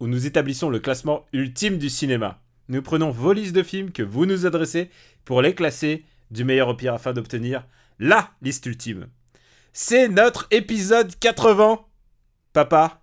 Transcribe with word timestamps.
où 0.00 0.06
nous 0.06 0.26
établissons 0.26 0.70
le 0.70 0.78
classement 0.78 1.26
ultime 1.32 1.78
du 1.78 1.88
cinéma. 1.88 2.40
Nous 2.68 2.82
prenons 2.82 3.10
vos 3.10 3.32
listes 3.32 3.54
de 3.54 3.62
films 3.62 3.92
que 3.92 4.02
vous 4.02 4.26
nous 4.26 4.46
adressez 4.46 4.90
pour 5.24 5.42
les 5.42 5.54
classer 5.54 6.04
du 6.30 6.44
meilleur 6.44 6.68
au 6.68 6.74
pire 6.74 6.94
afin 6.94 7.12
d'obtenir 7.12 7.64
LA 7.98 8.30
liste 8.42 8.66
ultime. 8.66 9.08
C'est 9.72 10.08
notre 10.08 10.46
épisode 10.50 11.18
80. 11.18 11.80
Papa, 12.52 13.00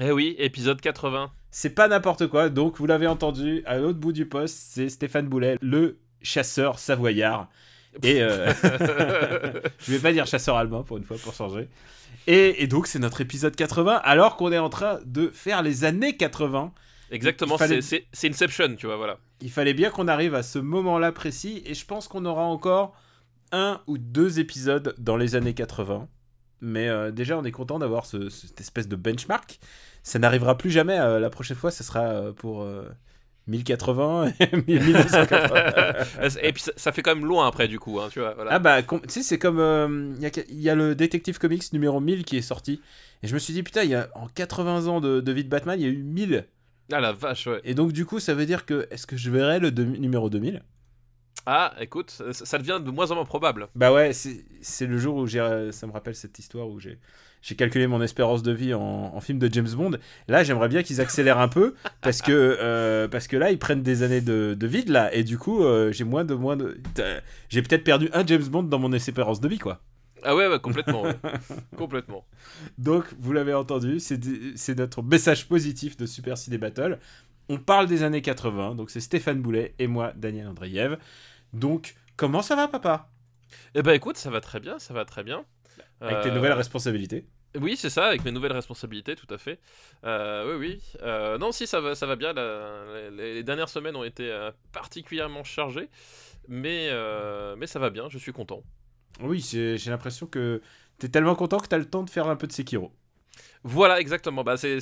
Eh 0.00 0.10
oui, 0.12 0.34
épisode 0.38 0.80
80. 0.80 1.30
c'est 1.50 1.70
pas 1.70 1.88
n'importe 1.88 2.26
quoi, 2.26 2.48
donc 2.48 2.78
vous 2.78 2.86
l'avez 2.86 3.06
entendu, 3.06 3.62
à 3.66 3.78
l'autre 3.78 3.98
bout 3.98 4.12
du 4.12 4.26
poste, 4.26 4.56
c'est 4.56 4.88
Stéphane 4.88 5.28
Boulet, 5.28 5.56
le 5.60 5.98
chasseur 6.22 6.78
savoyard. 6.78 7.48
Et 8.02 8.20
euh, 8.22 8.52
je 9.78 9.92
vais 9.92 9.98
pas 10.00 10.12
dire 10.12 10.26
chasseur 10.26 10.56
allemand 10.56 10.82
pour 10.82 10.98
une 10.98 11.04
fois, 11.04 11.16
pour 11.22 11.32
changer. 11.34 11.68
Et, 12.26 12.62
et 12.62 12.66
donc 12.66 12.86
c'est 12.86 12.98
notre 12.98 13.20
épisode 13.20 13.54
80, 13.54 14.00
alors 14.02 14.36
qu'on 14.36 14.50
est 14.52 14.58
en 14.58 14.70
train 14.70 14.98
de 15.04 15.28
faire 15.32 15.62
les 15.62 15.84
années 15.84 16.16
80. 16.16 16.72
Exactement, 17.10 17.58
fallait- 17.58 17.82
c'est- 17.82 18.06
Inception, 18.26 18.76
tu 18.76 18.86
vois, 18.86 18.96
voilà. 18.96 19.18
Il 19.40 19.50
fallait 19.50 19.74
bien 19.74 19.90
qu'on 19.90 20.08
arrive 20.08 20.34
à 20.34 20.42
ce 20.42 20.58
moment-là 20.58 21.12
précis, 21.12 21.62
et 21.66 21.74
je 21.74 21.84
pense 21.84 22.08
qu'on 22.08 22.24
aura 22.24 22.44
encore 22.44 22.96
un 23.52 23.80
ou 23.86 23.98
deux 23.98 24.40
épisodes 24.40 24.94
dans 24.98 25.16
les 25.16 25.34
années 25.34 25.54
80. 25.54 26.08
Mais 26.60 26.88
euh, 26.88 27.10
déjà, 27.10 27.36
on 27.38 27.44
est 27.44 27.50
content 27.52 27.78
d'avoir 27.78 28.06
ce- 28.06 28.30
cette 28.30 28.60
espèce 28.60 28.88
de 28.88 28.96
benchmark. 28.96 29.60
Ça 30.02 30.18
n'arrivera 30.18 30.56
plus 30.56 30.70
jamais. 30.70 30.98
euh, 30.98 31.20
la 31.20 31.28
prochaine 31.30 31.56
fois, 31.56 31.70
ce 31.70 31.84
sera 31.84 32.00
euh, 32.04 32.32
pour 32.32 32.62
1080 33.46 34.32
et 34.40 34.56
1980. 34.78 35.94
Et 36.42 36.52
puis 36.52 36.62
ça, 36.62 36.72
ça 36.76 36.92
fait 36.92 37.02
quand 37.02 37.14
même 37.14 37.26
loin 37.26 37.46
après, 37.46 37.68
du 37.68 37.78
coup, 37.78 38.00
hein, 38.00 38.08
tu 38.10 38.20
vois. 38.20 38.34
Voilà. 38.34 38.52
ah 38.54 38.58
bah, 38.58 38.82
tu 38.82 38.96
sais, 39.08 39.22
c'est 39.22 39.38
comme... 39.38 39.58
euh, 39.58 40.12
Il 40.16 40.22
y, 40.22 40.26
a, 40.26 40.30
il 40.48 40.60
y 40.60 40.70
a 40.70 40.74
le 40.74 40.94
Detective 40.94 41.38
Comics 41.38 41.72
numéro 41.72 42.00
1000 42.00 42.24
qui 42.24 42.36
est 42.36 42.42
sorti. 42.42 42.80
Et 43.22 43.26
je 43.26 43.34
me 43.34 43.38
suis 43.38 43.52
dit, 43.54 43.62
putain, 43.62 43.82
il 43.82 43.90
y 43.90 43.94
a, 43.94 44.08
en 44.14 44.26
80 44.28 44.86
ans 44.86 45.00
de, 45.00 45.20
de 45.20 45.32
vie 45.32 45.44
de 45.44 45.48
Batman, 45.50 45.78
il 45.78 45.82
y 45.82 45.86
a 45.86 45.92
eu 45.92 46.02
1000. 46.02 46.46
Ah 46.92 47.00
la 47.00 47.12
vache, 47.12 47.46
ouais. 47.46 47.60
Et 47.64 47.74
donc, 47.74 47.92
du 47.92 48.04
coup, 48.06 48.20
ça 48.20 48.34
veut 48.34 48.46
dire 48.46 48.66
que... 48.66 48.86
Est-ce 48.90 49.06
que 49.06 49.16
je 49.16 49.30
verrai 49.30 49.58
le 49.58 49.70
de- 49.70 49.84
numéro 49.84 50.28
2000 50.30 50.62
Ah, 51.46 51.74
écoute, 51.80 52.10
ça, 52.10 52.32
ça 52.32 52.58
devient 52.58 52.80
de 52.84 52.90
moins 52.90 53.10
en 53.10 53.14
moins 53.16 53.24
probable. 53.24 53.68
Bah 53.74 53.92
ouais, 53.92 54.12
c'est 54.12 54.86
le 54.86 54.98
jour 54.98 55.16
où 55.16 55.26
j'ai, 55.26 55.40
euh, 55.40 55.72
ça 55.72 55.86
me 55.86 55.92
rappelle 55.92 56.14
cette 56.14 56.38
histoire 56.38 56.68
où 56.68 56.80
j'ai, 56.80 56.98
j'ai 57.46 57.56
calculé 57.56 57.86
mon 57.86 58.00
espérance 58.00 58.42
de 58.42 58.52
vie 58.52 58.72
en, 58.72 58.80
en 59.14 59.20
film 59.20 59.38
de 59.38 59.52
James 59.52 59.68
Bond. 59.68 59.90
Là, 60.28 60.42
j'aimerais 60.44 60.68
bien 60.68 60.82
qu'ils 60.82 61.02
accélèrent 61.02 61.38
un 61.38 61.48
peu 61.48 61.74
parce 62.00 62.22
que, 62.22 62.32
euh, 62.32 63.06
parce 63.06 63.28
que 63.28 63.36
là, 63.36 63.50
ils 63.50 63.58
prennent 63.58 63.82
des 63.82 64.02
années 64.02 64.22
de, 64.22 64.56
de 64.58 64.66
vide 64.66 64.88
là 64.88 65.14
et 65.14 65.24
du 65.24 65.36
coup, 65.36 65.62
euh, 65.62 65.92
j'ai 65.92 66.04
moins 66.04 66.24
de 66.24 66.32
moins 66.34 66.56
de, 66.56 66.80
j'ai 67.50 67.60
peut-être 67.60 67.84
perdu 67.84 68.08
un 68.14 68.24
James 68.26 68.44
Bond 68.44 68.62
dans 68.62 68.78
mon 68.78 68.92
espérance 68.94 69.40
de 69.42 69.48
vie 69.48 69.58
quoi. 69.58 69.82
Ah 70.22 70.34
ouais, 70.34 70.48
complètement. 70.58 71.02
ouais. 71.02 71.14
complètement. 71.76 72.24
Donc, 72.78 73.04
vous 73.18 73.34
l'avez 73.34 73.52
entendu, 73.52 74.00
c'est, 74.00 74.18
c'est 74.56 74.78
notre 74.78 75.02
message 75.02 75.46
positif 75.46 75.98
de 75.98 76.06
Super 76.06 76.38
Ciné 76.38 76.56
Battle. 76.56 76.98
On 77.50 77.58
parle 77.58 77.88
des 77.88 78.02
années 78.04 78.22
80, 78.22 78.74
donc 78.74 78.88
c'est 78.88 79.00
Stéphane 79.00 79.42
Boulet 79.42 79.74
et 79.78 79.86
moi, 79.86 80.14
Daniel 80.16 80.48
Andreev. 80.48 80.96
Donc, 81.52 81.94
comment 82.16 82.40
ça 82.40 82.56
va, 82.56 82.68
papa? 82.68 83.10
Eh 83.74 83.82
ben 83.82 83.92
écoute, 83.92 84.16
ça 84.16 84.30
va 84.30 84.40
très 84.40 84.60
bien, 84.60 84.78
ça 84.78 84.94
va 84.94 85.04
très 85.04 85.22
bien. 85.24 85.44
Avec 86.00 86.22
tes 86.22 86.30
Euh, 86.30 86.34
nouvelles 86.34 86.52
responsabilités. 86.52 87.26
Oui, 87.60 87.76
c'est 87.76 87.90
ça, 87.90 88.06
avec 88.06 88.24
mes 88.24 88.32
nouvelles 88.32 88.52
responsabilités, 88.52 89.14
tout 89.14 89.32
à 89.32 89.38
fait. 89.38 89.60
Euh, 90.04 90.58
oui, 90.58 90.66
oui. 90.66 90.98
Euh, 91.02 91.38
non, 91.38 91.52
si, 91.52 91.66
ça 91.66 91.80
va, 91.80 91.94
ça 91.94 92.06
va 92.06 92.16
bien. 92.16 92.32
la- 92.32 93.10
les, 93.10 93.34
les 93.34 93.42
dernières 93.42 93.68
semaines 93.68 93.94
ont 93.96 94.04
été 94.04 94.30
euh, 94.30 94.50
particulièrement 94.72 95.44
chargées, 95.44 95.88
mais, 96.48 96.90
mais 97.56 97.66
ça 97.66 97.78
va 97.78 97.90
bien, 97.90 98.08
je 98.08 98.18
suis 98.18 98.32
content. 98.32 98.62
Oui, 99.20 99.40
j'ai 99.40 99.78
l'impression 99.90 100.26
que 100.26 100.60
t'es 100.98 101.08
tellement 101.08 101.36
content 101.36 101.58
que 101.58 101.68
t'as 101.68 101.78
le 101.78 101.88
temps 101.88 102.02
de 102.02 102.10
faire 102.10 102.26
un 102.28 102.36
peu 102.36 102.46
de 102.46 102.52
Sekiro. 102.52 102.92
Voilà, 103.62 104.00
exactement. 104.00 104.44
Bah, 104.44 104.56
c'est, 104.56 104.78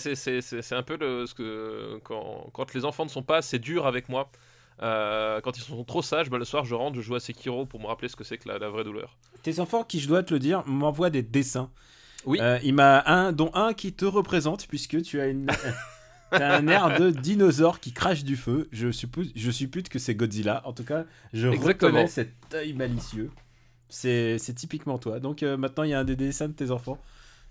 un 0.72 0.83
peu 0.83 0.97
le, 0.97 1.27
ce 1.27 1.34
que 1.34 2.00
quand, 2.04 2.50
quand 2.53 2.75
les 2.75 2.84
enfants 2.84 3.04
ne 3.04 3.10
sont 3.10 3.22
pas 3.22 3.37
assez 3.37 3.59
durs 3.59 3.87
avec 3.87 4.09
moi, 4.09 4.31
euh, 4.83 5.41
quand 5.41 5.56
ils 5.56 5.62
sont 5.62 5.84
trop 5.84 6.03
sages, 6.03 6.31
bah, 6.31 6.39
le 6.39 6.44
soir 6.44 6.65
je 6.65 6.75
rentre, 6.75 6.97
je 6.97 7.03
joue 7.03 7.15
à 7.15 7.21
Sekiro 7.21 7.66
pour 7.66 7.81
me 7.81 7.87
rappeler 7.87 8.09
ce 8.09 8.16
que 8.16 8.25
c'est 8.25 8.39
que 8.39 8.49
la, 8.49 8.59
la 8.59 8.69
vraie 8.69 8.84
douleur. 8.84 9.16
Tes 9.43 9.60
enfants, 9.60 9.84
qui 9.84 10.00
je 10.00 10.09
dois 10.09 10.22
te 10.22 10.33
le 10.34 10.41
dire, 10.41 10.66
m'envoient 10.66 11.10
des 11.10 11.22
dessins. 11.22 11.71
Oui. 12.25 12.38
Euh, 12.41 12.59
il 12.62 12.75
m'a 12.75 13.03
un, 13.06 13.33
dont 13.33 13.50
un 13.55 13.72
qui 13.75 13.93
te 13.93 14.05
représente, 14.05 14.66
puisque 14.66 15.03
tu 15.03 15.21
as 15.21 15.27
une. 15.27 15.47
T'as 16.31 16.56
un 16.56 16.66
air 16.66 16.99
de 16.99 17.10
dinosaure 17.10 17.78
qui 17.78 17.93
crache 17.93 18.25
du 18.25 18.37
feu. 18.37 18.66
Je 18.72 18.91
suppose, 18.91 19.31
je 19.37 19.50
suppute 19.50 19.91
que 19.91 19.99
c'est 19.99 20.15
Godzilla. 20.15 20.62
En 20.66 20.72
tout 20.72 20.83
cas, 20.84 21.05
je 21.34 21.49
Exactement. 21.49 21.91
reconnais 21.91 22.06
cet 22.06 22.33
œil 22.55 22.72
malicieux. 22.72 23.31
C'est 23.91 24.38
c'est 24.38 24.55
typiquement 24.55 24.97
toi. 24.97 25.21
Donc 25.21 25.43
euh, 25.43 25.59
maintenant, 25.59 25.83
il 25.83 25.91
y 25.91 25.94
a 25.94 25.99
un 26.00 26.05
des 26.05 26.16
dessins 26.16 26.49
de 26.49 26.55
tes 26.55 26.71
enfants 26.71 26.99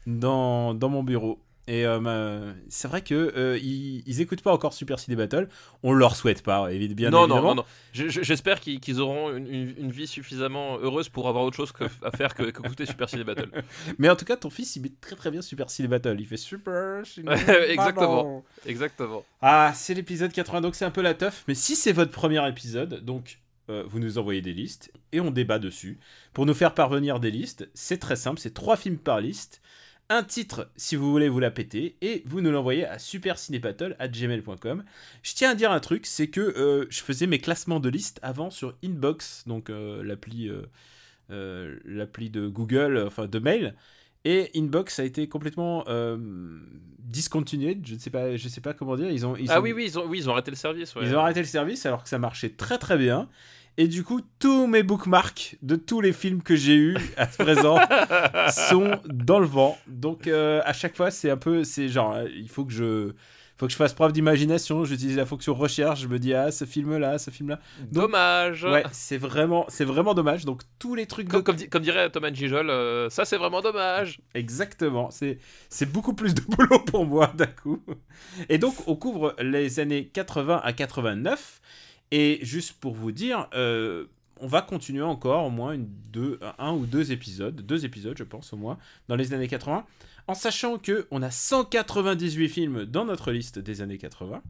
dans, 0.08 0.74
dans 0.74 0.90
mon 0.90 1.04
bureau. 1.04 1.40
Et 1.74 1.86
euh, 1.86 2.52
c'est 2.68 2.90
vrai 2.90 3.02
que 3.02 3.16
euh, 3.38 3.58
ils, 3.58 4.04
ils 4.06 4.20
écoutent 4.20 4.42
pas 4.42 4.52
encore 4.52 4.74
Super 4.74 5.00
Ciné 5.00 5.16
Battle. 5.16 5.48
On 5.84 5.94
leur 5.94 6.18
souhaite 6.18 6.44
pas, 6.44 6.70
évi- 6.70 6.94
bien 6.94 7.10
non, 7.12 7.22
évidemment. 7.24 7.42
non, 7.42 7.48
non, 7.50 7.56
non. 7.56 7.66
Je- 7.94 8.10
je- 8.10 8.24
J'espère 8.24 8.60
qu'ils, 8.60 9.00
auront 9.00 9.34
une, 9.34 9.48
une- 9.48 9.74
une 9.78 9.92
vie 9.92 10.06
suffisamment 10.08 10.78
heureuse 10.80 11.08
pour 11.08 11.30
avoir 11.30 11.46
autre 11.46 11.56
chose 11.56 11.72
que- 11.72 11.86
à 12.04 12.12
faire 12.12 12.36
que 12.36 12.44
qu'écouter 12.44 12.86
Super 12.86 13.08
Ciné 13.08 13.24
Battle. 13.24 13.50
Mais 14.00 14.10
en 14.10 14.18
tout 14.18 14.26
cas, 14.26 14.36
ton 14.36 14.50
fils, 14.50 14.76
il 14.76 14.82
met 14.82 14.92
très 15.00 15.16
très 15.16 15.32
bien 15.32 15.42
Super 15.42 15.70
Ciné 15.70 15.88
Battle. 15.88 16.18
Il 16.20 16.28
fait 16.28 16.36
Super 16.36 17.04
Exactement. 17.70 18.44
Exactement. 18.66 19.24
Ah, 19.42 19.72
c'est 19.74 19.94
l'épisode 19.94 20.34
80, 20.34 20.60
donc 20.60 20.76
c'est 20.76 20.84
un 20.86 20.92
peu 20.92 21.02
la 21.02 21.14
teuf. 21.14 21.46
Mais 21.48 21.56
si 21.56 21.78
c'est 21.78 21.94
votre 21.94 22.12
premier 22.12 22.46
épisode, 22.50 23.06
donc 23.06 23.40
euh, 23.70 23.84
vous 23.88 24.00
nous 24.00 24.18
envoyez 24.18 24.42
des 24.42 24.54
listes 24.54 24.92
et 25.14 25.22
on 25.22 25.32
débat 25.32 25.58
dessus. 25.60 26.00
Pour 26.34 26.46
nous 26.46 26.54
faire 26.54 26.74
parvenir 26.74 27.20
des 27.22 27.32
listes, 27.32 27.70
c'est 27.74 27.98
très 28.00 28.16
simple, 28.18 28.40
c'est 28.42 28.54
trois 28.54 28.76
films 28.76 28.98
par 28.98 29.22
liste. 29.22 29.62
Un 30.12 30.24
titre 30.24 30.70
si 30.76 30.98
vous 30.98 31.10
voulez 31.10 31.30
vous 31.30 31.40
la 31.40 31.52
péter 31.52 31.96
et 32.02 32.22
vous 32.26 32.42
nous 32.42 32.52
l'envoyez 32.52 32.86
à 32.86 33.00
supercinébattle@gmail.com. 33.00 34.84
Je 35.24 35.34
tiens 35.34 35.52
à 35.52 35.56
dire 35.56 35.72
un 35.72 35.80
truc, 35.80 36.06
c'est 36.06 36.28
que 36.28 36.42
euh, 36.42 36.86
je 36.90 37.02
faisais 37.02 37.28
mes 37.28 37.40
classements 37.40 37.80
de 37.80 37.88
listes 37.88 38.20
avant 38.22 38.50
sur 38.50 38.76
Inbox, 38.84 39.46
donc 39.48 39.70
euh, 39.70 40.04
l'appli 40.04 40.52
euh, 41.30 41.80
l'appli 41.86 42.30
de 42.30 42.50
Google, 42.50 43.02
enfin 43.08 43.28
de 43.28 43.40
mail. 43.40 43.74
Et 44.26 44.52
Inbox 44.54 45.00
a 45.00 45.06
été 45.06 45.30
complètement 45.30 45.86
discontinué, 47.00 47.80
je 47.82 47.94
ne 47.94 48.00
sais 48.00 48.10
pas, 48.10 48.36
je 48.36 48.48
sais 48.50 48.60
pas 48.60 48.74
comment 48.74 48.98
dire. 48.98 49.10
Ils 49.10 49.26
ont, 49.26 49.38
ils 49.38 49.50
ah 49.50 49.62
ont- 49.62 49.64
oui, 49.64 49.72
oui 49.72 49.86
ils, 49.88 49.98
ont, 49.98 50.06
oui, 50.08 50.18
ils 50.20 50.30
ont 50.30 50.34
arrêté 50.34 50.52
le 50.52 50.58
service. 50.58 50.94
ouais. 50.94 51.04
ils 51.06 51.16
ont 51.16 51.20
arrêté 51.20 51.40
le 51.40 51.46
service 51.46 51.86
alors 51.86 52.04
que 52.04 52.10
ça 52.10 52.20
marchait 52.20 52.50
très 52.50 52.78
très 52.78 52.98
bien. 52.98 53.30
Et 53.78 53.88
du 53.88 54.04
coup, 54.04 54.22
tous 54.40 54.68
mes 54.68 54.84
bookmarks 54.84 55.56
de 55.62 55.76
tous 55.76 56.02
les 56.02 56.14
films 56.14 56.44
que 56.44 56.56
j'ai 56.56 56.76
eus 56.76 56.98
à 57.18 57.26
présent 57.26 57.78
sont 58.70 59.00
dans 59.06 59.40
le 59.40 59.46
vent. 59.48 59.78
Donc 59.88 60.28
euh, 60.28 60.62
à 60.66 60.74
chaque 60.74 60.96
fois, 60.96 61.10
c'est 61.12 61.30
un 61.30 61.38
peu, 61.38 61.64
c'est 61.64 61.88
genre, 61.90 62.14
euh, 62.14 62.28
il 62.36 62.50
faut 62.50 62.66
que 62.66 62.74
je, 62.74 63.14
faut 63.58 63.66
que 63.68 63.72
je 63.72 63.78
fasse 63.78 63.94
preuve 63.94 64.12
d'imagination. 64.12 64.84
J'utilise 64.86 65.16
la 65.18 65.26
fonction 65.26 65.54
recherche. 65.54 66.02
Je 66.02 66.08
me 66.08 66.20
dis 66.20 66.34
ah 66.34 66.52
ce 66.52 66.66
film 66.66 66.98
là, 66.98 67.18
ce 67.18 67.32
film 67.32 67.50
là. 67.50 67.60
Dommage. 67.92 68.66
Ouais, 68.66 68.84
c'est 68.92 69.18
vraiment, 69.18 69.66
c'est 69.70 69.86
vraiment 69.86 70.14
dommage. 70.14 70.46
Donc 70.46 70.62
tous 70.78 70.94
les 70.94 71.06
trucs. 71.06 71.28
Comme, 71.30 71.40
de- 71.40 71.46
comme, 71.46 71.56
di- 71.56 71.70
comme 71.70 71.82
dirait 71.84 72.10
Thomas 72.10 72.32
Gijol, 72.34 72.70
euh, 72.70 73.10
ça 73.10 73.24
c'est 73.26 73.38
vraiment 73.38 73.62
dommage. 73.62 74.20
Exactement, 74.36 75.10
c'est 75.12 75.38
c'est 75.70 75.92
beaucoup 75.92 76.14
plus 76.14 76.36
de 76.36 76.42
boulot 76.42 76.80
pour 76.80 77.06
moi 77.06 77.32
d'un 77.36 77.46
coup. 77.48 77.82
Et 78.50 78.58
donc 78.58 78.76
on 78.88 78.96
couvre 78.96 79.34
les 79.40 79.80
années 79.80 80.08
80 80.08 80.60
à 80.64 80.74
89 80.74 81.62
et 82.12 82.40
juste 82.42 82.74
pour 82.74 82.94
vous 82.94 83.12
dire, 83.12 83.48
euh, 83.54 84.06
on 84.40 84.48
va 84.48 84.62
continuer 84.62 85.04
encore 85.04 85.46
au 85.46 85.50
moins 85.50 85.78
un 86.60 86.74
ou 86.74 86.86
deux 86.86 87.12
épisodes, 87.12 87.62
deux 87.62 87.86
épisodes 87.86 88.18
je 88.18 88.24
pense 88.24 88.54
au 88.54 88.58
moins 88.58 88.78
dans 89.08 89.16
les 89.16 89.34
années 89.34 89.48
80, 89.48 89.86
en 90.28 90.34
sachant 90.34 90.78
que 90.78 91.08
on 91.12 91.22
a 91.22 91.32
198 91.32 92.50
films 92.50 92.86
dans 92.86 93.06
notre 93.06 93.32
liste 93.32 93.60
des 93.60 93.82
années 93.82 93.98
80 93.98 94.42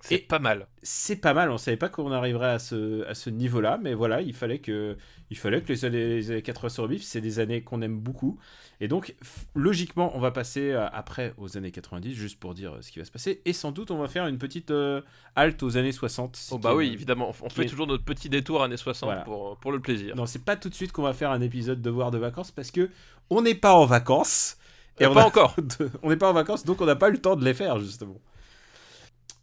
C'est 0.00 0.14
Et- 0.14 0.18
pas 0.18 0.38
mal. 0.38 0.66
c'est 0.82 1.16
pas 1.16 1.34
mal. 1.34 1.50
On 1.50 1.58
savait 1.58 1.76
pas 1.76 1.88
qu'on 1.88 2.12
arriverait 2.12 2.50
à 2.50 2.58
ce, 2.58 3.04
à 3.06 3.14
ce 3.14 3.30
niveau-là, 3.30 3.78
mais 3.82 3.94
voilà, 3.94 4.20
il 4.22 4.32
fallait 4.34 4.60
que, 4.60 4.96
il 5.30 5.36
fallait 5.36 5.60
que 5.60 5.68
les 5.72 5.84
années, 5.84 6.06
les 6.16 6.30
années 6.30 6.42
80 6.42 6.68
sur 6.68 6.86
Bif, 6.88 7.02
c'est 7.02 7.20
des 7.20 7.40
années 7.40 7.62
qu'on 7.62 7.82
aime 7.82 7.98
beaucoup. 7.98 8.38
Et 8.80 8.86
donc, 8.86 9.16
logiquement, 9.56 10.12
on 10.14 10.20
va 10.20 10.30
passer 10.30 10.70
euh, 10.70 10.86
après 10.92 11.34
aux 11.36 11.56
années 11.56 11.72
90, 11.72 12.14
juste 12.14 12.38
pour 12.38 12.54
dire 12.54 12.74
euh, 12.74 12.78
ce 12.80 12.92
qui 12.92 13.00
va 13.00 13.04
se 13.04 13.10
passer. 13.10 13.40
Et 13.44 13.52
sans 13.52 13.72
doute, 13.72 13.90
on 13.90 13.98
va 13.98 14.06
faire 14.06 14.26
une 14.28 14.38
petite 14.38 14.70
euh, 14.70 15.00
halte 15.34 15.62
aux 15.64 15.76
années 15.76 15.90
60. 15.92 16.36
ce 16.36 16.54
Oh 16.54 16.58
bah 16.58 16.70
est- 16.70 16.74
oui, 16.74 16.90
évidemment. 16.92 17.34
On 17.42 17.48
fait 17.50 17.64
est- 17.64 17.68
toujours 17.68 17.88
notre 17.88 18.04
petit 18.04 18.28
détour 18.28 18.62
années 18.62 18.76
60 18.76 19.08
Voilà. 19.08 19.22
pour, 19.22 19.56
pour 19.56 19.72
le 19.72 19.80
plaisir. 19.80 20.14
Non, 20.14 20.26
c'est 20.26 20.44
pas 20.44 20.54
tout 20.56 20.68
de 20.68 20.74
suite 20.74 20.92
qu'on 20.92 21.02
va 21.02 21.12
faire 21.12 21.32
un 21.32 21.40
épisode 21.40 21.82
devoir 21.82 22.12
de 22.12 22.18
vacances 22.18 22.52
parce 22.52 22.70
que 22.70 22.88
on 23.30 23.42
n'est 23.42 23.56
pas 23.56 23.74
en 23.74 23.84
vacances. 23.84 24.56
Euh, 25.02 25.08
on 25.10 25.14
pas 25.14 25.22
a- 25.22 25.26
encore. 25.26 25.56
on 26.04 26.10
n'est 26.10 26.16
pas 26.16 26.30
en 26.30 26.34
vacances, 26.34 26.64
donc 26.64 26.80
on 26.80 26.86
n'a 26.86 26.96
pas 26.96 27.08
eu 27.08 27.12
le 27.12 27.20
temps 27.20 27.34
de 27.34 27.44
les 27.44 27.54
faire, 27.54 27.80
justement. 27.80 28.16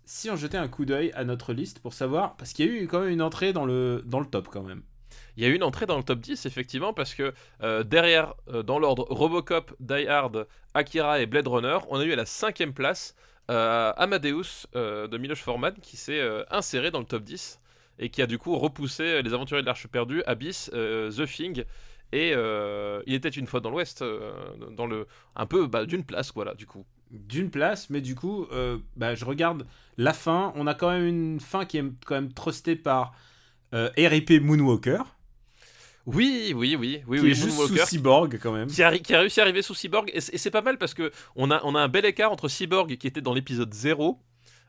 Si 0.05 0.29
on 0.29 0.35
jetait 0.35 0.57
un 0.57 0.67
coup 0.67 0.85
d'œil 0.85 1.11
à 1.13 1.23
notre 1.23 1.53
liste 1.53 1.79
pour 1.79 1.93
savoir, 1.93 2.35
parce 2.37 2.53
qu'il 2.53 2.65
y 2.65 2.69
a 2.69 2.71
eu 2.71 2.87
quand 2.87 3.01
même 3.01 3.09
une 3.09 3.21
entrée 3.21 3.53
dans 3.53 3.65
le, 3.65 4.03
dans 4.05 4.19
le 4.19 4.25
top 4.25 4.49
quand 4.49 4.63
même. 4.63 4.83
Il 5.37 5.43
y 5.43 5.47
a 5.47 5.49
eu 5.49 5.55
une 5.55 5.63
entrée 5.63 5.85
dans 5.85 5.97
le 5.97 6.03
top 6.03 6.19
10, 6.19 6.45
effectivement, 6.45 6.93
parce 6.93 7.13
que 7.13 7.33
euh, 7.61 7.83
derrière, 7.83 8.35
euh, 8.49 8.63
dans 8.63 8.79
l'ordre 8.79 9.05
Robocop, 9.09 9.75
Die 9.79 10.07
Hard, 10.07 10.47
Akira 10.73 11.19
et 11.19 11.25
Blade 11.25 11.47
Runner, 11.47 11.77
on 11.89 11.99
a 11.99 12.05
eu 12.05 12.13
à 12.13 12.15
la 12.15 12.25
cinquième 12.25 12.73
place 12.73 13.15
euh, 13.51 13.93
Amadeus 13.97 14.65
de 14.73 15.17
Miloš 15.17 15.41
Forman 15.41 15.75
qui 15.81 15.97
s'est 15.97 16.21
inséré 16.49 16.89
dans 16.89 16.99
le 16.99 17.05
top 17.05 17.23
10 17.23 17.59
et 17.99 18.09
qui 18.09 18.21
a 18.21 18.27
du 18.27 18.39
coup 18.39 18.57
repoussé 18.57 19.21
Les 19.21 19.33
Aventuriers 19.33 19.61
de 19.61 19.67
l'Arche 19.67 19.87
perdue, 19.87 20.23
Abyss, 20.25 20.71
The 20.71 21.25
Thing 21.25 21.63
et 22.11 22.31
Il 22.31 23.13
était 23.13 23.29
une 23.29 23.47
fois 23.47 23.59
dans 23.59 23.69
l'Ouest, 23.69 24.03
dans 24.71 24.87
le 24.87 25.07
un 25.35 25.45
peu 25.45 25.67
bah, 25.67 25.85
d'une 25.85 26.03
place, 26.03 26.31
voilà, 26.33 26.53
du 26.55 26.65
coup. 26.65 26.85
D'une 27.27 27.49
place, 27.49 27.89
mais 27.89 28.01
du 28.01 28.15
coup, 28.15 28.47
bah, 28.95 29.15
je 29.15 29.25
regarde 29.25 29.65
la 29.97 30.13
fin. 30.13 30.53
On 30.55 30.67
a 30.67 30.73
quand 30.73 30.89
même 30.89 31.05
une 31.05 31.39
fin 31.39 31.65
qui 31.65 31.77
est 31.77 31.83
quand 32.05 32.15
même 32.15 32.33
trustée 32.33 32.75
par 32.75 33.13
RIP 33.71 34.41
Moonwalker. 34.41 35.03
Oui, 36.05 36.53
oui, 36.55 36.75
oui, 36.75 37.01
oui, 37.07 37.17
qui 37.17 37.23
oui. 37.23 37.31
Est 37.31 37.35
juste 37.35 37.57
sous 37.57 37.77
Cyborg 37.77 38.37
quand 38.41 38.51
même. 38.51 38.67
Qui 38.67 38.83
a, 38.83 38.97
qui 38.97 39.13
a, 39.13 39.19
réussi 39.19 39.39
à 39.39 39.43
arriver 39.43 39.61
sous 39.61 39.73
Cyborg 39.73 40.11
et 40.13 40.21
c'est 40.21 40.51
pas 40.51 40.61
mal 40.61 40.77
parce 40.77 40.93
que 40.93 41.11
on 41.35 41.49
a, 41.49 41.61
on 41.63 41.73
a 41.73 41.81
un 41.81 41.87
bel 41.87 42.05
écart 42.05 42.31
entre 42.31 42.47
Cyborg 42.47 42.95
qui 42.97 43.07
était 43.07 43.21
dans 43.21 43.33
l'épisode 43.33 43.73
0 43.73 44.19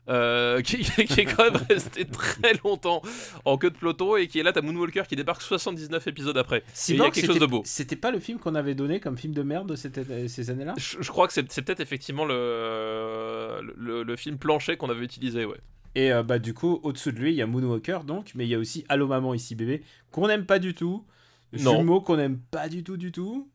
euh, 0.09 0.61
qui, 0.63 0.77
est 0.77 1.25
quand 1.25 1.51
même 1.51 1.61
resté 1.69 2.05
très 2.05 2.53
longtemps 2.63 3.01
en 3.45 3.57
queue 3.57 3.69
de 3.69 3.77
peloton 3.77 4.15
et 4.15 4.27
qui 4.27 4.39
est 4.39 4.43
là, 4.43 4.53
t'as 4.53 4.61
Moonwalker 4.61 5.03
qui 5.07 5.15
débarque 5.15 5.41
79 5.41 6.07
épisodes 6.07 6.37
après. 6.37 6.63
Il 6.89 6.97
y 6.97 7.01
a 7.01 7.09
quelque 7.11 7.27
chose 7.27 7.39
de 7.39 7.45
beau. 7.45 7.61
C'était 7.65 7.95
pas 7.95 8.11
le 8.11 8.19
film 8.19 8.39
qu'on 8.39 8.55
avait 8.55 8.75
donné 8.75 8.99
comme 8.99 9.17
film 9.17 9.33
de 9.33 9.43
merde 9.43 9.75
cette, 9.75 9.99
ces 10.27 10.49
années-là? 10.49 10.75
Je, 10.77 11.09
crois 11.09 11.27
que 11.27 11.33
c'est 11.33 11.43
peut-être 11.43 11.79
effectivement 11.79 12.25
le, 12.25 13.61
le, 13.75 14.03
le, 14.03 14.15
film 14.15 14.37
plancher 14.37 14.77
qu'on 14.77 14.89
avait 14.89 15.03
utilisé, 15.03 15.45
ouais. 15.45 15.57
Et 15.95 16.11
euh, 16.11 16.23
bah 16.23 16.39
du 16.39 16.53
coup, 16.53 16.79
au-dessus 16.83 17.11
de 17.11 17.19
lui, 17.19 17.31
il 17.31 17.35
y 17.35 17.41
a 17.41 17.47
Moonwalker 17.47 17.99
donc, 18.05 18.31
mais 18.35 18.45
il 18.45 18.49
y 18.49 18.55
a 18.55 18.59
aussi 18.59 18.85
Allo 18.87 19.07
Maman 19.07 19.33
ici 19.33 19.55
bébé 19.55 19.81
qu'on 20.11 20.27
n'aime 20.27 20.45
pas 20.45 20.59
du 20.59 20.73
tout. 20.73 21.05
Jumeaux 21.53 22.01
qu'on 22.01 22.17
n'aime 22.17 22.39
pas 22.51 22.69
du 22.69 22.83
tout, 22.83 22.97
du 22.97 23.11
tout. 23.11 23.49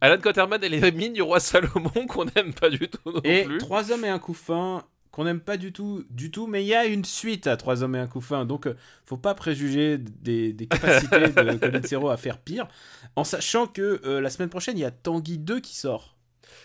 Alan 0.00 0.18
Quaterman 0.18 0.62
et 0.62 0.68
les 0.68 0.92
mines 0.92 1.12
du 1.12 1.22
roi 1.22 1.40
Salomon 1.40 2.06
qu'on 2.08 2.26
n'aime 2.26 2.52
pas 2.52 2.70
du 2.70 2.88
tout 2.88 3.10
non 3.10 3.20
et 3.24 3.44
plus. 3.44 3.58
Trois 3.58 3.90
hommes 3.90 4.04
et 4.04 4.08
un 4.08 4.18
coup 4.18 4.34
fin 4.34 4.84
qu'on 5.10 5.24
n'aime 5.24 5.40
pas 5.40 5.56
du 5.56 5.72
tout, 5.72 6.04
du 6.10 6.30
tout, 6.30 6.46
mais 6.46 6.62
il 6.64 6.66
y 6.66 6.74
a 6.74 6.86
une 6.86 7.04
suite 7.04 7.46
à 7.46 7.56
Trois 7.56 7.82
hommes 7.82 7.96
et 7.96 7.98
un 7.98 8.06
coup 8.06 8.20
fin, 8.20 8.44
donc 8.44 8.66
euh, 8.66 8.74
faut 9.04 9.16
pas 9.16 9.34
préjuger 9.34 9.98
des, 9.98 10.54
capacités 10.70 11.18
de 11.18 11.28
Colin 11.90 12.10
à 12.10 12.16
faire 12.16 12.38
pire, 12.38 12.68
en 13.16 13.24
sachant 13.24 13.66
que 13.66 14.00
euh, 14.04 14.20
la 14.20 14.30
semaine 14.30 14.48
prochaine 14.48 14.76
il 14.76 14.82
y 14.82 14.84
a 14.84 14.90
Tanguy 14.90 15.38
2 15.38 15.60
qui 15.60 15.76
sort. 15.76 16.16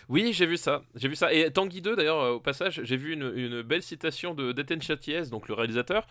Oui, 0.08 0.32
j'ai 0.34 0.46
vu 0.46 0.56
ça. 0.56 0.82
J'ai 0.96 1.08
vu 1.08 1.16
ça. 1.16 1.32
Et 1.32 1.50
Tanguy 1.50 1.80
2, 1.80 1.96
d'ailleurs, 1.96 2.20
euh, 2.20 2.32
au 2.32 2.40
passage, 2.40 2.80
j'ai 2.84 2.96
vu 2.96 3.12
une, 3.12 3.62
belle 3.62 3.82
citation 3.82 4.34
de 4.34 4.52
Deten 4.52 4.82
Chatiez, 4.82 5.22
donc 5.30 5.48
le 5.48 5.54
réalisateur, 5.54 6.06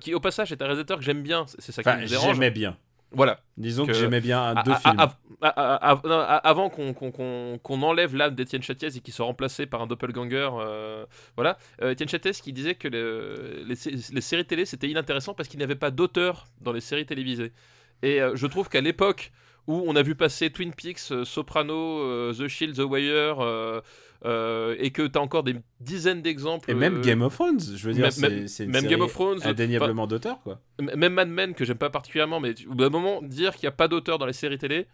qui, 0.00 0.14
au 0.14 0.20
passage, 0.20 0.50
est 0.52 0.60
un 0.60 0.66
réalisateur 0.66 0.98
que 0.98 1.04
j'aime 1.04 1.22
bien. 1.22 1.46
C'est 1.58 1.72
ça 1.72 1.82
qui 1.82 1.88
me 1.88 2.08
dérange. 2.08 2.34
J'aimais 2.34 2.50
bien. 2.50 2.76
Voilà. 3.12 3.40
Disons 3.56 3.86
que, 3.86 3.92
j'aimais 3.92 4.20
bien 4.20 4.54
deux 4.64 4.74
films. 4.74 4.96
avant 5.40 6.68
qu'on 6.70 7.82
enlève 7.82 8.14
l'âme 8.14 8.34
d'Étienne 8.34 8.62
Chatiez 8.62 8.96
et 8.96 9.00
qu'il 9.00 9.14
soit 9.14 9.26
remplacé 9.26 9.66
par 9.66 9.82
un 9.82 9.86
doppelganger, 9.86 10.50
euh, 10.52 11.06
voilà. 11.36 11.58
Euh, 11.82 11.92
Étienne 11.92 12.08
qui 12.08 12.52
disait 12.52 12.74
que 12.74 12.88
les, 12.88 14.20
séries 14.20 14.44
télé 14.44 14.64
c'était 14.64 14.88
inintéressant 14.88 15.34
parce 15.34 15.48
qu'il 15.48 15.58
n'y 15.58 15.64
avait 15.64 15.74
pas 15.74 15.90
d'auteur 15.90 16.46
dans 16.60 16.72
les 16.72 16.80
séries 16.80 17.06
télévisées. 17.06 17.52
Et 18.02 18.20
euh, 18.20 18.32
je 18.34 18.46
trouve 18.46 18.68
qu'à 18.68 18.80
l'époque 18.80 19.32
où 19.66 19.82
on 19.86 19.96
a 19.96 20.02
vu 20.02 20.14
passer 20.14 20.50
Twin 20.50 20.72
Peaks, 20.72 21.24
Soprano, 21.24 22.32
The 22.32 22.48
Shield, 22.48 22.76
The 22.76 22.84
Wire 22.84 23.82
euh, 24.24 24.74
et 24.78 24.90
que 24.90 25.06
tu 25.06 25.16
as 25.16 25.22
encore 25.22 25.44
des 25.44 25.54
dizaines 25.80 26.22
d'exemples. 26.22 26.70
Et 26.70 26.74
même 26.74 26.96
euh, 26.96 27.02
Game 27.02 27.22
of 27.22 27.34
Thrones, 27.34 27.60
je 27.60 27.88
veux 27.88 27.94
dire, 27.94 28.12
c'est 28.12 28.66
même 28.66 28.86
Game 28.86 29.00
of 29.00 29.12
Thrones, 29.12 29.40
indéniablement 29.44 30.06
d'auteur, 30.06 30.40
quoi. 30.42 30.60
Même 30.80 31.14
Mad 31.14 31.28
Men, 31.28 31.54
que 31.54 31.64
j'aime 31.64 31.78
pas 31.78 31.90
particulièrement, 31.90 32.40
mais 32.40 32.54
au 32.66 32.70
bout 32.70 32.76
d'un 32.76 32.90
moment, 32.90 33.22
dire 33.22 33.54
qu'il 33.54 33.66
n'y 33.66 33.68
a 33.68 33.76
pas 33.76 33.86
d'auteur 33.86 34.18
dans 34.18 34.26
les 34.26 34.32
séries 34.32 34.58
télé, 34.58 34.88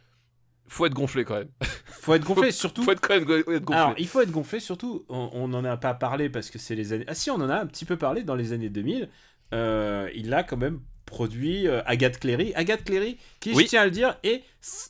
faut 0.67 0.85
être 0.85 0.94
gonflé 0.94 1.25
quand 1.25 1.37
même. 1.37 1.49
faut 1.87 2.15
être 2.15 2.25
gonflé, 2.25 2.53
surtout. 2.53 2.82
faut 2.82 2.93
être 2.93 3.00
quand 3.00 3.15
même 3.15 3.25
gonflé. 3.25 3.61
Alors, 3.73 3.94
il 3.97 4.06
faut 4.06 4.21
être 4.21 4.31
gonflé, 4.31 4.61
surtout, 4.61 5.06
on 5.09 5.49
n'en 5.49 5.65
a 5.65 5.77
pas 5.79 5.94
parlé 5.94 6.29
parce 6.29 6.50
que 6.50 6.59
c'est 6.59 6.75
les 6.75 6.93
années. 6.93 7.05
Ah 7.09 7.15
si, 7.15 7.31
on 7.31 7.37
en 7.37 7.49
a 7.49 7.56
un 7.56 7.67
petit 7.67 7.87
peu 7.87 7.97
parlé 7.97 8.25
dans 8.25 8.35
les 8.35 8.53
années 8.53 8.69
2000. 8.69 9.09
Euh, 9.53 10.11
il 10.15 10.35
a 10.35 10.43
quand 10.43 10.56
même 10.56 10.81
produit 11.06 11.69
Agathe 11.69 12.19
Cléry. 12.19 12.53
Agathe 12.55 12.85
Cléry, 12.85 13.19
qui, 13.41 13.55
je 13.55 13.67
tiens 13.67 13.82
à 13.82 13.85
le 13.87 13.91
dire, 13.91 14.19
est 14.23 14.43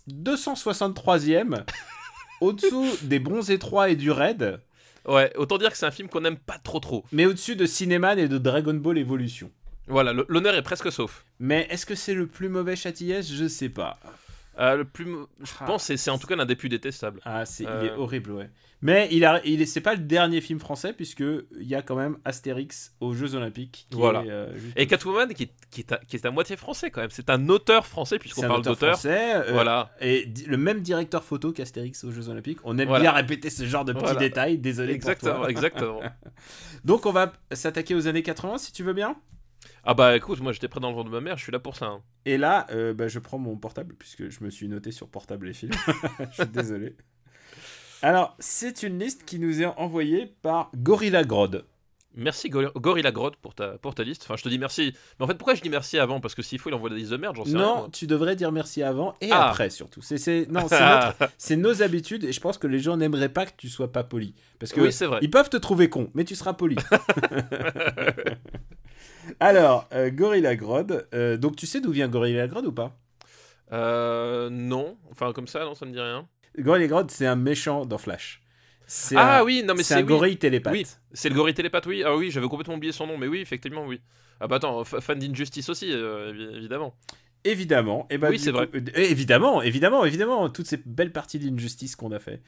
263e 0.09 1.65
au-dessous 2.45 2.87
des 3.03 3.19
Bronzés 3.19 3.59
3 3.59 3.91
et 3.91 3.97
du 3.97 4.11
Raid. 4.11 4.61
Ouais, 5.07 5.33
autant 5.37 5.59
dire 5.59 5.71
que 5.71 5.77
c'est 5.77 5.87
un 5.87 5.91
film 5.91 6.09
qu'on 6.09 6.21
n'aime 6.23 6.39
pas 6.39 6.59
trop 6.59 6.81
trop. 6.81 7.05
Mais 7.13 7.27
au-dessus 7.27 7.57
de 7.57 7.67
Cinéman 7.67 8.19
et 8.19 8.29
de 8.29 8.39
Dragon 8.39 8.75
Ball 8.75 8.99
Evolution. 8.99 9.51
Voilà, 9.87 10.15
l'honneur 10.29 10.55
est 10.55 10.63
presque 10.63 10.91
sauf. 10.91 11.25
Mais 11.39 11.67
est-ce 11.71 11.85
que 11.85 11.95
c'est 11.95 12.15
le 12.15 12.27
plus 12.27 12.49
mauvais 12.49 12.77
châtillage 12.77 13.27
Je 13.27 13.47
sais 13.47 13.69
pas. 13.69 13.99
Euh, 14.59 14.77
le 14.77 14.85
plus, 14.85 15.05
je 15.05 15.53
ah. 15.61 15.65
pense 15.65 15.85
c'est 15.85 15.97
c'est 15.97 16.11
en 16.11 16.19
tout 16.19 16.27
cas 16.27 16.37
l'un 16.37 16.47
des 16.47 16.57
plus 16.57 16.69
détestables. 16.69 17.21
Ah, 17.25 17.45
c'est 17.45 17.65
il 17.65 17.69
est 17.69 17.91
euh. 17.91 17.97
horrible, 17.97 18.33
ouais. 18.33 18.51
Mais 18.83 19.09
il 19.11 19.25
a, 19.25 19.41
il 19.45 19.67
c'est 19.67 19.81
pas 19.81 19.95
le 19.95 20.01
dernier 20.01 20.41
film 20.41 20.61
français 20.61 20.93
puisque 20.93 21.21
il 21.21 21.67
y 21.67 21.75
a 21.75 21.83
quand 21.83 21.97
même 21.97 22.19
Astérix 22.25 22.95
aux 23.01 23.15
Jeux 23.15 23.35
Olympiques. 23.35 23.89
voilà. 23.93 24.21
Euh, 24.21 24.55
et 24.77 24.87
Catwoman 24.87 25.33
qui, 25.33 25.51
qui, 25.71 25.81
est 25.81 25.93
à, 25.93 25.97
qui, 25.97 26.17
est 26.17 26.27
à, 26.27 26.31
moitié 26.31 26.57
français 26.57 26.91
quand 26.91 27.01
même. 27.01 27.11
C'est 27.11 27.31
un 27.31 27.49
auteur 27.49 27.87
français 27.87 28.19
puisqu'on 28.19 28.43
parle 28.43 28.63
d'auteur. 28.63 28.99
voilà. 29.51 29.91
Et 30.01 30.33
le 30.47 30.57
même 30.57 30.81
directeur 30.81 31.25
photo 31.25 31.53
qu'Astérix 31.53 32.05
aux 32.05 32.13
Jeux 32.13 32.29
Olympiques. 32.29 32.59
On 32.65 32.79
aime 32.79 32.97
bien 33.01 33.13
répéter 33.13 33.51
ce 33.51 33.65
genre 33.65 33.85
de 33.85 33.93
petits 33.93 34.17
détails. 34.17 34.59
Désolé. 34.59 34.93
Exactement, 34.93 35.35
pour 35.35 35.43
toi. 35.43 35.51
exactement. 35.51 36.01
Donc 36.85 37.07
on 37.07 37.13
va 37.13 37.33
s'attaquer 37.53 37.95
aux 37.95 38.07
années 38.07 38.23
80 38.23 38.59
si 38.59 38.73
tu 38.73 38.83
veux 38.83 38.93
bien. 38.93 39.17
Ah 39.87 39.93
bah 39.93 40.17
écoute, 40.17 40.41
moi 40.41 40.53
j'étais 40.53 40.69
prêt 40.69 40.81
dans 40.81 40.89
le 40.89 40.97
ventre 40.97 41.11
de 41.11 41.15
ma 41.15 41.21
mère, 41.21 41.37
je 41.37 41.43
suis 41.43 41.53
là 41.53 41.59
pour 41.59 41.77
ça. 41.77 41.87
Hein. 41.87 42.03
Et 42.25 42.39
là, 42.39 42.67
euh, 42.71 42.95
bah, 42.95 43.07
je 43.07 43.19
prends 43.19 43.39
mon 43.39 43.57
portable, 43.57 43.95
puisque 43.95 44.31
je 44.31 44.43
me 44.43 44.49
suis 44.49 44.67
noté 44.67 44.93
sur 44.93 45.09
portable 45.09 45.49
et 45.49 45.53
films. 45.53 45.73
je 46.31 46.43
suis 46.43 46.47
désolé. 46.47 46.97
Alors, 48.01 48.35
c'est 48.39 48.83
une 48.83 48.99
liste 48.99 49.25
qui 49.25 49.39
nous 49.39 49.61
est 49.61 49.67
envoyée 49.67 50.35
par 50.41 50.71
Gorilla 50.75 51.25
Grodd. 51.25 51.65
Merci 52.17 52.49
Gorilla 52.49 53.11
Grodd 53.11 53.35
pour 53.37 53.55
ta, 53.55 53.79
pour 53.79 53.95
ta 53.95 54.05
liste. 54.05 54.23
Enfin, 54.25 54.37
je 54.37 54.45
te 54.45 54.49
dis 54.49 54.59
merci. 54.59 54.95
Mais 55.19 55.25
en 55.25 55.29
fait, 55.29 55.35
pourquoi 55.35 55.55
je 55.55 55.63
dis 55.63 55.69
merci 55.69 55.99
avant? 55.99 56.21
Parce 56.21 56.35
que 56.35 56.43
s'il 56.43 56.59
faut, 56.59 56.71
il 56.71 56.75
envoie 56.75 56.91
des 56.91 56.97
listes 56.97 57.11
de 57.11 57.17
merde, 57.17 57.37
j'en 57.37 57.45
sais 57.45 57.53
non, 57.53 57.59
rien. 57.59 57.83
Non, 57.83 57.91
tu 57.91 58.07
devrais 58.07 58.37
dire 58.37 58.53
merci 58.53 58.83
avant 58.83 59.17
et 59.21 59.31
ah. 59.33 59.49
après 59.49 59.71
surtout. 59.71 60.01
C'est 60.03 60.47
non, 60.49 60.67
c'est 61.39 61.57
nos 61.57 61.83
habitudes 61.83 62.25
et 62.25 62.33
je 62.33 62.41
pense 62.41 62.59
que 62.59 62.67
les 62.67 62.79
gens 62.79 62.97
n'aimeraient 62.97 63.29
pas 63.29 63.47
que 63.47 63.53
tu 63.57 63.69
sois 63.69 63.91
pas 63.91 64.05
poli. 64.05 64.35
Parce 64.59 64.73
que 64.73 64.81
oui, 64.81 64.91
vrai. 65.07 65.19
ils 65.23 65.31
peuvent 65.31 65.51
te 65.51 65.57
trouver 65.57 65.89
con, 65.89 66.11
mais 66.15 66.25
tu 66.25 66.35
seras 66.35 66.53
poli. 66.53 66.77
Alors, 69.41 69.89
euh, 69.93 70.11
Gorilla 70.11 70.55
Grodd. 70.57 71.07
Euh, 71.15 71.37
donc, 71.37 71.57
tu 71.57 71.67
sais 71.67 71.81
d'où 71.81 71.91
vient 71.91 72.09
Gorilla 72.09 72.47
Grodd 72.47 72.67
ou 72.67 72.73
pas? 72.73 72.97
Euh, 73.73 74.51
Non. 74.51 74.97
Enfin, 75.11 75.33
comme 75.33 75.49
ça, 75.49 75.65
non, 75.65 75.75
ça 75.75 75.87
me 75.87 75.93
dit 75.93 76.01
rien. 76.01 76.29
Gorilla 76.59 76.87
Grodd, 76.87 77.11
c'est 77.11 77.27
un 77.27 77.37
méchant 77.37 77.87
dans 77.87 77.99
Flash. 77.99 78.44
Ah 79.17 79.45
oui, 79.45 79.63
non 79.65 79.75
mais 79.75 79.83
c'est 79.83 79.95
un 79.95 80.03
gorille 80.03 80.37
télépathe. 80.37 80.73
Oui, 80.73 80.87
c'est 81.13 81.29
le 81.29 81.35
gorille 81.35 81.55
télépathe, 81.55 81.87
oui. 81.87 82.03
Ah 82.05 82.17
oui, 82.17 82.31
j'avais 82.31 82.49
complètement 82.49 82.75
oublié 82.75 82.93
son 82.93 83.07
nom, 83.07 83.19
mais 83.19 83.27
oui, 83.27 83.41
effectivement, 83.41 83.87
oui. 83.87 84.01
Ah 84.41 84.49
bah 84.49 84.57
attends, 84.57 84.85
fan 84.85 85.19
d'Injustice 85.19 85.69
aussi, 85.69 85.91
évidemment. 85.91 86.95
Évidemment. 87.47 88.07
Et 88.09 88.17
bah, 88.17 88.29
oui, 88.31 88.39
c'est 88.39 88.51
vrai. 88.51 88.71
Euh, 88.75 88.81
évidemment, 88.97 89.61
évidemment, 89.61 90.07
évidemment. 90.07 90.49
Toutes 90.49 90.67
ces 90.67 90.79
belles 90.79 91.13
parties 91.13 91.39
d'Injustice 91.39 91.95
qu'on 91.95 92.11
a 92.13 92.19
fait. 92.19 92.41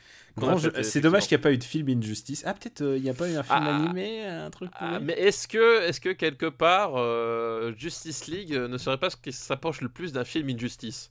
c'est 0.82 1.00
dommage 1.00 1.28
qu'il 1.28 1.36
n'y 1.36 1.42
a 1.42 1.44
pas 1.44 1.52
eu 1.52 1.58
de 1.58 1.64
film 1.64 1.88
Injustice. 1.90 2.42
Ah, 2.46 2.54
peut-être 2.54 2.80
euh, 2.80 2.96
il 2.96 3.02
n'y 3.02 3.10
a 3.10 3.14
pas 3.14 3.28
eu 3.28 3.36
un 3.36 3.42
film 3.42 3.58
ah. 3.60 3.76
animé, 3.76 4.24
un 4.24 4.50
truc. 4.50 4.70
Ah, 4.74 4.98
mais 4.98 5.12
est-ce 5.12 5.46
que, 5.48 5.86
est 5.86 6.00
que 6.00 6.10
quelque 6.10 6.46
part, 6.46 6.94
euh, 6.96 7.74
Justice 7.76 8.26
League 8.26 8.54
ne 8.54 8.78
serait 8.78 8.96
pas 8.96 9.10
ce 9.10 9.16
qui 9.16 9.32
s'approche 9.32 9.82
le 9.82 9.90
plus 9.90 10.12
d'un 10.12 10.24
film 10.24 10.48
Injustice? 10.48 11.10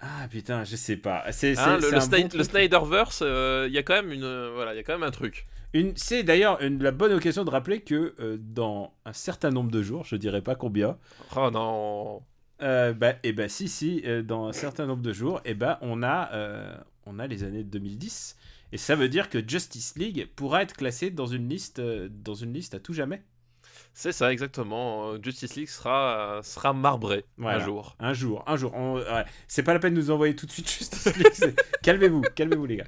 Ah 0.00 0.28
putain, 0.30 0.64
je 0.64 0.76
sais 0.76 0.96
pas. 0.96 1.24
C'est, 1.32 1.58
hein, 1.58 1.78
le, 1.80 1.90
le, 1.90 2.44
Snyderverse, 2.44 3.22
il 3.22 3.72
y 3.72 3.78
a 3.78 3.82
quand 3.82 3.94
même 3.94 4.12
une, 4.12 4.50
voilà, 4.54 4.74
il 4.74 4.84
quand 4.84 4.92
même 4.92 5.02
un 5.02 5.10
truc. 5.10 5.46
Une, 5.74 5.92
c'est 5.96 6.22
d'ailleurs 6.22 6.58
la 6.62 6.92
bonne 6.92 7.12
occasion 7.12 7.44
de 7.44 7.50
rappeler 7.50 7.80
que 7.80 8.14
dans 8.40 8.94
un 9.04 9.12
certain 9.12 9.50
nombre 9.50 9.70
de 9.70 9.82
jours, 9.82 10.04
je 10.04 10.16
dirais 10.16 10.42
pas 10.42 10.54
combien. 10.54 10.98
Oh 11.36 11.50
non. 11.50 12.22
Euh, 12.62 12.92
bah, 12.92 13.12
et 13.22 13.28
eh 13.28 13.32
bah 13.32 13.48
si, 13.48 13.68
si, 13.68 14.02
euh, 14.04 14.22
dans 14.22 14.46
un 14.46 14.52
certain 14.52 14.86
nombre 14.86 15.02
de 15.02 15.12
jours, 15.12 15.40
et 15.44 15.50
eh 15.50 15.54
bah, 15.54 15.78
on, 15.80 16.02
a, 16.02 16.32
euh, 16.32 16.76
on 17.06 17.18
a 17.18 17.26
les 17.26 17.44
années 17.44 17.62
2010. 17.62 18.36
Et 18.72 18.76
ça 18.76 18.96
veut 18.96 19.08
dire 19.08 19.30
que 19.30 19.38
Justice 19.46 19.96
League 19.96 20.28
pourra 20.36 20.62
être 20.62 20.74
classé 20.74 21.10
dans 21.10 21.26
une 21.26 21.48
liste, 21.48 21.80
dans 21.80 22.34
une 22.34 22.52
liste 22.52 22.74
à 22.74 22.80
tout 22.80 22.92
jamais. 22.92 23.22
C'est 23.98 24.12
ça, 24.12 24.32
exactement. 24.32 25.20
Justice 25.20 25.56
League 25.56 25.68
sera, 25.68 26.38
sera 26.44 26.72
marbré 26.72 27.24
un 27.42 27.58
jour. 27.58 27.96
Un 27.98 28.12
jour, 28.12 28.44
un 28.46 28.56
jour. 28.56 28.72
C'est 29.48 29.64
pas 29.64 29.72
la 29.72 29.80
peine 29.80 29.94
de 29.94 29.98
nous 29.98 30.12
envoyer 30.12 30.36
tout 30.36 30.46
de 30.46 30.52
suite 30.52 30.70
Justice 30.70 31.16
League. 31.16 31.56
calmez-vous, 31.82 32.22
calmez-vous 32.36 32.66
les 32.66 32.76
gars. 32.76 32.86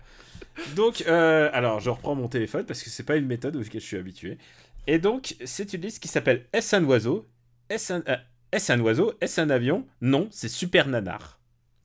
Donc, 0.77 1.03
alors, 1.03 1.81
je 1.81 1.91
reprends 1.91 2.15
mon 2.15 2.29
téléphone 2.29 2.65
parce 2.65 2.85
que 2.85 2.91
c'est 2.91 3.03
pas 3.03 3.17
une 3.17 3.27
méthode 3.27 3.57
auquel 3.57 3.81
je 3.81 3.87
suis 3.87 3.97
habitué. 3.97 4.39
Et 4.87 5.01
donc, 5.01 5.35
c'est 5.45 5.73
une 5.73 5.81
liste 5.81 6.01
qui 6.01 6.07
s'appelle 6.07 6.47
S 6.53 6.75
un 6.75 6.85
oiseau, 6.85 7.27
S 7.69 7.91
un, 7.91 8.05
est-ce 8.53 8.73
un 8.73 8.81
oiseau? 8.81 9.13
Est-ce 9.21 9.41
un 9.41 9.51
avion? 9.51 9.85
Non, 10.01 10.29
c'est 10.31 10.49
Super 10.49 10.87
Nanar. 10.87 11.40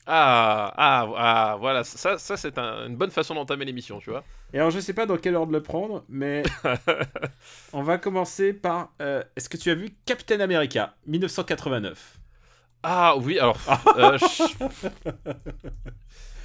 Ah, 0.07 0.71
ah, 0.77 1.07
ah, 1.17 1.57
voilà, 1.59 1.83
ça, 1.83 2.17
ça 2.19 2.37
c'est 2.37 2.57
un- 2.59 2.87
une 2.87 2.95
bonne 2.95 3.09
façon 3.11 3.33
d'entamer 3.33 3.65
l'émission, 3.65 3.97
tu 3.99 4.11
vois. 4.11 4.23
Et 4.53 4.59
alors, 4.59 4.69
je 4.71 4.79
sais 4.79 4.93
pas 4.93 5.05
dans 5.07 5.17
quel 5.17 5.35
ordre 5.35 5.51
le 5.51 5.63
prendre, 5.63 6.03
mais 6.09 6.43
on 7.73 7.81
va 7.81 7.97
commencer 7.97 8.53
par. 8.53 8.89
euh, 9.01 9.23
Est-ce 9.35 9.49
que 9.49 9.57
tu 9.57 9.71
as 9.71 9.75
vu 9.75 9.95
Captain 10.05 10.39
America 10.41 10.93
1989 11.07 12.17
Ah 12.83 13.15
oui, 13.17 13.39
alors. 13.39 13.57
euh, 13.97 14.17
je- 14.19 14.67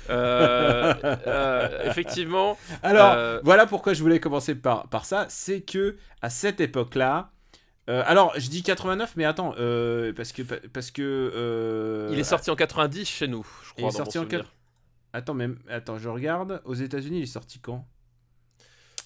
Euh, 0.08 0.94
euh, 1.26 1.82
effectivement. 1.88 2.56
Alors, 2.82 3.40
voilà 3.44 3.66
pourquoi 3.66 3.92
je 3.92 4.02
voulais 4.02 4.18
commencer 4.18 4.54
par, 4.56 4.88
par 4.88 5.04
ça. 5.04 5.26
C'est 5.28 5.60
que 5.60 5.96
à 6.22 6.30
cette 6.30 6.60
époque-là. 6.60 7.30
Euh, 7.88 8.02
alors, 8.06 8.32
je 8.38 8.48
dis 8.50 8.62
89, 8.62 9.14
mais 9.16 9.24
attends, 9.24 9.54
euh, 9.58 10.12
parce 10.12 10.32
que. 10.32 10.42
Parce 10.42 10.90
que 10.90 11.02
euh, 11.02 12.08
il 12.12 12.18
est 12.18 12.24
sorti 12.24 12.50
en 12.50 12.56
90 12.56 13.04
chez 13.08 13.26
nous, 13.26 13.44
je 13.64 13.68
il 13.70 13.72
crois. 13.72 13.88
est 13.88 13.92
dans 13.92 13.98
sorti 14.04 14.18
en. 14.18 14.24
Attends, 15.12 15.34
mais 15.34 15.48
attends, 15.68 15.98
je 15.98 16.08
regarde. 16.08 16.62
Aux 16.64 16.74
États-Unis, 16.74 17.18
il 17.18 17.22
est 17.22 17.26
sorti 17.26 17.58
quand? 17.58 17.86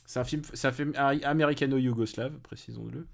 C'est 0.06 0.20
un 0.20 0.24
film, 0.24 0.42
un 0.62 0.72
film 0.72 0.92
ari- 0.96 1.24
américano-yougoslave, 1.24 2.38
précisons-le. 2.40 3.06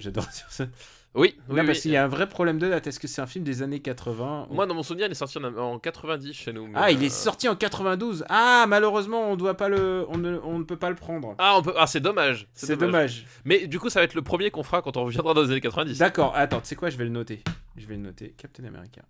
J'adore 0.00 0.26
ça. 0.50 0.66
Oui, 1.14 1.34
oui, 1.36 1.56
non, 1.56 1.60
oui. 1.60 1.66
parce 1.66 1.80
qu'il 1.80 1.90
y 1.90 1.96
a 1.96 2.04
un 2.04 2.08
vrai 2.08 2.26
problème 2.28 2.58
de 2.58 2.68
date. 2.68 2.86
Est-ce 2.86 2.98
que 2.98 3.06
c'est 3.06 3.20
un 3.20 3.26
film 3.26 3.44
des 3.44 3.60
années 3.62 3.80
80 3.80 4.46
ou- 4.50 4.54
Moi, 4.54 4.64
dans 4.66 4.74
mon 4.74 4.82
souvenir, 4.82 5.06
il 5.06 5.12
est 5.12 5.14
sorti 5.14 5.36
en, 5.38 5.44
en 5.44 5.78
90 5.78 6.32
chez 6.32 6.52
nous. 6.54 6.68
Ah, 6.74 6.90
il 6.90 7.02
est 7.02 7.06
euh, 7.06 7.10
sorti 7.10 7.48
en 7.48 7.54
92. 7.56 8.24
Ah, 8.30 8.64
malheureusement, 8.66 9.30
on 9.30 9.36
doit 9.36 9.54
pas 9.56 9.68
le, 9.68 10.06
on 10.08 10.16
ne, 10.16 10.38
on 10.42 10.58
ne 10.58 10.64
peut 10.64 10.78
pas 10.78 10.88
le 10.88 10.96
prendre. 10.96 11.34
Ah, 11.38 11.56
on 11.58 11.62
peut... 11.62 11.74
ah 11.76 11.86
c'est 11.86 12.00
dommage. 12.00 12.46
c'est 12.54 12.76
dommage. 12.76 13.26
Mais 13.44 13.66
du 13.66 13.78
coup, 13.78 13.90
ça 13.90 14.00
va 14.00 14.04
être 14.04 14.14
le 14.14 14.22
premier 14.22 14.50
qu'on 14.50 14.62
fera 14.62 14.80
quand 14.80 14.96
on 14.96 15.04
reviendra 15.04 15.34
dans 15.34 15.42
les 15.42 15.50
années 15.50 15.60
90. 15.60 15.98
D'accord. 15.98 16.32
Attends, 16.34 16.60
tu 16.60 16.68
sais 16.68 16.76
quoi? 16.76 16.88
Je 16.88 16.96
vais 16.96 17.04
le 17.04 17.10
noter. 17.10 17.42
Je 17.76 17.86
vais 17.86 17.96
le 17.96 18.02
noter. 18.02 18.34
Captain 18.38 18.64
America. 18.64 19.02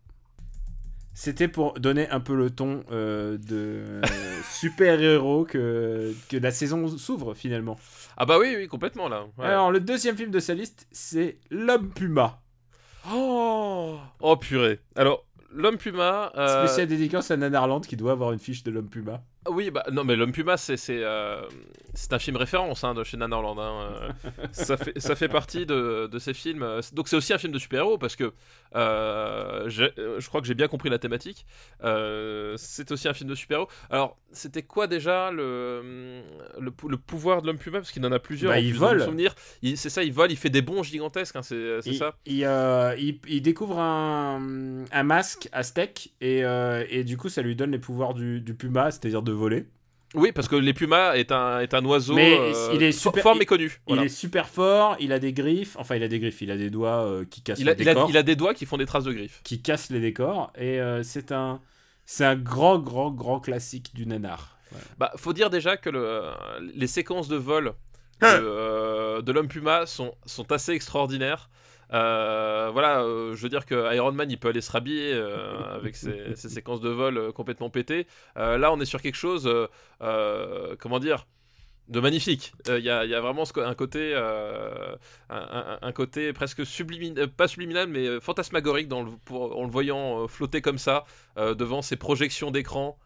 C'était 1.15 1.49
pour 1.49 1.75
donner 1.75 2.09
un 2.09 2.21
peu 2.21 2.35
le 2.35 2.51
ton 2.51 2.85
euh, 2.91 3.37
de 3.39 4.01
super-héros 4.51 5.45
que, 5.45 6.15
que 6.29 6.37
la 6.39 6.51
saison 6.51 6.89
s'ouvre 6.89 7.35
finalement. 7.35 7.79
Ah 8.17 8.25
bah 8.25 8.39
oui, 8.39 8.55
oui, 8.57 8.67
complètement 8.67 9.09
là. 9.09 9.27
Ouais. 9.39 9.47
Alors, 9.47 9.71
le 9.71 9.81
deuxième 9.81 10.17
film 10.17 10.31
de 10.31 10.41
sa 10.41 10.55
liste, 10.55 10.87
c'est 10.91 11.39
L'Homme 11.51 11.91
Puma. 11.91 12.41
Oh, 13.13 13.99
oh 14.21 14.37
purée. 14.37 14.81
Alors, 14.97 15.27
l'homme 15.53 15.77
puma. 15.77 16.33
euh, 16.37 16.65
Spécial 16.67 16.87
dédicace 16.87 17.31
à 17.31 17.37
Nanarland 17.37 17.81
qui 17.81 17.97
doit 17.97 18.13
avoir 18.13 18.33
une 18.33 18.39
fiche 18.39 18.63
de 18.63 18.71
L'Homme 18.71 18.89
Puma. 18.89 19.23
Oui, 19.49 19.71
bah 19.73 19.85
non, 19.91 20.05
mais 20.05 20.15
l'homme 20.15 20.31
puma, 20.31 20.57
c'est 20.57 20.77
c'est 20.77 21.03
euh, 21.03 21.43
c'est 21.95 22.13
un 22.13 22.19
film 22.21 22.37
référence 22.37 22.85
hein, 22.85 22.95
de 22.95 23.03
chez 23.03 23.17
Nanarland. 23.17 23.59
Hein, 23.59 23.91
euh, 24.29 24.33
ça 24.53 24.77
fait 24.77 24.99
ça 25.01 25.17
fait 25.17 25.29
partie 25.29 25.67
de, 25.67 26.07
de 26.11 26.19
ces 26.21 26.33
films. 26.33 26.63
euh, 26.63 26.81
Donc 26.93 27.09
c'est 27.09 27.17
aussi 27.17 27.33
un 27.33 27.39
film 27.39 27.53
de 27.53 27.59
super-héros 27.59 27.99
parce 27.99 28.15
que 28.15 28.33
euh, 28.77 29.69
je 29.69 30.27
crois 30.29 30.41
que 30.41 30.47
j'ai 30.47 30.55
bien 30.55 30.69
compris 30.69 30.91
la 30.91 30.99
thématique. 31.01 31.45
Euh, 31.83 32.55
c'est 32.57 32.93
aussi 32.93 33.09
un 33.09 33.15
film 33.15 33.29
de 33.31 33.35
super-héros. 33.35 33.69
Alors 33.91 34.17
c'était 34.31 34.63
quoi 34.63 34.87
déjà 34.87 35.33
le 35.33 36.23
le, 36.61 36.71
pou- 36.71 36.89
le 36.89 36.97
pouvoir 36.97 37.43
de 37.43 37.49
l'homme 37.49 37.59
puma? 37.59 37.79
Parce 37.81 37.91
qu'il 37.91 38.07
en 38.07 38.13
a 38.13 38.21
plusieurs. 38.21 38.53
Bah, 38.53 38.61
il 38.61 38.75
vole. 38.75 38.99
C'est 39.77 39.91
ça, 39.91 40.05
il 40.05 40.13
vole, 40.13 40.31
il 40.31 40.37
fait 40.37 40.51
des 40.51 40.63
bonds 40.63 40.85
gigantesques. 40.85 41.35
hein, 41.37 41.43
c'est 41.43 41.81
ça. 41.95 42.15
il, 42.27 42.47
il- 42.99 43.19
il 43.29 43.43
découvre 43.43 43.81
un, 43.81 44.85
un 44.91 45.03
masque 45.03 45.49
aztèque 45.53 46.13
et, 46.21 46.43
et 46.89 47.05
du 47.05 47.17
coup 47.17 47.29
ça 47.29 47.43
lui 47.43 47.57
donne 47.57 47.73
les 47.73 47.79
pouvoirs 47.81 48.15
du, 48.15 48.41
du 48.41 48.55
puma, 48.55 48.91
c'est-à-dire 48.93 49.23
de 49.23 49.32
voler. 49.33 49.67
Oui, 50.15 50.31
parce 50.31 50.47
que 50.47 50.57
les 50.57 50.75
pumas 50.75 51.15
est 51.15 51.33
un 51.33 51.61
est 51.61 51.73
un 51.73 51.83
oiseau. 51.87 52.15
Mais 52.15 52.37
euh, 52.39 52.53
il 52.75 52.83
est 52.83 52.91
fo- 52.91 53.09
super- 53.09 53.23
fort 53.23 53.35
il- 53.35 53.39
méconnu. 53.39 53.81
Voilà. 53.87 54.03
Il 54.03 54.07
est 54.07 54.09
super 54.11 54.47
fort, 54.49 54.97
il 55.01 55.11
a 55.13 55.19
des 55.19 55.33
griffes, 55.33 55.75
enfin 55.79 55.97
il 55.97 56.03
a 56.03 56.09
des 56.09 56.19
griffes, 56.21 56.43
il 56.43 56.51
a 56.51 56.57
des 56.59 56.69
doigts 56.69 57.07
euh, 57.07 57.25
qui 57.25 57.41
cassent 57.41 57.59
Il 57.61 57.69
a, 57.71 57.73
les 57.75 57.83
il, 57.83 57.89
a, 57.89 57.95
décors, 57.95 58.11
il 58.11 58.17
a 58.19 58.23
des 58.23 58.37
doigts 58.37 58.53
qui 58.53 58.67
font 58.67 58.77
des 58.77 58.85
traces 58.85 59.05
de 59.05 59.13
griffes. 59.13 59.41
qui 59.43 59.63
cassent 59.63 59.89
les 59.91 60.01
décors 60.01 60.53
et 60.57 60.81
euh, 60.81 61.03
c'est 61.03 61.33
un 61.33 61.61
c'est 62.05 62.27
un 62.27 62.37
grand 62.37 62.79
grand 62.79 63.11
grand 63.11 63.41
classique 63.41 63.95
du 63.95 64.05
nanar. 64.07 64.59
Voilà. 64.71 64.85
Bah, 64.99 65.13
faut 65.17 65.33
dire 65.33 65.49
déjà 65.51 65.77
que 65.79 65.89
le, 65.89 66.23
les 66.75 66.87
séquences 66.89 67.29
de 67.29 67.37
vol 67.37 67.73
de, 68.21 68.27
euh, 68.27 69.23
de 69.23 69.33
l'homme 69.33 69.49
puma 69.49 69.87
sont, 69.87 70.15
sont 70.27 70.51
assez 70.53 70.73
extraordinaires. 70.73 71.49
Euh, 71.93 72.71
voilà, 72.73 73.03
euh, 73.03 73.35
je 73.35 73.43
veux 73.43 73.49
dire 73.51 73.67
que 73.67 73.95
Iron 73.95 74.13
Man 74.13 74.31
il 74.31 74.39
peut 74.39 74.49
aller 74.49 74.63
se 74.63 74.73
rhabiller 74.73 75.13
euh, 75.13 75.75
avec 75.75 75.95
ses, 75.97 76.35
ses 76.37 76.49
séquences 76.49 76.81
de 76.81 76.89
vol 76.89 77.33
complètement 77.33 77.71
pétées. 77.71 78.07
Là, 78.37 78.73
on 78.73 78.81
est 78.81 78.85
sur 78.87 79.03
quelque 79.03 79.17
chose, 79.17 79.49
comment 80.01 80.99
dire, 80.99 81.27
de 81.89 82.01
magnifique. 82.01 82.53
Il 82.69 82.79
y, 82.79 82.91
a, 82.91 83.05
il 83.05 83.11
y 83.11 83.15
a 83.15 83.21
vraiment 83.21 83.45
ce 83.45 83.59
un 83.61 83.75
côté, 83.75 84.15
un, 84.15 84.97
un- 85.37 85.79
un 85.83 85.93
côté 85.93 86.33
presque 86.33 86.65
subliminal, 86.65 87.29
pas 87.29 87.49
subliminal, 87.49 87.89
mais 87.89 88.21
fantasmagorique 88.21 88.89
dans 88.89 89.03
le, 89.03 89.11
pour- 89.25 89.59
en 89.59 89.65
le 89.65 89.71
voyant 89.71 90.27
flotter 90.29 90.61
comme 90.63 90.79
ça 90.79 91.05
devant 91.37 91.83
ces 91.83 91.97
projections 91.97 92.51
d'écran. 92.51 92.99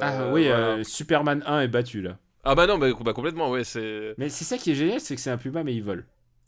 Ah 0.00 0.28
oui, 0.32 0.46
voilà. 0.46 0.84
Superman 0.84 1.42
1 1.46 1.60
est 1.62 1.68
battu 1.68 2.02
là. 2.02 2.18
Ah 2.44 2.54
bah 2.54 2.66
non, 2.66 2.76
bah, 2.78 2.88
bah 3.00 3.12
complètement, 3.12 3.50
ouais, 3.50 3.62
c'est... 3.64 4.14
Mais 4.18 4.28
c'est 4.28 4.44
ça 4.44 4.58
qui 4.58 4.72
est 4.72 4.74
génial, 4.74 5.00
c'est 5.00 5.14
que 5.14 5.20
c'est 5.20 5.30
un 5.30 5.38
puma 5.38 5.62
mais 5.62 5.74
il 5.74 5.82
vole. 5.82 6.04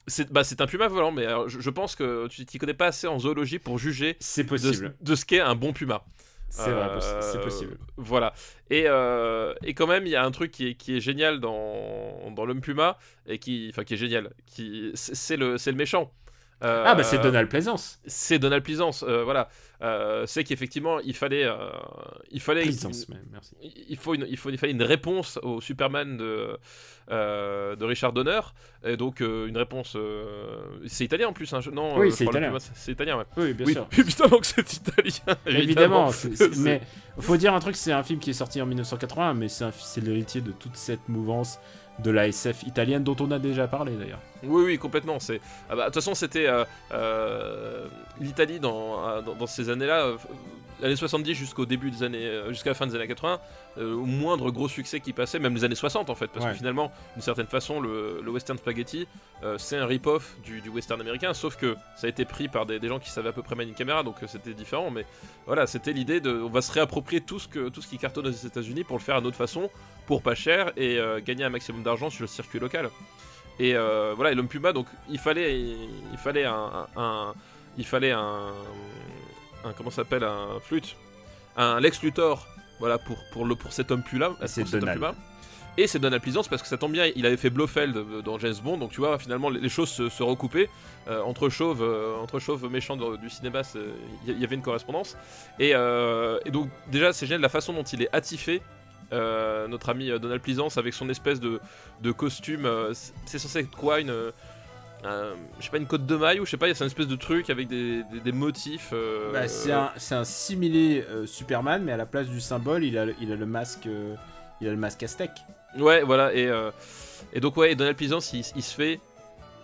C'est 0.06 0.30
bah, 0.32 0.42
un 0.58 0.66
puma 0.66 0.88
volant, 0.88 1.12
mais 1.12 1.24
alors, 1.24 1.48
je, 1.48 1.60
je 1.60 1.70
pense 1.70 1.96
que 1.96 2.26
tu 2.28 2.44
t'y 2.44 2.58
connais 2.58 2.74
pas 2.74 2.86
assez 2.86 3.06
en 3.06 3.18
zoologie 3.18 3.58
pour 3.58 3.78
juger 3.78 4.16
de, 5.00 5.14
ce 5.14 5.24
qu'est 5.24 5.40
un 5.40 5.54
bon 5.54 5.72
puma. 5.72 6.04
C'est 6.50 6.70
Euh, 7.38 7.42
possible. 7.42 7.78
Voilà. 7.96 8.32
Et, 8.70 8.84
euh, 8.86 9.54
et 9.64 9.74
quand 9.74 9.86
même, 9.88 10.06
il 10.06 10.10
y 10.10 10.16
a 10.16 10.24
un 10.24 10.30
truc 10.30 10.52
qui 10.52 10.68
est, 10.68 10.74
qui 10.74 10.96
est 10.96 11.00
génial 11.00 11.40
dans, 11.40 12.30
dans 12.30 12.44
l'homme 12.44 12.60
puma, 12.60 12.98
et 13.26 13.38
qui, 13.38 13.68
enfin, 13.70 13.82
qui 13.82 13.94
est 13.94 13.96
génial, 13.96 14.30
qui, 14.46 14.92
c'est 14.94 15.36
le, 15.36 15.58
c'est 15.58 15.70
le 15.72 15.76
méchant. 15.76 16.12
Euh, 16.62 16.84
Ah 16.86 16.94
bah 16.94 17.02
c'est 17.02 17.18
Donald 17.18 17.48
Pleasance. 17.48 18.00
C'est 18.06 18.38
Donald 18.38 18.62
Pleasance, 18.62 19.04
euh, 19.06 19.24
voilà. 19.24 19.48
Euh, 19.82 20.24
c'est 20.26 20.44
qu'effectivement, 20.44 20.98
il 21.00 21.14
fallait, 21.14 21.46
il 22.30 22.40
fallait, 22.40 22.64
merci. 22.64 23.54
il 23.88 23.96
faut 23.98 24.14
une, 24.14 24.24
il 24.30 24.36
faut, 24.38 24.48
il 24.50 24.56
fallait 24.56 24.72
une 24.72 24.82
réponse 24.82 25.38
au 25.42 25.60
Superman 25.60 26.16
de, 26.16 26.56
de 27.10 27.84
Richard 27.84 28.12
Donner, 28.12 28.40
et 28.84 28.96
donc 28.96 29.20
une 29.20 29.56
réponse. 29.56 29.96
c'est 30.86 31.04
italien 31.04 31.28
en 31.28 31.32
plus, 31.32 31.52
hein, 31.52 31.60
je- 31.60 31.70
non 31.70 31.98
Oui, 31.98 32.12
c'est 32.12 32.24
italien. 32.24 32.52
C'est- 32.74 32.92
italien, 32.92 33.18
ouais. 33.18 33.24
Oui, 33.36 33.52
bien 33.52 33.66
oui, 33.66 33.72
sûr. 33.72 33.86
putain, 33.88 34.28
donc 34.28 34.44
c'est 34.44 34.72
italien. 34.72 35.36
Évidemment, 35.46 36.08
c'est- 36.12 36.34
C'est- 36.36 36.56
mais 36.58 36.80
faut 37.18 37.36
dire 37.36 37.52
un 37.52 37.60
truc, 37.60 37.76
c'est 37.76 37.92
un 37.92 38.02
film 38.04 38.20
qui 38.20 38.30
est 38.30 38.34
sorti 38.34 38.62
en 38.62 38.66
1980, 38.66 39.34
mais 39.34 39.48
c'est 39.48 40.00
l'héritier 40.00 40.40
de 40.40 40.52
toute 40.52 40.76
cette 40.76 41.08
mouvance 41.08 41.58
de 42.00 42.10
la 42.10 42.26
SF 42.28 42.64
italienne 42.64 43.04
dont 43.04 43.16
on 43.20 43.30
a 43.30 43.38
déjà 43.38 43.68
parlé 43.68 43.92
d'ailleurs. 43.96 44.20
Oui, 44.42 44.64
oui, 44.64 44.78
complètement. 44.78 45.20
C'est 45.20 45.40
ah 45.70 45.76
bah, 45.76 45.80
de 45.82 45.84
toute 45.86 45.94
façon, 45.94 46.14
c'était 46.14 46.46
euh, 46.46 46.64
euh, 46.92 47.86
l'Italie 48.20 48.60
dans, 48.60 49.08
euh, 49.08 49.22
dans, 49.22 49.34
dans 49.34 49.46
ces 49.46 49.70
années-là, 49.70 50.06
euh, 50.06 50.16
années 50.82 50.96
70 50.96 51.34
jusqu'au 51.34 51.66
début 51.66 51.90
des 51.90 52.02
années, 52.02 52.40
jusqu'à 52.48 52.70
la 52.70 52.74
fin 52.74 52.86
des 52.86 52.94
années 52.94 53.06
80, 53.06 53.38
euh, 53.78 53.94
au 53.94 54.04
moindre 54.04 54.50
gros 54.50 54.68
succès 54.68 55.00
qui 55.00 55.12
passait, 55.12 55.38
même 55.38 55.54
les 55.54 55.64
années 55.64 55.74
60 55.74 56.10
en 56.10 56.14
fait, 56.14 56.26
parce 56.26 56.44
Ouais. 56.44 56.50
que 56.52 56.56
finalement, 56.58 56.92
d'une 57.14 57.22
certaine 57.22 57.46
façon, 57.46 57.80
le, 57.80 58.20
le 58.22 58.30
western 58.30 58.58
spaghetti, 58.58 59.06
c'est 59.58 59.76
un 59.76 59.84
rip-off 59.84 60.36
du, 60.42 60.62
du 60.62 60.70
western 60.70 60.98
américain, 61.02 61.34
sauf 61.34 61.56
que 61.56 61.76
ça 61.96 62.06
a 62.06 62.10
été 62.10 62.24
pris 62.24 62.48
par 62.48 62.64
des, 62.64 62.78
des 62.80 62.88
gens 62.88 62.98
qui 62.98 63.10
savaient 63.10 63.28
à 63.28 63.32
peu 63.32 63.42
près 63.42 63.54
manier 63.54 63.70
une 63.70 63.76
caméra, 63.76 64.02
donc 64.02 64.16
c'était 64.26 64.54
différent. 64.54 64.90
Mais 64.90 65.04
voilà, 65.46 65.66
c'était 65.66 65.92
l'idée 65.92 66.20
de, 66.20 66.32
on 66.32 66.48
va 66.48 66.62
se 66.62 66.72
réapproprier 66.72 67.20
tout 67.20 67.38
ce 67.38 67.46
que 67.46 67.68
tout 67.68 67.82
ce 67.82 67.88
qui 67.88 67.98
cartonne 67.98 68.26
aux 68.26 68.30
États-Unis 68.30 68.84
pour 68.84 68.96
le 68.96 69.02
faire 69.02 69.16
à 69.16 69.20
notre 69.20 69.36
façon, 69.36 69.68
pour 70.06 70.22
pas 70.22 70.34
cher 70.34 70.72
et 70.78 70.98
gagner 71.26 71.44
un 71.44 71.50
maximum 71.50 71.82
d'argent 71.84 72.10
sur 72.10 72.22
le 72.22 72.26
circuit 72.28 72.58
local. 72.58 72.90
Et 73.60 73.76
euh, 73.76 74.12
voilà, 74.16 74.32
et 74.32 74.34
l'homme 74.34 74.48
puma, 74.48 74.72
donc 74.72 74.86
il 75.08 75.18
fallait, 75.18 75.60
il, 75.60 76.18
fallait 76.18 76.44
un, 76.44 76.86
un- 76.96 77.00
un- 77.02 77.34
il 77.78 77.86
fallait 77.86 78.10
un, 78.10 78.52
un 79.64 79.72
comment 79.76 79.90
ça 79.90 79.96
s'appelle, 80.02 80.24
un 80.24 80.58
flûte, 80.60 80.96
un 81.56 81.78
Lex 81.78 82.02
Luthor, 82.02 82.46
voilà 82.80 82.98
pour 82.98 83.16
pour 83.32 83.44
le 83.44 83.54
pour 83.54 83.72
cet 83.72 83.90
homme 83.92 84.02
puma, 84.02 84.30
c'est 84.46 84.64
Donald. 84.68 84.98
puma. 84.98 85.14
Et 85.76 85.88
c'est 85.88 85.98
Donald 85.98 86.22
Pleasance 86.22 86.46
parce 86.46 86.62
que 86.62 86.68
ça 86.68 86.76
tombe 86.76 86.92
bien, 86.92 87.10
il 87.16 87.26
avait 87.26 87.36
fait 87.36 87.50
Blofeld 87.50 87.96
euh, 87.96 88.22
dans 88.22 88.38
James 88.38 88.54
Bond, 88.62 88.76
donc 88.78 88.92
tu 88.92 89.00
vois 89.00 89.18
finalement 89.18 89.50
les, 89.50 89.68
choses 89.68 89.88
se, 89.90 90.08
se 90.08 90.22
recoupaient 90.22 90.68
Euh, 91.06 91.20
entre 91.22 91.48
chauves, 91.50 91.82
euh, 91.82 92.16
entre 92.22 92.38
chauves 92.38 92.70
méchants 92.70 92.96
de- 92.96 93.16
du 93.18 93.28
cinéma, 93.28 93.60
il 94.26 94.38
y, 94.40 94.44
avait 94.44 94.54
une 94.54 94.62
correspondance. 94.62 95.16
Et, 95.58 95.70
et 96.46 96.50
donc 96.50 96.68
déjà 96.90 97.12
c'est 97.12 97.26
génial 97.26 97.40
la 97.42 97.48
façon 97.50 97.72
dont 97.72 97.82
il 97.94 98.02
est 98.02 98.08
attifé. 98.12 98.62
Euh, 99.14 99.66
notre 99.68 99.88
ami 99.88 100.10
euh, 100.10 100.18
Donald 100.18 100.42
Pleasance 100.42 100.76
avec 100.78 100.92
son 100.94 101.08
espèce 101.08 101.40
de, 101.40 101.60
de 102.02 102.12
costume, 102.12 102.66
euh, 102.66 102.92
c'est- 103.26 103.38
censé 103.38 103.60
être 103.60 103.70
quoi 103.70 104.00
une, 104.00 104.10
euh, 104.10 104.30
je 105.58 105.64
sais 105.64 105.70
pas 105.70 105.76
une 105.78 105.86
côte 105.86 106.06
de 106.06 106.16
maille 106.16 106.40
ou 106.40 106.44
je 106.46 106.50
sais 106.50 106.56
pas, 106.56 106.66
c'est 106.74 106.80
une 106.84 106.86
espèce 106.88 107.06
de 107.08 107.16
truc 107.16 107.50
avec 107.50 107.68
des, 107.68 108.02
des- 108.04 108.20
des 108.20 108.32
motifs. 108.32 108.92
Bah, 109.32 109.48
c'est 109.48 109.72
un, 109.72 109.90
un 110.12 110.24
similé 110.24 111.04
Superman, 111.26 111.82
mais 111.84 111.92
à 111.92 111.96
la 111.96 112.06
place 112.06 112.26
du 112.28 112.40
symbole, 112.40 112.84
il 112.84 112.96
a, 112.98 113.06
le- 113.06 113.14
il 113.20 113.30
a 113.32 113.36
le 113.36 113.46
masque, 113.46 113.86
il 114.60 114.68
a 114.68 114.70
le 114.70 114.76
masque 114.76 115.02
aztèque. 115.02 115.38
Ouais, 115.78 116.02
voilà, 116.02 116.34
et, 116.34 116.48
et 117.32 117.40
donc, 117.40 117.56
ouais, 117.56 117.72
et 117.72 117.74
Donald 117.74 117.96
Pleasance, 117.96 118.32
il, 118.32 118.44
il 118.56 118.62
se 118.62 118.74
fait 118.74 119.00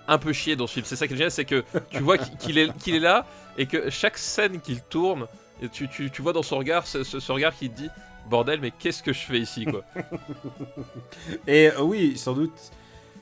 un 0.09 0.19
peu 0.19 0.33
chier 0.33 0.57
dans 0.57 0.67
ce 0.67 0.75
film. 0.75 0.85
C'est 0.87 0.97
ça 0.97 1.07
qui 1.07 1.15
est 1.15 1.17
génial, 1.17 1.31
c'est 1.31 1.45
que 1.45 1.63
tu 1.91 2.01
vois 2.01 2.19
qu'il 2.19 2.59
est, 2.59 2.77
qu'il 2.79 2.95
est 2.97 3.01
là 3.01 3.25
et 3.57 3.67
que 3.67 3.89
chaque 3.91 4.19
scène 4.19 4.61
qu'il 4.61 4.81
tourne, 4.83 5.27
tu, 5.73 5.89
tu, 5.89 6.11
tu 6.11 6.21
vois 6.23 6.33
dans 6.33 6.43
son 6.43 6.59
regard 6.59 6.87
ce, 6.87 7.05
ce- 7.05 7.21
ce 7.21 7.33
regard 7.33 7.55
qui 7.55 7.71
te 7.71 7.77
dit 7.77 7.91
Bordel, 8.31 8.61
mais 8.61 8.71
qu'est-ce 8.71 9.03
que 9.03 9.13
je 9.13 9.19
fais 9.21 9.39
ici, 9.41 9.67
quoi 9.67 9.83
Et 11.47 11.69
euh, 11.71 11.83
oui, 11.83 12.17
sans 12.17 12.33
doute. 12.35 12.53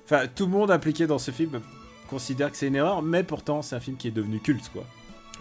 Enfin, 0.04 0.26
tout 0.32 0.46
le 0.46 0.52
monde 0.52 0.70
impliqué 0.70 1.06
dans 1.06 1.18
ce 1.18 1.30
film 1.30 1.60
considère 2.08 2.50
que 2.50 2.56
c'est 2.56 2.68
une 2.68 2.76
erreur, 2.76 3.02
mais 3.02 3.22
pourtant, 3.22 3.60
c'est 3.62 3.76
un 3.76 3.80
film 3.80 3.96
qui 3.96 4.08
est 4.08 4.12
devenu 4.12 4.38
culte, 4.40 4.70
quoi. 4.72 4.84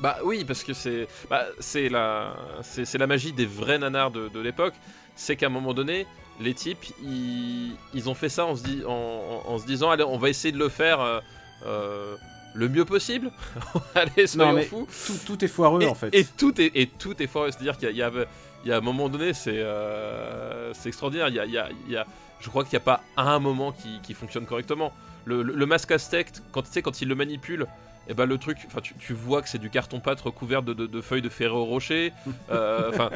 Bah 0.02 0.18
oui, 0.24 0.44
parce 0.46 0.64
que 0.64 0.74
c'est 0.74 1.08
bah, 1.30 1.46
c'est 1.60 1.90
la 1.90 2.36
c'est 2.62 2.98
la 3.00 3.08
magie 3.08 3.32
des 3.34 3.46
vrais 3.48 3.80
nanars 3.80 4.12
de, 4.12 4.28
de 4.30 4.40
l'époque. 4.40 4.76
C'est 5.16 5.36
qu'à 5.36 5.48
un 5.48 5.50
moment 5.50 5.74
donné, 5.74 6.06
les 6.40 6.54
types 6.54 6.86
ils, 7.04 7.72
ils 7.96 8.08
ont 8.08 8.14
fait 8.14 8.30
ça 8.30 8.46
en 8.46 8.56
se, 8.56 8.62
di- 8.64 8.84
en, 8.86 8.92
en- 8.92 9.50
en 9.54 9.58
se 9.58 9.66
disant 9.66 9.90
allez 9.90 10.04
on 10.04 10.20
va 10.20 10.30
essayer 10.30 10.52
de 10.52 10.60
le 10.60 10.70
faire 10.70 11.02
euh, 11.02 11.20
euh, 11.66 12.16
le 12.54 12.70
mieux 12.70 12.86
possible. 12.86 13.32
allez 13.96 14.28
soyons 14.28 14.54
mais 14.54 14.66
fous. 14.66 14.88
Tout, 15.08 15.18
tout 15.26 15.44
est 15.44 15.48
foireux 15.48 15.82
Et, 15.82 15.88
en 15.88 15.96
fait. 15.96 16.14
et 16.14 16.26
tout 16.26 16.62
est 16.62 16.72
et 16.76 16.86
tout 16.86 17.20
est 17.20 17.26
fort. 17.28 17.46
C'est-à-dire 17.48 17.76
qu'il 17.80 17.90
y 17.90 17.96
y, 17.96 18.04
a, 18.04 18.12
il 18.68 18.72
y 18.72 18.74
a 18.74 18.78
un 18.78 18.82
moment 18.82 19.08
donné 19.08 19.34
c'est 19.34 19.54
euh, 19.56 20.74
extraordinaire. 20.86 21.30
Il 21.30 21.36
y 21.36 21.40
a, 21.40 21.46
il 21.46 21.52
y 21.52 21.58
a- 21.58 21.70
il 21.88 21.92
y 21.94 21.98
a- 21.98 22.06
je 22.42 22.50
crois 22.50 22.64
qu'il 22.64 22.74
n'y 22.74 22.78
a 22.78 22.86
pas 22.86 23.02
un 23.16 23.40
moment 23.40 23.72
qui, 23.72 24.00
qui 24.04 24.14
fonctionne 24.14 24.46
correctement. 24.46 24.92
Le, 25.26 25.42
le, 25.42 25.54
le 25.56 25.66
masque 25.66 25.92
aztèque, 25.92 26.32
quand 26.52 26.62
tu 26.64 26.70
sais 26.72 26.82
quand 26.82 27.02
il 27.02 27.08
le 27.08 27.16
manipule. 27.16 27.66
Et 28.10 28.14
ben 28.14 28.26
le 28.26 28.38
truc, 28.38 28.58
enfin 28.68 28.80
tu, 28.82 28.94
tu 28.96 29.14
vois 29.14 29.42
que 29.42 29.50
c'est 29.50 29.58
du 29.58 29.70
carton 29.70 30.00
pâte 30.00 30.22
recouvert 30.22 30.64
de, 30.64 30.74
de- 30.74 30.86
de 30.88 31.02
feuilles 31.02 31.22
de 31.22 31.30
Ferrero 31.30 31.64
Rocher. 31.66 32.12
Euh, 32.52 32.90
Enfin, 32.90 33.10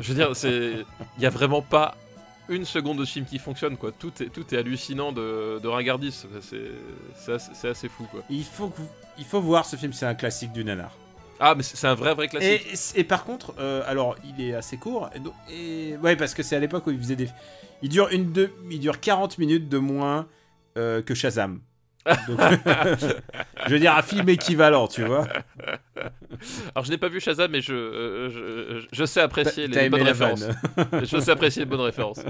je 0.00 0.08
veux 0.08 0.14
dire, 0.14 0.34
c'est, 0.36 0.84
il 1.18 1.22
y 1.22 1.26
a 1.26 1.30
vraiment 1.30 1.62
pas 1.62 1.94
une 2.48 2.64
seconde 2.64 2.98
de 2.98 3.04
film 3.04 3.24
qui 3.26 3.38
fonctionne 3.38 3.76
quoi. 3.76 3.92
Tout 3.92 4.12
est 4.22 4.26
tout 4.28 4.54
est 4.54 4.58
hallucinant 4.58 5.12
de, 5.12 5.58
de 5.62 5.68
ringardise. 5.68 6.26
C'est 6.42 6.72
c'est 7.16 7.32
assez, 7.32 7.68
assez 7.68 7.88
fou 7.88 8.04
quoi. 8.10 8.20
Il 8.28 8.44
faut, 8.44 8.68
que 8.68 8.76
vous- 8.78 8.88
il 9.18 9.24
faut 9.24 9.40
voir 9.40 9.64
ce 9.66 9.76
film, 9.76 9.92
c'est 9.92 10.06
un 10.06 10.14
classique 10.14 10.52
du 10.52 10.64
nanar. 10.64 10.92
Ah 11.40 11.54
mais 11.54 11.62
c'est 11.62 11.86
un 11.86 11.94
vrai 11.94 12.14
vrai 12.14 12.28
classique. 12.28 12.94
Et, 12.94 13.00
et 13.00 13.04
par 13.04 13.24
contre, 13.24 13.54
euh, 13.58 13.82
alors 13.86 14.14
il 14.24 14.44
est 14.44 14.54
assez 14.54 14.76
court. 14.76 15.08
Et, 15.14 15.20
donc- 15.20 15.34
et- 15.50 15.96
ouais, 16.02 16.14
parce 16.14 16.34
que 16.34 16.42
c'est 16.42 16.54
à 16.54 16.58
l'époque 16.58 16.86
où 16.86 16.90
il 16.90 16.98
faisait 16.98 17.16
des. 17.16 17.28
Il 17.82 17.88
dure 17.88 18.08
une 18.10 18.30
deux, 18.30 18.52
il 18.70 18.78
dure 18.78 19.00
40 19.00 19.38
minutes 19.38 19.68
de 19.68 19.78
moins 19.78 20.28
euh, 20.76 21.00
que 21.00 21.14
Shazam. 21.14 21.60
Donc, 22.28 22.38
je 23.66 23.70
veux 23.70 23.78
dire 23.78 23.96
un 23.96 24.02
film 24.02 24.28
équivalent, 24.28 24.86
tu 24.86 25.02
vois. 25.02 25.26
Alors 26.74 26.84
je 26.84 26.90
n'ai 26.90 26.98
pas 26.98 27.08
vu 27.08 27.20
Shazam, 27.20 27.50
mais 27.50 27.62
je, 27.62 27.72
euh, 27.74 28.82
je, 28.92 29.04
sais 29.06 29.20
apprécier 29.20 29.66
les 29.66 29.88
bonnes 29.88 30.02
références. 30.02 30.44
je 31.04 31.18
sais 31.18 31.30
apprécier 31.30 31.62
les 31.62 31.66
bonnes 31.70 31.80
références. 31.80 32.20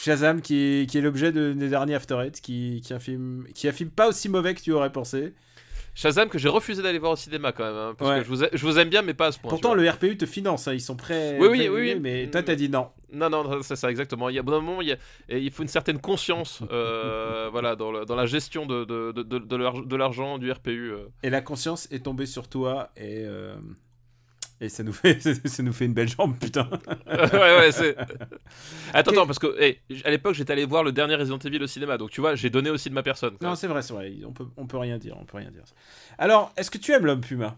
Shazam 0.00 0.40
qui 0.42 0.56
est, 0.58 0.90
qui 0.90 0.98
est 0.98 1.00
l'objet 1.00 1.32
de, 1.32 1.52
des 1.52 1.68
derniers 1.68 1.94
After 1.94 2.18
Eight, 2.22 2.40
qui, 2.40 2.82
qui 2.84 2.92
est 2.92 2.96
un 2.96 3.00
film 3.00 3.46
qui 3.54 3.66
est 3.66 3.70
un 3.70 3.74
film 3.74 3.90
pas 3.90 4.08
aussi 4.08 4.28
mauvais 4.28 4.54
que 4.54 4.60
tu 4.60 4.72
aurais 4.72 4.92
pensé. 4.92 5.34
Shazam 5.94 6.28
que 6.28 6.38
j'ai 6.38 6.48
refusé 6.48 6.82
d'aller 6.82 6.98
voir 6.98 7.12
au 7.12 7.16
cinéma 7.16 7.52
quand 7.52 7.64
même, 7.64 7.74
hein, 7.76 7.94
parce 7.96 8.10
Ouais. 8.10 8.18
que 8.18 8.24
je 8.24 8.28
vous, 8.28 8.44
a- 8.44 8.48
je 8.52 8.66
vous 8.66 8.78
aime 8.78 8.88
bien, 8.88 9.02
mais 9.02 9.14
pas 9.14 9.26
à 9.28 9.32
ce 9.32 9.38
point. 9.38 9.48
Pourtant 9.48 9.74
le 9.74 9.88
RPU 9.88 10.16
te 10.16 10.26
finance, 10.26 10.66
hein, 10.66 10.72
ils 10.74 10.80
sont 10.80 10.96
prêts. 10.96 11.36
Oui, 11.40 11.46
oui, 11.48 11.68
oui, 11.68 11.92
oui. 11.94 12.00
Mais 12.00 12.26
toi 12.30 12.42
t'as 12.42 12.56
dit 12.56 12.68
non. 12.68 12.88
Non, 13.12 13.30
non, 13.30 13.44
non, 13.44 13.62
c'est 13.62 13.76
ça 13.76 13.90
exactement. 13.90 14.28
Il 14.28 14.34
y 14.34 14.38
a, 14.40 14.42
d'un 14.42 14.60
moment, 14.60 14.82
il, 14.82 14.88
y 14.88 14.92
a- 14.92 14.96
et 15.28 15.38
il 15.38 15.52
faut 15.52 15.62
une 15.62 15.68
certaine 15.68 16.00
conscience, 16.00 16.62
euh, 16.72 17.48
voilà, 17.52 17.76
dans, 17.76 17.92
le- 17.92 18.04
dans 18.04 18.16
la 18.16 18.26
gestion 18.26 18.66
de 18.66 19.96
l'argent 19.96 20.38
du 20.38 20.50
RPU. 20.50 20.90
euh. 20.92 21.06
Et 21.22 21.30
la 21.30 21.40
conscience 21.40 21.86
est 21.92 22.04
tombée 22.04 22.26
sur 22.26 22.48
toi 22.48 22.90
et 22.96 23.22
euh, 23.24 23.54
et 24.60 24.68
ça 24.68 24.82
nous 24.82 24.92
fait 24.92 25.20
ça 25.48 25.62
nous 25.62 25.72
fait 25.72 25.84
une 25.86 25.94
belle 25.94 26.08
jambe 26.08 26.36
putain. 26.38 26.68
ouais, 27.06 27.58
ouais, 27.58 27.72
c'est. 27.72 27.96
Attends, 28.94 29.12
attends, 29.12 29.26
parce 29.26 29.38
que 29.38 29.60
hey, 29.60 29.80
à 30.04 30.10
l'époque, 30.10 30.34
j'étais 30.34 30.52
allé 30.52 30.64
voir 30.64 30.84
le 30.84 30.92
dernier 30.92 31.16
Resident 31.16 31.38
Evil 31.38 31.62
au 31.62 31.66
cinéma, 31.66 31.98
donc 31.98 32.10
tu 32.10 32.20
vois, 32.20 32.34
j'ai 32.34 32.50
donné 32.50 32.70
aussi 32.70 32.88
de 32.88 32.94
ma 32.94 33.02
personne. 33.02 33.36
quoi. 33.36 33.48
Non 33.48 33.54
c'est 33.56 33.66
vrai 33.66 33.82
c'est 33.82 33.92
vrai, 33.92 34.12
on 34.24 34.32
peut 34.32 34.46
on 34.56 34.66
peut 34.66 34.78
rien 34.78 34.98
dire 34.98 35.16
on 35.20 35.24
peut 35.24 35.38
rien 35.38 35.50
dire. 35.50 35.64
Alors 36.18 36.52
est-ce 36.56 36.70
que 36.70 36.78
tu 36.78 36.92
aimes 36.92 37.06
l'homme 37.06 37.20
puma? 37.20 37.56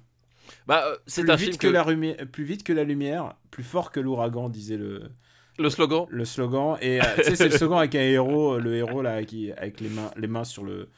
Bah, 0.66 0.84
euh, 0.86 0.96
c'est 1.06 1.28
un 1.28 1.36
vite 1.36 1.46
film 1.46 1.56
que, 1.58 1.66
que, 1.66 1.72
la 1.72 1.84
lumière, 1.84 2.16
plus 2.30 2.44
vite 2.44 2.62
que 2.62 2.72
la 2.72 2.84
lumière, 2.84 3.34
plus 3.50 3.64
fort 3.64 3.90
que 3.90 4.00
l'ouragan 4.00 4.48
disait 4.48 4.76
le 4.76 5.10
le 5.58 5.70
slogan. 5.70 6.06
le 6.10 6.24
slogan 6.26 6.76
et 6.82 7.00
euh, 7.00 7.04
tu 7.16 7.24
sais 7.24 7.36
c'est 7.36 7.48
le 7.48 7.56
slogan 7.56 7.78
avec 7.78 7.94
un 7.94 8.00
héros 8.00 8.58
le 8.58 8.76
héros 8.76 9.00
là 9.00 9.24
qui 9.24 9.52
avec 9.52 9.80
les 9.80 9.88
mains 9.88 10.10
les 10.14 10.26
mains 10.26 10.44
sur 10.44 10.64
le 10.64 10.90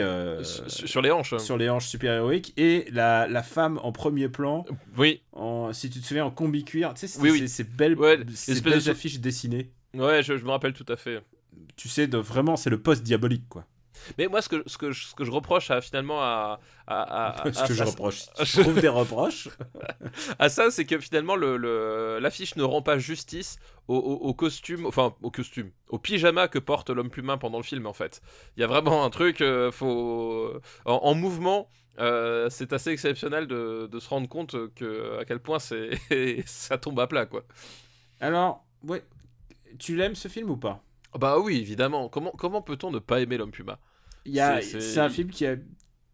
euh, 0.00 0.42
sur 0.44 1.02
les 1.02 1.10
hanches. 1.10 1.36
sur 1.38 1.56
les 1.56 1.68
hanches 1.70 1.86
super 1.88 2.12
héroïques 2.14 2.52
et 2.56 2.86
la, 2.92 3.26
la 3.28 3.42
femme 3.42 3.78
en 3.82 3.92
premier 3.92 4.28
plan 4.28 4.64
Oui, 4.96 5.22
en, 5.32 5.72
si 5.72 5.90
tu 5.90 6.00
te 6.00 6.06
souviens 6.06 6.24
en 6.24 6.30
combi 6.30 6.64
cuir 6.64 6.94
tu 6.94 7.00
sais 7.00 7.06
c'est 7.06 7.20
Oui, 7.20 7.30
oui. 7.30 7.48
ces 7.48 7.64
belles 7.64 7.98
Ouais, 7.98 8.16
ces 8.34 8.52
l'espèce 8.52 8.62
belles 8.62 8.82
de- 8.84 8.90
affiches 8.90 9.18
dessinées 9.20 9.70
ouais, 9.94 10.22
je, 10.22 10.36
je 10.36 10.44
me 10.44 10.50
rappelle 10.50 10.72
tout 10.72 10.86
à 10.88 10.96
fait. 10.96 11.20
tu 11.76 11.88
sais 11.88 12.06
de 12.06 12.18
vraiment 12.18 12.56
c'est 12.56 12.70
le 12.70 12.80
poste 12.80 13.02
diabolique 13.02 13.48
quoi 13.48 13.66
Mais 14.18 14.26
moi, 14.28 14.42
ce 14.42 14.48
que, 14.48 14.62
ce 14.66 14.78
que, 14.78 14.92
je- 14.92 15.04
ce 15.06 15.14
que 15.14 15.24
je 15.24 15.30
reproche 15.30 15.70
à, 15.70 15.80
finalement 15.80 16.20
à, 16.22 16.60
à, 16.86 17.02
à, 17.02 17.42
à- 17.48 17.52
ce 17.52 17.64
que 17.68 17.74
je 17.74 17.84
reproche 17.84 18.22
à- 18.38 18.44
je 18.44 18.60
trouve 18.60 18.80
des 18.80 18.88
reproches 18.88 19.48
à 20.38 20.48
ça, 20.48 20.70
c'est 20.70 20.84
que 20.84 20.98
finalement, 20.98 21.36
le- 21.36 21.56
le- 21.56 22.18
l'affiche 22.20 22.56
ne 22.56 22.62
rend 22.62 22.82
pas 22.82 22.98
justice 22.98 23.58
au, 23.88 23.96
au- 23.96 24.28
au 24.28 24.34
costume, 24.34 24.86
enfin 24.86 25.14
au 25.22 25.30
costume, 25.30 25.70
au 25.88 25.98
pyjama 25.98 26.48
que 26.48 26.58
porte 26.58 26.90
l'homme 26.90 27.10
plumain 27.10 27.38
pendant 27.38 27.58
le 27.58 27.64
film, 27.64 27.86
en 27.86 27.92
fait. 27.92 28.20
Il 28.56 28.60
y 28.60 28.64
a 28.64 28.66
vraiment 28.66 29.04
un 29.04 29.10
truc, 29.10 29.40
euh, 29.40 29.70
faut 29.70 30.52
en, 30.84 30.92
en 30.94 31.14
mouvement. 31.14 31.68
euh, 32.00 32.48
c'est 32.50 32.72
assez 32.72 32.90
exceptionnel 32.90 33.46
de, 33.46 33.88
de 33.90 34.00
se 34.00 34.08
rendre 34.08 34.28
compte 34.28 34.56
que 34.74 35.18
à 35.20 35.24
quel 35.24 35.38
point 35.38 35.58
c'est 35.60 35.90
ça 36.46 36.76
tombe 36.76 36.98
à 36.98 37.06
plat 37.06 37.24
quoi. 37.26 37.44
alors 38.20 38.64
ouais 38.82 39.04
tu 39.78 39.96
l'aimes 39.96 40.14
ce 40.16 40.28
film 40.28 40.50
ou 40.50 40.56
pas? 40.56 40.82
Bah 41.18 41.38
oui 41.38 41.56
évidemment. 41.58 42.08
Comment 42.08 42.32
comment 42.32 42.62
peut-on 42.62 42.90
ne 42.90 42.98
pas 42.98 43.20
aimer 43.20 43.36
l'homme 43.36 43.52
puma 43.52 43.78
C'est- 44.62 44.98
un 45.00 45.08
film 45.08 45.30
qui 45.30 45.46
a 45.46 45.56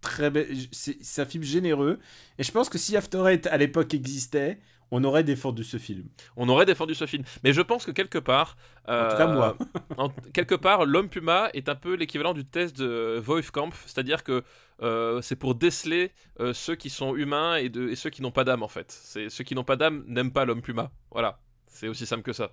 très 0.01 0.31
be- 0.31 0.69
c'est 0.73 1.23
un 1.23 1.27
film 1.27 1.45
généreux 1.45 1.99
et 2.39 2.43
je 2.43 2.51
pense 2.53 2.69
que 2.69 2.79
si 2.79 2.97
After 2.97 3.23
Eight 3.27 3.47
à 3.47 3.57
l'époque 3.59 3.93
existait, 3.95 4.59
on 4.91 5.05
aurait 5.05 5.23
défendu 5.23 5.63
ce 5.63 5.77
film. 5.77 6.09
On 6.37 6.49
aurait 6.49 6.67
défendu 6.67 6.95
ce 6.97 7.07
film, 7.07 7.23
mais 7.45 7.53
je 7.53 7.61
pense 7.61 7.85
que 7.87 7.93
quelque 7.93 8.19
part, 8.19 8.57
En 8.89 9.09
tout 9.09 9.17
cas 9.17 9.29
euh, 9.29 9.35
moi. 9.35 9.57
en- 9.99 10.09
quelque 10.33 10.57
part, 10.57 10.85
l'homme 10.85 11.09
puma 11.09 11.49
est 11.55 11.69
un 11.69 11.77
peu 11.77 11.95
l'équivalent 11.95 12.35
du 12.35 12.45
test 12.45 12.77
de 12.77 13.21
Wolfkampf, 13.25 13.85
c'est-à-dire 13.87 14.25
que 14.25 14.43
euh, 14.83 15.21
c'est 15.23 15.37
pour 15.37 15.55
déceler 15.55 16.11
euh, 16.41 16.53
ceux 16.55 16.75
qui 16.75 16.91
sont 16.91 17.15
humains 17.15 17.57
et, 17.57 17.69
de, 17.69 17.89
et 17.89 17.95
ceux 17.95 18.11
qui 18.11 18.21
n'ont 18.23 18.33
pas 18.33 18.43
d'âme 18.45 18.63
en 18.65 18.69
fait. 18.69 18.91
C'est 18.91 19.29
ceux 19.29 19.45
qui 19.45 19.55
n'ont 19.55 19.63
pas 19.65 19.77
d'âme 19.77 20.03
n'aiment 20.09 20.33
pas 20.33 20.45
l'homme 20.45 20.63
puma. 20.63 20.91
Voilà, 21.13 21.39
c'est 21.69 21.87
aussi 21.87 22.07
simple 22.07 22.23
que 22.25 22.33
ça. 22.33 22.51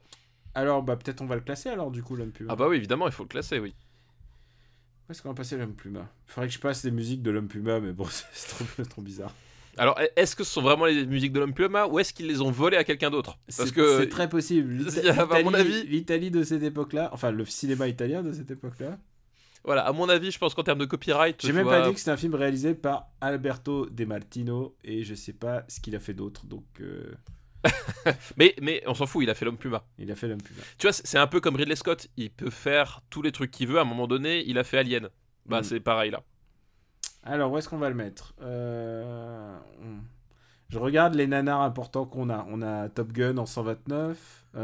Alors 0.53 0.83
bah 0.83 0.95
peut-être 0.95 1.21
on 1.21 1.25
va 1.25 1.35
le 1.35 1.41
classer 1.41 1.69
alors 1.69 1.89
du 1.91 2.03
coup 2.03 2.15
l'homme 2.15 2.31
puma. 2.31 2.51
Ah 2.53 2.55
bah 2.55 2.67
oui, 2.67 2.77
évidemment, 2.77 3.07
il 3.07 3.13
faut 3.13 3.23
le 3.23 3.29
classer, 3.29 3.57
oui. 3.59 3.73
Où 5.07 5.11
est-ce 5.11 5.21
qu'on 5.21 5.29
va 5.29 5.35
passer 5.35 5.57
l'homme 5.57 5.73
puma? 5.75 6.09
Il 6.27 6.31
faudrait 6.31 6.47
que 6.47 6.53
je 6.53 6.59
passe 6.59 6.83
des 6.83 6.91
musiques 6.91 7.21
de 7.21 7.31
l'homme 7.31 7.47
puma 7.47 7.79
mais 7.79 7.93
bon 7.93 8.05
c'est 8.33 8.47
trop, 8.49 8.65
c'est 8.75 8.89
trop 8.89 9.01
bizarre. 9.01 9.33
Alors, 9.79 9.95
est-ce 10.15 10.35
que 10.35 10.43
ce 10.43 10.51
sont 10.51 10.63
vraiment 10.63 10.85
les 10.85 11.05
musiques 11.05 11.31
de 11.31 11.39
l'homme 11.39 11.53
puma 11.53 11.85
ou 11.85 11.99
est-ce 11.99 12.11
qu'ils 12.11 12.25
les 12.25 12.41
ont 12.41 12.49
volées 12.49 12.77
à 12.77 12.83
quelqu'un 12.83 13.11
d'autre? 13.11 13.37
Parce 13.45 13.69
C'est 13.69 13.75
que 13.75 13.99
c'est 13.99 14.09
très 14.09 14.27
possible. 14.27 14.87
À 15.07 15.25
mon 15.43 15.51
l'Italie- 15.51 15.53
avis- 15.81 15.87
l'Italie 15.87 16.31
de 16.31 16.41
cette 16.43 16.63
époque-là, 16.63 17.09
enfin 17.13 17.29
le 17.29 17.45
cinéma 17.45 17.87
italien 17.87 18.23
de 18.23 18.33
cette 18.33 18.49
époque-là. 18.49 18.97
voilà, 19.63 19.85
à 19.85 19.91
mon 19.93 20.09
avis, 20.09 20.31
je 20.31 20.39
pense 20.39 20.55
qu'en 20.55 20.63
termes 20.63 20.79
de 20.79 20.85
copyright, 20.85 21.39
J'ai 21.45 21.53
même 21.53 21.63
vois, 21.63 21.79
pas 21.81 21.87
dit 21.87 21.93
que 21.93 21.99
c'était 21.99 22.09
un 22.11 22.17
film 22.17 22.33
réalisé 22.33 22.73
par 22.73 23.09
Alberto 23.21 23.85
De 23.87 24.03
Martino 24.05 24.75
et 24.83 25.03
je 25.03 25.13
sais 25.13 25.33
pas 25.33 25.63
ce 25.67 25.79
qu'il 25.79 25.95
a 25.95 25.99
fait 25.99 26.15
d'autre 26.15 26.47
donc 26.47 26.65
euh, 26.81 27.13
mais 28.37 28.55
mais 28.61 28.83
on 28.87 28.93
s'en 28.93 29.05
fout, 29.05 29.23
il 29.23 29.29
a 29.29 29.35
fait 29.35 29.45
l'homme 29.45 29.57
puma. 29.57 29.83
il 29.97 30.11
a 30.11 30.15
fait 30.15 30.27
l'homme 30.27 30.41
puma. 30.41 30.61
Tu 30.77 30.87
vois, 30.87 30.93
c'est 30.93 31.17
un 31.17 31.27
peu 31.27 31.39
comme 31.39 31.55
Ridley 31.55 31.75
Scott. 31.75 32.07
Il 32.17 32.29
peut 32.31 32.49
faire 32.49 33.01
tous 33.09 33.21
les 33.21 33.31
trucs 33.31 33.51
qu'il 33.51 33.67
veut. 33.67 33.77
À 33.79 33.81
un 33.81 33.85
moment 33.85 34.07
donné, 34.07 34.43
il 34.47 34.57
a 34.57 34.63
fait 34.63 34.77
Alien. 34.77 35.09
Bah, 35.45 35.61
Mm. 35.61 35.63
c'est 35.63 35.79
pareil 35.79 36.11
là. 36.11 36.21
Alors, 37.23 37.51
où 37.51 37.57
est-ce 37.57 37.67
qu'on 37.69 37.77
va 37.77 37.89
le 37.89 37.95
mettre? 37.95 38.33
Euh, 38.41 39.55
on- 39.81 40.01
Je 40.69 40.79
regarde 40.79 41.15
les 41.15 41.27
nanars 41.27 41.61
importants 41.61 42.05
qu'on 42.05 42.29
a. 42.29 42.45
On 42.49 42.61
a 42.61 42.89
Top 42.89 43.11
Gun 43.13 43.37
en 43.37 43.45
129. 43.45 44.17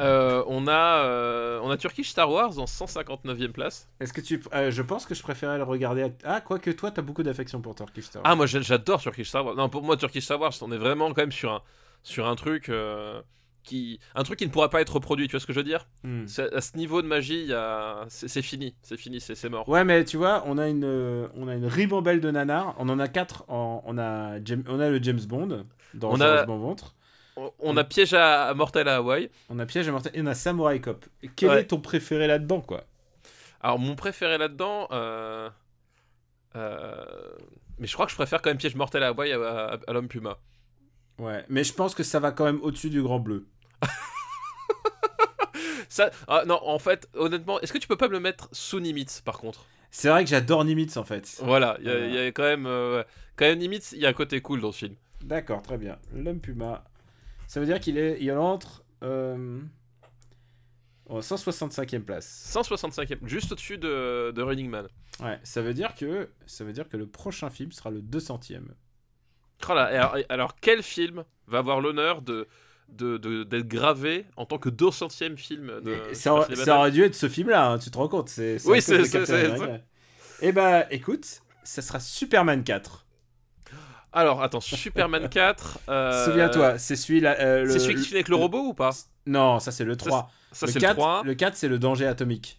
Euh, 0.00 0.44
on 0.46 0.66
a 0.68 1.04
euh, 1.04 1.60
on 1.62 1.70
a 1.70 1.76
Turkish 1.76 2.08
Star 2.10 2.30
Wars 2.30 2.58
en 2.58 2.66
159e 2.66 3.52
place. 3.52 3.88
Est-ce 4.00 4.12
que 4.12 4.20
tu. 4.20 4.42
euh, 4.54 4.70
je 4.70 4.82
pense 4.82 5.06
que 5.06 5.14
je 5.14 5.22
préférais 5.22 5.56
le 5.58 5.64
regarder. 5.64 6.02
à- 6.02 6.10
Ah, 6.36 6.40
quoique 6.40 6.70
toi, 6.70 6.90
t'as 6.90 7.02
beaucoup 7.02 7.22
d'affection 7.24 7.60
pour 7.60 7.74
Turkish 7.74 8.04
Star 8.06 8.22
Wars. 8.22 8.30
Ah, 8.32 8.36
moi 8.36 8.46
j'a- 8.46 8.60
j'adore 8.60 9.00
Turkish 9.00 9.28
Star 9.28 9.44
Wars. 9.44 9.54
Non, 9.56 9.68
pour 9.68 9.82
moi, 9.82 9.96
Turkish 9.96 10.24
Star 10.24 10.40
Wars, 10.40 10.52
on 10.62 10.70
est 10.72 10.78
vraiment 10.78 11.08
quand 11.08 11.22
même 11.22 11.32
sur 11.32 11.52
un, 11.52 11.62
sur 12.02 12.26
un 12.26 12.34
truc. 12.36 12.68
euh, 12.68 13.20
qui, 13.64 14.00
un 14.14 14.22
truc 14.22 14.38
qui 14.38 14.46
ne 14.46 14.50
pourra 14.50 14.70
pas 14.70 14.80
être 14.80 14.94
reproduit, 14.94 15.26
tu 15.26 15.32
vois 15.32 15.40
ce 15.40 15.46
que 15.46 15.52
je 15.52 15.58
veux 15.58 15.64
dire 15.64 15.86
Hmm. 16.02 16.24
À 16.54 16.60
ce 16.62 16.74
niveau 16.78 17.02
de 17.02 17.06
magie, 17.06 17.52
a- 17.52 18.06
c'est 18.08 18.40
fini, 18.40 18.74
c'est 18.80 18.96
fini, 18.96 19.20
c'est 19.20 19.34
c'est 19.34 19.50
mort. 19.50 19.68
Ouais, 19.68 19.84
mais 19.84 20.06
tu 20.06 20.16
vois, 20.16 20.42
on 20.46 20.56
a 20.56 20.68
une, 20.68 20.84
euh, 20.86 21.28
on 21.34 21.48
a 21.48 21.54
une 21.54 21.66
ribambelle 21.66 22.22
de 22.22 22.30
nanars. 22.30 22.74
On 22.78 22.88
en 22.88 22.98
a 22.98 23.08
quatre. 23.08 23.44
En, 23.48 23.82
on, 23.84 23.98
a 23.98 24.42
James- 24.42 24.64
on 24.68 24.80
a 24.80 24.88
le 24.88 25.02
James 25.02 25.20
Bond 25.20 25.66
dans 25.92 26.10
On 26.12 26.20
a- 26.22 26.46
mon 26.46 26.56
ventre. 26.58 26.94
On, 27.36 27.52
on 27.58 27.76
a 27.76 27.84
piège 27.84 28.14
à, 28.14 28.46
à 28.46 28.54
mortel 28.54 28.88
à 28.88 28.96
Hawaï. 28.96 29.28
On 29.50 29.58
a 29.58 29.66
Piège 29.66 29.86
à 29.86 29.92
mortel 29.92 30.12
et 30.14 30.22
on 30.22 30.26
a 30.26 30.34
Samurai 30.34 30.80
Cop. 30.80 31.04
Quel 31.36 31.50
Ouais. 31.50 31.60
est 31.60 31.64
ton 31.66 31.78
préféré 31.78 32.26
là-dedans, 32.26 32.62
quoi? 32.62 32.84
Alors, 33.60 33.78
mon 33.78 33.96
préféré 33.96 34.38
là-dedans. 34.38 34.88
euh, 34.92 35.50
euh, 36.56 37.04
mais 37.78 37.86
je 37.86 37.92
crois 37.92 38.06
que 38.06 38.12
je 38.12 38.16
préfère 38.16 38.40
quand 38.40 38.50
même 38.50 38.56
piège 38.58 38.74
mortel 38.76 39.02
à 39.02 39.08
Hawaï 39.08 39.30
à, 39.32 39.38
à- 39.38 39.78
à 39.86 39.92
l'homme 39.92 40.08
puma. 40.08 40.38
Ouais, 41.18 41.44
mais 41.48 41.64
je 41.64 41.72
pense 41.72 41.94
que 41.94 42.02
ça 42.02 42.20
va 42.20 42.30
quand 42.32 42.44
même 42.44 42.60
au-dessus 42.62 42.90
du 42.90 43.02
Grand 43.02 43.18
Bleu. 43.18 43.46
Ça, 45.88 46.10
ah, 46.28 46.44
non, 46.46 46.60
en 46.62 46.78
fait, 46.78 47.08
honnêtement, 47.14 47.60
est-ce 47.60 47.72
que 47.72 47.78
tu 47.78 47.88
peux 47.88 47.96
pas 47.96 48.08
me 48.08 48.12
le 48.12 48.20
mettre 48.20 48.48
sous 48.52 48.78
Nimitz 48.78 49.20
par 49.22 49.38
contre? 49.38 49.64
C'est 49.90 50.08
vrai 50.10 50.22
que 50.22 50.30
j'adore 50.30 50.64
Nimitz 50.64 50.96
en 50.98 51.04
fait. 51.04 51.40
Voilà, 51.42 51.76
il 51.80 51.86
y, 51.86 51.88
a- 51.88 51.92
Euh. 51.92 52.06
il 52.08 52.14
y 52.14 52.18
a 52.18 52.26
quand 52.30 52.42
même, 52.42 52.66
euh, 52.66 53.02
quand 53.36 53.46
même 53.46 53.58
Nimitz, 53.58 53.92
il 53.92 54.00
y 54.00 54.06
a 54.06 54.10
un 54.10 54.12
côté 54.12 54.40
cool 54.42 54.60
dans 54.60 54.70
ce 54.70 54.78
film. 54.80 54.94
D'accord, 55.22 55.62
très 55.62 55.78
bien. 55.78 55.98
L'homme 56.14 56.40
puma. 56.40 56.84
Ça 57.46 57.58
veut 57.58 57.66
dire 57.66 57.80
qu'il 57.80 57.96
est, 57.96 58.18
il 58.20 58.30
entre 58.32 58.84
euh, 59.02 59.60
en 61.08 61.20
165e 61.20 62.00
place. 62.02 62.52
165e, 62.54 63.26
juste 63.26 63.52
au-dessus 63.52 63.78
de, 63.78 64.30
de 64.30 64.42
Running 64.42 64.68
Man. 64.68 64.86
Ouais, 65.20 65.40
ça 65.42 65.62
veut 65.62 65.72
dire 65.74 65.94
que 65.94 66.28
ça 66.46 66.64
veut 66.64 66.72
dire 66.74 66.88
que 66.88 66.98
le 66.98 67.06
prochain 67.06 67.48
film 67.48 67.72
sera 67.72 67.90
le 67.90 68.02
200e. 68.02 68.60
Oh 69.68 69.74
là, 69.74 69.92
et 69.92 69.96
alors, 69.96 70.16
et 70.16 70.26
alors, 70.28 70.56
quel 70.60 70.82
film 70.82 71.24
va 71.46 71.58
avoir 71.58 71.80
l'honneur 71.80 72.22
de 72.22 72.46
de- 72.90 73.18
de- 73.18 73.42
d'être 73.44 73.68
gravé 73.68 74.24
en 74.38 74.46
tant 74.46 74.56
que 74.56 74.70
200ème 74.70 75.36
film 75.36 75.80
de 75.82 75.94
Et 76.10 76.14
ça, 76.14 76.32
aurait- 76.32 76.54
ça 76.56 76.90
dû 76.90 77.02
être 77.02 77.14
ce 77.14 77.28
film-là, 77.28 77.66
hein, 77.68 77.78
tu 77.78 77.90
te 77.90 77.98
rends 77.98 78.08
compte 78.08 78.30
c'est, 78.30 78.56
Oui, 78.64 78.80
c'est- 78.80 78.96
de 78.98 79.04
c'est- 79.04 79.26
c'est- 79.26 79.44
America. 79.44 79.80
Eh 80.40 80.52
bah, 80.52 80.90
écoute, 80.90 81.42
ça 81.64 81.82
sera 81.82 82.00
Superman 82.00 82.64
4. 82.64 83.04
Alors, 84.10 84.42
attends, 84.42 84.60
Superman 84.60 85.28
4. 85.30 85.80
euh, 85.90 86.24
Souviens-toi, 86.24 86.78
c'est 86.78 86.96
celui-là. 86.96 87.36
euh, 87.40 87.64
le- 87.64 87.70
C'est 87.70 87.78
celui 87.78 87.96
qui 87.96 88.04
finit 88.04 88.14
avec 88.16 88.28
le 88.28 88.36
robot 88.36 88.68
ou 88.68 88.74
pas? 88.74 88.90
Non, 89.26 89.60
ça 89.60 89.70
c'est 89.70 89.84
le 89.84 89.96
3. 89.96 90.30
Ça, 90.52 90.64
le 90.64 90.72
c'est 90.72 90.80
4, 90.80 90.92
le 90.92 90.96
3. 90.96 91.22
Le 91.24 91.34
4, 91.34 91.56
c'est 91.56 91.68
le 91.68 91.78
danger 91.78 92.06
atomique. 92.06 92.58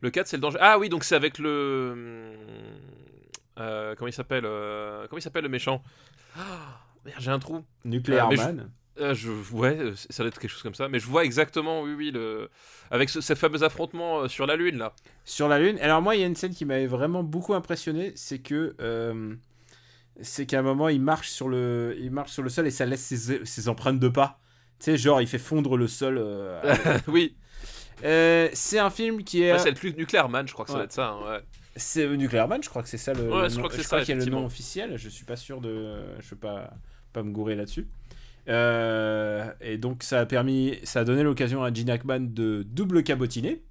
Le 0.00 0.10
4, 0.10 0.28
c'est 0.28 0.36
le 0.36 0.42
danger. 0.42 0.58
Ah 0.60 0.78
oui, 0.78 0.88
donc 0.88 1.02
c'est 1.02 1.16
avec 1.16 1.38
le. 1.38 2.36
Euh, 3.58 3.94
comment 3.96 4.08
il 4.08 4.12
s'appelle 4.12 4.44
euh, 4.46 5.06
Comment 5.08 5.18
il 5.18 5.22
s'appelle 5.22 5.42
le 5.44 5.48
méchant? 5.50 5.82
Ah, 6.36 6.80
Merde, 7.04 7.16
j'ai 7.20 7.30
un 7.30 7.38
trou. 7.38 7.64
Nuclear 7.84 8.28
Euh, 8.30 8.36
je- 8.36 8.42
Man. 8.42 8.70
Je, 9.14 9.30
ouais, 9.54 9.78
ça 10.10 10.22
doit 10.22 10.28
être 10.28 10.38
quelque 10.38 10.50
chose 10.50 10.62
comme 10.62 10.74
ça. 10.74 10.88
Mais 10.88 10.98
je 10.98 11.06
vois 11.06 11.24
exactement, 11.24 11.80
oui, 11.82 11.94
oui, 11.94 12.10
le... 12.10 12.50
avec 12.90 13.08
ce, 13.08 13.22
ces 13.22 13.34
fameux 13.34 13.62
affrontements 13.62 14.28
sur 14.28 14.46
la 14.46 14.56
Lune, 14.56 14.76
là. 14.76 14.92
Sur 15.24 15.48
la 15.48 15.58
Lune. 15.58 15.78
Alors, 15.80 16.02
moi, 16.02 16.16
il 16.16 16.20
y 16.20 16.24
a 16.24 16.26
une 16.26 16.36
scène 16.36 16.52
qui 16.54 16.66
m'avait 16.66 16.86
vraiment 16.86 17.22
beaucoup 17.22 17.54
impressionné. 17.54 18.12
C'est 18.16 18.40
que. 18.40 18.76
c'est 20.20 20.44
qu'à 20.44 20.58
un 20.58 20.62
moment, 20.62 20.88
il 20.90 21.00
marche, 21.00 21.30
sur 21.30 21.48
le, 21.48 21.96
il 21.98 22.10
marche 22.10 22.32
sur 22.32 22.42
le 22.42 22.50
sol 22.50 22.66
et 22.66 22.70
ça 22.70 22.84
laisse 22.84 23.00
ses, 23.02 23.44
ses 23.46 23.68
empreintes 23.68 24.00
de 24.00 24.08
pas. 24.08 24.38
Tu 24.78 24.86
sais, 24.86 24.96
genre, 24.98 25.20
il 25.22 25.26
fait 25.28 25.38
fondre 25.38 25.76
le 25.78 25.86
sol. 25.86 26.22
oui, 27.08 27.36
c'est 28.02 28.78
un 28.78 28.90
film 28.90 29.24
qui 29.24 29.42
est. 29.42 29.52
Ouais, 29.52 29.58
c'est 29.58 29.70
le 29.70 29.76
plus 29.76 29.94
Nuclear 29.94 30.28
Man, 30.28 30.46
je 30.46 30.52
crois 30.52 30.64
que 30.66 30.72
ça 30.72 30.76
Ouais. 30.76 30.80
doit 30.80 30.84
être 30.86 30.92
ça. 30.92 31.08
hein, 31.08 31.20
ouais. 31.26 31.40
C'est 31.76 32.06
Nuclear 32.16 32.48
Man, 32.48 32.62
je 32.62 32.68
crois 32.68 32.82
que 32.82 32.88
c'est 32.88 32.98
ça 32.98 33.12
le. 33.14 33.28
Ouais, 33.30 33.42
le 33.42 33.48
je 33.48 33.54
nom- 33.54 33.60
crois 33.62 33.68
que 33.70 33.76
c'est 33.76 33.82
je 33.82 33.88
ça, 33.88 34.00
qu'il 34.00 34.08
y 34.08 34.12
a 34.12 34.14
le 34.16 34.20
nom 34.20 34.44
effectivement. 34.44 34.44
officiel. 34.46 34.96
Je 34.96 35.08
suis 35.08 35.24
pas 35.24 35.36
sûr 35.36 35.60
de. 35.60 36.00
Je 36.20 36.30
veux 36.30 36.36
pas 36.36 36.72
pas 37.12 37.22
me 37.22 37.32
gourer 37.32 37.54
là-dessus. 37.56 37.88
Euh, 38.48 39.52
et 39.60 39.78
donc 39.78 40.02
ça 40.02 40.20
a 40.20 40.26
permis, 40.26 40.78
ça 40.84 41.00
a 41.00 41.04
donné 41.04 41.22
l'occasion 41.22 41.62
à 41.62 41.72
Gene 41.72 41.90
Hackman 41.90 42.20
de 42.20 42.64
double 42.68 43.02
cabotiner, 43.04 43.62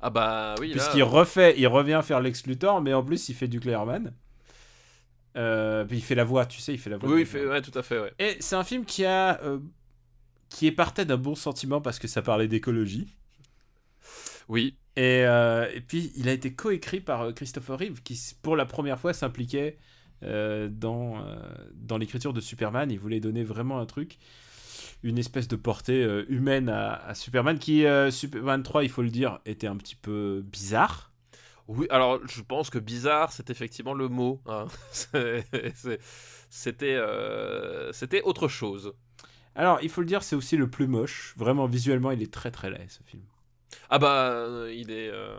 Ah 0.00 0.08
bah 0.10 0.54
oui, 0.60 0.68
là. 0.68 0.74
puisqu'il 0.76 1.02
refait, 1.02 1.54
il 1.58 1.66
revient 1.66 2.00
faire 2.02 2.20
Lex 2.20 2.46
Luthor, 2.46 2.80
mais 2.80 2.94
en 2.94 3.02
plus 3.02 3.28
il 3.28 3.34
fait 3.34 3.48
du 3.48 3.60
Man. 3.60 4.14
Euh, 5.36 5.84
puis 5.84 5.98
il 5.98 6.02
fait 6.02 6.14
la 6.14 6.24
voix, 6.24 6.46
tu 6.46 6.60
sais, 6.60 6.72
il 6.72 6.78
fait 6.78 6.90
la 6.90 6.96
voix. 6.96 7.10
Oui, 7.10 7.22
il 7.22 7.26
fait... 7.26 7.44
ouais, 7.44 7.60
tout 7.60 7.76
à 7.76 7.82
fait, 7.82 7.98
ouais. 7.98 8.12
Et 8.20 8.36
c'est 8.40 8.54
un 8.54 8.62
film 8.64 8.84
qui 8.84 9.04
a, 9.04 9.42
euh, 9.42 9.58
qui 10.48 10.68
est 10.68 10.72
partait 10.72 11.04
d'un 11.04 11.16
bon 11.16 11.34
sentiment 11.34 11.80
parce 11.80 11.98
que 11.98 12.06
ça 12.06 12.22
parlait 12.22 12.46
d'écologie. 12.48 13.16
Oui, 14.48 14.76
Et, 14.96 15.24
euh, 15.26 15.68
et 15.74 15.80
puis, 15.80 16.12
il 16.16 16.28
a 16.28 16.32
été 16.32 16.54
coécrit 16.54 17.00
par 17.00 17.22
euh, 17.22 17.32
Christopher 17.32 17.78
Reeve, 17.78 18.02
qui, 18.02 18.20
pour 18.42 18.56
la 18.56 18.64
première 18.66 18.98
fois, 19.00 19.12
s'impliquait 19.12 19.76
euh, 20.22 20.68
dans, 20.70 21.18
euh, 21.18 21.36
dans 21.74 21.98
l'écriture 21.98 22.32
de 22.32 22.40
Superman. 22.40 22.90
Il 22.90 22.98
voulait 23.00 23.20
donner 23.20 23.42
vraiment 23.44 23.80
un 23.80 23.86
truc, 23.86 24.18
une 25.02 25.18
espèce 25.18 25.48
de 25.48 25.56
portée 25.56 26.02
humaine 26.28 26.68
à, 26.68 26.94
à 26.94 27.14
Superman, 27.14 27.58
qui, 27.58 27.84
Superman 28.10 28.62
3, 28.62 28.84
il 28.84 28.88
faut 28.90 29.02
le 29.02 29.10
dire, 29.10 29.40
était 29.46 29.66
un 29.66 29.76
petit 29.76 29.96
peu 29.96 30.42
bizarre. 30.46 31.12
oui. 31.68 31.86
Alors, 31.90 32.20
je 32.26 32.40
pense 32.42 32.70
que 32.70 32.78
bizarre, 32.78 33.32
c'est 33.32 33.50
effectivement 33.50 33.94
le 33.94 34.08
mot. 34.08 34.40
hein. 34.46 34.66
C'était, 36.50 36.98
c'était 37.92 38.22
autre 38.22 38.46
chose. 38.48 38.94
Alors, 39.56 39.78
il 39.82 39.88
faut 39.88 40.00
le 40.00 40.06
dire, 40.06 40.22
c'est 40.22 40.36
aussi 40.36 40.56
le 40.56 40.70
plus 40.70 40.86
moche. 40.86 41.34
Vraiment, 41.36 41.66
visuellement, 41.66 42.12
il 42.12 42.22
est 42.22 42.32
très 42.32 42.50
très 42.52 42.70
laid, 42.70 42.86
ce 42.88 43.02
film. 43.02 43.22
Ah 43.94 43.98
bah, 44.00 44.30
euh, 44.32 44.72
il 44.74 44.90
est, 44.90 45.08
euh, 45.08 45.36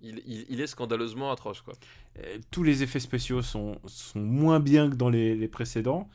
il, 0.00 0.22
il- 0.26 0.46
il 0.48 0.60
est 0.62 0.66
scandaleusement 0.66 1.30
atroce, 1.30 1.60
quoi. 1.60 1.74
Tous 2.50 2.62
les 2.62 2.82
effets 2.82 3.00
spéciaux 3.00 3.42
sont, 3.42 3.78
sont 3.86 4.20
moins 4.20 4.58
bien 4.60 4.88
que 4.88 4.94
dans 4.94 5.10
les, 5.10 5.34
les 5.34 5.48
précédents. 5.48 6.08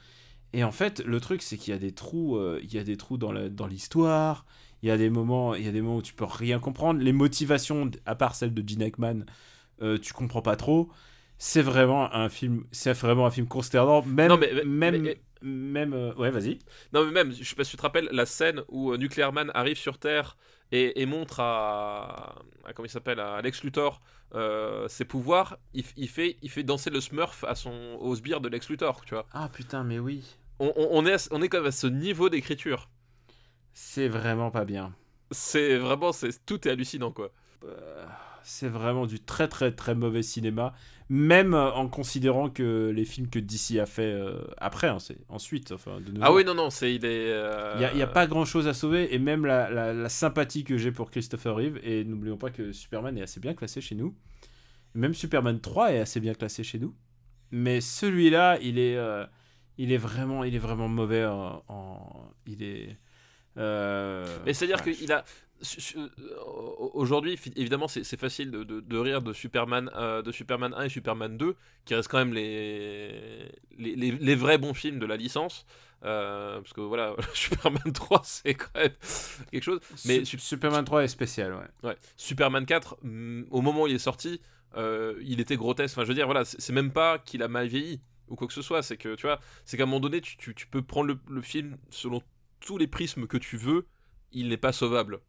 Et 0.53 0.63
en 0.63 0.71
fait, 0.71 0.99
le 1.05 1.19
truc, 1.19 1.43
c'est 1.43 1.57
qu'il 1.57 1.73
y 1.73 1.77
a 1.77 1.79
des 1.79 1.91
trous, 1.91 2.37
euh, 2.37 2.59
il 2.63 2.73
y 2.73 2.79
a 2.79 2.83
des 2.83 2.97
trous 2.97 3.17
dans 3.17 3.31
la- 3.31 3.49
dans 3.49 3.67
l'histoire. 3.67 4.45
Il 4.81 4.89
y 4.89 4.91
a 4.91 4.97
des 4.97 5.11
moments, 5.11 5.53
il 5.53 5.63
y 5.63 5.67
a 5.67 5.71
des 5.71 5.81
moments 5.81 5.97
où 5.97 6.01
tu 6.01 6.13
peux 6.13 6.25
rien 6.25 6.57
comprendre. 6.59 7.01
Les 7.01 7.13
motivations, 7.13 7.91
à 8.07 8.15
part 8.15 8.33
celles 8.33 8.53
de 8.53 8.67
Gene 8.67 8.81
Hackman, 8.81 9.25
euh, 9.83 9.97
tu 9.99 10.13
comprends 10.13 10.41
pas 10.41 10.55
trop. 10.55 10.89
C'est 11.37 11.61
vraiment 11.61 12.11
un 12.13 12.29
film, 12.29 12.63
c'est 12.71 12.93
vraiment 12.93 13.27
un 13.27 13.31
film 13.31 13.47
consternant. 13.47 14.01
Même, 14.05 14.29
Non, 14.29 14.37
mais- 14.37 14.51
mais- 14.55 14.63
même, 14.65 15.01
mais- 15.03 15.17
même, 15.43 15.93
euh, 15.93 16.13
ouais, 16.15 16.31
vas-y. 16.31 16.57
Non, 16.93 17.05
mais 17.05 17.11
même, 17.11 17.31
je 17.33 17.43
sais 17.43 17.55
pas 17.55 17.63
si 17.63 17.71
tu 17.71 17.77
te 17.77 17.81
rappelles 17.83 18.09
la 18.11 18.25
scène 18.25 18.61
où 18.69 18.91
euh, 18.91 18.97
Nuclear 18.97 19.31
Man 19.33 19.51
arrive 19.53 19.77
sur 19.77 19.99
Terre 19.99 20.35
et, 20.71 21.01
et 21.01 21.05
montre 21.05 21.39
à, 21.39 22.35
à- 22.65 22.73
comment 22.73 22.85
il 22.85 22.89
s'appelle, 22.89 23.19
à 23.19 23.41
Lex 23.41 23.63
Luthor 23.63 24.01
euh, 24.35 24.87
ses 24.87 25.05
pouvoirs. 25.05 25.57
Il, 25.73 25.83
fait, 25.83 26.37
il 26.41 26.49
fait 26.49 26.63
danser 26.63 26.89
le 26.89 27.01
Smurf 27.01 27.43
à 27.45 27.55
son, 27.55 27.97
au 27.99 28.15
sbire 28.15 28.41
de 28.41 28.49
Lex 28.49 28.69
Luthor, 28.69 29.03
tu 29.05 29.13
vois. 29.15 29.27
Ah 29.31 29.49
putain, 29.49 29.83
mais 29.83 29.99
oui, 29.99 30.23
On, 30.59 30.71
on- 30.75 30.89
on 30.91 31.05
est, 31.05 31.13
à 31.13 31.17
on 31.31 31.41
est 31.41 31.49
quand 31.49 31.57
même 31.59 31.67
à 31.67 31.71
ce 31.71 31.87
niveau 31.87 32.29
d'écriture. 32.29 32.89
c'est 33.73 34.07
vraiment 34.07 34.51
pas 34.51 34.65
bien. 34.65 34.93
C'est 35.31 35.77
vraiment, 35.77 36.11
c'est 36.11 36.45
tout 36.45 36.67
est 36.67 36.71
hallucinant, 36.71 37.11
quoi. 37.11 37.31
Euh, 37.63 38.05
c'est 38.43 38.69
vraiment 38.69 39.05
du 39.05 39.19
très 39.19 39.47
très 39.47 39.71
très 39.73 39.95
mauvais 39.95 40.23
cinéma, 40.23 40.73
même 41.09 41.53
euh, 41.55 41.71
en 41.71 41.87
considérant 41.87 42.49
que 42.49 42.91
les 42.95 43.03
films 43.05 43.27
que 43.29 43.39
DC 43.39 43.79
a 43.79 43.85
fait 43.87 44.03
euh, 44.13 44.41
après, 44.57 44.87
hein, 44.87 44.99
c'est 44.99 45.17
ensuite, 45.27 45.71
enfin 45.71 45.99
de 46.01 46.11
nos 46.11 46.19
Ah 46.23 46.31
oui, 46.31 46.45
non, 46.45 46.53
non, 46.53 46.69
c'est 46.69 46.93
il 46.93 47.03
est. 47.05 47.31
euh, 47.31 47.73
Il 47.91 47.95
n'y 47.97 48.03
a, 48.03 48.07
pas 48.07 48.27
grand 48.27 48.45
chose 48.45 48.67
à 48.67 48.73
sauver, 48.73 49.13
et 49.13 49.17
même 49.19 49.45
la, 49.45 49.69
la- 49.71 49.93
la 49.93 50.09
sympathie 50.09 50.63
que 50.63 50.77
j'ai 50.77 50.91
pour 50.91 51.09
Christopher 51.09 51.55
Reeve, 51.55 51.79
et 51.83 52.03
n'oublions 52.03 52.37
pas 52.37 52.51
que 52.51 52.71
Superman 52.71 53.17
est 53.17 53.23
assez 53.23 53.39
bien 53.39 53.53
classé 53.55 53.81
chez 53.81 53.95
nous. 53.95 54.15
Même 54.93 55.13
Superman 55.13 55.59
3 55.59 55.93
est 55.93 55.99
assez 55.99 56.19
bien 56.19 56.33
classé 56.33 56.63
chez 56.63 56.79
nous. 56.79 56.95
Mais 57.51 57.81
celui-là, 57.81 58.59
il 58.61 58.77
est, 58.77 58.95
euh, 58.95 59.25
il 59.79 59.91
est 59.91 59.97
vraiment, 59.97 60.43
il 60.43 60.53
est 60.53 60.59
vraiment 60.59 60.87
mauvais. 60.87 61.25
En, 61.25 61.63
en- 61.67 62.31
il 62.45 62.61
est. 62.63 62.97
euh, 63.57 64.25
Mais 64.45 64.53
c'est-à-dire 64.53 64.85
ouais. 64.85 64.93
qu'il 64.93 65.11
a. 65.11 65.23
euh, 65.97 66.07
Aujourd'hui, 66.93 67.37
évidemment, 67.55 67.87
c'est 67.87 68.17
facile 68.17 68.51
de, 68.51 68.63
de- 68.63 68.79
de 68.79 68.97
rire 68.97 69.21
de 69.21 69.33
Superman, 69.33 69.89
euh, 69.95 70.21
de 70.21 70.31
Superman 70.31 70.73
1 70.75 70.83
et 70.83 70.89
Superman 70.89 71.37
2, 71.37 71.55
qui 71.85 71.95
restent 71.95 72.09
quand 72.09 72.17
même 72.17 72.33
les, 72.33 73.51
les, 73.77 73.95
les- 73.95 74.11
les 74.11 74.35
vrais 74.35 74.57
bons 74.57 74.73
films 74.73 74.99
de 74.99 75.05
la 75.05 75.17
licence. 75.17 75.65
Euh, 76.05 76.61
parce 76.61 76.71
que 76.73 76.81
voilà, 76.81 77.13
Superman 77.33 77.91
3, 77.93 78.21
c'est 78.23 78.53
quand 78.53 78.73
même 78.75 78.91
quelque 79.51 79.63
chose. 79.63 79.79
Mais 80.05 80.23
Su- 80.25 80.39
Superman 80.39 80.85
3 80.85 81.03
est 81.03 81.07
spécial, 81.09 81.53
ouais. 81.53 81.89
Ouais. 81.89 81.97
Superman 82.15 82.65
4, 82.65 82.97
mm, 83.03 83.43
au 83.51 83.61
moment 83.61 83.83
où 83.83 83.87
il 83.87 83.95
est 83.95 83.99
sorti, 83.99 84.39
euh, 84.77 85.19
il 85.23 85.39
était 85.41 85.57
grotesque. 85.57 85.97
Enfin, 85.97 86.03
je 86.03 86.09
veux 86.09 86.15
dire, 86.15 86.25
voilà, 86.25 86.45
c'est 86.45 86.61
c'est 86.61 86.73
même 86.73 86.91
pas 86.91 87.19
qu'il 87.19 87.43
a 87.43 87.47
mal 87.49 87.67
vieilli 87.67 87.99
ou 88.29 88.35
quoi 88.35 88.47
que 88.47 88.53
ce 88.53 88.61
soit. 88.61 88.81
C'est 88.81 88.95
que, 88.97 89.15
tu 89.15 89.23
vois, 89.27 89.39
c'est 89.65 89.75
qu'à 89.75 89.83
un 89.83 89.87
moment 89.87 89.99
donné, 89.99 90.21
tu, 90.21 90.37
tu- 90.37 90.55
tu 90.55 90.67
peux 90.67 90.81
prendre 90.81 91.07
le, 91.07 91.17
le 91.29 91.41
film 91.41 91.77
selon 91.89 92.21
tous 92.61 92.77
les 92.77 92.87
prismes 92.87 93.27
que 93.27 93.37
tu 93.37 93.57
veux, 93.57 93.85
il 94.31 94.47
n'est 94.49 94.57
pas 94.57 94.71
sauvable. 94.71 95.19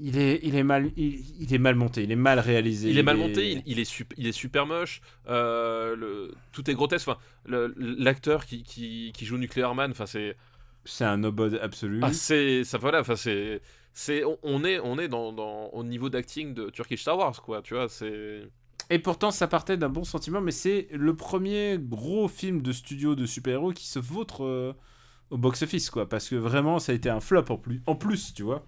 Il 0.00 0.16
est, 0.16 0.38
il 0.44 0.54
est 0.54 0.62
mal, 0.62 0.92
il, 0.96 1.24
il 1.40 1.52
est 1.52 1.58
mal 1.58 1.74
monté, 1.74 2.04
il 2.04 2.12
est 2.12 2.16
mal 2.16 2.38
réalisé. 2.38 2.88
Il 2.88 2.98
est 2.98 3.02
mal 3.02 3.16
monté, 3.16 3.50
il, 3.50 3.62
il 3.66 3.80
est, 3.80 3.84
sup- 3.84 4.14
il 4.16 4.28
est 4.28 4.32
super 4.32 4.64
moche, 4.64 5.00
euh, 5.28 5.96
le, 5.96 6.34
tout 6.52 6.70
est 6.70 6.74
grotesque. 6.74 7.08
Enfin, 7.08 7.18
l'acteur 7.46 8.46
qui, 8.46 8.62
qui, 8.62 9.10
qui 9.12 9.26
joue 9.26 9.38
Nuclear 9.38 9.74
Man, 9.74 9.90
enfin, 9.90 10.06
c'est. 10.06 10.36
C'est 10.84 11.04
un 11.04 11.16
no-bod 11.16 11.58
absolu. 11.60 11.98
Ah, 12.02 12.12
c'est. 12.12 12.62
Ça, 12.62 12.78
voilà, 12.78 13.00
enfin, 13.00 13.16
c'est. 13.16 13.60
c'est 13.92 14.22
on, 14.24 14.38
on 14.44 14.64
est, 14.64 14.78
on 14.78 14.98
est 15.00 15.08
dans, 15.08 15.32
dans, 15.32 15.66
au 15.70 15.82
niveau 15.82 16.08
d'acting 16.08 16.54
de 16.54 16.70
Turkish 16.70 17.02
Star 17.02 17.18
Wars, 17.18 17.42
quoi, 17.42 17.60
tu 17.60 17.74
vois, 17.74 17.88
c'est. 17.88 18.42
Et 18.90 19.00
pourtant, 19.00 19.32
ça 19.32 19.48
partait 19.48 19.76
d'un 19.76 19.90
bon 19.90 20.04
sentiment, 20.04 20.40
mais 20.40 20.52
c'est 20.52 20.86
le 20.92 21.14
premier 21.16 21.76
gros 21.78 22.28
film 22.28 22.62
de 22.62 22.72
studio 22.72 23.16
de 23.16 23.26
super-héros 23.26 23.72
qui 23.72 23.86
se 23.88 23.98
vautre 23.98 24.44
euh, 24.44 24.72
au 25.30 25.36
box-office, 25.38 25.90
quoi. 25.90 26.08
Parce 26.08 26.28
que 26.28 26.36
vraiment, 26.36 26.78
ça 26.78 26.92
a 26.92 26.94
été 26.94 27.10
un 27.10 27.20
flop 27.20 27.44
en 27.50 27.58
plus, 27.58 27.82
en 27.86 27.96
plus 27.96 28.32
tu 28.32 28.44
vois. 28.44 28.64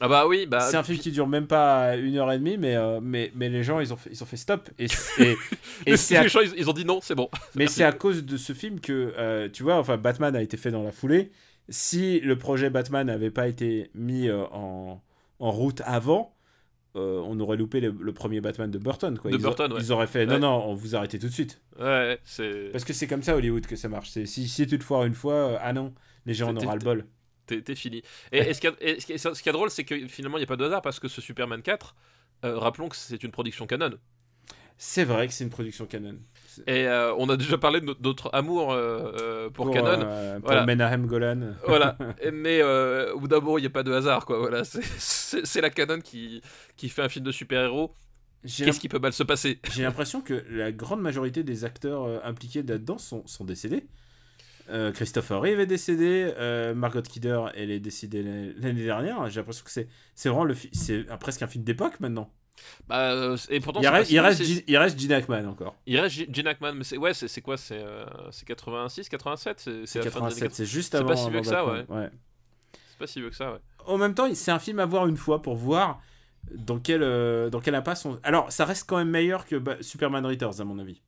Ah 0.00 0.08
bah 0.08 0.26
oui, 0.26 0.46
bah. 0.46 0.60
c'est 0.60 0.76
un 0.76 0.82
film 0.82 0.98
qui 0.98 1.10
dure 1.10 1.26
même 1.26 1.46
pas 1.46 1.96
une 1.96 2.16
heure 2.16 2.30
et 2.32 2.38
demie, 2.38 2.56
mais, 2.56 2.76
euh, 2.76 3.00
mais, 3.02 3.32
mais 3.34 3.48
les 3.48 3.62
gens, 3.64 3.80
ils 3.80 3.92
ont 3.92 3.96
fait, 3.96 4.10
ils 4.12 4.22
ont 4.22 4.26
fait 4.26 4.36
stop. 4.36 4.68
Et, 4.78 4.86
et, 5.18 5.36
et 5.86 5.96
c'est 5.96 6.16
à, 6.16 6.26
gens, 6.28 6.40
ils, 6.56 6.68
ont 6.70 6.72
dit 6.72 6.84
non, 6.84 7.00
c'est 7.02 7.14
bon. 7.16 7.28
mais 7.54 7.66
c'est 7.66 7.84
à 7.84 7.92
cause 7.92 8.24
de 8.24 8.36
ce 8.36 8.52
film 8.52 8.80
que, 8.80 9.12
euh, 9.18 9.48
tu 9.52 9.62
vois, 9.64 9.76
enfin, 9.76 9.96
Batman 9.96 10.34
a 10.36 10.42
été 10.42 10.56
fait 10.56 10.70
dans 10.70 10.82
la 10.82 10.92
foulée. 10.92 11.30
Si 11.68 12.20
le 12.20 12.38
projet 12.38 12.70
Batman 12.70 13.06
n'avait 13.08 13.30
pas 13.30 13.48
été 13.48 13.90
mis 13.94 14.28
euh, 14.28 14.44
en, 14.52 15.02
en 15.38 15.50
route 15.50 15.82
avant, 15.84 16.34
on 16.94 17.38
aurait 17.38 17.56
loupé 17.56 17.78
le, 17.80 17.94
le 18.00 18.12
premier 18.12 18.40
Batman 18.40 18.68
de 18.68 18.78
Burton. 18.78 19.16
Quoi. 19.18 19.30
De 19.30 19.36
ils, 19.36 19.40
Burton, 19.42 19.70
a- 19.70 19.74
ouais. 19.76 19.80
ils 19.80 19.92
auraient 19.92 20.08
fait, 20.08 20.26
non, 20.26 20.32
Ouais. 20.34 20.40
non, 20.40 20.64
on 20.66 20.74
vous 20.74 20.96
arrêtez 20.96 21.20
tout 21.20 21.28
de 21.28 21.32
suite. 21.32 21.60
Ouais, 21.78 22.18
c'est. 22.24 22.70
Parce 22.72 22.84
que 22.84 22.92
c'est 22.92 23.06
comme 23.06 23.22
ça 23.22 23.36
Hollywood 23.36 23.66
que 23.66 23.76
ça 23.76 23.88
marche. 23.88 24.10
Si, 24.10 24.26
si 24.48 24.66
tu 24.66 24.78
te 24.80 24.82
foires 24.82 25.04
une 25.04 25.14
fois, 25.14 25.60
ah 25.62 25.72
non, 25.72 25.94
les 26.26 26.34
gens 26.34 26.48
en 26.48 26.56
aura 26.56 26.74
le 26.74 26.80
bol. 26.80 27.06
T'es 27.48 27.74
fini. 27.74 28.02
Et, 28.32 28.38
et 28.38 28.54
ce 28.54 28.60
qui 28.60 28.66
est 28.68 29.18
ce 29.18 29.42
qui 29.42 29.48
est 29.48 29.52
drôle, 29.52 29.70
c'est 29.70 29.84
que 29.84 30.06
finalement, 30.06 30.36
il 30.36 30.40
n'y 30.40 30.44
a 30.44 30.48
pas 30.48 30.56
de 30.56 30.64
hasard 30.64 30.82
parce 30.82 31.00
que 31.00 31.08
ce 31.08 31.20
Superman 31.20 31.62
4, 31.62 31.94
euh, 32.44 32.58
rappelons 32.58 32.88
que 32.88 32.96
c'est 32.96 33.22
une 33.22 33.30
production 33.30 33.66
canon. 33.66 33.92
C'est 34.80 35.02
vrai 35.02 35.26
que 35.26 35.32
c'est 35.32 35.42
une 35.42 35.50
production 35.50 35.86
canon. 35.86 36.18
Et 36.68 36.86
euh, 36.86 37.12
on 37.16 37.28
a 37.30 37.36
déjà 37.36 37.58
parlé 37.58 37.80
de 37.80 37.86
notre, 37.86 38.00
notre 38.00 38.30
amour 38.32 38.72
euh, 38.72 39.50
pour, 39.50 39.72
Canon. 39.72 39.98
pour 40.38 40.44
Voilà. 40.44 40.66
Menahem 40.66 41.06
Golan. 41.06 41.54
Voilà. 41.66 41.98
Mais 42.32 42.62
au 42.62 43.18
bout 43.18 43.26
d'un 43.26 43.40
moment, 43.40 43.58
il 43.58 43.62
n'y 43.62 43.66
a 43.66 43.70
pas 43.70 43.82
de 43.82 43.92
hasard, 43.92 44.24
quoi. 44.24 44.38
Voilà, 44.38 44.62
c'est- 44.64 45.60
la 45.60 45.70
canon 45.70 46.00
qui, 46.00 46.42
qui 46.76 46.88
fait 46.88 47.02
un 47.02 47.08
film 47.08 47.24
de 47.24 47.32
super-héros 47.32 47.92
J'ai 48.44 48.66
Qu'est-ce 48.66 48.78
qui 48.78 48.88
peut 48.88 49.00
mal 49.00 49.12
se 49.12 49.24
passer? 49.24 49.58
J'ai 49.72 49.82
l'impression 49.82 50.20
que 50.20 50.44
la 50.48 50.70
grande 50.70 51.00
majorité 51.00 51.42
des 51.42 51.64
acteurs 51.64 52.24
impliqués 52.24 52.62
là-dedans 52.62 52.98
sont, 52.98 53.26
sont 53.26 53.44
décédés. 53.44 53.84
Euh, 54.70 54.92
Christopher 54.92 55.40
Reeve 55.40 55.60
est 55.60 55.66
décédé, 55.66 56.32
euh, 56.36 56.74
Margot 56.74 57.00
Kidder 57.02 57.40
elle 57.54 57.70
est 57.70 57.80
décédée 57.80 58.22
l'année 58.22 58.84
dernière. 58.84 59.28
J'ai 59.30 59.40
l'impression 59.40 59.64
que 59.64 59.70
c'est 59.70 59.88
c'est 60.14 60.28
vraiment 60.28 60.44
le 60.44 60.54
c'est 60.72 61.04
presque 61.18 61.42
un 61.42 61.46
film 61.46 61.64
d'époque 61.64 62.00
maintenant. 62.00 62.30
Bah, 62.88 63.12
euh, 63.12 63.36
et 63.50 63.60
pourtant, 63.60 63.78
Il 63.80 63.84
c'est 63.84 63.88
reste, 63.90 64.10
il, 64.10 64.18
reste, 64.20 64.38
c'est- 64.38 64.44
Gene- 64.44 64.64
il 64.66 64.76
reste 64.76 64.98
Gene 65.00 65.12
Hackman 65.12 65.46
encore. 65.46 65.76
il 65.86 65.96
reste 65.98 66.34
Gene 66.34 66.46
Hackman, 66.48 66.72
mais 66.74 66.82
c'est 66.84 66.96
ouais, 66.98 67.14
c'est 67.14 67.28
c'est 67.28 67.40
quoi 67.40 67.56
C'est 67.56 67.78
euh, 67.78 68.04
c'est 68.32 68.44
86, 68.46 69.08
87 69.08 69.60
C'est 69.60 69.86
C'est 69.86 69.98
la 70.04 70.10
fin 70.10 70.20
des 70.20 70.26
années 70.26 70.34
87, 70.34 70.54
c'est 70.54 70.66
juste 70.66 70.90
c'est 70.92 70.98
avant. 70.98 71.08
pas 71.08 71.16
si 71.16 71.30
vieux 71.30 71.40
que 71.40 71.46
ça, 71.46 71.64
ouais. 71.64 71.84
C'est 71.88 72.98
pas 72.98 73.06
si 73.06 73.20
vieux 73.20 73.30
que 73.30 73.36
ça, 73.36 73.52
ouais. 73.52 73.58
En 73.86 73.96
même 73.96 74.12
temps, 74.14 74.28
c'est 74.34 74.50
un 74.50 74.58
film 74.58 74.80
à 74.80 74.86
voir 74.86 75.06
une 75.06 75.16
fois 75.16 75.40
pour 75.40 75.54
voir 75.54 76.00
dans 76.52 76.78
quel, 76.80 77.02
euh, 77.04 77.48
dans 77.48 77.60
quel 77.60 77.74
impasse 77.76 78.04
on. 78.04 78.18
Alors, 78.24 78.50
ça 78.50 78.64
reste 78.64 78.88
quand 78.88 78.96
même 78.98 79.10
meilleur 79.10 79.46
que 79.46 79.54
bah, 79.56 79.76
Superman 79.80 80.26
Returns, 80.26 80.60
à 80.60 80.64
mon 80.64 80.78
avis. 80.80 81.00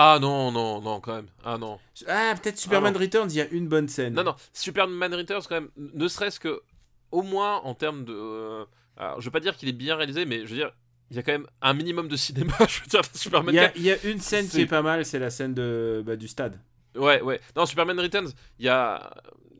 Ah 0.00 0.18
non, 0.20 0.52
non, 0.52 0.80
non, 0.80 1.00
quand 1.00 1.14
même. 1.16 1.26
Ah 1.44 1.58
non. 1.58 1.80
Ah, 2.06 2.32
peut-être 2.40 2.56
Superman 2.56 2.92
non. 2.94 3.00
Returns, 3.00 3.28
il 3.30 3.36
y 3.36 3.40
a 3.40 3.48
une 3.48 3.66
bonne 3.66 3.88
scène. 3.88 4.14
Non, 4.14 4.22
non, 4.22 4.36
Superman 4.52 5.12
Returns, 5.12 5.42
quand 5.48 5.56
même, 5.56 5.70
ne 5.76 6.06
serait-ce 6.06 6.38
que, 6.38 6.62
au 7.10 7.22
moins 7.22 7.56
en 7.64 7.74
termes 7.74 8.04
de. 8.04 8.14
euh, 8.14 8.64
alors, 8.96 9.20
je 9.20 9.24
veux 9.24 9.32
pas 9.32 9.40
dire 9.40 9.56
qu'il 9.56 9.68
est 9.68 9.72
bien 9.72 9.96
réalisé, 9.96 10.24
mais 10.24 10.42
je 10.46 10.50
veux 10.50 10.56
dire, 10.56 10.70
il 11.10 11.16
y 11.16 11.18
a 11.18 11.24
quand 11.24 11.32
même 11.32 11.48
un 11.62 11.74
minimum 11.74 12.06
de 12.06 12.14
cinéma, 12.16 12.52
je 12.68 12.80
veux 12.80 12.86
dire, 12.86 13.00
Superman 13.12 13.52
Il 13.52 13.56
y, 13.56 13.60
a, 13.60 13.64
4. 13.70 13.72
il 13.76 13.82
y 13.82 13.90
a 13.90 13.96
une 14.04 14.20
scène 14.20 14.44
qui 14.44 14.52
C'est- 14.52 14.62
est 14.62 14.66
pas 14.66 14.82
mal, 14.82 15.04
c'est 15.04 15.18
la 15.18 15.30
scène 15.30 15.52
de, 15.54 16.00
bah, 16.06 16.14
du 16.14 16.28
stade. 16.28 16.60
Ouais, 16.94 17.20
ouais. 17.20 17.40
Non, 17.56 17.66
Superman 17.66 17.98
Returns, 17.98 18.30
il 18.60 18.66
y 18.66 18.68
a. 18.68 19.10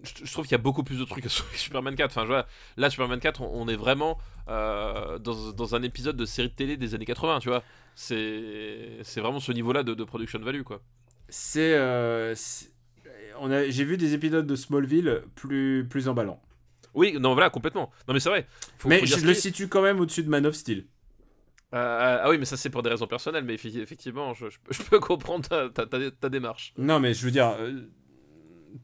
Je 0.05 0.25
je 0.25 0.33
trouve 0.33 0.45
qu'il 0.45 0.53
y 0.53 0.55
a 0.55 0.59
beaucoup 0.63 0.85
plus 0.85 0.99
de 1.01 1.05
trucs 1.05 1.25
que 1.25 1.29
Superman 1.57 1.97
4. 1.97 2.11
Enfin, 2.13 2.23
je 2.23 2.29
vois, 2.29 2.47
là, 2.77 2.91
Superman 2.91 3.19
4, 3.19 3.41
on, 3.43 3.63
on 3.63 3.67
est 3.67 3.75
vraiment 3.77 4.19
euh, 4.49 5.19
dans, 5.19 5.51
dans 5.51 5.75
un 5.75 5.83
épisode 5.83 6.17
de 6.17 6.25
série 6.25 6.49
de 6.49 6.55
télé 6.55 6.77
des 6.77 6.95
années 6.95 7.05
80, 7.05 7.41
tu 7.41 7.49
vois. 7.49 7.65
C'est 8.01 8.99
c'est 9.03 9.21
vraiment 9.21 9.41
ce 9.41 9.51
niveau-là 9.51 9.83
de, 9.83 9.93
de 9.93 10.05
production 10.05 10.39
value, 10.39 10.63
quoi. 10.63 10.81
C'est. 11.29 11.75
euh, 11.75 12.33
c'est- 12.37 12.71
on 13.41 13.51
a, 13.51 13.69
j'ai 13.69 13.85
vu 13.85 13.97
des 13.97 14.15
épisodes 14.15 14.47
de 14.47 14.55
Smallville 14.55 15.23
plus, 15.35 15.85
plus 15.91 16.07
emballants. 16.09 16.41
Oui, 16.95 17.17
non, 17.19 17.33
voilà, 17.35 17.51
complètement. 17.51 17.91
Non, 18.07 18.15
mais 18.15 18.21
c'est 18.21 18.29
vrai. 18.29 18.47
Faut- 18.79 18.89
Mais 18.89 19.01
faut 19.01 19.07
je 19.07 19.27
le 19.27 19.35
situe 19.35 19.67
quand 19.69 19.83
même 19.83 19.99
au-dessus 19.99 20.23
de 20.23 20.29
Man 20.29 20.47
of 20.47 20.55
Steel. 20.55 20.87
Euh, 21.75 22.19
ah 22.23 22.31
oui, 22.31 22.39
mais 22.39 22.45
ça, 22.45 22.57
c'est 22.57 22.71
pour 22.71 22.83
des 22.85 22.91
raisons 22.91 23.09
personnelles, 23.09 23.45
mais 23.45 23.55
effectivement, 23.55 24.33
je, 24.33 24.49
je 24.49 24.59
peux- 24.63 24.73
je 24.73 24.83
peux 24.85 25.01
comprendre 25.01 25.49
ta, 25.49 25.69
ta, 25.69 25.87
ta- 25.87 26.11
ta 26.13 26.29
démarche. 26.29 26.73
Non, 26.79 27.01
mais 27.01 27.15
je 27.15 27.25
veux 27.25 27.33
dire, 27.33 27.49
euh, 27.59 27.81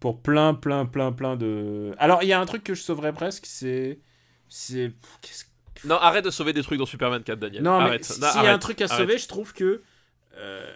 pour 0.01 0.23
plein, 0.23 0.55
plein, 0.55 0.87
plein, 0.87 1.13
plein 1.13 1.37
de. 1.37 1.95
Alors, 1.99 2.25
il 2.25 2.29
y 2.29 2.33
a 2.33 2.41
un 2.41 2.47
truc 2.47 2.65
que 2.65 2.75
je 2.75 2.83
sauverais 2.83 3.13
presque, 3.13 3.47
c'est. 3.47 4.01
C'est. 4.49 4.93
qu'est-ce 5.23 5.45
que- 5.45 5.51
Non, 5.85 5.97
arrête 5.97 6.25
de 6.25 6.31
sauver 6.31 6.53
des 6.53 6.63
trucs 6.63 6.79
dans 6.79 6.87
Superman 6.87 7.23
4, 7.23 7.39
Daniel. 7.39 7.63
Non, 7.63 7.83
mais 7.89 8.03
s'il 8.03 8.21
y 8.23 8.25
a 8.47 8.53
un 8.53 8.59
truc 8.59 8.81
à 8.81 8.85
arrête. 8.85 8.99
sauver, 8.99 9.19
je 9.19 9.29
trouve 9.29 9.53
que. 9.53 9.83
euh, 10.37 10.71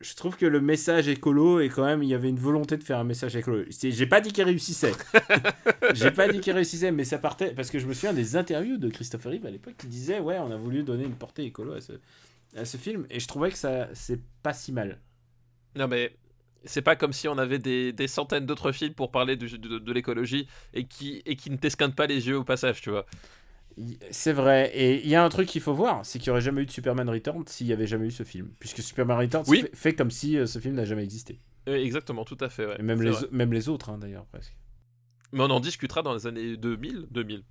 je 0.00 0.14
trouve 0.16 0.36
que 0.36 0.46
le 0.46 0.60
message 0.60 1.06
écolo 1.08 1.60
est 1.60 1.68
quand 1.68 1.84
même. 1.84 2.02
Il 2.02 2.08
y 2.08 2.14
avait 2.14 2.28
une 2.28 2.38
volonté 2.38 2.76
de 2.76 2.82
faire 2.82 2.98
un 2.98 3.04
message 3.04 3.36
écolo. 3.36 3.62
J'ai 3.70 4.06
pas 4.06 4.20
dit 4.20 4.32
qu'il 4.32 4.42
réussissait. 4.44 4.92
J'ai 5.94 6.10
pas 6.10 6.26
dit 6.28 6.40
qu'il 6.40 6.52
réussissait, 6.52 6.90
mais 6.90 7.04
ça 7.04 7.18
partait. 7.18 7.52
Parce 7.54 7.70
que 7.70 7.78
je 7.78 7.86
me 7.86 7.94
souviens 7.94 8.12
des 8.12 8.36
interviews 8.36 8.78
de 8.78 8.88
Christopher 8.88 9.30
Reeve 9.32 9.46
à 9.46 9.50
l'époque 9.50 9.74
qui 9.78 9.86
disait 9.86 10.18
Ouais, 10.18 10.38
on 10.38 10.50
a 10.50 10.56
voulu 10.56 10.82
donner 10.82 11.04
une 11.04 11.14
portée 11.14 11.44
écolo 11.44 11.74
à 11.74 11.80
ce, 11.80 11.92
à 12.56 12.64
ce 12.64 12.76
film. 12.76 13.06
Et 13.10 13.20
je 13.20 13.28
trouvais 13.28 13.50
que 13.50 13.56
ça 13.58 13.88
c'est 13.94 14.20
pas 14.42 14.52
si 14.52 14.72
mal. 14.72 14.98
Non, 15.76 15.86
mais 15.86 16.16
c'est 16.64 16.82
pas 16.82 16.96
comme 16.96 17.12
si 17.12 17.28
on 17.28 17.38
avait 17.38 17.58
des, 17.60 17.92
des 17.92 18.08
centaines 18.08 18.44
d'autres 18.46 18.72
films 18.72 18.94
pour 18.94 19.10
parler 19.12 19.36
du- 19.36 19.56
de, 19.58 19.78
de 19.78 19.92
l'écologie 19.92 20.48
et 20.74 20.84
qui, 20.84 21.22
et 21.26 21.36
qui 21.36 21.48
ne 21.50 21.56
t'esquintent 21.56 21.96
pas 21.96 22.06
les 22.06 22.26
yeux 22.28 22.38
au 22.38 22.44
passage, 22.44 22.80
tu 22.80 22.90
vois. 22.90 23.06
C'est 24.10 24.32
vrai. 24.32 24.70
Et 24.74 25.02
il 25.02 25.08
y 25.08 25.14
a 25.14 25.24
un 25.24 25.28
truc 25.28 25.48
qu'il 25.48 25.60
faut 25.60 25.74
voir 25.74 26.04
c'est 26.04 26.18
qu'il 26.18 26.28
n'y 26.28 26.32
aurait 26.32 26.40
jamais 26.40 26.62
eu 26.62 26.66
de 26.66 26.70
Superman 26.70 27.08
Returns 27.08 27.44
s'il 27.46 27.66
n'y 27.66 27.72
avait 27.72 27.86
jamais 27.86 28.06
eu 28.06 28.10
ce 28.10 28.22
film. 28.22 28.50
Puisque 28.58 28.82
Superman 28.82 29.18
Returns 29.18 29.44
Oui. 29.48 29.62
fait, 29.62 29.70
fait 29.76 29.94
comme 29.94 30.10
si 30.10 30.36
euh, 30.38 30.46
ce 30.46 30.58
film 30.58 30.74
n'a 30.74 30.84
jamais 30.84 31.04
existé. 31.04 31.40
Oui, 31.66 31.74
exactement, 31.74 32.24
tout 32.24 32.36
à 32.40 32.48
fait. 32.48 32.66
ouais. 32.66 32.76
Et 32.78 32.82
même 32.82 33.00
les, 33.02 33.10
vrai. 33.10 33.26
même 33.30 33.52
les 33.52 33.68
autres, 33.68 33.90
hein, 33.90 33.98
d'ailleurs, 33.98 34.26
presque. 34.26 34.56
Mais 35.32 35.40
on 35.42 35.50
en 35.50 35.60
discutera 35.60 36.02
dans 36.02 36.12
les 36.12 36.26
années 36.26 36.56
2000. 36.56 37.06
2000. 37.10 37.42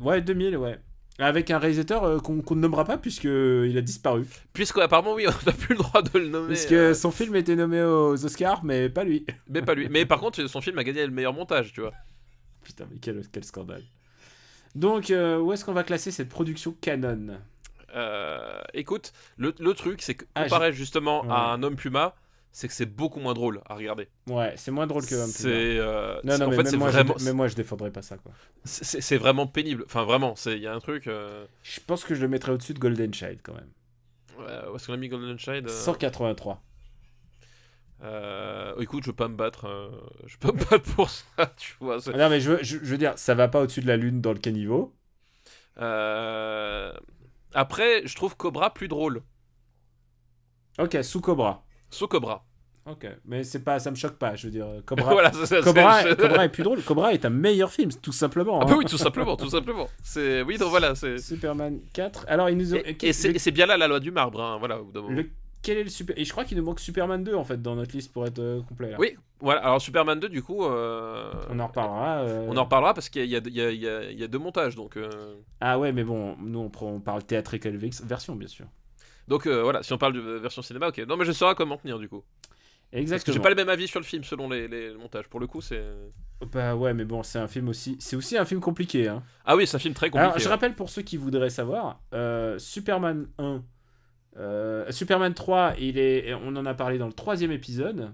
Ouais, 0.00 0.20
2000, 0.20 0.56
ouais. 0.56 0.78
Avec 1.18 1.50
un 1.50 1.58
réalisateur 1.58 2.04
euh, 2.04 2.18
qu'on 2.18 2.34
ne 2.36 2.60
nommera 2.60 2.84
pas 2.84 2.96
puisqu'il 2.98 3.76
a 3.76 3.80
disparu. 3.82 4.26
Puisque, 4.52 4.78
apparemment, 4.78 5.14
oui, 5.14 5.26
on 5.28 5.46
n'a 5.46 5.52
plus 5.52 5.74
le 5.74 5.82
droit 5.82 6.02
de 6.02 6.18
le 6.18 6.28
nommer. 6.28 6.48
Puisque 6.48 6.72
euh, 6.72 6.94
son 6.94 7.10
film 7.10 7.36
était 7.36 7.56
nommé 7.56 7.82
aux 7.82 8.24
Oscars, 8.24 8.64
mais 8.64 8.88
pas 8.88 9.04
lui. 9.04 9.24
Mais 9.48 9.62
pas 9.62 9.74
lui. 9.74 9.88
Mais 9.88 10.04
par 10.06 10.18
contre, 10.20 10.44
son 10.46 10.60
film 10.60 10.78
a 10.78 10.84
gagné 10.84 11.04
le 11.06 11.12
meilleur 11.12 11.32
montage, 11.32 11.72
tu 11.72 11.80
vois. 11.80 11.92
Putain, 12.64 12.86
mais 12.90 12.98
quel, 13.00 13.22
quel 13.32 13.44
scandale. 13.44 13.84
Donc, 14.74 15.10
euh, 15.10 15.38
où 15.38 15.52
est-ce 15.52 15.64
qu'on 15.64 15.72
va 15.72 15.82
classer 15.84 16.10
cette 16.10 16.28
production 16.28 16.74
canon 16.80 17.38
Euh, 17.94 18.60
écoute, 18.74 19.12
le, 19.36 19.52
le 19.58 19.74
truc, 19.74 20.00
c'est 20.02 20.14
que 20.14 20.24
Ah, 20.34 20.44
comparé 20.44 20.72
justement 20.72 21.22
Ouais. 21.22 21.30
à 21.32 21.52
un 21.52 21.62
homme 21.62 21.74
puma, 21.76 22.14
c'est 22.52 22.68
que 22.68 22.74
c'est 22.74 22.86
beaucoup 22.86 23.18
moins 23.20 23.34
drôle 23.34 23.60
à 23.66 23.74
regarder. 23.74 24.08
Ouais, 24.28 24.54
c'est 24.56 24.70
moins 24.70 24.86
drôle 24.86 25.04
que 25.06 25.14
Homme 25.14 25.22
Puma. 25.32 25.32
C'est. 25.32 25.78
euh, 25.78 26.20
Non, 26.24 26.38
non, 26.38 26.46
en 26.46 26.50
mais, 26.50 26.56
fait, 26.56 26.62
même 26.62 26.70
c'est 26.70 26.76
moi, 26.76 26.90
vraiment. 26.90 27.14
je, 27.18 27.24
mais 27.24 27.32
moi, 27.32 27.48
je 27.48 27.54
défendrais 27.56 27.90
pas 27.90 28.02
ça, 28.02 28.16
quoi. 28.18 28.32
C'est 28.64 29.16
vraiment 29.18 29.46
pénible. 29.48 29.82
Enfin, 29.86 30.04
vraiment, 30.04 30.34
c'est- 30.36 30.56
il 30.56 30.62
y 30.62 30.66
a 30.68 30.74
un 30.74 30.80
truc. 30.80 31.04
Je 31.06 31.80
pense 31.86 32.04
que 32.04 32.14
je 32.14 32.22
le 32.22 32.28
mettrais 32.28 32.52
au-dessus 32.52 32.74
de 32.74 32.78
Golden 32.78 33.12
Child, 33.12 33.40
quand 33.42 33.54
même. 33.54 33.68
ouais, 34.38 34.68
où 34.72 34.76
est-ce 34.76 34.86
qu'on 34.86 34.94
a 34.94 34.96
mis 34.96 35.08
Golden 35.08 35.38
Child 35.38 35.66
euh, 35.66 35.68
183. 35.68 36.62
Euh, 38.02 38.74
Écoute, 38.80 39.02
je 39.04 39.10
veux 39.10 39.16
pas 39.16 39.28
me 39.28 39.36
battre. 39.36 39.66
euh, 39.66 39.90
Je 40.26 40.36
peux 40.38 40.52
me 40.52 40.58
battre 40.58 40.94
pour 40.94 41.10
ça, 41.10 41.46
tu 41.56 41.74
vois. 41.80 42.00
c'est- 42.00 42.12
Non, 42.16 42.28
mais 42.30 42.40
je 42.40 42.52
veux, 42.52 42.58
je, 42.62 42.78
je 42.78 42.90
veux 42.90 42.98
dire, 42.98 43.12
ça 43.18 43.34
va 43.34 43.48
pas 43.48 43.60
au-dessus 43.62 43.80
de 43.80 43.86
la 43.86 43.96
Lune 43.96 44.20
dans 44.20 44.32
le 44.32 44.38
caniveau. 44.38 44.94
Euh, 45.80 46.92
Après, 47.54 48.02
je 48.06 48.14
trouve 48.14 48.36
Cobra 48.36 48.72
plus 48.72 48.88
drôle. 48.88 49.22
Ok, 50.78 50.96
sous 51.02 51.20
Cobra. 51.20 51.64
Sous 51.90 52.06
Cobra. 52.08 52.46
Ok, 52.86 53.06
mais 53.26 53.44
c'est 53.44 53.62
pas, 53.62 53.78
ça 53.78 53.90
me 53.90 53.96
choque 53.96 54.16
pas. 54.16 54.34
Je 54.36 54.46
veux 54.46 54.50
dire, 54.52 54.66
Cobra, 54.86 55.12
voilà, 55.12 55.32
c'est 55.32 55.46
ça, 55.46 55.60
Cobra, 55.60 56.02
Cobra 56.14 56.44
est 56.44 56.48
plus 56.48 56.62
drôle. 56.62 56.82
Cobra 56.82 57.12
est 57.12 57.24
un 57.24 57.30
meilleur 57.30 57.70
film, 57.70 57.90
tout 58.00 58.12
simplement. 58.12 58.58
Ah 58.60 58.64
hein. 58.64 58.66
bah 58.70 58.76
oui, 58.78 58.84
tout 58.86 58.96
simplement, 58.98 59.36
tout 59.36 59.50
simplement. 59.50 59.88
C'est 60.02 60.42
oui, 60.42 60.56
donc 60.58 60.70
voilà, 60.70 60.94
c'est 60.94 61.18
Superman 61.18 61.80
4. 61.92 62.24
Alors, 62.28 62.48
ils 62.48 62.56
nous 62.56 62.74
et, 62.74 62.96
et 63.02 63.12
c'est 63.12 63.50
bien 63.50 63.66
là 63.66 63.76
la 63.76 63.86
loi 63.86 64.00
du 64.00 64.10
marbre, 64.10 64.40
hein, 64.40 64.56
voilà. 64.58 64.80
au 64.80 64.84
bout 64.84 65.08
le- 65.08 65.28
Quel 65.62 65.76
est 65.78 65.84
le 65.84 65.90
super. 65.90 66.18
Et 66.18 66.24
je 66.24 66.32
crois 66.32 66.44
qu'il 66.44 66.56
nous 66.56 66.62
manque 66.64 66.80
Superman 66.80 67.22
2 67.22 67.34
en 67.34 67.44
fait 67.44 67.60
dans 67.60 67.74
notre 67.76 67.94
liste 67.94 68.12
pour 68.12 68.26
être 68.26 68.38
euh, 68.38 68.62
complet. 68.62 68.90
Là. 68.92 68.96
Oui, 68.98 69.16
voilà. 69.40 69.60
Alors 69.64 69.80
Superman 69.80 70.18
2, 70.18 70.28
du 70.30 70.42
coup, 70.42 70.64
euh, 70.64 71.30
On 71.50 71.58
en 71.58 71.66
reparlera. 71.66 72.18
euh. 72.20 72.46
on 72.48 72.56
en 72.56 72.64
reparlera 72.64 72.94
parce 72.94 73.08
qu'il 73.10 73.26
y, 73.26 73.36
a- 73.36 73.40
y, 73.46 73.76
y, 73.76 74.22
y 74.22 74.28
deux 74.28 74.38
montages, 74.38 74.74
donc 74.74 74.98
Ah 75.60 75.78
ouais, 75.78 75.92
mais 75.92 76.02
bon, 76.04 76.36
nous 76.40 76.60
on, 76.60 76.70
prend, 76.70 76.88
on 76.90 77.00
parle 77.00 77.24
théâtrical 77.24 77.76
vex- 77.76 78.02
version 78.04 78.36
bien 78.36 78.48
sûr. 78.48 78.64
donc 79.28 79.46
voilà. 79.46 79.82
Si 79.82 79.92
on 79.92 79.98
parle 79.98 80.14
de 80.14 80.20
version 80.20 80.62
cinéma, 80.62 80.88
ok. 80.88 80.98
Non, 81.06 81.16
mais 81.16 81.24
je 81.26 81.32
saurai 81.32 81.54
comment 81.54 81.76
tenir 81.76 81.98
du 81.98 82.08
coup. 82.08 82.22
Exactement. 82.92 83.34
j'ai 83.34 83.40
pas 83.40 83.50
le 83.50 83.54
même 83.54 83.68
avis 83.68 83.86
sur 83.86 84.00
le 84.00 84.04
film 84.04 84.24
selon 84.24 84.48
les, 84.48 84.66
les 84.66 84.92
montages. 84.94 85.28
Pour 85.28 85.38
le 85.40 85.46
coup, 85.46 85.60
c'est 85.60 85.80
Bah 86.52 86.74
ouais, 86.74 86.92
mais 86.92 87.04
bon, 87.04 87.22
c'est 87.22 87.38
un 87.38 87.46
film 87.46 87.68
aussi. 87.68 87.96
C'est 88.00 88.16
aussi 88.16 88.36
un 88.36 88.44
film 88.44 88.60
compliqué. 88.60 89.06
Hein. 89.08 89.22
ah 89.44 89.54
oui, 89.56 89.66
c'est 89.66 89.76
un 89.76 89.78
film 89.78 89.94
très 89.94 90.08
compliqué. 90.10 90.24
Alors, 90.26 90.38
je 90.38 90.44
ouais. 90.44 90.50
rappelle 90.50 90.74
pour 90.74 90.90
ceux 90.90 91.02
qui 91.02 91.16
voudraient 91.16 91.50
savoir, 91.50 92.00
Superman 92.58 93.28
1, 93.38 93.62
euh, 94.36 94.90
Superman 94.92 95.34
3, 95.34 95.74
il 95.78 95.98
est, 95.98 96.34
on 96.34 96.54
en 96.56 96.66
a 96.66 96.74
parlé 96.74 96.98
dans 96.98 97.06
le 97.06 97.12
troisième 97.12 97.52
épisode. 97.52 98.12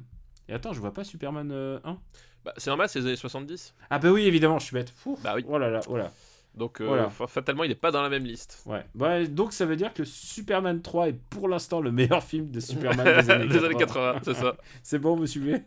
Et 0.49 0.53
attends, 0.53 0.73
je 0.73 0.81
vois 0.81 0.93
pas 0.93 1.05
Superman 1.05 1.51
euh, 1.53 1.79
1. 1.85 1.99
Bah, 2.45 2.53
c'est 2.57 2.71
normal, 2.71 2.89
c'est 2.89 3.01
les 3.01 3.07
années 3.07 3.17
70. 3.17 3.75
Ah 3.91 3.99
bah 3.99 4.11
oui, 4.11 4.25
évidemment, 4.27 4.59
je 4.59 4.67
suis 4.67 4.75
bête. 4.75 4.91
Fou. 4.91 5.19
Bah 5.23 5.33
oui. 5.35 5.45
Oh 5.49 5.59
là 5.59 5.69
là, 5.71 5.81
oh 5.89 5.97
là. 5.97 6.13
Donc 6.55 6.81
euh, 6.81 6.87
Voilà. 6.87 7.11
fatalement, 7.11 7.65
il 7.65 7.71
est 7.71 7.75
pas 7.75 7.91
dans 7.91 8.01
la 8.01 8.09
même 8.09 8.25
liste. 8.25 8.63
Ouais. 8.65 8.85
Bah, 8.95 9.25
donc 9.27 9.53
ça 9.53 9.67
veut 9.67 9.77
dire 9.77 9.93
que 9.93 10.05
Superman 10.05 10.81
3 10.81 11.09
est 11.09 11.13
pour 11.13 11.49
l'instant 11.49 11.81
le 11.81 11.93
meilleur 11.93 12.23
film 12.25 12.51
de 12.51 12.61
Superman 12.61 13.05
des 13.05 13.31
années 13.31 13.47
80. 13.47 13.47
Des 13.61 13.65
années 13.65 13.75
80, 13.77 14.21
c'est 14.25 14.35
ça. 14.35 14.57
C'est 14.83 14.99
bon, 14.99 15.17
vous 15.17 15.27
suivez 15.27 15.63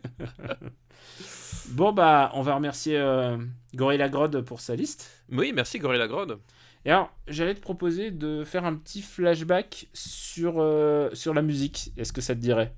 Bon 1.70 1.92
bah, 1.92 2.30
on 2.34 2.42
va 2.42 2.54
remercier 2.56 2.98
euh, 2.98 3.36
Gorilla 3.74 4.08
Grodd 4.08 4.40
pour 4.42 4.60
sa 4.60 4.74
liste. 4.74 5.24
Oui, 5.30 5.52
merci 5.54 5.78
Gorilla 5.78 6.08
Grodd. 6.08 6.38
Et 6.84 6.90
alors, 6.90 7.12
j'allais 7.26 7.54
te 7.54 7.60
proposer 7.60 8.10
de 8.10 8.44
faire 8.44 8.64
un 8.64 8.74
petit 8.74 9.02
flashback 9.02 9.88
sur, 9.92 10.54
euh, 10.58 11.10
sur 11.12 11.34
la 11.34 11.42
musique. 11.42 11.92
Est-ce 11.96 12.12
que 12.12 12.20
ça 12.20 12.34
te 12.34 12.40
dirait? 12.40 12.74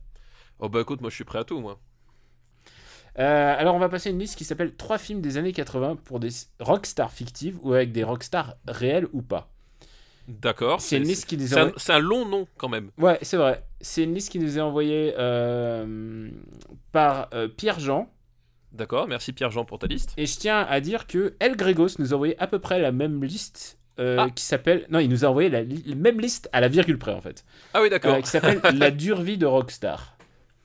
Oh 0.58 0.68
bah 0.68 0.80
écoute, 0.80 1.00
moi 1.00 1.10
je 1.10 1.14
suis 1.14 1.24
prêt 1.24 1.38
à 1.38 1.44
tout, 1.44 1.60
moi. 1.60 1.78
Euh, 3.18 3.54
Alors, 3.58 3.74
on 3.74 3.78
va 3.78 3.88
passer 3.88 4.08
à 4.08 4.12
une 4.12 4.18
liste 4.18 4.36
qui 4.36 4.44
s'appelle 4.44 4.74
3 4.74 4.98
films 4.98 5.20
des 5.20 5.36
années 5.36 5.52
80 5.52 5.96
pour 5.96 6.18
des 6.18 6.30
rockstars 6.60 7.12
fictives 7.12 7.58
ou 7.62 7.74
avec 7.74 7.92
des 7.92 8.02
rockstars 8.02 8.56
réels 8.66 9.06
ou 9.12 9.22
pas. 9.22 9.50
D'accord. 10.26 10.80
C'est 10.80 10.96
une 10.96 11.04
liste 11.04 11.26
qui 11.26 11.36
nous 11.36 11.46
C'est 11.46 11.58
est 11.58 11.90
un, 11.90 11.98
long 11.98 12.24
nom 12.24 12.46
quand 12.56 12.68
même. 12.68 12.90
Ouais, 12.96 13.18
c'est 13.22 13.36
vrai. 13.36 13.64
C'est 13.80 14.04
une 14.04 14.14
liste 14.14 14.30
qui 14.30 14.38
nous 14.38 14.56
est 14.56 14.60
envoyée 14.60 15.14
euh, 15.18 16.30
par 16.92 17.28
Pierre 17.56 17.80
Jean. 17.80 18.08
D'accord, 18.72 19.06
merci 19.06 19.32
Pierre-Jean 19.32 19.66
pour 19.66 19.78
ta 19.78 19.86
liste. 19.86 20.14
Et 20.16 20.24
je 20.24 20.38
tiens 20.38 20.60
à 20.60 20.80
dire 20.80 21.06
que 21.06 21.34
El 21.40 21.56
Gregos 21.56 21.98
nous 21.98 22.12
a 22.12 22.16
envoyé 22.16 22.40
à 22.40 22.46
peu 22.46 22.58
près 22.58 22.80
la 22.80 22.90
même 22.90 23.22
liste 23.22 23.78
euh, 23.98 24.16
Ah. 24.20 24.30
qui 24.30 24.44
s'appelle. 24.44 24.86
Non, 24.90 24.98
il 24.98 25.08
nous 25.08 25.24
a 25.24 25.28
envoyé 25.28 25.48
la, 25.48 25.62
li- 25.62 25.94
même 25.94 26.20
liste 26.20 26.48
à 26.52 26.60
la 26.60 26.68
virgule 26.68 26.98
près 26.98 27.12
en 27.12 27.20
fait. 27.20 27.44
Ah 27.74 27.82
oui, 27.82 27.90
d'accord. 27.90 28.14
Euh, 28.14 28.20
qui 28.20 28.28
s'appelle 28.30 28.60
La 28.78 28.90
dure 28.90 29.20
vie 29.22 29.38
de 29.38 29.46
rockstar. 29.46 30.16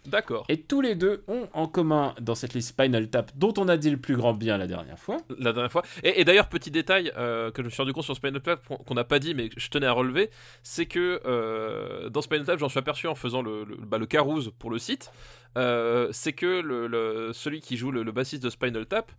D'accord. 0.05 0.45
Et 0.47 0.61
tous 0.61 0.79
les 0.79 0.95
deux 0.95 1.25
ont 1.27 1.49
en 1.51 1.67
commun 1.67 2.15
dans 2.21 2.33
cette 2.33 2.53
liste 2.53 2.69
Spinal 2.69 3.09
Tap, 3.09 3.29
dont 3.35 3.53
on 3.57 3.67
a 3.67 3.75
dit 3.75 3.89
le 3.89 3.97
plus 3.97 4.15
grand 4.15 4.33
bien 4.33 4.57
la 4.57 4.65
dernière 4.65 4.97
fois. 4.97 5.17
La 5.37 5.51
dernière 5.51 5.69
fois. 5.69 5.83
Et, 6.01 6.21
et 6.21 6.23
d'ailleurs, 6.23 6.47
petit 6.47 6.71
détail 6.71 7.11
euh, 7.17 7.51
que 7.51 7.61
je 7.61 7.65
me 7.65 7.69
suis 7.69 7.81
rendu 7.81 7.91
compte 7.91 8.05
sur 8.05 8.15
Spinal 8.15 8.39
Tap 8.41 8.61
qu'on 8.85 8.93
n'a 8.93 9.03
pas 9.03 9.19
dit, 9.19 9.35
mais 9.35 9.49
que 9.49 9.59
je 9.59 9.67
tenais 9.69 9.85
à 9.85 9.91
relever, 9.91 10.29
c'est 10.63 10.85
que 10.85 11.19
euh, 11.25 12.07
dans 12.09 12.21
Spinal 12.21 12.45
Tap, 12.45 12.57
j'en 12.57 12.69
suis 12.69 12.79
aperçu 12.79 13.07
en 13.07 13.15
faisant 13.15 13.41
le, 13.41 13.65
le, 13.65 13.75
bah, 13.75 13.97
le 13.97 14.05
carouse 14.05 14.53
pour 14.59 14.69
le 14.69 14.79
site, 14.79 15.11
euh, 15.57 16.07
c'est 16.13 16.31
que 16.31 16.61
le, 16.61 17.31
celui 17.33 17.59
qui 17.59 17.75
joue 17.75 17.91
le, 17.91 18.09
bassiste 18.09 18.41
de 18.43 18.49
Spinal 18.49 18.85
Tap, 18.85 19.11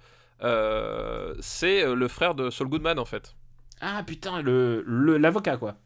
c'est 1.41 1.85
le 1.95 2.09
frère 2.09 2.35
de 2.35 2.49
Saul 2.51 2.69
Goodman 2.69 2.99
en 2.99 3.05
fait. 3.05 3.35
Ah 3.81 4.03
putain, 4.07 4.43
le 4.43 4.83
le- 4.87 5.19
l'avocat 5.19 5.57
quoi. 5.57 5.77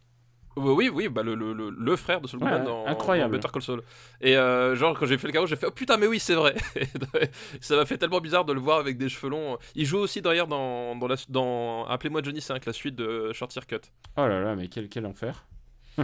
Oui, 0.54 0.90
oui, 0.92 1.08
bah 1.08 1.22
le, 1.22 1.34
le, 1.34 1.70
le, 1.70 1.96
frère 1.96 2.20
de 2.20 2.26
Saul 2.28 2.40
Goodman 2.40 2.60
Ouais, 2.60 2.66
dans, 2.66 2.86
incroyable. 2.86 3.32
dans 3.32 3.38
Better 3.38 3.48
Call 3.50 3.62
Saul. 3.62 3.82
Et 4.20 4.36
euh, 4.36 4.76
genre, 4.76 4.98
quand 4.98 5.06
j'ai 5.06 5.16
fait 5.16 5.26
le 5.26 5.32
carreau, 5.32 5.46
j'ai 5.46 5.56
fait 5.56 5.64
Oh 5.66 5.70
putain, 5.70 5.96
mais 5.96 6.06
oui, 6.06 6.18
c'est 6.20 6.34
vrai 6.34 6.54
Ça 7.62 7.74
m'a 7.74 7.86
fait 7.86 7.96
tellement 7.96 8.20
bizarre 8.20 8.44
de 8.44 8.52
le 8.52 8.60
voir 8.60 8.78
avec 8.78 8.98
des 8.98 9.08
cheveux 9.08 9.30
longs. 9.30 9.56
Il 9.74 9.86
joue 9.86 9.96
aussi 9.96 10.20
d'ailleurs 10.20 10.48
dans, 10.48 10.94
dans, 10.94 11.06
la, 11.08 11.16
dans 11.30 11.86
Appelez-moi 11.86 12.20
Johnny 12.22 12.42
5, 12.42 12.66
la 12.66 12.74
suite 12.74 12.96
de 12.96 13.32
Short 13.32 13.50
Circuit. 13.50 13.78
Oh 14.18 14.26
là 14.26 14.42
là, 14.42 14.54
mais 14.54 14.68
quel, 14.68 14.90
quel 14.90 15.06
enfer. 15.06 15.46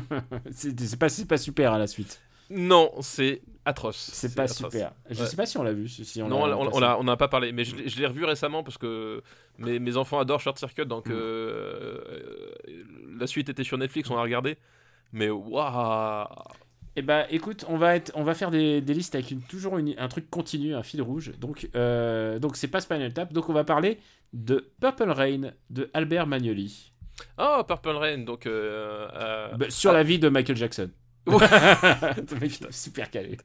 c'est 0.51 0.81
c'est 0.81 0.98
pas, 0.98 1.11
c'est 1.11 1.27
pas 1.27 1.37
super 1.37 1.74
à 1.74 1.79
la 1.79 1.87
suite. 1.87 2.18
Non, 2.50 2.92
c'est 3.00 3.42
atroce. 3.64 4.11
C'est 4.12 4.34
pas 4.34 4.44
atroce. 4.44 4.56
super. 4.72 4.92
Je 5.11 5.20
Ouais. 5.20 5.26
sais 5.26 5.37
pas 5.37 5.44
si 5.46 5.58
on 5.58 5.62
l'a 5.62 5.72
vu. 5.74 5.88
Si 5.88 6.04
si 6.04 6.22
on 6.22 6.28
non, 6.28 6.42
on, 6.42 7.04
n'a 7.04 7.16
pas 7.16 7.28
parlé, 7.28 7.52
mais 7.52 7.64
je, 7.64 7.76
l'ai- 7.76 7.88
je 7.88 7.98
l'ai 8.00 8.06
revu 8.06 8.24
récemment 8.24 8.62
parce 8.62 8.78
que 8.78 9.22
mes, 9.58 9.78
mes 9.78 9.96
enfants 9.98 10.18
adorent 10.18 10.40
Short 10.40 10.58
Circuit, 10.58 10.87
donc 10.87 11.08
Mm. 11.08 11.12
euh, 11.12 12.52
la 13.18 13.26
suite 13.26 13.48
était 13.48 13.64
sur 13.64 13.76
Netflix, 13.78 14.08
on 14.11 14.16
a 14.16 14.22
regardé. 14.22 14.56
Mais 15.12 15.28
waouh 15.30 16.26
Eh 16.96 17.02
bah 17.02 17.26
écoute, 17.30 17.64
on 17.68 17.76
va, 17.76 17.96
être, 17.96 18.11
on 18.14 18.24
va 18.24 18.34
faire 18.34 18.50
des, 18.50 18.80
des 18.80 18.94
listes 18.94 19.14
avec 19.14 19.30
une, 19.30 19.40
toujours 19.42 19.78
une- 19.78 19.94
un 19.98 20.08
truc 20.08 20.28
continu, 20.30 20.74
un 20.74 20.82
fil 20.82 21.02
rouge. 21.02 21.32
Donc 21.38 21.68
euh, 21.76 22.38
donc 22.38 22.56
c'est 22.56 22.68
pas 22.68 22.80
Spinal 22.80 23.12
Tap. 23.12 23.32
Donc 23.32 23.48
on 23.48 23.52
va 23.52 23.64
parler 23.64 23.98
de 24.32 24.70
Purple 24.80 25.11
Rain 25.11 25.52
de 25.70 25.90
Albert 25.94 26.26
Magnoli. 26.26 26.92
Oh, 27.38 27.62
Purple 27.66 27.90
Rain, 27.96 28.18
donc. 28.18 28.46
euh, 28.46 29.54
Bah, 29.56 29.66
sur 29.70 29.90
ah. 29.90 29.94
la 29.94 30.02
vie 30.02 30.18
de 30.18 30.28
Michael 30.28 30.56
Jackson. 30.56 30.90
Ouais. 31.28 32.38
Mec 32.40 32.58
super 32.70 33.10
calé. 33.10 33.36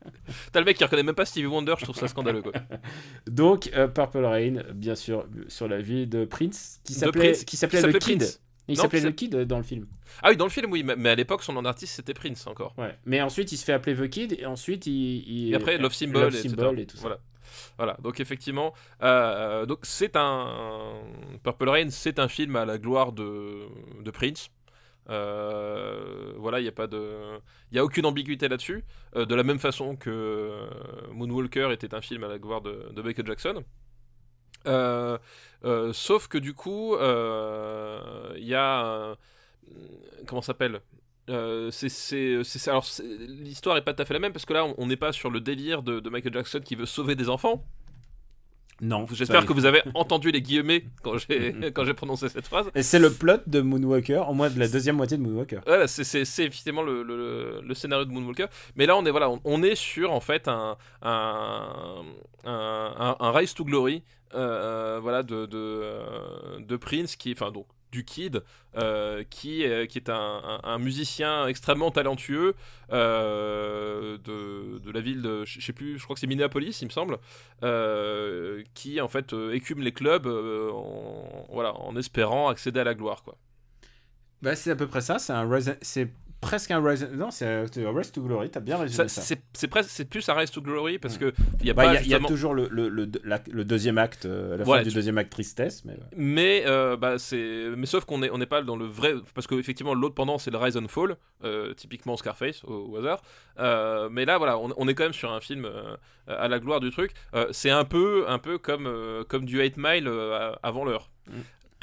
T'as 0.51 0.59
le 0.59 0.65
mec 0.65 0.77
qui 0.77 0.83
reconnaît 0.83 1.03
même 1.03 1.15
pas 1.15 1.25
Stevie 1.25 1.45
Wonder, 1.47 1.75
je 1.77 1.83
trouve 1.83 1.95
ça 1.97 2.07
scandaleux 2.07 2.41
quoi. 2.41 2.51
Donc 3.27 3.69
euh, 3.75 3.87
Purple 3.87 4.25
Rain, 4.25 4.63
bien 4.73 4.95
sûr, 4.95 5.25
sur 5.47 5.67
la 5.67 5.79
vie 5.81 6.07
de 6.07 6.25
Prince, 6.25 6.79
qui 6.83 6.93
s'appelait 6.93 7.31
le 7.33 7.99
Kid. 7.99 8.19
Prince. 8.19 8.39
Il 8.69 8.77
s'appelait 8.77 9.01
s'app- 9.01 9.15
Kid 9.15 9.35
dans 9.35 9.57
le 9.57 9.63
film. 9.63 9.85
Ah 10.21 10.29
oui, 10.29 10.37
dans 10.37 10.45
le 10.45 10.49
film, 10.49 10.71
oui, 10.71 10.83
mais 10.83 11.09
à 11.09 11.15
l'époque, 11.15 11.43
son 11.43 11.51
nom 11.53 11.61
d'artiste 11.63 11.95
c'était 11.95 12.13
Prince 12.13 12.47
encore. 12.47 12.73
Ouais. 12.77 12.95
Mais 13.05 13.21
ensuite, 13.21 13.51
il 13.51 13.57
se 13.57 13.65
fait 13.65 13.73
appeler 13.73 13.95
The 13.95 14.09
Kid 14.09 14.37
et 14.39 14.45
ensuite 14.45 14.85
il. 14.87 14.93
il- 15.47 15.51
Et 15.51 15.55
après, 15.55 15.77
Love 15.77 15.93
Symbol, 15.93 16.23
Love 16.23 16.35
etc. 16.35 16.49
Symbol 16.49 16.79
et 16.79 16.85
tout 16.85 16.95
ça. 16.97 17.01
Voilà. 17.01 17.19
Voilà, 17.77 17.97
donc 18.01 18.19
effectivement, 18.19 18.73
euh, 19.03 19.65
donc 19.67 19.79
c'est 19.83 20.15
un 20.15 20.93
Purple 21.43 21.69
Rain, 21.69 21.89
c'est 21.89 22.17
un 22.19 22.27
film 22.27 22.55
à 22.55 22.65
la 22.65 22.77
gloire 22.79 23.11
de, 23.11 23.65
de 24.01 24.11
Prince. 24.11 24.49
Euh, 25.09 26.33
voilà, 26.37 26.59
il 26.59 26.63
n'y 26.63 26.69
a 26.69 26.73
pas 26.73 26.87
de, 26.87 27.39
il 27.71 27.75
y 27.75 27.79
a 27.79 27.83
aucune 27.83 28.05
ambiguïté 28.05 28.47
là-dessus. 28.47 28.83
Euh, 29.15 29.25
de 29.25 29.35
la 29.35 29.43
même 29.43 29.59
façon 29.59 29.95
que 29.95 30.09
euh, 30.09 30.67
Moonwalker 31.11 31.71
était 31.71 31.93
un 31.93 32.01
film 32.01 32.23
à 32.23 32.27
la 32.27 32.39
gloire 32.39 32.61
de, 32.61 33.01
Michael 33.01 33.27
Jackson. 33.27 33.63
Sauf 35.93 36.27
que 36.27 36.37
du 36.37 36.53
coup, 36.53 36.95
il 36.95 38.45
y 38.45 38.55
a, 38.55 39.15
comment 40.25 40.41
s'appelle? 40.41 40.81
C'est, 41.71 42.41
alors 42.67 42.85
l'histoire 43.27 43.77
est 43.77 43.81
pas 43.81 43.93
tout 43.93 44.01
à 44.01 44.05
fait 44.05 44.13
la 44.13 44.19
même 44.19 44.33
parce 44.33 44.45
que 44.45 44.53
là 44.53 44.65
on- 44.77 44.87
n'est 44.87 44.97
pas 44.97 45.13
sur 45.13 45.29
le 45.29 45.39
délire 45.39 45.81
de 45.81 46.09
Michael 46.09 46.33
Jackson 46.33 46.59
qui 46.63 46.75
veut 46.75 46.85
sauver 46.85 47.15
des 47.15 47.29
enfants. 47.29 47.63
Non. 48.81 49.05
J'espère 49.11 49.45
que 49.45 49.53
vous 49.53 49.65
avez 49.65 49.81
entendu 49.93 50.31
les 50.31 50.41
guillemets 50.41 50.85
quand 51.01 51.17
j'ai 51.17 51.71
quand 51.73 51.85
j'ai 51.85 51.93
prononcé 51.93 52.29
cette 52.29 52.47
phrase. 52.47 52.69
Et 52.75 52.83
c'est 52.83 52.99
le 52.99 53.11
plot 53.11 53.37
de 53.47 53.61
Moonwalker, 53.61 54.23
au 54.29 54.33
moins 54.33 54.49
de 54.49 54.59
la 54.59 54.67
deuxième 54.67 54.95
moitié 54.97 55.17
de 55.17 55.21
Moonwalker. 55.23 55.59
Voilà, 55.65 55.87
c'est, 55.87 56.03
c'est, 56.03 56.25
c'est 56.25 56.43
effectivement 56.45 56.81
le, 56.83 57.03
le, 57.03 57.61
le 57.65 57.73
scénario 57.73 58.05
de 58.05 58.11
Moonwalker. 58.11 58.47
Mais 58.75 58.85
là, 58.85 58.95
on 58.97 59.05
est, 59.05 59.11
voilà, 59.11 59.29
on, 59.29 59.39
on 59.43 59.63
est 59.63 59.75
sur 59.75 60.11
en 60.11 60.19
fait 60.19 60.47
un, 60.47 60.77
un, 61.01 62.03
un, 62.45 62.93
un- 62.97 63.15
un 63.19 63.31
Rise 63.31 63.53
to 63.53 63.63
Glory 63.63 64.03
euh, 64.35 64.99
voilà, 65.01 65.21
de, 65.23 65.45
de, 65.45 65.57
euh, 65.57 66.59
de 66.59 66.75
Prince, 66.75 67.15
qui, 67.15 67.33
enfin, 67.33 67.51
donc, 67.51 67.67
du 67.93 68.03
Kid, 68.03 68.43
euh, 68.75 69.23
qui, 69.29 69.63
euh, 69.63 69.85
qui 69.85 69.99
est 69.99 70.09
un, 70.09 70.79
musicien 70.79 71.47
extrêmement 71.47 71.91
talentueux 71.91 72.55
euh, 72.91 74.17
de, 74.17 74.79
de 74.79 74.91
la 74.91 74.99
ville 74.99 75.21
de, 75.21 75.45
je 75.45 75.61
sais 75.61 75.73
plus, 75.73 75.99
je 75.99 76.03
crois 76.03 76.15
que 76.15 76.19
c'est 76.19 76.27
Minneapolis, 76.27 76.81
il 76.81 76.85
me 76.85 76.89
semble, 76.89 77.19
qui 78.73 78.99
en 78.99 79.07
fait 79.07 79.33
écume 79.53 79.81
les 79.81 79.93
clubs 79.93 80.25
en, 80.25 81.45
voilà, 81.51 81.75
en 81.75 81.95
espérant 81.95 82.49
accéder 82.49 82.79
à 82.79 82.83
la 82.83 82.95
gloire. 82.95 83.23
Quoi. 83.23 83.37
Bah, 84.41 84.55
c'est 84.55 84.71
à 84.71 84.75
peu 84.75 84.87
près 84.87 85.01
ça. 85.01 85.19
C'est 85.19 85.31
un 85.31 85.45
presque 86.43 86.71
un 86.71 86.83
Rise. 86.85 87.09
Non, 87.13 87.31
c'est 87.31 87.45
un 87.47 87.63
un 87.65 87.97
Rise 87.97 88.11
to 88.11 88.21
Glory. 88.21 88.49
T'as 88.49 88.59
bien 88.59 88.77
résumé 88.77 89.07
Ça, 89.09 89.21
ça. 89.21 89.35
c'est, 89.53 89.67
presque, 89.67 89.89
c'est 89.89 90.05
plus 90.05 90.27
un 90.29 90.33
Rise 90.35 90.51
to 90.51 90.61
Glory 90.61 90.99
parce 90.99 91.17
que 91.17 91.33
il 91.61 91.65
y 91.67 91.71
a 91.71 91.73
Bah, 91.73 91.83
pas 91.85 91.95
il 92.01 92.07
y 92.07 92.13
a- 92.13 92.17
y, 92.19 92.25
toujours 92.25 92.53
le, 92.53 92.67
le, 92.69 92.89
le, 92.89 93.09
la- 93.23 93.41
le 93.49 93.65
deuxième 93.65 93.97
acte, 93.97 94.25
euh, 94.25 94.57
la 94.57 94.63
Ouais, 94.65 94.77
fin 94.79 94.83
du 94.83 94.93
deuxième 94.93 95.17
acte 95.17 95.31
tristesse, 95.31 95.83
mais. 95.85 95.97
Mais 96.15 96.63
euh, 96.67 96.95
bah 96.97 97.17
c'est 97.17 97.69
mais 97.75 97.85
sauf 97.87 98.05
qu'on 98.05 98.21
est 98.23 98.29
on 98.29 98.37
n'est 98.37 98.45
pas 98.45 98.61
dans 98.61 98.75
le 98.75 98.85
vrai 98.85 99.13
parce 99.33 99.47
que 99.47 99.55
effectivement 99.55 99.93
l'autre 99.93 100.15
pendant 100.15 100.37
c'est 100.37 100.51
le 100.51 100.57
Rise 100.57 100.77
and 100.77 100.87
Fall 100.87 101.15
euh, 101.43 101.73
typiquement 101.73 102.15
Scarface 102.17 102.63
au, 102.65 102.89
au 102.91 102.97
hasard 102.97 103.21
Euh, 103.59 104.09
mais 104.11 104.25
là 104.25 104.37
voilà 104.37 104.57
on, 104.57 104.73
on 104.77 104.87
est 104.87 104.93
quand 104.95 105.03
même 105.03 105.13
sur 105.13 105.31
un 105.31 105.39
film 105.41 105.65
euh, 105.65 105.95
à 106.27 106.47
la 106.47 106.59
gloire 106.59 106.79
du 106.79 106.89
truc 106.91 107.11
Euh, 107.35 107.47
c'est 107.51 107.69
un 107.69 107.85
peu 107.85 108.25
un 108.27 108.39
peu 108.39 108.57
comme 108.57 108.87
euh, 108.87 109.23
comme 109.23 109.45
du 109.45 109.59
8 109.59 109.77
Mile 109.77 110.07
euh, 110.07 110.51
avant 110.63 110.85
l'heure 110.85 111.09
Mm. 111.27 111.31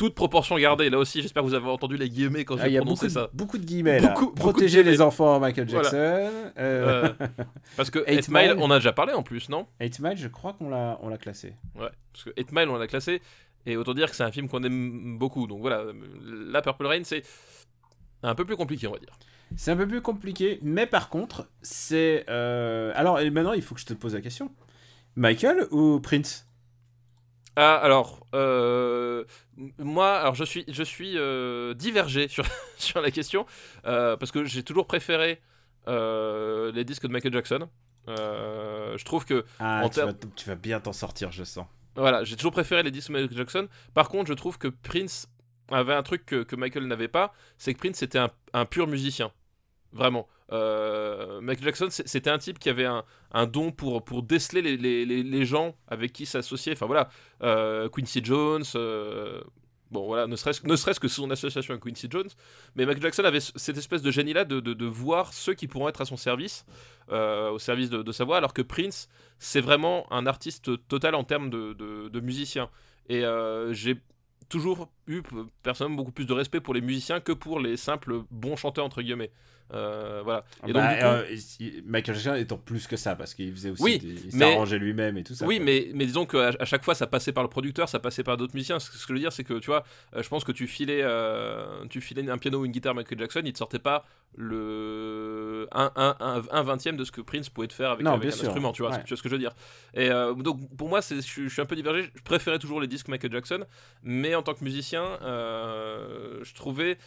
Toute 0.00 0.14
proportion 0.14 0.56
gardée 0.58 0.88
là 0.88 0.96
aussi 0.96 1.20
j'espère 1.20 1.42
que 1.42 1.48
vous 1.48 1.52
avez 1.54 1.68
entendu 1.68 1.98
les 1.98 2.08
guillemets 2.08 2.46
quand 2.46 2.56
Ah, 2.58 2.70
j'ai 2.70 2.78
prononcé 2.78 3.08
beaucoup, 3.08 3.14
ça 3.20 3.30
beaucoup 3.34 3.58
de 3.58 3.64
guillemets 3.66 4.00
là. 4.00 4.08
Beaucoup- 4.14 4.32
Protéger 4.34 4.82
les 4.82 5.02
enfants, 5.02 5.38
Michael. 5.38 5.68
Jackson. 5.68 5.94
Euh, 5.96 6.50
Euh, 6.56 7.08
parce 7.76 7.90
que 7.90 7.98
Eight 8.06 8.24
8 8.26 8.28
Mile 8.30 8.42
Mile. 8.54 8.56
on 8.60 8.70
a 8.70 8.76
déjà 8.78 8.92
parlé 8.94 9.12
en 9.12 9.22
plus 9.22 9.50
non? 9.50 9.66
8 9.78 10.00
Mile, 10.00 10.16
je 10.16 10.28
crois 10.28 10.54
qu'on 10.54 10.70
l'a, 10.70 10.98
on 11.02 11.10
l'a 11.10 11.18
classé. 11.18 11.52
Ouais, 11.78 11.90
parce 12.14 12.24
que 12.24 12.30
8 12.38 12.50
Mile, 12.52 12.68
on 12.70 12.76
l'a 12.78 12.86
classé, 12.86 13.20
et 13.66 13.76
autant 13.76 13.92
dire 13.92 14.08
que 14.08 14.16
c'est 14.16 14.22
un 14.24 14.32
film 14.32 14.48
qu'on 14.48 14.62
aime 14.62 15.18
beaucoup. 15.18 15.46
Donc 15.46 15.60
voilà, 15.60 15.84
la 16.24 16.62
Purple 16.62 16.86
Rain, 16.86 17.02
c'est 17.04 17.22
un 18.22 18.34
peu 18.34 18.46
plus 18.46 18.56
compliqué, 18.56 18.86
on 18.86 18.92
va 18.92 18.98
dire. 18.98 19.12
C'est 19.54 19.70
un 19.70 19.76
peu 19.76 19.86
plus 19.86 20.00
compliqué, 20.00 20.58
mais 20.62 20.86
par 20.86 21.10
contre, 21.10 21.46
c'est. 21.60 22.24
euh, 22.30 22.90
Alors, 22.94 23.20
et 23.20 23.28
maintenant, 23.30 23.52
il 23.52 23.60
faut 23.60 23.74
que 23.74 23.80
je 23.82 23.86
te 23.86 23.92
pose 23.94 24.14
la 24.14 24.22
question. 24.22 24.50
Michael 25.16 25.66
ou 25.72 26.00
Prince? 26.00 26.46
Ah, 27.62 27.76
alors, 27.76 28.26
euh, 28.34 29.24
moi, 29.76 30.16
alors 30.18 30.34
je 30.34 30.44
suis, 30.44 30.64
je 30.68 30.82
suis 30.82 31.18
euh, 31.18 31.74
divergé 31.74 32.26
sur, 32.26 32.46
sur 32.78 33.02
la 33.02 33.10
question, 33.10 33.44
euh, 33.86 34.16
parce 34.16 34.32
que 34.32 34.46
j'ai 34.46 34.62
toujours 34.62 34.86
préféré 34.86 35.42
les 35.86 36.84
disques 36.84 37.06
de 37.06 37.12
Michael 37.12 37.34
Jackson. 37.34 37.68
Je 38.06 39.04
trouve 39.04 39.26
que 39.26 39.44
Ah, 39.58 39.82
En 39.84 39.90
tu, 39.90 40.00
vas, 40.00 40.14
tu 40.14 40.48
vas 40.48 40.54
bien 40.54 40.80
t'en 40.80 40.94
sortir, 40.94 41.32
je 41.32 41.44
sens. 41.44 41.66
Voilà, 41.96 42.24
j'ai 42.24 42.36
toujours 42.36 42.52
préféré 42.52 42.82
les 42.82 42.90
disques 42.90 43.08
de 43.08 43.18
Michael 43.18 43.36
Jackson. 43.36 43.68
Par 43.92 44.08
contre, 44.08 44.28
je 44.28 44.34
trouve 44.34 44.56
que 44.56 44.68
Prince 44.68 45.28
avait 45.70 45.92
un 45.94 46.02
truc 46.02 46.24
que, 46.24 46.42
que 46.42 46.56
Michael 46.56 46.86
n'avait 46.86 47.08
pas, 47.08 47.34
c'est 47.58 47.74
que 47.74 47.78
Prince 47.78 48.02
était 48.02 48.18
un, 48.18 48.30
un 48.54 48.64
pur 48.64 48.86
musicien. 48.86 49.32
Vraiment. 49.92 50.26
Euh, 50.52 51.40
Michael 51.40 51.64
Jackson, 51.64 51.88
c'était 51.90 52.30
un 52.30 52.38
type 52.38 52.58
qui 52.58 52.68
avait 52.68 52.86
un, 52.86 53.46
don 53.46 53.70
pour, 53.70 54.22
déceler 54.22 54.62
les, 54.62 55.44
gens 55.44 55.74
avec 55.88 56.12
qui 56.12 56.26
s'associer. 56.26 56.72
Enfin 56.72 56.86
voilà, 56.86 57.08
euh, 57.42 57.88
Quincy 57.88 58.20
Jones. 58.24 58.64
euh, 58.74 59.40
Bon 59.90 60.06
voilà, 60.06 60.28
ne 60.28 60.36
serait-ce 60.36 61.00
que 61.00 61.08
son 61.08 61.32
association 61.32 61.72
avec 61.72 61.82
Quincy 61.82 62.06
Jones, 62.08 62.28
mais 62.76 62.86
Michael 62.86 63.02
Jackson 63.02 63.24
avait 63.24 63.40
cette 63.40 63.76
espèce 63.76 64.02
de 64.02 64.12
génie-là 64.12 64.44
de, 64.44 64.86
voir 64.86 65.32
ceux 65.32 65.54
qui 65.54 65.66
pourront 65.66 65.88
être 65.88 66.00
à 66.00 66.04
son 66.04 66.16
service, 66.16 66.64
au 67.10 67.58
service 67.58 67.90
de, 67.90 68.00
de 68.04 68.12
sa 68.12 68.22
voix, 68.22 68.36
alors 68.36 68.54
que 68.54 68.62
Prince, 68.62 69.08
c'est 69.40 69.60
vraiment 69.60 70.06
un 70.12 70.26
artiste 70.28 70.86
total 70.86 71.16
en 71.16 71.24
termes 71.24 71.50
de, 71.50 72.20
musicien. 72.20 72.70
Et 73.08 73.24
j'ai 73.72 73.96
toujours 74.48 74.88
eu 75.08 75.22
personnellement 75.64 75.96
beaucoup 75.96 76.12
plus 76.12 76.26
de 76.26 76.34
respect 76.34 76.60
pour 76.60 76.72
les 76.72 76.80
musiciens 76.80 77.18
que 77.18 77.32
pour 77.32 77.58
les 77.58 77.76
simples 77.76 78.22
bons 78.30 78.54
chanteurs 78.54 78.84
entre 78.84 79.02
guillemets. 79.02 79.32
Euh, 79.72 80.20
voilà. 80.24 80.44
Et 80.64 80.72
donc, 80.72 80.82
Bah, 80.82 80.94
coup- 80.96 81.04
euh, 81.04 81.36
Michael 81.86 82.14
Jackson 82.16 82.34
étant 82.34 82.56
plus 82.58 82.86
que 82.86 82.96
ça, 82.96 83.14
parce 83.14 83.34
qu'il 83.34 83.52
faisait 83.52 83.70
aussi. 83.70 83.82
Oui, 83.82 83.98
des- 83.98 84.26
il 84.26 84.32
s'arrangeait 84.32 84.78
lui-même 84.78 85.16
et 85.18 85.22
tout 85.22 85.34
ça. 85.34 85.46
oui, 85.46 85.56
quoi. 85.56 85.64
mais, 85.66 85.88
mais 85.94 86.06
disons 86.06 86.26
qu'à 86.26 86.50
à 86.58 86.64
chaque 86.64 86.84
fois, 86.84 86.94
ça 86.94 87.06
passait 87.06 87.32
par 87.32 87.42
le 87.44 87.48
producteur, 87.50 87.88
ça 87.88 87.98
passait 88.00 88.24
par 88.24 88.36
d'autres 88.36 88.54
musiciens. 88.54 88.78
Ce 88.80 88.90
que 88.90 88.96
je 88.98 89.12
veux 89.12 89.18
dire, 89.18 89.32
c'est 89.32 89.44
que 89.44 89.54
tu 89.58 89.66
vois, 89.66 89.84
euh, 90.16 90.22
je 90.22 90.28
pense 90.28 90.44
que 90.44 90.52
tu 90.52 90.66
filais, 90.66 91.00
euh, 91.02 91.84
tu 91.88 92.00
filais 92.00 92.28
un 92.28 92.38
piano 92.38 92.58
ou 92.60 92.64
une 92.64 92.72
guitare 92.72 92.94
Michael 92.94 93.18
Jackson, 93.18 93.42
il 93.44 93.52
te 93.52 93.58
sortait 93.58 93.78
pas 93.78 94.04
le 94.36 95.68
un, 95.72 95.90
un, 95.96 96.16
un, 96.20 96.42
un 96.50 96.62
vingtième 96.62 96.96
de 96.96 97.04
ce 97.04 97.12
que 97.12 97.20
Prince 97.20 97.48
pouvait 97.48 97.66
te 97.68 97.72
faire 97.72 97.90
avec, 97.90 98.04
Non, 98.04 98.12
avec 98.12 98.22
bien 98.22 98.30
un 98.30 98.34
sûr. 98.34 98.46
instrument, 98.46 98.72
tu 98.72 98.82
vois, 98.82 98.92
Ouais. 98.92 99.02
tu 99.04 99.08
vois 99.08 99.16
ce 99.16 99.22
que 99.22 99.28
je 99.28 99.34
veux 99.34 99.40
dire. 99.40 99.52
Et 99.94 100.08
donc 100.08 100.58
pour 100.76 100.88
moi, 100.88 101.00
je, 101.00 101.20
suis- 101.20 101.44
je 101.44 101.52
suis 101.52 101.62
un 101.62 101.66
peu 101.66 101.76
divergé. 101.76 102.10
Je 102.14 102.22
préférais 102.22 102.58
toujours 102.58 102.80
les 102.80 102.86
disques 102.88 103.08
Michael 103.08 103.32
Jackson, 103.32 103.64
mais 104.02 104.34
en 104.34 104.42
tant 104.42 104.54
que 104.54 104.64
musicien, 104.64 105.04
je 105.22 106.54
trouvais 106.54 106.98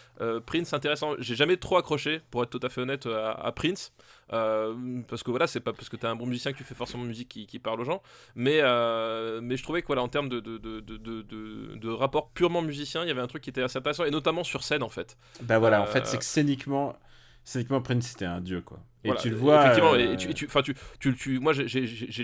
Prince 0.46 0.74
intéressant. 0.74 1.14
J'ai 1.20 1.36
jamais 1.36 1.58
trop 1.58 1.78
accroché, 1.78 2.22
pour 2.32 2.44
être 2.44 2.50
tout 2.60 2.66
à 2.66 2.70
fait 2.70 2.82
honnête, 2.82 3.06
à, 3.06 3.32
à 3.32 3.52
Prince. 3.52 3.92
Euh, 4.32 5.02
parce 5.08 5.24
que 5.24 5.32
voilà, 5.32 5.48
c'est 5.48 5.60
pas 5.60 5.74
parce 5.74 5.90
que 5.90 5.96
t'es 5.98 6.08
un 6.08 6.16
bon 6.16 6.26
musicien 6.26 6.52
que 6.54 6.58
tu 6.58 6.64
fais 6.64 6.76
forcément 6.76 7.04
musique 7.04 7.30
qui, 7.30 7.46
qui 7.46 7.60
parle 7.60 7.82
aux 7.82 7.86
gens. 7.86 8.02
Mais, 8.36 8.60
euh, 8.62 9.40
mais 9.42 9.58
je 9.58 9.64
trouvais 9.64 9.82
que 9.82 9.88
voilà, 9.88 10.02
en 10.02 10.08
termes 10.08 10.30
de, 10.30 10.40
de, 10.40 10.58
de, 10.58 10.80
de, 10.80 10.98
de- 10.98 11.76
de 11.76 11.90
rapport 11.90 12.30
purement 12.32 12.62
musicien, 12.62 13.04
il 13.04 13.08
y 13.08 13.12
avait 13.12 13.22
un 13.22 13.28
truc 13.28 13.44
qui 13.44 13.50
était 13.50 13.62
assez 13.64 13.78
intéressant, 13.78 14.06
et 14.06 14.12
notamment 14.12 14.44
sur 14.44 14.64
scène 14.64 14.84
en 14.84 14.90
fait. 14.90 15.18
Bah 15.42 15.60
voilà, 15.60 15.82
en 15.82 15.84
Euh, 15.84 15.88
fait, 15.88 16.06
c'est 16.08 16.18
que 16.18 16.24
scéniquement, 16.26 16.96
scéniquement 17.44 17.82
Prince 17.82 18.08
c'était 18.08 18.26
un 18.26 18.42
dieu 18.42 18.62
quoi. 18.62 18.80
Et 19.04 19.08
Voilà, 19.10 19.22
tu 19.22 19.30
le 19.30 19.36
vois. 19.36 19.62
Effectivement, 19.62 19.94
euh, 19.94 20.14
et 20.14 20.18
tu, 20.18 20.30
et 20.30 20.34
tu- 20.34 20.48
tu, 20.48 20.76
tu, 21.00 21.16
tu- 21.16 21.40
moi 21.40 21.52
j'ai 21.54 21.66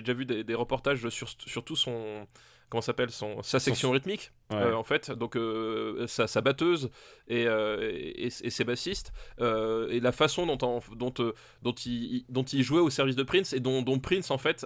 déjà 0.01 0.13
vu 0.13 0.25
des, 0.25 0.43
des 0.45 0.55
reportages 0.55 1.07
sur, 1.09 1.27
sur 1.27 1.63
tout 1.63 1.75
son. 1.75 2.25
Comment 2.69 2.81
s'appelle 2.81 3.09
son, 3.09 3.41
Sa 3.41 3.59
section 3.59 3.89
rythmique, 3.89 4.31
ouais. 4.51 4.57
euh, 4.57 4.75
en 4.75 4.83
fait. 4.83 5.09
Donc, 5.09 5.35
euh, 5.35 6.05
sa, 6.05 6.27
sa 6.27 6.41
batteuse 6.41 6.91
et, 7.27 7.47
euh, 7.47 7.89
et, 7.91 8.27
et 8.27 8.49
ses 8.51 8.63
bassistes. 8.63 9.11
et 9.39 9.99
la 9.99 10.11
façon 10.11 10.45
dont, 10.45 10.57
en- 10.65 10.79
dont, 10.95 11.11
dont, 11.63 11.71
il, 11.85 12.25
dont 12.29 12.43
il 12.43 12.61
jouait 12.61 12.79
au 12.81 12.89
service 12.91 13.15
de 13.15 13.23
Prince 13.23 13.53
et 13.53 13.59
dont, 13.59 13.81
dont 13.81 13.97
Prince, 13.99 14.29
en 14.29 14.37
fait, 14.37 14.65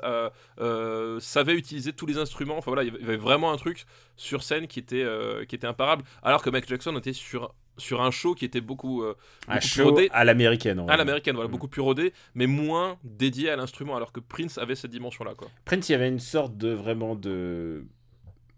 savait 1.19 1.53
utiliser 1.55 1.93
tous 1.93 2.05
les 2.05 2.17
instruments. 2.17 2.57
Enfin 2.57 2.71
voilà, 2.71 2.83
il 2.83 2.93
y 2.93 3.03
avait 3.03 3.17
vraiment 3.17 3.51
un 3.51 3.57
truc 3.57 3.85
sur 4.17 4.43
scène 4.43 4.67
qui 4.67 4.79
était, 4.79 5.05
qui 5.47 5.55
était 5.55 5.67
imparable. 5.67 6.03
Alors 6.21 6.41
que 6.43 6.49
Michael 6.49 6.69
Jackson 6.69 6.97
était 6.97 7.13
sur, 7.13 7.53
sur 7.77 8.01
un 8.01 8.11
show 8.11 8.35
qui 8.35 8.45
était 8.45 8.61
beaucoup. 8.61 9.03
euh, 9.03 9.15
un 9.47 9.57
plus 9.57 9.81
rodé. 9.81 10.09
à 10.13 10.23
l'américaine. 10.23 10.83
à 10.87 10.95
l'américaine, 10.97 11.35
voilà, 11.35 11.47
Mm. 11.47 11.51
beaucoup 11.51 11.67
plus 11.67 11.81
rodé, 11.81 12.13
mais 12.35 12.47
moins 12.47 12.97
dédié 13.03 13.49
à 13.49 13.55
l'instrument, 13.55 13.95
alors 13.95 14.11
que 14.11 14.19
Prince 14.19 14.57
avait 14.57 14.75
cette 14.75 14.91
dimension-là, 14.91 15.33
quoi. 15.35 15.47
Prince, 15.65 15.89
il 15.89 15.93
y 15.93 15.95
avait 15.95 16.07
une 16.09 16.19
sorte 16.19 16.57
de 16.57 16.69
vraiment 16.69 17.15
de. 17.15 17.85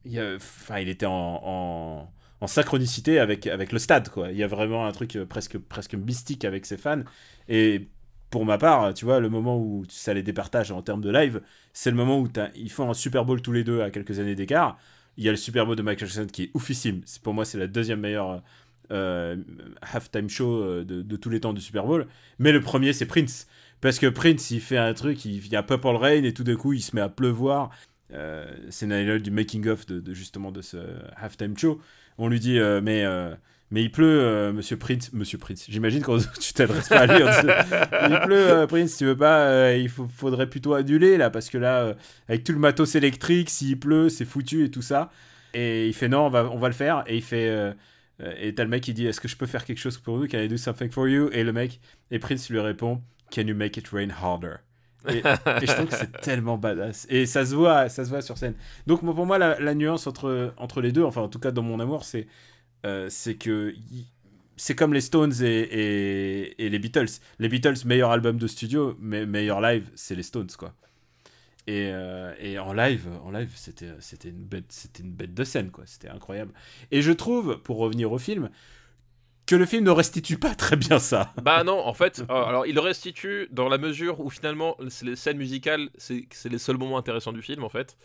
Il, 0.05 0.21
enfin, 0.35 0.79
il 0.79 0.89
était 0.89 1.05
en, 1.07 1.11
en, 1.43 2.11
en 2.41 2.47
synchronicité 2.47 3.17
avec, 3.19 3.47
avec 3.47 3.71
le 3.71 3.79
stade, 3.79 4.09
quoi. 4.09 4.31
Il 4.31 4.37
y 4.37 4.43
a 4.43 4.47
vraiment 4.47 4.85
un 4.85 4.91
truc 4.91 5.15
euh, 5.15 5.25
presque, 5.25 5.57
presque 5.57 5.95
mystique 5.95 6.45
avec 6.45 6.65
ses 6.65 6.77
fans. 6.77 7.01
Et 7.49 7.87
pour 8.29 8.45
ma 8.45 8.57
part, 8.57 8.93
tu 8.93 9.05
vois, 9.05 9.19
le 9.19 9.29
moment 9.29 9.57
où 9.57 9.83
ça 9.87 10.13
les 10.13 10.21
départage 10.23 10.71
en 10.71 10.81
termes 10.81 11.01
de 11.01 11.09
live, 11.09 11.41
c'est 11.73 11.89
le 11.89 11.95
moment 11.95 12.19
où 12.19 12.27
ils 12.55 12.69
font 12.71 12.89
un 12.89 12.93
Super 12.93 13.23
Bowl 13.25 13.41
tous 13.41 13.51
les 13.53 13.63
deux 13.63 13.81
à 13.81 13.89
quelques 13.91 14.19
années 14.19 14.35
d'écart. 14.35 14.77
Il 15.17 15.23
y 15.23 15.29
a 15.29 15.31
le 15.31 15.37
Super 15.37 15.65
Bowl 15.65 15.77
de 15.77 15.81
Michael 15.81 16.09
Jackson 16.09 16.27
qui 16.29 16.43
est 16.43 16.51
oufissime. 16.53 17.01
Pour 17.23 17.33
moi, 17.33 17.45
c'est 17.45 17.57
la 17.57 17.67
deuxième 17.67 18.01
meilleure 18.01 18.41
euh, 18.91 19.35
halftime 19.81 20.29
show 20.29 20.61
euh, 20.61 20.83
de, 20.83 21.15
tous 21.15 21.29
les 21.29 21.39
temps 21.39 21.53
du 21.53 21.61
Super 21.61 21.85
Bowl. 21.85 22.07
Mais 22.39 22.51
le 22.51 22.61
premier, 22.61 22.93
c'est 22.93 23.05
Prince. 23.05 23.47
Parce 23.81 23.99
que 23.99 24.07
Prince, 24.07 24.51
il 24.51 24.61
fait 24.61 24.77
un 24.77 24.93
truc, 24.93 25.25
il, 25.25 25.47
y 25.47 25.55
a 25.55 25.63
Purple 25.63 25.95
Rain 25.95 26.23
et 26.23 26.33
tout 26.33 26.43
d'un 26.43 26.55
coup, 26.55 26.73
il 26.73 26.81
se 26.81 26.95
met 26.95 27.01
à 27.01 27.09
pleuvoir. 27.09 27.69
Euh, 28.13 28.45
c'est 28.69 28.87
du 29.19 29.31
making-of 29.31 29.85
de, 29.85 29.99
de 29.99 30.13
justement 30.13 30.51
de 30.51 30.61
ce 30.61 30.77
halftime 31.17 31.57
show. 31.57 31.81
On 32.17 32.27
lui 32.27 32.39
dit, 32.39 32.59
euh, 32.59 32.79
mais, 32.81 33.03
euh, 33.03 33.33
mais 33.71 33.83
il 33.83 33.91
pleut, 33.91 34.51
monsieur 34.53 34.77
Prince. 34.77 35.11
Monsieur 35.13 35.37
Prince, 35.37 35.65
j'imagine 35.69 36.01
quand 36.01 36.17
tu 36.39 36.53
t'adresses 36.53 36.89
pas 36.89 37.01
à 37.01 37.05
lui. 37.07 37.23
dit, 37.23 38.09
il 38.09 38.19
pleut, 38.25 38.65
Prince, 38.67 38.97
tu 38.97 39.05
veux 39.05 39.17
pas 39.17 39.73
Il 39.73 39.89
faudrait 39.89 40.49
plutôt 40.49 40.73
annuler 40.73 41.17
là, 41.17 41.29
parce 41.29 41.49
que 41.49 41.57
là, 41.57 41.95
avec 42.29 42.43
tout 42.43 42.53
le 42.53 42.59
matos 42.59 42.95
électrique, 42.95 43.49
s'il 43.49 43.79
pleut, 43.79 44.09
c'est 44.09 44.25
foutu 44.25 44.65
et 44.65 44.71
tout 44.71 44.81
ça. 44.81 45.11
Et 45.53 45.87
il 45.87 45.93
fait, 45.93 46.07
non, 46.07 46.25
on 46.25 46.29
va, 46.29 46.49
on 46.51 46.57
va 46.57 46.67
le 46.67 46.73
faire. 46.73 47.03
Et 47.07 47.17
il 47.17 47.23
fait. 47.23 47.73
Euh, 48.21 48.33
et 48.37 48.53
t'as 48.55 48.63
le 48.63 48.69
mec 48.69 48.83
qui 48.83 48.93
dit 48.93 49.05
Est-ce 49.07 49.19
que 49.19 49.27
je 49.27 49.35
peux 49.35 49.45
faire 49.45 49.65
quelque 49.65 49.79
chose 49.79 49.97
pour 49.97 50.17
vous 50.17 50.27
Can 50.27 50.39
I 50.39 50.47
do 50.47 50.57
something 50.57 50.89
for 50.89 51.07
you? 51.07 51.29
Et 51.31 51.43
le 51.43 51.53
mec, 51.53 51.79
et 52.11 52.19
Prince 52.19 52.49
lui 52.49 52.59
répond 52.59 53.01
Can 53.33 53.43
you 53.43 53.55
make 53.55 53.77
it 53.77 53.87
rain 53.89 54.09
harder? 54.09 54.55
Et, 55.07 55.17
et 55.19 55.21
je 55.67 55.73
trouve 55.73 55.87
que 55.87 55.95
c'est 55.95 56.11
tellement 56.21 56.57
badass. 56.57 57.05
Et 57.09 57.25
ça 57.25 57.45
se 57.45 57.53
voit, 57.53 57.89
ça 57.89 58.05
se 58.05 58.09
voit 58.09 58.21
sur 58.21 58.37
scène. 58.37 58.55
Donc 58.87 59.01
pour 59.01 59.25
moi, 59.25 59.37
la, 59.37 59.59
la 59.59 59.75
nuance 59.75 60.07
entre, 60.07 60.53
entre 60.57 60.81
les 60.81 60.91
deux, 60.91 61.03
enfin 61.03 61.21
en 61.21 61.29
tout 61.29 61.39
cas 61.39 61.51
dans 61.51 61.61
mon 61.61 61.79
amour, 61.79 62.05
c'est 62.05 62.27
euh, 62.85 63.07
c'est 63.09 63.35
que 63.35 63.73
c'est 64.57 64.75
comme 64.75 64.93
les 64.93 65.01
Stones 65.01 65.33
et, 65.41 65.45
et, 65.45 66.65
et 66.65 66.69
les 66.69 66.79
Beatles. 66.79 67.19
Les 67.39 67.49
Beatles, 67.49 67.85
meilleur 67.85 68.11
album 68.11 68.37
de 68.37 68.47
studio, 68.47 68.95
mais 68.99 69.25
meilleur 69.25 69.59
live, 69.59 69.89
c'est 69.95 70.15
les 70.15 70.23
Stones, 70.23 70.49
quoi. 70.57 70.73
Et, 71.67 71.89
euh, 71.91 72.33
et 72.39 72.59
en 72.59 72.73
live, 72.73 73.07
en 73.23 73.31
live, 73.31 73.51
c'était 73.55 73.89
c'était 73.99 74.29
une 74.29 74.43
bête, 74.43 74.65
c'était 74.71 75.01
une 75.01 75.11
bête 75.11 75.33
de 75.33 75.43
scène, 75.43 75.71
quoi. 75.71 75.83
C'était 75.87 76.09
incroyable. 76.09 76.53
Et 76.91 77.01
je 77.01 77.11
trouve, 77.11 77.57
pour 77.63 77.77
revenir 77.77 78.11
au 78.11 78.19
film, 78.19 78.49
que 79.47 79.55
le 79.55 79.65
film 79.65 79.83
ne 79.83 79.89
restitue 79.91 80.37
pas 80.37 80.53
très 80.55 80.75
bien 80.75 80.99
ça. 80.99 81.33
Bah 81.41 81.63
non, 81.63 81.79
en 81.79 81.93
fait, 81.93 82.23
euh, 82.29 82.33
alors 82.43 82.65
il 82.67 82.79
restitue 82.79 83.47
dans 83.51 83.67
la 83.69 83.77
mesure 83.79 84.19
où 84.19 84.29
finalement, 84.29 84.75
c'est 84.89 85.05
les 85.05 85.15
scènes 85.15 85.37
musicales, 85.37 85.89
c'est 85.97 86.27
les 86.49 86.57
seuls 86.59 86.77
moments 86.77 86.97
intéressants 86.99 87.33
du 87.33 87.41
film, 87.41 87.63
en 87.63 87.69
fait. 87.69 87.97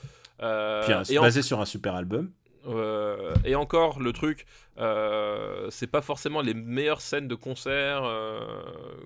Euh, 0.42 0.82
Puis, 1.04 1.14
et, 1.14 1.18
en- 1.18 1.22
basé 1.22 1.42
sur 1.42 1.60
un 1.60 1.66
super 1.66 1.94
album. 1.94 2.30
euh, 2.66 3.34
et 3.44 3.54
encore, 3.54 4.00
le 4.00 4.12
truc, 4.14 4.46
euh, 4.78 5.66
c'est 5.70 5.86
pas 5.86 6.00
forcément 6.00 6.40
les 6.40 6.54
meilleures 6.54 7.02
scènes 7.02 7.28
de 7.28 7.34
concert 7.34 8.02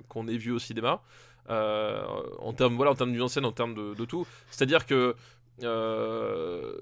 qu'on 0.09 0.29
ait 0.29 0.37
vues 0.37 0.53
au 0.53 0.59
cinéma. 0.61 1.03
Euh, 1.51 2.05
en 2.39 2.53
termes 2.53 2.75
voilà 2.77 2.93
en 2.93 2.95
termes 2.95 3.21
en 3.21 3.29
scène 3.29 3.45
en 3.45 3.53
termes 3.53 3.75
de, 3.75 3.95
de 3.95 4.05
tout. 4.05 4.27
C'est 4.51 4.63
à 4.63 4.67
dire 4.67 4.87
que 4.87 5.15
euh, 5.63 6.73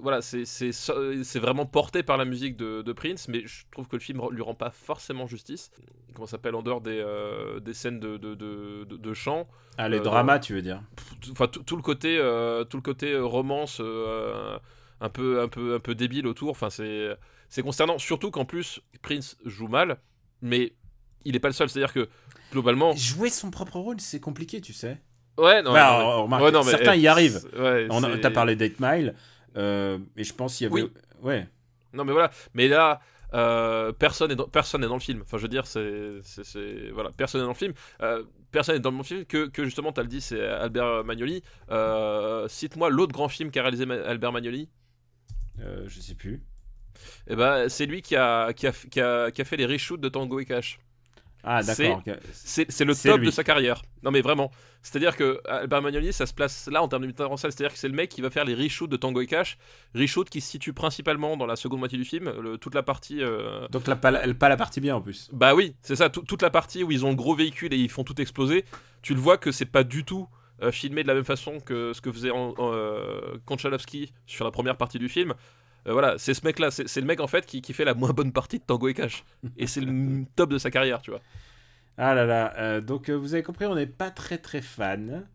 voilà 0.00 0.22
c'est 0.22 1.38
vraiment 1.38 1.66
porté 1.66 2.02
par 2.02 2.16
la 2.16 2.24
musique 2.24 2.56
de, 2.56 2.82
de 2.82 2.92
Prince 2.92 3.28
mais 3.28 3.46
je 3.46 3.64
trouve 3.72 3.88
que 3.88 3.96
le 3.96 4.00
film 4.00 4.20
lui 4.30 4.42
rend 4.42 4.54
pas 4.54 4.70
forcément 4.70 5.26
justice. 5.26 5.70
Comment 6.14 6.26
s'appelle 6.26 6.54
en 6.54 6.62
dehors 6.62 6.80
des, 6.80 6.98
euh, 6.98 7.60
des 7.60 7.74
scènes 7.74 8.00
de, 8.00 8.16
de, 8.16 8.34
de, 8.84 9.12
chant. 9.14 9.46
Ah, 9.76 9.88
les 9.90 9.98
Euh, 9.98 10.02
dramas, 10.02 10.38
tu 10.38 10.54
veux 10.54 10.62
dire. 10.62 10.80
Tout- 11.20 11.32
enfin 11.32 11.46
tout, 11.46 11.76
le 11.76 11.82
côté 11.82 12.16
euh, 12.18 12.64
tout 12.64 12.78
le 12.78 12.82
côté 12.82 13.12
euh, 13.12 13.22
romance 13.26 13.78
euh, 13.82 14.58
un 15.02 15.10
peu 15.10 15.42
un 15.42 15.48
peu 15.48 15.74
un 15.74 15.80
peu 15.80 15.94
débile 15.94 16.26
autour 16.26 16.50
enfin 16.50 16.70
c'est 16.70 17.14
c'est 17.50 17.62
consternant. 17.62 17.98
Surtout 17.98 18.30
qu'en 18.30 18.46
plus 18.46 18.80
Prince 19.02 19.36
joue 19.44 19.68
mal 19.68 19.98
mais 20.40 20.72
il 21.26 21.36
est 21.36 21.40
pas 21.40 21.48
le 21.48 21.54
seul. 21.54 21.68
C'est 21.68 21.80
à 21.80 21.82
dire 21.86 21.92
que 21.92 22.08
globalement 22.52 22.94
Jouer 22.96 23.30
son 23.30 23.50
propre 23.50 23.78
rôle, 23.78 24.00
c'est 24.00 24.20
compliqué, 24.20 24.60
tu 24.60 24.72
sais. 24.72 24.98
ouais 25.38 25.62
non, 25.62 25.72
Bah, 25.72 25.90
non, 25.90 25.98
mais- 25.98 26.04
on 26.04 26.22
remarque, 26.24 26.42
ouais, 26.44 26.50
non, 26.50 26.64
mais, 26.64 26.70
certains 26.70 26.94
y 26.96 27.06
arrivent. 27.08 27.42
ouais, 27.58 27.88
T'as 28.20 28.30
parlé 28.30 28.56
d'Eight 28.56 28.80
Mile, 28.80 29.14
euh, 29.56 29.98
et 30.16 30.24
je 30.24 30.32
pense 30.34 30.56
qu'il 30.56 30.66
y 30.66 30.70
avait. 30.70 30.82
Oui. 30.82 30.90
Ouais. 31.22 31.48
non 31.94 32.04
mais 32.04 32.12
voilà 32.12 32.30
mais 32.52 32.68
là 32.68 33.00
euh, 33.32 33.90
personne 33.90 34.30
est 34.30 34.36
dans, 34.36 34.46
personne 34.48 34.82
n'est 34.82 34.86
dans 34.86 34.94
le 34.94 35.00
film 35.00 35.22
enfin 35.22 35.38
je 35.38 35.42
veux 35.42 35.48
dire 35.48 35.66
c'est 35.66 36.90
voilà 36.92 37.10
personne 37.16 37.40
n'est 37.40 37.46
dans 37.46 37.52
le 37.52 37.56
film 37.56 37.72
Euh, 38.02 38.22
personne 38.52 38.74
n'est 38.74 38.80
dans 38.80 38.90
le 38.90 39.02
film 39.02 39.24
que, 39.24 39.46
que 39.48 39.64
justement 39.64 39.92
t'as 39.92 40.02
le 40.02 40.08
dit 40.08 40.20
c'est 40.20 40.40
Albert 40.46 41.04
Magnoli 41.04 41.42
Euh, 41.70 42.46
cite-moi 42.48 42.90
l'autre 42.90 43.12
grand 43.14 43.28
film 43.28 43.50
qu'a 43.50 43.62
réalisé 43.62 43.86
Ma- 43.86 43.94
Albert 44.04 44.32
Magnoli 44.32 44.68
Euh, 45.60 45.84
je 45.88 46.00
sais 46.00 46.14
plus. 46.14 46.42
Eh 47.28 47.34
ben, 47.36 47.68
c'est 47.70 47.86
lui 47.86 48.02
qui 48.02 48.14
a, 48.14 48.52
qui, 48.52 48.66
a, 48.66 48.72
qui, 48.72 49.00
a, 49.00 49.30
qui 49.30 49.40
a 49.40 49.44
fait 49.44 49.56
les 49.56 49.66
reshoots 49.66 50.00
de 50.00 50.08
Tango 50.10 50.38
et 50.38 50.44
Cash. 50.44 50.78
Ah, 51.46 51.62
d'accord. 51.62 52.02
C'est 52.32 52.84
le 52.84 52.94
top 52.94 53.18
lui. 53.20 53.26
de 53.26 53.30
sa 53.30 53.44
carrière. 53.44 53.82
Non, 54.02 54.10
mais 54.10 54.20
vraiment. 54.20 54.50
C'est-à-dire 54.82 55.16
que 55.16 55.40
Albert 55.48 55.80
Magnoli, 55.82 56.12
ça 56.12 56.26
se 56.26 56.34
place 56.34 56.68
là 56.70 56.82
en 56.82 56.88
termes 56.88 57.02
de 57.02 57.06
metteur 57.08 57.30
en. 57.32 57.36
C'est-à-dire 57.36 57.72
que 57.72 57.78
c'est 57.78 57.88
le 57.88 57.94
mec 57.94 58.10
qui 58.10 58.20
va 58.20 58.30
faire 58.30 58.44
les 58.44 58.54
reshoots 58.54 58.88
de 58.90 58.96
Tango 58.96 59.20
et 59.20 59.26
Cash. 59.26 59.56
Reshoots 59.94 60.28
qui 60.28 60.40
se 60.40 60.50
situent 60.50 60.72
principalement 60.72 61.36
dans 61.36 61.46
la 61.46 61.56
seconde 61.56 61.78
moitié 61.80 61.98
du 61.98 62.04
film. 62.04 62.30
le- 62.40 62.58
toute 62.58 62.74
la 62.74 62.82
partie. 62.82 63.22
euh, 63.22 63.66
Donc, 63.68 63.86
là, 63.86 63.96
pas, 63.96 64.10
la- 64.10 64.34
pas 64.34 64.48
la 64.48 64.56
partie 64.56 64.80
bien 64.80 64.96
en 64.96 65.00
plus. 65.00 65.28
Bah 65.32 65.54
oui, 65.54 65.74
c'est 65.82 65.96
ça. 65.96 66.08
tout- 66.10 66.22
toute 66.22 66.42
la 66.42 66.50
partie 66.50 66.82
où 66.84 66.90
ils 66.92 67.04
ont 67.06 67.10
le 67.10 67.16
gros 67.16 67.34
véhicule 67.34 67.72
et 67.72 67.76
ils 67.78 67.88
font 67.90 68.04
tout 68.04 68.20
exploser. 68.20 68.64
Tu 69.02 69.14
le 69.14 69.20
vois 69.20 69.38
que 69.38 69.52
c'est 69.52 69.64
pas 69.66 69.84
du 69.84 70.04
tout. 70.04 70.28
euh, 70.62 70.72
filmé 70.72 71.02
de 71.02 71.08
la 71.08 71.12
même 71.12 71.22
façon 71.24 71.60
que 71.60 71.92
ce 71.92 72.00
que 72.00 72.10
faisait 72.10 72.30
en, 72.30 72.54
en, 72.56 72.72
euh, 72.72 73.36
Konchalovsky 73.44 74.14
sur 74.26 74.42
la 74.46 74.50
première 74.50 74.78
partie 74.78 74.98
du 74.98 75.10
film. 75.10 75.34
Euh, 75.86 75.92
voilà, 75.92 76.18
c'est 76.18 76.34
ce 76.34 76.44
mec-là, 76.44 76.70
c'est 76.70 76.88
c'est 76.88 77.00
le 77.00 77.06
mec 77.06 77.20
en 77.20 77.26
fait 77.26 77.46
qui, 77.46 77.62
qui 77.62 77.72
fait 77.72 77.84
la 77.84 77.94
moins 77.94 78.10
bonne 78.10 78.32
partie 78.32 78.58
de 78.58 78.64
Tango 78.64 78.88
et 78.88 78.94
Cash. 78.94 79.24
Et 79.56 79.66
c'est 79.66 79.80
le 79.80 80.24
top 80.36 80.50
de 80.50 80.58
sa 80.58 80.70
carrière, 80.70 81.00
tu 81.00 81.10
vois. 81.10 81.20
Ah 81.98 82.14
là 82.14 82.26
là. 82.26 82.52
euh, 82.58 82.80
donc, 82.80 83.08
euh, 83.08 83.14
vous 83.14 83.34
avez 83.34 83.42
compris, 83.42 83.66
on 83.66 83.74
n'est 83.74 83.86
pas 83.86 84.10
très 84.10 84.38
très 84.38 84.60
fan. 84.60 85.26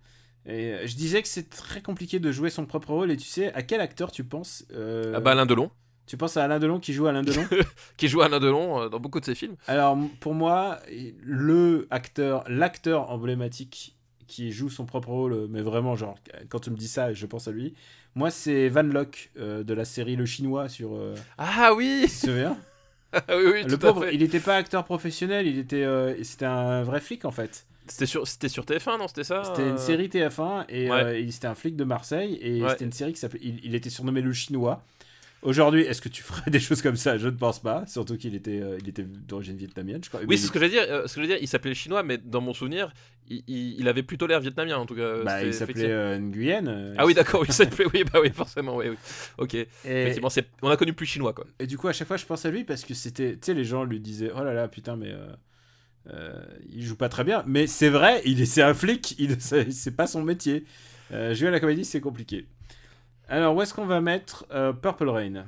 Et 0.46 0.76
je 0.88 0.96
disais 0.96 1.22
que 1.22 1.28
c'est 1.28 1.50
très 1.50 1.82
compliqué 1.82 2.20
de 2.20 2.32
jouer 2.32 2.50
son 2.50 2.66
propre 2.66 2.90
rôle. 2.92 3.12
Et 3.12 3.18
tu 3.18 3.28
sais, 3.28 3.54
à 3.54 3.62
quel 3.62 3.80
acteur 3.80 4.12
tu 4.12 4.24
penses 4.24 4.66
Ah 4.76 5.20
bah 5.20 5.32
Alain 5.32 5.46
Delon, 5.46 5.70
Tu 6.08 6.18
penses 6.18 6.36
à 6.36 6.44
Alain 6.44 6.58
Delon 6.60 6.80
qui 6.80 6.94
joue 6.94 7.06
Alain 7.08 7.22
Delon? 7.22 7.46
Qui 7.98 8.08
joue 8.08 8.22
Alain 8.22 8.40
Delon 8.40 8.90
dans 8.90 9.00
beaucoup 9.00 9.20
de 9.20 9.26
ses 9.26 9.36
films. 9.36 9.56
Alors, 9.68 9.96
pour 10.20 10.34
moi, 10.34 10.80
le 11.24 11.88
acteur, 11.92 12.44
l'acteur 12.48 13.12
emblématique 13.12 13.96
qui 14.32 14.52
joue 14.52 14.70
son 14.70 14.86
propre 14.86 15.10
rôle, 15.10 15.34
euh, 15.34 15.48
mais 15.50 15.62
vraiment, 15.62 15.96
genre, 15.96 16.16
quand 16.50 16.60
tu 16.60 16.72
me 16.72 16.78
dis 16.78 16.88
ça, 16.88 17.14
je 17.14 17.26
pense 17.26 17.48
à 17.48 17.52
lui. 17.52 17.74
Moi, 18.16 18.32
c'est 18.32 18.70
Van 18.70 18.82
Locke 18.84 19.30
euh, 19.38 19.64
de 19.64 19.74
la 19.74 19.84
série 19.86 20.16
Le 20.16 20.26
Chinois 20.26 20.70
sur. 20.70 20.96
euh, 20.96 21.16
Ah 21.38 21.74
oui 21.76 22.02
tu 22.08 22.12
te 22.12 22.26
souviens? 22.28 22.58
Ah 23.14 23.22
oui, 23.36 23.44
oui, 23.52 23.64
Le 23.64 23.68
tout 23.78 23.86
à 23.86 23.90
pauvre, 23.94 24.06
fait. 24.06 24.16
il 24.16 24.22
n'était 24.22 24.40
pas 24.40 24.56
acteur 24.56 24.86
professionnel, 24.86 25.46
il 25.46 25.60
était, 25.60 25.84
euh, 25.84 26.16
c'était 26.24 26.46
un 26.46 26.82
vrai 26.84 27.02
flic 27.02 27.26
en 27.26 27.32
fait. 27.32 27.66
C'était 27.88 28.06
sur, 28.06 28.26
c'était 28.26 28.48
sur 28.48 28.64
TF1, 28.64 28.98
non? 29.00 29.08
C'était 29.10 29.26
ça 29.26 29.44
C'était 29.44 29.68
une 29.68 29.78
série 29.78 30.08
TF1 30.08 30.64
et 30.70 30.90
Ouais. 30.90 31.28
c'était 31.30 31.48
un 31.48 31.56
flic 31.56 31.76
de 31.76 31.84
Marseille 31.84 32.40
et 32.42 32.62
Ouais. 32.64 32.70
c'était 32.70 32.86
une 32.86 32.94
série 32.94 33.12
qui 33.12 33.20
s'appelait. 33.20 33.42
Il, 33.44 33.60
il 33.66 33.76
était 33.76 33.90
surnommé 33.90 34.22
le 34.22 34.32
Chinois 34.32 34.86
Aujourd'hui, 35.44 35.82
est-ce 35.82 36.02
que 36.02 36.10
tu 36.10 36.22
ferais 36.22 36.52
des 36.52 36.60
choses 36.60 36.82
comme 36.84 36.96
ça? 36.96 37.18
Je 37.18 37.26
ne 37.28 37.32
pense 37.36 37.60
pas. 37.62 37.84
Surtout 37.88 38.16
qu'il 38.18 38.36
était, 38.36 38.62
euh, 38.62 38.78
il 38.80 38.88
était 38.90 39.04
d'origine 39.04 39.58
vietnamienne, 39.58 40.04
je 40.04 40.10
crois. 40.10 40.22
Oui, 40.28 40.38
c'est 40.38 40.46
ce 40.48 40.52
que 40.52 40.60
j'allais 40.60 40.72
dire. 40.72 40.84
euh, 40.88 41.08
ce 41.08 41.16
que 41.16 41.22
j'allais 41.22 41.34
dire, 41.34 41.42
il 41.42 41.48
s'appelait 41.48 41.74
chinois, 41.74 42.04
mais 42.04 42.20
dans 42.20 42.42
mon 42.42 42.54
souvenir, 42.54 42.94
il, 43.28 43.44
il- 43.48 43.80
il 43.80 43.88
avait 43.88 44.04
plutôt 44.04 44.28
l'air 44.28 44.40
vietnamien 44.40 44.78
en 44.78 44.86
tout 44.86 44.96
cas. 44.96 45.24
bah, 45.24 45.44
il 45.44 45.54
s'appelait 45.54 45.90
euh, 45.90 46.20
Nguyen. 46.20 46.94
Ah 46.98 47.06
oui, 47.08 47.14
d'accord, 47.16 47.44
il 47.48 47.54
s'appelait. 47.54 47.86
Oui, 47.94 48.04
bah 48.04 48.20
oui, 48.22 48.30
forcément, 48.32 48.76
oui, 48.78 48.90
oui. 48.90 48.98
Ok. 49.40 49.56
Et, 49.56 49.68
Effectivement, 49.86 50.30
on 50.62 50.70
a 50.70 50.78
connu 50.78 50.94
plus 50.94 51.08
chinois 51.08 51.34
quoi. 51.34 51.46
et 51.60 51.66
du 51.66 51.78
coup, 51.78 51.88
à 51.88 51.94
chaque 51.94 52.08
fois, 52.08 52.18
je 52.18 52.26
pense 52.26 52.46
à 52.46 52.52
lui 52.52 52.64
parce 52.64 52.84
que 52.86 52.94
c'était. 52.94 53.32
Tu 53.34 53.40
sais, 53.48 53.54
les 53.56 53.66
gens 53.66 53.84
lui 53.84 54.00
disaient 54.00 54.32
Oh 54.38 54.44
là 54.44 54.54
là, 54.54 54.68
putain, 54.68 54.96
mais. 54.96 55.12
il 56.70 56.84
joue 56.84 56.96
pas 56.96 57.10
très 57.10 57.24
bien. 57.24 57.44
Mais 57.48 57.68
c'est 57.68 57.90
vrai, 57.90 58.22
il 58.26 58.42
est, 58.42 58.46
c'est 58.46 58.62
un 58.62 58.74
flic, 58.74 59.16
il, 59.20 59.38
c'est 59.72 59.96
pas 59.96 60.08
son 60.08 60.22
métier. 60.22 60.66
Jouer 61.12 61.48
à 61.48 61.52
la 61.52 61.60
comédie, 61.60 61.84
c'est 61.84 62.00
compliqué. 62.00 62.46
Alors, 63.32 63.56
où 63.56 63.62
est-ce 63.62 63.74
qu'on 63.74 63.86
va 63.86 64.02
mettre 64.02 64.46
euh, 64.52 64.74
Purple 64.74 65.10
Rain? 65.10 65.46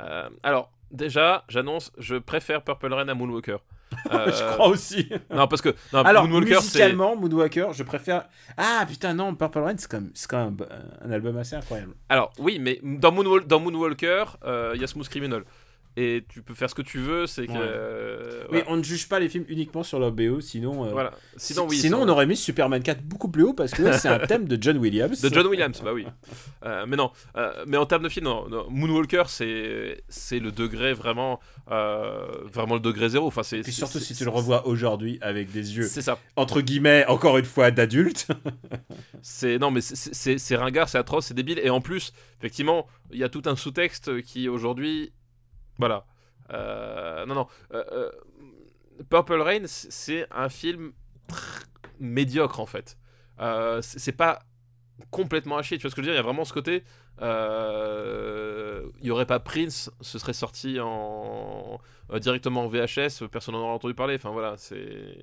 Euh, 0.00 0.28
alors, 0.42 0.70
déjà, 0.90 1.44
j'annonce, 1.48 1.92
je 1.98 2.16
préfère 2.16 2.62
Purple 2.62 2.92
Rain 2.92 3.08
à 3.08 3.14
Moonwalker. 3.14 3.58
Euh, 4.10 4.26
Je 4.32 4.52
crois 4.54 4.66
aussi. 4.68 5.08
Non, 5.30 5.46
parce 5.46 5.62
que 5.62 5.68
non, 5.92 6.02
Alors, 6.02 6.24
Moonwalker, 6.24 6.56
musicalement, 6.56 7.14
Moonwalker, 7.14 7.68
je 7.72 7.84
préfère. 7.84 8.24
Ah 8.56 8.84
putain, 8.88 9.14
non, 9.14 9.34
Purple 9.36 9.58
Rain, 9.60 9.74
c'est 9.78 9.88
quand 9.88 10.00
même, 10.00 10.10
c'est 10.14 10.28
quand 10.28 10.44
même 10.46 10.56
un, 11.02 11.08
un 11.08 11.12
album 11.12 11.36
assez 11.36 11.54
incroyable. 11.54 11.92
Alors, 12.08 12.32
oui, 12.38 12.58
mais 12.60 12.80
dans, 12.82 13.12
Moonwal- 13.12 13.46
dans 13.46 13.60
Moonwalker, 13.60 14.24
il 14.74 14.80
y 14.80 14.84
a 14.84 14.86
Smooth 14.88 15.08
Criminal. 15.08 15.44
Et 15.96 16.24
tu 16.28 16.42
peux 16.42 16.54
faire 16.54 16.68
ce 16.68 16.74
que 16.74 16.82
tu 16.82 16.98
veux, 16.98 17.26
c'est 17.28 17.46
que. 17.46 17.52
Ouais. 17.52 17.58
euh, 17.62 18.44
Oui, 18.50 18.62
on 18.66 18.76
ne 18.76 18.82
juge 18.82 19.08
pas 19.08 19.20
les 19.20 19.28
films 19.28 19.44
uniquement 19.48 19.82
sur 19.84 19.98
leur 20.00 20.10
BO, 20.10 20.40
sinon. 20.40 20.84
euh, 20.86 20.90
Voilà. 20.90 21.12
Sinon, 21.36 21.66
oui. 21.68 21.76
sinon 21.76 22.02
on 22.02 22.08
aurait 22.08 22.26
mis 22.26 22.36
Superman 22.36 22.82
4 22.82 23.02
beaucoup 23.02 23.28
plus 23.28 23.44
haut 23.44 23.52
parce 23.54 23.70
que 23.72 23.92
c'est 23.92 24.08
un 24.08 24.18
thème 24.26 24.46
de 24.48 24.60
John 24.60 24.76
Williams. 24.78 25.20
De 25.20 25.32
John 25.32 25.46
Williams, 25.46 25.80
bah 25.84 25.92
oui. 25.94 26.04
Euh, 26.64 26.84
mais 26.88 26.96
non, 26.96 27.12
mais 27.66 27.76
en 27.76 27.86
termes 27.86 28.02
de 28.02 28.08
film, 28.08 28.24
non, 28.24 28.48
non, 28.48 28.66
Moonwalker, 28.70 29.24
c'est 29.28 30.02
c'est 30.08 30.40
le 30.40 30.50
degré 30.50 30.94
vraiment, 30.94 31.38
vraiment 31.68 32.74
le 32.74 32.80
degré 32.80 33.08
zéro. 33.10 33.26
Enfin, 33.28 33.42
c'est 33.44 33.60
puis 33.60 33.72
surtout 33.72 34.00
si 34.00 34.14
tu 34.14 34.24
le 34.24 34.30
revois 34.30 34.66
aujourd'hui 34.66 35.18
avec 35.20 35.52
des 35.52 35.76
yeux 35.76 35.84
C'est 35.86 36.02
ça. 36.02 36.18
entre 36.36 36.60
guillemets 36.60 37.04
encore 37.06 37.38
une 37.38 37.44
fois 37.44 37.70
d'adulte. 37.70 38.26
C'est 39.22 39.58
non, 39.58 39.70
mais 39.70 39.80
c'est 39.80 40.56
ringard, 40.56 40.88
c'est 40.88 40.98
atroce, 40.98 41.26
c'est 41.26 41.34
débile. 41.34 41.58
Et 41.62 41.70
en 41.70 41.80
plus, 41.80 42.12
effectivement, 42.40 42.86
il 43.10 43.18
y 43.18 43.24
a 43.24 43.28
tout 43.30 43.42
un 43.46 43.56
sous-texte 43.56 44.20
qui 44.22 44.48
aujourd'hui, 44.50 45.12
voilà. 45.78 46.04
Euh, 46.52 47.24
non, 47.26 47.34
non. 47.34 47.46
euh, 47.72 47.84
euh, 47.92 48.10
Purple 49.08 49.40
Rain, 49.40 49.62
c'est 49.66 50.26
un 50.30 50.48
film 50.48 50.92
médiocre 52.00 52.60
en 52.60 52.66
fait. 52.66 52.96
C'est 53.82 54.12
pas 54.16 54.40
complètement 55.10 55.56
à 55.56 55.62
chier. 55.62 55.78
Tu 55.78 55.82
vois 55.82 55.90
ce 55.90 55.96
que 55.96 56.02
je 56.02 56.06
veux 56.06 56.12
dire? 56.12 56.14
Il 56.14 56.22
y 56.22 56.26
a 56.26 56.26
vraiment 56.26 56.44
ce 56.44 56.52
côté. 56.52 56.84
Il 57.20 59.06
y 59.06 59.10
aurait 59.10 59.26
pas 59.26 59.40
Prince, 59.40 59.90
ce 60.00 60.18
serait 60.18 60.32
sorti 60.32 60.78
en 60.80 61.78
directement 62.20 62.64
en 62.64 62.68
VHS, 62.68 63.26
personne 63.30 63.54
n'en 63.54 63.62
aurait 63.62 63.72
entendu 63.74 63.94
parler. 63.94 64.14
Enfin 64.16 64.30
voilà, 64.30 64.54
c'est 64.56 65.16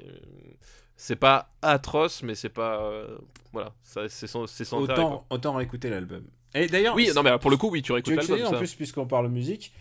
c'est 0.95 1.16
pas 1.16 1.49
atroce, 1.62 2.22
mais 2.24 2.36
c'est 2.36 2.49
pas 2.49 2.82
euh, 2.84 3.18
voilà, 3.54 3.74
c'est 3.84 4.28
sans, 4.28 4.45
sans 4.47 4.84
intérêt, 4.84 4.95
quoi. 5.02 5.06
autant 5.06 5.26
autant 5.30 5.54
réécouter 5.56 5.89
l'album. 5.89 6.24
Et 6.54 6.68
d'ailleurs, 6.68 6.95
Oui, 6.95 7.10
non 7.16 7.24
mais 7.24 7.38
pour 7.39 7.49
le 7.49 7.58
coup, 7.58 7.70
oui, 7.70 7.82
tu 7.82 7.91
réécoutes 7.91 8.16
l'album. 8.16 8.54
en 8.54 8.58
plus 8.58 8.76
puisqu'on 8.76 9.08
parle 9.08 9.28
musique. 9.30 9.74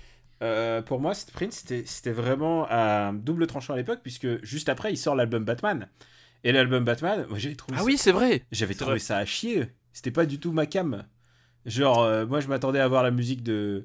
Euh, 0.42 0.80
pour 0.82 1.00
moi, 1.00 1.14
cette 1.14 1.32
Prince, 1.32 1.56
c'était- 1.56 1.84
c'était 1.86 2.12
vraiment 2.12 2.66
un 2.70 3.12
double 3.12 3.46
tranchant 3.46 3.74
à 3.74 3.76
l'époque, 3.76 4.00
puisque 4.02 4.42
juste 4.44 4.68
après, 4.68 4.92
il 4.92 4.96
sort 4.96 5.14
l'album 5.14 5.44
Batman. 5.44 5.88
Et 6.44 6.52
l'album 6.52 6.84
Batman, 6.84 7.26
moi 7.28 7.38
trouvé 7.38 7.74
Ah 7.74 7.78
ça- 7.80 7.84
oui, 7.84 7.98
c'est 7.98 8.12
vrai. 8.12 8.42
J'avais 8.50 8.72
C'est 8.72 8.78
trouvé 8.78 8.92
vrai. 8.92 8.98
ça 9.00 9.18
à 9.18 9.24
chier. 9.26 9.66
C'était 9.92 10.10
pas 10.10 10.24
du 10.24 10.38
tout 10.40 10.52
ma 10.52 10.64
cam. 10.66 11.04
Genre, 11.66 12.02
euh, 12.02 12.26
moi, 12.26 12.40
je 12.40 12.48
m'attendais 12.48 12.78
à 12.80 12.88
voir 12.88 13.02
la 13.02 13.10
musique 13.10 13.42
de 13.42 13.84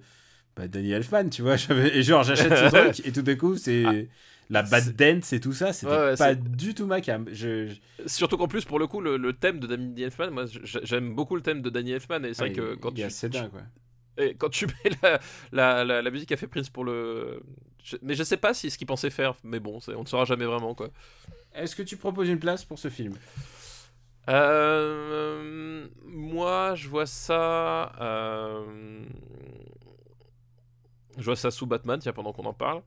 bah, 0.56 0.70
Danny 0.70 0.92
Elfman, 0.92 1.30
tu 1.30 1.42
vois. 1.42 1.58
j'avais- 1.58 1.98
Et 1.98 2.04
genre, 2.04 2.24
j'achète 2.24 2.54
ce 2.56 2.70
truc, 2.96 3.06
et 3.06 3.12
tout 3.12 3.22
d'un 3.24 3.36
coup, 3.36 3.58
c'est 3.58 3.84
Ah. 3.86 3.92
la 4.50 4.64
bad 4.64 4.96
dance 4.96 5.34
et 5.34 5.42
tout 5.42 5.52
ça. 5.52 5.74
C'était 5.74 5.92
Ouais, 5.92 5.98
ouais, 5.98 6.16
pas 6.16 6.30
c'est- 6.30 6.42
du 6.56 6.74
tout 6.74 6.86
ma 6.86 7.02
cam. 7.02 7.26
Je, 7.34 7.68
je- 7.68 8.08
Surtout 8.08 8.38
qu'en 8.38 8.48
plus, 8.48 8.64
pour 8.64 8.80
le 8.80 8.88
coup, 8.88 9.02
le, 9.02 9.18
le 9.18 9.34
thème 9.34 9.60
de 9.60 9.68
Danny 9.68 10.02
Elfman, 10.04 10.32
moi 10.32 10.46
j'aime 10.64 11.14
beaucoup 11.14 11.36
le 11.36 11.42
thème 11.42 11.62
de 11.62 11.70
Danny 11.70 11.92
Elfman 11.92 12.24
et 12.24 12.34
c'est 12.34 12.44
Ah, 12.44 12.46
vrai 12.46 12.54
que 12.54 12.74
il- 12.76 12.80
quand 12.80 12.92
il 12.92 12.96
tu, 12.96 13.04
assez 13.04 13.28
dingue, 13.28 13.50
quoi. 13.50 13.64
Et 14.18 14.36
quand 14.36 14.50
tu 14.50 14.66
mets 14.84 14.92
la, 15.04 15.20
la, 15.52 15.84
la, 15.84 16.02
la 16.02 16.12
musique 16.12 16.30
qu'a 16.30 16.38
fait 16.38 16.48
Prince 16.48 16.70
pour 16.70 16.84
le. 16.84 17.42
je- 17.84 17.98
mais 18.02 18.16
je 18.16 18.24
sais 18.24 18.38
pas 18.38 18.54
si 18.54 18.70
ce 18.72 18.78
qu'il 18.78 18.88
pensait 18.88 19.10
faire, 19.10 19.36
mais 19.44 19.60
bon, 19.60 19.80
on 19.96 20.02
ne 20.02 20.08
saura 20.08 20.26
jamais 20.26 20.46
vraiment 20.46 20.74
quoi. 20.76 20.90
Est-ce 21.54 21.76
que 21.76 21.84
tu 21.84 21.98
proposes 21.98 22.30
une 22.30 22.40
place 22.40 22.64
pour 22.66 22.80
ce 22.80 22.90
film? 22.90 23.14
Euh, 24.30 25.88
moi, 26.06 26.76
je 26.76 26.88
vois 26.88 27.06
ça. 27.06 27.92
euh, 28.02 29.06
je 31.18 31.24
vois 31.24 31.36
ça 31.36 31.52
sous 31.52 31.66
Batman, 31.66 32.00
tiens, 32.00 32.14
pendant 32.14 32.34
qu'on 32.34 32.46
en 32.46 32.54
parle. 32.54 32.82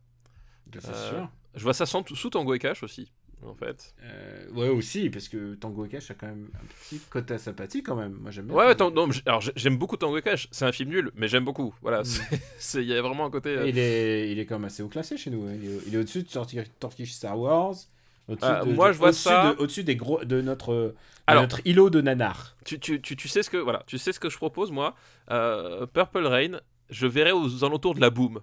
C'est 0.73 0.89
Euh, 0.89 1.11
sûr. 1.11 1.29
Je 1.55 1.63
vois 1.63 1.75
ça 1.75 1.87
sans- 1.87 2.07
sous 2.15 2.31
Tango 2.31 2.55
et 2.55 2.59
Cash 2.59 2.83
aussi, 2.83 3.11
en 3.47 3.55
fait. 3.55 3.95
Euh, 4.03 4.51
ouais, 4.53 4.69
aussi, 4.69 5.11
parce 5.11 5.29
que 5.29 5.55
Tango 5.55 5.85
et 5.85 5.89
Cash 5.89 6.11
a 6.11 6.15
quand 6.15 6.27
même 6.27 6.49
un 6.55 6.65
petit 6.89 7.01
côté 7.11 7.39
sympathique 7.39 7.87
quand 7.87 7.97
même. 7.97 8.13
Moi, 8.21 8.31
j'aime 8.31 8.47
bien. 8.47 8.55
Ouais, 8.57 8.75
Tango. 8.75 9.07
Non, 9.07 9.13
alors 9.27 9.41
j'aime 9.55 9.77
beaucoup 9.77 9.97
Tango 9.97 10.17
et 10.19 10.23
Cash. 10.23 10.49
C'est 10.51 10.65
un 10.65 10.73
film 10.73 10.91
nul, 10.91 11.11
mais 11.15 11.29
j'aime 11.29 11.45
beaucoup. 11.45 11.75
Voilà, 11.83 12.03
Mm. 12.03 12.05
il 12.75 12.85
y 12.85 12.95
a 12.95 13.03
vraiment 13.03 13.27
un 13.27 13.31
côté. 13.31 13.51
euh, 13.51 13.69
Il 13.69 13.79
est, 13.79 14.31
il 14.33 14.39
est 14.39 14.47
quand 14.47 14.57
même 14.57 14.65
assez 14.67 14.83
haut 14.83 14.89
classé 14.89 15.17
chez 15.17 15.31
nous. 15.31 15.47
hein. 15.47 15.55
Il 15.87 15.95
est, 15.95 15.99
au-dessus 15.99 16.23
de 16.23 16.29
Tortue 16.79 17.07
Star 17.07 17.39
Wars. 17.39 17.75
Au-dessus 18.29 18.45
Ah, 18.47 18.63
de- 18.65 18.73
moi, 18.73 18.89
de- 18.89 18.93
je 18.93 18.99
vois 18.99 19.09
au-dessus 19.09 19.23
ça- 19.23 19.55
de- 19.55 19.63
Au-dessus 19.63 19.85
des 19.85 19.97
gros 19.97 20.23
de 20.25 20.41
notre, 20.43 20.75
de 20.75 20.95
Alors- 21.27 21.43
notre 21.43 21.61
îlot 21.65 21.89
de 21.91 22.01
nanar. 22.03 22.57
tu, 22.65 22.79
tu, 22.79 23.01
tu, 23.01 23.17
tu 23.17 23.27
sais 23.29 23.43
ce 23.43 23.49
que 23.49 23.57
voilà, 23.57 23.83
tu 23.87 23.97
sais 23.99 24.13
ce 24.13 24.21
que 24.21 24.29
je 24.29 24.37
propose 24.37 24.71
moi. 24.71 24.95
Euh, 25.31 25.87
Purple 25.87 26.27
Rain, 26.27 26.61
je 26.91 27.07
verrai 27.07 27.33
aux 27.33 27.65
alentours 27.65 27.95
de 27.95 28.01
la 28.01 28.11
boom. 28.11 28.41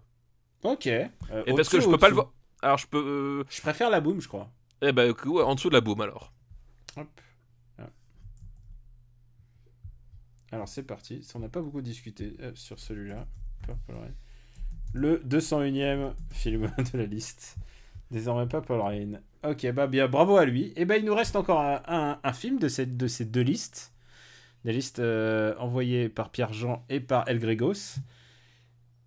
Ok. 0.63 0.87
Euh, 0.87 1.09
Et 1.45 1.53
parce 1.53 1.69
que 1.69 1.79
je 1.79 1.87
peux 1.87 1.97
pas 1.99 2.09
le 2.09 2.15
voir. 2.15 2.31
Alors 2.63 2.79
je 2.79 2.87
peux. 2.87 2.97
euh, 2.97 3.43
Je 3.49 3.61
préfère 3.61 3.91
la 3.91 3.99
boom, 4.01 4.19
je 4.21 4.27
crois. 4.27 4.49
Eh 4.81 4.91
ben 4.91 5.13
en 5.25 5.55
dessous 5.55 5.69
de 5.69 5.75
la 5.75 5.81
boom 5.81 6.01
alors. 6.01 6.31
Ah. 6.97 7.03
Alors 10.51 10.67
c'est 10.67 10.83
parti. 10.83 11.25
On 11.33 11.39
n'a 11.39 11.49
pas 11.49 11.61
beaucoup 11.61 11.81
discuté 11.81 12.35
euh, 12.39 12.51
sur 12.55 12.79
celui-là. 12.79 13.27
Le 14.93 15.17
201ème 15.17 16.13
film 16.31 16.71
de 16.93 16.97
la 16.97 17.05
liste. 17.05 17.57
Désormais 18.11 18.47
Purple 18.47 18.73
Rain. 18.73 19.19
Ok, 19.43 19.69
bah 19.73 19.87
bien, 19.87 20.07
bravo 20.07 20.37
à 20.37 20.45
lui. 20.45 20.71
Et 20.75 20.85
ben 20.85 20.95
il 20.95 21.05
nous 21.05 21.15
reste 21.15 21.35
encore 21.35 21.61
un 21.61 22.33
film 22.33 22.59
de, 22.59 22.67
cette, 22.67 22.95
de 22.95 23.07
ces 23.07 23.25
deux 23.25 23.41
listes. 23.41 23.93
Des 24.65 24.73
listes 24.73 24.99
euh, 24.99 25.55
envoyées 25.59 26.09
par 26.09 26.31
Pierre-Jean 26.31 26.83
et 26.89 26.99
par 26.99 27.27
El 27.27 27.39
Gregos. 27.39 27.99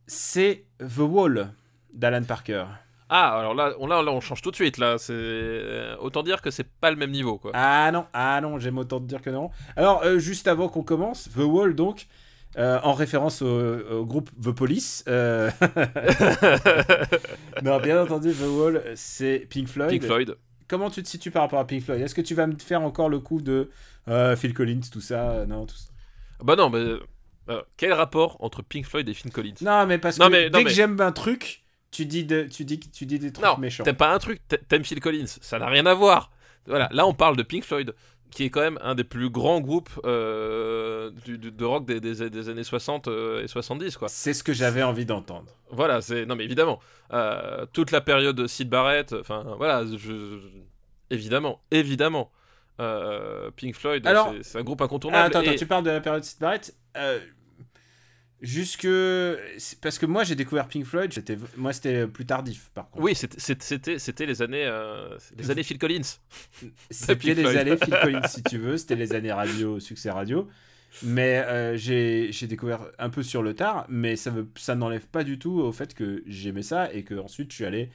C'est 0.06 0.66
The 0.78 0.98
Wall 0.98 1.52
d'Alan 1.92 2.22
Parker. 2.22 2.66
Ah 3.11 3.38
alors 3.40 3.54
là 3.54 3.72
on, 3.78 3.86
là, 3.86 4.02
là, 4.02 4.12
on 4.12 4.20
change 4.20 4.42
tout 4.42 4.50
de 4.50 4.56
suite 4.56 4.76
là. 4.78 4.98
C'est 4.98 5.12
euh, 5.14 5.96
autant 6.00 6.22
dire 6.22 6.42
que 6.42 6.50
c'est 6.50 6.68
pas 6.68 6.90
le 6.90 6.96
même 6.96 7.11
niveau 7.11 7.38
quoi. 7.38 7.52
Ah 7.54 7.90
non, 7.92 8.06
ah 8.12 8.40
non, 8.42 8.59
j'aime 8.59 8.78
autant 8.78 9.00
te 9.00 9.06
dire 9.06 9.22
que 9.22 9.30
non. 9.30 9.50
Alors, 9.76 10.02
euh, 10.04 10.18
juste 10.18 10.46
avant 10.48 10.68
qu'on 10.68 10.82
commence, 10.82 11.30
The 11.34 11.38
Wall, 11.38 11.74
donc, 11.74 12.06
euh, 12.59 12.78
en 12.82 12.92
référence 12.92 13.40
au, 13.42 13.78
au 13.90 14.04
groupe 14.04 14.28
The 14.42 14.50
Police. 14.50 15.04
euh, 15.09 15.50
non, 17.62 17.78
bien 17.80 18.02
entendu, 18.02 18.32
The 18.32 18.46
Wall, 18.48 18.82
c'est 18.94 19.46
Pink 19.50 19.68
Floyd. 19.68 19.90
Pink 19.90 20.04
Floyd. 20.04 20.36
Comment 20.68 20.90
tu 20.90 21.02
te 21.02 21.09
situes 21.09 21.30
par 21.30 21.42
rapport 21.42 21.59
à 21.61 21.66
Pink 21.66 21.82
Floyd? 21.82 22.00
Est-ce 22.02 22.14
que 22.14 22.20
tu 22.20 22.34
vas 22.34 22.46
me 22.46 22.56
faire 22.59 22.82
encore 22.82 23.09
le 23.09 23.18
coup 23.20 23.40
de 23.40 23.70
Phil 24.36 24.54
Collins, 24.54 24.80
tout 24.92 25.00
ça 25.00 25.44
Non, 25.46 25.66
tout 25.66 25.76
ça? 25.76 25.88
Bah 26.42 26.54
non 26.56 26.70
mais 26.70 26.84
quel 27.78 27.92
rapport 27.94 28.36
entre 28.40 28.62
Pink 28.62 28.84
Floyd 28.84 29.09
et 29.09 29.14
Phil 29.14 29.32
Collins? 29.32 29.54
Non, 29.62 29.86
mais 29.86 29.98
parce 29.98 30.18
Non, 30.18 30.26
que 30.26 30.32
mais- 30.32 30.50
non, 30.50 30.59
dès 30.59 30.64
que 30.64 30.68
mais- 30.68 30.74
j'aime 30.74 31.00
un 31.00 31.12
truc, 31.12 31.62
tu 31.91 32.07
dis, 32.07 32.24
de, 32.24 32.43
tu 32.45 32.64
dis, 32.64 32.78
tu 32.80 33.07
dis 33.07 33.18
des 33.18 33.32
trucs 33.32 33.47
Non, 33.47 33.57
méchants. 33.59 33.84
t'aimes 33.84 33.97
pas 33.97 34.12
un 34.12 34.18
truc, 34.18 34.41
t'a- 34.49 34.59
t'aimes 34.59 34.84
Phil 34.84 35.01
Collins, 35.01 35.26
ça 35.26 35.59
n'a 35.59 35.66
rien 35.68 35.86
à 35.86 35.95
voir. 35.95 36.30
Voilà, 36.66 36.89
là 36.93 37.07
on 37.07 37.14
parle 37.14 37.36
de 37.36 37.43
Pink 37.43 37.64
Floyd, 37.64 37.95
qui 38.30 38.45
est 38.45 38.51
quand 38.51 38.61
même 38.61 38.78
un 38.82 38.95
des 38.95 39.05
plus 39.05 39.30
grands 39.30 39.61
groupes 39.61 39.89
euh, 40.05 41.11
du- 41.24 41.39
du- 41.39 41.51
de 41.51 41.64
rock 41.64 41.86
des, 41.86 41.99
des- 42.01 42.28
des 42.28 42.49
années 42.51 42.62
60 42.64 43.09
euh, 43.09 43.43
et 43.43 43.49
70, 43.49 43.97
quoi. 43.97 44.09
C'est 44.09 44.34
ce 44.34 44.43
que 44.45 44.53
j'avais 44.53 44.82
envie 44.82 45.07
d'entendre. 45.07 45.47
Voilà, 45.70 46.03
c'est. 46.03 46.26
Non, 46.26 46.36
mais 46.36 46.45
évidemment, 46.45 46.78
euh, 47.14 47.64
toute 47.72 47.91
la 47.91 48.03
période 48.03 48.36
de 48.36 48.47
Sid 48.47 48.68
Barrett, 48.68 49.14
enfin 49.14 49.45
voilà, 49.57 49.84
je, 49.86 49.97
je- 49.97 50.36
évidemment, 51.11 51.61
évidemment. 51.70 52.30
Euh, 52.80 53.51
Pink 53.57 53.74
Floyd, 53.74 54.07
Alors- 54.07 54.32
c'est- 54.43 54.57
un 54.59 54.62
groupe 54.62 54.80
Ah, 54.82 54.84
incontournable. 54.84 55.26
attends, 55.26 55.41
attends, 55.41 55.51
et- 55.53 55.57
tu 55.57 55.66
parles 55.66 55.82
de 55.84 55.91
la 55.91 56.01
période 56.01 56.22
Sid 56.22 56.39
Barrett 56.39 56.74
Jusque. 58.41 58.86
Parce 59.80 59.99
que 59.99 60.07
moi 60.07 60.22
j'ai 60.24 60.34
découvert 60.36 60.68
Pink 60.68 60.84
Floyd, 60.84 61.12
moi 61.57 61.72
c'était 61.72 62.07
plus 62.07 62.24
tardif 62.24 62.70
par 62.74 62.89
contre. 62.91 63.05
Oui, 63.05 63.14
c'était- 63.14 64.26
les 64.26 64.43
années, 64.43 64.64
euh, 64.64 65.16
les 65.36 65.51
années 65.51 65.62
Phil 65.64 65.78
Collins. 65.78 66.03
C'était 66.91 67.34
les 67.34 67.57
années 67.57 67.76
Phil 67.76 67.95
Collins 68.03 68.26
si 68.28 68.43
tu 68.45 68.59
veux, 68.59 68.76
c'était 68.76 68.95
les 68.97 69.12
années 69.14 69.32
radio, 69.32 69.80
succès 69.80 70.11
radio. 70.11 70.49
Mais 71.03 71.39
euh, 71.47 71.76
j'ai, 71.76 72.30
découvert 72.47 72.80
un 72.99 73.11
peu 73.11 73.22
sur 73.22 73.43
le 73.43 73.55
tard, 73.55 73.84
mais 73.91 74.16
ça, 74.16 74.32
ça 74.57 74.74
n'enlève 74.74 75.07
pas 75.07 75.22
du 75.22 75.39
tout 75.39 75.61
au 75.61 75.70
fait 75.72 75.93
que 75.93 76.22
j'aimais 76.26 76.62
ça 76.62 76.93
et 76.93 77.03
que 77.05 77.14
ensuite 77.14 77.51
je 77.51 77.57
suis 77.57 77.64
allé 77.66 77.91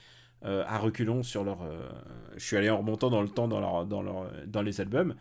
euh, 0.46 0.64
à 0.68 0.78
reculons 0.78 1.24
sur 1.24 1.44
leur. 1.44 1.64
euh, 1.64 1.89
je 2.38 2.44
suis 2.46 2.58
allé 2.58 2.70
en 2.70 2.78
remontant 2.78 3.10
dans 3.10 3.22
le 3.22 3.30
temps 3.30 3.48
dans, 3.48 3.60
leur, 3.62 3.86
dans, 3.86 4.02
leur, 4.02 4.30
dans 4.46 4.62
les 4.62 4.80
albums 4.82 5.16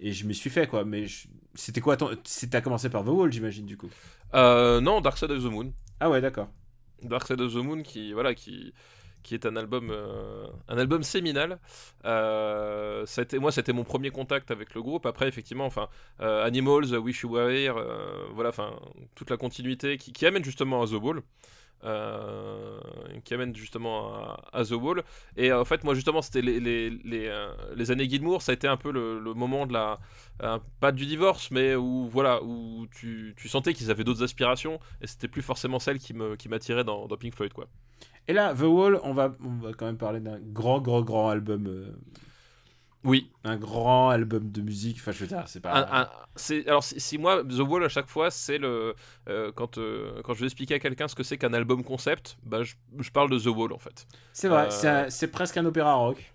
et 0.00 0.12
je 0.12 0.26
m'y 0.26 0.34
suis 0.34 0.50
fait 0.50 0.66
quoi. 0.66 0.84
Mais 0.84 1.06
je- 1.06 1.28
c'était 1.54 1.80
quoi 1.80 1.96
ton. 1.96 2.10
T'as 2.50 2.60
commencé 2.60 2.88
par 2.90 3.04
The 3.04 3.08
Wall, 3.08 3.32
j'imagine, 3.32 3.66
du 3.66 3.76
coup. 3.76 3.90
Euh, 4.34 4.80
non, 4.80 5.00
Dark 5.00 5.18
Side 5.18 5.30
of 5.30 5.42
the 5.42 5.46
Moon. 5.50 5.72
Ah 6.00 6.10
ouais, 6.10 6.20
d'accord. 6.20 6.48
Dark 7.02 7.26
Side 7.26 7.40
of 7.40 7.52
the 7.52 7.56
Moon 7.56 7.82
qui 7.82 8.12
voilà 8.12 8.34
qui 8.34 8.72
qui 9.22 9.34
est 9.34 9.46
un 9.46 9.54
album 9.56 9.90
euh, 9.90 10.46
un 10.68 10.78
album 10.78 11.02
séminal. 11.02 11.58
Euh, 12.04 13.06
ça 13.06 13.20
a 13.20 13.24
été- 13.24 13.38
moi 13.38 13.52
c'était 13.52 13.72
mon 13.72 13.84
premier 13.84 14.10
contact 14.10 14.50
avec 14.50 14.74
le 14.74 14.82
groupe. 14.82 15.06
Après 15.06 15.28
effectivement 15.28 15.64
enfin 15.66 15.88
Animals, 16.18 16.96
Wish 16.96 17.22
You 17.22 17.30
Were 17.30 17.50
Here, 17.50 17.74
voilà 18.34 18.50
enfin 18.50 18.72
toute 19.14 19.30
la 19.30 19.36
continuité 19.36 19.96
qui, 19.96 20.12
qui 20.12 20.26
amène 20.26 20.44
justement 20.44 20.82
à 20.82 20.86
The 20.86 20.92
Wall. 20.94 21.22
Euh, 21.84 22.78
qui 23.24 23.34
amène 23.34 23.54
justement 23.54 24.12
à, 24.52 24.64
The 24.64 24.72
Wall 24.72 25.02
et 25.36 25.50
euh, 25.50 25.60
en 25.60 25.64
fait 25.64 25.84
moi 25.84 25.94
justement 25.94 26.22
c'était 26.22 26.42
les, 26.42 26.60
les, 26.60 26.90
les, 26.90 27.26
euh, 27.26 27.52
les 27.74 27.90
années 27.90 28.08
Gilmour 28.08 28.42
ça 28.42 28.52
a 28.52 28.54
été 28.54 28.68
un 28.68 28.76
peu 28.76 28.92
le, 28.92 29.20
moment 29.34 29.66
de 29.66 29.72
la 29.72 29.98
pas 30.80 30.92
du 30.92 31.06
divorce 31.06 31.50
mais 31.50 31.74
où 31.74 32.08
voilà 32.08 32.42
où 32.42 32.86
tu, 32.90 33.34
tu 33.36 33.48
sentais 33.48 33.74
qu'ils 33.74 33.90
avaient 33.90 34.04
d'autres 34.04 34.22
aspirations 34.22 34.78
et 35.00 35.06
c'était 35.06 35.28
plus 35.28 35.42
forcément 35.42 35.78
celle 35.78 35.98
qui 35.98 36.14
me 36.14 36.36
qui 36.36 36.48
m'attirait 36.48 36.84
dans, 36.84 37.06
dans 37.06 37.16
Pink 37.16 37.34
Floyd 37.34 37.52
quoi 37.52 37.66
Et 38.28 38.32
là, 38.32 38.54
The 38.54 38.62
Wall, 38.62 39.00
on 39.02 39.12
va, 39.12 39.34
on 39.44 39.56
va 39.64 39.72
quand 39.72 39.86
même 39.86 39.98
parler 39.98 40.20
d'un 40.20 40.38
grand, 40.40 40.80
grand, 40.80 41.02
grand 41.02 41.28
album. 41.28 41.94
Oui 43.04 43.30
un 43.44 43.56
grand 43.56 44.10
album 44.10 44.50
de 44.52 44.60
musique. 44.62 44.98
Enfin, 45.00 45.10
je 45.12 45.18
veux 45.18 45.26
dire, 45.26 45.42
c'est 45.46 45.60
pas. 45.60 45.72
Un- 45.74 46.02
un- 46.02 46.08
c'est 46.36 46.66
alors 46.68 46.84
si, 46.84 47.00
si 47.00 47.18
moi 47.18 47.42
The 47.44 47.58
Wall 47.60 47.84
à 47.84 47.88
chaque 47.88 48.08
fois 48.08 48.30
c'est 48.30 48.58
le 48.58 48.94
euh, 49.28 49.50
quand 49.52 49.78
euh, 49.78 50.22
quand 50.22 50.34
je 50.34 50.40
vais 50.40 50.46
expliquer 50.46 50.74
à 50.74 50.78
quelqu'un 50.78 51.08
ce 51.08 51.14
que 51.14 51.22
c'est 51.24 51.36
qu'un 51.38 51.52
album 51.52 51.82
concept 51.84 52.36
bah 52.44 52.62
je, 52.62 52.74
je 53.00 53.10
parle 53.10 53.28
de 53.30 53.38
The 53.38 53.46
Wall 53.46 53.72
en 53.72 53.78
fait 53.78 54.06
C'est 54.32 54.48
vrai, 54.48 54.66
euh, 54.66 54.70
c'est 54.70 54.88
un- 54.88 55.10
c'est 55.10 55.28
presque 55.28 55.56
un 55.56 55.64
opéra 55.66 55.94
rock. 55.94 56.32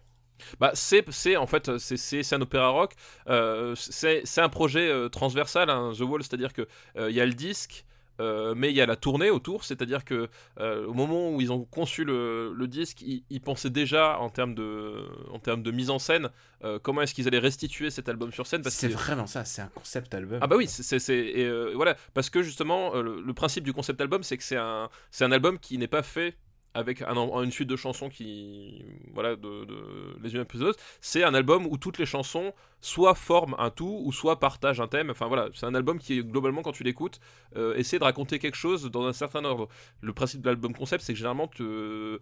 bah 0.59 0.71
c'est 0.75 1.03
c'est 1.11 1.35
en 1.35 1.47
fait 1.47 1.77
c'est 1.79 1.97
c'est 1.97 2.21
c'est 2.21 2.35
un 2.35 2.41
opéra 2.41 2.67
rock 2.69 2.93
euh, 3.27 3.73
c'est 3.75 4.21
c'est 4.25 4.41
un 4.41 4.49
projet 4.49 4.87
euh, 4.87 5.09
transversal 5.09 5.69
hein, 5.71 5.93
The 5.97 6.01
Wall 6.01 6.21
c'est 6.23 6.35
à 6.35 6.37
dire 6.37 6.53
que 6.53 6.67
euh, 6.97 7.09
il 7.09 7.15
y 7.15 7.21
a 7.21 7.25
le 7.25 7.33
disque 7.33 7.85
euh, 8.19 8.53
mais 8.55 8.69
il 8.69 8.75
y 8.75 8.81
a 8.81 8.85
la 8.85 8.95
tournée 8.95 9.29
autour, 9.29 9.63
c'est-à-dire 9.63 10.05
que 10.05 10.29
euh, 10.59 10.85
au 10.85 10.93
moment 10.93 11.31
où 11.31 11.41
ils 11.41 11.51
ont 11.51 11.65
conçu 11.65 12.03
le, 12.03 12.53
le 12.53 12.67
disque, 12.67 13.01
ils, 13.01 13.23
ils 13.29 13.41
pensaient 13.41 13.69
déjà 13.69 14.19
en 14.19 14.29
termes 14.29 14.55
de, 14.55 15.05
en 15.31 15.39
termes 15.39 15.63
de 15.63 15.71
mise 15.71 15.89
en 15.89 15.99
scène, 15.99 16.29
euh, 16.63 16.79
comment 16.81 17.01
est-ce 17.01 17.13
qu'ils 17.13 17.27
allaient 17.27 17.37
restituer 17.39 17.89
cet 17.89 18.09
album 18.09 18.31
sur 18.31 18.47
scène. 18.47 18.63
C'est 18.65 18.87
vraiment 18.87 19.27
ça, 19.27 19.45
c'est 19.45 19.61
un 19.61 19.71
concept 19.73 20.13
album. 20.13 20.39
Ah 20.41 20.47
bah 20.47 20.55
oui, 20.57 20.67
c'est 20.67 21.73
voilà 21.75 21.95
parce 22.13 22.29
que 22.29 22.41
justement 22.41 22.93
le, 22.95 23.21
le 23.21 23.33
principe 23.33 23.63
du 23.63 23.73
concept 23.73 24.01
album 24.01 24.23
c'est 24.23 24.37
que 24.37 24.43
c'est 24.43 24.57
un 24.57 24.89
c'est 25.11 25.23
un 25.25 25.31
album 25.31 25.59
qui 25.59 25.77
n'est 25.77 25.87
pas 25.87 26.03
fait 26.03 26.35
avec 26.73 27.01
une 27.01 27.51
suite 27.51 27.69
de 27.69 27.75
chansons 27.75 28.09
qui 28.09 28.85
voilà 29.13 29.35
de, 29.35 29.67
les 30.21 30.35
unes 30.35 30.45
les 30.53 30.61
autres. 30.61 30.79
C'est 31.01 31.23
un 31.23 31.33
album 31.33 31.65
où 31.65 31.77
toutes 31.77 31.97
les 31.97 32.05
chansons 32.05 32.53
soit 32.81 33.15
forment 33.15 33.55
un 33.57 33.71
tout 33.71 34.01
ou 34.03 34.11
soit 34.11 34.39
partagent 34.39 34.79
un 34.79 34.87
thème. 34.87 35.09
Enfin 35.09 35.27
voilà, 35.27 35.49
c'est 35.53 35.65
un 35.65 35.73
album 35.73 35.97
qui 35.97 36.23
globalement 36.23 36.61
quand 36.61 36.71
tu 36.71 36.83
l'écoutes 36.83 37.19
euh, 37.55 37.75
essaie 37.75 37.97
de 37.97 38.03
raconter 38.03 38.37
quelque 38.39 38.57
chose 38.57 38.91
dans 38.91 39.05
un 39.05 39.13
certain 39.13 39.43
ordre. 39.43 39.67
Le 40.01 40.13
principe 40.13 40.41
de 40.41 40.49
l'album 40.49 40.73
concept 40.73 41.03
c'est 41.03 41.13
que 41.13 41.17
généralement 41.17 41.49
euh, 41.59 42.19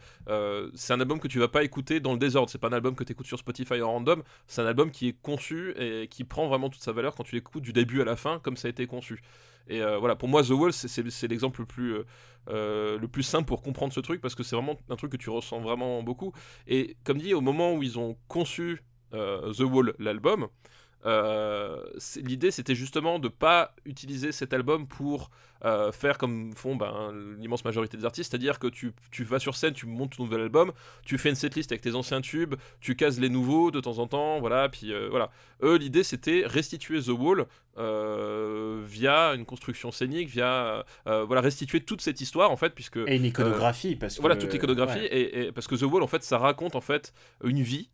c'est 0.73 0.93
un 0.93 1.01
album 1.01 1.19
que 1.19 1.27
tu 1.27 1.39
vas 1.39 1.49
pas 1.49 1.63
écouter 1.63 1.99
dans 1.99 2.13
le 2.13 2.19
désordre. 2.19 2.49
C'est 2.49 2.57
pas 2.57 2.69
un 2.69 2.73
album 2.73 2.95
que 2.95 3.03
tu 3.03 3.11
écoutes 3.11 3.27
sur 3.27 3.39
Spotify 3.39 3.81
en 3.81 3.91
random. 3.91 4.23
C'est 4.47 4.61
un 4.61 4.67
album 4.67 4.91
qui 4.91 5.09
est 5.09 5.21
conçu 5.21 5.73
et 5.77 6.07
qui 6.07 6.23
prend 6.23 6.47
vraiment 6.47 6.69
toute 6.69 6.81
sa 6.83 6.91
valeur 6.91 7.15
quand 7.15 7.23
tu 7.23 7.35
l'écoutes 7.35 7.63
du 7.63 7.73
début 7.73 8.01
à 8.01 8.05
la 8.05 8.15
fin 8.15 8.39
comme 8.39 8.57
ça 8.57 8.67
a 8.67 8.71
été 8.71 8.87
conçu. 8.87 9.21
Et 9.68 9.82
euh, 9.82 9.97
voilà, 9.97 10.16
pour 10.16 10.30
moi, 10.30 10.43
The 10.43 10.49
Wall, 10.51 10.74
c'est- 10.74 11.28
l'exemple 11.28 11.61
le 11.61 11.66
plus, 11.66 11.93
euh, 11.95 12.05
euh, 12.49 12.97
le 12.99 13.07
plus 13.07 13.24
simple 13.24 13.47
pour 13.47 13.61
comprendre 13.61 13.93
ce 13.93 13.99
truc 13.99 14.22
parce 14.22 14.36
que 14.36 14.43
c'est 14.43 14.55
vraiment 14.55 14.78
un 14.89 14.95
truc 14.95 15.11
que 15.11 15.18
tu 15.18 15.30
ressens 15.30 15.59
vraiment 15.61 16.03
beaucoup. 16.03 16.32
Et 16.68 16.97
comme 17.03 17.18
dit, 17.18 17.34
au 17.34 17.41
moment 17.41 17.74
où 17.74 17.84
ils 17.84 17.97
ont 17.99 18.18
conçu 18.28 18.84
The 19.11 19.61
Wall, 19.61 19.93
l'album, 19.97 20.47
euh, 21.06 21.84
l'idée 22.18 22.51
c'était 22.51 22.76
justement 22.76 23.20
de 23.20 23.28
pas 23.28 23.74
utiliser 23.86 24.32
cet 24.32 24.53
album 24.53 24.88
pour 24.88 25.30
euh, 25.64 25.91
faire 25.91 26.18
comme 26.18 26.51
font 26.53 26.76
ben, 26.76 27.12
l'immense 27.39 27.64
majorité 27.66 27.97
des 27.97 28.06
artistes, 28.06 28.32
c'est-à-dire 28.32 28.60
que 28.60 28.68
tu, 28.68 28.91
tu 29.12 29.24
vas 29.24 29.39
sur 29.39 29.56
scène, 29.56 29.74
tu 29.74 29.86
montes 29.88 30.16
ton 30.18 30.24
nouvel 30.26 30.41
album, 30.41 30.72
tu 31.06 31.18
fais 31.18 31.30
une 31.30 31.36
setlist 31.36 31.72
avec 31.72 31.82
tes 31.82 31.95
anciens 31.95 32.22
tubes, 32.22 32.56
tu 32.82 32.95
cases 32.95 33.20
les 33.20 33.30
nouveaux 33.30 33.72
de 33.72 33.80
temps 33.80 33.97
en 33.99 34.08
temps, 34.08 34.39
voilà, 34.39 34.70
puis 34.70 34.91
euh, 34.93 35.08
voilà. 35.10 35.32
Eux, 35.64 35.78
l'idée 35.78 36.03
c'était 36.03 36.43
restituer 36.45 37.01
The 37.01 37.10
Wall 37.10 37.45
via 38.86 39.34
une 39.36 39.45
construction 39.45 39.91
scénique, 39.91 40.30
via 40.30 40.86
voilà 41.06 41.41
restituer 41.41 41.82
toute 41.82 42.01
cette 42.01 42.22
histoire 42.22 42.51
en 42.51 42.58
fait, 42.58 42.72
puisque 42.76 42.97
Et 43.08 43.16
une 43.16 43.26
iconographie, 43.26 43.95
parce 43.95 44.16
que. 44.16 44.22
voilà 44.22 44.36
toute 44.36 44.51
l'iconographie 44.53 44.99
ouais. 44.99 45.06
et, 45.08 45.45
et- 45.47 45.51
parce 45.51 45.68
que 45.68 45.76
The 45.76 45.84
Wall 45.84 46.03
en 46.03 46.08
fait 46.08 46.24
ça 46.24 46.38
raconte 46.38 46.76
en 46.76 46.82
fait 46.82 47.14
une 47.43 47.62
vie 47.62 47.89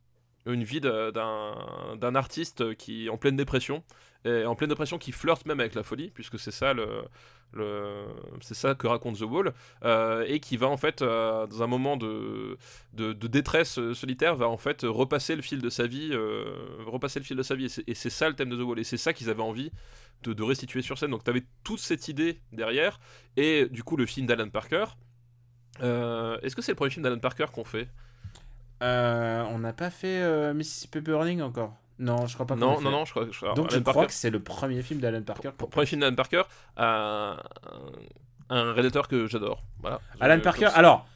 une 0.45 0.63
vie 0.63 0.81
d'un 0.81 2.15
artiste 2.15 2.75
qui 2.75 3.05
est 3.05 3.09
en 3.09 3.17
pleine 3.17 3.35
dépression 3.35 3.83
et 4.25 4.45
en 4.45 4.55
pleine 4.55 4.69
dépression 4.69 4.97
qui 4.99 5.11
flirte 5.11 5.45
même 5.45 5.59
avec 5.59 5.73
la 5.75 5.83
folie 5.83 6.11
puisque 6.11 6.37
c'est 6.37 6.51
ça 6.51 6.73
le, 6.73 7.03
le 7.53 8.05
c'est 8.41 8.53
ça 8.53 8.75
que 8.75 8.85
raconte 8.87 9.17
The 9.17 9.21
Wall 9.23 9.53
euh, 9.83 10.23
et 10.27 10.39
qui 10.39 10.57
va 10.57 10.67
en 10.67 10.77
fait 10.77 11.01
euh, 11.01 11.47
dans 11.47 11.63
un 11.63 11.67
moment 11.67 11.97
de, 11.97 12.57
de, 12.93 13.13
détresse 13.27 13.79
solitaire 13.93 14.35
va 14.35 14.47
en 14.47 14.57
fait 14.57 14.81
repasser 14.83 15.35
le 15.35 15.41
fil 15.41 15.59
de 15.59 15.69
sa 15.69 15.87
vie 15.87 16.11
euh, 16.13 16.45
repasser 16.85 17.19
le 17.19 17.25
fil 17.25 17.35
de 17.37 17.43
sa 17.43 17.55
vie. 17.55 17.65
Et 17.87 17.95
c'est- 17.95 18.09
ça 18.09 18.29
le 18.29 18.35
thème 18.35 18.49
de 18.49 18.57
The 18.57 18.61
Wall. 18.61 18.79
Et 18.79 18.83
c'est 18.83 18.97
ça 18.97 19.13
qu'ils 19.13 19.29
avaient 19.29 19.41
envie 19.41 19.71
de, 20.23 20.33
de 20.33 20.43
restituer 20.43 20.81
sur 20.81 20.97
scène. 20.97 21.11
Donc 21.11 21.23
tu 21.23 21.29
avais 21.29 21.43
toute 21.63 21.79
cette 21.79 22.07
idée 22.07 22.39
derrière. 22.51 22.99
Et 23.37 23.67
du 23.71 23.83
coup 23.83 23.97
le 23.97 24.05
film 24.05 24.27
d'Alan 24.27 24.49
Parker 24.49 24.85
Est-ce 25.79 26.55
que 26.55 26.61
c'est 26.61 26.71
le 26.71 26.75
premier 26.75 26.91
film 26.91 27.03
d'Alan 27.03 27.19
Parker 27.19 27.45
qu'on 27.53 27.63
fait? 27.63 27.87
Euh, 28.82 29.43
on 29.51 29.59
n'a 29.59 29.73
pas 29.73 29.89
fait 29.89 30.21
euh, 30.21 30.53
Mississippi 30.53 30.99
Burning 31.01 31.41
encore. 31.41 31.75
Non, 31.99 32.25
je 32.25 32.34
crois 32.34 32.47
pas. 32.47 32.55
Non, 32.55 32.82
non, 32.82 32.89
non, 32.89 33.05
je 33.05 33.11
crois. 33.11 33.27
je 33.29 33.38
crois- 33.38 33.53
Donc 33.53 33.69
je 33.69 33.75
Alan 33.75 33.84
crois 33.84 33.93
Parker, 33.93 34.07
que 34.07 34.13
c'est 34.13 34.32
le 34.32 34.39
premier 34.41 34.82
film 34.82 34.99
d'Alan 34.99 35.21
Parker. 35.21 35.49
pr- 35.49 35.69
premier 35.69 35.86
film 35.86 36.01
d'Alan 36.01 36.15
Parker, 36.15 36.43
un, 36.77 37.38
un 38.49 38.73
réalisateur 38.73 39.07
que 39.07 39.27
j'adore. 39.27 39.61
Voilà. 39.82 40.01
Alan 40.19 40.39
Parker, 40.39 40.65
alors, 40.73 41.07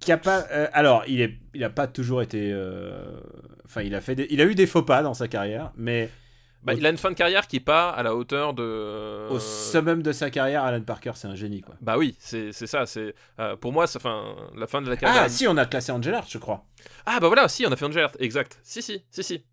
qui 0.00 0.10
a 0.10 0.18
pas, 0.18 0.44
euh, 0.50 0.66
alors 0.72 1.04
il 1.06 1.20
est, 1.20 1.38
il 1.54 1.62
a 1.62 1.70
pas 1.70 1.86
toujours 1.86 2.22
été, 2.22 2.50
euh, 2.52 3.20
enfin 3.64 3.82
il 3.82 3.94
a 3.94 4.00
fait, 4.00 4.14
des- 4.16 4.26
il 4.30 4.40
a 4.40 4.44
eu 4.44 4.54
des 4.56 4.66
faux 4.66 4.82
pas 4.82 5.02
dans 5.02 5.14
sa 5.14 5.28
carrière, 5.28 5.70
mais 5.76 6.10
Bah, 6.66 6.74
il 6.74 6.84
a 6.84 6.90
une 6.90 6.96
fin 6.96 7.10
de 7.10 7.14
carrière 7.14 7.46
qui 7.46 7.56
est 7.56 7.60
pas 7.60 7.90
à 7.90 8.02
la 8.02 8.16
hauteur 8.16 8.52
de. 8.52 9.28
au 9.30 9.38
summum 9.38 10.02
de 10.02 10.10
sa 10.10 10.30
carrière, 10.30 10.64
Alan 10.64 10.82
Parker 10.82 11.12
c'est 11.14 11.28
un 11.28 11.36
génie 11.36 11.60
quoi. 11.60 11.76
Bah 11.80 11.96
oui, 11.96 12.16
c'est 12.18 12.50
c'est 12.50 12.66
ça. 12.66 12.86
C'est 12.86 13.14
euh, 13.38 13.54
pour 13.54 13.72
moi, 13.72 13.86
ça, 13.86 14.00
fin, 14.00 14.34
la 14.56 14.66
fin 14.66 14.82
de 14.82 14.88
la 14.90 14.96
carrière. 14.96 15.22
Ah 15.24 15.28
si, 15.28 15.46
on 15.46 15.56
a 15.56 15.64
classé 15.64 15.92
Angel 15.92 16.12
Art, 16.12 16.26
je 16.28 16.38
crois. 16.38 16.64
Ah, 17.06 17.20
bah 17.20 17.28
voilà, 17.28 17.46
si, 17.46 17.64
on 17.66 17.70
a 17.70 17.76
fait 17.76 17.84
Angel 17.84 18.02
Heart, 18.02 18.16
exact. 18.18 18.58
Si, 18.64 18.82
si, 18.82 19.04
si, 19.10 19.22
si. 19.22 19.44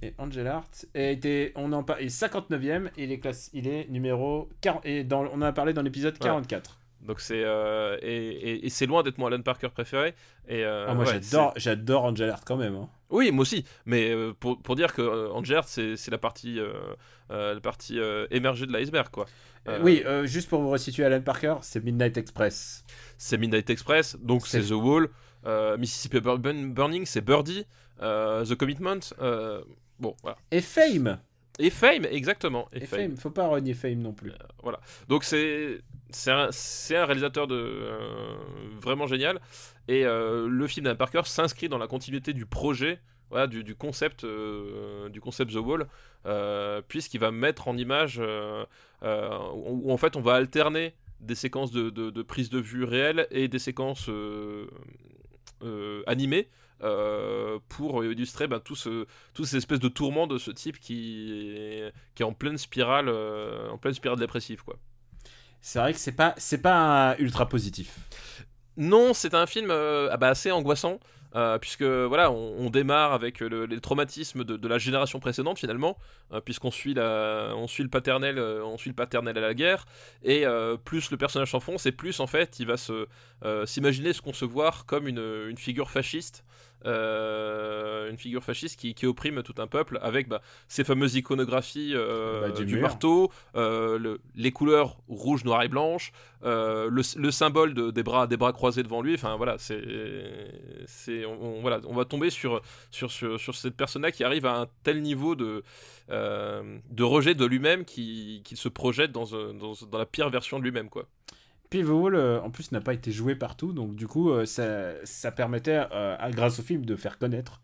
Et 0.00 0.14
Angel 0.16 0.46
Art 0.46 0.64
a 0.94 1.00
été, 1.00 1.52
on 1.56 1.72
en 1.72 1.82
parle, 1.82 2.00
est 2.00 2.06
59e, 2.06 2.88
et 2.96 3.04
il 3.04 3.12
est 3.12 3.18
classe, 3.18 3.50
il 3.52 3.68
est 3.68 3.86
numéro 3.90 4.48
40, 4.62 4.86
et 4.86 5.04
dans, 5.04 5.26
on 5.26 5.34
en 5.34 5.42
a 5.42 5.52
parlé 5.52 5.74
dans 5.74 5.82
l'épisode 5.82 6.16
Voilà. 6.18 6.36
44. 6.36 6.78
Donc 7.04 7.20
c'est 7.20 7.42
euh, 7.44 7.98
et, 8.02 8.16
et- 8.16 8.66
et 8.66 8.70
c'est 8.70 8.86
loin 8.86 9.02
d'être 9.02 9.18
mon 9.18 9.26
Alan 9.26 9.42
Parker 9.42 9.68
préféré. 9.68 10.14
Et 10.48 10.64
euh, 10.64 10.86
ah, 10.88 10.94
moi 10.94 11.04
ouais, 11.04 11.20
j'adore, 11.22 11.52
j'adore 11.56 12.04
Angel 12.04 12.30
Art 12.30 12.44
quand 12.44 12.56
même. 12.56 12.74
hein. 12.76 12.88
Oui, 13.10 13.30
moi 13.30 13.42
aussi. 13.42 13.64
Mais 13.86 14.10
euh, 14.10 14.32
pour, 14.38 14.60
pour 14.62 14.74
dire 14.74 14.92
que 14.94 15.30
Angel 15.32 15.56
Heart, 15.56 15.68
c'est 15.68 16.10
la 16.10 16.18
partie, 16.18 16.58
la 17.30 17.60
partie 17.60 17.98
émergée 18.30 18.66
de 18.66 18.72
l'iceberg, 18.72 19.08
quoi. 19.10 19.26
Oui, 19.82 20.02
juste 20.24 20.48
pour 20.48 20.60
vous 20.62 20.70
resituer 20.70 21.04
Alan 21.04 21.20
Parker, 21.22 21.56
c'est 21.62 21.82
Midnight 21.84 22.16
Express. 22.16 22.84
C'est 23.18 23.38
Midnight 23.38 23.68
Express, 23.70 24.16
donc 24.20 24.46
c'est 24.46 24.62
The 24.62 24.72
Wall. 24.72 25.08
Mississippi 25.78 26.20
Bur- 26.20 26.38
Burn- 26.38 26.72
Burning, 26.72 27.04
c'est 27.06 27.20
Birdie. 27.20 27.66
The 28.00 28.54
Commitment. 28.56 29.00
bon, 30.00 30.16
voilà. 30.22 30.38
Et 30.50 30.60
Fame. 30.60 31.18
Et 31.60 31.70
Fame, 31.70 32.04
exactement. 32.10 32.66
Et 32.72 32.78
Et 32.82 32.86
Fame. 32.86 33.00
Fame, 33.10 33.16
faut 33.16 33.30
pas 33.30 33.46
renier 33.46 33.74
Fame 33.74 34.00
non 34.00 34.12
plus. 34.12 34.32
Donc 35.08 35.22
c'est 35.22 35.78
c'est 36.10 36.96
un, 36.96 37.06
réalisateur 37.06 37.46
de 37.46 37.54
euh, 37.56 38.36
vraiment 38.80 39.06
génial 39.06 39.40
et 39.88 40.04
euh, 40.04 40.46
le 40.48 40.66
film 40.66 40.84
d'Alan 40.84 40.96
Parker 40.96 41.22
s'inscrit 41.24 41.68
dans 41.68 41.78
la 41.78 41.86
continuité 41.86 42.32
du 42.32 42.46
projet 42.46 43.00
voilà, 43.30 43.46
du, 43.46 43.74
concept 43.74 44.24
euh, 44.24 45.08
du 45.08 45.20
concept 45.20 45.52
The 45.52 45.56
Wall 45.56 45.86
puisqu'il 46.88 47.18
va 47.18 47.30
mettre 47.30 47.68
en 47.68 47.76
image 47.76 48.20
où, 49.02 49.92
en 49.92 49.96
fait 49.96 50.16
on 50.16 50.20
va 50.20 50.34
alterner 50.34 50.94
des 51.20 51.34
séquences 51.34 51.72
de, 51.72 51.90
de, 51.90 52.22
prise 52.22 52.50
de 52.50 52.60
vue 52.60 52.84
réelles 52.84 53.26
et 53.30 53.48
des 53.48 53.58
séquences 53.58 54.08
animées 56.06 56.48
pour 57.68 58.04
illustrer 58.04 58.46
ben, 58.46 58.60
tout 58.60 58.76
toutes 59.32 59.46
ces 59.46 59.56
espèces 59.56 59.80
de 59.80 59.88
tourments 59.88 60.26
de 60.26 60.38
ce 60.38 60.50
type 60.50 60.78
qui 60.78 61.52
est, 61.56 61.92
qui 62.14 62.22
est 62.22 62.26
en 62.26 62.34
pleine 62.34 62.58
spirale 62.58 63.08
en 63.08 63.78
pleine 63.78 63.94
spirale 63.94 64.18
dépressive 64.18 64.62
quoi. 64.62 64.78
C'est 65.66 65.78
vrai 65.78 65.94
que 65.94 65.98
c'est 65.98 66.12
pas, 66.12 66.34
c'est 66.36 66.60
pas 66.60 67.16
ultra 67.18 67.48
positif. 67.48 67.96
Non, 68.76 69.14
c'est 69.14 69.32
un 69.32 69.46
film 69.46 69.70
euh, 69.70 70.10
ah 70.12 70.18
bah, 70.18 70.28
assez 70.28 70.52
angoissant. 70.52 71.00
euh, 71.36 71.58
puisque 71.58 71.82
voilà, 71.82 72.30
on, 72.30 72.68
démarre 72.68 73.14
avec 73.14 73.40
le, 73.40 73.64
les 73.64 73.80
traumatismes 73.80 74.44
de, 74.44 74.68
la 74.68 74.76
génération 74.76 75.20
précédente 75.20 75.58
finalement, 75.58 75.96
euh, 76.32 76.40
puisqu'on 76.42 76.70
suit 76.70 76.92
la, 76.92 77.54
on 77.56 77.66
suit 77.66 77.82
le 77.82 77.88
paternel, 77.88 78.38
euh, 78.38 78.62
on 78.62 78.76
suit 78.76 78.90
le 78.90 78.94
paternel 78.94 79.38
à 79.38 79.40
la 79.40 79.54
guerre, 79.54 79.86
et 80.22 80.44
plus 80.84 81.10
le 81.10 81.16
personnage 81.16 81.50
s'enfonce, 81.50 81.86
et 81.86 81.92
plus 81.92 82.20
en 82.20 82.26
fait 82.26 82.60
il 82.60 82.66
va 82.66 82.76
se 82.76 83.06
s'imaginer 83.64 84.12
se 84.12 84.20
concevoir 84.20 84.84
comme 84.84 85.08
une, 85.08 85.46
une 85.48 85.58
figure 85.58 85.90
fasciste 85.90 86.44
euh, 86.86 88.10
une 88.10 88.16
figure 88.18 88.42
fasciste 88.44 88.78
qui, 88.78 88.94
qui, 88.94 89.06
opprime 89.06 89.42
tout 89.42 89.54
un 89.58 89.66
peuple 89.66 89.98
avec 90.02 90.28
bah, 90.28 90.40
ces 90.68 90.84
fameuses 90.84 91.14
iconographies 91.16 91.92
euh, 91.94 92.48
Bah, 92.48 92.50
du 92.64 92.78
marteau, 92.78 93.30
euh, 93.56 93.98
le- 93.98 94.20
les 94.34 94.52
couleurs 94.52 94.96
rouge, 95.08 95.44
noir 95.44 95.62
et 95.62 95.68
blanche, 95.68 96.12
le, 96.42 96.88
le 96.88 97.30
symbole 97.30 97.72
de- 97.74 97.90
des, 97.90 98.02
bras, 98.02 98.26
des 98.26 98.36
bras 98.36 98.52
croisés 98.52 98.82
devant 98.82 99.00
lui. 99.02 99.14
Enfin 99.14 99.36
voilà, 99.36 99.56
c'est, 99.58 99.80
c'est, 100.86 101.24
on, 101.24 101.42
on- 101.58 101.60
voilà, 101.60 101.80
on 101.86 101.94
va 101.94 102.04
tomber 102.04 102.30
sur, 102.30 102.60
sur, 102.90 103.10
sur, 103.10 103.40
sur 103.40 103.54
cette 103.54 103.76
personne-là 103.76 104.12
qui 104.12 104.24
arrive 104.24 104.46
à 104.46 104.58
un 104.60 104.66
tel 104.82 105.00
niveau 105.02 105.34
de, 105.34 105.62
de 106.08 107.02
rejet 107.02 107.34
de 107.34 107.44
lui-même 107.44 107.84
qu'il 107.84 108.42
qu'il 108.42 108.56
se 108.56 108.68
projette 108.68 109.12
dans, 109.12 109.24
dans, 109.52 109.72
dans 109.90 109.98
la 109.98 110.06
pire 110.06 110.28
version 110.30 110.58
de 110.58 110.64
lui-même. 110.64 110.88
quoi. 110.88 111.06
Euh, 111.82 112.40
en 112.40 112.50
plus, 112.50 112.72
n'a 112.72 112.80
pas 112.80 112.94
été 112.94 113.10
joué 113.12 113.34
partout, 113.34 113.72
donc 113.72 113.94
du 113.96 114.06
coup, 114.06 114.30
euh, 114.30 114.46
ça, 114.46 114.92
ça 115.04 115.32
permettait, 115.32 115.84
euh, 115.92 116.16
à- 116.18 116.30
grâce 116.30 116.58
au 116.58 116.62
film, 116.62 116.84
de 116.84 116.96
faire 116.96 117.18
connaître 117.18 117.60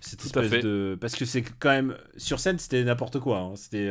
cette 0.00 0.24
espèce 0.24 0.48
fait. 0.48 0.60
de... 0.62 0.96
Parce 1.00 1.14
que 1.14 1.24
c'est 1.24 1.42
quand 1.42 1.70
même... 1.70 1.96
Sur 2.16 2.40
scène, 2.40 2.58
c'était 2.58 2.82
n'importe 2.84 3.18
quoi. 3.20 3.38
hein. 3.38 3.52
C'était... 3.56 3.90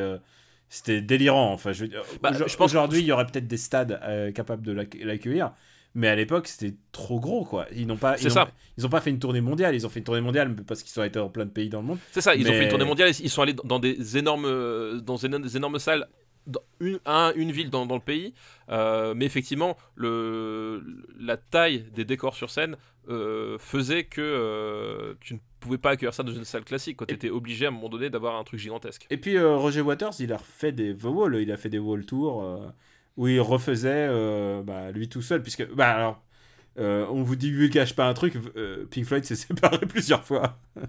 C'était 0.71 1.01
délirant, 1.01 1.51
enfin, 1.51 1.71
je 1.71 1.85
Bah, 2.21 2.31
je 2.31 2.43
pense- 2.43 2.59
aujourd'hui, 2.61 2.99
il 2.99 3.05
y 3.07 3.11
aurait 3.11 3.25
peut-être 3.25 3.47
des 3.47 3.57
stades 3.57 3.99
capables 4.35 4.61
de 4.63 4.71
l'acc- 4.71 5.03
l'accueillir, 5.03 5.51
mais 5.95 6.07
à 6.07 6.15
l'époque, 6.15 6.47
c'était 6.47 6.75
trop 6.91 7.19
gros, 7.19 7.43
quoi. 7.43 7.65
Ils 7.75 7.87
n'ont 7.87 7.97
pas, 7.97 8.17
ils 8.17 8.21
C'est 8.21 8.27
n'ont- 8.27 8.33
ça. 8.35 8.51
ils 8.77 8.85
ont 8.85 8.89
pas 8.89 9.01
fait 9.01 9.09
une 9.09 9.17
tournée 9.17 9.41
mondiale, 9.41 9.73
ils 9.73 9.87
ont 9.87 9.89
fait 9.89 9.97
une 9.97 10.05
tournée 10.05 10.21
mondiale 10.21 10.55
parce 10.67 10.83
qu'ils 10.83 10.99
ont 10.99 11.03
été 11.03 11.17
dans 11.17 11.29
plein 11.29 11.45
de 11.45 11.49
pays 11.49 11.69
dans 11.69 11.81
le 11.81 11.87
monde. 11.87 11.97
C'est 12.11 12.21
ça, 12.21 12.35
ils 12.35 12.47
ont 12.47 12.51
fait 12.51 12.65
une 12.65 12.69
tournée 12.69 12.85
mondiale, 12.85 13.09
ils 13.19 13.29
sont 13.31 13.41
allés 13.41 13.55
dans 13.63 13.79
des 13.79 14.17
énormes, 14.17 15.01
dans 15.01 15.15
des 15.15 15.57
énormes 15.57 15.79
salles, 15.79 16.07
dans 16.47 16.61
une, 16.79 16.99
un- 17.05 17.33
une 17.35 17.51
ville 17.51 17.69
dans, 17.69 17.85
dans 17.85 17.95
le 17.95 18.01
pays, 18.01 18.33
euh, 18.69 19.13
mais 19.15 19.25
effectivement, 19.25 19.77
le, 19.95 20.83
la 21.19 21.37
taille 21.37 21.85
des 21.93 22.05
décors 22.05 22.35
sur 22.35 22.49
scène 22.49 22.75
euh, 23.09 23.57
faisait 23.59 24.03
que 24.05 24.21
euh, 24.21 25.13
tu 25.19 25.35
ne 25.35 25.39
pouvais 25.59 25.77
pas 25.77 25.91
accueillir 25.91 26.13
ça 26.13 26.23
dans 26.23 26.31
une 26.31 26.45
salle 26.45 26.63
classique, 26.63 26.97
quand 26.97 27.05
tu 27.05 27.13
étais 27.15 27.29
obligé 27.29 27.65
à 27.65 27.69
un 27.69 27.71
moment 27.71 27.89
donné 27.89 28.09
d'avoir 28.09 28.35
un 28.37 28.43
truc 28.43 28.59
gigantesque. 28.59 29.05
Et 29.09 29.17
puis 29.17 29.39
Roger 29.39 29.81
Waters, 29.81 30.13
il 30.19 30.31
a 30.33 30.37
refait 30.37 30.71
des 30.71 30.95
The 30.95 31.03
Wall, 31.05 31.35
il 31.35 31.51
a 31.51 31.57
fait 31.57 31.69
des 31.69 31.79
Wall 31.79 32.05
Tours 32.05 32.71
où 33.17 33.27
il 33.27 33.41
refaisait 33.41 34.07
bah, 34.63 34.91
lui 34.91 35.09
tout 35.09 35.21
seul, 35.21 35.41
puisque 35.41 35.67
bah 35.73 35.91
alors. 35.91 36.21
Euh, 36.79 37.05
on 37.09 37.23
vous 37.23 37.35
cache 37.69 37.93
pas 37.95 38.05
un 38.07 38.13
truc, 38.13 38.33
euh, 38.55 38.85
Pink 38.89 39.05
Floyd 39.05 39.25
s'est 39.25 39.35
séparé 39.35 39.79
plusieurs 39.79 40.23
fois. 40.23 40.57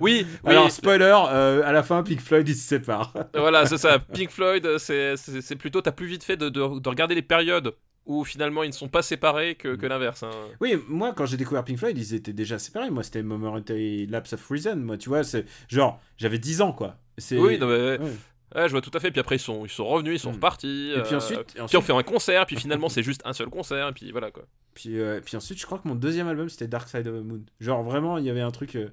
oui, 0.00 0.26
oui, 0.44 0.50
Alors, 0.50 0.70
spoiler, 0.70 1.14
euh, 1.30 1.62
à 1.64 1.72
la 1.72 1.82
fin, 1.82 2.02
Pink 2.02 2.20
Floyd, 2.20 2.48
il 2.48 2.54
se 2.54 2.66
sépare. 2.66 3.12
voilà, 3.34 3.66
c'est 3.66 3.78
ça. 3.78 3.98
Pink 3.98 4.30
Floyd, 4.30 4.78
c'est- 4.78 5.14
plutôt, 5.56 5.80
t'as 5.80 5.92
plus 5.92 6.06
vite 6.06 6.24
fait 6.24 6.36
de, 6.36 6.48
de- 6.48 6.78
de 6.80 6.88
regarder 6.88 7.14
les 7.14 7.22
périodes 7.22 7.74
où 8.06 8.22
finalement 8.24 8.62
ils 8.64 8.68
ne 8.68 8.72
sont 8.74 8.88
pas 8.88 9.00
séparés 9.00 9.54
que, 9.54 9.76
que 9.76 9.86
l'inverse. 9.86 10.22
hein. 10.24 10.30
Oui, 10.60 10.76
moi, 10.88 11.14
quand 11.16 11.24
j'ai 11.24 11.38
découvert 11.38 11.64
Pink 11.64 11.78
Floyd, 11.78 11.96
ils 11.96 12.14
étaient 12.14 12.34
déjà 12.34 12.58
séparés. 12.58 12.90
Moi, 12.90 13.02
c'était 13.02 13.22
Momentary 13.22 14.06
Lapse 14.06 14.34
of 14.34 14.46
Reason. 14.50 14.76
Moi, 14.76 14.98
tu 14.98 15.08
vois, 15.08 15.24
c'est 15.24 15.46
genre, 15.68 16.02
j'avais 16.18 16.38
10 16.38 16.60
ans, 16.60 16.72
quoi. 16.72 16.96
Oui, 17.32 17.58
non, 17.58 17.66
mais- 17.68 17.98
Ouais. 17.98 18.12
Ouais, 18.54 18.66
je 18.66 18.70
vois 18.72 18.80
tout 18.80 18.90
à 18.94 19.00
fait. 19.00 19.10
Puis 19.10 19.20
après, 19.20 19.36
ils 19.36 19.40
sont, 19.40 19.64
ils 19.64 19.70
sont 19.70 19.86
revenus, 19.86 20.14
ils 20.14 20.18
sont 20.22 20.30
Mm. 20.30 20.34
repartis. 20.36 20.92
Et 20.96 21.02
puis 21.02 21.14
euh, 21.14 21.16
ensuite, 21.18 21.56
et 21.56 21.62
Puis 21.66 21.76
on 21.76 21.80
fait 21.82 21.92
un 21.92 22.02
concert, 22.02 22.46
puis 22.46 22.56
finalement 22.56 22.88
c'est 22.90 23.02
juste 23.02 23.22
un 23.24 23.32
seul 23.32 23.48
concert, 23.48 23.88
et 23.88 23.92
puis 23.92 24.12
voilà 24.12 24.30
quoi. 24.30 24.44
puis, 24.74 24.98
euh, 25.00 25.20
puis 25.20 25.36
ensuite, 25.36 25.58
je 25.60 25.66
crois 25.66 25.78
que 25.78 25.88
mon 25.88 25.94
deuxième 25.94 26.28
album, 26.28 26.48
c'était 26.48 26.68
Dark 26.68 26.88
Side 26.88 27.06
of 27.08 27.20
the 27.20 27.24
Moon. 27.24 27.40
Genre, 27.60 27.82
vraiment, 27.82 28.18
il 28.18 28.24
y 28.24 28.30
avait 28.30 28.40
un 28.42 28.50
truc. 28.52 28.76
euh, 28.76 28.88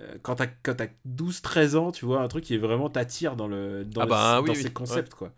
euh, 0.00 0.16
quand 0.22 0.34
t'as 0.36 0.46
quand 0.48 0.74
t'as 0.74 0.88
12-13 1.06 1.76
ans, 1.76 1.92
tu 1.92 2.04
vois, 2.04 2.20
un 2.20 2.28
truc 2.28 2.44
qui 2.44 2.54
est 2.54 2.58
vraiment 2.58 2.88
t'attire 2.90 3.36
dans, 3.36 3.46
le, 3.48 3.84
dans, 3.84 4.00
Ah 4.02 4.04
le- 4.04 4.10
bah, 4.10 4.34
dans 4.46 4.52
oui, 4.52 4.56
ces 4.56 4.64
oui, 4.64 4.72
concepts, 4.72 5.14
quoi. 5.14 5.32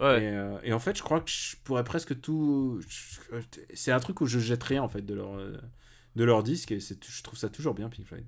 Ouais. 0.00 0.22
Et, 0.64 0.68
et 0.70 0.72
en 0.72 0.78
fait, 0.78 0.96
je 0.96 1.02
crois 1.02 1.20
que 1.20 1.30
je 1.30 1.56
pourrais 1.62 1.84
presque 1.84 2.20
tout. 2.20 2.80
C'est 3.74 3.92
un 3.92 4.00
truc 4.00 4.20
où 4.20 4.26
je 4.26 4.38
jette 4.38 4.62
rien, 4.64 4.82
en 4.82 4.88
fait, 4.88 5.02
de 5.02 5.14
leur, 5.14 5.36
de 6.16 6.24
leur 6.24 6.42
disque, 6.42 6.72
et 6.72 6.80
je 6.80 7.22
trouve 7.22 7.38
ça 7.38 7.48
toujours 7.48 7.74
bien, 7.74 7.88
Pink 7.88 8.06
Floyd. 8.06 8.24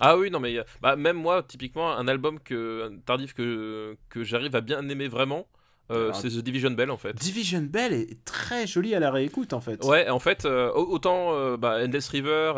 Ah 0.00 0.16
oui, 0.18 0.30
non 0.30 0.40
mais 0.40 0.56
euh, 0.58 0.64
bah, 0.80 0.96
même 0.96 1.16
moi, 1.16 1.42
typiquement, 1.42 1.92
un 1.92 2.08
album 2.08 2.40
que 2.40 2.92
tardif 3.06 3.32
que, 3.34 3.96
que 4.08 4.24
j'arrive 4.24 4.56
à 4.56 4.60
bien 4.60 4.88
aimer 4.88 5.08
vraiment, 5.08 5.46
euh, 5.90 6.12
c'est 6.14 6.28
The 6.30 6.38
Division 6.42 6.70
Bell 6.72 6.90
en 6.90 6.96
fait. 6.96 7.14
Division 7.14 7.60
Bell 7.62 7.92
est 7.92 8.24
très 8.24 8.66
joli 8.66 8.94
à 8.94 9.00
la 9.00 9.10
réécoute, 9.10 9.52
en 9.52 9.60
fait. 9.60 9.84
Ouais, 9.84 10.08
en 10.08 10.18
fait, 10.18 10.44
euh, 10.46 10.72
au- 10.72 10.90
autant 10.94 11.34
euh, 11.34 11.56
bah, 11.56 11.78
Endless 11.84 12.08
River 12.08 12.54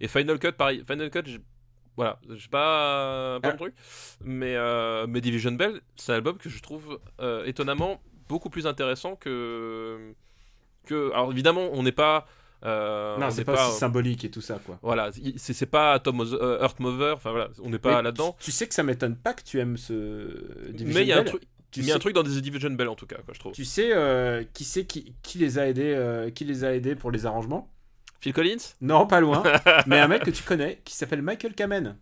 et, 0.00 0.04
et 0.04 0.08
Final 0.08 0.38
Cut, 0.38 0.52
pareil. 0.52 0.82
Final 0.86 1.10
Cut, 1.10 1.22
voilà, 1.96 2.18
j'ai 2.28 2.48
pas, 2.48 3.38
pas 3.40 3.50
Ah. 3.50 3.52
truc. 3.52 3.74
Mais, 4.22 4.56
mais 5.06 5.20
Division 5.20 5.52
Bell, 5.52 5.80
c'est 5.96 6.12
un 6.12 6.16
album 6.16 6.36
que 6.38 6.48
je 6.50 6.60
trouve 6.60 6.98
étonnamment 7.46 8.00
beaucoup 8.28 8.50
plus 8.50 8.66
intéressant 8.66 9.16
que. 9.16 10.12
que... 10.86 11.10
Alors 11.12 11.30
évidemment, 11.32 11.68
on 11.72 11.82
n'est 11.82 11.92
pas. 11.92 12.26
Euh, 12.64 13.16
non, 13.18 13.26
on 13.26 13.30
c'est 13.30 13.44
pas, 13.44 13.68
aussi 13.68 13.78
symbolique 13.78 14.24
et 14.24 14.30
tout 14.30 14.40
ça, 14.40 14.58
quoi. 14.64 14.78
Voilà, 14.82 15.10
il- 15.22 15.38
c'est 15.38 15.66
pas 15.66 15.98
Tom 15.98 16.20
euh, 16.20 16.62
Earth 16.62 16.80
Mover, 16.80 17.12
enfin 17.16 17.30
voilà, 17.30 17.48
on 17.62 17.70
n'est 17.70 17.78
pas 17.78 18.00
là-dedans. 18.02 18.34
Tu, 18.38 18.46
tu 18.46 18.50
sais 18.52 18.66
que 18.66 18.74
ça 18.74 18.82
m'étonne 18.82 19.16
pas 19.16 19.34
que 19.34 19.42
tu 19.42 19.58
aimes 19.60 19.76
ce 19.76 20.70
Division 20.72 20.98
Mais 21.00 21.04
il 21.04 21.08
y 21.08 21.12
a 21.12 21.16
un 21.18 21.22
Bell. 21.22 21.28
truc. 21.30 21.42
Tu 21.70 21.80
Il 21.80 21.86
y 21.86 21.90
a 21.90 21.94
un 21.94 21.96
sais- 21.96 22.00
truc 22.00 22.14
dans 22.14 22.22
des 22.22 22.40
Division 22.40 22.70
Bell 22.70 22.88
en 22.88 22.94
tout 22.94 23.06
cas, 23.06 23.16
quoi, 23.24 23.34
je 23.34 23.40
trouve. 23.40 23.52
Tu 23.52 23.64
sais 23.64 23.90
euh, 23.92 24.44
qui 24.54 24.64
c'est 24.64 24.84
qui, 24.84 25.14
qui 25.22 25.38
les 25.38 25.58
a 25.58 25.66
aidés 25.68 25.92
euh, 25.94 26.30
qui 26.30 26.44
les 26.44 26.64
a 26.64 26.72
aidés 26.74 26.94
pour 26.94 27.10
les 27.10 27.26
arrangements? 27.26 27.68
Phil 28.20 28.32
Collins? 28.32 28.56
Non, 28.80 29.06
pas 29.06 29.20
loin. 29.20 29.42
mais 29.86 29.98
un 30.00 30.08
mec 30.08 30.22
que 30.24 30.30
tu 30.30 30.42
connais 30.44 30.80
qui 30.84 30.94
s'appelle 30.94 31.20
Michael 31.20 31.54
Kamen. 31.54 31.96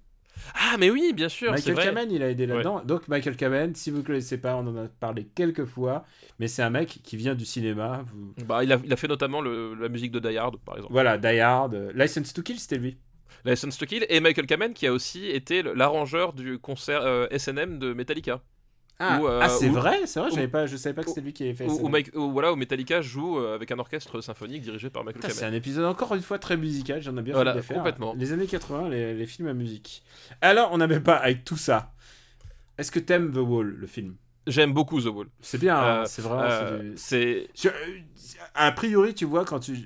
Ah, 0.54 0.76
mais 0.78 0.90
oui, 0.90 1.12
bien 1.14 1.28
sûr, 1.28 1.50
Michael 1.52 1.74
vrai. 1.74 1.84
Kamen, 1.86 2.10
il 2.10 2.22
a 2.22 2.28
aidé 2.30 2.46
là-dedans. 2.46 2.82
Donc 2.84 3.08
Michael 3.08 3.36
Kamen, 3.36 3.74
si 3.74 3.90
vous 3.90 3.98
ne 3.98 4.02
connaissez 4.02 4.38
pas, 4.38 4.56
on 4.56 4.66
en 4.66 4.76
a 4.76 4.88
parlé 4.88 5.26
quelques 5.34 5.64
fois, 5.64 6.04
mais 6.38 6.48
c'est 6.48 6.62
un 6.62 6.70
mec 6.70 7.00
qui 7.02 7.16
vient 7.16 7.34
du 7.34 7.44
cinéma. 7.44 8.04
Vous- 8.12 8.34
Bah, 8.46 8.62
il, 8.64 8.72
a, 8.72 8.78
il 8.84 8.92
a 8.92 8.96
fait 8.96 9.08
notamment 9.08 9.40
le- 9.40 9.74
la 9.74 9.88
musique 9.88 10.12
de 10.12 10.18
Die 10.20 10.36
Hard, 10.36 10.56
par 10.64 10.76
exemple. 10.76 10.92
Voilà, 10.92 11.18
Die 11.18 11.38
Hard, 11.40 11.74
euh, 11.74 11.92
License 11.94 12.32
to 12.32 12.42
Kill, 12.42 12.58
c'était 12.58 12.78
lui. 12.78 12.98
License 13.44 13.76
to 13.78 13.86
Kill 13.86 14.06
et 14.08 14.20
Michael 14.20 14.46
Kamen 14.46 14.72
qui 14.74 14.86
a 14.86 14.92
aussi 14.92 15.26
été 15.26 15.62
l'arrangeur 15.62 16.32
du 16.32 16.58
concert 16.58 17.02
euh, 17.02 17.26
SNM 17.36 17.78
de 17.78 17.92
Metallica. 17.92 18.40
Ah, 18.98 19.20
euh, 19.20 19.40
ah, 19.42 19.48
c'est 19.48 19.68
vrai, 19.68 20.06
c'est 20.06 20.20
vrai, 20.20 20.30
je 20.30 20.34
savais 20.36 20.48
pas, 20.48 20.66
je 20.66 20.76
savais 20.76 20.94
pas 20.94 21.02
que 21.02 21.08
c'était 21.08 21.22
lui 21.22 21.32
qui 21.32 21.42
avait 21.42 21.54
fait 21.54 21.66
Où, 21.66 21.76
ça. 21.76 21.82
où 21.82 21.88
Mike- 21.88 22.14
où, 22.14 22.30
voilà, 22.30 22.52
où 22.52 22.56
Metallica 22.56 23.00
joue 23.00 23.38
euh, 23.38 23.54
avec 23.56 23.72
un 23.72 23.78
orchestre 23.80 24.20
symphonique 24.20 24.62
dirigé 24.62 24.90
par 24.90 25.02
Michael 25.02 25.32
c'est 25.32 25.44
un 25.44 25.52
épisode 25.52 25.86
encore 25.86 26.14
une 26.14 26.22
fois 26.22 26.38
très 26.38 26.56
musical, 26.56 27.02
j'en 27.02 27.16
ai 27.16 27.22
bien 27.22 27.34
Voilà, 27.34 27.54
fait 27.54 27.62
faire. 27.62 27.78
complètement. 27.78 28.14
Les 28.16 28.32
années 28.32 28.46
80, 28.46 28.90
les, 28.90 29.14
les 29.14 29.26
films 29.26 29.48
à 29.48 29.54
musique. 29.54 30.04
Alors, 30.40 30.70
on 30.72 30.78
n'avait 30.78 31.00
pas, 31.00 31.16
avec 31.16 31.44
tout 31.44 31.56
ça, 31.56 31.92
est-ce 32.78 32.92
que 32.92 33.00
t'aimes 33.00 33.32
The 33.32 33.38
Wall, 33.38 33.66
le 33.76 33.86
film? 33.88 34.14
J'aime 34.46 34.72
beaucoup 34.72 35.00
The 35.00 35.06
Wall. 35.06 35.28
C'est 35.40 35.58
bien, 35.58 35.76
hein, 35.76 36.02
Euh, 36.02 36.04
c'est 36.06 36.22
vraiment... 36.22 36.42
Euh, 36.42 36.92
c'est 36.96 37.48
a 38.54 38.72
priori, 38.72 39.14
tu 39.14 39.24
vois, 39.24 39.44
quand 39.44 39.60
tu, 39.60 39.76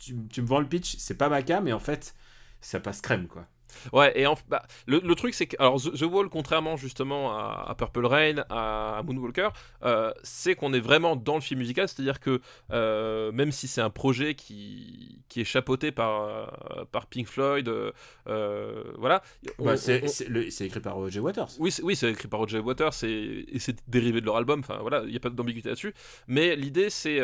tu, 0.00 0.16
tu 0.30 0.42
me 0.42 0.46
vends 0.46 0.60
le 0.60 0.66
pitch, 0.68 0.96
c'est 0.98 1.16
pas 1.16 1.28
ma 1.28 1.42
cam, 1.42 1.62
mais 1.64 1.72
en 1.72 1.80
fait, 1.80 2.14
ça 2.60 2.80
passe 2.80 3.00
crème, 3.00 3.26
quoi. 3.28 3.46
Ouais, 3.92 4.12
et 4.18 4.26
en, 4.26 4.36
bah, 4.48 4.62
le, 4.86 5.00
le 5.04 5.14
truc 5.14 5.34
c'est 5.34 5.46
que 5.46 5.56
alors 5.58 5.80
The, 5.80 5.92
The 5.98 6.02
Wall, 6.02 6.28
contrairement 6.28 6.76
justement 6.76 7.36
à, 7.38 7.66
à 7.68 7.74
Purple 7.74 8.06
Rain, 8.06 8.44
à, 8.50 8.98
à 8.98 9.02
Moonwalker, 9.02 9.48
euh, 9.84 10.12
c'est 10.22 10.54
qu'on 10.54 10.72
est 10.72 10.80
vraiment 10.80 11.16
dans 11.16 11.34
le 11.36 11.40
film 11.40 11.60
musical, 11.60 11.88
c'est-à-dire 11.88 12.20
que 12.20 12.40
euh, 12.70 13.32
même 13.32 13.52
si 13.52 13.68
c'est 13.68 13.80
un 13.80 13.90
projet 13.90 14.34
qui, 14.34 15.20
qui 15.28 15.40
est 15.40 15.44
chapeauté 15.44 15.92
par, 15.92 16.22
euh, 16.22 16.46
par 16.90 17.06
Pink 17.06 17.26
Floyd, 17.26 17.68
euh, 17.68 18.84
voilà. 18.98 19.22
Bah, 19.58 19.76
c'est 19.76 20.02
on- 20.04 20.64
écrit 20.64 20.80
par 20.80 20.94
Roger 20.94 21.20
Waters. 21.20 21.48
oui, 21.58 21.70
c'est, 21.70 21.82
oui, 21.82 21.98
écrit 22.02 22.28
par 22.28 22.40
Roger 22.40 22.58
Waters 22.60 22.92
et 23.04 23.46
c'est 23.58 23.76
dérivé 23.88 24.20
de 24.20 24.26
leur 24.26 24.36
album. 24.36 24.60
Enfin 24.60 24.78
voilà, 24.80 25.02
il 25.04 25.10
n'y 25.10 25.16
a 25.16 25.20
pas 25.20 25.30
d'ambiguïté 25.30 25.68
là-dessus. 25.68 25.94
Mais 26.28 26.56
l'idée, 26.56 26.90
c'est, 26.90 27.20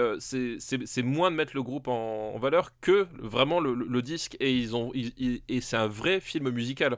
moins 1.03 1.31
de 1.31 1.37
mettre 1.37 1.53
le 1.55 1.63
groupe 1.63 1.89
en, 1.89 2.33
en 2.35 2.39
valeur 2.39 2.71
que 2.81 3.07
vraiment 3.19 3.61
le, 3.61 3.75
le- 3.75 3.87
le 3.87 4.03
disque. 4.03 4.37
Et 4.41 4.53
ils 4.53 4.75
ont, 4.77 4.91
ils- 4.95 5.13
ils- 5.19 5.43
et 5.49 5.61
c'est 5.61 5.77
un 5.77 5.87
vrai 5.89 6.21
film 6.21 6.38
musical. 6.45 6.97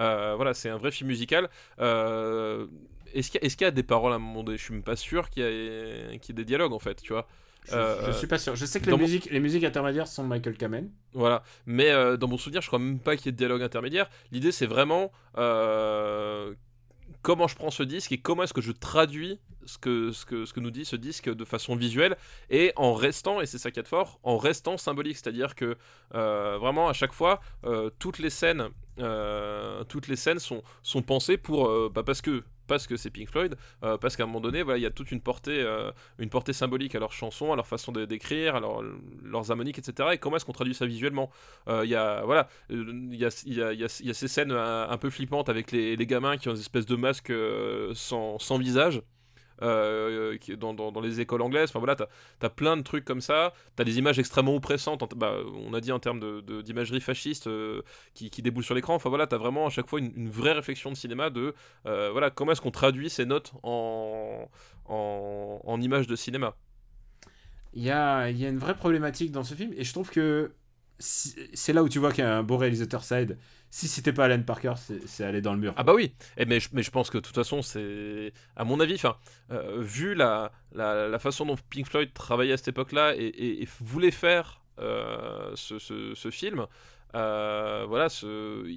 Euh, 0.00 0.34
voilà, 0.36 0.54
c'est 0.54 0.68
un 0.68 0.76
vrai 0.78 0.90
film 0.90 1.08
musical. 1.08 1.48
Euh, 1.80 2.66
est-ce, 3.14 3.30
qu'il 3.30 3.44
y 3.44 3.48
qu'il 3.48 3.62
y 3.62 3.64
a 3.64 3.70
des 3.70 3.82
paroles 3.82 4.12
à 4.12 4.16
un 4.16 4.18
moment 4.18 4.42
donné? 4.44 4.58
Je 4.58 4.62
suis 4.64 4.74
même 4.74 4.82
pas 4.82 4.96
sûr 4.96 5.30
qu'il 5.30 5.42
y, 5.42 5.46
ait, 5.46 6.18
qu'il 6.20 6.34
y 6.34 6.38
ait 6.38 6.42
des 6.42 6.44
dialogues 6.44 6.72
en 6.72 6.78
fait, 6.78 7.00
tu 7.00 7.12
vois. 7.12 7.26
Je, 7.68 7.74
Euh, 7.74 8.06
je 8.06 8.12
suis 8.12 8.26
pas 8.26 8.38
sûr. 8.38 8.54
Je 8.56 8.64
sais 8.64 8.80
que 8.80 8.86
les 8.86 8.92
mon- 8.92 8.98
musiques, 8.98 9.28
les 9.30 9.40
musiques 9.40 9.64
intermédiaires 9.64 10.06
sont 10.08 10.24
Michael 10.24 10.56
Kamen. 10.56 10.90
Voilà, 11.12 11.42
mais 11.66 11.90
euh, 11.90 12.16
dans 12.16 12.28
mon 12.28 12.38
souvenir, 12.38 12.62
je 12.62 12.66
crois 12.66 12.78
même 12.78 12.98
pas 12.98 13.16
qu'il 13.16 13.26
y 13.26 13.28
ait 13.30 13.32
de 13.32 13.36
dialogue 13.36 13.62
intermédiaire. 13.62 14.08
L'idée, 14.32 14.52
c'est 14.52 14.66
vraiment 14.66 15.10
euh, 15.36 16.54
comment 17.22 17.48
je 17.48 17.56
prends 17.56 17.70
ce 17.70 17.82
disque 17.82 18.12
et 18.12 18.18
comment 18.18 18.42
est-ce 18.42 18.54
que 18.54 18.60
je 18.60 18.72
traduis 18.72 19.38
ce 19.68 19.78
que, 19.78 20.60
nous 20.60 20.70
dit 20.70 20.84
ce 20.84 20.96
disque 20.96 21.32
de 21.32 21.44
façon 21.44 21.76
visuelle 21.76 22.16
et 22.50 22.72
en 22.76 22.94
restant, 22.94 23.40
et 23.40 23.46
c'est 23.46 23.58
ça 23.58 23.70
qui 23.70 23.80
est 23.80 23.86
fort, 23.86 24.18
en 24.22 24.38
restant 24.38 24.76
symbolique. 24.76 25.16
C'est-à-dire 25.16 25.54
que 25.54 25.76
euh, 26.14 26.58
vraiment, 26.58 26.88
à 26.88 26.92
chaque 26.92 27.12
fois, 27.12 27.40
euh, 27.64 27.90
toutes 27.98 28.18
les 28.18 28.30
scènes, 28.30 28.68
euh, 28.98 29.84
toutes 29.84 30.08
les 30.08 30.16
scènes 30.16 30.38
sont, 30.38 30.62
sont 30.82 31.02
pensées 31.02 31.36
pour. 31.36 31.90
bah, 31.90 32.02
parce 32.02 32.22
que. 32.22 32.42
Parce 32.68 32.86
que 32.86 32.96
c'est 32.96 33.10
Pink 33.10 33.28
Floyd, 33.28 33.56
euh, 33.82 33.96
parce 33.98 34.16
qu'à 34.16 34.22
un 34.22 34.26
moment 34.26 34.40
donné, 34.40 34.62
voilà, 34.62 34.78
il 34.78 34.82
y 34.82 34.86
a 34.86 34.90
toute 34.90 35.10
une 35.10 35.20
portée, 35.20 35.60
euh, 35.60 35.90
une 36.18 36.28
portée 36.28 36.52
symbolique 36.52 36.94
à 36.94 37.00
leurs 37.00 37.12
chansons, 37.12 37.52
à 37.52 37.56
leur 37.56 37.66
façon 37.66 37.90
d'écrire, 37.90 38.54
à 38.54 38.60
leur- 38.60 38.82
leurs 39.24 39.50
harmoniques, 39.50 39.78
etc. 39.78 40.10
Et 40.12 40.18
comment 40.18 40.36
est-ce 40.36 40.44
qu'on 40.44 40.52
traduit 40.52 40.74
ça 40.74 40.86
visuellement 40.86 41.30
Euh, 41.68 41.84
Il 41.84 41.90
y 41.90 41.96
a 41.96 42.22
voilà, 42.24 42.48
il 42.70 43.14
y, 43.16 43.24
a, 43.24 43.30
y, 43.46 43.54
y, 43.54 43.84
a, 43.84 44.14
ces 44.14 44.28
scènes 44.28 44.52
un, 44.52 44.96
peu 44.98 45.10
flippantes 45.10 45.48
avec 45.48 45.72
les, 45.72 45.96
gamins 46.06 46.36
qui 46.36 46.48
ont 46.48 46.54
des 46.54 46.60
espèces 46.60 46.86
de 46.86 46.96
masques 46.96 47.32
sans 47.94 48.58
visage. 48.58 49.02
Euh, 49.62 50.36
dans, 50.56 51.00
les 51.00 51.20
écoles 51.20 51.42
anglaises. 51.42 51.70
Enfin 51.70 51.78
voilà, 51.78 51.96
t'as 51.96 52.06
as 52.42 52.50
plein 52.50 52.76
de 52.76 52.82
trucs 52.82 53.04
comme 53.04 53.20
ça. 53.20 53.52
T'as 53.76 53.84
des 53.84 53.98
images 53.98 54.18
extrêmement 54.18 54.54
oppressantes. 54.54 55.02
bah, 55.16 55.36
on 55.54 55.74
a 55.74 55.80
dit 55.80 55.92
en 55.92 55.98
termes 55.98 56.42
d'imagerie 56.62 57.00
fasciste 57.00 57.46
euh, 57.46 57.82
qui, 58.14 58.30
qui 58.30 58.42
déboule 58.42 58.64
sur 58.64 58.74
l'écran. 58.74 58.94
Enfin 58.94 59.08
voilà, 59.08 59.26
t'as 59.26 59.38
vraiment 59.38 59.66
à 59.66 59.70
chaque 59.70 59.88
fois 59.88 59.98
une, 59.98 60.30
vraie 60.30 60.52
réflexion 60.52 60.90
de 60.90 60.96
cinéma 60.96 61.30
de 61.30 61.54
euh, 61.86 62.10
voilà 62.12 62.30
comment 62.30 62.52
est-ce 62.52 62.60
qu'on 62.60 62.70
traduit 62.70 63.10
ces 63.10 63.24
notes 63.24 63.52
en, 63.62 64.48
images 65.80 66.06
de 66.06 66.16
cinéma? 66.16 66.56
Il 67.74 67.82
y 67.82 67.90
a 67.90 68.28
une 68.30 68.58
vraie 68.58 68.76
problématique 68.76 69.30
dans 69.30 69.44
ce 69.44 69.54
film, 69.54 69.72
et 69.76 69.84
je 69.84 69.92
trouve 69.92 70.10
que 70.10 70.52
c'est 70.98 71.72
là 71.72 71.82
où 71.82 71.88
tu 71.88 71.98
vois 71.98 72.12
qu'il 72.12 72.24
y 72.24 72.26
a 72.26 72.36
un 72.36 72.42
beau 72.42 72.56
réalisateur 72.56 73.04
side. 73.04 73.38
Si 73.70 73.86
c'était 73.86 74.12
pas 74.12 74.24
Alan 74.24 74.42
Parker, 74.42 74.74
c'est 75.06 75.24
aller 75.24 75.42
dans 75.42 75.52
le 75.52 75.60
mur. 75.60 75.74
Ah 75.76 75.84
bah 75.84 75.94
oui, 75.94 76.14
mais, 76.46 76.58
je, 76.58 76.90
pense 76.90 77.10
que 77.10 77.18
de 77.18 77.22
toute 77.22 77.34
façon, 77.34 77.60
c'est 77.60 78.32
à 78.56 78.64
mon 78.64 78.80
avis, 78.80 79.00
euh, 79.50 79.82
vu 79.82 80.14
la, 80.14 80.50
façon 81.18 81.44
dont 81.46 81.56
Pink 81.68 81.86
Floyd 81.86 82.12
travaillait 82.14 82.54
à 82.54 82.56
cette 82.56 82.68
époque-là 82.68 83.14
et, 83.16 83.68
voulait 83.80 84.10
faire 84.10 84.62
euh, 84.78 85.52
ce 85.54 86.30
film, 86.30 86.66
euh, 87.14 87.86
voilà, 87.88 88.08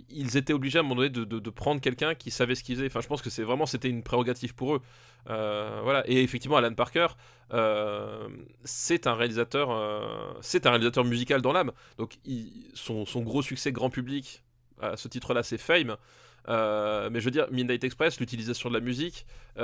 ils 0.10 0.38
étaient 0.38 0.54
obligés 0.54 0.78
à 0.78 0.82
un 0.82 0.84
moment 0.84 1.02
donné 1.02 1.10
de, 1.10 1.50
prendre 1.50 1.82
quelqu'un 1.82 2.16
qui 2.16 2.32
savait 2.32 2.56
ce 2.56 2.64
qu'il 2.64 2.76
faisait. 2.76 2.88
Enfin, 2.88 3.02
je 3.02 3.08
pense 3.08 3.22
que 3.22 3.30
c'est 3.30 3.44
vraiment 3.44 3.66
c'était 3.66 3.90
une 3.90 4.04
prérogative 4.04 4.56
pour 4.56 4.76
eux. 4.76 4.82
Euh, 5.30 5.82
voilà, 5.84 6.04
et 6.10 6.24
effectivement, 6.24 6.58
Alan 6.58 6.74
Parker, 6.74 7.08
euh, 7.54 8.28
c'est 8.64 9.06
un 9.08 9.14
réalisateur, 9.14 9.70
c'est 10.42 10.66
un 10.66 10.70
réalisateur 10.72 11.04
musical 11.04 11.42
dans 11.42 11.52
l'âme. 11.52 11.72
Donc, 11.98 12.18
son, 12.74 13.04
gros 13.22 13.42
succès 13.42 13.72
grand 13.72 13.90
public 13.90 14.44
à 14.82 14.98
ce 14.98 15.08
titre-là, 15.08 15.44
c'est 15.44 15.58
Fame. 15.58 15.98
Mais 16.48 17.20
je 17.20 17.26
veux 17.26 17.32
dire, 17.32 17.48
Midnight 17.52 17.84
Express, 17.84 18.20
l'utilisation 18.20 18.70
de 18.70 18.76
la 18.76 18.80
musique 18.80 19.26
est, 19.58 19.64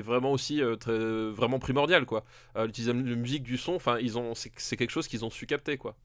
vraiment 0.00 0.32
aussi 0.32 0.60
très, 0.80 1.30
vraiment 1.30 1.60
primordial 1.60 2.04
quoi. 2.04 2.24
L'utilisation 2.56 3.00
de 3.00 3.08
la 3.10 3.16
musique, 3.16 3.44
du 3.44 3.56
son, 3.56 3.74
enfin 3.74 3.98
ils 4.00 4.18
ont, 4.18 4.34
c'est 4.34 4.76
quelque 4.76 4.90
chose 4.90 5.06
qu'ils 5.06 5.24
ont 5.24 5.30
su 5.30 5.46
capter 5.46 5.78
quoi. 5.78 5.96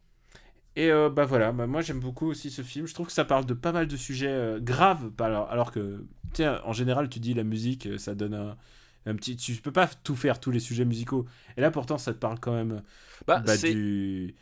Et 0.76 0.92
euh, 0.92 1.10
bah 1.10 1.26
voilà, 1.26 1.52
bah, 1.52 1.68
moi 1.68 1.82
j'aime 1.82 2.00
beaucoup 2.00 2.28
aussi 2.28 2.50
ce 2.50 2.62
film. 2.64 2.88
Je 2.88 2.94
trouve 2.96 3.08
que 3.08 3.14
ça 3.14 3.26
parle 3.26 3.46
de 3.46 3.54
pas 3.54 3.72
mal 3.72 3.88
de 3.88 3.96
sujets 3.96 4.28
euh, 4.30 4.60
graves, 4.60 5.12
pas 5.12 5.28
alors, 5.28 5.50
alors 5.52 5.72
que, 5.72 6.04
tiens, 6.34 6.62
en 6.64 6.74
général, 6.74 7.10
tu 7.10 7.20
dis 7.20 7.34
la 7.36 7.44
musique, 7.44 7.86
euh, 7.86 7.98
ça 8.00 8.16
donne 8.16 8.34
un, 8.34 8.58
un 9.06 9.16
petit. 9.16 9.36
Tu 9.36 9.54
peux 9.58 9.72
pas 9.72 9.88
tout 9.88 10.16
faire 10.16 10.40
tous 10.40 10.50
les 10.50 10.60
sujets 10.60 10.86
musicaux. 10.86 11.28
Et 11.58 11.62
là, 11.62 11.70
pourtant, 11.70 12.00
ça 12.00 12.12
te 12.14 12.18
parle 12.18 12.40
quand 12.40 12.54
même 12.54 12.82
Bah, 13.28 13.44
bah, 13.46 13.56
du. 13.56 14.34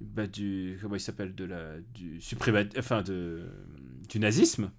Bah, 0.00 0.26
du. 0.26 0.78
Comment 0.82 0.94
il 0.96 1.00
s'appelle 1.00 1.34
de 1.34 1.44
la, 1.46 1.78
Du 1.94 2.20
suprémat. 2.20 2.64
Enfin, 2.78 3.00
de. 3.00 3.46
Du 4.10 4.18
nazisme. 4.20 4.70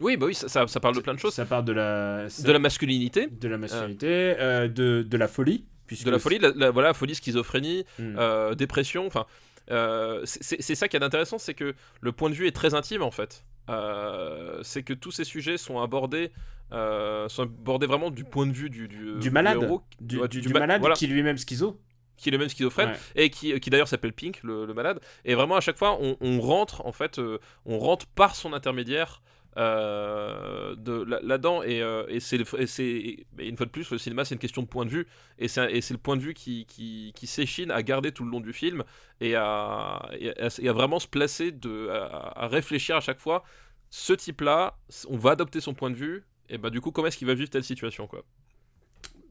oui, 0.00 0.16
bah 0.16 0.26
oui, 0.26 0.34
ça, 0.34 0.48
ça, 0.48 0.66
ça 0.66 0.80
parle 0.80 0.96
de 0.96 1.00
plein 1.00 1.14
de 1.14 1.20
choses, 1.20 1.34
Ça 1.34 1.46
parle 1.46 1.64
de 1.64 1.72
la. 1.72 2.26
de 2.26 2.52
la 2.52 2.58
masculinité, 2.58 3.28
de 3.28 3.46
la 3.48 3.58
masculinité, 3.58 4.34
euh, 4.40 4.66
de, 4.66 5.02
de 5.08 5.16
la 5.16 5.28
folie. 5.28 5.66
puisque- 5.86 6.04
de 6.04 6.10
la 6.10 6.18
folie, 6.18 6.38
la, 6.40 6.50
la- 6.56 6.70
voilà, 6.72 6.92
folie, 6.94 7.14
schizophrénie, 7.14 7.84
Hmm. 8.00 8.54
dépression, 8.56 9.06
enfin. 9.06 9.24
Euh, 9.70 10.22
c'est, 10.24 10.74
ça 10.74 10.88
qui 10.88 10.96
est 10.96 11.02
intéressant, 11.02 11.38
c'est 11.38 11.54
que 11.54 11.74
le 12.00 12.12
point 12.12 12.30
de 12.30 12.34
vue 12.34 12.46
est 12.46 12.52
très 12.54 12.74
intime 12.74 13.02
en 13.02 13.10
fait. 13.10 13.44
Euh, 13.68 14.60
c'est 14.62 14.82
que 14.82 14.92
tous 14.92 15.10
ces 15.10 15.24
sujets 15.24 15.56
sont 15.56 15.80
abordés, 15.80 16.30
euh, 16.72 17.28
sont 17.28 17.42
abordés 17.42 17.86
vraiment 17.86 18.10
du 18.10 18.24
point 18.24 18.46
de 18.46 18.52
vue 18.52 18.70
du, 18.70 18.86
du, 18.88 19.14
Du 19.18 19.30
malade. 19.30 19.60
héros, 19.62 19.82
du, 20.00 20.18
ouais, 20.18 20.28
du- 20.28 20.40
du 20.40 20.46
du 20.48 20.52
ma- 20.52 20.60
malade 20.60 20.80
voilà. 20.80 20.94
qui 20.94 21.06
lui-même 21.06 21.36
schizo. 21.38 21.80
qui 22.16 22.28
est 22.28 22.32
le 22.32 22.38
même 22.38 22.48
schizophrène 22.48 22.90
Ouais. 22.90 22.96
et 23.24 23.30
qui, 23.30 23.58
qui 23.60 23.68
d'ailleurs 23.70 23.88
s'appelle 23.88 24.12
Pink 24.14 24.40
le, 24.42 24.64
le 24.66 24.72
malade 24.72 25.00
et 25.26 25.34
vraiment 25.34 25.56
à 25.56 25.60
chaque 25.60 25.76
fois 25.76 25.98
on, 26.00 26.16
on 26.22 26.40
rentre 26.40 26.86
en 26.86 26.92
fait 26.92 27.18
euh, 27.18 27.38
on 27.66 27.78
rentre 27.78 28.06
par 28.06 28.34
son 28.36 28.52
intermédiaire 28.54 29.20
là-dedans 29.56 31.62
et, 31.62 31.82
euh, 31.82 32.04
et 32.08 32.20
c'est 32.20 32.36
une 32.36 33.56
fois 33.56 33.66
de 33.66 33.70
plus 33.70 33.90
le 33.90 33.98
cinéma 33.98 34.24
c'est 34.24 34.34
une 34.34 34.40
question 34.40 34.62
de 34.62 34.68
point 34.68 34.84
de 34.84 34.90
vue 34.90 35.06
et 35.38 35.48
c'est 35.48 35.90
le 35.90 35.98
point 35.98 36.16
de 36.16 36.22
vue 36.22 36.34
qui, 36.34 36.66
qui, 36.66 37.12
qui 37.14 37.26
s'échine 37.26 37.70
à 37.70 37.82
garder 37.82 38.12
tout 38.12 38.24
le 38.24 38.30
long 38.30 38.40
du 38.40 38.52
film 38.52 38.84
et 39.20 39.34
à, 39.34 40.08
et 40.18 40.30
à, 40.40 40.48
et 40.60 40.68
à 40.68 40.72
vraiment 40.72 40.98
se 40.98 41.08
placer 41.08 41.52
de 41.52 41.88
à, 41.88 42.44
à 42.44 42.48
réfléchir 42.48 42.96
à 42.96 43.00
chaque 43.00 43.20
fois 43.20 43.44
ce 43.90 44.12
type 44.12 44.40
là 44.42 44.78
on 45.08 45.16
va 45.16 45.32
adopter 45.32 45.60
son 45.60 45.74
point 45.74 45.90
de 45.90 45.96
vue 45.96 46.24
et 46.48 46.58
bah 46.58 46.70
du 46.70 46.80
coup 46.80 46.90
comment 46.92 47.08
est-ce 47.08 47.18
qu'il 47.18 47.26
va 47.26 47.34
vivre 47.34 47.50
telle 47.50 47.64
situation 47.64 48.06
quoi 48.06 48.22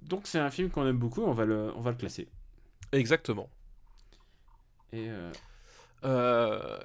Donc 0.02 0.28
c'est 0.28 0.40
un 0.40 0.50
film 0.50 0.70
qu'on 0.70 0.86
aime 0.88 0.98
beaucoup, 0.98 1.24
on 1.24 1.34
va 1.34 1.46
le, 1.46 1.72
on 1.76 1.82
va 1.82 1.92
le 1.92 1.98
classer. 1.98 2.28
exactement 2.92 3.50
Et 4.94 5.10
euh, 5.10 5.32
Euh, 6.04 6.78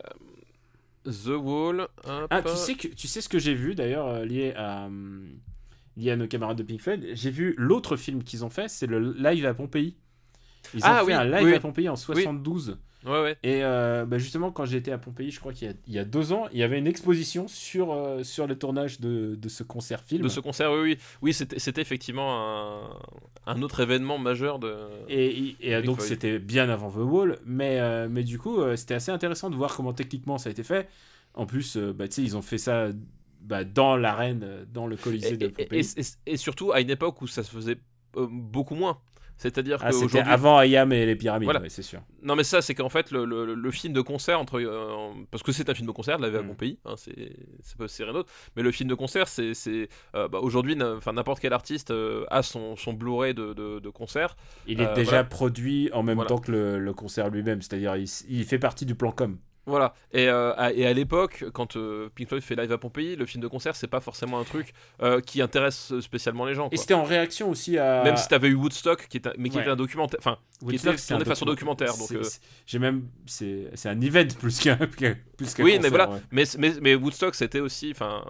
The 1.05 1.29
Wall. 1.29 1.89
Ah, 2.31 2.43
tu 2.43 2.55
sais, 2.57 2.75
que, 2.75 2.89
tu 2.89 3.09
sais 3.09 3.21
ce 3.21 3.29
que 3.29 3.39
j'ai 3.39 3.55
vu 3.55 3.75
d'ailleurs 3.75 4.07
euh, 4.07 4.25
lié, 4.25 4.53
à, 4.55 4.87
hum, 4.87 5.39
lié 5.97 6.11
à 6.11 6.17
nos 6.17 6.27
camarades 6.27 6.59
de 6.59 6.63
Pink 6.63 6.81
Floyd? 6.81 7.07
J'ai 7.13 7.31
vu 7.31 7.55
l'autre 7.57 7.97
film 7.97 8.23
qu'ils 8.23 8.45
ont 8.45 8.51
fait, 8.51 8.69
c'est 8.69 8.87
le 8.87 9.13
live 9.13 9.47
à 9.47 9.55
Pompéi. 9.55 9.97
Ils 10.75 10.81
ont 10.81 10.87
Ah 10.87 10.99
fait 11.01 11.07
oui, 11.07 11.13
un 11.13 11.25
live 11.25 11.45
oui. 11.45 11.55
à 11.55 11.61
Pompéi 11.61 11.89
en 11.89 11.97
72. 11.97 12.79
Ouais, 13.07 13.23
ouais. 13.23 13.37
Et 13.43 13.65
euh, 13.65 14.05
bah, 14.05 14.19
justement, 14.19 14.51
quand 14.51 14.67
été 14.67 14.93
à 14.93 14.99
Pompéi, 14.99 15.31
je 15.31 15.41
crois 15.41 15.55
qu'il 15.55 15.69
y, 15.69 15.71
a- 15.71 15.75
il 15.87 15.95
y 15.95 15.99
a 15.99 16.05
deux 16.05 16.33
ans, 16.35 16.49
il 16.53 16.59
y 16.59 16.63
avait 16.63 16.79
une 16.79 16.87
exposition 16.87 17.49
sur, 17.49 17.93
euh, 17.93 18.23
sur 18.25 18.47
le 18.47 18.57
tournage 18.59 19.01
de, 19.01 19.37
de 19.37 19.49
ce 19.49 19.63
concert 19.63 20.03
film. 20.05 20.23
De 20.23 20.29
ce 20.29 20.41
concert, 20.41 20.71
oui, 20.73 20.81
oui. 20.83 20.99
Oui, 21.23 21.33
c'était 21.33 21.81
effectivement 21.81 22.77
un, 22.77 22.91
un 23.47 23.63
autre 23.63 23.81
événement 23.81 24.19
majeur 24.19 24.59
de. 24.59 24.77
Et, 25.09 25.57
et, 25.61 25.81
donc 25.83 26.03
c'était 26.03 26.39
bien 26.39 26.69
avant 26.69 26.91
The 26.91 26.97
Wall, 26.97 27.39
mais, 27.47 27.81
euh, 27.81 28.07
mais 28.11 28.23
du 28.23 28.39
coup 28.39 28.59
c'était 28.77 28.95
assez 28.95 29.11
intéressant 29.11 29.49
de 29.49 29.57
voir 29.57 29.75
comment 29.75 29.95
techniquement 29.95 30.37
ça 30.37 30.51
a 30.51 30.53
été 30.53 30.63
fait. 30.63 30.87
En 31.33 31.47
plus, 31.47 31.79
bah, 31.79 32.05
ils 32.19 32.37
ont 32.37 32.43
fait 32.43 32.59
ça 32.59 32.89
bah, 33.41 33.65
dans 33.65 33.97
l'arène, 33.97 34.67
dans 34.75 34.87
le 34.87 34.97
Colisée 34.97 35.33
Et, 35.35 35.37
de 35.39 35.47
Pompéi. 35.47 35.79
et- 35.97 36.01
et- 36.01 36.33
et 36.33 36.37
surtout 36.37 36.73
à 36.73 36.81
une 36.83 36.91
époque 36.91 37.23
où 37.23 37.27
ça 37.27 37.43
se 37.43 37.51
faisait 37.51 37.79
euh, 38.17 38.27
beaucoup 38.31 38.75
moins. 38.75 38.99
C'est-à-dire 39.43 39.79
Ah, 39.81 39.91
qu'aujourd'hui. 39.91 40.19
avant 40.21 40.59
Ayam 40.59 40.93
et 40.93 41.07
les 41.07 41.17
pyramides, 41.17 41.47
Voilà. 41.47 41.61
ouais, 41.61 41.71
c'est 41.71 41.81
sûr. 41.81 42.01
Non, 42.23 42.37
mais 42.37 42.45
ça, 42.45 42.61
c'est 42.61 42.75
qu'en 42.75 42.91
fait, 42.91 43.11
le, 43.11 43.25
le- 43.25 43.55
le 43.55 43.71
film 43.71 43.95
de 43.95 44.03
concert, 44.03 44.39
entre, 44.39 44.61
euh, 44.61 45.13
parce 45.31 45.43
que 45.43 45.51
c'est 45.51 45.71
un 45.71 45.75
film 45.75 45.87
de 45.87 45.93
concert, 45.93 46.19
de 46.19 46.27
la 46.27 46.39
à 46.39 46.43
Mm. 46.43 46.47
Pompéi, 46.49 46.79
hein, 46.85 46.95
c'est 46.97 48.05
rien 48.05 48.13
d'autre, 48.13 48.31
mais 48.55 48.63
le 48.63 48.71
film 48.71 48.91
de 48.91 48.95
concert, 48.95 49.29
c'est 49.29 49.53
euh, 50.15 50.29
bah, 50.29 50.41
aujourd'hui, 50.43 50.77
n'importe 50.77 51.41
quel 51.41 51.55
artiste 51.55 51.91
euh, 51.91 52.25
a 52.31 52.43
son, 52.43 52.77
son 52.77 52.93
Blu-ray 52.93 53.33
de, 53.33 53.55
de, 53.55 53.79
de 53.79 53.89
concert. 53.89 54.37
Il 54.67 54.83
est 54.83 54.87
Euh, 54.89 54.95
déjà 54.95 55.11
voilà. 55.11 55.25
produit 55.25 55.89
en 55.95 56.03
même 56.03 56.17
Voilà. 56.17 56.29
temps 56.29 56.39
que 56.39 56.53
le, 56.53 56.79
le 56.79 56.93
concert 56.93 57.31
lui-même, 57.31 57.63
c'est-à-dire 57.63 57.97
il, 57.97 58.07
il 58.29 58.45
fait 58.45 58.59
partie 58.59 58.85
du 58.85 58.95
plan 58.95 59.11
com. 59.11 59.39
Voilà. 59.71 59.95
Et, 60.13 60.29
euh, 60.29 60.53
à, 60.57 60.73
et 60.73 60.85
à 60.87 60.93
l'époque, 60.93 61.45
quand 61.55 61.77
euh, 61.77 62.09
Pink 62.15 62.29
Floyd 62.29 62.43
fait 62.43 62.55
live 62.57 62.71
à 62.73 62.79
Pompéi, 62.79 63.17
le 63.17 63.25
film 63.27 63.43
de 63.43 63.49
concert, 63.49 63.75
c'est 63.77 63.87
pas 63.87 64.01
forcément 64.01 64.39
un 64.39 64.45
truc 64.45 64.73
euh, 65.03 65.21
qui 65.21 65.41
intéresse 65.41 65.99
spécialement 66.01 66.45
les 66.45 66.55
gens. 66.55 66.69
Et 66.73 66.77
c'était 66.77 66.95
en 66.95 67.05
réaction 67.05 67.49
aussi 67.49 67.79
à. 67.79 68.03
Même 68.05 68.17
si 68.17 68.29
t'avais 68.29 68.49
eu 68.49 68.55
Woodstock, 68.55 69.07
qui 69.09 69.21
mais 69.39 69.49
qui 69.49 69.57
Ouais. 69.57 69.63
était 69.63 69.71
un 69.71 69.77
documentaire. 69.77 70.19
Enfin, 70.21 70.37
Woodstock, 70.63 70.95
était 70.95 71.03
tourné 71.07 71.25
façon 71.25 71.45
document- 71.47 71.75
documentaire, 71.75 71.97
donc, 71.97 72.27
J'ai 72.67 72.79
même. 72.79 73.09
C'est 73.27 73.71
c'est 73.75 73.89
un 73.89 74.01
event 74.01 74.27
plus 74.39 74.59
qu'un 74.61 74.77
plus 74.77 74.97
qu'un 75.55 75.63
oui, 75.65 75.77
concert, 75.77 75.81
mais 75.83 75.89
voilà. 75.89 76.11
ouais. 76.11 76.21
Mais, 76.33 76.45
mais, 76.59 76.73
mais 76.83 76.95
Woodstock, 76.95 77.35
c'était 77.35 77.61
aussi, 77.61 77.91
enfin, 77.93 78.25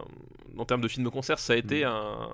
en 0.59 0.65
termes 0.65 0.81
de 0.83 0.89
film 0.89 1.05
de 1.05 1.11
concert, 1.11 1.39
ça 1.39 1.55
a 1.55 1.57
été 1.57 1.85
Mm. 1.85 1.89
un- 1.89 2.31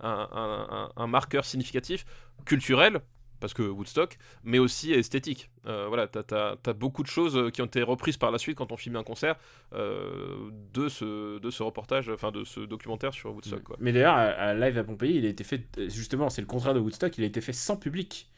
un- 0.00 0.90
un 0.96 1.06
marqueur 1.06 1.44
significatif 1.44 2.04
culturel. 2.44 3.00
Parce 3.40 3.54
que 3.54 3.62
Woodstock, 3.62 4.18
mais 4.42 4.58
aussi 4.58 4.92
esthétique. 4.92 5.50
Euh, 5.66 5.86
voilà, 5.86 6.08
t'as 6.08 6.56
as, 6.66 6.72
beaucoup 6.72 7.02
de 7.02 7.08
choses 7.08 7.52
qui 7.52 7.62
ont 7.62 7.66
été 7.66 7.82
reprises 7.82 8.16
par 8.16 8.30
la 8.32 8.38
suite 8.38 8.56
quand 8.56 8.72
on 8.72 8.76
filmait 8.76 8.98
un 8.98 9.04
concert 9.04 9.36
euh, 9.74 10.50
de, 10.74 10.88
ce, 10.88 11.38
de 11.38 11.50
ce 11.50 11.62
reportage, 11.62 12.08
enfin 12.08 12.32
de 12.32 12.42
ce 12.44 12.60
documentaire 12.60 13.12
sur 13.14 13.32
Woodstock. 13.32 13.62
Quoi. 13.62 13.76
Mais 13.80 13.92
d'ailleurs, 13.92 14.14
à, 14.14 14.22
à 14.24 14.54
Live 14.54 14.76
à 14.78 14.84
Pompéi, 14.84 15.16
il 15.16 15.26
a 15.26 15.28
été 15.28 15.44
fait, 15.44 15.62
justement, 15.88 16.30
c'est 16.30 16.40
le 16.40 16.46
contraire 16.48 16.74
de 16.74 16.80
Woodstock, 16.80 17.16
il 17.18 17.24
a 17.24 17.26
été 17.28 17.40
fait 17.40 17.52
sans 17.52 17.76
public. 17.76 18.28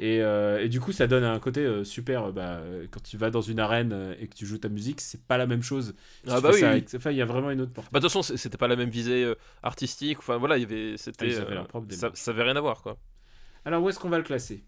Et, 0.00 0.22
euh, 0.22 0.62
et 0.62 0.68
du 0.68 0.80
coup, 0.80 0.92
ça 0.92 1.08
donne 1.08 1.24
un 1.24 1.40
côté 1.40 1.84
super. 1.84 2.32
bah, 2.32 2.60
quand 2.90 3.02
tu 3.02 3.16
vas 3.16 3.30
dans 3.30 3.40
une 3.42 3.58
arène 3.58 4.14
et 4.20 4.28
que 4.28 4.34
tu 4.34 4.46
joues 4.46 4.58
ta 4.58 4.68
musique, 4.68 5.00
c'est 5.00 5.26
pas 5.26 5.36
la 5.36 5.46
même 5.46 5.62
chose. 5.62 5.94
Si 6.24 6.30
Ah 6.32 6.40
bah 6.40 6.50
oui, 6.54 6.62
avec- 6.62 6.94
Enfin, 6.94 7.10
il 7.10 7.16
y 7.16 7.22
a 7.22 7.26
vraiment 7.26 7.50
une 7.50 7.60
autre 7.60 7.72
portée. 7.72 7.90
Bah, 7.92 7.98
de 7.98 8.04
toute 8.04 8.12
façon, 8.12 8.36
c'était 8.36 8.56
pas 8.58 8.68
la 8.68 8.76
même 8.76 8.90
visée 8.90 9.30
artistique. 9.62 10.20
Enfin 10.20 10.36
voilà, 10.36 10.56
il 10.56 10.60
y 10.60 10.64
avait, 10.64 10.92
Ah, 10.94 10.98
c'était, 10.98 11.64
propre 11.68 11.86
ça, 11.90 12.10
ça 12.14 12.30
avait 12.30 12.44
rien 12.44 12.54
à 12.56 12.60
voir 12.60 12.80
quoi. 12.82 12.96
Alors, 13.68 13.82
où 13.82 13.88
est-ce 13.90 13.98
qu'on 13.98 14.08
va 14.08 14.16
le 14.16 14.24
classer? 14.24 14.64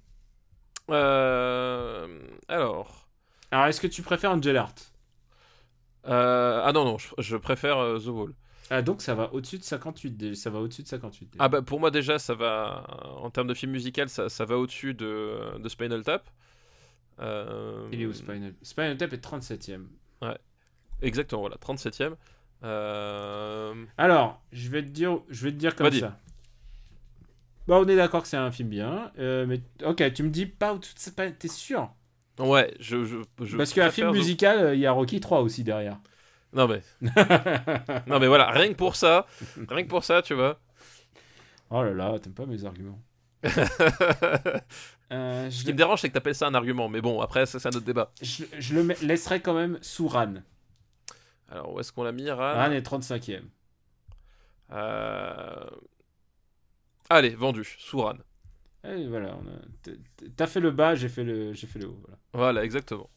Euh, 0.90 2.06
alors, 2.48 3.08
Alors, 3.50 3.64
est-ce 3.66 3.80
que 3.80 3.86
tu 3.86 4.02
préfères 4.02 4.30
Angel 4.32 4.54
Art 4.58 4.74
euh, 6.06 6.60
ah 6.62 6.72
non 6.72 6.84
non, 6.84 6.98
je, 6.98 7.08
je 7.18 7.36
préfère 7.38 7.78
euh, 7.78 7.98
The 7.98 8.06
Wall. 8.08 8.34
Ah, 8.68 8.82
donc 8.82 9.00
ça 9.00 9.14
va 9.14 9.32
au-dessus 9.32 9.56
de 9.58 9.64
58. 9.64 10.10
dé- 10.18 10.34
Ça 10.34 10.50
va 10.50 10.58
au-dessus 10.60 10.82
de 10.82 10.88
58. 10.88 11.30
déjà. 11.32 11.42
Ah 11.44 11.48
bah 11.48 11.62
pour 11.62 11.80
moi 11.80 11.90
déjà 11.90 12.18
ça 12.18 12.34
va 12.34 12.84
en 13.16 13.30
termes 13.30 13.48
de 13.48 13.54
film 13.54 13.72
musical 13.72 14.08
ça, 14.10 14.28
ça 14.28 14.44
va 14.44 14.56
au-dessus 14.58 14.92
de, 14.92 15.58
de 15.58 15.68
Spinal 15.70 16.02
Tap. 16.02 16.28
Il 17.18 18.00
est 18.02 18.06
où 18.06 18.12
Spinal 18.12 18.52
Spinal 18.62 18.96
Tap 18.98 19.12
est 19.14 19.24
37ème. 19.24 19.86
Exactement 21.02 21.40
voilà 21.40 21.56
37ème. 21.56 22.16
Euh, 22.64 23.84
Alors, 23.98 24.42
je 24.52 24.68
vais 24.68 24.82
te 24.82 24.88
dire, 24.88 25.20
je 25.30 25.44
vais 25.44 25.52
te 25.52 25.56
dire 25.56 25.74
comme 25.76 25.86
ça. 26.00 26.18
Bah, 27.70 27.78
on 27.78 27.86
est 27.86 27.94
d'accord 27.94 28.22
que 28.22 28.28
c'est 28.28 28.36
un 28.36 28.50
film 28.50 28.68
bien, 28.68 29.12
euh, 29.20 29.46
mais 29.46 29.60
ok, 29.84 30.12
tu 30.12 30.24
me 30.24 30.28
dis 30.28 30.44
pas, 30.46 30.76
c'est 30.96 31.14
pas- 31.14 31.30
t'es 31.30 31.46
sûr? 31.46 31.88
Ouais 32.40 32.74
je, 32.80 33.04
je, 33.04 33.18
je 33.44 33.56
Parce 33.56 33.72
qu'un 33.72 33.90
film 33.90 34.10
musical, 34.10 34.58
euh, 34.58 34.74
il 34.74 34.80
y 34.80 34.86
a 34.86 34.92
Rocky 34.92 35.20
3 35.20 35.40
aussi 35.42 35.62
derrière. 35.62 35.98
Non 36.52 36.66
mais 36.66 36.82
non 38.08 38.18
mais 38.18 38.26
voilà 38.26 38.50
rien 38.50 38.68
que 38.70 38.74
pour 38.76 38.96
ça 38.96 39.24
rien 39.68 39.84
que 39.84 39.88
pour 39.88 40.02
ça 40.02 40.20
tu 40.20 40.34
vois. 40.34 40.58
Oh 41.70 41.82
là 41.82 41.92
là, 41.94 42.18
t'aimes 42.18 42.34
pas 42.34 42.46
mes 42.46 42.64
arguments. 42.64 43.00
Euh, 45.12 45.50
Ce 45.50 45.62
je, 45.62 45.64
qui 45.64 45.72
me 45.72 45.76
dérange, 45.76 46.00
c'est 46.00 46.08
que 46.08 46.14
t'appelles 46.14 46.34
ça 46.36 46.46
un 46.46 46.54
argument, 46.54 46.88
mais 46.88 47.00
bon, 47.00 47.20
après, 47.20 47.44
ça, 47.46 47.58
c'est 47.58 47.68
un 47.68 47.72
autre 47.72 47.84
débat. 47.84 48.12
je- 48.22 48.44
je 48.58 48.74
le 48.80 48.94
laisserai 49.02 49.40
quand 49.40 49.54
même 49.54 49.78
sous 49.82 50.08
Ran. 50.08 50.34
Alors, 51.50 51.72
où 51.74 51.80
est-ce 51.80 51.92
qu'on 51.92 52.04
l'a 52.04 52.12
mis, 52.12 52.30
Ran? 52.30 52.54
Ran 52.54 52.70
est 52.72 52.82
35ème. 52.82 53.48
Euh, 54.72 55.66
Allez, 57.10 57.30
vendu, 57.30 57.64
sous 57.78 58.00
Ran. 58.00 58.14
Et 58.84 59.06
voilà, 59.08 59.36
t'as 60.36 60.46
fait 60.46 60.60
le 60.60 60.70
bas, 60.70 60.94
j'ai 60.94 61.10
fait 61.10 61.22
le, 61.24 61.52
j'ai 61.52 61.66
fait 61.66 61.78
le 61.78 61.88
haut. 61.88 61.98
Voilà. 62.00 62.18
Voilà, 62.32 62.64
exactement. 62.64 63.10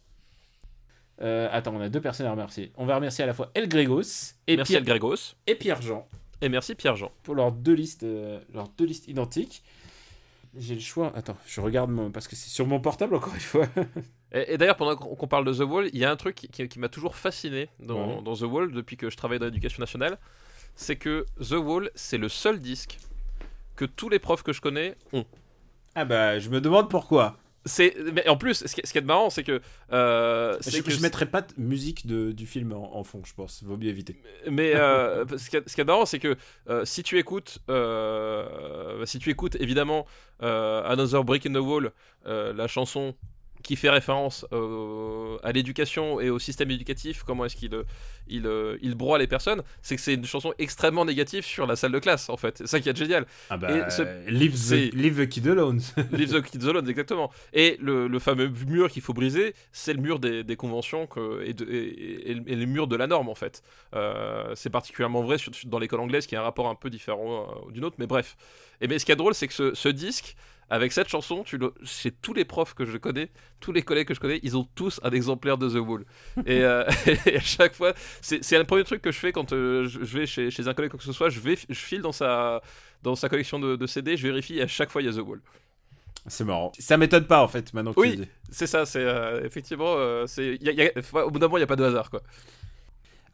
Euh, 1.21 1.47
attends, 1.51 1.73
on 1.75 1.79
a 1.79 1.87
deux 1.89 2.01
personnes 2.01 2.25
à 2.25 2.31
remercier. 2.31 2.73
On 2.75 2.85
va 2.85 2.95
remercier 2.95 3.23
à 3.23 3.27
la 3.27 3.33
fois 3.33 3.49
El 3.53 3.69
Grégos 3.69 4.01
et, 4.47 4.57
merci 4.57 4.73
Pierre, 4.73 4.81
El 4.81 4.85
Gregos, 4.87 5.35
et 5.47 5.55
Pierre 5.55 5.81
Jean 5.81 6.07
et 6.41 6.49
merci 6.49 6.75
Pierre-Jean. 6.75 7.09
pour 7.23 7.35
leurs 7.35 7.53
deux 7.53 7.71
listes, 7.73 8.03
euh, 8.03 8.41
leurs 8.53 8.67
deux 8.69 8.83
listes 8.85 9.07
identiques. 9.07 9.63
J'ai 10.57 10.73
le 10.75 10.81
choix. 10.81 11.13
Attends, 11.15 11.37
je 11.47 11.61
regarde 11.61 11.89
mon... 11.89 12.11
parce 12.11 12.27
que 12.27 12.35
c'est 12.35 12.49
sur 12.49 12.67
mon 12.67 12.81
portable 12.81 13.15
encore 13.15 13.33
une 13.33 13.39
fois. 13.39 13.67
Et, 14.35 14.55
et 14.55 14.57
d'ailleurs, 14.57 14.75
pendant 14.77 14.95
qu'on 14.95 15.15
qu'on 15.15 15.27
parle 15.27 15.45
de 15.45 15.53
The 15.53 15.59
Wall, 15.69 15.89
il 15.93 15.99
y 15.99 16.05
a 16.05 16.09
un 16.11 16.15
truc 16.15 16.33
qui, 16.35 16.47
qui- 16.49 16.67
qui 16.67 16.79
m'a 16.79 16.89
toujours 16.89 17.15
fasciné 17.15 17.69
dans, 17.79 18.15
Ouais. 18.17 18.21
dans 18.23 18.35
The 18.35 18.41
Wall 18.41 18.71
depuis 18.71 18.97
que 18.97 19.11
je 19.11 19.15
travaille 19.15 19.37
dans 19.37 19.45
l'éducation 19.45 19.79
nationale, 19.79 20.17
c'est 20.75 20.95
que 20.95 21.25
The 21.39 21.51
Wall, 21.53 21.91
c'est 21.93 22.17
le 22.17 22.27
seul 22.29 22.59
disque 22.59 22.97
que 23.75 23.85
tous 23.85 24.09
les 24.09 24.19
profs 24.19 24.43
que 24.43 24.53
je 24.53 24.61
connais 24.61 24.95
ont. 25.11 25.25
ah 25.95 26.05
bah, 26.05 26.39
je 26.39 26.49
me 26.49 26.61
demande 26.61 26.89
pourquoi. 26.89 27.37
C'est, 27.65 27.95
mais 28.13 28.27
en 28.27 28.35
plus, 28.35 28.65
ce 28.65 28.75
qui, 28.75 28.81
ce 28.83 28.91
qui 28.91 28.97
est 28.97 29.01
marrant, 29.01 29.29
c'est 29.29 29.43
que, 29.43 29.61
euh, 29.93 30.57
Je, 30.67 30.81
que 30.81 30.91
je 30.91 30.99
mettrai 31.01 31.25
pas 31.25 31.41
de 31.41 31.53
musique 31.57 32.05
de, 32.05 32.33
du 32.33 32.45
film 32.45 32.73
en, 32.73 32.97
en 32.97 33.03
fond, 33.05 33.21
je 33.23 33.33
pense. 33.33 33.63
Vaut 33.63 33.77
mieux 33.77 33.87
éviter. 33.87 34.21
Mais 34.51 34.75
euh, 34.75 35.25
ce 35.37 35.49
qui 35.49 35.55
est 35.55 35.69
ce 35.69 35.73
qui 35.73 35.79
est 35.79 35.85
marrant, 35.85 36.05
c'est 36.05 36.19
que 36.19 36.35
euh, 36.69 36.83
si 36.83 37.03
tu 37.03 37.17
écoutes, 37.19 37.59
euh, 37.69 39.05
si 39.05 39.17
tu 39.19 39.29
écoutes 39.29 39.55
évidemment 39.61 40.05
Another 40.41 41.23
Brick 41.23 41.45
in 41.45 41.53
the 41.53 41.63
Wall, 41.63 41.91
la 42.25 42.67
chanson 42.67 43.15
qui 43.63 43.75
fait 43.75 43.89
référence 43.89 44.45
euh, 44.53 45.37
à 45.43 45.51
l'éducation 45.51 46.19
et 46.19 46.29
au 46.29 46.37
système 46.37 46.69
éducatif, 46.69 47.23
comment 47.23 47.45
est-ce 47.45 47.55
qu'il 47.55 47.73
euh, 47.73 47.83
il, 48.27 48.47
il 48.81 48.95
broie 48.95 49.17
les 49.17 49.27
personnes, 49.27 49.63
c'est 49.81 49.95
que 49.95 50.01
c'est 50.01 50.13
une 50.13 50.25
chanson 50.25 50.53
extrêmement 50.59 51.03
négative 51.05 51.43
sur 51.45 51.65
la 51.65 51.75
salle 51.75 51.91
de 51.91 51.99
classe, 51.99 52.29
en 52.29 52.37
fait. 52.37 52.57
C'est 52.59 52.67
ça 52.67 52.79
qui 52.79 52.87
est 52.89 52.95
génial. 52.97 53.25
Ah 53.49 53.57
bah, 53.57 53.87
Et 53.87 53.89
ce- 53.89 54.29
leave, 54.29 54.53
the, 54.55 54.93
leave 54.93 55.25
the 55.25 55.27
kid 55.27 55.47
alone. 55.47 55.79
Leave 56.11 56.31
the 56.31 56.41
Kids 56.41 56.67
Alone, 56.69 56.87
exactement. 56.89 57.31
Et 57.53 57.77
le, 57.81 58.07
le 58.07 58.19
fameux 58.19 58.51
mur 58.67 58.89
qu'il 58.89 59.01
faut 59.01 59.13
briser, 59.13 59.55
c'est 59.71 59.93
le 59.93 59.99
mur 60.01 60.19
des, 60.19 60.43
des 60.43 60.55
conventions 60.55 61.07
que, 61.07 61.43
et, 61.45 61.53
de- 61.53 61.65
et, 61.65 62.31
et- 62.31 62.41
et 62.47 62.55
le 62.55 62.65
mur 62.65 62.87
de 62.87 62.95
la 62.95 63.07
norme, 63.07 63.29
en 63.29 63.35
fait. 63.35 63.63
Euh, 63.95 64.53
c'est 64.55 64.69
particulièrement 64.69 65.21
vrai 65.21 65.37
dans 65.65 65.79
l'école 65.79 65.99
anglaise, 66.01 66.25
qui 66.27 66.35
a 66.35 66.39
un 66.41 66.43
rapport 66.43 66.67
un 66.69 66.75
peu 66.75 66.89
différent 66.89 67.63
euh, 67.67 67.71
d'une 67.71 67.85
autre, 67.85 67.95
mais 67.99 68.07
bref. 68.07 68.35
Et 68.81 68.87
mais 68.87 68.99
ce 68.99 69.05
qui 69.05 69.11
est 69.11 69.15
drôle, 69.15 69.33
c'est 69.33 69.47
que 69.47 69.53
ce, 69.53 69.73
ce 69.73 69.89
disque, 69.89 70.35
avec 70.69 70.91
cette 70.91 71.07
chanson, 71.09 71.43
tu 71.43 71.57
le, 71.57 71.73
chez 71.83 72.11
tous 72.11 72.33
les 72.33 72.45
profs 72.45 72.73
que 72.73 72.85
je 72.85 72.97
connais, 72.97 73.29
tous 73.59 73.71
les 73.71 73.81
collègues 73.81 74.07
que 74.07 74.13
je 74.13 74.19
connais, 74.19 74.39
ils 74.43 74.57
ont 74.57 74.67
tous 74.75 74.99
un 75.03 75.11
exemplaire 75.11 75.57
de 75.57 75.69
The 75.69 75.75
Wall. 75.85 76.05
et, 76.45 76.63
euh, 76.63 76.83
et 77.25 77.37
à 77.37 77.41
chaque 77.41 77.75
fois, 77.75 77.93
c'est 78.21 78.57
le 78.57 78.63
premier 78.63 78.83
truc 78.83 79.01
que 79.01 79.11
je 79.11 79.19
fais 79.19 79.31
quand 79.31 79.53
euh, 79.53 79.85
je, 79.87 79.99
vais 80.17 80.25
chez, 80.25 80.49
chez 80.49 80.67
un 80.67 80.73
collègue 80.73 80.91
quoi 80.91 80.97
que 80.99 81.05
ce 81.05 81.13
soit, 81.13 81.29
je, 81.29 81.39
vais, 81.39 81.57
je 81.69 81.73
file 81.79 82.01
dans 82.01 82.11
sa, 82.11 82.61
dans 83.03 83.15
sa 83.15 83.29
collection 83.29 83.59
de, 83.59 83.75
de 83.75 83.85
CD, 83.87 84.17
je 84.17 84.27
vérifie, 84.27 84.57
et 84.57 84.61
à 84.63 84.67
chaque 84.67 84.89
fois, 84.89 85.01
il 85.01 85.05
y 85.05 85.09
a 85.09 85.13
The 85.13 85.25
Wall. 85.25 85.41
C'est 86.27 86.45
marrant. 86.45 86.71
Ça 86.79 86.95
m'étonne 86.97 87.25
pas 87.27 87.43
en 87.43 87.49
fait 87.49 87.73
maintenant 87.73 87.93
que 87.93 87.99
Oui. 87.99 88.11
tu 88.11 88.17
le 88.19 88.25
dis. 88.25 88.31
C'est 88.49 88.67
ça, 88.67 88.85
c'est 88.85 89.03
euh, 89.03 89.43
effectivement, 89.45 89.95
c'est, 90.25 90.57
au 91.13 91.29
bout 91.31 91.39
d'un 91.39 91.47
moment, 91.47 91.57
il 91.57 91.61
n'y 91.61 91.63
a 91.65 91.67
pas 91.67 91.75
de 91.75 91.83
hasard, 91.83 92.09
quoi. 92.09 92.21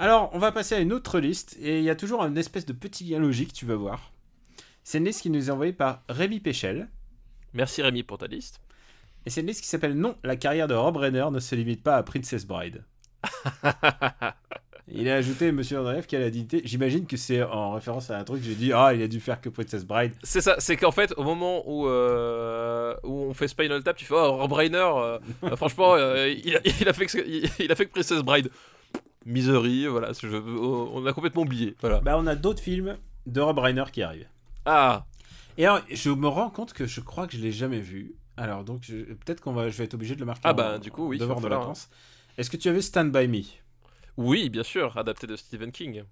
Alors, 0.01 0.30
on 0.34 0.39
va 0.39 0.51
passer 0.53 0.75
à 0.75 0.80
une 0.80 0.93
autre 0.93 1.19
liste 1.19 1.57
et 1.61 1.80
il 1.80 1.84
y 1.84 1.89
a 1.89 1.95
toujours 1.95 2.23
une 2.23 2.38
espèce 2.38 2.65
de 2.65 2.71
petit 2.73 3.03
lien 3.03 3.19
logique, 3.19 3.51
tu 3.53 3.65
vas 3.65 3.75
voir. 3.75 4.11
C'est 4.84 4.97
une 4.97 5.05
liste 5.05 5.21
qui 5.21 5.30
nous 5.30 5.49
est 5.49 5.51
envoyée 5.51 5.73
par 5.73 6.03
Rémi 6.07 6.39
Péchel 6.39 6.88
Merci 7.54 7.82
Rémi 7.82 8.04
pour 8.04 8.18
ta 8.18 8.28
liste. 8.28 8.62
et 9.26 9.30
c'est 9.30 9.41
une 9.41 9.47
liste 9.47 9.62
qui 9.62 9.68
s'appelle 9.68 9.93
Non, 9.95 10.16
la 10.24 10.36
carrière 10.36 10.68
de 10.68 10.74
Rob 10.76 10.97
Reiner 10.97 11.28
ne 11.32 11.39
se 11.39 11.56
limite 11.56 11.84
pas 11.84 11.95
à 11.97 12.04
Princess 12.04 12.45
Bride. 12.45 12.84
Il 14.91 15.08
a 15.08 15.16
ajouté 15.16 15.52
Monsieur 15.52 15.80
Andreev 15.80 16.08
qui 16.08 16.16
a 16.16 16.20
la 16.20 16.32
dignité. 16.32 16.62
J'imagine 16.66 17.06
que 17.06 17.16
c'est 17.16 17.43
en 17.43 17.74
référence 17.74 18.10
à 18.10 18.18
un 18.18 18.24
truc. 18.24 18.41
J'ai 18.41 18.56
dit 18.56 18.74
ah 18.74 18.91
il 18.93 19.02
a 19.04 19.08
dû 19.08 19.20
faire 19.20 19.39
que 19.39 19.50
Princess 19.50 19.86
Bride. 19.86 20.14
c'est 20.24 20.41
ça, 20.41 20.56
c'est 20.58 20.78
qu'en 20.78 20.89
fait, 20.91 21.14
au 21.16 21.24
moment 21.24 21.62
où, 21.70 21.88
euh, 21.88 22.95
où 23.04 23.26
on 23.30 23.34
fait 23.36 23.47
Spinal 23.47 23.84
Tap, 23.84 23.95
tu 23.97 24.06
fais 24.06 24.16
Oh, 24.18 24.38
Rob 24.38 24.52
Reiner, 24.52 24.78
euh, 24.80 25.20
euh, 25.43 25.56
franchement, 25.56 25.93
euh, 25.93 26.28
il, 26.30 26.56
a, 26.56 26.60
il 26.82 26.89
a 26.89 26.93
fait 26.93 27.06
que, 27.06 27.20
il, 27.20 27.47
il 27.60 27.72
a 27.72 27.76
fait 27.76 27.86
que 27.86 27.91
Princess 27.91 28.22
Bride. 28.24 28.50
Misery, 29.28 29.86
voilà, 29.86 30.12
on 30.24 31.06
a 31.06 31.14
complètement 31.14 31.43
oublié. 31.43 31.76
Voilà. 31.82 32.00
Bah 32.00 32.16
on 32.18 32.26
a 32.26 32.34
d'autres 32.36 32.62
films 32.64 32.97
de 33.28 33.41
Rob 33.41 33.60
Reiner 33.60 33.84
qui 33.91 34.02
arrivent. 34.02 34.30
Ah, 34.66 35.06
Et 35.60 35.66
alors 35.66 35.82
je 35.91 36.10
me 36.10 36.28
rends 36.28 36.49
compte 36.49 36.74
que 36.74 36.88
je 36.88 37.01
crois 37.01 37.28
que 37.28 37.34
je 37.38 37.41
l'ai 37.41 37.51
jamais 37.51 37.82
vu. 37.82 38.16
Alors 38.38 38.64
donc 38.64 38.84
je- 38.84 39.14
peut-être 39.14 39.41
qu'on 39.41 39.53
va 39.53 39.70
je 39.70 39.78
vais 39.78 39.84
être 39.84 39.93
obligé 39.93 40.16
de 40.16 40.20
le 40.22 40.26
marquer. 40.26 40.41
Ah 40.45 40.51
en- 40.51 40.55
bah, 40.55 40.80
du 40.80 40.89
coup, 40.89 41.07
oui, 41.07 41.18
il 41.18 41.20
de 41.20 41.26
falloir, 41.36 41.60
vacances. 41.60 41.89
Est-ce 42.38 42.49
que 42.49 42.57
tu 42.57 42.70
avais 42.70 42.82
Stand 42.82 43.12
by 43.12 43.28
Me? 43.28 43.43
Oui, 44.18 44.49
bien 44.49 44.64
sûr, 44.64 44.97
adapté 44.97 45.28
de 45.28 45.36
Stephen 45.36 45.72
King. 45.72 46.03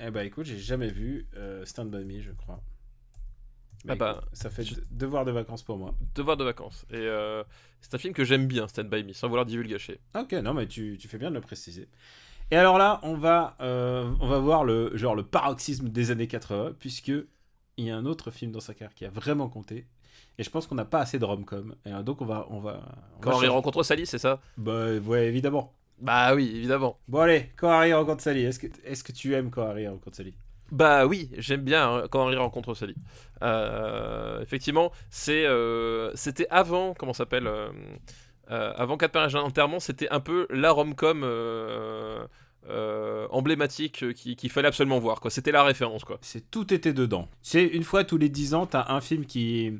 Eh 0.00 0.10
bah 0.10 0.24
écoute, 0.24 0.46
j'ai 0.46 0.58
jamais 0.58 0.88
vu 0.88 1.26
euh, 1.36 1.64
Stand 1.64 1.90
By 1.90 2.04
Me, 2.04 2.20
je 2.20 2.30
crois. 2.32 2.60
Mais 3.84 3.92
Ah 3.92 3.96
bah, 3.96 4.16
écoute, 4.18 4.28
ça 4.32 4.50
fait 4.50 4.64
je- 4.64 4.74
devoir 4.90 5.24
de 5.24 5.30
vacances 5.30 5.62
pour 5.62 5.78
moi. 5.78 5.94
Devoir 6.14 6.36
de 6.36 6.44
vacances. 6.44 6.84
Et 6.90 6.96
euh, 6.96 7.44
c'est 7.80 7.94
un 7.94 7.98
film 7.98 8.12
que 8.12 8.24
j'aime 8.24 8.46
bien, 8.46 8.66
Stand 8.68 8.88
By 8.88 9.04
Me, 9.04 9.12
sans 9.12 9.28
vouloir 9.28 9.46
divulgacher. 9.46 10.00
Ok, 10.16 10.32
non 10.32 10.52
mais 10.54 10.66
tu, 10.66 10.96
tu 11.00 11.06
fais 11.08 11.18
bien 11.18 11.30
de 11.30 11.34
le 11.36 11.40
préciser. 11.40 11.88
Et 12.50 12.56
alors 12.56 12.78
là, 12.78 12.98
on 13.02 13.14
va, 13.14 13.56
euh, 13.60 14.10
on 14.20 14.26
va 14.26 14.38
voir 14.38 14.64
le 14.64 14.96
genre 14.96 15.14
le 15.14 15.22
paroxysme 15.22 15.88
des 15.90 16.10
années 16.10 16.26
80, 16.28 16.72
puisque 16.78 17.12
il 17.78 17.84
y 17.86 17.90
a 17.90 17.96
un 17.96 18.04
autre 18.04 18.30
film 18.30 18.52
dans 18.52 18.60
sa 18.60 18.74
carrière 18.74 18.94
qui 18.94 19.04
a 19.06 19.10
vraiment 19.10 19.48
compté. 19.48 19.86
Et 20.36 20.44
je 20.44 20.50
pense 20.50 20.66
qu'on 20.66 20.74
n'a 20.76 20.84
pas 20.84 21.00
assez 21.00 21.18
de 21.18 21.24
rom-com. 21.24 21.74
Et 21.86 21.88
alors, 21.90 22.04
donc 22.04 22.20
on 22.20 22.24
va, 22.26 22.46
on 22.50 22.60
va. 22.60 22.80
on 23.16 23.20
Quand 23.20 23.30
va 23.30 23.36
changer- 23.36 23.48
rencontre 23.48 23.82
Sally, 23.82 24.06
c'est 24.06 24.18
ça? 24.18 24.40
Bah 24.56 24.94
ouais, 25.04 25.26
évidemment. 25.26 25.72
Bah 26.00 26.34
oui, 26.34 26.52
évidemment. 26.54 26.98
Bon 27.08 27.20
allez, 27.20 27.50
quand 27.56 27.70
Harry 27.70 27.92
rencontre 27.92 28.22
Sally, 28.22 28.42
est-ce 28.44 28.58
que, 28.60 28.66
est-ce 28.84 29.02
que 29.02 29.10
tu 29.12 29.34
aimes 29.34 29.50
quand 29.50 29.62
Harry 29.66 29.88
rencontre 29.88 30.16
Sally? 30.16 30.34
Bah 30.70 31.06
oui, 31.06 31.30
j'aime 31.38 31.62
bien 31.62 31.90
hein, 31.92 32.04
quand 32.10 32.20
Henry 32.22 32.36
rencontre 32.36 32.74
Sally. 32.74 32.94
Euh, 33.42 34.40
effectivement, 34.42 34.92
c'est, 35.10 35.44
euh, 35.46 36.12
c'était 36.14 36.46
avant, 36.50 36.94
comment 36.94 37.12
ça 37.14 37.18
s'appelle 37.24 37.46
euh, 37.46 37.70
euh, 38.50 38.72
Avant 38.76 38.96
4 38.96 39.14
mariages 39.14 39.34
enterrement, 39.34 39.80
c'était 39.80 40.08
un 40.10 40.20
peu 40.20 40.46
la 40.50 40.70
rom-com 40.70 41.24
euh, 42.68 43.26
emblématique 43.30 44.02
euh, 44.02 44.12
qui- 44.12 44.36
qu'il 44.36 44.50
fallait 44.50 44.68
absolument 44.68 44.98
voir. 44.98 45.20
Quoi. 45.20 45.30
C'était 45.30 45.52
la 45.52 45.62
référence. 45.62 46.04
Quoi. 46.04 46.18
C'est 46.22 46.50
tout 46.50 46.72
était 46.74 46.92
dedans. 46.92 47.28
C'est 47.42 47.64
une 47.64 47.84
fois 47.84 48.04
tous 48.04 48.18
les 48.18 48.28
10 48.28 48.54
ans, 48.54 48.66
t'as 48.66 48.86
un 48.92 49.00
film 49.00 49.24
qui 49.26 49.72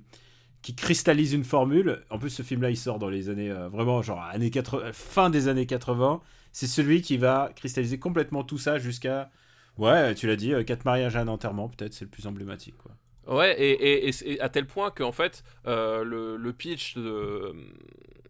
qui 0.62 0.74
cristallise 0.74 1.35
une 1.35 1.45
formule. 1.45 2.03
En 2.11 2.18
plus, 2.18 2.31
ce 2.31 2.43
film-là, 2.43 2.70
il 2.70 2.76
sort 2.76 2.99
dans 2.99 3.09
les 3.09 3.29
années 3.29 3.51
euh, 3.51 3.68
vraiment 3.68 4.03
genre 4.03 4.20
années 4.22 4.51
80, 4.51 4.93
fin 4.93 5.31
des 5.31 5.47
années 5.49 5.66
80. 5.66 6.20
C'est 6.53 6.66
celui 6.66 7.01
qui 7.03 7.16
va 7.16 7.53
cristalliser 7.55 7.99
complètement 8.01 8.43
tout 8.43 8.59
ça 8.59 8.79
jusqu'à 8.79 9.31
ouais, 9.76 10.14
tu 10.16 10.26
l'as 10.26 10.35
dit, 10.37 10.53
euh, 10.53 10.64
quatre 10.64 10.85
mariages 10.85 11.14
et 11.14 11.18
un 11.18 11.29
enterrement, 11.29 11.68
peut-être 11.68 11.95
c'est 11.95 12.05
le 12.05 12.11
plus 12.11 12.26
emblématique 12.26 12.76
quoi. 12.76 12.91
Ouais, 13.29 13.55
et, 13.61 14.09
et- 14.09 14.41
à 14.41 14.49
tel 14.49 14.66
point 14.66 14.91
qu'en 14.91 15.12
fait, 15.12 15.43
euh, 15.66 16.03
le, 16.03 16.37
le 16.37 16.53
pitch 16.55 16.97
de, 16.97 17.53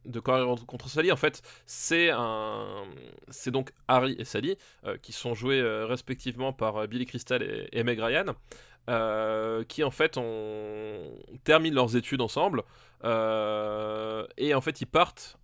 de 0.05 0.19
rencontre 0.19 0.67
contre 0.67 0.89
Sally, 0.89 1.13
en 1.13 1.17
fait, 1.17 1.41
c'est 1.67 2.11
un, 2.11 2.67
c'est 3.29 3.51
donc 3.53 3.71
Harry 3.87 4.17
et 4.19 4.25
Sally 4.25 4.57
euh, 4.85 4.97
qui 5.01 5.13
sont 5.13 5.35
joués 5.35 5.61
euh, 5.61 5.87
respectivement 5.87 6.53
par 6.53 6.89
Billy 6.89 7.07
Crystal 7.07 7.43
et, 7.73 7.83
Meg 7.85 8.01
Ryan, 8.01 8.35
qui 9.69 9.85
en 9.85 9.91
fait 9.91 10.17
ont 10.17 11.13
terminent 11.45 11.75
leurs 11.77 11.95
études 11.95 12.21
ensemble. 12.23 12.63
et 13.05 14.55
en 14.55 14.61
fait, 14.61 14.81
ils 14.81 14.87
partent, 14.87 15.39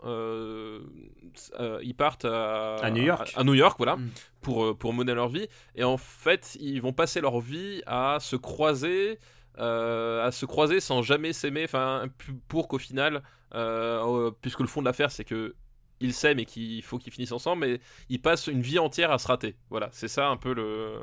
ils 1.82 1.94
partent 1.94 2.24
à, 2.24 2.76
À 2.76 2.90
New 2.90 3.02
York. 3.02 3.32
à, 3.36 3.40
à 3.40 3.44
New 3.44 3.54
York, 3.54 3.74
voilà, 3.78 3.96
Mm. 3.96 4.10
pour, 4.40 4.76
pour 4.78 4.92
mener 4.94 5.14
leur 5.14 5.28
vie. 5.28 5.46
Et 5.74 5.84
en 5.84 5.96
fait, 5.96 6.56
ils 6.60 6.80
vont 6.80 6.92
passer 6.92 7.20
leur 7.20 7.40
vie 7.40 7.82
à 7.86 8.18
se 8.20 8.36
croiser, 8.36 9.18
à 9.58 10.30
se 10.32 10.46
croiser 10.46 10.80
sans 10.80 11.02
jamais 11.02 11.32
s'aimer, 11.32 11.64
enfin, 11.64 12.06
pour 12.48 12.68
qu'au 12.68 12.78
final, 12.78 13.22
euh, 13.54 14.02
euh, 14.04 14.30
puisque 14.42 14.60
le 14.60 14.66
fond 14.66 14.80
de 14.80 14.86
l'affaire, 14.86 15.10
c'est 15.10 15.24
que 15.24 15.54
ils 16.00 16.12
s'aiment 16.12 16.40
et 16.40 16.44
qu'il 16.44 16.82
faut 16.82 16.98
qu'ils 16.98 17.12
finissent 17.12 17.32
ensemble, 17.32 17.64
mais 17.66 17.80
ils 18.08 18.20
passent 18.20 18.48
une 18.48 18.60
vie 18.62 18.78
entière 18.80 19.12
à 19.12 19.18
se 19.18 19.28
rater. 19.28 19.54
Voilà, 19.70 19.88
c'est 19.92 20.08
ça 20.08 20.26
un 20.28 20.36
peu 20.36 20.52
le, 20.52 20.98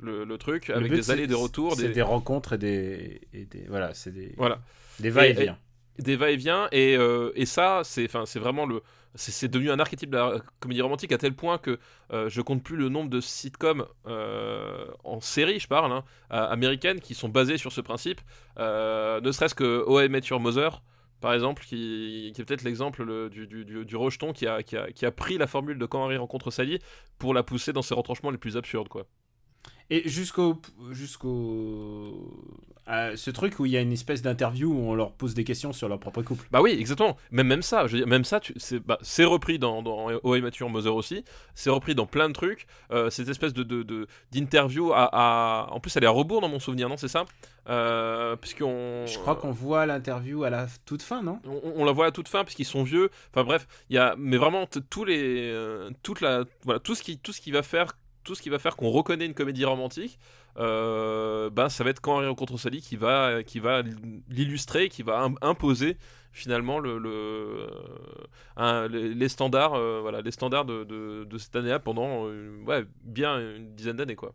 le, 0.00 0.24
le 0.24 0.38
truc, 0.38 0.68
Le 0.68 0.76
avec 0.76 0.90
des 0.90 1.10
allées, 1.10 1.22
c'est- 1.22 1.28
des 1.28 1.34
retours, 1.34 1.74
C'est 1.76 1.88
des, 1.88 1.92
des 1.94 2.02
rencontres 2.02 2.54
et 2.54 2.58
des, 2.58 3.20
et 3.34 3.44
des 3.44 3.64
voilà, 3.68 3.92
c'est 3.94 4.10
des 4.10 4.34
voilà. 4.38 4.58
des 5.00 5.10
va-et-vient. 5.10 5.58
Des 5.98 6.16
va-et-vient 6.16 6.68
et, 6.72 6.96
euh, 6.96 7.32
ça 7.44 7.82
c'est 7.84 8.06
vraiment 8.38 8.66
le 8.66 8.82
c'est 9.14 9.48
devenu 9.48 9.70
un 9.70 9.78
archétype 9.78 10.08
de 10.10 10.16
la 10.16 10.40
comédie 10.58 10.80
romantique 10.80 11.12
à 11.12 11.18
tel 11.18 11.34
point 11.34 11.58
que 11.58 11.78
euh, 12.14 12.30
je 12.30 12.40
compte 12.40 12.62
plus 12.62 12.76
le 12.76 12.88
nombre 12.88 13.10
de 13.10 13.20
sitcoms 13.20 13.84
euh, 14.06 14.86
en 15.04 15.20
série 15.20 15.60
je 15.60 15.68
parle 15.68 15.92
hein, 15.92 16.02
euh, 16.32 16.48
américaines 16.48 16.98
qui 17.00 17.14
sont 17.14 17.28
basées 17.28 17.58
sur 17.58 17.72
ce 17.72 17.82
principe. 17.82 18.22
Ne 18.58 19.30
serait-ce 19.30 19.54
que 19.54 19.84
Oh 19.86 20.00
I 20.00 20.08
Met 20.08 20.22
Your 20.30 20.40
Mother 20.40 20.82
par 21.20 21.34
exemple 21.34 21.62
qui, 21.62 22.32
qui 22.34 22.40
est 22.40 22.44
peut-être 22.46 22.62
l'exemple 22.64 23.04
le- 23.04 23.28
du, 23.28 23.46
du, 23.46 23.66
du, 23.66 23.84
du 23.84 23.96
rejeton 23.96 24.32
qui 24.32 24.46
a, 24.46 24.62
qui, 24.62 24.78
a, 24.78 24.90
qui 24.90 25.04
a 25.04 25.10
pris 25.12 25.36
la 25.36 25.46
formule 25.46 25.78
de 25.78 25.84
quand 25.84 26.02
Harry 26.04 26.16
rencontre 26.16 26.50
Sally 26.50 26.78
pour 27.18 27.34
la 27.34 27.42
pousser 27.42 27.74
dans 27.74 27.82
ses 27.82 27.94
retranchements 27.94 28.30
les 28.30 28.38
plus 28.38 28.56
absurdes 28.56 28.88
quoi. 28.88 29.04
Et 29.90 30.08
jusqu'au 30.08 30.58
jusqu'au 30.90 32.32
Euh, 32.88 33.14
ce 33.14 33.30
truc 33.30 33.60
où 33.60 33.66
il 33.66 33.70
y 33.70 33.76
a 33.76 33.80
une 33.80 33.92
espèce 33.92 34.22
d'interview 34.22 34.72
où 34.72 34.90
on 34.90 34.96
leur 34.96 35.12
pose 35.12 35.34
des 35.34 35.44
questions 35.44 35.72
sur 35.72 35.88
leur 35.88 36.00
propre 36.00 36.20
couple. 36.22 36.48
Bah 36.50 36.60
oui, 36.60 36.72
exactement. 36.76 37.16
Même, 37.30 37.46
même 37.46 37.62
ça, 37.62 37.86
je 37.86 37.92
veux 37.92 37.98
dire, 37.98 38.08
même 38.08 38.24
ça, 38.24 38.40
c'est 38.56 38.80
bah, 38.80 38.98
c'est 39.02 39.24
repris 39.24 39.60
dans, 39.60 39.82
dans 39.82 40.08
Oh, 40.24 40.36
Mature 40.40 40.68
Mother 40.68 40.92
aussi. 40.94 41.24
C'est 41.54 41.70
repris 41.70 41.94
dans 41.94 42.06
plein 42.06 42.28
de 42.28 42.34
trucs. 42.34 42.66
Euh, 42.90 43.08
cette 43.08 43.28
espèce 43.28 43.52
de 43.52 43.62
de- 43.62 43.84
de- 43.84 44.08
d'interview 44.32 44.92
à, 44.92 45.08
à- 45.12 45.68
En 45.72 45.78
plus, 45.78 45.96
elle 45.96 46.02
est 46.02 46.08
à 46.08 46.10
rebours 46.10 46.40
dans 46.40 46.48
mon 46.48 46.58
souvenir, 46.58 46.88
non 46.88 46.96
C'est 46.96 47.06
ça? 47.06 47.24
Euh. 47.68 48.36
Je 48.42 49.18
crois 49.18 49.36
qu'on 49.36 49.52
voit 49.52 49.86
l'interview 49.86 50.42
à 50.42 50.50
la 50.50 50.66
toute 50.84 51.02
fin, 51.02 51.22
non? 51.22 51.38
On, 51.46 51.74
on 51.76 51.84
la 51.84 51.92
voit 51.92 52.06
à 52.06 52.10
toute 52.10 52.28
fin 52.28 52.42
puisqu'ils 52.42 52.64
sont 52.64 52.82
vieux. 52.82 53.10
Enfin 53.32 53.44
bref, 53.44 53.68
il 53.90 53.94
y 53.96 53.98
a 53.98 54.14
mais 54.18 54.36
vraiment 54.36 54.66
tous 54.90 55.04
les 55.04 55.50
euh, 55.52 55.90
toute 56.02 56.20
la 56.20 56.44
voilà 56.64 56.80
tout 56.80 56.96
ce 56.96 57.02
qui 57.04 57.18
tout 57.18 57.32
ce 57.32 57.40
qui 57.40 57.52
va 57.52 57.62
faire 57.62 57.92
tout 58.24 58.34
ce 58.36 58.42
qui 58.42 58.50
va 58.50 58.58
faire 58.58 58.76
qu'on 58.76 58.90
reconnaît 58.90 59.26
une 59.26 59.34
comédie 59.34 59.64
romantique. 59.64 60.18
Euh, 60.58 61.48
ben 61.50 61.68
ça 61.70 61.82
va 61.84 61.90
être 61.90 62.00
quand 62.00 62.16
rencontre 62.26 62.58
Sally 62.58 62.82
qui 62.82 62.96
va 62.96 63.42
qui 63.42 63.58
va 63.58 63.82
l'illustrer, 64.28 64.88
qui 64.90 65.02
va 65.02 65.20
im- 65.22 65.34
imposer 65.40 65.96
finalement 66.32 66.78
le, 66.78 66.98
le- 66.98 67.68
un- 68.56 68.86
les, 68.88 69.28
standards 69.28 69.74
euh, 69.74 70.00
voilà 70.02 70.20
les 70.20 70.30
standards 70.30 70.64
de, 70.66 70.84
de, 70.84 71.24
de 71.24 71.38
cette 71.38 71.56
année-là 71.56 71.78
pendant 71.78 72.26
euh, 72.26 72.62
ouais, 72.66 72.84
bien 73.02 73.38
une 73.56 73.74
dizaine 73.74 73.96
d'années 73.96 74.16
quoi. 74.16 74.34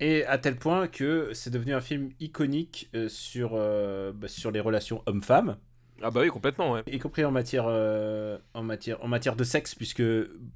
Et 0.00 0.24
à 0.26 0.38
tel 0.38 0.56
point 0.58 0.86
que 0.88 1.32
c'est 1.34 1.50
devenu 1.50 1.74
un 1.74 1.80
film 1.80 2.10
iconique 2.20 2.88
euh, 2.94 3.08
sur, 3.08 3.52
euh, 3.54 4.12
bah, 4.12 4.28
sur 4.28 4.50
les 4.52 4.60
relations 4.60 5.02
hommes-femmes, 5.06 5.58
Ah 6.02 6.10
bah 6.10 6.20
oui 6.22 6.28
complètement 6.28 6.72
ouais. 6.72 6.84
y 6.86 6.98
compris 6.98 7.24
en 7.24 7.30
matière, 7.32 7.66
euh, 7.68 8.38
en, 8.54 8.62
matière, 8.62 9.02
en 9.04 9.08
matière 9.08 9.36
de 9.36 9.44
sexe, 9.44 9.74
puisque 9.74 10.02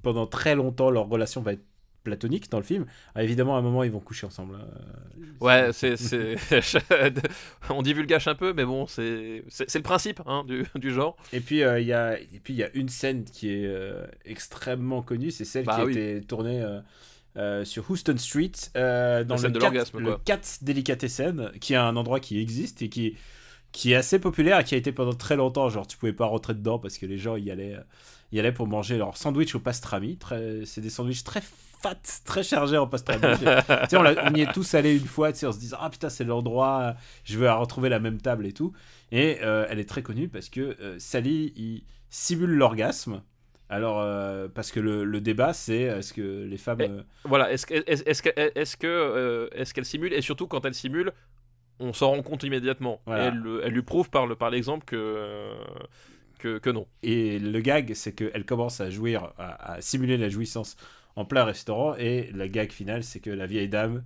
pendant 0.02 0.26
très 0.26 0.54
longtemps 0.54 0.90
leur 0.90 1.08
relation 1.08 1.42
va 1.42 1.54
être 1.54 1.64
platonique 2.02 2.50
dans 2.50 2.58
le 2.58 2.64
film. 2.64 2.86
Ah, 3.14 3.22
évidemment, 3.22 3.56
à 3.56 3.58
un 3.58 3.62
moment, 3.62 3.82
ils 3.84 3.90
vont 3.90 4.00
coucher 4.00 4.26
ensemble. 4.26 4.56
hein. 4.56 4.66
Ouais, 5.40 5.70
c'est, 5.72 5.96
on 7.70 7.82
divulgage 7.82 8.28
un 8.28 8.34
peu, 8.34 8.52
mais 8.52 8.64
bon, 8.64 8.86
c'est, 8.86 9.44
le 9.74 9.80
principe 9.82 10.20
hein, 10.26 10.44
du, 10.46 10.64
du 10.74 10.92
genre. 10.92 11.16
Et 11.32 11.40
puis 11.40 11.62
euh, 11.62 11.80
il 11.80 11.86
y 11.86 11.92
a 11.92 12.18
et 12.18 12.40
puis 12.42 12.54
il 12.54 12.56
y 12.56 12.62
a 12.64 12.70
une 12.74 12.88
scène 12.88 13.24
qui 13.24 13.50
est 13.50 13.66
euh, 13.66 14.06
extrêmement 14.24 15.02
connue, 15.02 15.30
c'est 15.30 15.44
celle 15.44 15.64
Bah 15.64 15.76
qui 15.76 15.80
a 15.80 15.90
été 15.90 16.20
tournée 16.26 16.60
euh, 16.62 16.80
euh, 17.36 17.64
sur 17.64 17.90
Houston 17.90 18.16
Street 18.18 18.52
euh, 18.76 19.24
dans 19.24 19.36
le 19.36 19.50
de 19.50 19.58
Cat- 19.58 19.70
le 19.98 20.04
quoi. 20.10 20.20
Cat 20.24 20.40
Delicatessen, 20.62 21.50
qui 21.60 21.72
est 21.74 21.76
un 21.76 21.96
endroit 21.96 22.20
qui 22.20 22.38
existe 22.40 22.82
et 22.82 22.88
qui 22.88 23.16
qui 23.72 23.92
est 23.92 23.96
assez 23.96 24.18
populaire 24.18 24.60
et 24.60 24.64
qui 24.64 24.74
a 24.74 24.78
été 24.78 24.92
pendant 24.92 25.14
très 25.14 25.36
longtemps. 25.36 25.68
Genre 25.70 25.86
tu 25.86 25.96
pouvais 25.96 26.12
pas 26.12 26.26
rentrer 26.26 26.54
dedans 26.54 26.78
parce 26.78 26.98
que 26.98 27.06
les 27.06 27.18
gens 27.18 27.36
y 27.36 27.50
allaient 27.50 27.74
euh, 27.76 27.80
y 28.32 28.40
allaient 28.40 28.52
pour 28.52 28.66
manger 28.66 28.98
leur 28.98 29.16
sandwich 29.16 29.54
au 29.54 29.60
pastrami. 29.60 30.16
Très, 30.18 30.64
c'est 30.64 30.80
des 30.80 30.90
sandwichs 30.90 31.24
très 31.24 31.40
fat, 31.42 31.94
très 32.24 32.42
chargés 32.42 32.78
en 32.78 32.86
pastrami. 32.86 33.20
tu 33.38 33.44
sais, 33.90 33.96
on, 33.96 34.04
on 34.04 34.34
y 34.34 34.40
est 34.42 34.52
tous 34.52 34.74
allés 34.74 34.96
une 34.96 35.04
fois, 35.06 35.32
tu 35.32 35.38
sais, 35.40 35.46
en 35.46 35.52
se 35.52 35.58
disant 35.58 35.78
ah 35.80 35.90
putain 35.90 36.08
c'est 36.08 36.24
l'endroit, 36.24 36.80
euh, 36.82 36.92
je 37.24 37.38
veux 37.38 37.50
retrouver 37.50 37.88
la 37.88 37.98
même 38.00 38.20
table 38.20 38.46
et 38.46 38.52
tout. 38.52 38.72
Et 39.10 39.38
euh, 39.42 39.66
elle 39.68 39.78
est 39.80 39.88
très 39.88 40.02
connue 40.02 40.28
parce 40.28 40.48
que 40.48 40.76
euh, 40.80 40.96
Sally 40.98 41.52
il 41.56 41.84
simule 42.08 42.50
l'orgasme. 42.50 43.22
Alors 43.68 44.00
euh, 44.00 44.48
parce 44.54 44.70
que 44.70 44.80
le, 44.80 45.02
le 45.04 45.20
débat 45.22 45.54
c'est 45.54 45.80
est-ce 45.82 46.12
que 46.12 46.44
les 46.44 46.58
femmes 46.58 46.80
euh, 46.82 47.02
Voilà, 47.24 47.50
est-ce, 47.52 47.64
que- 47.66 47.82
est-ce, 47.86 48.02
est-ce, 48.04 48.22
que- 48.22 48.30
est-ce, 48.58 48.76
que, 48.76 48.86
euh, 48.86 49.48
est-ce 49.52 49.72
qu'elle 49.72 49.86
simule, 49.86 50.12
et 50.12 50.20
surtout 50.20 50.46
quand 50.46 50.64
elle 50.66 50.74
simule, 50.74 51.10
on 51.80 51.94
s'en 51.94 52.10
rend 52.10 52.22
compte 52.22 52.42
immédiatement. 52.44 53.00
Voilà. 53.06 53.24
Elle, 53.28 53.34
le- 53.38 53.62
elle 53.64 53.72
lui 53.72 53.82
prouve 53.82 54.10
par, 54.10 54.26
le, 54.26 54.36
par 54.36 54.50
l'exemple 54.50 54.84
que, 54.84 54.94
euh, 54.96 55.54
que, 56.42 56.58
que 56.58 56.70
non. 56.70 56.86
et 57.02 57.38
le 57.38 57.60
gag 57.60 57.92
c'est 57.94 58.12
qu'elle 58.12 58.44
commence 58.44 58.80
à 58.80 58.90
jouir 58.90 59.32
à, 59.38 59.74
à 59.74 59.80
simuler 59.80 60.16
la 60.16 60.28
jouissance 60.28 60.76
en 61.16 61.24
plein 61.24 61.44
restaurant 61.44 61.94
et 61.96 62.30
le 62.34 62.46
gag 62.48 62.72
final 62.72 63.02
c'est 63.04 63.20
que 63.20 63.30
la 63.30 63.46
vieille 63.46 63.68
dame 63.68 64.02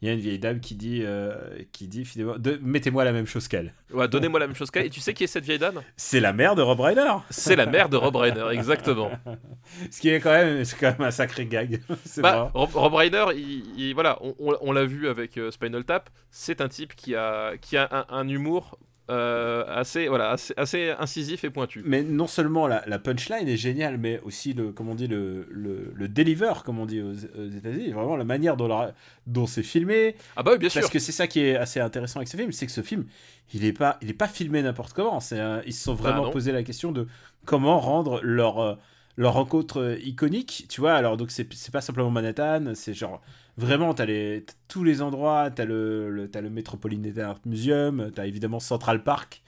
il 0.00 0.06
y 0.06 0.10
a 0.12 0.14
une 0.14 0.20
vieille 0.20 0.38
dame 0.38 0.60
qui 0.60 0.76
dit 0.76 1.00
euh, 1.02 1.34
qui 1.72 1.88
dit 1.88 2.04
finalement 2.04 2.38
de, 2.38 2.56
mettez-moi 2.62 3.02
la 3.04 3.10
même 3.10 3.26
chose 3.26 3.48
qu'elle. 3.48 3.74
Ouais, 3.92 4.06
donnez-moi 4.06 4.38
la 4.38 4.46
même 4.46 4.54
chose 4.54 4.70
qu'elle. 4.70 4.86
Et 4.86 4.90
tu 4.90 5.00
sais 5.00 5.12
qui 5.12 5.24
est 5.24 5.26
cette 5.26 5.44
vieille 5.44 5.58
dame? 5.58 5.82
C'est 5.96 6.20
la 6.20 6.32
mère 6.32 6.54
de 6.54 6.62
Rob 6.62 6.78
Reiner. 6.78 7.14
C'est 7.30 7.56
la 7.56 7.66
mère 7.66 7.88
de 7.88 7.96
Rob 7.96 8.14
Reiner, 8.14 8.46
exactement. 8.52 9.10
Ce 9.90 10.00
qui 10.00 10.08
est 10.10 10.20
quand 10.20 10.30
même 10.30 10.64
c'est 10.64 10.78
quand 10.78 10.92
même 10.96 11.08
un 11.08 11.10
sacré 11.10 11.46
gag. 11.46 11.80
Bah. 12.18 12.52
Rob, 12.54 12.70
Rob 12.74 12.94
Reiner, 12.94 13.24
il, 13.34 13.64
il- 13.76 13.92
voilà, 13.94 14.18
on, 14.20 14.36
on- 14.38 14.56
on 14.60 14.70
l'a 14.70 14.84
vu 14.84 15.08
avec 15.08 15.36
euh, 15.36 15.50
Spinal 15.50 15.84
Tap. 15.84 16.10
C'est 16.30 16.60
un 16.60 16.68
type 16.68 16.94
qui 16.94 17.16
a, 17.16 17.56
qui 17.60 17.76
a 17.76 17.88
un, 17.90 18.06
un 18.20 18.28
humour 18.28 18.78
euh, 19.10 19.64
assez, 19.68 20.08
voilà, 20.08 20.30
assez, 20.30 20.54
assez 20.56 20.90
incisif 20.98 21.44
et 21.44 21.50
pointu. 21.50 21.82
Mais 21.84 22.02
non 22.02 22.26
seulement 22.26 22.66
la, 22.66 22.82
la 22.86 22.98
punchline 22.98 23.48
est 23.48 23.56
géniale, 23.56 23.98
mais 23.98 24.20
aussi 24.24 24.52
le, 24.54 24.72
comment 24.72 24.92
on 24.92 24.94
dit, 24.94 25.06
le, 25.06 25.46
le, 25.50 25.92
le 25.94 26.08
deliver, 26.08 26.52
comme 26.64 26.78
on 26.78 26.86
dit 26.86 27.00
aux, 27.00 27.12
aux 27.12 27.48
États-Unis. 27.50 27.92
Vraiment 27.92 28.16
la 28.16 28.24
manière 28.24 28.56
dont, 28.56 28.68
la- 28.68 28.94
dont 29.26 29.46
c'est 29.46 29.62
filmé. 29.62 30.14
Ah 30.36 30.42
bah 30.42 30.52
oui, 30.52 30.58
bien 30.58 30.68
sûr. 30.68 30.80
Parce 30.80 30.92
que 30.92 30.98
c'est 30.98 31.12
ça 31.12 31.26
qui 31.26 31.40
est 31.40 31.56
assez 31.56 31.80
intéressant 31.80 32.18
avec 32.20 32.28
ce 32.28 32.36
film, 32.36 32.52
c'est 32.52 32.66
que 32.66 32.72
ce 32.72 32.82
film, 32.82 33.06
il 33.54 33.64
est 33.64 33.72
pas, 33.72 33.98
il 34.02 34.10
est 34.10 34.14
pas 34.14 34.28
filmé 34.28 34.62
n'importe 34.62 34.92
comment. 34.92 35.20
C'est, 35.20 35.40
ils 35.66 35.72
se 35.72 35.84
sont 35.84 35.94
Bah 35.94 36.10
vraiment 36.12 36.30
posé 36.30 36.52
la 36.52 36.62
question 36.62 36.92
de 36.92 37.06
comment 37.44 37.80
rendre 37.80 38.20
leur, 38.22 38.58
euh, 38.58 38.74
leur 39.18 39.34
rencontre 39.34 39.80
euh, 39.80 39.98
iconique. 39.98 40.66
Tu 40.70 40.80
vois, 40.80 40.94
alors 40.94 41.16
donc 41.16 41.30
c'est, 41.32 41.44
pas 41.72 41.80
simplement 41.80 42.10
Manhattan, 42.10 42.72
c'est 42.74 42.94
genre 42.94 43.20
vraiment 43.56 43.92
t'as 43.92 44.06
les, 44.06 44.46
tous 44.68 44.84
les 44.84 45.02
endroits, 45.02 45.50
t'as 45.50 45.64
le, 45.64 46.08
le, 46.08 46.30
le 46.32 46.50
Metropolitan 46.50 47.20
Art 47.20 47.40
Museum, 47.44 48.12
t'as 48.14 48.26
évidemment 48.26 48.60
Central 48.60 49.02
Park. 49.02 49.42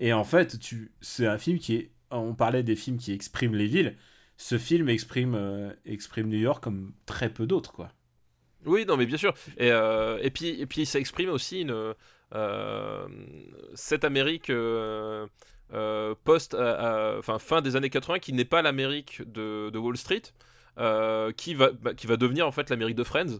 Et 0.00 0.12
en 0.12 0.24
fait, 0.24 0.58
c'est 1.00 1.26
un 1.26 1.38
film 1.38 1.58
qui 1.60 1.76
est, 1.76 1.90
on 2.10 2.34
parlait 2.34 2.64
des 2.64 2.74
films 2.74 2.98
qui 2.98 3.12
expriment 3.12 3.54
les 3.54 3.68
villes. 3.68 3.96
Ce 4.36 4.58
film 4.58 4.88
exprime, 4.88 5.36
euh, 5.36 5.72
exprime 5.86 6.28
New 6.28 6.38
York 6.38 6.62
comme 6.62 6.92
très 7.06 7.28
peu 7.28 7.46
d'autres, 7.46 7.72
quoi. 7.72 7.92
Oui, 8.64 8.84
non, 8.86 8.96
mais 8.96 9.06
bien 9.06 9.16
sûr. 9.16 9.34
Et, 9.56 9.70
euh, 9.70 10.18
et, 10.20 10.30
puis, 10.30 10.60
et 10.60 10.66
puis, 10.66 10.84
ça 10.84 10.98
exprime 10.98 11.30
aussi 11.30 11.60
une, 11.60 11.94
cette 13.74 14.04
Amérique 14.04 14.50
post, 16.24 16.54
euh, 16.54 16.58
euh, 16.60 17.18
enfin, 17.18 17.38
fin 17.38 17.60
des 17.62 17.76
années 17.76 17.90
80, 17.90 18.18
qui 18.18 18.32
n'est 18.32 18.44
pas 18.44 18.62
l'Amérique 18.62 19.22
de, 19.30 19.70
de 19.70 19.78
Wall 19.78 19.96
Street, 19.96 20.22
euh, 20.78 21.32
qui, 21.32 21.54
va, 21.54 21.70
bah, 21.72 21.94
qui 21.94 22.06
va 22.06 22.16
devenir 22.16 22.46
en 22.46 22.52
fait 22.52 22.70
l'Amérique 22.70 22.96
de 22.96 23.04
Friends. 23.04 23.38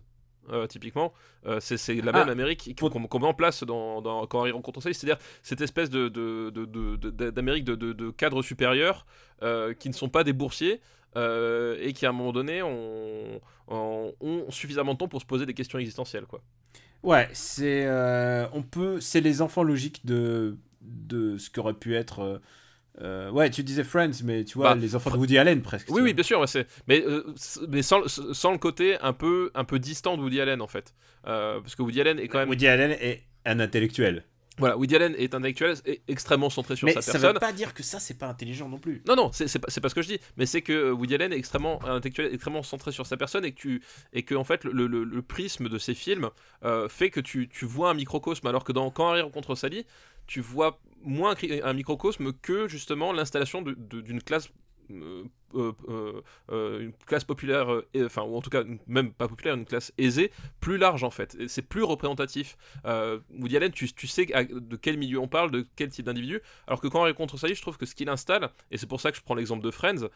euh, 0.50 0.66
typiquement, 0.66 1.12
Euh, 1.46 1.58
c'est 1.60 1.76
la 2.02 2.10
Ah, 2.14 2.18
même 2.20 2.28
Amérique 2.28 2.74
qu'on 2.80 3.18
met 3.20 3.26
en 3.26 3.34
place 3.34 3.62
dans, 3.64 4.00
dans, 4.02 4.26
quand 4.26 4.40
Harry 4.40 4.50
rencontre 4.52 4.80
Sally, 4.80 4.94
c'est-à-dire 4.94 5.18
cette 5.42 5.60
espèce 5.60 5.88
de, 5.90 6.08
de, 6.08 6.50
de- 6.50 6.64
de- 6.66 6.96
de- 7.10 7.30
d'Amérique 7.30 7.64
de, 7.64 7.74
de, 7.76 7.92
de 7.92 8.10
cadres 8.10 8.42
supérieurs 8.42 9.06
euh, 9.42 9.72
qui 9.74 9.88
ne 9.88 9.94
sont 9.94 10.08
pas 10.08 10.24
des 10.24 10.32
boursiers 10.32 10.80
euh, 11.16 11.76
et 11.80 11.92
qui 11.92 12.06
à 12.06 12.10
un 12.10 12.12
moment 12.12 12.32
donné 12.32 12.62
ont, 12.62 13.40
ont- 13.68 14.14
ont 14.20 14.50
suffisamment 14.50 14.94
de 14.94 14.98
temps 14.98 15.08
pour 15.08 15.20
se 15.20 15.26
poser 15.26 15.46
des 15.46 15.54
questions 15.54 15.78
existentielles 15.78 16.26
quoi. 16.26 16.40
Ouais, 17.02 17.28
c'est 17.32 17.84
euh, 17.86 18.46
on 18.52 18.62
peut 18.62 19.00
c'est 19.00 19.20
les 19.20 19.42
enfants 19.42 19.62
logiques 19.64 20.04
de 20.06 20.56
de 20.82 21.38
ce 21.38 21.50
qu'aurait 21.50 21.74
pu 21.74 21.94
être 21.94 22.20
euh, 22.20 22.38
euh, 23.00 23.30
ouais, 23.30 23.48
tu 23.50 23.62
disais 23.64 23.84
Friends 23.84 24.22
mais 24.24 24.44
tu 24.44 24.58
vois 24.58 24.74
Bah, 24.74 24.80
les 24.80 24.94
enfants 24.94 25.10
de 25.10 25.16
Woody 25.16 25.38
Allen 25.38 25.62
presque. 25.62 25.88
Oui 25.90 26.02
oui 26.02 26.12
bien 26.12 26.24
sûr 26.24 26.44
mais, 26.88 27.02
euh, 27.06 27.24
mais 27.68 27.82
sans, 27.82 28.06
sans 28.06 28.52
le 28.52 28.58
côté 28.58 28.98
un 29.00 29.12
peu, 29.14 29.50
un 29.54 29.64
peu 29.64 29.78
distant 29.78 30.16
de 30.16 30.22
Woody 30.22 30.40
Allen 30.40 30.60
en 30.60 30.66
fait 30.68 30.92
Euh, 31.26 31.60
parce 31.60 31.74
que 31.74 31.82
Woody 31.82 32.00
Allen 32.00 32.18
est 32.18 32.28
quand 32.28 32.38
même 32.40 32.48
Woody 32.48 32.66
Allen 32.66 32.90
est 33.00 33.22
un 33.46 33.60
intellectuel. 33.60 34.24
voilà 34.58 34.76
Woody 34.76 34.94
Allen 34.96 35.14
est 35.16 35.34
intellectuel 35.34 35.76
et 35.86 36.02
extrêmement 36.08 36.50
centré 36.50 36.76
sur 36.76 36.86
mais 36.86 36.92
sa 36.94 37.00
ça 37.00 37.12
personne 37.12 37.32
veut 37.32 37.38
pas 37.40 37.52
dire 37.52 37.72
que 37.74 37.82
ça 37.82 37.98
c'est 37.98 38.18
pas 38.18 38.26
intelligent 38.28 38.68
non 38.68 38.78
plus. 38.78 39.02
Non, 39.08 39.16
non, 39.16 39.30
c'est 39.32 39.46
pas, 39.58 39.68
pas 39.68 39.88
ce 39.88 39.94
que 39.94 40.02
je 40.02 40.08
dis, 40.08 40.18
mais 40.36 40.44
c'est 40.46 40.60
que 40.62 40.90
Woody 40.90 41.14
Allen 41.14 41.32
est 41.32 41.38
extrêmement 41.38 41.82
intellectuel, 41.86 42.28
extrêmement 42.34 42.62
centré 42.62 42.92
sur 42.92 43.06
sa 43.06 43.16
personne 43.16 43.44
et 43.46 43.52
que, 43.52 43.60
tu, 43.60 43.82
et 44.12 44.22
que 44.24 44.34
en 44.34 44.44
fait, 44.44 44.64
le, 44.64 44.86
le- 44.86 45.04
le 45.04 45.22
prisme 45.22 45.68
de 45.70 45.78
ses 45.78 45.94
films 45.94 46.28
euh, 46.64 46.88
fait 46.88 47.08
que 47.10 47.20
tu, 47.20 47.48
tu 47.48 47.64
vois 47.64 47.90
un 47.90 47.94
microcosme, 47.94 48.46
alors 48.48 48.64
que 48.64 48.72
dans 48.72 48.90
Quand 48.90 49.08
Harry 49.10 49.22
rencontre 49.22 49.54
Sally, 49.54 49.86
tu 50.26 50.40
vois 50.40 50.80
moins 51.02 51.34
un 51.64 51.72
microcosme 51.72 52.32
que 52.32 52.68
justement 52.68 53.12
l'installation 53.12 53.62
d'une 53.62 54.22
classe. 54.22 54.48
Euh, 55.54 55.72
euh, 55.88 56.20
euh, 56.50 56.80
une 56.80 56.92
classe 57.06 57.24
populaire, 57.24 57.68
enfin, 58.04 58.22
ou 58.22 58.36
en 58.36 58.40
tout 58.40 58.50
cas, 58.50 58.62
même 58.86 59.12
pas 59.12 59.28
populaire, 59.28 59.54
une 59.54 59.64
classe 59.64 59.92
aisée, 59.98 60.30
plus 60.60 60.78
large 60.78 61.04
en 61.04 61.10
fait. 61.10 61.36
C'est 61.48 61.62
plus 61.62 61.82
représentatif. 61.82 62.56
Woody 63.38 63.56
Allen, 63.56 63.72
tu, 63.72 63.92
tu 63.92 64.06
sais 64.06 64.26
de 64.26 64.76
quel 64.76 64.98
milieu 64.98 65.18
on 65.18 65.28
parle, 65.28 65.50
de 65.50 65.66
quel 65.76 65.88
type 65.90 66.06
d'individu, 66.06 66.40
alors 66.66 66.80
que 66.80 66.88
quand 66.88 67.00
on 67.00 67.04
rencontre 67.04 67.36
Sally, 67.38 67.54
je 67.54 67.62
trouve 67.62 67.76
que 67.78 67.86
ce 67.86 67.94
qu'il 67.94 68.08
installe, 68.08 68.50
et 68.70 68.78
c'est 68.78 68.86
pour 68.88 69.00
ça 69.00 69.10
que 69.10 69.16
je 69.16 69.22
prends 69.22 69.34
l'exemple 69.34 69.64
de 69.64 69.70
Friends, 69.70 70.08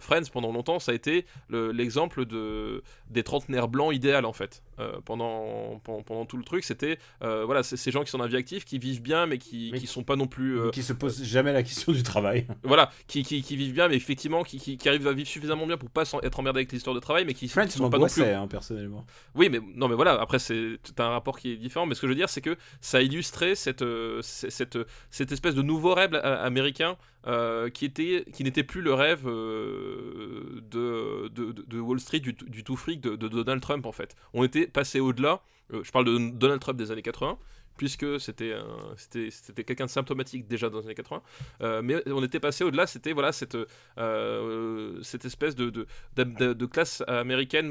Friends 0.00 0.24
pendant 0.32 0.52
longtemps 0.52 0.78
ça 0.78 0.92
a 0.92 0.94
été 0.94 1.26
le- 1.48 1.72
l'exemple 1.72 2.24
de, 2.26 2.82
des 3.10 3.22
trentenaires 3.22 3.68
blancs 3.68 3.94
idéal 3.94 4.24
en 4.24 4.32
fait. 4.32 4.62
Euh, 4.78 5.00
pendant, 5.04 5.80
pendant, 5.84 6.02
pendant 6.02 6.24
tout 6.26 6.36
le 6.36 6.44
truc, 6.44 6.64
c'était 6.64 6.98
euh, 7.22 7.44
voilà, 7.44 7.62
ces 7.62 7.90
gens 7.90 8.02
qui 8.04 8.10
sont 8.10 8.18
dans 8.18 8.24
la 8.24 8.30
vie 8.30 8.36
active, 8.36 8.64
qui 8.64 8.78
vivent 8.78 9.02
bien, 9.02 9.26
mais 9.26 9.38
qui, 9.38 9.70
Mais 9.72 9.78
qui 9.78 9.86
sont 9.86 10.02
pas 10.02 10.16
non 10.16 10.26
plus. 10.26 10.58
euh, 10.58 10.70
Qui 10.70 10.82
se 10.82 10.92
pose 10.92 11.22
jamais 11.22 11.52
la 11.52 11.62
question 11.62 11.92
du 11.92 12.02
travail. 12.02 12.46
voilà, 12.64 12.90
qui, 13.06 13.22
qui, 13.22 13.42
qui 13.42 13.56
vivent 13.56 13.74
bien, 13.74 13.88
mais 13.88 13.96
effectivement 13.96 14.42
qui, 14.42 14.58
qui, 14.72 14.78
qui 14.78 14.88
arrivent 14.88 15.06
à 15.06 15.12
vivre 15.12 15.28
suffisamment 15.28 15.66
bien 15.66 15.76
pour 15.76 15.90
pas 15.90 16.04
être 16.22 16.40
emmerdés 16.40 16.58
avec 16.60 16.72
l'histoire 16.72 16.94
de 16.94 17.00
travail, 17.00 17.24
mais 17.24 17.34
qui, 17.34 17.48
Friends 17.48 17.68
sont 17.68 17.90
pas 17.90 17.98
non 17.98 18.06
plus. 18.06 18.22
hein, 18.24 18.46
personnellement. 18.48 19.04
Oui, 19.34 19.48
mais 19.50 19.60
non, 19.74 19.88
mais 19.88 19.94
voilà. 19.94 20.20
Après, 20.20 20.38
c'est 20.38 20.78
un 20.98 21.08
rapport 21.08 21.38
qui 21.38 21.52
est 21.52 21.56
différent. 21.56 21.86
Mais 21.86 21.94
ce 21.94 22.00
que 22.00 22.06
je 22.06 22.12
veux 22.12 22.16
dire, 22.16 22.28
c'est 22.28 22.40
que 22.40 22.56
ça 22.80 22.98
a 22.98 23.00
illustré 23.00 23.54
cette 23.54 23.82
euh, 23.82 24.20
cette 24.22 24.78
cette 25.10 25.32
espèce 25.32 25.54
de 25.54 25.62
nouveau 25.62 25.94
rêve 25.94 26.14
euh, 26.14 26.44
américain 26.44 26.96
euh, 27.26 27.70
qui 27.70 27.84
était 27.84 28.24
qui 28.32 28.44
n'était 28.44 28.64
plus 28.64 28.80
le 28.82 28.94
rêve 28.94 29.26
euh, 29.26 30.60
de, 30.70 31.28
de, 31.28 31.80
Wall 31.80 32.00
Street 32.00 32.20
du, 32.20 32.32
du 32.32 32.64
tout 32.64 32.76
fric 32.76 33.00
de, 33.00 33.16
de 33.16 33.28
Donald 33.28 33.60
Trump 33.62 33.86
en 33.86 33.92
fait. 33.92 34.16
On 34.34 34.44
était 34.44 34.66
passé 34.66 35.00
au-delà. 35.00 35.42
Je 35.72 35.90
parle 35.90 36.04
de 36.04 36.30
Donald 36.32 36.60
Trump 36.60 36.78
des 36.78 36.90
années 36.90 37.02
80 37.02 37.38
puisque 37.76 38.20
c'était 38.20 38.54
c'était 38.96 39.64
quelqu'un 39.64 39.86
de 39.86 39.90
symptomatique 39.90 40.46
déjà 40.46 40.70
dans 40.70 40.80
les 40.80 40.86
années 40.86 40.94
80. 40.94 41.22
Euh, 41.62 41.82
mais 41.82 42.02
on 42.08 42.22
était 42.22 42.40
passé 42.40 42.64
au-delà, 42.64 42.86
c'était 42.86 43.12
voilà 43.12 43.32
cette 43.32 43.56
euh, 43.98 45.02
cette 45.02 45.24
espèce 45.24 45.54
de 45.54 45.70
de, 45.70 46.52
de, 46.52 46.66
classe 46.66 47.02
américaine 47.06 47.68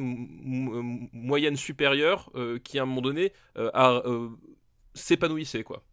moyenne 1.14 1.56
supérieure 1.56 2.32
euh, 2.36 2.60
qui 2.60 2.80
à 2.80 2.84
un 2.84 2.86
moment 2.86 3.02
donné 3.02 3.34
euh, 3.58 3.70
a, 3.74 4.02
euh, 4.06 4.30
s'épanouissait 4.94 5.64
quoi. 5.64 5.84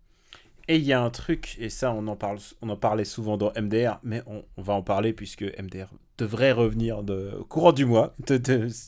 Et 0.69 0.77
il 0.77 0.85
y 0.85 0.93
a 0.93 1.03
un 1.03 1.11
truc, 1.11 1.57
et 1.59 1.71
ça 1.71 1.93
on 1.93 2.07
en, 2.09 2.17
parle, 2.17 2.39
on 2.61 2.69
en 2.69 2.77
parlait 2.77 3.07
souvent 3.07 3.37
dans 3.39 3.53
MDR, 3.61 3.99
mais 4.03 4.23
on, 4.27 4.45
on 4.59 4.63
va 4.63 4.75
en 4.75 4.83
parler 4.83 5.13
puisque 5.15 5.43
MDR 5.43 5.89
devrait 6.19 6.53
revenir 6.53 7.03
de, 7.03 7.33
au 7.41 7.45
courant 7.45 7.73
du 7.73 7.87
mois. 7.87 8.15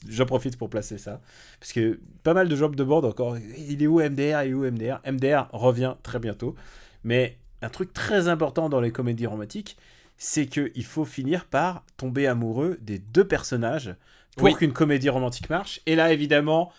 J'en 0.08 0.26
profite 0.26 0.58
pour 0.58 0.68
placer 0.68 0.98
ça. 0.98 1.20
Parce 1.58 1.72
que 1.72 1.98
pas 2.22 2.34
mal 2.34 2.48
de 2.48 2.56
gens 2.56 2.68
me 2.68 2.74
demandent 2.74 3.04
encore, 3.06 3.36
il 3.38 3.82
est 3.82 3.86
où 3.86 4.00
MDR, 4.00 4.42
il 4.44 4.50
est 4.50 4.52
où 4.52 4.64
MDR 4.64 5.00
MDR 5.10 5.48
revient 5.52 5.94
très 6.02 6.18
bientôt. 6.18 6.54
Mais 7.02 7.38
un 7.62 7.68
truc 7.70 7.92
très 7.92 8.28
important 8.28 8.68
dans 8.68 8.80
les 8.80 8.90
comédies 8.90 9.26
romantiques, 9.26 9.76
c'est 10.18 10.46
qu'il 10.46 10.84
faut 10.84 11.06
finir 11.06 11.46
par 11.46 11.84
tomber 11.96 12.26
amoureux 12.26 12.76
des 12.82 12.98
deux 12.98 13.26
personnages 13.26 13.94
pour 14.36 14.46
Oui. 14.46 14.54
qu'une 14.54 14.72
comédie 14.72 15.08
romantique 15.08 15.48
marche. 15.48 15.80
Et 15.86 15.96
là, 15.96 16.12
évidemment, 16.12 16.72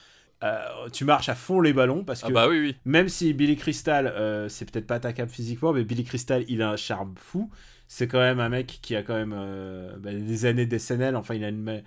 euh, 0.44 0.90
tu 0.92 1.06
marches 1.06 1.30
à 1.30 1.36
fond 1.36 1.62
les 1.62 1.74
ballons 1.74 2.04
parce 2.04 2.22
que 2.24 2.28
Ah 2.28 2.32
bah 2.32 2.48
oui 2.50 2.60
oui. 2.60 2.76
même 2.86 3.10
si 3.10 3.34
Billy 3.34 3.56
Crystal, 3.56 4.08
euh, 4.08 4.50
c'est 4.50 4.70
peut-être 4.72 4.88
pas 4.88 4.96
attaquable 4.96 5.30
physiquement, 5.32 5.72
mais 5.74 5.84
Billy 5.84 6.04
Crystal, 6.04 6.44
il 6.48 6.62
a 6.62 6.72
un 6.72 6.78
charme 6.78 7.14
fou. 7.18 7.50
C'est 7.88 8.08
quand 8.08 8.20
même 8.20 8.40
un 8.40 8.50
mec 8.50 8.80
qui 8.82 8.96
a 8.96 9.04
quand 9.04 9.14
même 9.16 9.36
euh, 9.38 9.96
bah, 9.98 10.14
des 10.14 10.46
années 10.46 10.66
d'SNL. 10.66 11.16
Enfin, 11.16 11.36
il 11.36 11.44
a 11.44 11.50
une, 11.50 11.84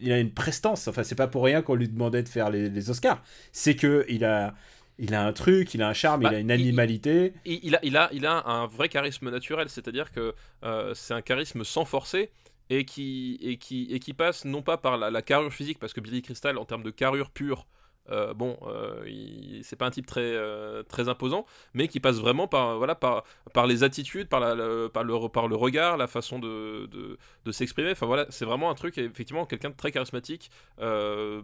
il 0.00 0.12
a 0.12 0.18
une 0.18 0.32
prestance. 0.32 0.88
Enfin, 0.88 1.04
c'est 1.04 1.14
pas 1.14 1.28
pour 1.28 1.44
rien 1.44 1.62
qu'on 1.62 1.74
lui 1.76 1.88
demandait 1.88 2.22
de 2.22 2.28
faire 2.28 2.50
les, 2.50 2.68
les 2.68 2.90
Oscars. 2.90 3.22
C'est 3.52 3.76
que 3.76 4.04
il 4.08 4.24
a, 4.24 4.54
il 4.98 5.14
a 5.14 5.24
un 5.24 5.32
truc, 5.32 5.72
il 5.74 5.82
a 5.82 5.88
un 5.88 5.92
charme, 5.94 6.22
Bah, 6.22 6.30
il 6.32 6.34
a 6.34 6.38
une 6.40 6.50
animalité. 6.50 7.32
il, 7.44 7.60
il 7.62 7.76
a, 7.76 7.80
il, 7.84 7.96
a, 7.96 8.08
il 8.12 8.26
a 8.26 8.42
un 8.48 8.66
vrai 8.66 8.88
charisme 8.88 9.30
naturel, 9.30 9.68
c'est-à-dire 9.68 10.10
que 10.12 10.34
euh, 10.64 10.92
c'est 10.94 11.14
un 11.14 11.22
charisme 11.22 11.64
sans 11.64 11.84
forcer 11.84 12.30
et 12.70 12.84
qui, 12.84 13.38
et 13.42 13.58
qui, 13.58 13.86
et 13.92 14.00
qui 14.00 14.12
passe 14.12 14.44
non 14.44 14.62
pas 14.62 14.76
par 14.76 14.96
la, 14.98 15.10
la 15.10 15.22
carrure 15.22 15.52
physique, 15.54 15.78
parce 15.78 15.92
que 15.92 16.00
Billy 16.00 16.22
Crystal, 16.22 16.58
en 16.58 16.64
termes 16.64 16.82
de 16.82 16.90
carrure 16.90 17.30
pure, 17.30 17.66
euh, 18.10 18.34
bon, 18.34 18.56
euh, 18.66 19.02
il- 19.06 19.60
c'est 19.64 19.76
pas 19.76 19.86
un 19.86 19.90
type 19.90 20.06
très, 20.06 20.20
euh, 20.22 20.82
très 20.82 21.08
imposant, 21.08 21.44
mais 21.74 21.88
qui 21.88 22.00
passe 22.00 22.16
vraiment 22.18 22.46
par, 22.48 22.78
voilà, 22.78 22.94
par, 22.94 23.24
par 23.52 23.66
les 23.66 23.82
attitudes, 23.84 24.28
par, 24.28 24.40
la, 24.40 24.54
le, 24.54 24.88
par, 24.88 25.04
le, 25.04 25.28
par 25.28 25.48
le 25.48 25.56
regard, 25.56 25.96
la 25.96 26.06
façon 26.06 26.38
de, 26.38 26.86
de, 26.86 27.18
de 27.44 27.52
s'exprimer. 27.52 27.90
Enfin 27.92 28.06
voilà, 28.06 28.26
c'est 28.30 28.44
vraiment 28.44 28.70
un 28.70 28.74
truc, 28.74 28.98
effectivement, 28.98 29.46
quelqu'un 29.46 29.70
de 29.70 29.76
très 29.76 29.90
charismatique. 29.92 30.50
euh, 30.80 31.42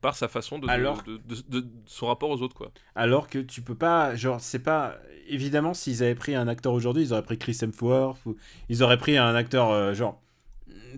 par 0.00 0.16
sa 0.16 0.26
façon 0.26 0.58
de, 0.58 0.68
Alors- 0.68 1.00
de, 1.04 1.64
son 1.86 2.08
rapport 2.08 2.28
aux 2.28 2.42
autres 2.42 2.56
quoi. 2.56 2.72
Alors 2.96 3.28
que 3.28 3.38
tu 3.38 3.62
peux 3.62 3.76
pas, 3.76 4.16
genre, 4.16 4.40
c'est 4.40 4.58
pas. 4.58 4.96
Évidemment, 5.28 5.74
s'ils 5.74 6.02
avaient 6.02 6.16
pris 6.16 6.34
un 6.34 6.48
acteur 6.48 6.72
aujourd'hui, 6.72 7.04
ils 7.04 7.12
auraient 7.12 7.22
pris 7.22 7.38
Chris 7.38 7.56
Hemsworth, 7.62 8.18
ou 8.26 8.34
ils 8.68 8.82
auraient 8.82 8.98
pris 8.98 9.16
un 9.16 9.36
acteur, 9.36 9.94
genre, 9.94 10.20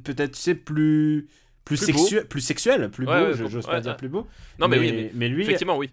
peut-être, 0.05 0.33
tu 0.33 0.41
sais, 0.41 0.55
plus. 0.55 1.29
Plus, 1.65 1.79
Plus 1.83 1.93
beau. 1.93 1.99
sexuel, 1.99 2.29
plus 2.29 2.41
sexuel, 2.41 2.91
plus 2.91 3.07
Ouais, 3.07 3.35
beau, 3.37 3.49
j'ose 3.49 3.65
pas 3.67 3.81
dire 3.81 3.97
plus 3.97 4.09
beau. 4.09 4.27
Non 4.59 4.69
mais, 4.69 4.79
oui, 4.79 4.93
mais 4.93 5.11
mais 5.15 5.29
lui, 5.29 5.43
Effectivement, 5.45 5.77
oui. 5.79 5.91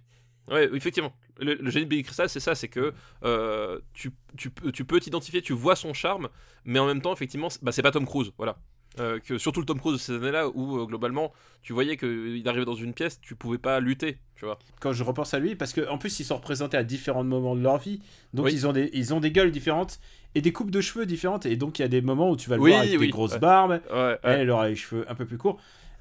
Ouais, 0.50 0.68
oui, 0.70 0.78
effectivement. 0.78 1.14
Le, 1.40 1.54
le 1.56 1.70
génie 1.72 1.86
de 1.86 1.90
Billy 1.90 2.04
Crystal, 2.04 2.28
c'est 2.30 2.40
ça, 2.42 2.56
c'est 2.56 2.68
que 2.68 2.94
euh, 3.24 3.80
tu, 3.94 4.12
tu, 4.38 4.50
peux- 4.50 4.72
tu 4.72 4.84
peux 4.84 5.00
t'identifier, 5.00 5.42
tu 5.42 5.54
vois 5.54 5.76
son 5.78 5.94
charme, 5.94 6.28
mais 6.66 6.78
en 6.80 6.86
même 6.88 7.02
temps, 7.02 7.14
effectivement, 7.14 7.50
c'est- 7.50 7.64
bah, 7.64 7.72
c'est 7.72 7.82
pas 7.82 7.92
Tom 7.92 8.06
Cruise, 8.06 8.32
voilà. 8.38 8.58
Euh, 9.00 9.20
que 9.20 9.38
surtout 9.38 9.62
le 9.62 9.66
Tom 9.66 9.80
Cruise 9.80 9.94
de 9.94 10.00
ces 10.00 10.14
années-là 10.16 10.50
où 10.50 10.78
euh, 10.78 10.86
globalement 10.86 11.32
tu 11.62 11.72
voyais 11.72 11.96
qu'il 11.96 12.44
arrivait 12.46 12.66
dans 12.66 12.76
une 12.76 12.94
pièce, 12.94 13.22
tu 13.22 13.36
pouvais 13.36 13.58
pas 13.58 13.80
lutter, 13.80 14.18
tu 14.36 14.44
vois. 14.44 14.60
quand 14.82 14.92
je 14.92 15.04
repense 15.06 15.34
à 15.34 15.40
lui, 15.40 15.56
parce 15.56 15.72
qu'en 15.72 15.98
plus 15.98 16.20
ils 16.20 16.26
sont 16.26 16.36
représentés 16.36 16.76
à 16.76 16.84
différents 16.84 17.24
moments 17.24 17.56
de 17.56 17.62
leur 17.62 17.78
vie, 17.78 18.02
donc 18.34 18.48
Oui. 18.48 18.52
ils, 18.54 18.68
ont 18.68 18.74
des, 18.74 18.90
ils 18.92 19.14
ont 19.14 19.22
des 19.22 19.32
gueules 19.32 19.52
différentes 19.52 20.02
et 20.36 20.42
des 20.42 20.52
coupes 20.52 20.72
de 20.72 20.82
cheveux 20.82 21.06
différentes, 21.06 21.46
et 21.46 21.56
donc 21.56 21.80
il 21.80 21.84
y 21.84 21.86
a 21.86 21.88
des 21.88 22.02
moments 22.02 22.32
où 22.32 22.36
tu 22.36 22.50
vas 22.50 22.58
le 22.58 22.62
Oui, 22.64 22.72
voir 22.72 22.82
avec 22.82 23.00
oui, 23.00 23.06
des 23.06 23.12
grosses 23.12 23.34
ouais. 23.34 23.40
barbes, 23.40 23.80
Ouais, 23.94 23.98
ouais. 23.98 24.18
elle 24.24 24.50
aura 24.50 24.68
les 24.68 24.76
cheveux 24.76 25.06
un 25.10 25.16
peu 25.16 25.26
plus 25.26 25.38
courts. 25.38 25.58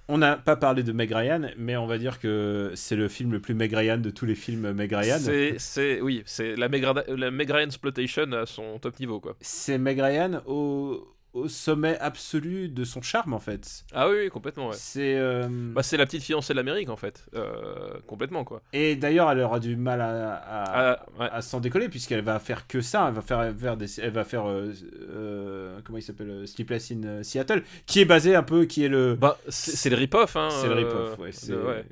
On 0.09 0.19
n'a 0.19 0.35
pas 0.35 0.57
parlé 0.57 0.83
de 0.83 0.91
Meg 0.91 1.13
Ryan, 1.13 1.43
mais 1.57 1.77
on 1.77 1.87
va 1.87 1.97
dire 1.97 2.19
que 2.19 2.73
c'est 2.75 2.97
le 2.97 3.07
film 3.09 3.31
le 3.31 3.39
plus 3.39 3.55
Meg 3.55 3.73
Ryan 3.73 3.99
de 3.99 4.11
tous 4.11 4.27
les 4.27 4.35
films 4.35 4.73
Meg 4.73 4.93
Ryan. 4.93 5.19
C'est, 5.59 6.01
oui, 6.01 6.23
c'est 6.27 6.57
la 6.57 6.69
Meg, 6.69 6.85
la 7.07 7.31
Meg 7.31 7.49
Ryan 7.49 7.67
exploitation 7.67 8.33
à 8.33 8.47
son 8.47 8.81
top 8.81 8.99
niveau, 8.99 9.21
quoi. 9.21 9.37
C'est 9.41 9.79
Meg 9.79 10.01
Ryan 10.01 10.43
au, 10.47 11.07
au 11.33 11.47
sommet 11.49 11.97
absolu 12.01 12.69
de 12.69 12.83
son 12.85 13.03
charme 13.03 13.35
en 13.35 13.39
fait. 13.39 13.85
Ah 13.93 14.09
oui, 14.09 14.17
oui, 14.25 14.29
complètement, 14.31 14.69
ouais. 14.69 14.75
C'est 14.77 15.17
euh, 15.17 15.47
Bah, 15.51 15.83
c'est 15.85 15.97
la 15.97 16.05
petite 16.07 16.23
fiancée 16.25 16.53
de 16.53 16.57
l'Amérique, 16.57 16.89
en 16.91 16.97
fait. 16.97 17.25
Euh, 17.37 18.01
complètement, 18.07 18.43
quoi. 18.45 18.63
et 18.73 18.97
d'ailleurs 18.97 19.31
elle 19.31 19.39
aura 19.41 19.61
du 19.61 19.77
mal 19.77 20.01
à, 20.01 20.35
à- 20.35 20.93
Ah, 20.93 21.07
ouais. 21.21 21.29
à 21.31 21.41
s'en 21.43 21.61
décoller 21.61 21.89
puisqu'elle 21.89 22.23
va 22.25 22.39
faire 22.41 22.67
que 22.67 22.81
ça 22.81 23.07
elle 23.09 23.15
va 23.15 23.23
faire, 23.23 23.55
faire 23.57 23.77
des, 23.77 24.01
elle 24.01 24.11
va 24.13 24.25
faire 24.25 24.45
euh, 24.49 25.79
comment 25.85 25.99
il 25.99 26.03
s'appelle 26.03 26.47
Sleepless 26.49 26.93
in 26.93 27.23
Seattle 27.23 27.63
qui 27.87 28.01
est 28.01 28.05
basé 28.05 28.35
un 28.35 28.43
peu 28.43 28.65
qui 28.65 28.85
est 28.85 28.89
le 28.89 29.15
Bah, 29.15 29.39
c'est, 29.49 29.91
le 29.91 29.97
rip-off, 29.97 30.37
hein. 30.37 30.49
c'est 30.51 30.69
le 30.69 30.75
rip-off 30.75 31.19
ouais 31.19 31.85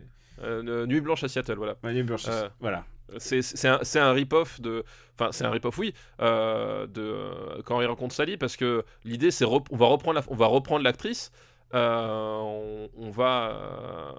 Nuit 0.87 1.01
Blanche 1.01 1.25
à 1.25 1.29
Seattle, 1.29 1.55
voilà. 1.57 1.77
New 1.85 2.05
Blanche, 2.05 2.27
voilà 2.61 2.85
C'est 3.19 3.67
un, 3.69 3.81
un 3.97 4.13
rip-off 4.13 4.61
de. 4.61 4.85
Enfin, 5.19 5.33
c'est 5.33 5.45
un 5.45 5.51
rip-off, 5.51 5.77
oui, 5.79 5.95
euh, 6.21 6.87
de 6.87 7.01
euh, 7.03 7.63
quand 7.65 7.81
il 7.81 7.87
rencontre 7.87 8.15
Sally, 8.15 8.37
parce 8.37 8.57
que 8.57 8.85
l'idée, 9.05 9.31
c'est 9.31 9.45
on 9.45 9.77
va 9.77 9.87
reprendre 9.87 10.21
la- 10.21 10.25
on 10.29 10.37
va 10.37 10.47
reprendre 10.47 10.85
l'actrice. 10.85 11.33
euh, 11.75 12.39
on, 12.41 12.89
on 12.97 13.11
va 13.11 13.51
euh, 13.51 14.13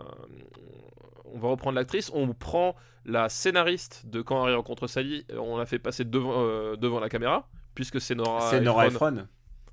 on 1.34 1.40
va 1.40 1.50
reprendre 1.50 1.76
l'actrice. 1.76 2.12
On 2.14 2.34
prend 2.34 2.76
la 3.06 3.30
scénariste 3.30 4.06
de 4.08 4.22
quand 4.22 4.44
Harry 4.44 4.54
rencontre 4.56 4.88
Sally. 4.88 5.26
On 5.38 5.58
la 5.58 5.66
fait 5.66 5.80
passer 5.80 6.04
devant 6.06 6.76
devant 6.76 7.00
la 7.00 7.10
caméra, 7.10 7.48
puisque 7.76 8.02
c'est 8.02 8.16
Nora. 8.16 8.42
c'est 8.50 8.62
Nora 8.62 8.88
Ephron, 8.88 9.14
Ephron 9.16 9.28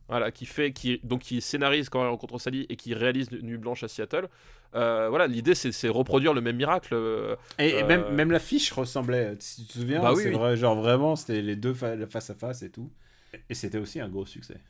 voilà, 0.08 0.30
qui 0.30 0.46
fait, 0.46 0.72
qui, 0.72 1.00
donc 1.02 1.22
qui 1.22 1.40
scénarise 1.40 1.88
quand 1.88 2.02
elle 2.02 2.10
rencontre 2.10 2.38
Sally 2.38 2.66
et 2.68 2.76
qui 2.76 2.94
réalise 2.94 3.30
Nuit 3.32 3.58
Blanche 3.58 3.82
à 3.82 3.88
Seattle. 3.88 4.28
Euh, 4.74 5.08
voilà, 5.08 5.26
l'idée 5.26 5.54
c'est 5.54 5.88
reproduire 5.88 6.34
le 6.34 6.40
même 6.40 6.56
miracle. 6.56 6.94
euh, 6.94 7.36
et, 7.58 7.78
et 7.78 7.82
Euh, 7.82 7.86
même 7.88 8.08
même 8.08 8.30
l'affiche 8.30 8.72
ressemblait 8.72 9.36
si 9.40 9.62
tu 9.62 9.68
te 9.68 9.72
souviens 9.78 10.00
Bah 10.02 10.12
oui, 10.14 10.22
c'est 10.22 10.28
oui. 10.28 10.38
vrai 10.38 10.56
genre 10.56 10.76
vraiment 10.76 11.16
c'était 11.16 11.42
les 11.42 11.56
deux 11.56 11.74
fa- 11.74 12.06
face 12.06 12.30
à 12.30 12.34
face 12.34 12.62
et 12.62 12.70
tout 12.70 12.90
et 13.50 13.54
c'était 13.54 13.78
aussi 13.78 14.00
un 14.00 14.08
gros 14.08 14.26
succès 14.26 14.60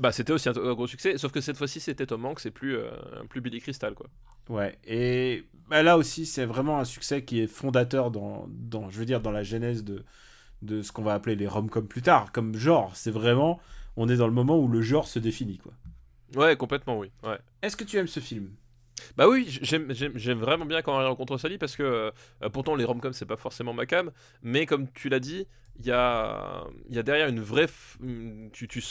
bah, 0.00 0.12
c'était 0.12 0.32
aussi 0.32 0.48
un, 0.48 0.52
un 0.56 0.74
gros 0.74 0.86
succès, 0.86 1.16
sauf 1.18 1.32
que 1.32 1.40
cette 1.40 1.56
fois-ci 1.56 1.80
c'était 1.80 2.06
Tom 2.06 2.24
Hanks 2.24 2.44
et 2.46 2.50
plus, 2.50 2.76
euh, 2.76 2.90
plus 3.28 3.40
Billy 3.40 3.60
Crystal 3.60 3.94
quoi. 3.94 4.06
Ouais, 4.50 4.78
et 4.84 5.44
bah, 5.70 5.82
là 5.82 5.96
aussi, 5.96 6.26
c'est 6.26 6.44
vraiment 6.44 6.78
un 6.78 6.84
succès 6.84 7.24
qui 7.24 7.40
est 7.40 7.46
fondateur 7.46 8.10
dans, 8.10 8.46
dans 8.50 8.90
je 8.90 8.98
veux 8.98 9.06
dire, 9.06 9.20
dans 9.22 9.30
la 9.30 9.42
genèse 9.42 9.84
de, 9.84 10.04
de 10.62 10.82
ce 10.82 10.92
qu'on 10.92 11.02
va 11.02 11.14
appeler 11.14 11.36
les 11.36 11.48
rom-coms 11.48 11.88
plus 11.88 12.02
tard, 12.02 12.32
comme 12.32 12.56
genre. 12.56 12.96
C'est 12.96 13.10
vraiment, 13.12 13.60
on 13.96 14.08
est 14.08 14.16
dans 14.16 14.26
le 14.26 14.32
moment 14.32 14.58
où 14.58 14.68
le 14.68 14.82
genre 14.82 15.06
se 15.06 15.18
définit, 15.18 15.58
quoi. 15.58 15.72
Ouais, 16.34 16.56
complètement, 16.56 16.98
oui. 16.98 17.10
Ouais. 17.22 17.38
Est-ce 17.62 17.76
que 17.76 17.84
tu 17.84 17.96
aimes 17.96 18.08
ce 18.08 18.20
film? 18.20 18.50
Bah 19.16 19.28
oui, 19.28 19.46
j'aime, 19.48 19.92
j'aime, 19.92 20.12
j'aime 20.16 20.38
vraiment 20.38 20.66
bien 20.66 20.82
quand 20.82 20.96
Harry 20.96 21.06
rencontre 21.06 21.36
Sally 21.36 21.58
parce 21.58 21.76
que 21.76 21.82
euh, 21.82 22.48
pourtant 22.52 22.76
les 22.76 22.84
rom-coms 22.84 23.12
c'est 23.12 23.26
pas 23.26 23.36
forcément 23.36 23.72
ma 23.72 23.86
cam, 23.86 24.10
mais 24.42 24.66
comme 24.66 24.90
tu 24.92 25.08
l'as 25.08 25.20
dit, 25.20 25.46
il 25.78 25.86
y 25.86 25.90
a, 25.90 26.64
il 26.88 26.94
y 26.94 26.98
a 26.98 27.02
derrière 27.02 27.28
une 27.28 27.40
vraie. 27.40 27.66
tu, 28.52 28.82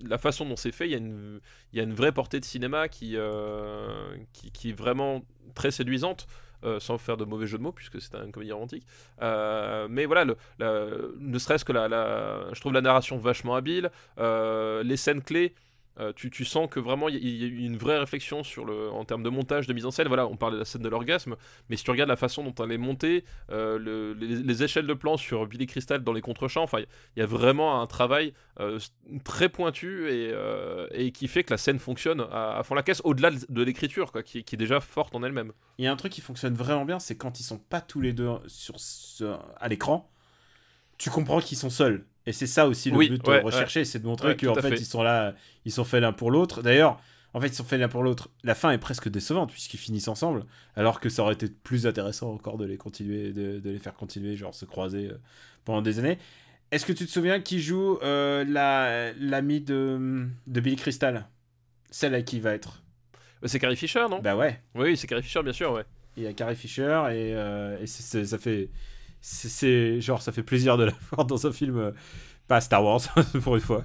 la 0.00 0.18
façon 0.18 0.44
dont 0.44 0.56
c'est 0.56 0.72
fait, 0.72 0.86
il 0.86 0.92
y, 0.92 0.94
a 0.94 0.98
une, 0.98 1.40
il 1.72 1.78
y 1.78 1.80
a 1.80 1.84
une 1.84 1.94
vraie 1.94 2.12
portée 2.12 2.40
de 2.40 2.44
cinéma 2.44 2.88
qui, 2.88 3.16
euh, 3.16 4.16
qui, 4.32 4.50
qui 4.50 4.70
est 4.70 4.78
vraiment 4.78 5.22
très 5.54 5.70
séduisante. 5.70 6.26
Euh, 6.64 6.80
sans 6.80 6.98
faire 6.98 7.16
de 7.16 7.24
mauvais 7.24 7.46
jeu 7.46 7.58
de 7.58 7.62
mots 7.62 7.72
puisque 7.72 8.00
c'est 8.00 8.14
une 8.16 8.32
comédie 8.32 8.52
romantique. 8.52 8.84
Euh, 9.22 9.86
mais 9.90 10.06
voilà 10.06 10.24
le, 10.24 10.36
ne 11.18 11.38
serait-ce 11.38 11.64
que 11.64 11.72
la- 11.72 12.52
je 12.52 12.60
trouve 12.60 12.72
la 12.72 12.80
narration 12.80 13.18
vachement 13.18 13.54
habile. 13.54 13.90
Euh, 14.18 14.82
les 14.82 14.96
scènes 14.96 15.22
clés 15.22 15.54
euh, 15.98 16.12
tu, 16.14 16.44
sens 16.44 16.68
que 16.70 16.80
vraiment 16.80 17.08
il 17.08 17.16
y, 17.16 17.38
y 17.38 17.62
a 17.62 17.66
une 17.66 17.76
vraie 17.76 17.98
réflexion 17.98 18.42
sur 18.42 18.64
le, 18.64 18.90
en 18.90 19.04
termes 19.04 19.22
de 19.22 19.28
montage, 19.30 19.66
de 19.66 19.72
mise 19.72 19.86
en 19.86 19.90
scène. 19.90 20.08
Voilà, 20.08 20.26
on 20.26 20.36
parlait 20.36 20.54
de 20.54 20.60
la 20.60 20.64
scène 20.64 20.82
de 20.82 20.88
l'orgasme, 20.88 21.36
mais 21.68 21.76
si 21.76 21.84
tu 21.84 21.90
regardes 21.90 22.08
la 22.10 22.16
façon 22.16 22.44
dont 22.44 22.54
elle 22.64 22.72
est 22.72 22.78
montée, 22.78 23.24
euh, 23.50 23.78
le- 23.78 24.12
les, 24.14 24.36
les 24.36 24.62
échelles 24.62 24.86
de 24.86 24.94
plan 24.94 25.16
sur 25.16 25.46
Billy 25.46 25.66
Crystal 25.66 26.02
dans 26.02 26.12
les 26.12 26.20
contre-champs, 26.20 26.62
enfin, 26.62 26.78
il 27.16 27.20
y 27.20 27.22
a 27.22 27.26
vraiment 27.26 27.80
un 27.80 27.86
travail 27.86 28.32
euh, 28.60 28.78
très 29.24 29.48
pointu 29.48 30.08
et, 30.10 31.12
qui 31.12 31.28
fait 31.28 31.44
que 31.44 31.52
la 31.52 31.58
scène 31.58 31.78
fonctionne 31.78 32.24
à, 32.32 32.60
fond 32.64 32.74
la 32.74 32.82
caisse, 32.82 33.00
au-delà 33.04 33.30
de, 33.30 33.62
l'écriture, 33.62 34.12
quoi, 34.12 34.22
qui, 34.22 34.44
qui 34.44 34.54
est 34.54 34.58
déjà 34.58 34.80
forte 34.80 35.14
en 35.14 35.22
elle-même. 35.22 35.52
Il 35.78 35.84
y 35.84 35.88
a 35.88 35.92
un 35.92 35.96
truc 35.96 36.12
qui 36.12 36.20
fonctionne 36.20 36.54
vraiment 36.54 36.84
bien, 36.84 36.98
c'est 36.98 37.16
quand 37.16 37.40
ils 37.40 37.44
sont 37.44 37.58
pas 37.58 37.80
tous 37.80 38.00
les 38.00 38.12
deux 38.12 38.30
sur, 38.46 38.78
ce- 38.78 39.36
à 39.56 39.68
l'écran, 39.68 40.10
tu 40.98 41.10
comprends 41.10 41.40
qu'ils 41.40 41.58
sont 41.58 41.70
seuls. 41.70 42.04
Et 42.28 42.32
c'est 42.32 42.46
ça 42.46 42.66
aussi 42.68 42.90
le 42.90 42.96
Oui, 42.98 43.08
but 43.08 43.26
ouais, 43.26 43.40
recherché, 43.40 43.84
c'est 43.86 44.00
de 44.00 44.06
montrer 44.06 44.28
Ouais, 44.28 44.36
qu'en 44.36 44.54
fait, 44.54 44.68
fait. 44.68 44.76
ils 44.76 44.84
sont 44.84 45.02
là, 45.02 45.34
ils 45.64 45.72
sont 45.72 45.84
faits 45.84 46.02
l'un 46.02 46.12
pour 46.12 46.30
l'autre. 46.30 46.60
D'ailleurs, 46.62 47.00
en 47.32 47.40
fait, 47.40 47.46
ils 47.48 47.54
sont 47.54 47.64
faits 47.64 47.80
l'un 47.80 47.88
pour 47.88 48.02
l'autre. 48.02 48.28
La 48.44 48.54
fin 48.54 48.70
est 48.70 48.78
presque 48.78 49.08
décevante 49.08 49.50
puisqu'ils 49.50 49.78
finissent 49.78 50.08
ensemble, 50.08 50.44
alors 50.76 51.00
que 51.00 51.08
ça 51.08 51.22
aurait 51.22 51.32
été 51.34 51.48
plus 51.48 51.86
intéressant 51.86 52.30
encore 52.32 52.58
de 52.58 52.66
les 52.66 52.76
continuer, 52.76 53.32
de, 53.32 53.60
de 53.60 53.70
les 53.70 53.78
faire 53.78 53.94
continuer, 53.94 54.36
genre 54.36 54.54
se 54.54 54.66
croiser 54.66 55.08
euh, 55.08 55.18
pendant 55.64 55.80
des 55.80 55.98
années. 55.98 56.18
Est-ce 56.70 56.84
que 56.84 56.92
tu 56.92 57.06
te 57.06 57.10
souviens 57.10 57.40
qui 57.40 57.60
joue 57.62 57.98
euh, 58.02 58.44
la 58.46 59.12
l'amie 59.14 59.62
de, 59.62 60.26
de 60.46 60.60
Billy 60.60 60.76
Crystal? 60.76 61.26
Celle 61.90 62.14
à 62.14 62.20
qui 62.20 62.36
il 62.36 62.42
va 62.42 62.52
être 62.52 62.82
Euh, 63.42 63.46
C'est 63.48 63.58
Carrie 63.58 63.76
Fisher, 63.76 64.04
non? 64.10 64.18
Bah 64.20 64.36
ouais. 64.36 64.60
Oui, 64.74 64.98
c'est 64.98 65.06
Carrie 65.06 65.22
Fisher, 65.22 65.42
bien 65.42 65.54
sûr, 65.54 65.72
ouais. 65.72 65.84
Il 66.18 66.24
y 66.24 66.26
a 66.26 66.34
Carrie 66.34 66.56
Fisher 66.56 67.04
et, 67.10 67.32
euh, 67.34 67.86
ça 67.86 68.36
fait 68.38 68.68
c'est- 69.20 70.00
genre 70.00 70.22
ça 70.22 70.32
fait 70.32 70.42
plaisir 70.42 70.76
de 70.76 70.84
la 70.86 70.92
voir 71.12 71.26
dans 71.26 71.46
un 71.46 71.52
film, 71.52 71.78
euh, 71.78 71.92
pas 72.48 72.60
Star 72.60 72.84
Wars 72.84 73.00
pour 73.42 73.56
une 73.56 73.62
fois. 73.62 73.84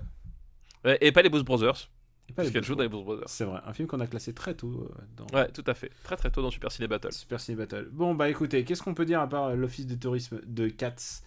Ouais, 0.86 0.98
Et 1.02 1.12
pas 1.12 1.22
les 1.22 1.30
Blues 1.30 1.44
Brothers, 1.44 1.90
Et 2.30 2.34
pas 2.34 2.44
les 2.44 2.50
parce 2.50 2.52
qu'elle 2.52 2.62
Blues 2.62 2.68
joue 2.68 2.76
dans 2.76 2.84
les 2.84 2.90
Blues 2.90 3.04
Brothers. 3.04 3.30
C'est 3.30 3.46
vrai, 3.46 3.62
un 3.66 3.74
film 3.74 3.88
qu'on 3.88 4.00
a 4.02 4.08
classé 4.08 4.34
très 4.34 4.54
tôt 4.56 4.90
euh, 4.92 5.04
dans 5.16 5.26
Ouais, 5.38 5.48
tout 5.50 5.64
à 5.68 5.74
fait. 5.74 5.92
Très 6.04 6.16
très 6.18 6.30
tôt 6.32 6.42
dans 6.42 6.52
Super 6.52 6.72
Ciné 6.72 6.88
Battle. 6.88 7.12
Super 7.12 7.40
Ciné 7.40 7.58
Battle. 7.58 7.90
Bon, 7.92 8.16
bah 8.16 8.30
écoutez, 8.30 8.64
qu'est-ce 8.66 8.84
qu'on 8.84 8.94
peut 8.94 9.06
dire 9.06 9.22
à 9.22 9.28
part 9.30 9.56
l'office 9.56 9.88
de 9.88 9.96
tourisme 9.96 10.42
de 10.46 10.68
Katz 10.68 11.24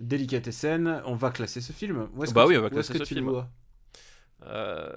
Delicatessen 0.00 1.02
On 1.06 1.14
va 1.14 1.30
classer 1.30 1.60
ce 1.60 1.72
film. 1.72 2.08
Où 2.14 2.24
Bah 2.32 2.44
que 2.44 2.48
oui, 2.48 2.54
tu- 2.54 2.58
on 2.58 2.62
va 2.62 2.70
classer 2.70 2.92
que 2.94 2.98
ce 3.00 3.04
tu 3.04 3.14
film. 3.14 3.28
vois? 3.30 3.48
Euh, 4.46 4.90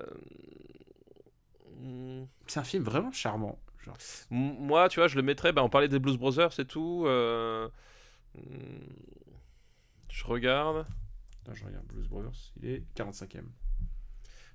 C'est 2.47 2.59
un 2.59 2.63
film 2.63 2.83
vraiment 2.83 3.11
charmant. 3.11 3.59
Genre, 3.85 3.97
Moi, 4.29 4.89
tu 4.89 4.99
vois, 4.99 5.07
je 5.07 5.15
le 5.15 5.21
mettrais. 5.21 5.53
Bah, 5.53 5.63
on 5.63 5.69
parlait 5.69 5.87
des 5.87 5.99
Blues 5.99 6.17
Brothers, 6.17 6.53
c'est 6.53 6.65
tout. 6.67 7.03
euh, 7.05 7.67
Je 10.09 10.25
regarde. 10.25 10.85
Attends, 11.43 11.55
je 11.55 11.65
regarde 11.65 11.85
Blues 11.87 12.07
Brothers, 12.07 12.51
il 12.61 12.69
est 12.69 12.83
45e. 12.95 13.41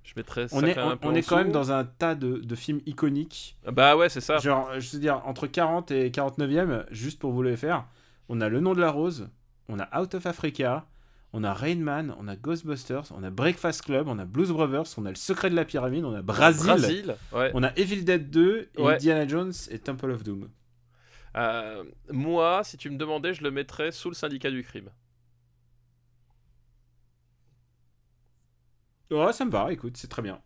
Je 0.03 0.13
mettrais 0.17 0.49
ça 0.49 0.57
On 0.57 0.61
est, 0.63 0.75
quand 0.75 0.81
même 0.81 0.89
on, 0.89 0.91
un 0.91 0.97
peu 0.97 1.07
on 1.07 1.11
en 1.11 1.15
est 1.15 1.27
quand 1.27 1.37
même 1.37 1.51
dans 1.51 1.71
un 1.71 1.85
tas 1.85 2.13
de, 2.13 2.39
de 2.39 2.55
films 2.55 2.81
iconiques. 2.85 3.57
Bah 3.65 3.95
ouais, 3.95 4.09
c'est 4.09 4.19
ça. 4.19 4.37
Genre, 4.37 4.69
je 4.79 4.91
veux 4.91 4.99
dire, 4.99 5.21
entre 5.25 5.47
40 5.47 5.91
et 5.91 6.09
49e, 6.09 6.85
juste 6.91 7.19
pour 7.19 7.31
vous 7.31 7.41
le 7.41 7.55
faire, 7.55 7.87
on 8.27 8.41
a 8.41 8.49
Le 8.49 8.59
Nom 8.59 8.73
de 8.73 8.81
la 8.81 8.91
Rose, 8.91 9.29
on 9.69 9.79
a 9.79 9.87
Out 9.97 10.13
of 10.15 10.25
Africa, 10.25 10.85
on 11.31 11.43
a 11.45 11.53
Rain 11.53 11.77
Man, 11.77 12.13
on 12.19 12.27
a 12.27 12.35
Ghostbusters, 12.35 13.13
on 13.15 13.23
a 13.23 13.29
Breakfast 13.29 13.83
Club, 13.83 14.09
on 14.09 14.19
a 14.19 14.25
Blues 14.25 14.51
Brothers, 14.51 14.93
on 14.97 15.05
a 15.05 15.09
Le 15.09 15.15
Secret 15.15 15.49
de 15.49 15.55
la 15.55 15.63
Pyramide, 15.63 16.03
on 16.03 16.13
a 16.13 16.21
Brasil, 16.21 16.65
Brasil, 16.65 17.15
ouais. 17.31 17.51
on 17.53 17.63
a 17.63 17.71
Evil 17.77 18.03
Dead 18.03 18.29
2, 18.29 18.69
et 18.75 18.81
Ouais. 18.81 18.95
Indiana 18.95 19.25
Jones 19.25 19.53
et 19.71 19.79
Temple 19.79 20.11
of 20.11 20.23
Doom. 20.23 20.49
Euh, 21.35 21.83
moi, 22.11 22.63
si 22.63 22.77
tu 22.77 22.89
me 22.89 22.97
demandais, 22.97 23.33
je 23.33 23.43
le 23.43 23.51
mettrais 23.51 23.91
sous 23.91 24.09
le 24.09 24.15
syndicat 24.15 24.51
du 24.51 24.63
crime. 24.63 24.89
Ouais, 29.11 29.31
ça 29.33 29.45
me 29.45 29.51
va, 29.51 29.71
écoute, 29.71 29.95
c'est 29.97 30.07
très 30.09 30.21
bien. 30.21 30.41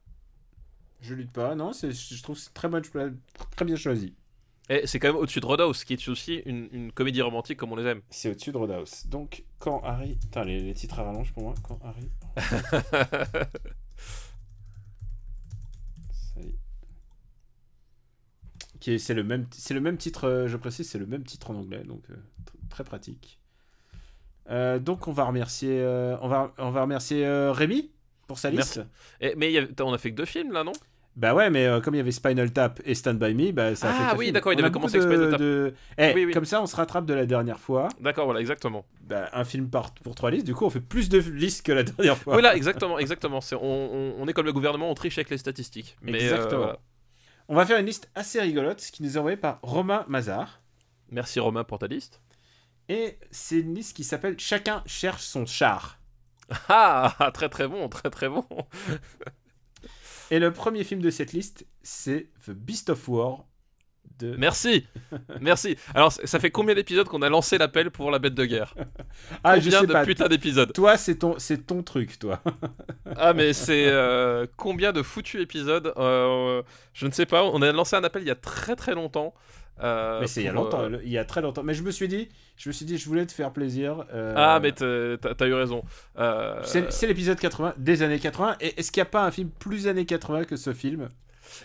Je 1.01 1.13
lutte 1.13 1.31
pas, 1.31 1.55
non, 1.55 1.73
c'est- 1.73 1.91
je 1.91 2.21
trouve 2.23 2.35
que 2.35 2.41
c'est 2.41 2.53
très, 2.53 2.67
bien 3.65 3.75
choisi. 3.75 4.13
Et 4.69 4.87
c'est 4.87 4.99
quand 4.99 5.07
même 5.09 5.17
au-dessus 5.17 5.39
de 5.39 5.45
Roadhouse, 5.45 5.83
qui 5.85 5.93
est 5.93 6.07
aussi 6.09 6.41
une, 6.45 6.67
une 6.71 6.91
comédie 6.91 7.21
romantique 7.21 7.57
comme 7.57 7.71
on 7.71 7.75
les 7.77 7.85
aime. 7.85 8.01
C'est 8.09 8.31
au-dessus 8.31 8.51
de 8.51 8.57
Roadhouse. 8.57 9.05
Donc, 9.07 9.43
quand 9.59 9.81
Harry. 9.83 10.15
Putain, 10.17 10.43
les, 10.43 10.59
les 10.59 10.73
titres 10.73 10.99
à 10.99 11.03
rallonge 11.03 11.31
pour 11.33 11.43
moi. 11.43 11.55
Quand 11.63 11.79
Harry. 11.85 12.09
Ça 16.11 16.41
y 16.41 16.47
est. 16.47 16.55
Qui 18.79 18.99
C'est 18.99 19.13
le, 19.13 19.23
même, 19.23 19.45
c'est 19.51 19.73
le 19.73 19.81
même 19.81 19.97
titre, 19.97 20.25
euh, 20.27 20.47
je 20.47 20.57
précise, 20.57 20.87
c'est 20.89 20.99
le 20.99 21.05
même 21.07 21.23
titre 21.23 21.49
en 21.51 21.55
anglais, 21.55 21.83
donc 21.85 22.03
euh, 22.11 22.13
tr- 22.15 22.69
très 22.69 22.83
pratique. 22.83 23.39
Euh, 24.49 24.79
donc 24.79 25.07
on 25.07 25.11
va 25.11 25.25
remercier, 25.25 25.79
euh, 25.81 26.15
on 26.21 26.27
va, 26.27 26.53
on 26.57 26.69
va 26.69 26.81
remercier 26.83 27.25
euh, 27.25 27.51
Rémi 27.51 27.91
pour 28.27 28.39
sa 28.39 28.49
liste. 28.49 28.77
Merci. 28.77 28.89
Et- 29.21 29.35
mais 29.35 29.49
il 29.49 29.53
y 29.53 29.57
avait- 29.57 29.81
on 29.81 29.93
a 29.93 29.97
fait 29.97 30.11
que 30.11 30.15
deux 30.15 30.25
films 30.25 30.51
là, 30.53 30.63
non? 30.63 30.71
Bah 31.17 31.33
ouais, 31.33 31.49
mais 31.49 31.67
comme 31.83 31.95
il 31.95 31.97
y 31.97 31.99
avait 32.01 32.11
Spinal 32.11 32.51
Tap 32.53 32.79
et 32.85 32.93
Stand 32.93 33.17
By 33.17 33.33
Me, 33.33 33.51
bah 33.51 33.75
ça 33.75 33.87
a 33.89 33.89
Ah 33.89 33.93
fait 34.09 34.13
que 34.13 34.19
oui, 34.19 34.25
film. 34.25 34.33
d'accord, 34.35 34.53
il 34.53 34.59
a 34.59 34.63
avait 34.65 34.71
commencé 34.71 34.97
avec 34.97 35.09
Spinal 35.09 35.31
Tap. 35.31 35.39
de- 35.39 35.73
Eh, 35.97 36.13
Oui, 36.13 36.25
oui. 36.25 36.31
Comme 36.31 36.45
ça, 36.45 36.61
on 36.61 36.67
se 36.67 36.75
rattrape 36.75 37.07
de 37.07 37.13
la 37.15 37.25
dernière 37.25 37.59
fois. 37.59 37.89
D'accord, 37.99 38.25
voilà, 38.25 38.39
exactement. 38.39 38.85
Bah, 39.01 39.27
un 39.33 39.43
film 39.43 39.67
par, 39.67 39.91
pour 39.95 40.13
trois 40.13 40.29
listes, 40.29 40.45
du 40.45 40.53
coup 40.53 40.65
on 40.65 40.69
fait 40.69 40.79
plus 40.79 41.09
de 41.09 41.17
listes 41.17 41.65
que 41.65 41.71
la 41.71 41.81
dernière 41.83 42.17
fois. 42.19 42.35
Oui, 42.35 42.43
là, 42.43 42.55
exactement, 42.55 42.99
exactement. 42.99 43.41
C'est, 43.41 43.55
on, 43.55 43.61
on- 43.63 44.13
on 44.19 44.27
est 44.27 44.33
comme 44.33 44.45
le 44.45 44.53
gouvernement, 44.53 44.91
on 44.91 44.93
triche 44.93 45.17
avec 45.17 45.31
les 45.31 45.39
statistiques. 45.39 45.97
Mais, 46.03 46.21
Exactement. 46.21 46.57
voilà. 46.61 46.79
On 47.49 47.55
va 47.55 47.65
faire 47.65 47.79
une 47.79 47.85
liste 47.85 48.09
assez 48.13 48.41
rigolote, 48.41 48.81
qui 48.91 49.03
nous 49.03 49.15
est 49.15 49.19
envoyée 49.19 49.37
par 49.37 49.59
Romain 49.61 50.05
Mazar. 50.09 50.61
Merci 51.09 51.39
Romain 51.39 51.63
pour 51.63 51.79
ta 51.79 51.87
liste. 51.87 52.21
Et 52.89 53.17
c'est 53.31 53.59
une 53.59 53.73
liste 53.73 53.95
qui 53.95 54.03
s'appelle 54.03 54.37
Chacun 54.37 54.83
cherche 54.85 55.23
son 55.23 55.45
char. 55.45 55.99
Ah, 56.69 57.31
très 57.33 57.49
très 57.49 57.67
bon, 57.67 57.89
très 57.89 58.09
très 58.09 58.29
bon. 58.29 58.45
Et 60.31 60.39
le 60.39 60.51
premier 60.51 60.83
film 60.83 61.01
de 61.01 61.09
cette 61.09 61.33
liste, 61.33 61.65
c'est 61.83 62.29
The 62.45 62.51
Beast 62.51 62.89
of 62.89 63.07
War 63.07 63.45
de. 64.19 64.35
Merci, 64.37 64.85
merci. 65.41 65.77
Alors, 65.93 66.11
ça 66.11 66.39
fait 66.39 66.51
combien 66.51 66.75
d'épisodes 66.75 67.07
qu'on 67.07 67.21
a 67.21 67.29
lancé 67.29 67.57
l'appel 67.57 67.91
pour 67.91 68.11
la 68.11 68.19
bête 68.19 68.33
de 68.35 68.45
guerre? 68.45 68.73
Ah, 69.43 69.59
je 69.59 69.65
Combien 69.65 69.81
sais 69.81 69.87
de 69.87 69.93
pas. 69.93 70.05
putain 70.05 70.27
d'épisodes? 70.27 70.71
Toi, 70.73 70.97
c'est 70.97 71.15
ton, 71.15 71.35
c'est 71.39 71.65
ton 71.65 71.83
truc, 71.83 72.19
toi. 72.19 72.41
Ah, 73.17 73.33
mais 73.33 73.53
c'est 73.53 73.87
euh, 73.87 74.45
combien 74.57 74.91
de 74.91 75.01
foutus 75.01 75.41
épisodes 75.41 75.93
Euh, 75.97 76.61
Je 76.93 77.07
ne 77.07 77.11
sais 77.11 77.25
pas. 77.25 77.43
On 77.43 77.61
a 77.61 77.71
lancé 77.71 77.95
un 77.95 78.03
appel 78.03 78.21
il 78.23 78.27
y 78.27 78.31
a 78.31 78.35
très 78.35 78.75
très 78.75 78.93
longtemps. 78.93 79.33
euh, 79.83 80.19
mais 80.21 80.27
c'est 80.27 80.41
il 80.41 80.45
y 80.45 80.49
a 80.49 80.51
longtemps, 80.53 80.81
euh, 80.83 80.97
il 81.03 81.11
y 81.11 81.17
a 81.17 81.25
très 81.25 81.41
longtemps. 81.41 81.63
Mais 81.63 81.73
je 81.73 81.83
me 81.83 81.91
suis 81.91 82.07
dit, 82.07 82.29
je 82.57 82.69
me 82.69 82.73
suis 82.73 82.85
dit, 82.85 82.97
je 82.97 83.05
voulais 83.07 83.25
te 83.25 83.31
faire 83.31 83.51
plaisir. 83.51 84.05
euh, 84.13 84.33
Ah, 84.35 84.59
mais 84.61 84.71
t'as 84.71 85.47
eu 85.47 85.53
raison. 85.53 85.83
C'est 86.63 86.91
c'est 86.91 87.07
l'épisode 87.07 87.39
80 87.39 87.73
des 87.77 88.01
années 88.03 88.19
80. 88.19 88.55
Et 88.61 88.79
est-ce 88.79 88.91
qu'il 88.91 89.01
n'y 89.01 89.07
a 89.07 89.11
pas 89.11 89.23
un 89.25 89.31
film 89.31 89.49
plus 89.59 89.87
années 89.87 90.05
80 90.05 90.43
que 90.45 90.55
ce 90.55 90.73
film? 90.73 91.09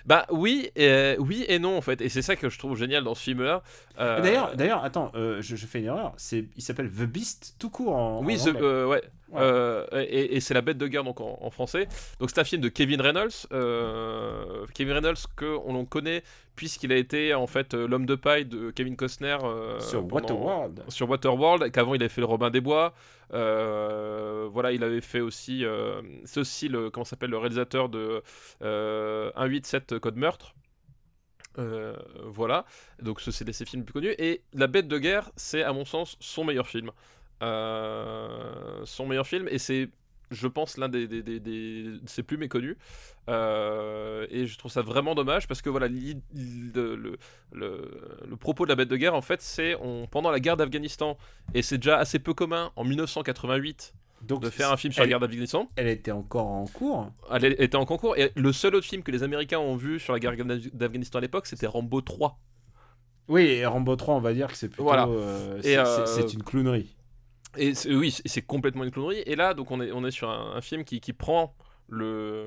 Bah 0.06 0.26
oui, 0.30 0.70
et, 0.76 1.16
oui 1.18 1.44
et 1.48 1.58
non 1.58 1.76
en 1.76 1.80
fait. 1.80 2.00
Et 2.00 2.08
c'est 2.08 2.22
ça 2.22 2.36
que 2.36 2.48
je 2.48 2.58
trouve 2.58 2.76
génial 2.76 3.04
dans 3.04 3.14
ce 3.14 3.22
film-là. 3.22 3.62
Euh, 4.00 4.20
D'ailleurs, 4.20 4.56
d'ailleurs, 4.56 4.84
attends, 4.84 5.12
euh, 5.14 5.40
je, 5.42 5.56
je 5.56 5.66
fais 5.66 5.80
une 5.80 5.86
erreur. 5.86 6.12
C'est, 6.16 6.44
il 6.56 6.62
s'appelle 6.62 6.90
The 6.90 7.02
Beast 7.04 7.56
tout 7.58 7.70
court 7.70 7.94
en. 7.94 8.24
Oui, 8.24 8.38
en 8.40 8.44
The- 8.52 8.56
euh, 8.56 8.86
ouais. 8.86 9.02
Ouais. 9.30 9.40
Euh, 9.40 9.86
et, 9.94 10.36
et 10.36 10.40
c'est 10.40 10.52
la 10.52 10.60
bête 10.60 10.76
de 10.76 10.86
guerre 10.86 11.04
donc 11.04 11.20
en, 11.22 11.38
en 11.40 11.50
français. 11.50 11.88
Donc 12.20 12.28
c'est 12.28 12.38
un 12.38 12.44
film 12.44 12.60
de 12.60 12.68
Kevin 12.68 13.00
Reynolds. 13.00 13.46
euh, 13.52 14.66
Kevin 14.74 14.92
Reynolds 14.94 15.16
que 15.36 15.56
on 15.64 15.72
l'on 15.72 15.86
connaît 15.86 16.22
puisqu'il 16.56 16.92
a 16.92 16.96
été 16.96 17.34
en 17.34 17.46
fait 17.46 17.74
euh, 17.74 17.86
l'homme 17.88 18.06
de 18.06 18.14
paille 18.14 18.44
de 18.44 18.70
Kevin 18.70 18.96
Costner 18.96 19.38
euh, 19.42 19.80
sur 19.80 20.00
pendant- 20.06 20.14
Waterworld. 20.34 20.84
sur 20.88 21.08
Waterworld, 21.08 21.70
qu'avant 21.72 21.94
il 21.94 22.02
avait 22.02 22.08
fait 22.08 22.20
le 22.20 22.26
Robin 22.26 22.50
des 22.50 22.60
Bois. 22.60 22.92
Euh, 23.32 24.48
voilà, 24.52 24.72
il 24.72 24.84
avait 24.84 25.00
fait 25.00 25.20
aussi, 25.20 25.64
euh, 25.64 26.02
c'est 26.24 26.40
aussi 26.40 26.68
le 26.68 26.90
comment 26.90 27.04
s'appelle 27.04 27.30
le 27.30 27.38
réalisateur 27.38 27.88
de 27.88 28.22
euh, 28.62 29.30
187 29.34 29.98
Code 29.98 30.16
Meurtre. 30.16 30.54
Voilà, 32.24 32.64
donc 33.02 33.20
ce, 33.20 33.30
c'est 33.30 33.44
des 33.44 33.52
ses 33.52 33.64
films 33.64 33.84
plus 33.84 33.92
connus. 33.94 34.14
Et 34.18 34.42
La 34.52 34.66
Bête 34.66 34.88
de 34.88 34.98
Guerre, 34.98 35.30
c'est 35.36 35.62
à 35.62 35.72
mon 35.72 35.84
sens 35.84 36.16
son 36.20 36.44
meilleur 36.44 36.66
film. 36.66 36.90
Son 38.84 39.06
meilleur 39.06 39.26
film, 39.26 39.48
et 39.48 39.58
c'est, 39.58 39.88
je 40.32 40.48
pense, 40.48 40.76
l'un 40.78 40.88
des, 40.88 41.06
des, 41.06 41.22
des- 41.22 41.40
des- 41.40 41.82
de 41.84 42.00
ses 42.06 42.22
plus 42.22 42.36
méconnus. 42.36 42.76
Euh, 43.28 44.26
et 44.30 44.46
je 44.46 44.58
trouve 44.58 44.70
ça 44.72 44.82
vraiment 44.82 45.14
dommage 45.14 45.46
parce 45.46 45.62
que 45.62 45.70
voilà, 45.70 45.88
le, 45.88 47.16
le, 47.52 48.36
propos 48.38 48.64
de 48.64 48.70
La 48.70 48.76
Bête 48.76 48.88
de 48.88 48.96
Guerre, 48.96 49.14
en 49.14 49.22
fait, 49.22 49.40
c'est 49.42 49.76
pendant 50.10 50.30
la 50.30 50.40
guerre 50.40 50.56
d'Afghanistan, 50.56 51.16
et 51.54 51.62
c'est 51.62 51.78
déjà 51.78 51.98
assez 51.98 52.18
peu 52.18 52.34
commun 52.34 52.72
en 52.76 52.84
1988 52.84 53.94
Donc, 54.22 54.42
de 54.42 54.50
faire 54.50 54.72
un 54.72 54.76
film 54.76 54.92
sur 54.92 55.02
la 55.02 55.08
guerre 55.08 55.20
d'Afghanistan. 55.20 55.68
elle 55.76 55.88
était 55.88 56.10
encore 56.12 56.46
en 56.48 56.64
cours. 56.66 57.10
Elle 57.30 57.44
était 57.60 57.76
en 57.76 57.84
concours, 57.84 58.16
et 58.16 58.32
le 58.34 58.52
seul 58.52 58.74
autre 58.74 58.86
film 58.86 59.02
que 59.02 59.10
les 59.12 59.22
Américains 59.22 59.58
ont 59.60 59.76
vu 59.76 60.00
sur 60.00 60.12
la 60.12 60.18
guerre 60.18 60.34
d'Afghanistan 60.72 61.18
à 61.18 61.22
l'époque, 61.22 61.46
c'était 61.46 61.66
Rambo 61.66 62.00
3. 62.00 62.38
Oui, 63.28 63.42
et 63.44 63.66
Rambo 63.66 63.94
3, 63.94 64.16
on 64.16 64.20
va 64.20 64.34
dire 64.34 64.48
que 64.48 64.56
c'est 64.56 64.68
plutôt. 64.68 64.82
Voilà. 64.82 65.06
euh, 65.06 65.60
c'est, 65.62 65.78
euh, 65.78 66.06
c'est 66.06 66.32
une 66.34 66.42
clownerie. 66.42 66.96
Et 67.58 67.72
oui, 67.88 68.10
c'est- 68.24 68.42
complètement 68.42 68.84
une 68.84 68.90
clownerie. 68.90 69.22
Et 69.26 69.36
là, 69.36 69.54
donc, 69.54 69.70
on 69.70 69.80
est, 69.80 69.92
on 69.92 70.04
est 70.04 70.10
sur 70.10 70.30
un, 70.30 70.60
film 70.60 70.84
qui, 70.84 71.00
qui 71.00 71.12
prend 71.12 71.54
le, 71.88 72.46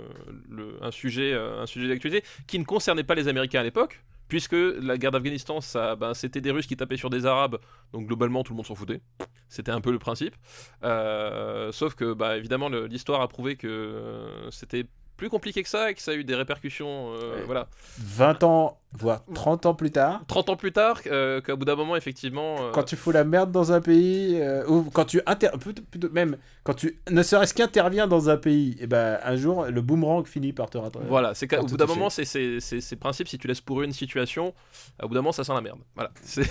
le- 0.50 0.78
un 0.84 0.92
sujet, 0.92 1.34
euh, 1.34 1.62
un 1.62 1.66
sujet 1.66 1.88
d'actualité 1.88 2.24
qui 2.48 2.58
ne 2.60 2.64
concernait 2.64 3.04
pas 3.04 3.16
les 3.16 3.28
Américains 3.28 3.60
à 3.60 3.64
l'époque, 3.64 4.04
puisque 4.28 4.54
la 4.56 4.98
guerre 4.98 5.12
d'Afghanistan, 5.12 5.62
ça, 5.62 5.96
ben, 5.96 6.14
c'était 6.16 6.42
des 6.42 6.50
Russes 6.52 6.66
qui 6.66 6.76
tapaient 6.76 6.98
sur 6.98 7.12
des 7.12 7.26
Arabes, 7.28 7.60
donc 7.94 8.08
globalement 8.08 8.44
tout 8.44 8.54
le 8.54 8.58
monde 8.58 8.66
s'en 8.66 8.74
foutait. 8.76 9.02
C'était 9.48 9.72
un 9.72 9.82
peu 9.82 9.92
le 9.92 10.00
principe. 10.00 10.36
Euh, 10.84 11.72
sauf 11.72 11.94
que, 11.94 12.14
bah, 12.14 12.38
évidemment, 12.38 12.70
l'histoire 12.70 13.22
a 13.22 13.28
prouvé 13.28 13.56
que 13.56 13.68
euh, 13.68 14.50
c'était 14.50 14.86
plus 15.18 15.30
compliqué 15.30 15.64
que 15.64 15.70
ça 15.70 15.92
et 15.92 15.94
que 15.94 16.02
ça 16.02 16.12
a 16.12 16.14
eu 16.16 16.24
des 16.24 16.36
répercussions. 16.36 17.14
euh, 17.14 17.38
Ouais. 17.38 17.44
Voilà. 17.46 17.68
20 18.00 18.44
ans, 18.44 18.80
voire 18.92 19.24
30 19.34 19.66
ans 19.66 19.74
plus 19.74 19.92
tard, 19.92 20.22
30 20.28 20.50
ans 20.50 20.56
plus 20.56 20.72
tard, 20.72 21.00
euh, 21.08 21.42
qu'à 21.42 21.56
bout 21.56 21.66
d'un 21.66 21.76
moment, 21.76 21.96
effectivement. 21.96 22.56
euh, 22.60 22.72
quand 22.72 22.84
tu 22.84 22.96
fous 22.96 23.12
la 23.12 23.24
merde 23.24 23.52
dans 23.52 23.72
un 23.72 23.82
pays, 23.82 24.38
euh, 24.42 24.66
ou 24.68 24.84
quand 24.92 25.06
tu 25.06 25.22
inter... 25.26 25.50
plutôt- 25.60 25.84
plutôt- 25.84 26.10
même 26.10 26.38
quand 26.64 26.74
tu 26.74 27.00
ne 27.10 27.24
serait-ce 27.24 27.54
qu'interviens 27.54 28.08
dans 28.08 28.30
un 28.30 28.38
pays, 28.38 28.76
et 28.80 28.88
ben 28.88 29.20
un 29.24 29.36
jour 29.36 29.66
le 29.66 29.82
boomerang 29.82 30.26
finit 30.28 30.54
par 30.54 30.70
te 30.70 30.78
rattraper. 30.78 31.08
Voilà, 31.08 31.34
c'est 31.34 31.48
qu'au 31.48 31.58
bout 31.66 31.78
d'un 31.78 31.86
moment, 31.86 32.10
c'est 32.10 32.26
c'est- 32.26 32.60
c'est- 32.60 32.82
c'est 32.82 32.96
le 32.96 33.00
principe, 33.00 33.28
si 33.28 33.38
tu 33.38 33.48
laisses 33.48 33.62
pour 33.62 33.82
une 33.84 33.92
situation, 33.94 34.54
au 35.02 35.08
bout 35.08 35.14
d'un 35.14 35.22
moment, 35.22 35.32
ça 35.32 35.44
sent 35.44 35.54
la 35.54 35.62
merde. 35.62 35.80
Voilà, 35.96 36.12
c'est 36.24 36.46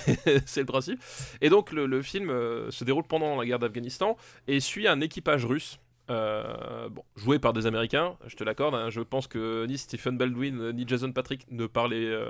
c'est 0.47 0.61
le 0.61 0.67
principe. 0.67 1.01
Et 1.41 1.49
donc, 1.51 1.73
le, 1.73 1.87
le 1.87 2.03
film 2.03 2.31
euh, 2.31 2.71
se 2.71 2.85
déroule 2.85 3.05
pendant 3.05 3.37
la 3.37 3.45
guerre 3.47 3.59
d'Afghanistan 3.59 4.17
et 4.49 4.61
suit 4.61 4.87
un 4.89 5.01
équipage 5.01 5.45
russe. 5.45 5.79
Euh, 6.11 6.89
bon, 6.91 7.03
joué 7.17 7.39
par 7.39 7.53
des 7.53 7.67
Américains, 7.67 8.17
je 8.27 8.37
te 8.37 8.45
l'accorde. 8.45 8.75
hein, 8.75 8.91
je 8.91 9.01
pense 9.01 9.27
que 9.27 9.65
ni 9.67 9.79
Stephen 9.79 10.19
Baldwin 10.19 10.71
ni 10.73 10.87
Jason 10.87 11.13
Patrick 11.13 11.47
ne 11.51 11.67
parlaient, 11.67 11.97
euh, 12.11 12.27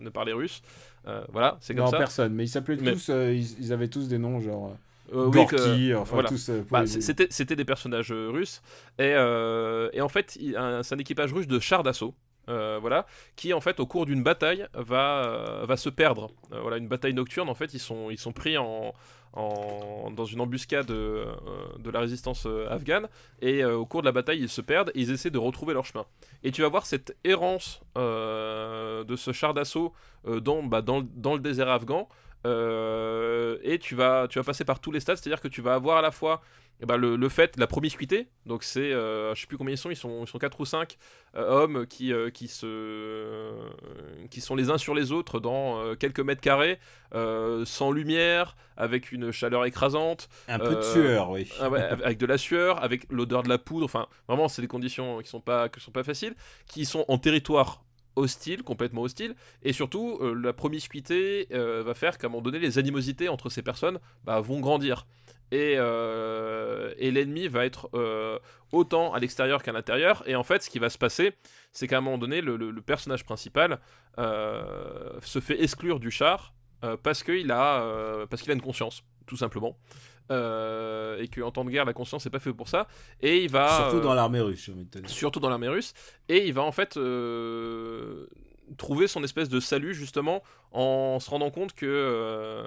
ne 0.00 0.08
parlaient 0.10 0.32
russe. 0.32 0.62
Euh, 1.06 1.22
voilà, 1.32 1.56
c'est 1.60 1.74
comme 1.74 1.84
Non, 1.86 1.90
ça. 1.90 1.98
personne, 1.98 2.34
mais 2.34 2.44
ils 2.44 2.48
s'appelaient 2.48 2.76
Mais- 2.80 2.92
tous, 2.92 3.08
euh, 3.10 3.32
ils, 3.32 3.58
ils 3.60 3.72
avaient 3.72 3.88
tous 3.88 4.08
des 4.08 4.18
noms 4.18 4.40
genre 4.40 4.76
oui, 5.12 5.30
Gorky, 5.30 5.94
enfin 5.94 6.14
voilà. 6.16 6.28
tous. 6.28 6.50
Bah, 6.70 6.82
les- 6.82 6.86
c'était, 7.00 7.28
c'était 7.30 7.56
des 7.56 7.64
personnages 7.64 8.12
russes. 8.12 8.60
Et, 8.98 9.12
et 9.12 10.00
en 10.00 10.08
fait, 10.08 10.38
c'est 10.82 10.94
un 10.94 10.98
équipage 10.98 11.32
russe 11.32 11.46
de 11.46 11.58
chars 11.58 11.82
d'assaut. 11.82 12.14
euh, 12.50 12.78
voilà, 12.80 13.04
qui 13.36 13.52
en 13.52 13.60
fait 13.60 13.78
au 13.78 13.84
cours 13.84 14.06
d'une 14.06 14.22
bataille 14.22 14.66
va, 14.72 15.22
euh, 15.26 15.66
va 15.66 15.76
se 15.76 15.90
perdre. 15.90 16.30
Euh, 16.54 16.60
voilà, 16.62 16.78
une 16.78 16.88
bataille 16.88 17.12
nocturne, 17.12 17.50
en 17.50 17.54
fait, 17.54 17.74
ils 17.74 17.78
sont, 17.78 18.08
ils 18.10 18.16
sont 18.18 18.32
pris 18.32 18.56
en, 18.56 18.94
dans 19.34 20.24
une 20.24 20.40
embuscade 20.40 20.90
euh, 20.90 21.32
de 21.78 21.90
la 21.90 22.00
résistance 22.00 22.46
euh, 22.46 22.70
afghane, 22.70 23.08
et 23.40 23.62
euh, 23.62 23.76
au 23.76 23.86
cours 23.86 24.00
de 24.02 24.06
la 24.06 24.12
bataille, 24.12 24.40
ils 24.40 24.48
se 24.48 24.60
perdent, 24.60 24.90
et 24.94 25.00
ils 25.00 25.10
essaient 25.10 25.30
de 25.30 25.38
retrouver 25.38 25.74
leur 25.74 25.84
chemin. 25.84 26.04
Et 26.42 26.50
tu 26.50 26.62
vas 26.62 26.68
voir 26.68 26.86
cette 26.86 27.16
errance 27.24 27.80
de 27.96 29.16
ce 29.16 29.32
char 29.32 29.54
d'assaut 29.54 29.92
bah, 30.24 30.82
dans 30.82 31.34
le 31.34 31.40
désert 31.40 31.68
afghan. 31.68 32.08
Euh, 32.46 33.58
et 33.62 33.78
tu 33.78 33.94
vas, 33.94 34.26
tu 34.28 34.38
vas 34.38 34.44
passer 34.44 34.64
par 34.64 34.80
tous 34.80 34.92
les 34.92 35.00
stades, 35.00 35.16
c'est-à-dire 35.16 35.40
que 35.40 35.48
tu 35.48 35.60
vas 35.62 35.74
avoir 35.74 35.98
à 35.98 36.02
la 36.02 36.10
fois 36.10 36.40
eh 36.80 36.86
ben, 36.86 36.96
le, 36.96 37.16
le 37.16 37.28
fait, 37.28 37.56
la 37.56 37.66
promiscuité, 37.66 38.28
donc 38.46 38.62
c'est, 38.62 38.92
euh, 38.92 39.34
je 39.34 39.40
sais 39.40 39.46
plus 39.48 39.56
combien 39.58 39.74
ils 39.74 39.78
sont, 39.78 39.90
ils 39.90 39.96
sont, 39.96 40.22
ils 40.24 40.28
sont 40.28 40.38
4 40.38 40.60
ou 40.60 40.64
5 40.64 40.96
hommes 41.34 41.88
qui, 41.88 42.12
euh, 42.12 42.30
qui, 42.30 42.46
se, 42.46 43.52
qui 44.30 44.40
sont 44.40 44.54
les 44.54 44.70
uns 44.70 44.78
sur 44.78 44.94
les 44.94 45.10
autres 45.10 45.40
dans 45.40 45.80
euh, 45.80 45.94
quelques 45.96 46.20
mètres 46.20 46.40
carrés, 46.40 46.78
euh, 47.16 47.64
sans 47.64 47.90
lumière, 47.90 48.56
avec 48.76 49.10
une 49.10 49.32
chaleur 49.32 49.64
écrasante, 49.64 50.28
Un 50.46 50.60
peu 50.60 50.70
de 50.70 50.76
Euh, 50.76 50.82
sueur, 50.92 51.30
oui. 51.30 51.50
ah 51.60 51.64
avec 52.04 52.16
de 52.18 52.26
la 52.26 52.38
sueur, 52.38 52.80
avec 52.80 53.10
l'odeur 53.10 53.42
de 53.42 53.48
la 53.48 53.58
poudre, 53.58 53.84
enfin 53.86 54.06
vraiment 54.28 54.46
c'est 54.46 54.62
des 54.62 54.68
conditions 54.68 55.20
qui 55.20 55.28
sont 55.28 55.40
pas, 55.40 55.68
qui 55.68 55.80
sont 55.80 55.90
pas 55.90 56.04
faciles, 56.04 56.36
qui 56.68 56.84
sont 56.84 57.04
en 57.08 57.18
territoire 57.18 57.82
hostile, 58.18 58.62
complètement 58.62 59.02
hostile, 59.02 59.34
et 59.62 59.72
surtout 59.72 60.18
euh, 60.20 60.34
la 60.34 60.52
promiscuité 60.52 61.46
euh, 61.52 61.82
va 61.82 61.94
faire 61.94 62.18
qu'à 62.18 62.26
un 62.26 62.30
moment 62.30 62.42
donné 62.42 62.58
les 62.58 62.78
animosités 62.78 63.28
entre 63.28 63.48
ces 63.50 63.62
personnes 63.62 63.98
bah, 64.24 64.40
vont 64.40 64.60
grandir. 64.60 65.06
Et, 65.50 65.76
euh, 65.78 66.92
et 66.98 67.10
l'ennemi 67.10 67.48
va 67.48 67.64
être 67.64 67.88
autant 68.70 69.14
à 69.14 69.18
l'extérieur 69.18 69.62
qu'à 69.62 69.72
l'intérieur. 69.72 70.22
Et 70.26 70.36
en 70.36 70.42
fait, 70.44 70.62
ce 70.62 70.68
qui 70.68 70.78
va 70.78 70.90
se 70.90 70.98
passer, 70.98 71.32
c'est 71.72 71.86
qu'à 71.88 71.98
un 71.98 72.00
moment 72.02 72.18
donné, 72.18 72.42
le, 72.42 72.56
le- 72.56 72.82
personnage 72.82 73.24
principal 73.24 73.78
se 74.18 75.40
fait 75.40 75.62
exclure 75.62 76.00
du 76.00 76.10
char 76.10 76.52
parce 77.02 77.22
qu'il 77.22 77.50
a, 77.50 78.26
parce 78.28 78.42
qu'il 78.42 78.50
a 78.50 78.54
une 78.54 78.60
conscience, 78.60 79.04
tout 79.26 79.38
simplement. 79.38 79.78
Euh, 80.30 81.18
et 81.20 81.28
qu'en 81.28 81.50
temps 81.50 81.64
de 81.64 81.70
guerre, 81.70 81.84
la 81.84 81.92
conscience 81.92 82.24
n'est 82.24 82.30
pas 82.30 82.38
fait 82.38 82.52
pour 82.52 82.68
ça. 82.68 82.86
Et 83.20 83.44
il 83.44 83.50
va. 83.50 83.76
Surtout 83.76 83.96
euh, 83.96 84.02
dans 84.02 84.14
l'armée 84.14 84.40
russe, 84.40 84.70
surtout 85.06 85.40
dans 85.40 85.48
l'armée 85.48 85.68
russe, 85.68 85.94
et 86.28 86.46
il 86.46 86.52
va 86.52 86.62
en 86.62 86.72
fait 86.72 86.96
euh, 86.96 88.26
trouver 88.76 89.06
son 89.06 89.24
espèce 89.24 89.48
de 89.48 89.60
salut 89.60 89.94
justement 89.94 90.42
en 90.72 91.18
se 91.18 91.30
rendant 91.30 91.50
compte 91.50 91.72
que, 91.72 91.86
euh, 91.86 92.66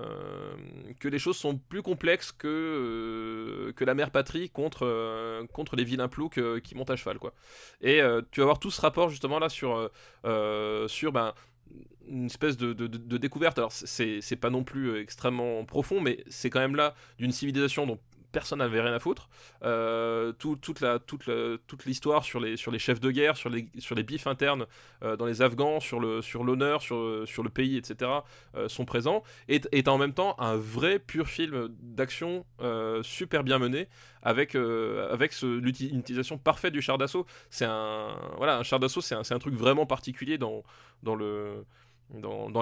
que 0.99 1.07
les 1.07 1.19
choses 1.19 1.37
sont 1.37 1.57
plus 1.57 1.83
complexes 1.83 2.31
que, 2.31 2.47
euh, 2.47 3.73
que 3.73 3.85
la 3.85 3.93
mère 3.93 4.09
patrie 4.09 4.49
contre, 4.49 4.87
euh, 4.87 5.45
contre 5.53 5.75
les 5.75 5.83
vilains 5.83 6.07
ploucs 6.07 6.39
euh, 6.39 6.59
qui 6.59 6.73
montent 6.73 6.89
à 6.89 6.95
cheval. 6.95 7.19
Quoi. 7.19 7.33
Et 7.81 8.01
euh, 8.01 8.21
tu 8.31 8.39
vas 8.39 8.45
avoir 8.45 8.59
tout 8.59 8.71
ce 8.71 8.81
rapport 8.81 9.09
justement 9.09 9.37
là 9.37 9.49
sur, 9.49 9.75
euh, 9.75 9.91
euh, 10.25 10.87
sur 10.87 11.11
ben, 11.11 11.33
une 12.07 12.25
espèce 12.25 12.57
de, 12.57 12.73
de- 12.73 12.87
découverte. 13.17 13.57
Alors 13.57 13.71
c'est 13.71 14.19
c'est 14.21 14.35
pas 14.35 14.49
non 14.49 14.63
plus 14.63 14.89
euh, 14.89 15.01
extrêmement 15.01 15.63
profond, 15.65 16.01
mais 16.01 16.23
c'est 16.29 16.49
quand 16.49 16.59
même 16.59 16.75
là 16.75 16.93
d'une 17.17 17.31
civilisation 17.31 17.85
dont 17.87 17.99
personne 18.31 18.59
n'avait 18.59 18.81
rien 18.81 18.93
à 18.93 18.99
foutre. 18.99 19.29
Euh, 19.63 20.31
tout- 20.33 20.55
toute 20.55 21.85
l'histoire 21.85 22.23
sur 22.23 22.39
les 22.39 22.57
chefs 22.79 22.99
de 22.99 23.11
guerre, 23.11 23.37
sur 23.37 23.49
les 23.49 24.03
bifs 24.03 24.27
internes 24.27 24.65
euh, 25.03 25.15
dans 25.15 25.25
les 25.25 25.41
Afghans, 25.41 25.79
sur 25.79 25.99
l'honneur, 25.99 26.81
sur 26.81 27.43
le 27.43 27.49
pays, 27.49 27.77
etc. 27.77 28.11
euh, 28.55 28.67
sont 28.67 28.85
présents. 28.85 29.23
Et 29.47 29.61
en 29.87 29.97
même 29.97 30.13
temps 30.13 30.35
un 30.39 30.55
vrai 30.55 30.99
pur 30.99 31.27
film 31.27 31.67
d'action 31.81 32.45
super 33.01 33.43
bien 33.43 33.59
mené 33.59 33.87
avec 34.21 34.53
l'utilisation 34.53 36.37
parfaite 36.37 36.73
du 36.73 36.81
char 36.81 36.97
d'assaut. 36.97 37.25
C'est 37.49 37.65
un 37.65 38.15
voilà 38.37 38.57
un 38.57 38.63
char 38.63 38.79
d'assaut, 38.79 39.01
c'est 39.01 39.15
un, 39.15 39.39
truc 39.39 39.55
vraiment 39.55 39.85
particulier 39.85 40.37
dans 40.37 40.63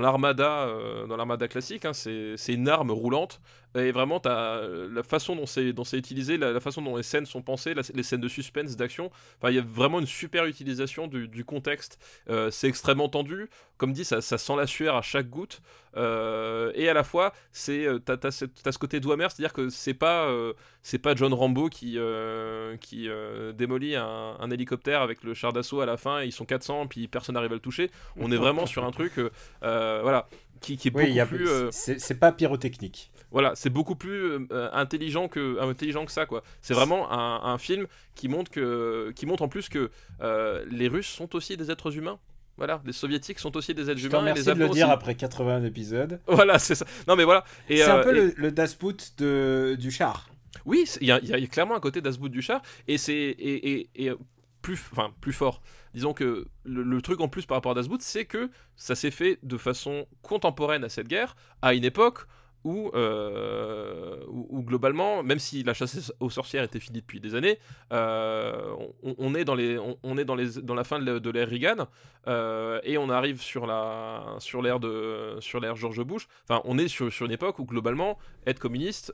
l'armada 0.02 1.48
classique 1.48 1.86
hein, 1.86 1.94
c'est 1.94 2.54
une 2.54 2.70
arme 2.70 2.92
roulante 2.92 3.42
et 3.76 3.92
vraiment 3.92 4.20
t'as 4.20 4.58
euh, 4.58 4.90
la 4.92 5.04
façon 5.04 5.36
dont 5.36 5.46
c'est 5.46 5.98
utilisé 5.98 6.38
la, 6.38 6.52
la 6.52 6.60
façon 6.60 6.82
dont 6.82 6.98
les 6.98 7.04
scènes 7.04 7.26
sont 7.28 7.42
pensées 7.44 7.74
la- 7.76 7.84
les 7.94 8.04
scènes 8.04 8.22
de 8.22 8.28
suspense 8.28 8.76
d'action. 8.76 9.12
Il 9.48 9.54
y 9.54 9.60
a 9.60 9.62
vraiment 9.62 10.00
une 10.00 10.08
super 10.08 10.46
utilisation 10.46 11.08
du, 11.08 11.28
du 11.28 11.46
contexte. 11.46 12.00
Euh, 12.30 12.50
c'est 12.50 12.68
extrêmement 12.68 13.10
tendu. 13.10 13.50
Comme 13.78 13.94
dit 13.94 14.04
ça, 14.06 14.22
ça 14.22 14.38
sent 14.38 14.56
la 14.58 14.66
sueur 14.68 14.96
à 14.96 15.02
chaque 15.02 15.30
goutte. 15.30 15.62
Euh, 15.98 16.72
et 16.76 16.88
à 16.90 16.94
la 16.94 17.04
fois 17.04 17.34
c'est 17.52 17.88
t'as, 18.06 18.18
t'as 18.18 18.32
ce 18.32 18.78
côté 18.78 19.00
doigt 19.00 19.16
c'est 19.18 19.26
à 19.26 19.30
dire 19.38 19.54
que 19.54 19.70
c'est 19.70 19.96
pas 19.96 20.26
euh, 20.28 20.54
c'est 20.84 21.00
pas 21.00 21.16
John 21.16 21.34
Rambo 21.34 21.68
qui 21.70 21.96
euh, 21.98 22.78
qui 22.78 23.08
démolit 23.56 23.96
un, 23.96 24.36
un 24.40 24.52
hélicoptère 24.52 25.02
avec 25.02 25.24
le 25.24 25.34
char 25.34 25.52
d'assaut 25.54 25.82
à 25.82 25.86
la 25.88 25.98
fin 25.98 26.22
et 26.22 26.26
ils 26.26 26.32
sont 26.32 26.46
400 26.46 26.88
puis 26.88 27.08
personne 27.08 27.34
n'arrive 27.36 27.52
à 27.52 27.56
le 27.56 27.60
toucher. 27.60 27.90
On 28.18 28.32
est 28.32 28.38
vraiment 28.38 28.66
sur 28.66 28.84
un 28.86 28.92
truc 28.92 29.14
voilà 29.62 30.28
qui, 30.62 30.78
qui 30.78 30.90
est 30.90 30.92
Oui, 30.96 31.14
beaucoup 31.20 31.36
plus 31.36 31.48
c'est 31.72 32.20
pas 32.20 32.32
pyrotechnique. 32.32 33.12
Voilà, 33.32 33.54
c'est 33.56 33.70
beaucoup 33.70 33.96
plus 33.96 34.48
euh, 34.52 34.70
intelligent 34.74 35.28
que 35.28 35.60
intelligent 35.62 36.06
que 36.06 36.12
ça 36.12 36.26
quoi. 36.26 36.44
C'est 36.62 36.74
vraiment 36.74 37.12
un, 37.12 37.42
un 37.54 37.58
film 37.58 37.86
qui 38.16 38.28
montre 38.28 38.50
que 38.52 39.12
qui 39.16 39.26
montre 39.26 39.44
en 39.44 39.48
plus 39.50 39.70
que 39.70 39.92
euh, 40.22 40.66
les 40.70 40.88
Russes 40.88 41.08
sont 41.08 41.36
aussi 41.36 41.56
des 41.58 41.70
êtres 41.72 41.96
humains. 41.96 42.20
Voilà, 42.58 42.82
les 42.86 42.92
Soviétiques 42.92 43.40
sont 43.40 43.56
aussi 43.56 43.74
des 43.74 43.90
êtres 43.90 44.04
humains 44.06 44.34
les 44.34 44.44
de 44.44 44.52
le 44.52 44.56
dire 44.70 44.70
aussi. 44.70 44.82
après 44.82 45.16
80 45.16 45.64
épisodes. 45.64 46.20
Voilà, 46.28 46.60
c'est 46.60 46.76
ça. 46.76 46.86
Non 47.08 47.16
mais 47.16 47.24
voilà. 47.24 47.46
C'est 47.68 47.84
un 47.84 47.98
euh, 48.00 48.04
peu 48.04 48.10
et- 48.18 48.22
le, 48.22 48.34
le 48.36 48.52
Das 48.52 48.76
Boot 48.78 49.14
de, 49.18 49.78
du 49.80 49.92
char. 49.92 50.28
Oui, 50.66 50.84
il 51.00 51.08
y, 51.08 51.12
a- 51.12 51.20
il 51.22 51.30
y 51.30 51.34
a 51.34 51.48
clairement 51.48 51.76
un 51.76 51.80
côté 51.80 52.02
d'Asbout 52.02 52.28
du 52.30 52.42
chat, 52.42 52.62
et 52.88 52.98
c'est 52.98 53.14
et, 53.14 53.72
et- 53.80 53.90
et, 53.96 54.10
euh, 54.10 54.16
plus, 54.62 54.80
enfin, 54.92 55.14
plus 55.22 55.32
fort. 55.32 55.62
Disons 55.94 56.14
que 56.14 56.48
le, 56.66 56.84
le 56.84 57.02
truc 57.02 57.22
en 57.22 57.30
plus 57.30 57.46
par 57.46 57.56
rapport 57.56 57.72
à 57.72 57.76
Dasbout, 57.76 58.00
c'est 58.02 58.26
que 58.26 58.50
ça 58.76 58.94
s'est 58.96 59.10
fait 59.12 59.40
de 59.44 59.58
façon 59.58 60.06
contemporaine 60.22 60.84
à 60.84 60.90
cette 60.90 61.08
guerre, 61.08 61.36
à 61.62 61.74
une 61.74 61.86
époque 61.86 62.26
où, 62.66 62.92
euh, 62.94 64.18
où, 64.28 64.48
où 64.50 64.64
globalement, 64.64 65.24
même 65.24 65.40
si 65.40 65.64
la 65.64 65.74
chasse 65.74 66.12
aux 66.20 66.30
sorcières 66.30 66.64
était 66.64 66.80
finie 66.80 67.00
depuis 67.02 67.20
des 67.20 67.36
années, 67.36 67.58
euh, 67.94 68.62
on, 69.04 69.16
on 69.18 69.36
est 69.36 69.46
dans 69.46 69.56
les, 69.56 69.78
on, 69.78 69.98
on 70.04 70.18
est 70.18 70.26
dans 70.26 70.36
les, 70.36 70.62
dans 70.62 70.76
la 70.76 70.84
fin 70.84 71.00
de 71.00 71.30
l'ère- 71.30 71.48
Reagan, 71.50 71.88
euh, 72.28 72.80
et 72.84 72.98
on 72.98 73.10
arrive 73.10 73.42
sur 73.42 73.66
la, 73.66 74.36
sur 74.40 74.62
l'ère 74.62 74.80
de, 74.80 75.38
sur 75.40 75.60
l'ère 75.62 75.76
George 75.78 76.04
Bush. 76.04 76.28
Enfin, 76.48 76.62
on 76.66 76.78
est 76.78 76.88
sur, 76.90 77.12
sur 77.12 77.26
une 77.26 77.32
époque 77.32 77.60
où 77.60 77.66
globalement, 77.66 78.18
être 78.46 78.60
communiste, 78.60 79.14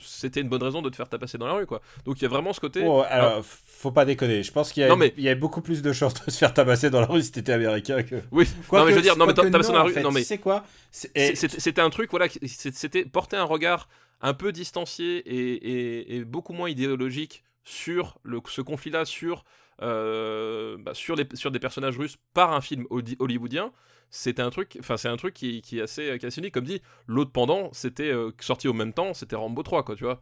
c'était 0.00 0.40
une 0.40 0.48
bonne 0.48 0.62
raison 0.62 0.82
de 0.82 0.88
te 0.88 0.96
faire 0.96 1.08
tapasser 1.08 1.38
dans 1.38 1.46
la 1.46 1.54
rue, 1.54 1.66
quoi. 1.66 1.80
Donc 2.04 2.18
il 2.20 2.22
y 2.22 2.26
a 2.26 2.28
vraiment 2.28 2.52
ce 2.52 2.60
côté. 2.60 2.82
Oh, 2.86 3.02
alors, 3.08 3.44
faut 3.44 3.90
pas 3.90 4.04
déconner. 4.04 4.42
Je 4.42 4.52
pense 4.52 4.72
qu'il 4.72 4.82
y, 4.82 4.86
a- 4.86 4.94
mais- 4.96 5.12
il 5.16 5.24
y 5.24 5.28
a 5.28 5.34
beaucoup 5.34 5.60
plus 5.60 5.82
de 5.82 5.92
chances 5.92 6.14
de 6.24 6.30
se 6.30 6.38
faire 6.38 6.54
tabasser 6.54 6.90
dans 6.90 7.00
la 7.00 7.06
rue 7.06 7.22
si 7.22 7.32
t'étais 7.32 7.52
américain 7.52 8.02
que. 8.02 8.16
Oui, 8.30 8.46
non 8.72 8.84
mais 8.84 8.90
je 8.92 8.96
veux 8.96 9.02
dire, 9.02 9.16
non 9.16 9.26
mais 9.26 9.34
tapasser 9.34 9.72
dans 9.72 9.78
la 9.78 9.82
rue, 9.82 9.90
en 9.90 9.94
fait. 9.94 10.02
non 10.02 10.12
mais 10.12 10.24
quoi 10.38 10.64
C'est- 10.92 11.34
C'était 11.36 11.79
c'était 11.80 11.86
un 11.86 11.90
truc, 11.90 12.10
voilà, 12.10 12.26
c'était 12.46 13.06
porter 13.06 13.36
un 13.36 13.44
regard 13.44 13.88
un 14.20 14.34
peu 14.34 14.52
distancié 14.52 15.22
et, 15.24 16.24
beaucoup 16.24 16.52
moins 16.52 16.68
idéologique 16.68 17.42
sur 17.64 18.18
ce 18.48 18.60
conflit-là, 18.60 19.06
sur, 19.06 19.44
euh, 19.80 20.76
bah, 20.78 20.92
sur, 20.92 21.16
des 21.16 21.58
personnages 21.58 21.96
russes 21.96 22.18
par 22.34 22.52
un 22.52 22.60
film 22.60 22.86
holly- 22.90 23.16
hollywoodien. 23.18 23.72
C'était 24.10 24.42
un 24.42 24.50
truc, 24.50 24.76
enfin 24.80 24.98
c'est 24.98 25.08
un 25.08 25.16
truc 25.16 25.32
qui, 25.32 25.62
est 25.72 25.80
assez, 25.80 26.18
unique. 26.36 26.52
Comme 26.52 26.66
dit, 26.66 26.82
l'autre 27.06 27.32
pendant, 27.32 27.72
c'était 27.72 28.12
euh, 28.12 28.30
sorti 28.40 28.68
au 28.68 28.74
même 28.74 28.92
temps, 28.92 29.14
c'était 29.14 29.36
Rambo 29.36 29.62
3, 29.62 29.82
quoi, 29.82 29.96
tu 29.96 30.04
vois. 30.04 30.20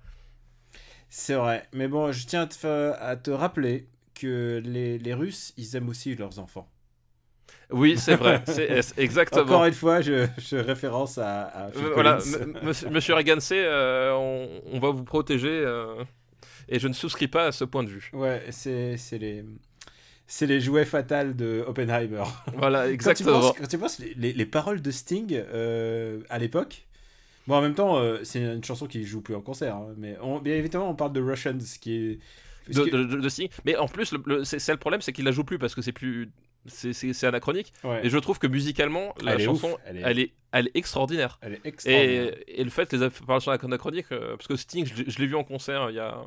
C'est 1.08 1.34
vrai. 1.34 1.66
Mais 1.72 1.88
bon, 1.88 2.12
je 2.12 2.24
tiens 2.24 2.42
à 3.00 3.16
te, 3.16 3.30
rappeler 3.30 3.88
que 4.14 4.62
les 4.64 5.14
Russes, 5.14 5.54
ils 5.56 5.74
aiment 5.74 5.88
aussi 5.88 6.14
leurs 6.14 6.38
enfants. 6.38 6.70
Oui, 7.70 7.98
c'est 7.98 8.16
vrai, 8.16 8.42
c'est 8.46 8.92
exactement. 8.98 9.42
Encore 9.44 9.64
une 9.66 9.74
fois, 9.74 10.00
je, 10.00 10.26
je 10.38 10.56
référence 10.56 11.18
à, 11.18 11.70
Euh, 11.76 11.90
voilà, 11.92 12.16
monsieur, 12.62 12.88
c'est, 13.40 13.64
euh, 13.64 14.14
on, 14.14 14.48
on 14.72 14.78
va 14.78 14.90
vous 14.90 15.04
protéger, 15.04 15.48
euh, 15.50 16.02
et 16.68 16.78
je 16.78 16.88
ne 16.88 16.94
souscris 16.94 17.28
pas 17.28 17.46
à 17.46 17.52
ce 17.52 17.64
point 17.64 17.84
de 17.84 17.90
vue. 17.90 18.10
Ouais, 18.12 18.42
c'est 18.50 18.96
c'est 18.96 19.18
les. 19.18 19.44
C'est 20.26 20.46
les 20.46 20.60
jouets 20.60 20.84
fatals 20.84 21.36
de 21.36 21.64
Oppenheimer. 21.66 22.22
Voilà, 22.56 22.90
Quand 23.02 23.14
tu 23.14 23.24
exactement. 23.24 23.40
penses, 23.40 23.52
quand 23.58 23.66
tu 23.66 23.78
penses 23.78 23.98
les, 23.98 24.14
les- 24.14 24.32
les 24.34 24.46
paroles 24.46 24.82
de 24.82 24.90
Sting 24.90 25.32
euh, 25.34 26.20
à 26.30 26.38
l'époque, 26.38 26.86
bon 27.46 27.56
en 27.56 27.62
même 27.62 27.74
temps 27.74 28.02
c'est 28.24 28.40
une 28.42 28.64
chanson 28.64 28.86
qui 28.86 29.04
joue 29.04 29.22
plus 29.22 29.34
en 29.36 29.42
concert, 29.42 29.76
hein, 29.76 29.94
mais 29.98 30.16
on, 30.22 30.40
bien 30.40 30.56
évidemment 30.56 30.90
on 30.90 30.94
parle 30.96 31.12
de 31.14 31.20
Russians 31.22 31.58
qui 31.80 31.94
est 31.96 32.18
de, 32.68 32.84
de, 32.86 33.04
de- 33.04 33.16
de 33.20 33.28
Sting. 33.28 33.48
Mais 33.64 33.76
en 33.76 33.88
plus, 33.88 34.12
le, 34.12 34.22
le- 34.26 34.44
c'est 34.44 34.58
c'est 34.58 34.72
le 34.72 34.78
problème, 34.78 35.00
c'est 35.02 35.12
qu'il 35.12 35.24
la 35.24 35.32
joue 35.32 35.44
plus 35.44 35.58
parce 35.58 35.74
que 35.74 35.82
c'est 35.82 35.92
plus. 35.92 36.30
C'est 36.68 37.24
anachronique. 37.24 37.72
ouais, 37.84 38.06
Et 38.06 38.10
je 38.10 38.18
trouve 38.18 38.38
que 38.38 38.46
musicalement, 38.46 39.14
la 39.22 39.34
Elle 39.34 39.40
est 39.40 39.44
chanson, 39.44 39.72
ouf, 39.72 39.80
elle 39.86 39.96
est- 39.98 40.02
elle, 40.04 40.18
est, 40.18 40.32
elle 40.52 40.66
est 40.68 40.76
extraordinaire. 40.76 41.38
elle 41.42 41.54
est 41.54 41.60
extraordinaire. 41.66 42.32
Et, 42.46 42.60
et 42.60 42.64
le 42.64 42.70
fait 42.70 42.92
les 42.92 43.02
apparitions 43.02 43.52
anachroniques, 43.52 44.12
euh, 44.12 44.36
parce 44.36 44.46
que 44.46 44.56
Sting, 44.56 44.86
je, 44.86 45.02
l'ai- 45.02 45.10
je 45.10 45.18
l'ai 45.18 45.26
vu 45.26 45.34
en 45.36 45.44
concert 45.44 45.90
il 45.90 45.96
y 45.96 46.00
a. 46.00 46.18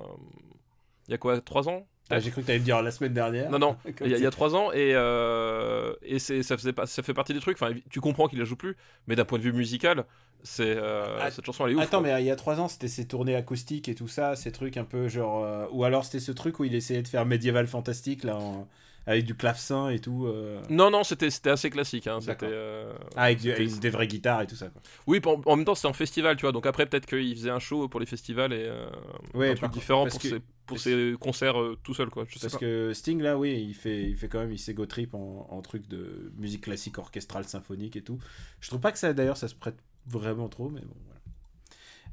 Il 1.08 1.12
y 1.12 1.14
a 1.16 1.18
quoi, 1.18 1.42
3 1.42 1.68
ans? 1.68 1.88
Ah, 2.10 2.20
J'ai 2.20 2.30
cru 2.30 2.42
que 2.42 2.46
tu 2.48 2.52
allais 2.52 2.60
me 2.60 2.66
dire 2.66 2.82
la 2.82 2.92
semaine 2.92 3.14
dernière. 3.14 3.50
Non, 3.50 3.58
non, 3.60 3.78
il 4.02 4.08
y, 4.08 4.14
a- 4.14 4.18
y 4.28 4.30
3 4.30 4.54
ans, 4.56 4.72
et, 4.74 4.94
euh, 4.94 5.94
et 6.02 6.20
c'est- 6.20 6.44
ça, 6.44 6.58
faisait 6.58 6.74
ça 6.86 7.04
fait 7.04 7.14
partie 7.14 7.34
des 7.34 7.40
trucs. 7.40 7.62
Enfin, 7.62 7.74
tu 7.90 8.02
comprends 8.02 8.28
qu'il 8.28 8.38
la 8.40 8.46
joue 8.46 8.56
plus, 8.58 8.76
mais 9.08 9.16
d'un 9.16 9.26
point 9.26 9.38
de 9.38 9.44
vue 9.44 9.54
musical, 9.54 10.06
c'est 10.44 10.76
euh, 10.78 11.18
Ah, 11.22 11.32
cette 11.32 11.46
chanson, 11.46 11.66
elle 11.66 11.74
est 11.74 11.76
ouf. 11.76 11.82
Attends, 11.84 12.02
quoi. 12.02 12.14
mais 12.14 12.22
il 12.22 12.26
y 12.26 12.32
a 12.32 12.36
trois 12.36 12.60
ans, 12.60 12.68
c'était 12.68 12.88
ces 12.90 13.08
tournées 13.08 13.36
acoustiques 13.36 13.88
et 13.90 13.96
tout 13.96 14.08
ça, 14.08 14.36
ces 14.36 14.52
trucs 14.52 14.76
un 14.78 14.84
peu 14.84 15.08
genre. 15.08 15.44
euh, 15.46 15.68
ou 15.72 15.84
alors 15.86 16.04
c'était 16.06 16.20
ce 16.20 16.32
truc 16.32 16.60
où 16.60 16.66
il 16.66 16.76
essayait 16.76 17.02
de 17.02 17.08
faire 17.08 17.26
médiéval 17.26 17.68
fantastique 17.68 18.24
là, 18.24 18.36
en- 18.38 18.68
avec 19.08 19.26
du 19.26 19.36
clavecin 19.36 19.90
et 19.90 20.00
tout. 20.00 20.26
euh. 20.28 20.62
Non, 20.70 20.92
non, 20.92 21.04
c'était 21.04 21.30
assez 21.50 21.70
classique. 21.70 22.08
Hein. 22.08 22.20
C'était. 22.22 22.46
Euh, 22.50 22.94
Ah, 23.16 23.24
avec, 23.24 23.40
du- 23.40 23.50
c'était- 23.50 23.62
avec 23.64 23.80
des 23.80 23.90
vraies 23.90 24.08
guitares 24.08 24.42
et 24.44 24.48
tout 24.48 24.56
ça. 24.56 24.68
Quoi. 24.70 24.82
Oui, 25.08 25.20
en, 25.26 25.42
en 25.46 25.56
même 25.56 25.66
temps, 25.66 25.76
c'était 25.76 25.88
en 25.88 25.94
festival, 25.94 26.36
tu 26.38 26.42
vois. 26.42 26.52
Donc 26.52 26.66
après, 26.66 26.86
peut-être 26.86 27.06
qu'il 27.08 27.36
faisait 27.36 27.50
un 27.50 27.60
show 27.60 27.88
pour 27.88 28.00
les 28.00 28.06
festivals 28.06 28.54
et 28.54 28.66
euh, 28.68 28.88
Ouais, 29.34 29.50
un 29.52 29.56
truc 29.56 29.72
différent 29.72 30.06
pour, 30.08 30.20
que- 30.20 30.28
ses, 30.28 30.40
pour 30.40 30.76
parce- 30.78 30.84
ses 30.84 31.16
concerts 31.20 31.60
euh, 31.60 31.78
tout 31.84 31.94
seul, 31.94 32.10
quoi. 32.10 32.26
Je 32.28 32.36
sais 32.36 32.42
Parce 32.42 32.54
pas. 32.54 32.60
que 32.60 32.94
Sting, 32.94 33.22
là, 33.22 33.38
oui, 33.38 33.54
il 33.68 33.74
fait, 33.74 34.04
il 34.10 34.16
fait 34.16 34.28
quand 34.30 34.40
même, 34.40 34.52
il 34.52 34.60
s'égo 34.60 34.86
trip 34.86 35.14
en, 35.16 35.48
en 35.50 35.62
truc 35.62 35.88
de 35.88 36.32
musique 36.38 36.62
classique, 36.66 36.98
orchestrale, 37.00 37.46
symphonique 37.46 37.96
et 37.96 38.04
tout. 38.04 38.20
Je 38.60 38.68
trouve 38.70 38.82
pas 38.82 38.92
que 38.92 39.00
ça, 39.00 39.14
d'ailleurs, 39.14 39.38
ça 39.38 39.48
se 39.48 39.56
prête 39.56 39.78
vraiment 40.08 40.48
trop, 40.48 40.70
mais 40.70 40.82
bon, 40.82 40.96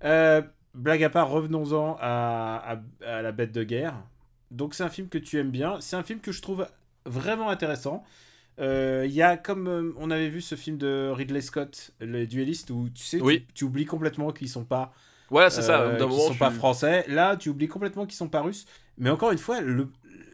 voilà. 0.00 0.42
Blague 0.74 1.02
à 1.02 1.10
part, 1.10 1.28
revenons-en 1.30 1.96
à, 2.00 2.76
à- 3.02 3.06
à 3.06 3.22
La 3.22 3.32
Bête 3.32 3.52
de 3.52 3.64
Guerre. 3.64 3.94
Donc, 4.50 4.74
c'est 4.74 4.82
un 4.82 4.88
film 4.88 5.08
que 5.08 5.18
tu 5.18 5.38
aimes 5.38 5.50
bien. 5.50 5.80
C'est 5.80 5.96
un 5.96 6.02
film 6.02 6.20
que 6.20 6.32
je 6.32 6.40
trouve 6.42 6.66
vraiment 7.04 7.48
intéressant. 7.50 8.04
Euh, 8.60 9.04
Il 9.06 9.12
y 9.12 9.22
a, 9.22 9.36
comme 9.36 9.68
euh, 9.68 9.92
on 9.98 10.10
avait 10.10 10.28
vu 10.28 10.40
ce 10.40 10.54
film 10.54 10.78
de 10.78 11.10
Ridley 11.14 11.40
Scott, 11.40 11.92
Les 12.00 12.26
Duellistes, 12.26 12.70
où 12.70 12.88
tu 12.92 13.04
sais, 13.04 13.18
tu- 13.18 13.22
Oui. 13.24 13.46
tu, 13.54 13.64
oublies 13.64 13.84
complètement 13.84 14.32
qu'ils 14.32 14.48
sont 14.48 14.64
pas 14.64 14.92
Voilà, 15.30 15.48
c'est 15.50 15.62
ça. 15.62 15.80
euh, 15.82 15.98
moment, 15.98 16.18
sont 16.18 16.34
pas 16.34 16.50
français. 16.50 17.04
Là, 17.08 17.36
tu 17.36 17.50
oublies 17.50 17.68
complètement 17.68 18.04
qu'ils 18.06 18.16
sont 18.16 18.28
pas 18.28 18.40
russes. 18.40 18.64
Mais 18.96 19.10
encore 19.10 19.30
une 19.30 19.38
fois, 19.38 19.60
le... 19.60 19.88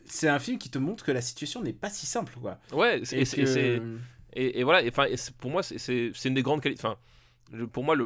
c'est 0.07 0.28
un 0.28 0.39
film 0.39 0.59
qui 0.59 0.70
te 0.70 0.78
montre 0.78 1.05
que 1.05 1.12
la 1.12 1.20
situation 1.20 1.62
n'est 1.62 1.73
pas 1.74 1.91
si 1.91 2.07
simple, 2.07 2.32
quoi. 2.41 2.59
Ouais, 2.73 2.99
et, 3.01 3.03
Et 3.15 3.20
et 3.23 3.24
que- 3.27 3.47
c'est- 3.47 3.82
et, 4.32 4.61
et 4.61 4.65
voilà. 4.65 4.82
Et, 4.82 4.89
enfin, 4.89 5.05
pour 5.39 5.51
moi, 5.51 5.62
c'est- 5.62 6.12
une 6.24 6.35
des 6.35 6.43
grandes 6.43 6.62
qualités. 6.62 6.81
Enfin, 6.85 6.97
le- 7.55 7.67
pour 7.67 7.85
moi, 7.85 7.95
le, 7.95 8.05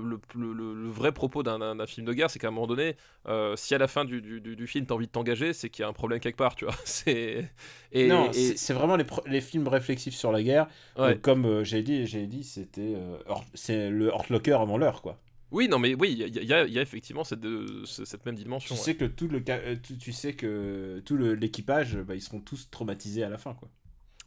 vrai 0.90 1.12
propos 1.12 1.42
d'un- 1.42 1.74
film 1.86 2.06
de 2.06 2.12
guerre, 2.12 2.30
c'est 2.30 2.38
qu'à 2.38 2.48
un 2.48 2.50
moment 2.52 2.66
donné, 2.66 2.96
euh, 3.26 3.56
si 3.56 3.74
à 3.74 3.78
la 3.78 3.88
fin 3.88 4.04
du, 4.04 4.20
du, 4.20 4.40
du- 4.40 4.56
film, 4.66 4.86
t'as 4.86 4.94
envie 4.94 5.06
de 5.06 5.12
t'engager, 5.12 5.52
c'est 5.52 5.70
qu'il 5.70 5.82
y 5.82 5.86
a 5.86 5.88
un 5.88 5.92
problème 5.92 6.20
quelque 6.20 6.36
part, 6.36 6.54
tu 6.54 6.64
vois. 6.64 6.74
C'est 6.84 7.50
et, 7.92 8.06
non, 8.06 8.30
et- 8.30 8.56
c'est 8.56 8.74
vraiment 8.74 8.96
les, 8.96 9.06
films 9.40 9.66
réflexifs 9.68 10.14
sur 10.14 10.30
la 10.32 10.42
guerre. 10.42 10.68
ouais. 10.98 11.14
Donc, 11.14 11.22
comme 11.22 11.44
euh, 11.46 11.64
j'ai 11.64 11.82
dit, 11.82 12.06
j'ai 12.06 12.26
dit, 12.26 12.44
c'était 12.44 12.94
euh, 12.96 13.16
c'est 13.54 13.90
le 13.90 14.06
Hurt 14.08 14.28
Locker 14.30 14.52
avant 14.60 14.78
l'heure, 14.78 15.02
quoi. 15.02 15.18
Oui, 15.50 15.66
non, 15.68 15.78
mais 15.78 15.94
oui, 15.94 16.12
il 16.12 16.18
y, 16.18 16.52
a- 16.52 16.64
y 16.66 16.72
y 16.72 16.78
effectivement 16.78 17.24
cette, 17.24 17.40
de- 17.40 17.82
ce- 17.84 18.04
cette 18.04 18.26
même 18.26 18.34
dimension. 18.34 18.74
Tu 18.74 18.78
ouais. 18.80 18.84
sais 18.84 18.94
que 18.96 19.06
tout 19.06 19.28
le 19.28 19.42
euh, 19.48 19.76
tu, 19.82 19.96
tu 19.96 20.12
sais 20.12 20.34
que 20.34 21.00
tout 21.06 21.16
l'équipage, 21.16 21.96
bah, 21.96 22.14
ils 22.14 22.20
seront 22.22 22.40
tous 22.40 22.68
traumatisés 22.70 23.24
à 23.24 23.30
la 23.30 23.38
fin, 23.38 23.54
quoi. 23.54 23.68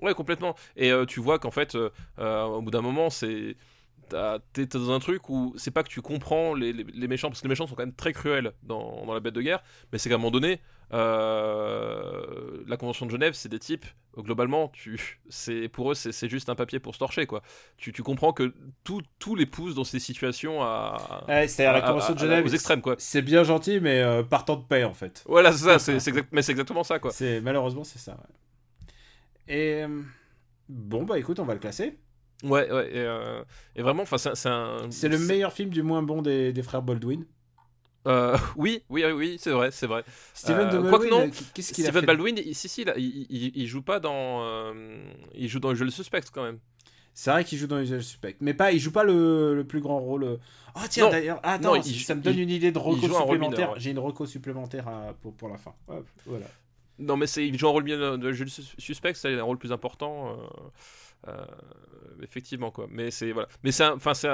Ouais, 0.01 0.15
complètement. 0.15 0.55
Et 0.75 0.91
euh, 0.91 1.05
tu 1.05 1.19
vois 1.19 1.37
qu'en 1.37 1.51
fait, 1.51 1.75
euh, 1.75 1.91
euh, 2.17 2.43
au 2.45 2.61
bout 2.61 2.71
d'un 2.71 2.81
moment, 2.81 3.09
c'est. 3.11 3.55
T'es 4.53 4.65
dans 4.65 4.91
un 4.91 4.99
truc 4.99 5.29
où 5.29 5.53
c'est 5.57 5.71
pas 5.71 5.83
que 5.83 5.89
tu 5.89 6.01
comprends 6.01 6.53
les, 6.53 6.73
les- 6.73 6.83
les 6.83 7.07
méchants, 7.07 7.29
parce 7.29 7.41
que 7.41 7.45
les 7.47 7.49
méchants 7.49 7.67
sont 7.67 7.75
quand 7.75 7.85
même 7.85 7.93
très 7.95 8.13
cruels 8.13 8.53
dans, 8.63 9.05
dans 9.05 9.13
la 9.13 9.19
bête 9.19 9.33
de 9.33 9.41
guerre, 9.41 9.63
mais 9.91 9.97
c'est 9.99 10.09
qu'à 10.09 10.15
un 10.15 10.17
moment 10.17 10.31
donné, 10.31 10.59
euh, 10.93 12.63
la 12.67 12.77
Convention 12.77 13.05
de 13.05 13.11
Genève, 13.11 13.33
c'est 13.33 13.49
des 13.49 13.59
types, 13.59 13.85
globalement, 14.17 14.69
tu, 14.69 15.19
c'est 15.29 15.69
pour 15.69 15.91
eux, 15.91 15.95
c'est 15.95 16.29
juste 16.29 16.49
un 16.49 16.55
papier 16.55 16.79
pour 16.79 16.93
se 16.93 16.99
torcher, 16.99 17.25
quoi. 17.25 17.41
Tu, 17.77 17.93
tu 17.93 18.03
comprends 18.03 18.33
que 18.33 18.53
tout- 18.83 19.01
tous 19.19 19.35
les 19.35 19.45
poussent 19.45 19.75
dans 19.75 19.83
ces 19.83 19.99
situations 19.99 20.61
à. 20.61 21.23
Ouais, 21.27 21.47
C'est-à-dire 21.47 21.73
la 21.79 21.85
à- 21.85 21.87
Convention 21.91 22.13
de 22.13 22.19
à- 22.19 22.23
Genève, 22.23 22.45
aux 22.45 22.49
extrêmes, 22.49 22.81
quoi. 22.81 22.95
c'est 22.97 23.21
bien 23.21 23.43
gentil, 23.43 23.79
mais 23.79 24.01
euh, 24.01 24.23
partant 24.23 24.55
de 24.55 24.63
paix, 24.63 24.83
en 24.83 24.93
fait. 24.93 25.23
Voilà, 25.27 25.51
c'est 25.51 25.63
ça, 25.65 25.79
c'est 25.79 25.95
exact- 25.95 26.29
mais 26.31 26.41
c'est 26.41 26.51
exactement 26.51 26.83
ça, 26.83 26.99
quoi. 26.99 27.11
C'est 27.11 27.41
malheureusement 27.41 27.83
c'est 27.83 27.99
ça. 27.99 28.13
ouais. 28.13 28.35
Et 29.47 29.83
euh, 29.83 30.01
bon 30.69 31.03
bah 31.03 31.17
écoute, 31.19 31.39
on 31.39 31.45
va 31.45 31.53
le 31.53 31.59
classer. 31.59 31.97
Ouais, 32.43 32.71
ouais, 32.71 32.87
et, 32.91 32.99
euh, 32.99 33.43
et 33.75 33.81
vraiment, 33.81 34.03
enfin, 34.03 34.17
c'est 34.17 34.49
un. 34.49 34.77
C'est 34.89 35.09
le 35.09 35.19
meilleur 35.19 35.53
film 35.53 35.69
du 35.69 35.83
moins 35.83 36.01
bon 36.01 36.21
des, 36.21 36.51
des 36.53 36.63
frères 36.63 36.81
Baldwin. 36.81 37.25
Euh, 38.07 38.35
oui, 38.57 38.81
oui, 38.89 39.03
oui, 39.05 39.37
c'est 39.39 39.51
vrai, 39.51 39.69
c'est 39.71 39.85
vrai. 39.87 40.03
Steven 40.33 40.67
Euh, 40.67 40.81
de 40.81 40.89
quoique 40.89 41.07
non, 41.09 41.29
qu'est-ce 41.53 41.71
qu'il 41.73 41.85
a 41.85 41.89
Steven 41.89 42.01
fait 42.01 42.07
Baldwin, 42.07 42.35
il- 42.43 42.55
si, 42.55 42.67
si, 42.67 42.83
là, 42.83 42.93
il, 42.97 43.27
il, 43.29 43.51
il 43.55 43.67
joue 43.67 43.83
pas 43.83 43.99
dans. 43.99 44.73
il 45.35 45.47
joue 45.47 45.59
dans 45.59 45.69
le 45.69 45.75
jeu 45.75 45.85
Le 45.85 45.91
Suspect 45.91 46.21
quand 46.33 46.43
même. 46.43 46.59
C'est 47.13 47.29
vrai 47.29 47.43
qu'il 47.43 47.57
joue 47.59 47.67
dans 47.67 47.77
Usual 47.77 48.01
Suspect, 48.01 48.37
mais 48.39 48.53
pas, 48.53 48.71
il 48.71 48.79
joue 48.79 48.91
pas 48.93 49.03
le, 49.03 49.53
le 49.53 49.63
plus 49.65 49.81
grand 49.81 49.99
rôle. 49.99 50.39
Oh 50.75 50.79
tiens 50.89 51.09
d'ailleurs, 51.09 51.41
ah, 51.43 51.55
attends, 51.55 51.75
Non, 51.75 51.81
il- 51.81 51.99
ça 51.99 52.15
me 52.15 52.21
donne 52.21 52.39
une 52.39 52.49
idée 52.49 52.71
de 52.71 52.79
reco 52.79 53.05
un 53.13 53.19
supplémentaire. 53.19 53.71
ouais. 53.73 53.79
J'ai 53.79 53.91
une 53.91 53.99
reco 53.99 54.25
supplémentaire 54.25 54.87
à- 54.87 55.13
pour, 55.21 55.33
pour 55.33 55.49
la 55.49 55.57
fin. 55.57 55.73
Hop, 55.89 56.07
voilà. 56.25 56.45
Non, 56.99 57.17
mais 57.17 57.27
c'est, 57.27 57.45
il 57.45 57.57
joue 57.59 57.67
un 57.67 57.71
rôle 57.71 57.83
bien 57.83 57.97
de 58.17 58.27
le 58.27 58.31
jeu 58.33 58.45
Le 58.45 58.49
Sus- 58.49 58.73
Suspect, 58.77 59.13
c'est 59.15 59.37
un 59.37 59.43
rôle 59.43 59.57
plus 59.57 59.73
important. 59.73 60.29
euh, 60.29 60.35
effectivement, 62.21 62.71
quoi. 62.71 62.87
Mais 62.89 63.11
c'est. 63.11 63.31
Voilà. 63.31 63.47
Mais 63.63 63.71
c'est. 63.71 63.85
Enfin, 63.87 64.13
c'est. 64.13 64.29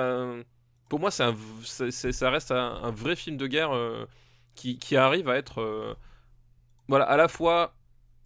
Pour 0.90 1.00
moi, 1.00 1.12
c'est 1.12 1.92
ça 1.92 2.30
reste 2.30 2.52
un, 2.52 2.80
un 2.84 2.92
vrai 2.92 3.16
film 3.16 3.36
de 3.38 3.46
guerre 3.48 3.72
euh, 3.76 4.06
qui, 4.56 4.80
qui 4.80 4.96
arrive 4.96 5.28
à 5.30 5.36
être. 5.38 5.62
euh, 5.62 5.94
voilà, 6.88 7.06
à 7.06 7.18
la 7.18 7.28
fois 7.28 7.74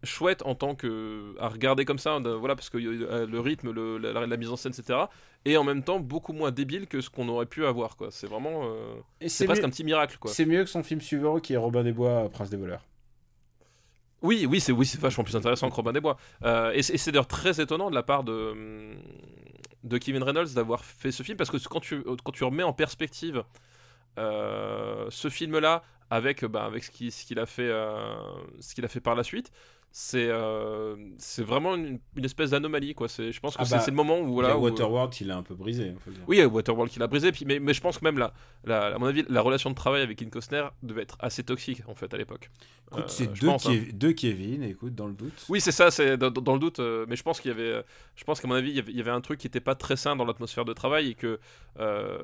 chouette 0.03 0.41
en 0.45 0.55
tant 0.55 0.73
que 0.73 1.35
à 1.39 1.47
regarder 1.47 1.85
comme 1.85 1.99
ça 1.99 2.17
voilà 2.17 2.55
parce 2.55 2.71
que 2.71 2.79
euh, 2.79 3.27
le 3.27 3.39
rythme 3.39 3.69
le- 3.71 3.99
la, 3.99 4.25
la 4.25 4.37
mise 4.37 4.49
en 4.49 4.55
scène 4.55 4.71
etc 4.75 4.97
et 5.45 5.57
en 5.57 5.63
même 5.63 5.83
temps 5.83 5.99
beaucoup 5.99 6.33
moins 6.33 6.49
débile 6.49 6.87
que 6.87 7.01
ce 7.01 7.11
qu'on 7.11 7.29
aurait 7.29 7.45
pu 7.45 7.67
avoir 7.67 7.97
quoi 7.97 8.09
c'est 8.09 8.25
vraiment 8.25 8.63
euh, 8.65 8.95
c'est 9.27 9.45
presque 9.45 9.63
un 9.63 9.69
petit 9.69 9.83
miracle 9.83 10.17
quoi 10.19 10.31
C'est 10.31 10.47
mieux 10.47 10.63
que 10.63 10.71
son 10.71 10.81
film 10.81 11.01
suivant 11.01 11.39
qui 11.39 11.53
est 11.53 11.57
Robin 11.57 11.83
des 11.83 11.91
Bois, 11.91 12.27
Prince 12.31 12.49
des 12.49 12.57
voleurs. 12.57 12.83
Oui 14.21 14.45
oui 14.49 14.59
c'est 14.59 14.71
oui 14.71 14.91
vachement 14.99 15.23
plus 15.23 15.35
intéressant 15.35 15.69
que 15.69 15.75
Robin 15.75 15.93
des 15.93 16.01
Bois. 16.01 16.17
Euh, 16.43 16.71
et 16.73 16.81
c'est 16.81 17.11
d'ailleurs 17.11 17.27
très 17.27 17.61
étonnant 17.61 17.89
de 17.89 17.95
la 17.95 18.03
part 18.03 18.23
de 18.23 18.51
hum, 19.83 19.99
Kevin 19.99 20.23
Reynolds 20.23 20.53
d'avoir 20.53 20.83
fait 20.85 21.11
ce 21.11 21.23
film 21.23 21.37
parce 21.37 21.49
que 21.49 21.57
quand 21.57 21.79
tu 21.79 22.43
remets 22.43 22.63
en 22.63 22.73
perspective 22.73 23.43
euh, 24.17 25.05
ce 25.09 25.29
film 25.29 25.57
là 25.57 25.83
avec 26.09 26.43
bah, 26.43 26.69
euh, 26.69 26.79
ce 26.79 26.91
qu'il 27.23 27.39
a 27.39 27.45
fait 28.87 28.99
par 28.99 29.15
la 29.15 29.23
suite 29.23 29.51
c'est 29.93 30.27
euh, 30.29 30.95
c'est 31.17 31.43
vraiment 31.43 31.75
une, 31.75 31.99
une 32.15 32.23
espèce 32.23 32.51
d'anomalie 32.51 32.93
quoi 32.93 33.09
c'est 33.09 33.33
je 33.33 33.39
pense 33.41 33.57
que 33.57 33.61
Ah 33.61 33.65
c'est 33.65 33.75
bah, 33.75 33.81
c'est 33.81 33.91
le 33.91 33.97
moment 33.97 34.19
où 34.21 34.33
voilà 34.33 34.57
où- 34.57 34.61
Waterworld, 34.63 35.13
il 35.19 35.29
a 35.31 35.35
un 35.35 35.43
peu 35.43 35.53
brisé. 35.53 35.93
faut 36.05 36.11
dire. 36.11 36.21
Oui, 36.27 36.37
il 36.37 36.39
y 36.39 36.43
a 36.43 36.47
Waterworld 36.47 36.89
qui 36.91 36.99
l'a 36.99 37.07
brisé, 37.07 37.31
puis, 37.33 37.43
mais, 37.45 37.59
mais 37.59 37.73
je 37.73 37.81
pense 37.81 37.97
que 37.97 38.05
même, 38.05 38.17
la, 38.17 38.33
la- 38.63 38.95
à 38.95 38.97
mon 38.97 39.07
avis, 39.07 39.25
la 39.27 39.41
relation 39.41 39.69
de 39.69 39.75
travail 39.75 40.01
avec 40.01 40.17
Kevin 40.17 40.31
Costner 40.31 40.63
devait 40.81 41.01
être 41.01 41.17
assez 41.19 41.43
toxique, 41.43 41.81
en 41.87 41.95
fait, 41.95 42.13
à 42.13 42.17
l'époque. 42.17 42.49
Écoute, 42.91 43.03
Euh, 43.03 43.07
c'est 43.07 43.27
deux, 43.33 43.47
pense, 43.47 43.65
hein. 43.67 43.83
Deux 43.93 44.13
Kevin, 44.13 44.63
écoute, 44.63 44.95
dans 44.95 45.07
le 45.07 45.13
doute. 45.13 45.45
Oui, 45.49 45.59
c'est 45.59 45.73
ça, 45.73 45.91
c'est 45.91 46.15
dans, 46.17 46.31
dans 46.31 46.53
le 46.53 46.59
doute, 46.59 46.79
euh, 46.79 47.05
mais 47.09 47.17
je 47.17 47.23
pense 47.23 47.41
qu'il 47.41 47.49
y 47.51 47.53
avait, 47.53 47.63
euh, 47.63 47.81
je 48.15 48.23
pense 48.23 48.39
qu'à 48.39 48.47
mon 48.47 48.55
avis, 48.55 48.69
il 48.69 48.75
y 48.77 48.79
avait, 48.79 48.91
il 48.93 48.97
y 48.97 49.01
avait 49.01 49.11
un 49.11 49.21
truc 49.21 49.39
qui 49.39 49.47
n'était 49.47 49.59
pas 49.59 49.75
très 49.75 49.97
sain 49.97 50.15
dans 50.15 50.23
l'atmosphère 50.25 50.63
de 50.63 50.73
travail 50.73 51.09
et 51.09 51.15
que 51.15 51.37
euh, 51.79 52.17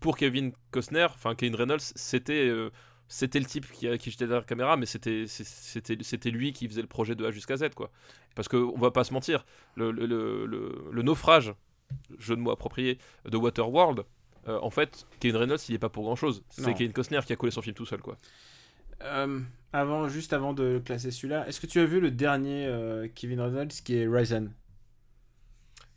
pour 0.00 0.16
Kevin 0.16 0.52
Costner, 0.70 1.06
enfin 1.12 1.34
Kevin 1.34 1.56
Reynolds, 1.56 1.80
c'était 1.96 2.46
euh, 2.48 2.70
c'était 3.16 3.38
le 3.38 3.46
type 3.46 3.66
qui, 3.70 3.86
qui 3.98 4.10
jetait 4.10 4.26
derrière 4.26 4.40
la 4.40 4.46
caméra, 4.46 4.76
mais 4.76 4.86
c'était 4.86 5.26
c'était 5.28 5.96
c'était 6.02 6.30
lui 6.30 6.52
qui 6.52 6.66
faisait 6.68 6.82
le 6.82 6.88
projet 6.88 7.14
de 7.14 7.24
A 7.24 7.30
jusqu'à 7.30 7.56
Z, 7.56 7.70
quoi. 7.74 7.90
Parce 8.34 8.48
que 8.48 8.56
on 8.56 8.78
va 8.78 8.90
pas 8.90 9.04
se 9.04 9.12
mentir, 9.12 9.44
le, 9.76 9.90
le, 9.92 10.06
le, 10.06 10.46
le- 10.46 10.88
le 10.90 11.02
naufrage, 11.02 11.54
jeu 12.18 12.34
de 12.36 12.40
mots 12.40 12.50
approprié, 12.50 12.98
de 13.24 13.36
Waterworld. 13.36 14.04
euh, 14.48 14.58
en 14.60 14.70
fait, 14.70 15.06
Kevin 15.20 15.36
Reynolds, 15.36 15.60
il 15.68 15.74
est 15.74 15.78
pas 15.78 15.88
pour 15.90 16.04
grand 16.04 16.16
chose. 16.16 16.42
C'est. 16.50 16.74
Kevin 16.74 16.92
Costner 16.92 17.20
qui 17.26 17.32
a 17.32 17.36
collé 17.36 17.52
son 17.52 17.62
film 17.62 17.74
tout 17.76 17.86
seul, 17.86 18.00
quoi. 18.02 18.18
Euh, 19.02 19.40
avant, 19.72 20.08
juste 20.08 20.32
avant 20.32 20.52
de 20.54 20.80
classer 20.84 21.10
celui-là, 21.10 21.46
est-ce 21.48 21.60
que 21.60 21.66
tu 21.66 21.80
as 21.80 21.84
vu 21.86 22.00
le 22.00 22.10
dernier 22.10 22.66
euh, 22.66 23.08
Kevin 23.14 23.40
Reynolds 23.40 23.68
qui 23.84 23.96
est 23.96 24.06
Ryzen? 24.08 24.52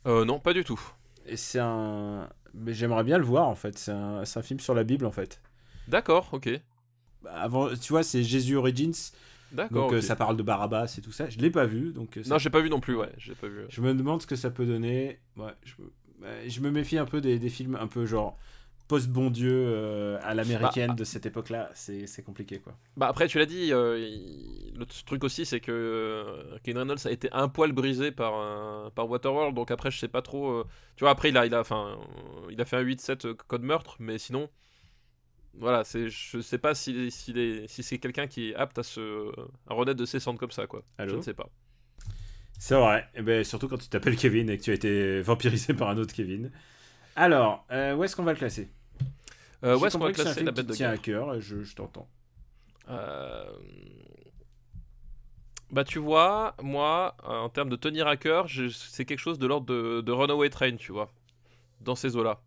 Euh, 0.06 0.24
non, 0.24 0.40
pas 0.40 0.52
du 0.52 0.64
tout. 0.64 0.80
Et 1.26 1.36
c'est 1.36 1.60
un. 1.60 2.28
Mais 2.54 2.72
j'aimerais 2.72 3.04
bien 3.04 3.18
le 3.18 3.24
voir 3.24 3.46
en 3.48 3.54
fait. 3.54 3.78
C'est 3.78 3.92
un... 3.92 4.24
c'est 4.24 4.38
un 4.38 4.42
film 4.42 4.58
sur 4.60 4.74
la 4.74 4.84
Bible 4.84 5.06
en 5.06 5.12
fait. 5.12 5.40
D'accord, 5.88 6.28
ok. 6.32 6.48
Avant, 7.26 7.68
tu 7.74 7.92
vois, 7.92 8.02
c'est 8.02 8.22
Jésus 8.22 8.56
Origins. 8.56 8.92
Donc 9.52 9.92
euh, 9.94 10.00
ça 10.02 10.14
parle 10.14 10.36
de 10.36 10.42
Barabbas 10.42 10.94
et 10.98 11.00
tout 11.00 11.12
ça. 11.12 11.28
Je 11.30 11.38
l'ai 11.38 11.50
pas 11.50 11.64
vu. 11.66 11.92
Donc 11.92 12.16
euh, 12.18 12.22
ça- 12.22 12.30
Non, 12.30 12.38
j'ai 12.38 12.50
pas 12.50 12.60
vu 12.60 12.68
non 12.70 12.80
plus, 12.80 12.94
ouais. 12.96 13.10
J'ai 13.16 13.34
pas 13.34 13.48
vu. 13.48 13.62
je 13.68 13.80
me 13.80 13.94
demande 13.94 14.20
ce 14.22 14.26
que 14.26 14.36
ça 14.36 14.50
peut 14.50 14.66
donner. 14.66 15.18
Ouais, 15.36 15.52
je, 15.64 15.72
me... 15.78 16.26
ouais, 16.26 16.48
je 16.48 16.60
me 16.60 16.70
méfie 16.70 16.98
un 16.98 17.06
peu 17.06 17.20
des, 17.20 17.38
des 17.38 17.48
films 17.48 17.76
un 17.80 17.86
peu 17.86 18.04
genre 18.04 18.36
post-bon 18.88 19.30
Dieu 19.30 19.50
euh, 19.52 20.18
à 20.22 20.34
l'américaine 20.34 20.88
Bah, 20.88 20.94
de 20.94 21.04
cette 21.04 21.26
époque-là. 21.26 21.70
C'est 21.74 22.06
c'est 22.06 22.22
compliqué 22.22 22.58
quoi. 22.58 22.74
Bah 22.96 23.06
après, 23.08 23.26
tu 23.28 23.38
l'as 23.38 23.46
dit, 23.46 23.72
euh, 23.72 23.98
il- 23.98 24.74
le 24.78 24.86
truc 24.86 25.24
aussi, 25.24 25.44
c'est 25.44 25.60
que 25.60 25.72
euh, 25.72 26.58
Kevin 26.62 26.78
Reynolds 26.78 27.06
a 27.06 27.10
été 27.10 27.28
un 27.32 27.48
poil 27.48 27.72
brisé 27.72 28.12
par, 28.12 28.92
par 28.92 29.08
Waterworld, 29.10 29.54
donc 29.54 29.70
après, 29.70 29.90
je 29.90 29.98
sais 29.98 30.08
pas 30.08 30.22
trop. 30.22 30.62
tu 30.96 31.04
vois, 31.04 31.10
après, 31.10 31.30
il 31.30 31.36
a, 31.36 31.46
il 31.46 31.54
a, 31.54 31.60
enfin, 31.60 31.98
il 32.50 32.60
a 32.60 32.64
fait 32.64 32.76
un 32.76 32.82
8-7 32.84 33.26
euh, 33.26 33.34
code 33.48 33.62
meurtre, 33.62 33.96
mais 33.98 34.18
sinon, 34.18 34.48
voilà, 35.58 35.84
c'est, 35.84 36.08
je 36.08 36.40
sais 36.40 36.58
pas 36.58 36.74
si, 36.74 37.10
si, 37.10 37.64
si 37.66 37.82
c'est 37.82 37.98
quelqu'un 37.98 38.26
qui 38.26 38.50
est 38.50 38.54
apte 38.54 38.78
à 38.78 38.82
se 38.82 39.30
à 39.68 39.74
renaître 39.74 39.98
de 39.98 40.06
ses 40.06 40.20
cendres 40.20 40.38
comme 40.38 40.50
ça, 40.50 40.66
quoi. 40.66 40.82
Allô 40.98 41.10
je 41.12 41.16
ne 41.16 41.22
sais 41.22 41.34
pas. 41.34 41.48
C'est 42.58 42.74
vrai. 42.74 43.08
Et 43.14 43.22
ben, 43.22 43.44
surtout 43.44 43.68
quand 43.68 43.78
tu 43.78 43.88
t'appelles 43.88 44.16
Kevin 44.16 44.50
et 44.50 44.58
que 44.58 44.62
tu 44.62 44.70
as 44.70 44.74
été 44.74 45.20
vampirisé 45.20 45.74
par 45.74 45.88
un 45.90 45.98
autre 45.98 46.12
Kevin. 46.14 46.50
Alors, 47.16 47.64
euh, 47.70 47.94
où 47.94 48.04
est-ce 48.04 48.16
qu'on 48.16 48.24
va 48.24 48.32
le 48.32 48.38
classer? 48.38 48.68
Euh, 49.64 49.76
où 49.78 49.86
est-ce 49.86 49.96
qu'on 49.96 50.04
va 50.04 50.10
un 50.10 50.12
classer 50.12 50.42
la 50.44 50.52
bête 50.52 50.66
de 50.66 50.72
tient 50.72 50.90
à 50.90 50.96
cœur. 50.96 51.40
Je, 51.40 51.62
je 51.62 51.74
t'entends. 51.74 52.08
Euh, 52.88 53.44
Bah 55.70 55.84
tu 55.84 55.98
vois, 55.98 56.54
moi, 56.62 57.14
en 57.24 57.48
termes 57.50 57.68
de 57.68 57.76
tenir 57.76 58.06
à 58.06 58.16
cœur, 58.16 58.46
je- 58.48 58.68
c'est 58.68 59.04
quelque 59.04 59.18
chose 59.18 59.38
de 59.38 59.46
l'ordre 59.46 59.66
de, 59.66 60.00
de 60.00 60.12
Runaway 60.12 60.48
Train, 60.48 60.76
tu 60.76 60.92
vois, 60.92 61.10
dans 61.82 61.94
ces 61.94 62.16
eaux-là. 62.16 62.40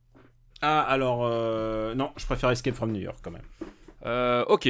Ah, 0.61 0.81
alors, 0.81 1.25
euh, 1.25 1.95
non, 1.95 2.11
je 2.17 2.25
préfère 2.25 2.49
Escape 2.51 2.75
from 2.75 2.91
New 2.91 2.99
York 3.01 3.19
quand 3.23 3.31
même. 3.31 3.45
Euh, 4.05 4.45
ok. 4.45 4.67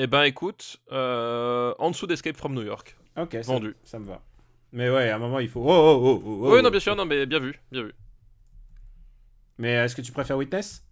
Eh 0.00 0.06
ben 0.06 0.22
écoute, 0.22 0.80
euh, 0.92 1.74
en 1.78 1.90
dessous 1.90 2.06
d'Escape 2.06 2.36
from 2.36 2.54
New 2.54 2.62
York. 2.62 2.96
Ok, 3.16 3.34
Vendu. 3.44 3.74
ça 3.82 3.98
me 3.98 4.06
va. 4.06 4.22
Mais 4.70 4.88
ouais, 4.90 5.10
à 5.10 5.16
un 5.16 5.18
moment, 5.18 5.40
il 5.40 5.48
faut. 5.48 5.60
Oh, 5.60 5.66
oh, 5.68 6.00
oh, 6.02 6.22
oh, 6.24 6.40
oh. 6.44 6.54
Oui, 6.54 6.62
non, 6.62 6.70
bien 6.70 6.78
sûr, 6.78 6.94
non, 6.94 7.04
mais 7.04 7.26
bien 7.26 7.40
vu, 7.40 7.58
bien 7.72 7.82
vu. 7.82 7.92
Mais 9.58 9.72
est-ce 9.72 9.96
que 9.96 10.02
tu 10.02 10.12
préfères 10.12 10.36
Witness? 10.36 10.84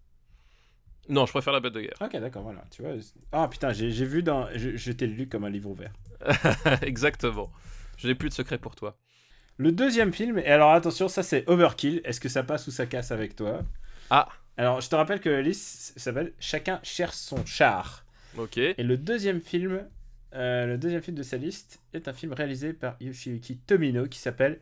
Non, 1.09 1.25
je 1.25 1.31
préfère 1.31 1.53
la 1.53 1.61
bête 1.61 1.73
de 1.73 1.83
guerre. 1.83 1.95
Ok, 2.01 2.17
d'accord, 2.17 2.43
voilà. 2.43 2.65
Tu 2.73 2.83
vois. 2.83 2.93
Ah 3.31 3.47
putain, 3.47 3.73
j'ai 3.73 3.93
j'ai 3.93 4.05
vu 4.05 4.25
dans. 4.25 4.49
Je, 4.57 4.77
je 4.77 4.91
t'ai 4.91 5.07
lu 5.07 5.29
comme 5.29 5.45
un 5.45 5.51
livre 5.51 5.71
ouvert. 5.71 5.93
Exactement. 6.83 7.53
Je 7.97 8.09
n'ai 8.09 8.17
plus 8.17 8.29
de 8.29 8.35
secret 8.35 8.59
pour 8.59 8.75
toi. 8.75 8.99
Le 9.59 9.73
deuxième 9.73 10.13
film, 10.13 10.39
et 10.39 10.47
alors 10.47 10.73
attention, 10.73 11.09
ça 11.09 11.23
c'est 11.23 11.49
Overkill. 11.49 12.01
Est-ce 12.05 12.21
que 12.21 12.29
ça 12.29 12.43
passe 12.43 12.67
ou 12.67 12.71
ça 12.71 12.87
casse 12.87 13.11
avec 13.11 13.35
toi? 13.37 13.63
Ah, 14.11 14.29
Alors 14.59 14.81
je 14.81 14.89
te 14.91 14.95
rappelle 14.97 15.21
que 15.21 15.29
la 15.31 15.41
liste 15.43 15.99
s'appelle 15.99 16.33
Chacun 16.39 16.79
cherche 16.83 17.17
son 17.17 17.45
char. 17.47 18.05
ok. 18.37 18.59
Et 18.59 18.83
le 18.83 18.97
deuxième 18.99 19.41
film, 19.41 19.81
euh, 20.35 20.67
le 20.67 20.77
deuxième 20.79 21.01
film 21.03 21.17
de 21.17 21.23
sa 21.23 21.39
liste 21.39 21.81
est 21.95 22.07
un 22.09 22.13
film 22.13 22.33
réalisé 22.35 22.73
par 22.75 22.97
Yoshiyuki 23.01 23.57
Tomino 23.67 24.07
qui 24.07 24.19
s'appelle 24.19 24.61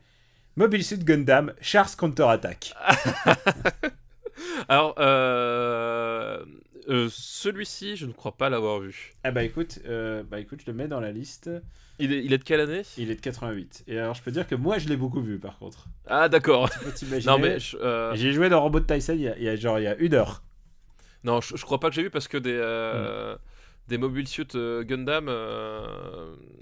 Mobile 0.56 0.84
Suit 0.84 0.98
Gundam 1.04 1.52
Chars 1.60 1.96
Counter 1.96 2.28
Attack. 2.28 2.72
Alors, 4.68 4.94
euh, 4.98 6.44
euh, 6.89 7.09
celui-ci, 7.11 7.97
je 7.97 8.06
ne 8.06 8.12
crois 8.12 8.36
pas 8.36 8.48
l'avoir 8.51 8.81
vu. 8.81 9.15
Ah 9.24 9.31
bah 9.31 9.43
écoute, 9.43 9.78
euh, 9.86 10.23
bah 10.23 10.40
écoute, 10.40 10.61
je 10.65 10.70
le 10.70 10.77
mets 10.77 10.89
dans 10.89 11.01
la 11.01 11.12
liste. 11.12 11.51
Il 11.98 12.12
est, 12.12 12.24
il 12.24 12.32
est 12.32 12.39
de 12.39 12.44
quelle 12.44 12.61
année? 12.61 12.82
Il 12.98 13.11
est 13.11 13.15
de 13.15 13.20
88. 13.20 13.85
Et 13.86 13.98
alors 13.98 14.15
je 14.15 14.23
peux 14.23 14.31
dire 14.32 14.47
que 14.47 14.55
moi 14.55 14.78
je 14.78 14.89
l'ai 14.89 14.97
beaucoup 14.97 15.20
vu 15.23 15.39
par 15.39 15.59
contre. 15.59 15.86
Ah, 16.06 16.28
d'accord. 16.28 16.69
Non, 17.27 17.39
mais 17.39 17.59
euh, 17.74 18.12
J'ai 18.15 18.32
joué 18.32 18.48
dans 18.48 18.61
Robot 18.62 18.81
Tyson 18.81 19.15
il 19.15 19.20
y, 19.23 19.28
a, 19.28 19.36
il 19.39 19.44
y 19.44 19.48
a 19.48 19.56
genre 19.56 19.78
il 19.78 19.85
y 19.85 19.86
a 19.86 19.97
une 19.97 20.15
heure. 20.15 20.43
non, 21.23 21.40
je, 21.40 21.56
je 21.56 21.62
crois 21.65 21.78
pas 21.81 21.89
que 21.90 21.94
j'ai 21.94 22.02
vu 22.02 22.11
parce 22.11 22.28
que 22.28 22.36
des, 22.39 22.55
Hmm. 22.59 23.39
des 23.89 23.98
mobile 23.98 24.27
suits 24.27 24.47
euh, 24.55 24.82
Gundam. 24.82 25.28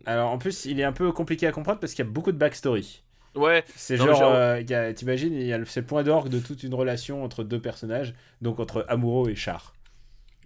Alors 0.06 0.30
en 0.30 0.38
plus 0.38 0.64
il 0.66 0.80
est 0.80 0.84
un 0.84 0.92
peu 0.92 1.12
compliqué 1.12 1.46
à 1.46 1.52
comprendre 1.52 1.78
parce 1.80 1.94
qu'il 1.94 2.04
y 2.04 2.08
a 2.08 2.10
beaucoup 2.10 2.32
de 2.32 2.36
backstory. 2.38 3.02
Ouais, 3.34 3.64
C'est 3.76 3.96
genre, 3.96 4.14
genre- 4.14 4.34
euh, 4.34 4.60
il 4.60 4.68
y 4.68 4.74
a- 4.74 4.92
t'imagines, 4.92 5.32
il 5.32 5.46
y 5.46 5.54
a 5.54 5.58
le- 5.58 5.64
c'est 5.64 5.80
le 5.80 5.86
point 5.86 6.02
d'orgue 6.02 6.28
de 6.28 6.38
toute 6.38 6.62
une 6.64 6.74
relation 6.74 7.24
entre 7.24 7.44
deux 7.44 7.60
personnages, 7.60 8.12
donc 8.42 8.60
entre 8.60 8.84
Amuro 8.88 9.26
et 9.28 9.34
Char. 9.34 9.72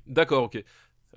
D'accord, 0.07 0.45
ok. 0.45 0.63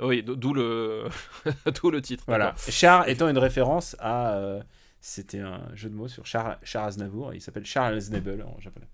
Oui, 0.01 0.23
d'où 0.23 0.53
le, 0.53 1.05
d'où 1.81 1.91
le 1.91 2.01
titre. 2.01 2.23
Voilà. 2.27 2.53
Char 2.69 3.07
étant 3.09 3.27
une 3.29 3.37
référence 3.37 3.95
à. 3.99 4.35
euh, 4.35 4.61
C'était 5.01 5.39
un 5.39 5.61
jeu 5.75 5.89
de 5.89 5.95
mots 5.95 6.07
sur 6.07 6.25
Char, 6.25 6.57
Char 6.63 6.85
Aznavour, 6.85 7.33
il 7.33 7.41
s'appelle 7.41 7.65
Charles 7.65 7.95
Aznavour 7.95 8.35
en 8.55 8.59
japonais. 8.59 8.87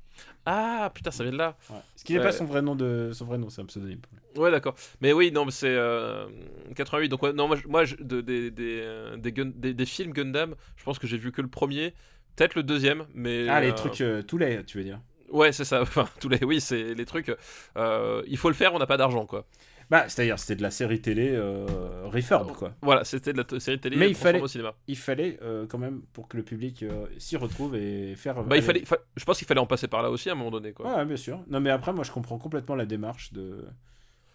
Ah, 0.46 0.92
putain, 0.94 1.12
ça 1.12 1.24
vient 1.24 1.32
de 1.34 1.38
là. 1.38 1.58
Ouais. 1.70 1.78
Ce 1.96 2.04
qui 2.04 2.14
n'est 2.14 2.20
Ouais. 2.20 2.26
pas 2.26 2.32
son 2.32 2.46
vrai 2.46 2.62
nom, 2.62 2.76
de... 2.76 3.12
son 3.14 3.26
vrai 3.26 3.38
nom 3.38 3.50
c'est 3.50 3.62
un 3.62 3.66
pseudonyme. 3.66 4.00
Ouais, 4.38 4.50
d'accord. 4.52 4.76
Mais 5.02 5.12
oui, 5.14 5.32
non, 5.32 5.50
c'est 5.50 5.68
euh, 5.76 6.28
88. 6.76 7.10
Donc, 7.10 7.24
ouais, 7.24 7.34
non, 7.34 7.48
moi, 7.48 7.58
moi 7.68 7.84
je- 7.86 7.96
de- 7.96 8.22
des, 8.22 8.50
des, 8.52 8.80
euh, 8.84 9.18
des, 9.18 9.32
Gun- 9.32 9.52
des, 9.56 9.74
des 9.74 9.86
films 9.86 10.14
Gundam, 10.14 10.56
je 10.78 10.84
pense 10.84 11.00
que 11.00 11.08
j'ai 11.08 11.18
vu 11.18 11.32
que 11.32 11.42
le 11.42 11.48
premier. 11.50 11.94
Peut-être 12.36 12.56
le 12.56 12.64
deuxième, 12.64 13.06
mais. 13.14 13.48
Ah, 13.50 13.60
les 13.62 13.70
euh, 13.70 13.74
trucs, 13.74 14.02
euh, 14.02 14.22
tous 14.22 14.38
les, 14.38 14.64
tu 14.64 14.78
veux 14.78 14.84
dire 14.84 15.00
Ouais, 15.32 15.52
c'est 15.52 15.66
ça. 15.66 15.82
Enfin, 15.84 16.08
tous 16.20 16.30
les. 16.30 16.44
Oui, 16.44 16.62
c'est 16.62 16.94
les 16.94 17.06
trucs. 17.06 17.36
euh, 17.78 18.22
il 18.28 18.38
faut 18.38 18.50
le 18.50 18.56
faire, 18.56 18.74
on 18.74 18.80
n'a 18.80 18.88
pas 18.88 18.98
d'argent, 18.98 19.26
quoi. 19.26 19.46
Bah, 19.90 20.10
c'est-à-dire, 20.10 20.40
c'était 20.40 20.56
de 20.56 20.62
la 20.64 20.72
série 20.72 21.00
télé 21.02 21.30
euh, 21.32 21.66
refurb, 22.06 22.52
quoi. 22.54 22.74
Voilà, 22.82 23.04
c'était 23.04 23.34
de 23.34 23.38
la 23.52 23.60
série 23.60 23.80
télé 23.80 23.96
Mais 23.98 24.10
il 24.10 24.16
fallait- 24.16 24.42
au 24.42 24.48
cinéma. 24.48 24.74
Il 24.88 24.98
fallait 24.98 25.38
euh, 25.44 25.68
quand 25.68 25.78
même, 25.78 26.02
pour 26.14 26.28
que 26.28 26.38
le 26.38 26.44
public 26.44 26.82
euh, 26.84 27.06
s'y 27.20 27.38
retrouve 27.38 27.76
et 27.76 28.16
faire. 28.16 28.44
Bah, 28.44 28.58
il 28.58 28.64
fallait, 28.64 28.84
fa- 28.86 28.98
je 29.16 29.24
pense 29.26 29.38
qu'il 29.38 29.48
fallait 29.48 29.60
en 29.60 29.68
passer 29.68 29.88
par 29.88 30.02
là 30.02 30.10
aussi 30.10 30.30
à 30.30 30.32
un 30.32 30.36
moment 30.36 30.52
donné, 30.52 30.74
quoi. 30.74 30.96
Ouais, 30.98 31.06
bien 31.06 31.18
sûr. 31.18 31.44
Non, 31.48 31.60
mais 31.60 31.70
après, 31.70 31.94
moi, 31.94 32.04
je 32.04 32.12
comprends 32.12 32.38
complètement 32.40 32.76
la 32.76 32.86
démarche 32.86 33.32
de, 33.34 33.66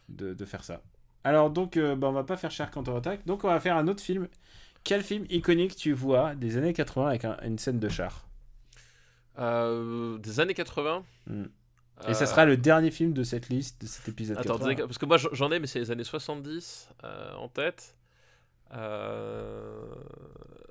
de, 0.08 0.34
de 0.34 0.44
faire 0.44 0.62
ça. 0.62 0.80
Alors, 1.24 1.50
donc, 1.50 1.76
euh, 1.76 1.96
bah, 1.96 2.08
on 2.08 2.12
va 2.12 2.24
pas 2.24 2.36
faire 2.36 2.50
Shark 2.50 2.72
Counter-Attack. 2.72 3.26
Donc, 3.26 3.42
on 3.44 3.48
va 3.48 3.58
faire 3.60 3.76
un 3.76 3.88
autre 3.88 4.02
film. 4.02 4.28
Quel 4.84 5.02
film 5.02 5.26
iconique 5.30 5.74
tu 5.76 5.92
vois 5.92 6.34
des 6.34 6.56
années 6.56 6.72
80 6.72 7.08
avec 7.08 7.24
un- 7.24 7.36
une 7.44 7.58
scène 7.58 7.78
de 7.78 7.88
char? 7.88 8.24
Des 9.38 10.40
années 10.40 10.54
80. 10.54 11.02
Mm. 11.26 11.44
Euh, 12.06 12.10
Et 12.10 12.14
ça 12.14 12.26
sera 12.26 12.44
le 12.46 12.56
dernier 12.56 12.90
film 12.90 13.12
de 13.12 13.22
cette 13.22 13.48
liste, 13.50 13.80
de 13.82 13.86
cet 13.86 14.08
épisode 14.08 14.38
Attends, 14.38 14.54
80. 14.58 14.74
des- 14.74 14.82
parce 14.82 14.98
que 14.98 15.06
moi 15.06 15.16
j'en- 15.18 15.50
ai, 15.52 15.58
mais 15.60 15.66
c'est 15.66 15.80
les 15.80 15.90
années 15.90 16.04
70 16.04 16.88
euh, 17.04 17.34
en 17.34 17.48
tête. 17.48 17.94
Euh, 18.72 19.82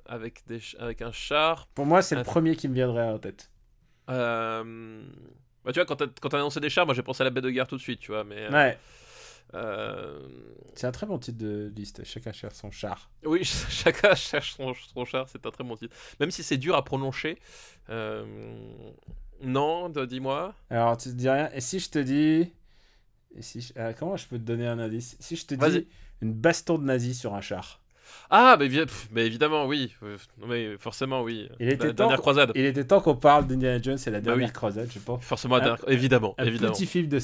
avec, 0.06 0.46
des, 0.46 0.60
avec 0.78 1.02
un 1.02 1.12
char. 1.12 1.66
Pour 1.74 1.86
moi, 1.86 2.02
c'est 2.02 2.16
le 2.16 2.22
premier 2.24 2.56
qui 2.56 2.66
me 2.68 2.74
viendrait 2.74 3.08
en 3.08 3.18
tête. 3.18 3.50
Euh, 4.08 5.02
bah, 5.64 5.72
tu 5.72 5.80
vois, 5.80 5.84
quand 5.86 5.96
t'as 5.96 6.38
annoncé 6.38 6.58
des 6.60 6.70
chars, 6.70 6.86
moi 6.86 6.94
j'ai 6.94 7.02
pensé 7.02 7.22
à 7.22 7.24
la 7.24 7.30
bête 7.30 7.44
de 7.44 7.50
guerre 7.50 7.66
tout 7.68 7.76
de 7.76 7.80
suite, 7.82 8.00
tu 8.00 8.10
vois. 8.10 8.24
Mais, 8.24 8.46
euh, 8.46 8.50
Ouais, 8.50 8.78
euh, 9.54 10.18
c'est 10.74 10.86
un 10.86 10.92
très 10.92 11.06
bon 11.06 11.18
titre 11.18 11.38
de 11.38 11.70
liste. 11.76 12.02
Chacun 12.04 12.32
cherche 12.32 12.54
son 12.54 12.70
char. 12.70 13.10
oui, 13.24 13.44
chacun 13.68 14.14
cherche 14.14 14.54
son, 14.56 14.72
son 14.74 15.04
char, 15.04 15.28
c'est 15.28 15.44
un 15.46 15.50
très 15.50 15.62
bon 15.64 15.76
titre. 15.76 15.94
Même 16.18 16.30
si 16.30 16.42
c'est 16.42 16.56
dur 16.56 16.74
à 16.74 16.84
prononcer. 16.84 17.38
euh, 17.90 18.24
non, 19.42 19.88
dis-moi. 19.88 20.54
Alors, 20.70 20.96
tu 20.96 21.08
te 21.10 21.14
dis 21.14 21.28
rien. 21.28 21.50
Et 21.54 21.60
si 21.60 21.78
je 21.80 21.90
te 21.90 21.98
dis. 21.98 22.50
Et 23.36 23.42
si 23.42 23.60
je- 23.60 23.72
ah, 23.76 23.92
comment 23.92 24.16
je 24.16 24.26
peux 24.26 24.38
te 24.38 24.42
donner 24.44 24.66
un 24.66 24.78
indice? 24.78 25.16
Si 25.20 25.36
je 25.36 25.46
te 25.46 25.54
dis 25.54 25.86
une 26.20 26.32
baston 26.32 26.78
de 26.78 26.84
nazi 26.84 27.14
sur 27.14 27.34
un 27.34 27.40
char. 27.40 27.80
Ah, 28.28 28.56
mais, 28.58 28.66
évi- 28.68 28.80
pff, 28.86 29.08
mais 29.12 29.24
évidemment, 29.26 29.66
oui. 29.66 29.92
Euh, 30.02 30.16
mais 30.46 30.76
forcément, 30.78 31.22
oui. 31.22 31.48
Il 31.60 31.66
La 31.68 31.74
était 31.74 31.88
temps 31.88 31.94
dernière 31.94 32.16
qu'on- 32.16 32.22
croisade. 32.22 32.52
Il 32.56 32.64
était 32.64 32.84
temps 32.84 33.00
qu'on 33.00 33.14
parle 33.16 33.46
d'Indiana 33.46 33.80
Jones 33.80 33.98
et 34.04 34.10
la 34.10 34.18
Bah 34.18 34.24
dernière 34.32 34.48
oui. 34.48 34.52
croisade, 34.52 34.90
je 34.92 34.98
pense. 34.98 35.24
Forcément, 35.24 35.56
la 35.56 35.62
Un- 35.62 35.66
dernière- 35.76 35.88
évidemment, 35.90 36.34
Un 36.38 36.44
évidemment. 36.44 36.72
petit 36.72 36.86
film 36.86 37.08
de 37.08 37.18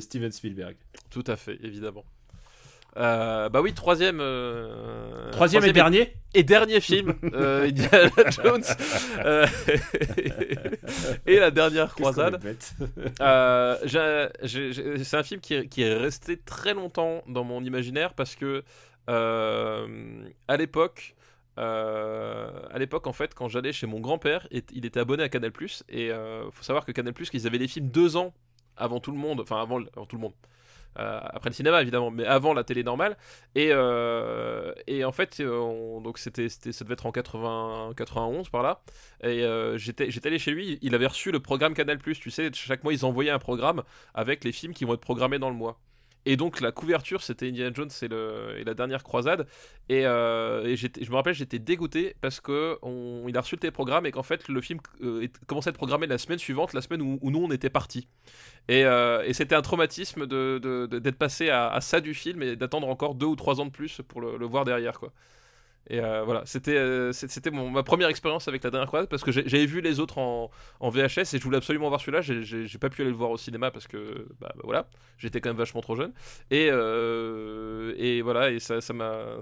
Steven 0.00 0.30
Spielberg. 0.30 0.76
Tout 1.10 1.24
à 1.26 1.36
fait, 1.36 1.58
évidemment. 1.62 2.04
Euh, 2.96 3.48
bah 3.48 3.60
oui, 3.60 3.72
troisième. 3.72 4.18
euh, 4.20 5.30
Troisième, 5.30 5.64
et 5.64 5.72
dernier 5.72 6.12
et 6.34 6.42
dernier 6.42 6.80
film, 6.80 7.14
euh, 7.34 7.68
Indiana 7.68 8.10
Jones. 8.30 8.62
euh, 9.24 9.46
et 11.26 11.38
la 11.38 11.50
dernière 11.50 11.94
croisade. 11.94 12.40
Euh, 13.20 13.76
c'est 14.42 15.16
un 15.16 15.22
film 15.22 15.40
qui 15.40 15.54
est, 15.54 15.68
qui 15.68 15.82
est 15.82 15.94
resté 15.94 16.36
très 16.36 16.74
longtemps 16.74 17.22
dans 17.28 17.44
mon 17.44 17.62
imaginaire 17.64 18.14
parce 18.14 18.34
que 18.36 18.62
à 19.06 20.56
l'époque. 20.56 21.14
à 21.56 22.78
l'époque, 22.78 23.06
en 23.06 23.12
fait, 23.12 23.34
quand 23.34 23.48
j'allais 23.48 23.72
chez 23.72 23.86
mon 23.86 24.00
grand-père, 24.00 24.46
il 24.72 24.86
était 24.86 25.00
abonné 25.00 25.22
à 25.22 25.28
Canal+, 25.28 25.52
et 25.88 26.10
euh, 26.10 26.50
faut 26.50 26.62
savoir 26.62 26.84
que 26.84 26.92
Canal+, 26.92 27.12
qu'ils 27.14 27.46
avaient 27.46 27.58
les 27.58 27.68
films 27.68 27.88
deux 27.88 28.16
ans 28.16 28.32
avant 28.76 29.00
tout 29.00 29.10
le 29.12 29.18
monde, 29.18 29.40
enfin 29.40 29.60
avant, 29.60 29.82
tout 29.82 30.16
le 30.16 30.22
monde, 30.22 30.32
après 30.96 31.50
le 31.50 31.54
cinéma 31.54 31.80
évidemment, 31.82 32.10
mais 32.10 32.24
avant 32.26 32.52
la 32.54 32.64
télé 32.64 32.82
normale, 32.84 33.16
et, 33.54 33.68
euh, 33.72 34.72
et 34.86 35.04
en 35.04 35.12
fait, 35.12 35.40
euh, 35.40 35.58
on- 35.58 36.00
donc 36.00 36.18
c'était, 36.18 36.48
ça 36.48 36.84
devait 36.84 36.94
être 36.94 37.06
en 37.06 37.12
80, 37.12 37.92
91 37.96 38.48
par 38.50 38.62
là, 38.62 38.82
et 39.22 39.42
euh, 39.44 39.78
j'étais, 39.78 40.10
j'étais 40.10 40.28
allé 40.28 40.38
chez 40.38 40.50
lui, 40.50 40.78
il 40.82 40.94
avait 40.94 41.06
reçu 41.06 41.30
le 41.32 41.40
programme 41.40 41.74
Canal+, 41.74 41.98
tu 42.02 42.30
sais, 42.30 42.50
chaque 42.54 42.84
mois 42.84 42.92
ils 42.92 43.04
envoyaient 43.04 43.30
un 43.30 43.38
programme 43.38 43.82
avec 44.14 44.44
les 44.44 44.52
films 44.52 44.74
qui 44.74 44.84
vont 44.84 44.94
être 44.94 45.00
programmés 45.00 45.38
dans 45.38 45.50
le 45.50 45.56
mois. 45.56 45.78
Et 46.26 46.36
donc 46.36 46.60
la 46.60 46.70
couverture 46.72 47.22
c'était 47.22 47.48
Indiana 47.48 47.72
Jones 47.74 47.88
et, 48.02 48.08
le, 48.08 48.54
et 48.58 48.64
la 48.64 48.74
dernière 48.74 49.02
croisade. 49.02 49.46
Et, 49.88 50.06
euh, 50.06 50.76
je 50.76 51.10
me 51.10 51.14
rappelle 51.16 51.34
j'étais 51.34 51.58
dégoûté 51.58 52.14
parce 52.20 52.40
que 52.40 52.78
on, 52.82 53.24
il 53.28 53.36
a 53.36 53.40
reçu 53.40 53.54
le 53.56 53.60
téléprogramme 53.60 54.06
et 54.06 54.10
qu'en 54.12 54.22
fait 54.22 54.48
le 54.48 54.60
film 54.60 54.80
euh, 55.02 55.26
commençait 55.46 55.68
à 55.68 55.70
être 55.70 55.76
programmé 55.76 56.06
la 56.06 56.18
semaine 56.18 56.38
suivante, 56.38 56.72
la 56.74 56.82
semaine 56.82 57.02
où, 57.02 57.18
nous 57.30 57.38
on 57.42 57.50
était 57.50 57.70
partis. 57.70 58.06
Et, 58.68 58.84
euh, 58.84 59.32
c'était 59.32 59.54
un 59.54 59.62
traumatisme 59.62 60.26
de, 60.26 60.58
de- 60.62 60.86
de- 60.86 60.98
d'être 60.98 61.16
passé 61.18 61.48
à, 61.50 61.68
à 61.72 61.80
ça 61.80 62.00
du 62.00 62.14
film 62.14 62.42
et 62.42 62.56
d'attendre 62.56 62.88
encore 62.88 63.14
deux 63.14 63.26
ou 63.26 63.36
trois 63.36 63.60
ans 63.60 63.66
de 63.66 63.70
plus 63.70 64.00
pour 64.08 64.20
le, 64.20 64.36
le 64.36 64.46
voir 64.46 64.64
derrière 64.64 64.98
quoi. 65.00 65.12
Et 65.92 65.98
euh, 65.98 66.22
voilà, 66.22 66.42
c'était 66.44 66.76
euh, 66.76 67.12
ma 67.52 67.82
première 67.82 68.08
expérience 68.08 68.46
avec 68.46 68.62
la 68.62 68.70
dernière 68.70 68.86
croisade 68.86 69.08
parce 69.08 69.24
que 69.24 69.32
j'avais 69.32 69.66
vu 69.66 69.80
les 69.80 69.98
autres 69.98 70.18
en, 70.18 70.48
en 70.78 70.88
VHS 70.88 71.34
et 71.34 71.38
je 71.38 71.42
voulais 71.42 71.56
absolument 71.56 71.88
voir 71.88 72.00
celui-là. 72.00 72.20
J'ai- 72.20 72.78
pas 72.78 72.88
pu 72.88 73.02
aller 73.02 73.10
le 73.10 73.16
voir 73.16 73.30
au 73.30 73.36
cinéma 73.36 73.72
parce 73.72 73.88
que 73.88 74.26
bah, 74.40 74.52
bah, 74.54 74.62
voilà, 74.64 74.86
j'étais 75.18 75.40
quand 75.40 75.50
même 75.50 75.56
vachement 75.58 75.80
trop 75.80 75.96
jeune. 75.96 76.12
Et, 76.52 76.68
euh, 76.70 77.92
et 77.98 78.22
voilà, 78.22 78.50
et 78.52 78.60
ça 78.60 78.78
m'a, 78.94 79.40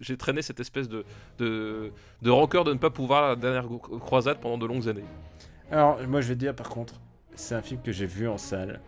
j'ai 0.00 0.16
traîné 0.16 0.40
cette 0.40 0.60
espèce 0.60 0.88
de, 0.88 1.04
de, 1.38 1.92
de 2.22 2.30
rancœur 2.30 2.64
de 2.64 2.72
ne 2.72 2.78
pas 2.78 2.90
pouvoir 2.90 3.28
la 3.28 3.36
dernière 3.36 3.66
cro- 3.66 3.98
croisade 4.00 4.38
pendant 4.40 4.56
de 4.58 4.66
longues 4.66 4.88
années. 4.88 5.04
Alors, 5.70 5.98
moi, 6.08 6.22
je 6.22 6.28
vais 6.28 6.34
te 6.34 6.40
dire 6.40 6.54
par 6.56 6.70
contre, 6.70 6.94
c'est 7.34 7.54
un 7.54 7.62
film 7.62 7.80
que 7.82 7.92
j'ai 7.92 8.06
vu 8.06 8.26
en 8.28 8.38
salle. 8.38 8.80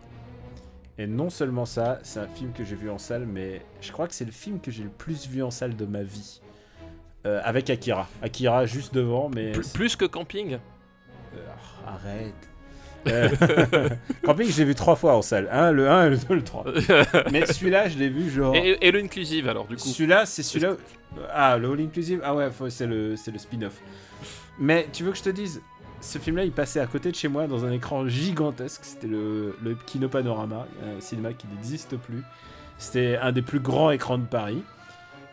Et 0.96 1.06
non 1.06 1.28
seulement 1.28 1.66
ça, 1.66 1.98
c'est 2.02 2.20
un 2.20 2.28
film 2.28 2.52
que 2.52 2.64
j'ai 2.64 2.76
vu 2.76 2.88
en 2.88 2.98
salle, 2.98 3.26
mais 3.26 3.62
je 3.80 3.92
crois 3.92 4.08
que 4.08 4.14
c'est 4.14 4.24
le 4.24 4.32
film 4.32 4.60
que 4.60 4.70
j'ai 4.70 4.84
le 4.84 4.90
plus 4.90 5.28
vu 5.28 5.42
en 5.42 5.50
salle 5.50 5.76
de 5.76 5.84
ma 5.86 6.02
vie. 6.02 6.40
Euh, 7.26 7.40
avec 7.42 7.70
Akira. 7.70 8.08
Akira 8.22 8.66
juste 8.66 8.94
devant, 8.94 9.30
mais. 9.34 9.52
Plus, 9.52 9.68
plus 9.68 9.96
que 9.96 10.04
camping. 10.04 10.58
Euh, 11.34 11.38
arrête. 11.86 12.34
Euh, 13.06 13.28
Camping, 14.24 14.50
je 14.50 14.58
l'ai 14.58 14.64
vu 14.64 14.74
trois 14.74 14.96
fois 14.96 15.14
en 15.14 15.22
salle. 15.22 15.48
Un, 15.52 15.72
le 15.72 15.90
1 15.90 16.06
et 16.06 16.10
le 16.10 16.16
2, 16.16 16.34
le 16.34 16.42
3. 16.42 16.64
Mais 17.32 17.44
celui-là, 17.44 17.88
je 17.88 17.98
l'ai 17.98 18.08
vu 18.08 18.30
genre. 18.30 18.54
et, 18.54 18.78
et 18.80 18.92
l'inclusive 18.92 19.46
alors 19.48 19.66
du 19.66 19.76
coup. 19.76 19.88
Celui-là, 19.88 20.24
c'est 20.24 20.42
celui-là. 20.42 20.76
Ah, 21.32 21.58
le 21.58 21.70
All 21.70 21.80
Inclusive? 21.80 22.20
Ah 22.24 22.34
ouais, 22.34 22.48
c'est 22.70 22.86
le, 22.86 23.14
c'est 23.16 23.30
le 23.30 23.38
spin-off. 23.38 23.74
Mais 24.58 24.88
tu 24.92 25.04
veux 25.04 25.12
que 25.12 25.18
je 25.18 25.22
te 25.22 25.28
dise 25.28 25.60
Ce 26.00 26.18
film-là, 26.18 26.44
il 26.44 26.52
passait 26.52 26.80
à 26.80 26.86
côté 26.86 27.10
de 27.10 27.16
chez 27.16 27.28
moi 27.28 27.46
dans 27.46 27.64
un 27.66 27.72
écran 27.72 28.08
gigantesque. 28.08 28.80
C'était 28.84 29.06
le, 29.06 29.56
le 29.62 29.74
Kino 29.86 30.08
Panorama, 30.08 30.66
un 30.96 31.00
cinéma 31.00 31.32
qui 31.34 31.46
n'existe 31.48 31.96
plus. 31.96 32.22
C'était 32.78 33.16
un 33.20 33.32
des 33.32 33.42
plus 33.42 33.60
grands 33.60 33.90
écrans 33.90 34.18
de 34.18 34.24
Paris. 34.26 34.62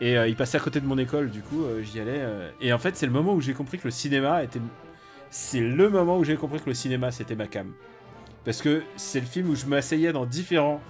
Et 0.02 0.18
euh, 0.18 0.26
il 0.26 0.34
passait 0.34 0.56
à 0.56 0.60
côté 0.60 0.80
de 0.80 0.86
mon 0.86 0.98
école, 0.98 1.30
du 1.30 1.42
coup, 1.42 1.62
euh, 1.62 1.80
j'y 1.80 2.00
allais. 2.00 2.18
euh, 2.18 2.50
et 2.60 2.72
en 2.72 2.78
fait, 2.78 2.96
c'est 2.96 3.06
le 3.06 3.12
moment 3.12 3.34
où 3.34 3.40
j'ai 3.40 3.52
compris 3.54 3.78
que 3.78 3.84
le 3.84 3.92
cinéma 3.92 4.42
était. 4.42 4.60
C'est 5.30 5.60
le 5.60 5.88
moment 5.88 6.18
où 6.18 6.24
j'ai 6.24 6.34
compris 6.34 6.58
que 6.60 6.68
le 6.68 6.74
cinéma 6.74 7.12
c'était 7.12 7.36
ma 7.36 7.46
cam. 7.46 7.72
Parce 8.44 8.60
que 8.60 8.82
c'est 8.96 9.20
le 9.20 9.26
film 9.26 9.48
où 9.48 9.54
je 9.54 9.64
m'asseyais 9.66 10.12
dans 10.12 10.26
différents 10.26 10.80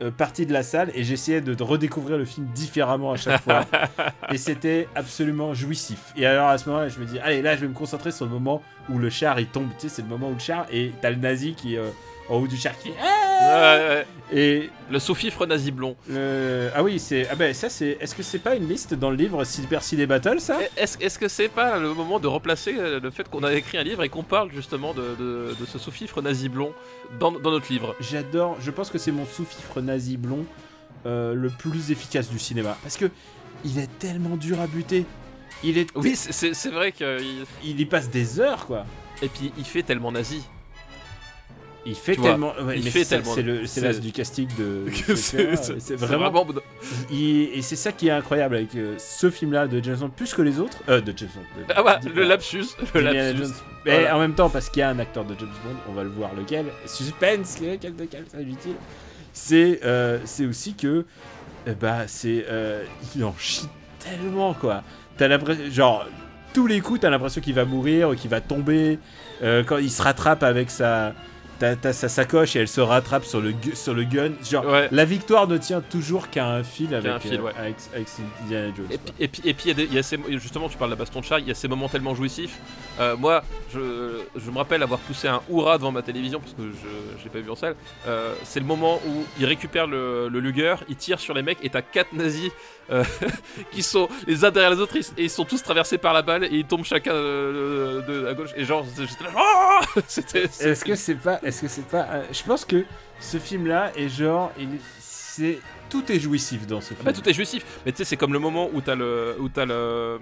euh, 0.00 0.10
parties 0.10 0.46
de 0.46 0.54
la 0.54 0.62
salle 0.62 0.90
et 0.94 1.04
j'essayais 1.04 1.42
de, 1.42 1.52
de 1.52 1.62
redécouvrir 1.62 2.16
le 2.16 2.24
film 2.24 2.46
différemment 2.54 3.12
à 3.12 3.16
chaque 3.18 3.42
fois. 3.42 3.66
et 4.32 4.38
c'était 4.38 4.88
absolument 4.94 5.52
jouissif. 5.52 6.14
Et 6.16 6.24
alors 6.24 6.48
à 6.48 6.56
ce 6.56 6.66
moment-là, 6.70 6.88
je 6.88 6.98
me 6.98 7.04
dis, 7.04 7.18
allez, 7.18 7.42
là, 7.42 7.54
je 7.56 7.60
vais 7.60 7.68
me 7.68 7.74
concentrer 7.74 8.10
sur 8.10 8.24
le 8.24 8.30
moment 8.30 8.62
où 8.88 8.98
le 8.98 9.10
char 9.10 9.38
il 9.38 9.48
tombe. 9.48 9.68
Tu 9.78 9.82
sais, 9.82 9.96
c'est 9.96 10.02
le 10.02 10.08
moment 10.08 10.30
où 10.30 10.32
le 10.32 10.38
char 10.40 10.66
et 10.72 10.92
t'as 11.02 11.10
le 11.10 11.16
nazi 11.16 11.54
qui 11.54 11.76
euh, 11.76 11.90
en 12.28 12.36
haut 12.36 12.46
du 12.46 12.56
char 12.56 12.76
qui 12.78 12.88
fait. 12.88 12.94
Ah 13.00 13.18
Ouais, 13.42 13.88
ouais. 13.88 14.06
Et 14.34 14.70
Le 14.90 14.98
sous-fifre 14.98 15.44
nazi 15.46 15.72
blond. 15.72 15.96
le- 16.08 16.70
ah 16.74 16.82
oui, 16.82 16.98
c'est 16.98 17.26
ah 17.30 17.34
ben 17.34 17.52
ça 17.52 17.68
c'est. 17.68 17.98
Est-ce 18.00 18.14
que 18.14 18.22
c'est 18.22 18.38
pas 18.38 18.54
une 18.54 18.68
liste 18.68 18.94
dans 18.94 19.10
le 19.10 19.16
livre 19.16 19.44
Super 19.44 19.82
Ciné 19.82 20.06
Battle 20.06 20.40
ça? 20.40 20.58
Est-ce 20.76 20.96
est-ce 21.00 21.18
que 21.18 21.28
c'est 21.28 21.48
pas 21.48 21.78
le 21.78 21.92
moment 21.92 22.20
de 22.20 22.28
replacer 22.28 22.74
euh, 22.78 23.00
le 23.00 23.10
fait 23.10 23.28
qu'on 23.28 23.42
a 23.42 23.52
écrit 23.52 23.78
un 23.78 23.82
livre 23.82 24.02
et 24.04 24.08
qu'on 24.08 24.22
parle 24.22 24.50
justement 24.52 24.94
de, 24.94 25.14
de- 25.18 25.56
de 25.58 25.66
ce 25.66 25.78
sous-fifre 25.78 26.22
nazi 26.22 26.48
blond 26.48 26.72
dans, 27.18 27.32
dans 27.32 27.50
notre 27.50 27.70
livre? 27.72 27.94
J'adore. 28.00 28.56
Je 28.60 28.70
pense 28.70 28.90
que 28.90 28.98
c'est 28.98 29.12
mon 29.12 29.26
sous-fifre 29.26 29.80
nazi 29.80 30.16
blond 30.16 30.44
euh, 31.04 31.34
le 31.34 31.50
plus 31.50 31.90
efficace 31.90 32.30
du 32.30 32.38
cinéma 32.38 32.76
parce 32.82 32.96
que 32.96 33.10
il 33.64 33.78
est 33.78 33.90
tellement 33.98 34.36
dur 34.36 34.60
à 34.60 34.66
buter. 34.66 35.04
Il 35.64 35.76
est. 35.78 35.88
Oui, 35.96 36.14
c'est- 36.16 36.32
c'est 36.32 36.54
c'est 36.54 36.70
vrai 36.70 36.92
qu'il 36.92 37.44
Il 37.64 37.80
y 37.80 37.84
passe 37.86 38.08
des 38.08 38.40
heures 38.40 38.66
quoi. 38.66 38.86
et 39.20 39.28
puis 39.28 39.52
il 39.58 39.64
fait 39.64 39.82
tellement 39.82 40.12
nazi. 40.12 40.42
Il 41.84 41.96
fait 41.96 42.14
Tu 42.14 42.22
tellement. 42.22 42.52
ouais, 42.62 42.78
il 42.78 42.84
fait 42.84 43.02
c'est 43.02 43.04
ça, 43.04 43.16
tellement- 43.34 43.64
C'est 43.66 43.80
le- 43.80 43.88
l'as 43.88 43.98
du 43.98 44.12
casting 44.12 44.48
de. 44.56 44.84
C'est 45.16 45.96
vraiment. 45.96 46.30
vraiment 46.30 46.46
il- 47.10 47.50
Et 47.54 47.62
c'est 47.62 47.74
ça 47.76 47.90
qui 47.90 48.06
est 48.08 48.12
incroyable 48.12 48.54
avec 48.56 48.74
euh, 48.76 48.94
ce 48.98 49.30
film-là 49.30 49.66
de 49.66 49.82
James 49.82 49.96
Bond 49.96 50.10
plus 50.10 50.32
que 50.32 50.42
les 50.42 50.60
autres. 50.60 50.78
Euh, 50.88 51.00
de 51.00 51.12
James 51.16 51.28
Bond. 51.34 51.60
de- 51.66 51.72
Ah 51.76 51.82
bah, 51.82 51.96
de- 51.98 52.08
le 52.10 52.22
lapsus, 52.24 52.66
le 52.94 53.00
lapsus. 53.00 53.36
Jones. 53.42 53.52
Mais 53.84 53.92
Voilà. 54.00 54.16
en 54.16 54.20
même 54.20 54.34
temps, 54.34 54.48
parce 54.48 54.68
qu'il 54.70 54.78
y 54.80 54.82
a 54.82 54.90
un 54.90 54.98
acteur 55.00 55.24
de 55.24 55.34
James 55.38 55.48
Bond, 55.64 55.76
on 55.88 55.92
va 55.92 56.04
le 56.04 56.10
voir 56.10 56.30
lequel. 56.36 56.66
Suspense, 56.86 57.58
lequel 57.60 57.96
de 57.96 58.04
quel 58.04 58.26
s'agit-il? 58.28 58.74
C'est 59.32 59.80
euh, 59.84 60.18
c'est 60.24 60.46
aussi 60.46 60.74
que. 60.74 61.04
euh, 61.66 61.74
bah, 61.80 62.06
c'est. 62.06 62.44
euh, 62.48 62.84
il 63.16 63.24
en 63.24 63.34
chie 63.38 63.68
tellement, 63.98 64.54
quoi. 64.54 64.82
T'as 65.16 65.26
l'impression. 65.28 65.64
Genre, 65.70 66.06
tous 66.54 66.66
les 66.66 66.80
coups, 66.80 67.00
t'as 67.00 67.10
l'impression 67.10 67.40
qu'il 67.40 67.54
va 67.54 67.64
mourir, 67.64 68.14
qu'il 68.14 68.30
va 68.30 68.40
tomber. 68.40 68.98
Euh, 69.42 69.64
quand 69.64 69.78
il 69.78 69.90
se 69.90 70.00
rattrape 70.02 70.42
avec 70.44 70.70
sa. 70.70 71.12
T'as 71.80 71.92
sa 71.92 72.08
sacoche 72.08 72.56
et 72.56 72.58
elle 72.60 72.66
se 72.68 72.80
rattrape 72.80 73.24
sur 73.24 73.40
le, 73.40 73.54
sur 73.74 73.94
le 73.94 74.02
gun. 74.02 74.32
Genre, 74.42 74.64
Ouais. 74.66 74.88
la 74.90 75.04
victoire 75.04 75.46
ne 75.46 75.56
tient 75.58 75.80
toujours 75.80 76.28
qu'à 76.28 76.48
un 76.48 76.64
fil 76.64 76.92
avec, 76.92 77.12
un 77.12 77.20
fil, 77.20 77.34
euh, 77.34 77.42
ouais. 77.42 77.52
avec, 77.56 77.76
avec 77.94 78.08
Indiana 78.42 78.72
Jones. 78.76 78.86
Et 78.90 78.98
puis, 78.98 79.12
et 79.20 79.28
puis, 79.28 79.42
et 79.44 79.54
puis 79.54 79.68
y 79.68 79.70
a 79.70 79.74
des- 79.74 79.84
il 79.84 79.94
y, 79.94 79.98
a 79.98 80.02
ces, 80.02 80.18
justement, 80.30 80.68
tu 80.68 80.76
parles 80.76 80.90
de 80.90 80.96
la 80.96 80.98
baston 80.98 81.20
de 81.20 81.24
chat, 81.24 81.38
il 81.38 81.46
y 81.46 81.50
a 81.52 81.54
ces 81.54 81.68
moments 81.68 81.88
tellement 81.88 82.14
jouissifs. 82.16 82.58
Euh, 82.98 83.16
moi, 83.16 83.44
je, 83.72 84.20
je 84.34 84.50
me 84.50 84.58
rappelle 84.58 84.82
avoir 84.82 84.98
poussé 85.00 85.28
un 85.28 85.40
hurrah 85.48 85.78
devant 85.78 85.92
ma 85.92 86.02
télévision 86.02 86.40
parce 86.40 86.52
que 86.54 86.62
je 87.18 87.22
l'ai 87.24 87.30
pas 87.30 87.38
vu 87.38 87.50
en 87.50 87.54
salle. 87.56 87.76
Euh, 88.08 88.34
c'est 88.42 88.58
le 88.60 88.66
moment 88.66 89.00
où 89.06 89.24
il 89.38 89.46
récupère 89.46 89.86
le, 89.86 90.28
le 90.28 90.40
Luger, 90.40 90.74
il 90.88 90.96
tire 90.96 91.20
sur 91.20 91.32
les 91.34 91.42
mecs 91.42 91.58
et 91.62 91.70
t'as 91.70 91.82
quatre 91.82 92.12
nazis 92.12 92.50
euh, 92.92 93.04
qui 93.72 93.82
sont 93.82 94.08
les 94.26 94.44
uns 94.44 94.50
derrière 94.50 94.70
les 94.70 94.80
autres 94.80 94.96
et 94.96 95.24
ils 95.24 95.30
sont 95.30 95.44
tous 95.44 95.62
traversés 95.62 95.98
par 95.98 96.12
la 96.12 96.22
balle 96.22 96.44
et 96.44 96.50
ils 96.52 96.64
tombent 96.64 96.84
chacun 96.84 97.12
euh, 97.12 98.02
de, 98.02 98.26
à 98.26 98.34
gauche. 98.34 98.50
Et 98.56 98.64
genre, 98.64 98.84
j'étais 98.96 99.24
là, 99.24 99.30
Oh 99.36 100.00
c'était. 100.06 100.44
Est-ce 100.44 100.84
que 100.84 100.94
c'est 100.94 101.14
pas, 101.14 101.40
est-ce 101.42 101.62
que 101.62 101.68
c'est 101.68 101.86
pas, 101.86 102.06
euh, 102.10 102.22
je 102.32 102.42
pense 102.42 102.64
que 102.64 102.84
ce 103.20 103.38
film-là 103.38 103.92
est 103.96 104.08
genre, 104.08 104.52
il, 104.58 104.68
c'est, 104.98 105.58
tout 105.88 106.10
est 106.12 106.20
jouissif 106.20 106.66
dans 106.66 106.80
ce 106.80 106.88
film. 106.88 107.00
Bah, 107.04 107.12
tout 107.12 107.26
est 107.28 107.32
jouissif, 107.32 107.64
mais 107.86 107.92
tu 107.92 107.98
sais, 107.98 108.04
c'est 108.04 108.16
comme 108.16 108.32
le 108.32 108.38
moment 108.38 108.68
où 108.72 108.80
t'as 108.80 108.94
le, 108.94 109.36
où 109.38 109.48
t'as 109.48 109.64
le, 109.64 110.18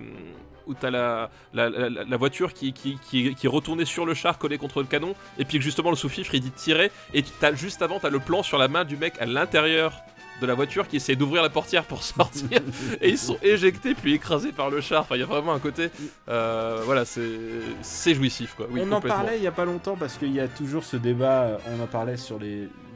où 0.66 0.74
t'as 0.74 0.90
la, 0.90 1.30
la, 1.52 1.68
la, 1.68 1.88
la 1.88 2.16
voiture 2.16 2.52
qui, 2.52 2.72
qui, 2.72 2.98
qui, 2.98 3.34
qui 3.34 3.46
est 3.46 3.50
retournée 3.50 3.84
sur 3.84 4.06
le 4.06 4.14
char 4.14 4.38
collée 4.38 4.58
contre 4.58 4.80
le 4.80 4.86
canon, 4.86 5.14
et 5.38 5.44
puis 5.44 5.58
que 5.58 5.64
justement 5.64 5.90
le 5.90 5.96
sous-fifre 5.96 6.34
il 6.34 6.40
dit 6.40 6.50
tirer, 6.52 6.92
et 7.14 7.22
t'as 7.22 7.54
juste 7.54 7.82
avant 7.82 7.98
t'as 7.98 8.10
le 8.10 8.20
plan 8.20 8.42
sur 8.42 8.58
la 8.58 8.68
main 8.68 8.84
du 8.84 8.96
mec 8.96 9.14
à 9.20 9.26
l'intérieur 9.26 9.92
de 10.40 10.46
la 10.46 10.54
voiture 10.54 10.88
qui 10.88 10.96
essaie 10.96 11.16
d'ouvrir 11.16 11.42
la 11.42 11.50
portière 11.50 11.84
pour 11.84 12.02
sortir, 12.02 12.60
et 13.00 13.08
ils 13.10 13.18
sont 13.18 13.36
éjectés 13.42 13.94
puis 13.94 14.14
écrasés 14.14 14.52
par 14.52 14.70
le 14.70 14.80
char. 14.80 15.02
Enfin, 15.02 15.16
il 15.16 15.20
y 15.20 15.22
a 15.22 15.26
vraiment 15.26 15.52
un 15.52 15.58
côté, 15.58 15.90
euh, 16.28 16.80
voilà, 16.84 17.04
c'est, 17.04 18.14
jouissif 18.14 18.54
quoi. 18.56 18.66
Oui, 18.70 18.80
on 18.84 18.92
en 18.92 19.00
parlait 19.00 19.36
il 19.36 19.42
y 19.42 19.46
a 19.46 19.52
pas 19.52 19.64
longtemps 19.64 19.96
parce 19.96 20.16
qu'il 20.18 20.32
y 20.32 20.40
a 20.40 20.48
toujours 20.48 20.84
ce 20.84 20.96
débat. 20.96 21.42
euh, 21.42 21.58
On 21.78 21.82
en 21.82 21.86
parlait 21.86 22.16
sur 22.16 22.38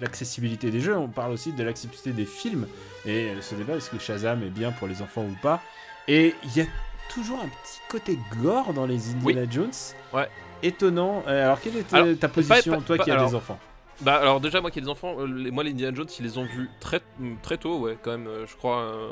l'accessibilité 0.01 0.71
des 0.71 0.81
jeux. 0.81 0.97
On 0.97 1.09
parle 1.09 1.33
aussi 1.33 1.53
de 1.53 1.63
l'accessibilité 1.63 2.11
des 2.13 2.27
films 2.27 2.67
et 3.07 3.29
euh, 3.31 3.41
ce 3.41 3.55
débat 3.55 3.75
est-ce 3.77 3.91
que 3.91 3.99
Shazam 3.99 4.43
est 4.43 4.51
bien 4.51 4.73
pour 4.73 4.89
les 4.89 5.03
enfants 5.03 5.23
ou 5.25 5.37
pas? 5.43 5.61
Et 6.09 6.35
il 6.45 6.57
y 6.57 6.61
a 6.61 6.67
toujours 7.13 7.39
un 7.39 7.49
petit 7.49 7.81
côté 7.89 8.19
gore 8.43 8.73
dans 8.73 8.87
les 8.87 9.11
Indiana 9.11 9.45
Jones. 9.51 9.71
Ouais. 10.13 10.29
Étonnant. 10.63 11.23
Alors 11.27 11.61
quelle 11.61 11.85
Alors, 11.93 12.17
ta 12.19 12.29
position, 12.29 12.77
pas- 12.77 12.81
toi 12.81 12.99
qui 12.99 13.11
as 13.11 13.25
des 13.25 13.35
enfants? 13.35 13.59
Bah 14.01 14.17
alors 14.17 14.41
déjà 14.41 14.61
moi 14.61 14.71
qui 14.71 14.81
ai 14.81 14.83
des 14.83 14.89
enfants, 14.89 15.15
euh, 15.21 15.27
moi 15.53 15.63
les 15.63 15.71
Indiana 15.71 15.97
Jones 15.97 16.09
ils 16.19 16.25
les 16.25 16.37
ont 16.39 16.45
vus 16.45 16.69
très 16.81 17.01
très 17.43 17.59
tôt 17.59 17.79
ouais 17.79 17.97
quand 18.03 18.11
même 18.11 18.27
euh, 18.27 18.45
je 18.47 18.57
crois 18.57 18.79
euh, 18.81 19.11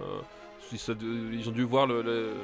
ils, 0.73 1.49
ont 1.49 1.53
dû 1.53 1.63
voir 1.63 1.87
le, 1.87 2.03
le- 2.03 2.35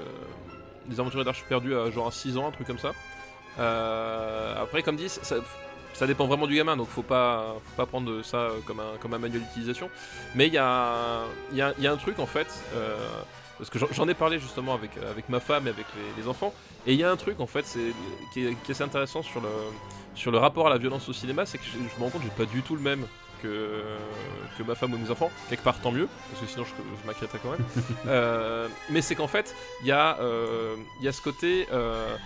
les 0.89 1.01
aventuriers 1.01 1.25
d'Arche 1.25 1.45
perdue 1.49 1.75
à 1.75 1.91
genre 1.91 2.07
à 2.07 2.13
6 2.13 2.37
ans 2.39 2.47
un 2.49 2.51
truc 2.53 2.67
comme 2.67 2.79
ça. 2.79 2.93
Après 4.61 4.83
comme 4.83 4.97
dit 4.97 5.09
ça, 5.09 6.07
dépend 6.07 6.27
vraiment 6.27 6.47
du 6.47 6.55
gamin 6.55 6.77
donc 6.77 6.89
faut 6.89 7.03
pas 7.03 7.57
faut 7.65 7.77
pas 7.77 7.87
prendre 7.87 8.23
ça 8.23 8.49
comme 8.67 8.79
un 8.81 8.97
comme 9.01 9.15
un 9.15 9.19
manuel 9.19 9.43
d'utilisation. 9.43 9.91
Mais 10.37 10.47
il 10.47 10.53
y 10.55 10.59
a 10.59 11.23
y 11.53 11.61
a, 11.61 11.93
un 11.93 11.97
truc 11.97 12.19
en 12.21 12.27
fait 12.27 12.47
parce 13.59 13.71
que 13.71 13.79
j'en- 13.93 14.09
ai 14.09 14.15
parlé 14.15 14.39
justement 14.39 14.75
avec 14.75 14.93
avec 15.11 15.29
ma 15.29 15.41
femme 15.41 15.67
et 15.67 15.71
avec 15.71 15.87
les, 16.17 16.29
enfants 16.29 16.55
et 16.87 16.93
il 16.93 17.01
y 17.01 17.05
a 17.05 17.11
un 17.11 17.17
truc 17.17 17.41
en 17.41 17.47
fait 17.49 17.67
qui 18.33 18.45
est 18.47 18.71
assez 18.71 18.85
intéressant 18.85 19.23
sur 19.23 19.41
le 19.41 19.49
sur 20.19 20.33
le 20.33 20.39
rapport 20.39 20.67
à 20.67 20.71
la 20.71 20.79
violence 20.79 21.09
au 21.09 21.13
cinéma, 21.13 21.47
c'est 21.47 21.59
que 21.59 21.65
je, 21.65 21.71
je 21.79 21.99
me 21.99 22.05
rends 22.05 22.11
compte 22.11 22.23
que 22.23 22.29
j'ai 22.29 22.45
pas 22.45 22.51
du 22.51 22.63
tout 22.63 22.75
le 22.75 22.83
même 22.83 23.07
que, 23.41 23.83
que 24.59 24.63
ma 24.65 24.75
femme 24.75 24.95
ou 24.95 24.99
mes 24.99 25.11
enfants. 25.11 25.31
Quelque 25.49 25.63
part, 25.63 25.81
tant 25.81 25.93
mieux, 25.93 26.09
parce 26.31 26.45
que 26.45 26.51
sinon 26.51 26.65
je, 26.65 26.71
je 27.01 27.07
m'inquiéterais 27.07 27.39
quand 27.43 27.53
même. 27.53 27.65
Euh, 28.07 28.69
mais 28.91 29.03
c'est 29.03 29.15
qu'en 29.15 29.29
fait, 29.29 29.55
il 29.83 29.89
y, 29.89 29.93
a, 29.93 30.19
euh, 30.21 30.77
y 31.03 31.09
a 31.09 31.13
ce 31.13 31.21
côté, 31.21 31.67
euh, 31.73 32.17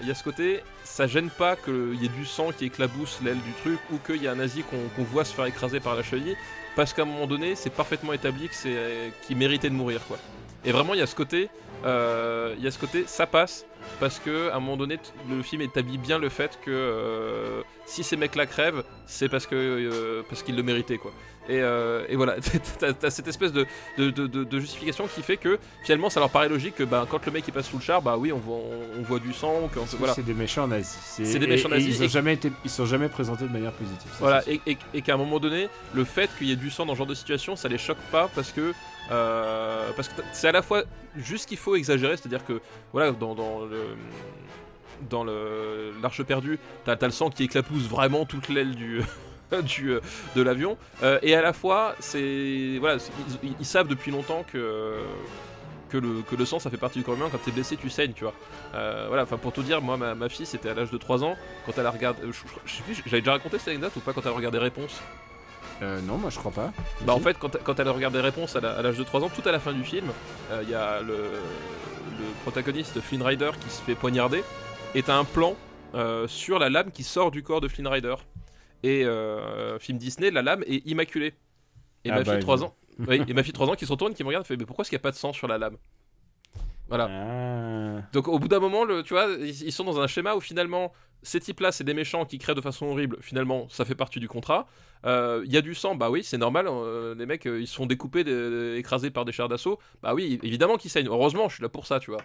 il 0.00 0.08
y 0.08 0.10
a 0.10 0.14
ce 0.14 0.22
côté, 0.22 0.60
ça 0.84 1.06
gêne 1.06 1.28
pas 1.28 1.56
qu'il 1.56 1.96
y 2.00 2.04
ait 2.04 2.08
du 2.08 2.24
sang 2.24 2.52
qui 2.56 2.66
éclabousse 2.66 3.18
l'aile 3.22 3.40
du 3.40 3.52
truc 3.52 3.80
ou 3.90 3.98
qu'il 3.98 4.22
y 4.22 4.28
a 4.28 4.32
un 4.32 4.36
nazi 4.36 4.62
qu'on 4.62 5.02
voit 5.04 5.24
se 5.24 5.34
faire 5.34 5.46
écraser 5.46 5.80
par 5.80 5.96
la 5.96 6.02
cheville, 6.02 6.36
parce 6.76 6.92
qu'à 6.92 7.02
un 7.02 7.06
moment 7.06 7.26
donné, 7.26 7.56
c'est 7.56 7.70
parfaitement 7.70 8.12
établi 8.12 8.48
qu'il 8.48 9.36
méritait 9.36 9.70
de 9.70 9.74
mourir, 9.74 10.00
quoi. 10.06 10.18
Et 10.64 10.72
vraiment, 10.72 10.94
il 10.94 11.00
y 11.00 11.02
a 11.02 11.06
ce 11.06 11.16
côté, 11.16 11.48
il 11.84 12.62
y 12.62 12.66
a 12.66 12.70
ce 12.70 12.78
côté, 12.78 13.04
ça 13.06 13.26
passe 13.26 13.66
parce 14.00 14.18
que 14.18 14.48
à 14.50 14.56
un 14.56 14.60
moment 14.60 14.76
donné, 14.78 14.98
le 15.28 15.42
film 15.42 15.60
établit 15.62 15.98
bien 15.98 16.18
le 16.18 16.30
fait 16.30 16.58
que 16.64 16.70
euh, 16.70 17.60
si 17.84 18.02
ces 18.02 18.16
mecs-là 18.16 18.46
crèvent, 18.46 18.82
c'est 19.06 19.28
parce 19.28 19.46
que 19.46 19.54
euh, 19.54 20.22
parce 20.28 20.42
qu'ils 20.42 20.56
le 20.56 20.62
méritaient, 20.62 20.96
quoi. 20.98 21.12
Et, 21.46 21.60
euh, 21.60 22.06
et 22.08 22.16
voilà, 22.16 22.36
t'as 22.78 23.10
cette 23.10 23.28
espèce 23.28 23.52
de, 23.52 23.66
de, 23.98 24.08
de- 24.10 24.58
justification 24.60 25.06
qui 25.14 25.20
fait 25.20 25.36
que 25.36 25.58
finalement, 25.84 26.08
ça 26.08 26.18
leur 26.20 26.30
paraît 26.30 26.48
logique 26.48 26.76
que 26.76 26.84
bah, 26.84 27.06
quand 27.10 27.26
le 27.26 27.32
mec 27.32 27.44
il 27.46 27.52
passe 27.52 27.68
sous 27.68 27.76
le 27.76 27.82
char, 27.82 28.00
bah 28.00 28.16
oui, 28.16 28.32
on 28.32 28.38
voit, 28.38 28.56
on, 28.56 29.00
on 29.00 29.02
voit 29.02 29.18
du 29.18 29.34
sang, 29.34 29.68
que 29.70 29.78
voilà. 29.98 30.14
C'est 30.14 30.22
des 30.24 30.32
méchants 30.32 30.66
nazis. 30.66 30.98
C'est 31.22 31.38
des 31.38 31.46
méchants 31.46 31.68
et 31.68 31.72
nazis 31.72 31.98
ils 31.98 32.04
ont 32.04 32.08
jamais 32.08 32.32
été, 32.32 32.50
ils 32.64 32.70
sont 32.70 32.86
jamais 32.86 33.10
présentés 33.10 33.44
de 33.44 33.52
manière 33.52 33.72
positive. 33.72 34.10
ça, 34.12 34.16
Voilà, 34.20 34.40
c'est 34.40 34.52
sûr. 34.54 34.62
et, 34.66 34.72
et- 34.72 34.78
et 34.94 35.02
qu'à 35.02 35.12
un 35.12 35.18
moment 35.18 35.38
donné, 35.38 35.68
le 35.92 36.04
fait 36.04 36.30
qu'il 36.38 36.46
y 36.46 36.52
ait 36.52 36.56
du 36.56 36.70
sang 36.70 36.86
dans 36.86 36.94
ce 36.94 36.98
genre 36.98 37.06
de 37.06 37.14
situation, 37.14 37.56
ça 37.56 37.68
les 37.68 37.76
choque 37.76 37.98
pas 38.10 38.30
parce 38.34 38.50
que 38.50 38.72
euh, 39.10 39.90
parce 39.96 40.08
que 40.08 40.22
c'est 40.32 40.48
à 40.48 40.52
la 40.52 40.62
fois 40.62 40.84
juste 41.16 41.48
qu'il 41.48 41.58
faut 41.58 41.76
exagérer, 41.76 42.16
c'est-à-dire 42.16 42.44
que 42.44 42.60
voilà, 42.92 43.12
dans, 43.12 43.34
dans 43.34 43.64
le 43.64 43.96
dans 45.10 45.24
le 45.24 45.92
l'arche 46.02 46.22
perdue, 46.22 46.58
t'as 46.84 46.92
as 46.92 47.06
le 47.06 47.10
sang 47.10 47.30
qui 47.30 47.44
éclapousse 47.44 47.82
vraiment 47.82 48.24
toute 48.24 48.48
l'aile 48.48 48.74
du 48.74 49.02
du 49.62 49.92
euh, 49.92 50.00
de 50.36 50.42
l'avion, 50.42 50.78
euh, 51.02 51.18
et 51.22 51.34
à 51.34 51.42
la 51.42 51.52
fois 51.52 51.94
c'est 52.00 52.78
voilà, 52.80 52.98
ils, 53.60 53.66
savent 53.66 53.88
depuis 53.88 54.10
longtemps 54.10 54.44
que 54.50 54.94
que 55.90 55.98
le, 55.98 56.22
que 56.22 56.34
le 56.34 56.44
sang 56.44 56.58
ça 56.58 56.70
fait 56.70 56.76
partie 56.76 56.98
du 56.98 57.04
corps 57.04 57.14
humain. 57.14 57.28
Quand 57.30 57.38
t'es 57.44 57.52
blessé 57.52 57.76
tu 57.76 57.90
saignes 57.90 58.14
tu 58.14 58.24
vois. 58.24 58.34
Voilà 58.72 59.24
enfin 59.24 59.36
pour 59.36 59.52
tout 59.52 59.62
dire 59.62 59.82
moi 59.82 59.96
ma, 59.96 60.14
ma 60.14 60.28
fille 60.28 60.46
c'était 60.46 60.70
à 60.70 60.74
l'âge 60.74 60.90
de 60.90 60.98
3 60.98 61.22
ans 61.22 61.36
quand 61.66 61.72
elle 61.76 61.86
a 61.86 61.90
regardé 61.90 62.20
j'avais 63.04 63.20
déjà 63.20 63.32
raconté 63.32 63.58
cette 63.58 63.68
anecdote 63.68 63.92
ou 63.96 64.00
pas 64.00 64.12
quand 64.12 64.22
elle 64.22 64.32
a 64.32 64.34
regardé 64.34 64.58
Réponse? 64.58 65.00
Euh, 65.82 66.00
non, 66.00 66.18
moi 66.18 66.30
je 66.30 66.38
crois 66.38 66.52
pas. 66.52 66.72
bah 67.00 67.14
en 67.14 67.20
fait, 67.20 67.36
quand, 67.38 67.56
quand 67.62 67.78
elle 67.80 67.88
regarde 67.88 68.14
des 68.14 68.20
réponses 68.20 68.56
à 68.56 68.60
l'âge 68.60 68.96
de 68.98 69.04
3 69.04 69.22
ans, 69.24 69.30
tout 69.30 69.42
à 69.46 69.52
la 69.52 69.58
fin 69.60 69.72
du 69.72 69.84
film, 69.84 70.14
euh, 70.50 70.62
il 70.62 70.70
y 70.70 70.74
a 70.74 71.00
le, 71.02 71.14
le 72.18 72.34
protagoniste 72.42 73.00
Flynn 73.00 73.22
Rider 73.22 73.50
qui 73.60 73.70
se 73.70 73.82
fait 73.82 73.94
poignarder, 73.96 74.44
et 74.94 75.02
t'as 75.02 75.16
un 75.16 75.24
plan 75.24 75.56
euh, 75.94 76.28
sur 76.28 76.58
la 76.58 76.70
lame 76.70 76.90
qui 76.92 77.02
sort 77.02 77.30
du 77.30 77.42
corps 77.42 77.60
de 77.60 77.68
Flynn 77.68 77.88
Rider. 77.88 78.14
Et 78.82 79.04
euh, 79.04 79.78
film 79.78 79.98
Disney, 79.98 80.30
la 80.30 80.42
lame 80.42 80.62
est 80.66 80.86
immaculée. 80.86 81.34
Et 82.04 82.10
Ah 82.10 82.14
ma 82.14 82.22
bah, 82.22 82.32
fille 82.32 82.38
3 82.40 82.56
évidemment. 82.56 82.64
ans, 82.64 82.76
oui, 83.08 83.24
et 83.26 83.34
ma 83.34 83.42
fille 83.44 83.52
3 83.52 83.68
ans 83.70 83.74
qui 83.74 83.86
se 83.86 83.92
retourne, 83.92 84.14
qui 84.14 84.22
me 84.22 84.28
regarde, 84.28 84.46
fait 84.46 84.56
mais 84.56 84.66
pourquoi 84.66 84.82
est-ce 84.82 84.90
qu'il 84.90 84.96
n'y 84.96 85.02
a 85.02 85.04
pas 85.04 85.10
de 85.10 85.16
sang 85.16 85.32
sur 85.32 85.48
la 85.48 85.58
lame? 85.58 85.76
Voilà. 86.88 87.08
Ah. 87.10 88.02
Donc 88.12 88.28
au 88.28 88.38
bout 88.38 88.48
d'un 88.48 88.60
moment, 88.60 88.84
le, 88.84 89.02
tu 89.02 89.14
vois, 89.14 89.28
ils, 89.40 89.62
ils 89.62 89.72
sont 89.72 89.84
dans 89.84 90.00
un 90.00 90.06
schéma 90.06 90.34
où 90.34 90.40
finalement, 90.40 90.92
ces 91.22 91.40
types-là, 91.40 91.72
c'est 91.72 91.84
des 91.84 91.94
méchants 91.94 92.26
qui 92.26 92.38
créent 92.38 92.54
de 92.54 92.60
façon 92.60 92.86
horrible. 92.86 93.16
Finalement, 93.20 93.66
ça 93.70 93.84
fait 93.84 93.94
partie 93.94 94.20
du 94.20 94.28
contrat. 94.28 94.66
Euh, 95.06 95.42
Il 95.46 95.52
y 95.52 95.56
a 95.56 95.62
du 95.62 95.74
sang, 95.74 95.94
bah 95.94 96.10
oui, 96.10 96.22
c'est 96.22 96.38
normal. 96.38 96.66
euh, 96.68 97.14
les 97.14 97.24
mecs, 97.26 97.46
euh, 97.46 97.60
ils 97.60 97.66
se 97.66 97.74
font 97.76 97.86
découper, 97.86 98.20
écrasés 98.76 99.10
par 99.10 99.24
des 99.24 99.32
chars 99.32 99.48
d'assaut. 99.48 99.78
Bah 100.02 100.14
oui, 100.14 100.38
évidemment 100.42 100.76
qu'ils 100.76 100.90
saignent. 100.90 101.08
Heureusement, 101.08 101.48
je 101.48 101.54
suis 101.54 101.62
là 101.62 101.68
pour 101.70 101.86
ça, 101.86 102.00
tu 102.00 102.10
vois. 102.10 102.22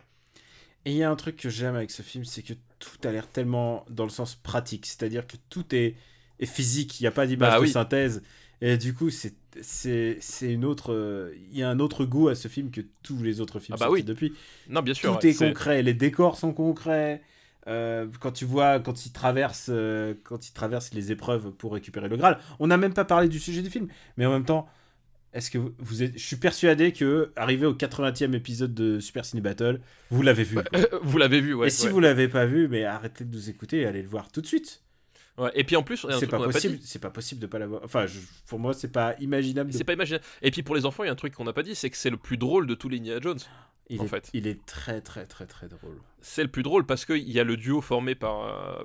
Et 0.86 0.92
il 0.92 0.98
y 0.98 1.04
a 1.04 1.10
un 1.10 1.16
truc 1.16 1.36
que 1.38 1.50
j'aime 1.50 1.76
avec 1.76 1.92
ce 1.92 2.02
film, 2.02 2.24
c'est 2.26 2.42
que 2.42 2.54
tout 2.80 2.98
a 3.08 3.12
l'air 3.12 3.28
tellement 3.28 3.86
dans 3.90 4.06
le 4.06 4.10
sens 4.10 4.36
pratique, 4.36 4.86
c'est-à-dire 4.86 5.28
que 5.28 5.36
tout 5.50 5.76
est, 5.76 5.96
est 6.40 6.46
physique, 6.46 7.00
il 7.00 7.04
n'y 7.04 7.08
a 7.08 7.12
pas 7.12 7.28
d'image 7.28 7.52
Bah 7.52 7.58
de 7.58 7.64
oui. 7.64 7.70
synthèse. 7.70 8.22
Et 8.62 8.78
du 8.78 8.94
coup, 8.94 9.10
c'est 9.10 9.34
c'est 9.62 10.18
c'est 10.20 10.52
une 10.52 10.66
autre, 10.66 10.94
euh, 10.94 11.34
il 11.52 11.58
y 11.58 11.64
a 11.64 11.70
un 11.70 11.80
autre 11.80 12.06
goût 12.06 12.28
à 12.28 12.36
ce 12.36 12.48
film 12.48 12.72
que 12.72 12.82
tous 13.04 13.22
les 13.22 13.42
autres 13.42 13.60
films 13.60 13.78
Ah 13.80 13.86
bah 13.86 13.92
oui. 13.92 14.04
depuis. 14.04 14.34
Non, 14.70 14.82
bien 14.82 14.94
sûr. 14.94 15.18
Tout 15.18 15.26
ouais, 15.26 15.32
est 15.32 15.38
concret, 15.38 15.82
les 15.82 15.94
décors 15.94 16.38
sont 16.38 16.54
concrets. 16.54 17.22
Euh, 17.68 18.08
quand 18.20 18.32
tu 18.32 18.46
vois, 18.46 18.80
quand 18.80 19.06
ils 19.06 19.12
traversent, 19.12 19.70
euh, 19.70 20.14
quand 20.24 20.48
ils 20.48 20.54
traversent 20.54 20.94
les 20.94 21.12
épreuves 21.12 21.52
pour 21.52 21.74
récupérer 21.74 22.08
le 22.08 22.18
Graal, 22.18 22.40
on 22.60 22.68
n'a 22.68 22.78
même 22.78 22.94
pas 22.94 23.06
parlé 23.06 23.28
du 23.28 23.40
sujet 23.40 23.62
du 23.62 23.70
film, 23.70 23.88
mais 24.18 24.26
en 24.26 24.32
même 24.32 24.46
temps, 24.46 24.68
est-ce 25.34 25.52
que 25.52 25.58
vous, 25.58 25.74
vous 25.78 26.04
êtes, 26.04 26.18
je 26.18 26.26
suis 26.26 26.38
persuadé 26.38 26.94
que 26.94 27.32
arrivé 27.36 27.66
au 27.66 27.74
80e 27.76 28.34
épisode 28.34 28.74
de 28.74 29.00
Super 29.00 29.26
Ciné 29.26 29.42
Battle, 29.42 29.82
vous 30.10 30.22
l'avez 30.22 30.44
vu. 30.44 30.58
vous 31.04 31.18
l'avez 31.18 31.42
vu, 31.42 31.54
ouais. 31.54 31.68
et 31.68 31.70
si 31.70 31.88
vous 31.90 32.00
l'avez 32.00 32.28
pas 32.28 32.46
vu, 32.46 32.68
mais 32.68 32.86
arrêtez 32.86 33.26
de 33.26 33.36
nous 33.36 33.50
écouter 33.50 33.82
et 33.82 33.86
allez 33.86 34.02
le 34.02 34.08
voir 34.10 34.32
tout 34.32 34.42
de 34.42 34.48
suite. 34.48 34.82
Ouais, 35.40 35.52
Et 35.56 35.64
puis 35.64 35.76
en 35.76 35.84
plus, 35.84 36.06
C'est 36.20 36.28
pas 36.28 36.40
possible, 36.40 36.78
c'est 36.84 37.00
pas 37.00 37.10
possible 37.10 37.42
de 37.42 37.48
pas 37.48 37.60
l'avoir. 37.60 37.82
Enfin, 37.84 38.06
je- 38.06 38.20
pour 38.48 38.60
moi, 38.60 38.74
c'est 38.74 38.92
pas 38.92 39.16
imaginable. 39.20 39.72
De... 39.72 39.78
C'est 39.78 39.84
pas 39.84 39.94
imaginable. 39.94 40.24
Et 40.42 40.52
puis 40.52 40.64
pour 40.64 40.76
les 40.76 40.86
enfants, 40.86 41.04
il 41.04 41.08
y 41.08 41.10
a 41.10 41.14
un 41.14 41.16
truc 41.16 41.34
qu'on 41.34 41.46
n'a 41.46 41.54
pas 41.54 41.64
dit, 41.64 41.76
c'est 41.76 41.90
que 41.90 41.98
c'est 41.98 42.10
le 42.10 42.18
plus 42.18 42.38
drôle 42.38 42.68
de 42.68 42.76
tous 42.76 42.90
les 42.90 42.98
Indiana 42.98 43.20
Jones. 43.22 43.40
il 43.92 44.00
en 44.02 44.06
est, 44.06 44.08
fait. 44.08 44.30
il 44.34 44.46
est 44.48 44.64
très 44.68 45.02
très 45.02 45.26
très 45.26 45.46
très 45.48 45.68
drôle. 45.68 45.98
C'est 46.22 46.44
le 46.44 46.50
plus 46.50 46.62
drôle 46.64 46.86
parce 46.86 47.06
qu'il 47.06 47.28
y 47.32 47.40
a 47.40 47.44
le 47.46 47.56
duo 47.58 47.80
formé 47.82 48.14
par, 48.14 48.44
euh, 48.44 48.84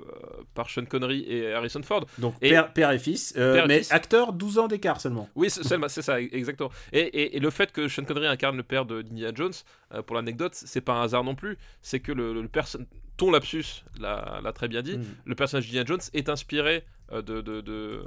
par 0.55 0.71
Sean 0.71 0.85
Connery 0.87 1.25
et 1.29 1.53
Harrison 1.53 1.83
Ford. 1.83 2.07
Donc 2.19 2.35
Et- 2.41 2.51
père, 2.51 2.73
père 2.73 2.91
et 2.93 2.99
fils, 2.99 3.35
euh, 3.37 3.55
Père 3.55 3.65
et 3.65 3.69
mais 3.69 3.79
fils. 3.79 3.93
acteur 3.93 4.33
12 4.33 4.59
ans 4.59 4.69
d'écart 4.69 5.01
seulement. 5.01 5.29
Oui, 5.35 5.51
c'est 5.51 5.63
ça, 6.03 6.21
exactement. 6.21 6.71
Et, 6.93 7.01
et- 7.01 7.37
et 7.37 7.41
le 7.41 7.51
fait 7.51 7.73
que 7.73 7.89
Sean 7.89 8.05
Connery 8.05 8.29
incarne 8.29 8.57
le 8.57 8.63
père 8.63 8.87
de 8.87 9.01
Indiana 9.01 9.33
Jones, 9.35 9.53
euh, 9.93 10.03
pour 10.03 10.15
l'anecdote, 10.17 10.53
c'est 10.55 10.81
pas 10.81 10.95
un 10.95 11.03
hasard 11.03 11.25
non 11.25 11.35
plus. 11.35 11.59
C'est 11.83 12.01
que 12.01 12.13
le, 12.13 12.33
le 12.41 12.49
perso- 12.49 12.79
ton 13.17 13.31
lapsus 13.31 13.85
l'a 14.01 14.53
très 14.55 14.69
bien 14.69 14.83
dit. 14.83 14.99
Mm. 14.99 15.05
Le 15.25 15.35
personnage 15.35 15.67
d'Indiana 15.67 15.87
Jones 15.87 16.01
est 16.13 16.29
inspiré 16.29 16.85
euh, 17.13 17.23
de, 17.23 17.41
de, 17.41 17.61
de, 17.61 18.03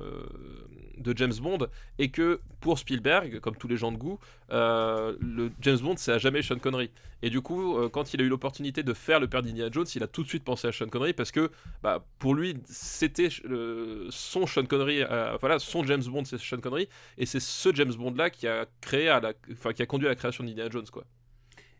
de 0.97 1.17
James 1.17 1.33
Bond 1.39 1.67
et 1.99 2.09
que 2.09 2.41
pour 2.59 2.79
Spielberg, 2.79 3.39
comme 3.39 3.55
tous 3.55 3.67
les 3.67 3.77
gens 3.77 3.91
de 3.91 3.97
goût, 3.97 4.19
euh, 4.51 5.15
le 5.19 5.51
James 5.61 5.77
Bond 5.79 5.95
c'est 5.97 6.11
à 6.11 6.17
jamais 6.17 6.41
Sean 6.41 6.57
Connery. 6.57 6.89
Et 7.21 7.29
du 7.29 7.41
coup, 7.41 7.77
euh, 7.77 7.89
quand 7.89 8.13
il 8.13 8.21
a 8.21 8.23
eu 8.23 8.29
l'opportunité 8.29 8.83
de 8.83 8.93
faire 8.93 9.19
le 9.19 9.27
père 9.27 9.41
d'Indiana 9.41 9.71
Jones, 9.71 9.85
il 9.95 10.03
a 10.03 10.07
tout 10.07 10.23
de 10.23 10.27
suite 10.27 10.43
pensé 10.43 10.67
à 10.67 10.71
Sean 10.71 10.87
Connery 10.87 11.13
parce 11.13 11.31
que 11.31 11.51
bah, 11.83 12.03
pour 12.19 12.35
lui, 12.35 12.57
c'était 12.65 13.29
euh, 13.45 14.07
son 14.09 14.45
Sean 14.45 14.65
Connery, 14.65 15.03
voilà, 15.39 15.59
son 15.59 15.85
James 15.85 16.03
Bond 16.03 16.25
c'est 16.25 16.39
Sean 16.39 16.57
Connery 16.59 16.89
et 17.17 17.25
c'est 17.25 17.39
ce 17.39 17.73
James 17.73 17.93
Bond 17.93 18.13
là 18.15 18.29
qui 18.29 18.47
a 18.47 18.65
créé 18.81 19.09
à 19.09 19.19
la, 19.19 19.33
enfin 19.51 19.73
qui 19.73 19.81
a 19.81 19.85
conduit 19.85 20.07
à 20.07 20.11
la 20.11 20.15
création 20.15 20.43
d'Indiana 20.43 20.69
Jones 20.69 20.87
quoi. 20.91 21.05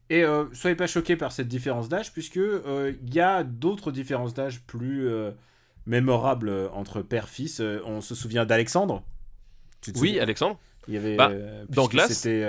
Et 0.10 0.24
euh, 0.24 0.46
soyez 0.54 0.76
pas 0.76 0.88
choqués 0.88 1.16
par 1.18 1.32
cette 1.32 1.48
différence 1.48 1.90
d'âge, 1.90 2.14
puisque 2.14 2.38
euh, 2.38 2.94
il 3.06 3.14
y 3.14 3.20
a 3.20 3.44
d'autres 3.44 3.92
différences 3.92 4.34
d'âge 4.34 4.62
plus 4.62 5.08
euh, 5.08 5.32
mémorables 5.86 6.50
entre 6.74 7.02
père-fils. 7.02 7.62
On 7.86 8.02
se 8.02 8.16
souvient 8.16 8.46
d'Alexandre? 8.46 9.04
Oui, 9.96 10.20
Alexandre. 10.20 10.58
Il 10.88 10.94
y 10.94 10.98
avait 10.98 11.16
Bah, 11.18 11.32
dans. 11.70 11.90
C'était 12.08 12.46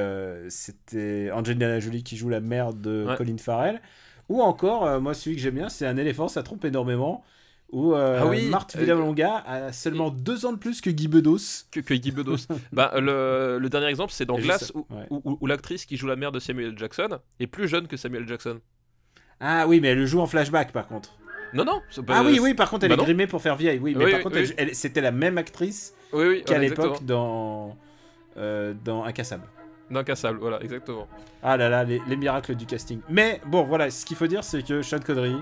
c'était 0.48 1.30
Angelina 1.32 1.80
Jolie 1.80 2.05
qui 2.05 2.16
joue 2.16 2.28
la 2.28 2.40
mère 2.40 2.72
de 2.72 3.06
Ouais. 3.09 3.16
Colin 3.16 3.36
Farrell. 3.39 3.80
Ou 4.28 4.40
encore, 4.43 5.01
moi 5.01 5.14
celui 5.14 5.36
que 5.36 5.43
j'aime 5.43 5.55
bien, 5.56 5.68
c'est 5.68 5.86
un 5.86 5.97
éléphant, 5.97 6.28
ça 6.28 6.43
trompe 6.43 6.64
énormément. 6.64 7.24
Où 7.70 7.95
euh, 7.95 8.20
Ah 8.23 8.27
oui, 8.27 8.49
Marthe 8.49 8.77
euh, 8.77 8.81
Villalonga 8.81 9.36
a 9.47 9.73
seulement 9.73 10.11
deux 10.11 10.47
ans 10.47 10.53
de 10.53 10.59
plus 10.59 10.81
que 10.81 10.89
Guy 10.89 11.07
Bedos. 11.07 11.65
Que, 11.70 11.81
que 11.81 11.93
Guy 11.95 12.12
Bedos. 12.12 12.47
bah, 12.73 12.93
le, 12.97 13.59
le 13.61 13.69
dernier 13.69 13.89
exemple, 13.89 14.12
c'est 14.12 14.24
dans 14.24 14.39
Glass, 14.39 14.73
où, 14.74 14.86
ouais. 14.90 15.07
où- 15.11 15.20
où- 15.24 15.39
où 15.40 15.47
l'actrice 15.47 15.85
qui 15.85 15.97
joue 15.99 16.07
la 16.07 16.16
mère 16.16 16.32
de 16.32 16.39
Samuel 16.39 16.78
Jackson 16.78 17.19
est 17.40 17.47
plus 17.47 17.69
jeune 17.69 17.86
que 17.86 17.97
Samuel 17.99 18.27
Jackson. 18.27 18.61
Ah 19.40 19.66
oui, 19.69 19.81
mais 19.81 19.89
elle 19.89 19.99
le 19.99 20.07
joue 20.07 20.20
en 20.20 20.27
flashback 20.27 20.73
par 20.73 20.89
contre. 20.89 21.15
Non, 21.55 21.65
non. 21.65 21.81
ah 22.09 22.23
oui, 22.24 22.39
oui, 22.40 22.55
par 22.55 22.69
contre, 22.70 22.85
elle 22.85 22.90
bah 22.90 22.95
est 22.95 22.99
non. 22.99 23.05
grimée 23.05 23.27
pour 23.27 23.40
faire 23.40 23.57
vieille. 23.57 23.78
Oui, 23.78 23.95
mais 23.97 24.05
Oui, 24.05 24.11
par 24.12 24.20
oui, 24.32 24.49
contre, 24.53 24.74
c'était 24.74 25.01
la 25.01 25.12
même 25.12 25.39
actrice 25.39 25.95
qu'à 26.47 26.59
l'époque 26.59 27.05
dans, 27.05 27.77
euh, 28.36 28.74
dans 28.85 29.05
Incassable. 29.05 29.45
D'incassable, 29.90 30.39
voilà, 30.39 30.61
exactement. 30.62 31.07
Ah 31.43 31.57
là 31.57 31.69
là, 31.70 31.85
les, 31.85 32.01
les 32.07 32.16
miracles 32.16 32.55
du 32.55 32.66
casting. 32.66 33.01
Mais 33.09 33.40
bon, 33.47 33.62
voilà, 33.62 33.90
ce 33.90 34.05
qu'il 34.05 34.16
faut 34.19 34.27
dire, 34.27 34.45
c'est 34.45 34.62
que 34.62 34.82
Sean 34.82 34.99
Connery, 34.99 35.36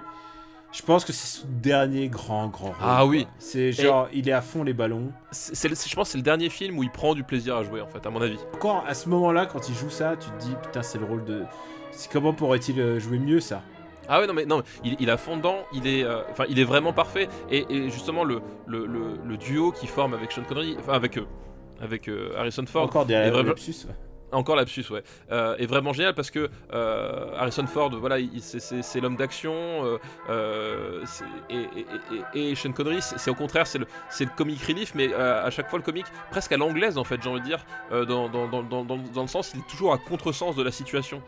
je 0.77 0.82
pense 0.82 1.07
que 1.07 1.12
c'est 1.15 1.40
son 1.40 1.47
dernier 1.48 2.09
grand, 2.09 2.48
grand 2.48 2.66
rôle. 2.66 2.77
Ah 2.82 3.07
oui. 3.07 3.27
C'est 3.39 3.73
genre, 3.73 4.09
il 4.12 4.28
est 4.28 4.32
à 4.32 4.43
fond 4.43 4.62
les 4.62 4.74
ballons. 4.74 5.11
C'est, 5.31 5.69
je 5.69 5.94
pense 5.94 6.09
que 6.09 6.12
c'est 6.12 6.19
le 6.19 6.23
dernier 6.23 6.51
film 6.51 6.78
où 6.78 6.82
il 6.82 6.90
prend 6.90 7.15
du 7.15 7.24
plaisir 7.24 7.57
à 7.57 7.62
jouer, 7.62 7.81
en 7.81 7.86
fait, 7.86 8.05
à 8.07 8.11
mon 8.11 8.20
avis. 8.20 8.36
Encore 8.55 8.85
à 8.86 8.93
ce 8.93 9.09
moment-là, 9.09 9.47
quand 9.47 9.70
il 9.70 9.74
joue 9.74 9.89
ça, 9.89 10.16
tu 10.16 10.28
te 10.28 10.39
dis, 10.39 10.55
putain, 10.62 10.82
c'est 10.82 10.98
le 10.98 11.07
rôle 11.07 11.24
de. 11.24 11.44
Comment 12.12 12.35
pourrait-il 12.35 12.78
euh, 12.78 13.01
jouer 13.01 13.19
mieux 13.19 13.40
ça? 13.40 13.62
Ah 14.07 14.20
ouais, 14.20 14.27
non, 14.27 14.35
mais 14.35 14.44
non, 14.44 14.62
il, 14.85 14.97
il 15.01 15.09
a 15.09 15.16
fond 15.16 15.39
dedans, 15.39 15.57
il 15.73 15.86
est, 15.86 16.05
euh, 16.05 16.20
enfin, 16.31 16.44
il 16.51 16.59
est 16.59 16.65
vraiment 16.65 16.93
parfait. 16.93 17.27
Et, 17.51 17.65
et 17.70 17.89
justement, 17.89 18.23
le, 18.23 18.43
le, 18.66 18.85
le, 18.85 19.19
le 19.24 19.36
duo 19.39 19.73
qu'il 19.73 19.89
forme 19.89 20.12
avec 20.12 20.31
Sean 20.31 20.43
Connery, 20.43 20.77
enfin, 20.78 20.93
avec, 20.93 21.16
euh, 21.16 21.24
avec 21.81 22.07
euh, 22.09 22.35
Harrison 22.36 22.66
Ford, 22.66 22.85
Encore 22.85 23.07
le 23.09 23.43
lapsus. 23.43 23.86
Encore 24.32 24.57
lapsus, 24.57 24.85
ouais. 24.90 25.03
Euh, 25.31 25.57
est 25.57 25.66
vraiment 25.66 25.93
génial 25.93 26.15
parce 26.15 26.31
que 26.31 26.51
euh, 26.73 27.31
Harrison 27.36 27.66
Ford, 27.66 27.90
voilà, 27.97 28.19
il- 28.19 28.43
c'est- 28.43 29.01
l'homme 29.01 29.16
d'action. 29.16 29.53
euh, 29.55 29.98
euh, 30.31 31.05
et, 32.35 32.55
Sean 32.57 32.73
Connery, 32.73 33.01
c'est 33.01 33.31
au 33.31 33.35
contraire, 33.35 33.66
c'est 33.66 33.78
le, 33.78 33.86
le 34.20 34.36
comic 34.36 34.61
relief, 34.62 34.94
mais 34.94 35.12
à 35.15 35.48
chaque 35.51 35.69
fois 35.70 35.78
le 35.78 35.85
comique 35.85 36.07
presque 36.31 36.53
à 36.53 36.57
l'anglaise 36.57 36.98
en 36.98 37.05
fait, 37.05 37.23
j'ai 37.23 37.28
envie 37.28 37.40
de 37.40 37.47
dire, 37.47 37.65
dans, 37.90 39.23
le 39.23 39.27
sens, 39.28 39.53
il 39.55 39.61
est 39.61 39.69
toujours 39.69 39.93
à 39.93 39.98
contresens 39.98 40.57
de 40.57 40.62
la 40.62 40.73
situation. 40.73 41.23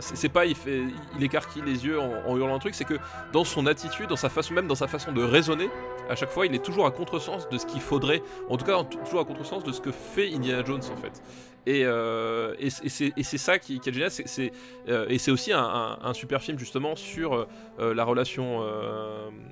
C'est 0.00 0.28
pas 0.28 0.46
il 0.46 0.54
fait 0.56 0.82
il 1.16 1.22
écarquille 1.24 1.62
les 1.64 1.84
yeux 1.86 2.00
en, 2.00 2.10
en 2.26 2.36
hurlant 2.36 2.56
un 2.56 2.58
truc 2.58 2.74
c'est 2.74 2.84
que 2.84 2.98
dans 3.32 3.44
son 3.44 3.66
attitude 3.66 4.08
dans 4.08 4.16
sa 4.16 4.28
façon 4.28 4.52
même 4.54 4.66
dans 4.66 4.74
sa 4.74 4.88
façon 4.88 5.12
de 5.12 5.22
raisonner 5.22 5.70
à 6.10 6.16
chaque 6.16 6.30
fois 6.30 6.44
il 6.44 6.54
est 6.56 6.64
toujours 6.64 6.86
à 6.86 6.90
contresens 6.90 7.48
de 7.48 7.56
ce 7.56 7.64
qu'il 7.64 7.80
faudrait 7.80 8.20
en 8.50 8.56
tout 8.56 8.64
cas 8.64 8.82
toujours 9.04 9.20
à 9.20 9.24
contresens 9.24 9.62
de 9.62 9.70
ce 9.70 9.80
que 9.80 9.92
fait 9.92 10.34
Indiana 10.34 10.64
Jones 10.64 10.82
en 10.92 10.96
fait 10.96 11.22
et, 11.66 11.82
euh, 11.84 12.54
et, 12.58 12.70
c'est- 12.70 13.12
et 13.16 13.22
ça 13.38 13.58
qui, 13.58 13.78
qui 13.80 13.88
est 13.88 13.92
génial 13.92 14.10
c'est- 14.10 14.50
euh, 14.88 15.06
et 15.08 15.18
c'est 15.18 15.30
aussi 15.30 15.52
un, 15.52 15.62
un- 15.62 15.98
un 16.02 16.12
super 16.14 16.42
film 16.42 16.58
justement 16.58 16.96
sur 16.96 17.34
euh, 17.34 17.46
euh, 17.78 17.94
la 17.94 18.04
relation 18.04 18.62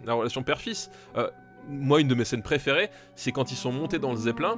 la 0.05 0.15
relation 0.15 0.43
père-fils. 0.43 0.91
Moi 1.69 2.01
une 2.01 2.09
de 2.09 2.15
mes 2.15 2.25
scènes 2.25 2.43
préférées 2.43 2.89
c'est 3.15 3.33
quand 3.33 3.53
ils 3.53 3.57
sont 3.57 3.71
montés 3.71 3.99
dans 3.99 4.11
le 4.13 4.17
zeppelin 4.17 4.57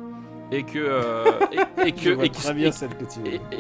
et 0.53 0.63
que 0.63 1.25
et, 1.85 1.93
que 1.93 2.11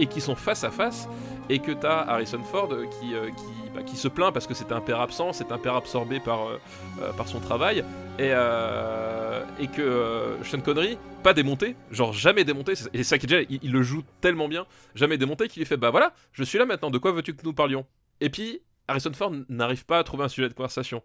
et 0.01 0.07
qui 0.07 0.21
sont 0.21 0.37
face 0.37 0.63
à 0.65 0.71
face 0.71 1.09
et 1.51 1.59
que 1.59 1.73
t'as 1.73 2.03
Harrison 2.07 2.43
Ford 2.45 2.69
qui, 2.69 3.09
qui, 3.37 3.62
bah, 3.75 3.83
qui 3.83 3.97
se 3.97 4.09
plaint 4.09 4.33
parce 4.33 4.47
que 4.47 4.55
c'est 4.55 4.73
un 4.73 4.81
père 4.81 5.01
absent, 5.01 5.33
c'est 5.33 5.51
un 5.53 5.59
père 5.59 5.75
absorbé 5.75 6.21
par, 6.21 6.47
euh, 6.47 6.59
euh, 7.01 7.25
son 7.27 7.41
travail 7.41 7.85
et, 8.19 8.31
euh, 8.33 9.43
que 9.75 10.37
Sean 10.45 10.61
Connery, 10.61 10.99
pas 11.23 11.33
démonté, 11.33 11.77
genre 11.91 12.13
jamais 12.13 12.45
démonté, 12.45 12.75
et 12.93 13.05
ça 13.05 13.17
qui 13.19 13.27
déjà, 13.27 13.43
il, 13.49 13.61
il 13.63 13.73
le 13.73 13.83
joue 13.83 14.03
tellement 14.21 14.49
bien, 14.49 14.67
jamais 14.95 15.17
démonté 15.17 15.49
qu'il 15.49 15.61
lui 15.61 15.67
fait 15.67 15.77
bah 15.77 15.91
voilà, 15.91 16.13
je 16.33 16.45
suis 16.45 16.59
là 16.59 16.67
maintenant, 16.67 16.91
de 16.91 16.99
quoi 16.99 17.13
veux-tu 17.13 17.35
que 17.35 17.45
nous 17.45 17.55
parlions? 17.55 17.87
Et 18.21 18.29
puis 18.29 18.61
Harrison 18.89 19.13
Ford 19.13 19.33
n'arrive 19.49 19.87
pas 19.87 19.99
à 19.99 20.05
trouver 20.05 20.25
un 20.25 20.29
sujet 20.29 20.49
de 20.49 20.55
conversation. 20.55 21.03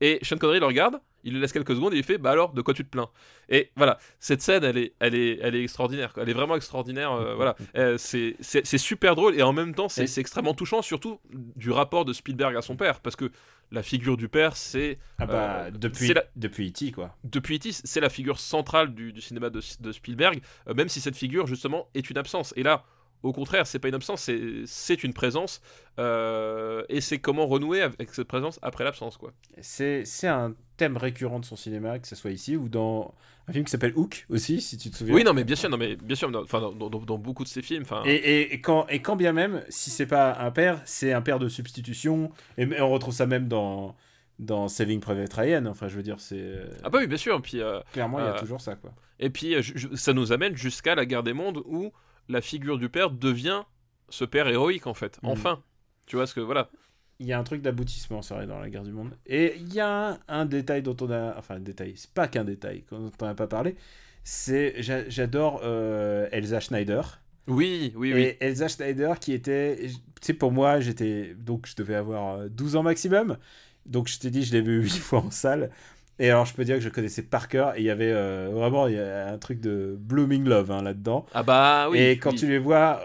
Et 0.00 0.18
Sean 0.22 0.36
Connery 0.38 0.60
le 0.60 0.66
regarde, 0.66 1.00
il 1.24 1.32
lui 1.34 1.40
laisse 1.40 1.52
quelques 1.52 1.74
secondes 1.74 1.92
et 1.92 1.96
il 1.96 2.04
fait 2.04 2.18
bah 2.18 2.30
alors 2.30 2.52
de 2.52 2.62
quoi 2.62 2.72
tu 2.72 2.84
te 2.84 2.88
plains? 2.90 3.08
Et 3.48 3.70
voilà, 3.76 3.98
cette 4.20 4.40
scène 4.42 4.62
elle 4.62 4.78
est 4.78 4.94
elle 5.00 5.14
est 5.16 5.38
elle 5.42 5.56
est 5.56 5.62
extraordinaire, 5.62 6.12
quoi. 6.12 6.22
elle 6.22 6.28
est 6.28 6.34
vraiment 6.34 6.54
extraordinaire. 6.54 7.10
euh, 7.12 7.34
voilà, 7.34 7.56
Euh, 7.74 7.98
c'est 7.98 8.36
c'est 8.40 8.64
c'est 8.64 8.78
super 8.78 9.16
drôle 9.16 9.34
et 9.36 9.42
en 9.42 9.52
même 9.52 9.74
temps 9.74 9.88
c'est 9.88 10.18
extrêmement 10.18 10.54
touchant, 10.54 10.82
surtout 10.82 11.20
du 11.56 11.70
rapport 11.72 12.04
de 12.04 12.12
Spielberg 12.12 12.54
à 12.56 12.62
son 12.62 12.76
père, 12.76 13.00
parce 13.00 13.16
que 13.16 13.30
la 13.72 13.82
figure 13.82 14.16
du 14.16 14.28
père 14.28 14.56
c'est 14.56 14.98
Ah 15.18 15.26
bah, 15.26 15.34
euh, 15.66 15.70
depuis, 15.72 16.14
la- 16.14 16.24
depuis 16.36 16.68
E.T., 16.68 16.92
quoi. 16.92 17.16
depuis 17.24 17.56
E.T., 17.56 17.70
c'est 17.72 18.00
la 18.00 18.08
figure 18.08 18.38
centrale 18.38 18.94
du, 18.94 19.12
du 19.12 19.20
cinéma 19.20 19.50
de, 19.50 19.60
de 19.80 19.92
Spielberg, 19.92 20.40
même 20.74 20.88
si 20.88 21.00
cette 21.00 21.16
figure, 21.16 21.46
justement, 21.46 21.88
est 21.94 22.08
une 22.08 22.16
absence. 22.18 22.54
Et 22.56 22.62
là, 22.62 22.84
au 23.22 23.32
contraire, 23.32 23.66
c'est 23.66 23.78
pas 23.78 23.88
une 23.88 23.94
absence, 23.94 24.30
c'est- 24.66 25.02
une 25.04 25.12
présence, 25.12 25.60
euh, 25.98 26.84
et 26.88 27.00
c'est 27.00 27.18
comment 27.18 27.46
renouer 27.46 27.82
avec 27.82 28.14
cette 28.14 28.28
présence 28.28 28.58
après 28.62 28.84
l'absence, 28.84 29.16
quoi. 29.16 29.32
C'est 29.60 30.04
un 30.24 30.54
thème 30.76 30.96
récurrent 30.96 31.40
de 31.40 31.44
son 31.44 31.56
cinéma, 31.56 31.98
que 31.98 32.06
ce 32.06 32.14
soit 32.16 32.30
ici 32.30 32.56
ou 32.56 32.68
dans 32.68 33.12
un 33.48 33.52
film 33.52 33.64
qui 33.64 33.70
s'appelle 33.70 33.94
Hook 33.96 34.26
aussi, 34.30 34.60
si 34.60 34.76
tu 34.78 34.90
te 34.90 34.96
souviens. 34.96 35.14
Oui, 35.14 35.24
non, 35.24 35.32
mais 35.34 35.42
bien 35.44 35.56
sûr, 35.56 35.68
non, 35.70 35.76
mais 35.76 35.96
bien 35.96 36.14
sûr, 36.16 36.30
dans- 36.30 36.42
enfin, 36.42 36.60
dans, 36.60 36.72
dans- 36.72 36.88
dans 37.00 37.18
beaucoup 37.18 37.42
de 37.44 37.48
ses 37.48 37.62
films, 37.62 37.82
enfin, 37.82 38.02
Et, 38.06 38.14
et- 38.14 38.54
et 38.54 38.60
quand, 38.60 38.86
et 38.88 39.00
quand 39.02 39.16
bien 39.16 39.32
même, 39.32 39.62
si 39.68 39.90
c'est 39.90 40.06
pas 40.06 40.36
un 40.38 40.50
père, 40.50 40.80
c'est 40.84 41.12
un 41.12 41.22
père 41.22 41.38
de 41.38 41.48
substitution. 41.48 42.30
Et 42.58 42.68
on 42.80 42.90
retrouve 42.90 43.14
ça 43.14 43.26
même 43.26 43.48
dans, 43.48 43.96
dans 44.38 44.68
Saving 44.68 45.00
Private 45.00 45.32
Ryan. 45.32 45.66
Enfin, 45.66 45.88
je 45.88 45.96
veux 45.96 46.02
dire, 46.02 46.20
c'est. 46.20 46.36
euh, 46.38 46.66
ah 46.84 46.90
bah 46.90 46.98
oui, 47.00 47.06
bien 47.08 47.16
sûr, 47.16 47.40
puis, 47.42 47.60
euh, 47.60 47.80
Clairement, 47.92 48.20
il 48.20 48.26
y 48.26 48.28
a 48.28 48.34
toujours 48.34 48.60
ça, 48.60 48.76
quoi. 48.76 48.92
et 49.18 49.30
puis 49.30 49.56
ça 49.94 50.12
nous 50.12 50.30
amène 50.30 50.54
jusqu'à 50.56 50.94
la 50.94 51.06
guerre 51.06 51.22
des 51.24 51.32
mondes 51.32 51.62
où 51.64 51.90
la 52.28 52.40
figure 52.40 52.78
du 52.78 52.88
père 52.88 53.10
devient 53.10 53.62
ce 54.08 54.24
père 54.24 54.48
héroïque, 54.48 54.86
en 54.86 54.94
fait, 54.94 55.18
Mhm. 55.22 55.30
enfin. 55.30 55.62
Tu 56.06 56.16
vois 56.16 56.26
ce 56.26 56.34
que 56.34 56.40
voilà. 56.40 56.70
Il 57.20 57.26
y 57.26 57.32
a 57.32 57.38
un 57.38 57.42
truc 57.44 57.60
d'aboutissement, 57.62 58.22
c'est 58.22 58.32
vrai, 58.32 58.46
dans 58.46 58.58
la 58.60 58.70
guerre 58.70 58.84
du 58.84 58.92
monde. 58.92 59.10
Et 59.26 59.56
il 59.58 59.74
y 59.74 59.80
a 59.80 60.12
un, 60.12 60.18
un 60.28 60.46
détail 60.46 60.82
dont 60.82 60.96
on 61.00 61.10
a. 61.10 61.36
Enfin, 61.36 61.56
un 61.56 61.60
détail, 61.60 61.94
c'est 61.96 62.10
pas 62.12 62.28
qu'un 62.28 62.44
détail 62.44 62.84
dont 62.90 63.10
on 63.20 63.24
n'a 63.26 63.34
pas 63.34 63.46
parlé. 63.46 63.74
C'est. 64.24 64.74
j'a- 64.82 65.08
J'adore 65.08 65.60
euh, 65.64 66.28
Elsa 66.32 66.60
Schneider. 66.60 67.20
Oui, 67.46 67.92
oui, 67.96 68.10
Et 68.10 68.14
oui. 68.14 68.36
Elsa 68.40 68.68
Schneider 68.68 69.18
qui 69.18 69.32
était. 69.32 69.88
Tu 69.88 69.96
sais, 70.22 70.34
pour 70.34 70.52
moi, 70.52 70.80
j'étais. 70.80 71.34
Donc, 71.34 71.66
je 71.66 71.74
devais 71.76 71.94
avoir 71.96 72.38
euh, 72.38 72.48
12 72.48 72.76
ans 72.76 72.82
maximum. 72.82 73.36
Donc, 73.86 74.08
je 74.08 74.18
t'ai 74.18 74.30
dit, 74.30 74.44
je 74.44 74.52
l'ai 74.52 74.60
vu 74.62 74.82
8 74.82 74.88
fois 74.98 75.18
en 75.20 75.30
salle. 75.30 75.70
Et 76.18 76.30
alors, 76.30 76.46
je 76.46 76.54
peux 76.54 76.64
dire 76.64 76.76
que 76.76 76.80
je 76.82 76.88
connaissais 76.88 77.22
par 77.22 77.48
cœur. 77.48 77.76
Et 77.76 77.80
il 77.80 77.84
y 77.84 77.90
avait 77.90 78.10
euh, 78.12 78.48
vraiment 78.52 78.86
il 78.88 78.94
y 78.94 78.98
a 78.98 79.28
un 79.28 79.38
truc 79.38 79.60
de 79.60 79.96
Blooming 79.98 80.44
Love 80.48 80.70
hein, 80.70 80.82
là-dedans. 80.82 81.26
Ah 81.34 81.42
bah 81.42 81.88
oui. 81.90 81.98
et 82.00 82.18
quand 82.18 82.30
oui. 82.32 82.36
tu 82.36 82.46
les 82.48 82.58
vois 82.58 83.00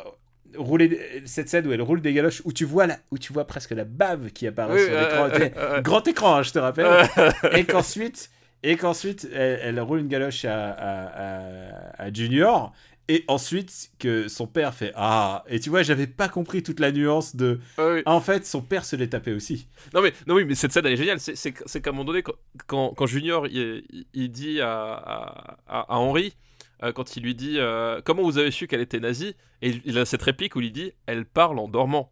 rouler 0.56 1.00
cette 1.26 1.50
scène 1.50 1.66
où 1.68 1.72
elle 1.74 1.82
roule 1.82 2.02
des 2.02 2.14
galoches 2.14 2.42
où 2.46 2.54
tu 2.54 2.64
vois 2.66 2.86
la, 2.86 2.98
où 3.12 3.18
tu 3.18 3.34
vois 3.34 3.46
presque 3.48 3.72
la 3.72 3.86
bave 3.86 4.30
qui 4.32 4.46
apparaît 4.46 4.76
Oui, 4.76 4.82
sur 4.86 5.00
l'écran 5.00 5.82
grand 5.82 6.08
écran 6.08 6.36
hein, 6.36 6.44
je 6.44 6.52
te 6.52 6.60
rappelle 6.60 7.08
et 7.56 7.64
qu'ensuite 7.64 8.30
et 8.62 8.76
qu'ensuite 8.78 9.28
elle, 9.34 9.60
elle 9.64 9.80
roule 9.80 10.00
une 10.02 10.08
galoche 10.08 10.46
à, 10.46 10.70
à, 10.70 11.06
à- 11.08 12.04
à 12.04 12.14
Junior 12.14 12.72
et 13.10 13.26
ensuite 13.28 13.92
que 14.00 14.28
son 14.30 14.48
père 14.48 14.74
fait 14.74 14.94
ah 14.96 15.44
et 15.50 15.60
tu 15.60 15.70
vois 15.70 15.84
j'avais 15.84 16.08
pas 16.08 16.30
compris 16.30 16.64
toute 16.64 16.80
la 16.80 16.92
nuance 16.92 17.36
de 17.36 17.60
oui. 17.78 18.02
Ah, 18.06 18.14
en 18.14 18.22
fait 18.22 18.46
son 18.46 18.62
père 18.62 18.86
se 18.86 18.96
l'est 18.96 19.10
tapé 19.10 19.34
aussi 19.34 19.68
Non 19.94 20.02
mais 20.02 20.14
non 20.26 20.36
oui 20.36 20.46
mais 20.46 20.56
cette 20.56 20.72
scène 20.72 20.86
elle 20.86 20.94
est 20.94 20.98
géniale. 20.98 21.20
C'est 21.20 21.52
qu'à 21.82 21.90
un 21.90 21.94
moment 21.94 22.06
donné 22.06 22.24
quand 22.24 22.34
quand, 22.68 22.94
quand 22.96 23.06
Junior 23.06 23.48
il, 23.48 23.84
il- 24.14 24.32
dit 24.32 24.62
à 24.62 24.94
à, 24.94 25.58
à- 25.68 25.98
Henry 25.98 26.34
euh, 26.82 26.92
quand 26.94 27.16
il 27.18 27.24
lui 27.24 27.36
dit 27.36 27.56
euh, 27.60 28.02
comment 28.06 28.24
vous 28.24 28.38
avez 28.38 28.52
su 28.52 28.68
qu'elle 28.68 28.82
était 28.82 29.00
nazie? 29.00 29.36
Et 29.62 29.82
il 29.86 29.98
a 29.98 30.06
cette 30.06 30.22
réplique 30.24 30.56
où 30.56 30.62
il 30.62 30.72
dit 30.72 30.94
elle 31.06 31.26
parle 31.26 31.60
en 31.60 31.68
dormant 31.68 32.12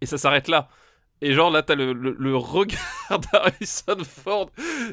et 0.00 0.06
ça 0.06 0.16
s'arrête 0.18 0.48
là. 0.48 0.68
Et 1.24 1.32
genre 1.32 1.50
là 1.50 1.62
t'as 1.62 1.74
le, 1.74 1.92
le, 1.92 2.14
le 2.18 2.36
regard 2.36 2.80
d'Harrison 3.32 3.96
Ford, 4.04 4.50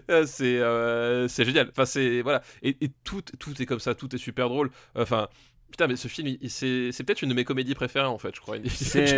Euh, 0.10 0.26
c'est 0.26 0.58
euh, 0.60 1.28
c'est 1.28 1.46
génial. 1.46 1.68
Enfin 1.72 1.86
c'est 1.86 2.22
voilà 2.22 2.42
et, 2.64 2.78
et 2.82 2.92
tout 3.04 3.22
tout 3.40 3.62
est 3.62 3.66
comme 3.66 3.80
ça, 3.80 3.96
tout 3.96 4.14
est 4.16 4.20
super 4.20 4.48
drôle. 4.50 4.70
Enfin 4.96 5.28
putain 5.72 5.88
mais 5.88 5.96
ce 5.96 6.08
film 6.10 6.28
il- 6.28 6.38
il- 6.42 6.50
c'est 6.50 6.92
c'est 6.92 7.04
peut-être 7.04 7.22
une 7.22 7.30
de 7.30 7.34
mes 7.34 7.46
comédies 7.46 7.76
préférées 7.76 8.06
en 8.08 8.18
fait 8.18 8.34
je 8.36 8.42
crois. 8.42 8.58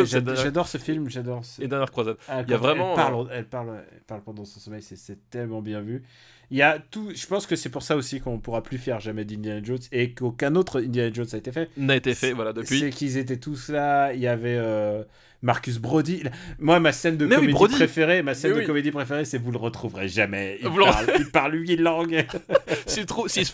J'adore 0.05 0.67
ce 0.67 0.77
film 0.77 1.09
j'adore 1.09 1.43
ce- 1.45 1.61
Et 1.61 1.67
dernière 1.67 1.91
croisade. 1.91 2.17
Ah, 2.27 2.41
Il 2.45 2.51
y 2.51 2.53
a 2.53 2.57
vraiment, 2.57 2.91
Elle 2.91 2.95
parle, 2.95 3.27
elle 3.31 3.45
parle, 3.47 3.83
elle 3.91 4.01
parle 4.01 4.21
pendant 4.23 4.45
son 4.45 4.59
sommeil, 4.59 4.81
c'est- 4.81 5.17
tellement 5.29 5.61
bien 5.61 5.81
vu. 5.81 6.03
Il 6.51 6.57
y 6.57 6.61
a 6.61 6.77
tout. 6.77 7.09
Je 7.15 7.25
pense 7.25 7.47
que 7.47 7.55
c'est 7.55 7.69
pour 7.69 7.81
ça 7.81 7.95
aussi 7.95 8.19
qu'on 8.19 8.37
pourra 8.39 8.61
plus 8.61 8.77
faire 8.77 8.99
jamais 8.99 9.25
d'Indiana 9.25 9.63
Jones 9.63 9.79
et 9.91 10.13
qu'aucun 10.13 10.55
autre 10.55 10.81
Indiana 10.83 11.11
Jones 11.11 11.27
a 11.33 11.37
été 11.37 11.51
fait. 11.51 11.69
N'a 11.77 11.95
été 11.95 12.13
fait 12.13 12.33
voilà 12.33 12.53
depuis. 12.53 12.79
C'est 12.79 12.89
qu'ils 12.91 13.17
étaient 13.17 13.37
tous 13.39 13.69
là. 13.69 14.13
Il 14.13 14.19
y 14.19 14.27
avait 14.27 14.57
euh, 14.57 15.03
Marcus 15.43 15.77
Brody. 15.77 16.23
Moi, 16.57 16.79
ma 16.79 16.91
scène 16.91 17.17
de 17.17 17.25
Mais 17.27 17.35
comédie 17.35 17.53
préférée, 17.75 18.23
ma 18.23 18.33
scène 18.33 18.51
Mais 18.51 18.55
de 18.57 18.61
oui. 18.61 18.65
comédie 18.67 18.91
préférée, 18.91 19.25
c'est 19.25 19.37
vous 19.37 19.51
le 19.51 19.57
retrouverez 19.59 20.07
jamais. 20.07 20.57
Il 20.63 20.69
parle, 20.69 21.05
il 21.19 21.25
parle 21.31 21.53
huit 21.55 21.75
langues. 21.77 22.25
S'il 22.87 23.05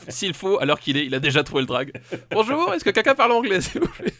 s'il 0.10 0.34
faut, 0.34 0.60
alors 0.60 0.80
qu'il 0.80 0.96
est, 0.98 1.06
il 1.06 1.14
a 1.16 1.20
déjà 1.20 1.44
trouvé 1.44 1.62
le 1.64 1.68
drag. 1.68 1.92
Bonjour, 2.32 2.74
est-ce 2.74 2.84
que 2.86 2.90
quelqu'un 2.92 3.16
parle 3.16 3.32
anglais, 3.34 3.60
s'il 3.62 3.82
vous 3.82 3.88
plaît 3.88 4.14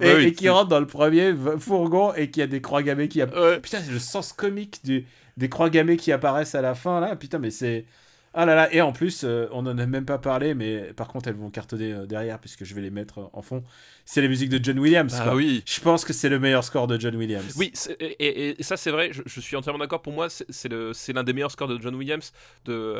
et, 0.00 0.04
Ouais, 0.04 0.14
oui. 0.16 0.24
et 0.26 0.32
qui 0.32 0.48
rentre 0.48 0.68
dans 0.68 0.80
le 0.80 0.86
premier 0.86 1.32
fourgon 1.58 2.12
et 2.14 2.30
qui 2.30 2.42
a 2.42 2.46
des 2.46 2.60
croix 2.60 2.82
gammées 2.82 3.08
qui. 3.08 3.22
Ouais. 3.22 3.58
Putain, 3.60 3.78
c'est 3.84 3.90
le 3.92 3.98
sens 3.98 4.32
comique 4.32 4.80
du, 4.84 5.06
des 5.36 5.48
croix 5.48 5.70
gammées 5.70 5.96
qui 5.96 6.12
apparaissent 6.12 6.54
à 6.54 6.60
la 6.62 6.74
fin 6.74 7.00
là. 7.00 7.16
Putain, 7.16 7.38
mais 7.38 7.50
c'est. 7.50 7.84
Ah 8.32 8.46
là 8.46 8.54
là, 8.54 8.72
et 8.72 8.80
en 8.80 8.92
plus, 8.92 9.22
euh, 9.24 9.48
on 9.50 9.66
en 9.66 9.76
a 9.76 9.86
même 9.86 10.04
pas 10.04 10.18
parlé, 10.18 10.54
mais 10.54 10.92
par 10.94 11.08
contre, 11.08 11.28
elles 11.28 11.34
vont 11.34 11.50
cartonner 11.50 11.92
euh, 11.92 12.06
derrière 12.06 12.38
puisque 12.38 12.62
je 12.64 12.74
vais 12.76 12.80
les 12.80 12.90
mettre 12.90 13.18
euh, 13.18 13.24
en 13.32 13.42
fond. 13.42 13.64
C'est 14.04 14.22
la 14.22 14.28
musique 14.28 14.50
de 14.50 14.62
John 14.64 14.78
Williams. 14.78 15.16
Ah 15.18 15.24
quoi. 15.24 15.34
oui. 15.34 15.64
Je 15.66 15.80
pense 15.80 16.04
que 16.04 16.12
c'est 16.12 16.28
le 16.28 16.38
meilleur 16.38 16.62
score 16.62 16.86
de 16.86 16.98
John 16.98 17.16
Williams. 17.16 17.54
Oui, 17.56 17.72
et, 17.98 18.04
et- 18.04 18.60
et 18.60 18.62
ça 18.62 18.76
c'est 18.76 18.92
vrai, 18.92 19.10
je, 19.12 19.22
je 19.26 19.40
suis 19.40 19.56
entièrement 19.56 19.80
d'accord. 19.80 20.00
Pour 20.00 20.12
moi, 20.12 20.28
c'est- 20.30 20.68
l'un 21.12 21.24
des 21.24 21.32
meilleurs 21.32 21.50
scores 21.50 21.66
de 21.66 21.80
John 21.82 21.94
Williams 21.96 22.32
de, 22.66 22.94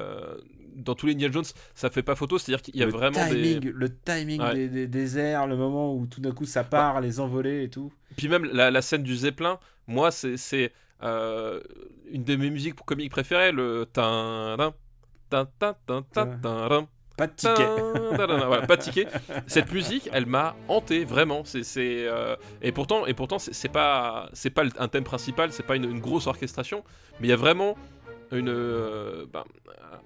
dans 0.74 0.96
tous 0.96 1.06
les 1.06 1.12
Indiana 1.14 1.32
Jones. 1.32 1.44
Ça 1.76 1.90
fait 1.90 2.02
pas 2.02 2.16
photo, 2.16 2.36
c'est-à-dire 2.38 2.62
qu'il 2.62 2.76
y 2.76 2.82
a 2.82 2.86
le 2.86 2.90
vraiment 2.92 3.24
timing, 3.28 3.60
des. 3.60 3.70
le 3.72 3.88
timing 3.98 4.40
Ouais. 4.42 4.54
des, 4.54 4.68
des- 4.68 4.86
des 4.88 5.18
airs, 5.18 5.46
le 5.46 5.56
moment 5.56 5.94
où 5.94 6.06
tout 6.06 6.20
d'un 6.20 6.32
coup 6.32 6.44
ça 6.44 6.64
part, 6.64 7.00
les 7.00 7.20
envolées 7.20 7.62
et 7.64 7.68
tout. 7.70 7.92
Puis 8.16 8.28
même 8.28 8.44
la, 8.52 8.72
la 8.72 8.82
scène 8.82 9.04
du 9.04 9.14
Zeppelin, 9.16 9.60
moi 9.86 10.10
c'est 10.10 10.72
euh, 11.04 11.60
une 12.10 12.24
de 12.24 12.34
mes 12.36 12.50
musiques 12.50 12.74
comiques 12.84 13.12
préférées, 13.12 13.52
le 13.52 13.86
tin 13.92 14.56
Pas 17.16 17.26
de 17.26 17.32
ticket. 17.34 17.66
Voilà, 18.46 18.66
pas 18.66 18.76
de 18.76 18.82
ticket. 18.82 19.06
Cette 19.46 19.70
musique, 19.72 20.08
elle 20.12 20.26
m'a 20.26 20.54
hanté 20.68 21.04
vraiment. 21.04 21.42
C'est, 21.44 21.62
euh, 21.76 22.34
et 22.62 22.72
pourtant, 22.72 23.04
et 23.06 23.12
pourtant, 23.14 23.38
c'est, 23.38 23.68
pas, 23.68 24.30
c'est 24.32 24.50
pas 24.50 24.64
le- 24.64 24.70
un 24.78 24.88
thème 24.88 25.04
principal, 25.04 25.52
c'est 25.52 25.62
pas 25.66 25.76
une, 25.76 25.84
une 25.84 26.00
grosse 26.00 26.26
orchestration, 26.26 26.82
mais 27.20 27.26
il 27.26 27.30
y 27.30 27.34
a 27.34 27.36
vraiment 27.36 27.76
une, 28.32 28.48
euh, 28.48 29.26
ben, 29.32 29.44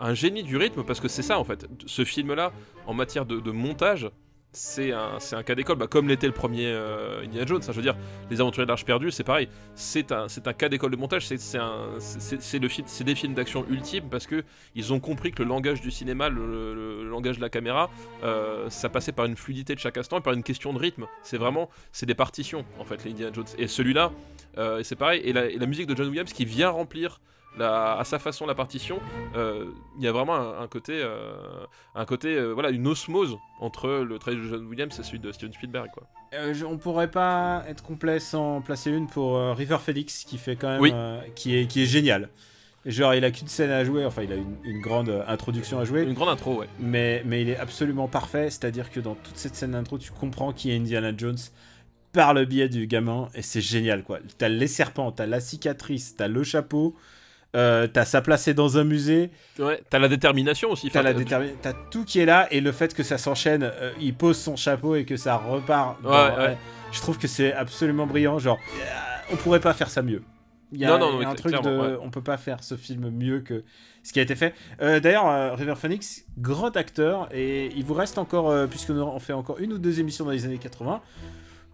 un 0.00 0.14
génie 0.14 0.42
du 0.42 0.56
rythme 0.56 0.82
parce 0.82 0.98
que 0.98 1.08
c'est 1.08 1.22
ça 1.22 1.38
en 1.38 1.44
fait. 1.44 1.66
Ce 1.86 2.04
film-là, 2.04 2.52
en 2.86 2.94
matière 2.94 3.26
de, 3.26 3.38
de 3.38 3.50
montage, 3.52 4.10
c'est 4.56 4.92
un, 4.92 5.18
un 5.32 5.42
cas 5.42 5.54
d'école, 5.54 5.76
bah, 5.76 5.86
comme 5.86 6.08
l'était 6.08 6.26
le 6.26 6.32
premier 6.32 6.66
euh, 6.66 7.24
Indiana 7.24 7.46
Jones. 7.46 7.60
hein. 7.62 7.72
je 7.72 7.72
veux 7.72 7.82
dire, 7.82 7.96
Les 8.30 8.40
Aventuriers 8.40 8.66
de 8.66 8.68
l'Arche 8.70 8.84
perdue, 8.84 9.10
c'est 9.10 9.24
pareil. 9.24 9.48
C'est 9.74 10.12
un, 10.12 10.26
un 10.44 10.52
cas 10.52 10.68
d'école 10.68 10.90
de 10.92 10.96
montage. 10.96 11.26
C'est, 11.26 12.58
le 12.58 12.68
film, 12.68 12.86
c'est 12.86 13.04
des 13.04 13.14
films 13.14 13.34
d'action 13.34 13.66
ultimes 13.68 14.08
parce 14.10 14.26
que 14.26 14.44
ils 14.74 14.92
ont 14.92 15.00
compris 15.00 15.32
que 15.32 15.42
le 15.42 15.48
langage 15.48 15.80
du 15.80 15.90
cinéma, 15.90 16.28
le, 16.28 17.08
langage 17.08 17.36
de 17.36 17.42
la 17.42 17.50
caméra, 17.50 17.90
euh, 18.22 18.70
ça 18.70 18.88
passait 18.88 19.12
par 19.12 19.26
une 19.26 19.36
fluidité 19.36 19.74
de 19.74 19.80
chaque 19.80 19.98
instant 19.98 20.18
et 20.18 20.22
par 20.22 20.32
une 20.32 20.42
question 20.42 20.72
de 20.72 20.78
rythme. 20.78 21.06
C'est 21.22 21.38
vraiment, 21.38 21.68
c'est 21.92 22.06
des 22.06 22.14
partitions 22.14 22.64
en 22.78 22.84
fait, 22.84 23.04
les 23.04 23.10
Indiana 23.10 23.32
Jones. 23.34 23.46
Et 23.58 23.68
celui-là, 23.68 24.12
euh, 24.58 24.82
c'est 24.82 24.96
pareil. 24.96 25.20
Et 25.24 25.32
la 25.32 25.66
musique 25.66 25.86
de 25.86 25.96
John 25.96 26.08
Williams 26.08 26.32
qui 26.32 26.44
vient 26.44 26.70
remplir 26.70 27.20
la- 27.58 27.98
à 27.98 28.04
sa 28.04 28.18
façon 28.18 28.46
la 28.46 28.54
partition, 28.54 28.98
euh, 29.36 29.66
il 29.98 30.04
y 30.04 30.08
a 30.08 30.12
vraiment 30.12 30.34
un, 30.34 30.62
un 30.62 30.66
côté, 30.68 31.00
euh, 31.02 31.34
un 31.94 32.04
côté, 32.04 32.34
euh, 32.36 32.52
voilà, 32.52 32.70
une 32.70 32.86
osmose 32.86 33.36
entre 33.60 33.88
le 33.88 34.18
travail 34.18 34.40
de 34.40 34.46
John 34.48 34.66
Williams 34.66 34.98
et 34.98 35.02
celui 35.02 35.18
de 35.20 35.30
Steven 35.32 35.52
Spielberg, 35.52 35.90
quoi. 35.92 36.04
Euh, 36.34 36.52
je- 36.52 36.64
on 36.64 36.78
pourrait 36.78 37.10
pas 37.10 37.64
être 37.68 37.82
complet 37.84 38.18
sans 38.18 38.60
placer 38.60 38.90
une 38.90 39.06
pour 39.06 39.36
euh, 39.36 39.52
River 39.54 39.78
Phoenix 39.80 40.24
qui 40.24 40.36
fait 40.38 40.56
quand 40.56 40.68
même 40.68 40.80
Oui. 40.80 40.90
euh, 40.92 41.20
qui 41.36 41.56
est 41.56 41.66
qui 41.66 41.82
est 41.82 41.86
génial. 41.86 42.28
Genre 42.86 43.14
il 43.14 43.24
a 43.24 43.30
qu'une 43.30 43.48
scène 43.48 43.70
à 43.70 43.82
jouer, 43.84 44.04
enfin 44.04 44.22
il 44.24 44.32
a 44.32 44.34
une, 44.36 44.56
une 44.64 44.80
grande 44.82 45.08
euh, 45.08 45.22
introduction 45.26 45.78
à 45.78 45.84
jouer, 45.84 46.02
Une 46.02 46.12
grande 46.12 46.28
intro, 46.28 46.56
ouais. 46.58 46.68
mais 46.80 47.22
mais 47.24 47.40
il 47.40 47.48
est 47.50 47.56
absolument 47.56 48.08
parfait. 48.08 48.50
C'est-à-dire 48.50 48.90
que 48.90 49.00
dans 49.00 49.14
toute 49.14 49.36
cette 49.38 49.54
scène 49.54 49.70
d'intro, 49.70 49.96
tu 49.96 50.10
comprends 50.10 50.52
qui 50.52 50.70
est 50.70 50.76
Indiana 50.76 51.12
Jones 51.16 51.38
par 52.12 52.34
le 52.34 52.44
biais 52.44 52.68
du 52.68 52.86
gamin 52.86 53.28
et 53.34 53.40
c'est 53.42 53.60
génial 53.62 54.02
quoi. 54.02 54.18
T'as 54.36 54.48
les 54.48 54.66
serpents, 54.66 55.12
t'as 55.12 55.26
la 55.26 55.40
cicatrice, 55.40 56.14
t'as 56.16 56.28
le 56.28 56.42
chapeau, 56.44 56.94
euh, 57.54 57.86
t'as 57.86 58.04
sa 58.04 58.20
placée 58.20 58.54
dans 58.54 58.78
un 58.78 58.84
musée. 58.84 59.30
Ouais, 59.58 59.80
t'as 59.90 59.98
la 59.98 60.08
détermination 60.08 60.70
aussi. 60.70 60.90
T'as 60.90 61.02
la 61.02 61.14
t'as 61.14 61.72
tout 61.90 62.04
qui 62.04 62.20
est 62.20 62.26
là 62.26 62.48
et 62.50 62.60
le 62.60 62.72
fait 62.72 62.94
que 62.94 63.02
ça 63.02 63.18
s'enchaîne, 63.18 63.62
euh, 63.62 63.92
il 64.00 64.14
pose 64.14 64.38
son 64.38 64.56
chapeau 64.56 64.94
et 64.96 65.04
que 65.04 65.16
ça 65.16 65.36
repart. 65.36 66.00
dans- 66.02 66.10
Ouais, 66.10 66.36
ouais. 66.38 66.58
je 66.92 67.00
trouve 67.00 67.18
que 67.18 67.28
c'est 67.28 67.52
absolument 67.52 68.06
brillant. 68.06 68.38
Genre, 68.38 68.58
euh, 68.80 68.84
on 69.32 69.36
pourrait 69.36 69.60
pas 69.60 69.74
faire 69.74 69.88
ça 69.90 70.02
mieux. 70.02 70.22
Il 70.72 70.80
y 70.80 70.84
a, 70.84 70.88
Non, 70.88 70.98
non, 70.98 71.10
il 71.10 71.12
y 71.12 71.16
a 71.16 71.18
mais 71.20 71.26
un 71.26 71.34
truc 71.36 71.52
de, 71.62 71.98
on 72.02 72.10
peut 72.10 72.22
pas 72.22 72.36
faire 72.36 72.64
ce 72.64 72.76
film 72.76 73.08
mieux 73.10 73.40
que 73.40 73.62
ce 74.02 74.12
qui 74.12 74.18
a 74.18 74.22
été 74.22 74.34
fait. 74.34 74.54
Euh, 74.82 74.98
D'ailleurs, 74.98 75.56
River 75.56 75.74
Phoenix, 75.76 76.24
grand 76.36 76.76
acteur 76.76 77.28
et 77.32 77.70
il 77.76 77.84
vous 77.84 77.94
reste 77.94 78.18
encore, 78.18 78.52
puisque 78.68 78.90
nous 78.90 79.00
on 79.02 79.20
fait 79.20 79.32
encore 79.34 79.58
une 79.60 79.72
ou 79.74 79.78
deux 79.78 80.00
émissions 80.00 80.24
dans 80.24 80.32
les 80.32 80.44
années 80.46 80.58
80. 80.58 81.00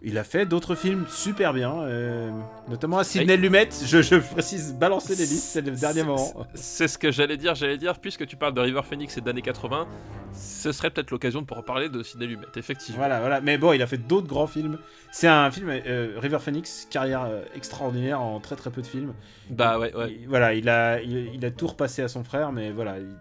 Il 0.03 0.17
a 0.17 0.23
fait 0.23 0.47
d'autres 0.47 0.73
films 0.73 1.05
super 1.07 1.53
bien, 1.53 1.79
euh, 1.83 2.31
notamment 2.67 2.97
à 2.97 3.03
Sidney 3.03 3.37
Lumet. 3.37 3.69
Je, 3.85 4.01
je 4.01 4.15
précise, 4.15 4.73
balancer 4.73 5.13
les 5.15 5.25
listes, 5.27 5.43
c'est 5.43 5.61
le 5.61 5.71
dernier 5.73 6.01
moment. 6.03 6.47
C'est 6.55 6.87
ce 6.87 6.97
que 6.97 7.11
j'allais 7.11 7.37
dire, 7.37 7.53
j'allais 7.53 7.77
dire, 7.77 7.99
puisque 7.99 8.25
tu 8.25 8.35
parles 8.35 8.55
de 8.55 8.61
River 8.61 8.81
Phoenix 8.83 9.15
et 9.17 9.21
d'années 9.21 9.43
80, 9.43 9.87
ce 10.33 10.71
serait 10.71 10.89
peut-être 10.89 11.11
l'occasion 11.11 11.41
de 11.41 11.45
pouvoir 11.45 11.63
parler 11.65 11.87
de 11.87 12.01
Sidney 12.01 12.25
Lumet, 12.25 12.47
effectivement. 12.55 12.97
Voilà, 12.97 13.19
voilà. 13.19 13.41
Mais 13.41 13.59
bon, 13.59 13.73
il 13.73 13.81
a 13.83 13.85
fait 13.87 13.99
d'autres 13.99 14.25
grands 14.27 14.47
films. 14.47 14.79
C'est 15.11 15.27
un 15.27 15.51
film, 15.51 15.69
euh, 15.69 16.15
River 16.17 16.39
Phoenix, 16.39 16.87
carrière 16.89 17.25
euh, 17.25 17.43
extraordinaire 17.55 18.19
en 18.21 18.39
très 18.39 18.55
très 18.55 18.71
peu 18.71 18.81
de 18.81 18.87
films. 18.87 19.13
Bah 19.51 19.77
ouais, 19.77 19.93
ouais. 19.95 20.17
Il- 20.21 20.27
voilà, 20.27 20.55
il 20.55 20.67
a, 20.67 20.99
il, 20.99 21.35
il 21.35 21.45
a 21.45 21.51
tout 21.51 21.67
repassé 21.67 22.01
à 22.01 22.07
son 22.07 22.23
frère, 22.23 22.51
mais 22.51 22.71
voilà. 22.71 22.97
il- 22.97 23.15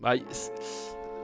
Bah, 0.00 0.14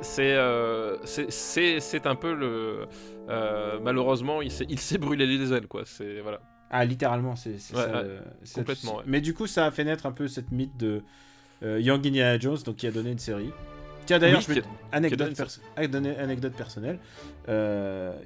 c'est- 0.01 0.35
euh, 0.37 0.97
c'est- 1.05 1.81
c'est 1.81 2.07
un 2.07 2.15
peu 2.15 2.35
le 2.35 2.87
euh, 3.29 3.79
malheureusement 3.83 4.43
il 4.43 4.51
s'est 4.51 4.67
il 4.69 4.79
s'est 4.79 4.99
brûlé 4.99 5.27
les 5.27 5.53
ailes 5.53 5.67
quoi 5.69 5.83
c'est 5.85 6.21
voilà 6.21 6.41
Ah, 6.73 6.85
littéralement, 6.85 7.35
c'est 7.35 7.51
Ouais, 7.51 7.79
ouais. 7.79 7.85
euh, 7.95 8.21
Complètement, 8.55 8.97
ouais. 8.99 9.03
Mais 9.07 9.21
du 9.21 9.35
coup, 9.35 9.49
ça 9.49 9.67
a 9.67 9.71
fait 9.73 9.83
naître 9.83 10.07
un 10.07 10.13
peu 10.13 10.29
cette 10.29 10.53
mythe 10.53 10.77
de 10.77 11.03
euh, 11.65 11.81
Young 11.81 12.07
Indiana 12.07 12.39
Jones, 12.39 12.59
donc 12.65 12.77
qui 12.77 12.87
a 12.87 12.93
donné 12.93 13.11
une 13.11 13.19
série. 13.19 13.51
Tiens, 14.07 14.21
d'ailleurs, 14.21 14.41
Oui, 14.49 14.63
anecdote, 14.93 15.35
perso- 15.37 15.61
personnelle. 16.57 17.01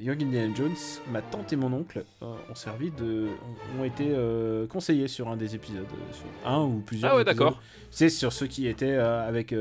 Young 0.00 0.22
Indiana 0.22 0.54
Jones, 0.54 0.76
ma 1.10 1.22
tante 1.22 1.52
et 1.54 1.56
mon 1.56 1.72
oncle 1.72 2.04
ont 2.20 2.54
servi 2.54 2.90
de, 2.90 3.28
ont, 3.78 3.84
été 3.84 4.14
conseillés 4.68 5.08
sur 5.08 5.28
un 5.28 5.36
des 5.38 5.54
épisodes, 5.54 5.86
sur 6.12 6.50
un 6.50 6.62
ou 6.64 6.82
plusieurs. 6.84 7.12
Ah 7.12 7.16
ouais, 7.16 7.24
d'accord. 7.24 7.60
C'est 7.90 8.10
sur 8.10 8.32
ceux 8.32 8.46
qui 8.46 8.66
étaient 8.66 8.92
avec, 8.96 9.54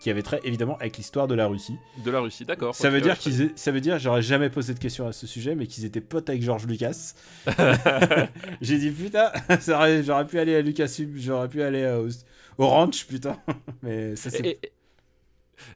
qui 0.00 0.10
avaient 0.10 0.22
trait 0.22 0.40
évidemment 0.44 0.76
avec 0.78 0.96
l'histoire 0.96 1.26
de 1.26 1.34
la 1.34 1.46
Russie. 1.46 1.76
De 2.04 2.10
la 2.10 2.20
Russie, 2.20 2.44
d'accord. 2.44 2.74
Ça 2.74 2.88
veut 2.90 3.00
dire 3.00 3.18
qu'ils, 3.18 3.52
ça 3.56 3.72
veut 3.72 3.80
dire, 3.80 3.98
j'aurais 3.98 4.22
jamais 4.22 4.48
posé 4.50 4.72
de 4.74 4.78
questions 4.78 5.06
à 5.08 5.12
ce 5.12 5.26
sujet, 5.26 5.54
mais 5.54 5.66
qu'ils 5.66 5.84
étaient 5.84 6.00
potes 6.00 6.28
avec 6.30 6.42
George 6.42 6.66
Lucas. 6.66 7.14
J'ai 8.60 8.78
dit 8.78 8.90
putain, 8.90 9.32
j'aurais 10.04 10.26
pu 10.26 10.38
aller 10.38 10.54
à 10.56 10.60
Lucasfilm, 10.62 11.16
j'aurais 11.16 11.48
pu 11.48 11.62
aller 11.62 11.82
euh, 11.82 12.06
au, 12.06 12.62
au 12.62 12.66
ranch, 12.68 13.06
putain. 13.06 13.36
Mais 13.82 14.16
ça 14.16 14.30
c'est. 14.30 14.40
Et, 14.46 14.50
et- 14.62 14.72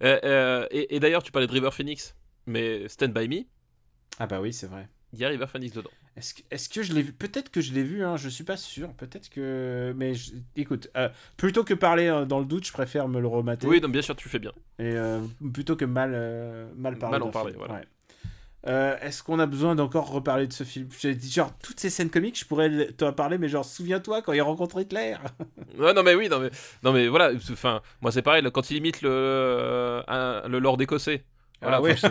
euh, 0.05 0.19
euh, 0.25 0.67
et- 0.71 0.95
et 0.97 1.01
d'ailleurs, 1.01 1.23
tu 1.25 1.33
parlais 1.33 1.49
de 1.49 1.53
River 1.53 1.71
Phoenix, 1.73 2.15
mais 2.47 2.89
Stand 2.89 3.13
By 3.13 3.27
Me, 3.29 3.43
Ah 4.21 4.27
bah 4.29 4.41
oui, 4.41 4.53
c'est 4.53 4.69
vrai. 4.69 4.89
il 5.13 5.19
y 5.19 5.25
a 5.25 5.29
River 5.29 5.47
Phoenix 5.49 5.75
dedans. 5.75 5.91
Est-ce 6.17 6.35
que, 6.35 6.43
est-ce 6.51 6.69
que 6.69 6.83
je 6.83 6.93
l'ai 6.93 7.01
vu? 7.03 7.13
Peut-être 7.13 7.51
que 7.51 7.61
je 7.63 7.73
l'ai 7.73 7.83
vu, 7.83 8.05
hein, 8.05 8.17
je 8.19 8.29
suis 8.29 8.45
pas 8.45 8.57
sûr. 8.59 8.93
Peut-être 8.95 9.31
que. 9.31 9.95
Mais 9.97 10.15
je- 10.15 10.33
écoute, 10.57 10.89
euh, 10.97 11.09
plutôt 11.39 11.65
que 11.65 11.73
parler 11.75 12.07
euh, 12.09 12.25
dans 12.27 12.39
le 12.39 12.45
doute, 12.45 12.67
je 12.67 12.73
préfère 12.73 13.09
me 13.09 13.19
le 13.21 13.27
remater. 13.29 13.67
Oui, 13.67 13.81
donc 13.81 13.93
bien 13.93 14.03
sûr, 14.03 14.15
tu 14.15 14.29
fais 14.29 14.39
bien. 14.39 14.53
Et 14.79 14.93
euh, 14.95 15.21
plutôt 15.53 15.75
que 15.77 15.85
mal, 15.87 16.11
mal 16.77 16.99
parler. 16.99 17.19
Mal 17.19 17.23
en 17.23 17.31
parler, 17.31 17.53
film. 17.53 17.65
voilà. 17.67 17.81
Ouais. 17.81 17.87
Est-ce 18.65 19.23
qu'on 19.25 19.41
a 19.41 19.47
besoin 19.47 19.75
d'encore 19.75 20.09
reparler 20.11 20.47
de 20.47 20.53
ce 20.53 20.63
film? 20.65 20.89
J'ai 21.01 21.15
dit, 21.17 21.31
Genre, 21.31 21.53
toutes 21.63 21.81
ces 21.81 21.91
scènes 21.91 22.11
comiques, 22.11 22.39
je 22.39 22.45
pourrais 22.45 22.93
t'en 22.93 23.13
parler, 23.13 23.37
mais 23.39 23.49
genre, 23.49 23.65
souviens-toi 23.65 24.23
quand 24.23 24.33
il 24.35 24.41
rencontre 24.43 24.81
Hitler 24.81 25.17
Ouais, 25.79 25.93
non, 25.95 26.03
mais 26.05 26.15
oui, 26.15 26.29
non, 26.29 26.39
mais, 26.39 26.51
non, 26.85 26.93
mais 26.93 27.09
voilà, 27.09 27.33
enfin, 27.51 27.81
moi 28.03 28.13
c'est 28.13 28.23
pareil, 28.23 28.45
quand 28.55 28.71
il 28.71 28.77
imite 28.77 29.03
le, 29.03 30.03
un- 30.07 30.47
le 30.47 30.59
Lord 30.61 30.81
écossais. 30.81 31.25
Voilà, 31.63 31.77
Ah 31.79 31.81
ouais. 31.81 31.93
enfin, 31.95 32.11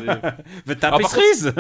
The 0.65 0.80
par 0.80 0.91
tapisseries 0.98 1.52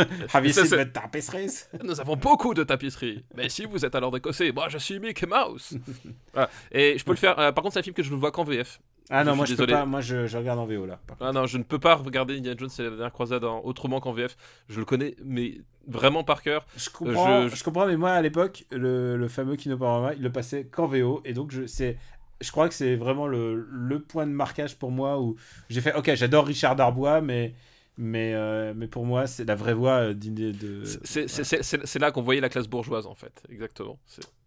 tapisseries 0.93 1.49
c'est- 1.49 1.83
nous 1.83 1.99
avons 1.99 2.15
beaucoup 2.15 2.53
de 2.53 2.63
tapisseries. 2.63 3.23
Mais 3.35 3.49
si 3.49 3.65
vous 3.65 3.85
êtes 3.85 3.93
un 3.95 3.99
Lord 3.99 4.15
écossais, 4.17 4.51
moi 4.51 4.69
je 4.69 4.77
suis 4.77 4.99
Mickey 4.99 5.25
Mouse. 5.27 5.77
Voilà. 6.33 6.49
Et 6.71 6.97
je 6.97 7.03
peux 7.03 7.11
le 7.11 7.17
faire. 7.17 7.37
euh, 7.39 7.51
par 7.51 7.61
contre, 7.63 7.73
c'est 7.73 7.79
un 7.81 7.83
film 7.83 7.93
que 7.93 8.03
je 8.03 8.11
ne 8.11 8.15
vois 8.17 8.31
qu'en 8.31 8.43
VF. 8.45 8.79
Ah 9.09 9.25
non, 9.25 9.31
Je 9.33 9.37
moi 9.37 9.45
je 9.45 9.55
peux 9.55 9.67
pas, 9.67 9.85
moi 9.85 9.99
je, 9.99 10.25
je 10.27 10.37
regarde 10.37 10.57
en 10.59 10.65
VO 10.65 10.85
là. 10.85 10.99
Ah 11.19 11.33
non, 11.33 11.45
je 11.45 11.57
ne 11.57 11.63
peux 11.63 11.79
pas 11.79 11.95
regarder 11.95 12.37
Indiana 12.37 12.55
Jones 12.57 12.69
et 12.79 12.83
la 12.83 12.89
dernière 12.91 13.11
croisade 13.11 13.43
en- 13.43 13.59
autrement 13.65 13.99
qu'en 13.99 14.13
VF. 14.13 14.37
Je 14.69 14.79
le 14.79 14.85
connais, 14.85 15.15
mais 15.25 15.55
vraiment 15.85 16.23
par 16.23 16.41
cœur. 16.41 16.65
Je 16.77 16.89
comprends, 16.89 17.49
je- 17.49 17.55
je, 17.55 17.63
comprends, 17.65 17.85
mais 17.87 17.97
moi 17.97 18.11
à 18.11 18.21
l'époque, 18.21 18.63
le, 18.71 19.17
le 19.17 19.27
fameux 19.27 19.57
Kinopanorama, 19.57 20.13
il 20.13 20.21
le 20.21 20.31
passait 20.31 20.63
qu'en 20.63 20.85
VO, 20.87 21.21
et 21.25 21.33
donc 21.33 21.51
je, 21.51 21.65
c'est, 21.65 21.97
je 22.39 22.51
crois 22.51 22.69
que 22.69 22.73
c'est 22.73 22.95
vraiment 22.95 23.27
le, 23.27 23.67
le 23.69 23.99
point 23.99 24.25
de 24.25 24.31
marquage 24.31 24.77
pour 24.77 24.91
moi 24.91 25.19
où 25.19 25.35
j'ai 25.69 25.81
fait, 25.81 25.93
ok, 25.93 26.13
j'adore 26.15 26.45
Richard 26.47 26.77
Darbois, 26.77 27.19
mais, 27.19 27.53
mais, 27.97 28.33
euh, 28.33 28.73
mais 28.75 28.87
pour 28.87 29.05
moi, 29.05 29.27
c'est 29.27 29.45
la 29.45 29.55
vraie 29.55 29.73
voix 29.73 29.97
euh, 30.09 30.13
d'Indé- 30.13 30.53
de. 30.53 30.83
C'est- 31.03 31.99
là 31.99 32.11
qu'on 32.11 32.21
voyait 32.21 32.41
la 32.41 32.49
classe 32.49 32.67
bourgeoise 32.67 33.05
en 33.05 33.15
fait, 33.15 33.43
exactement. 33.49 33.99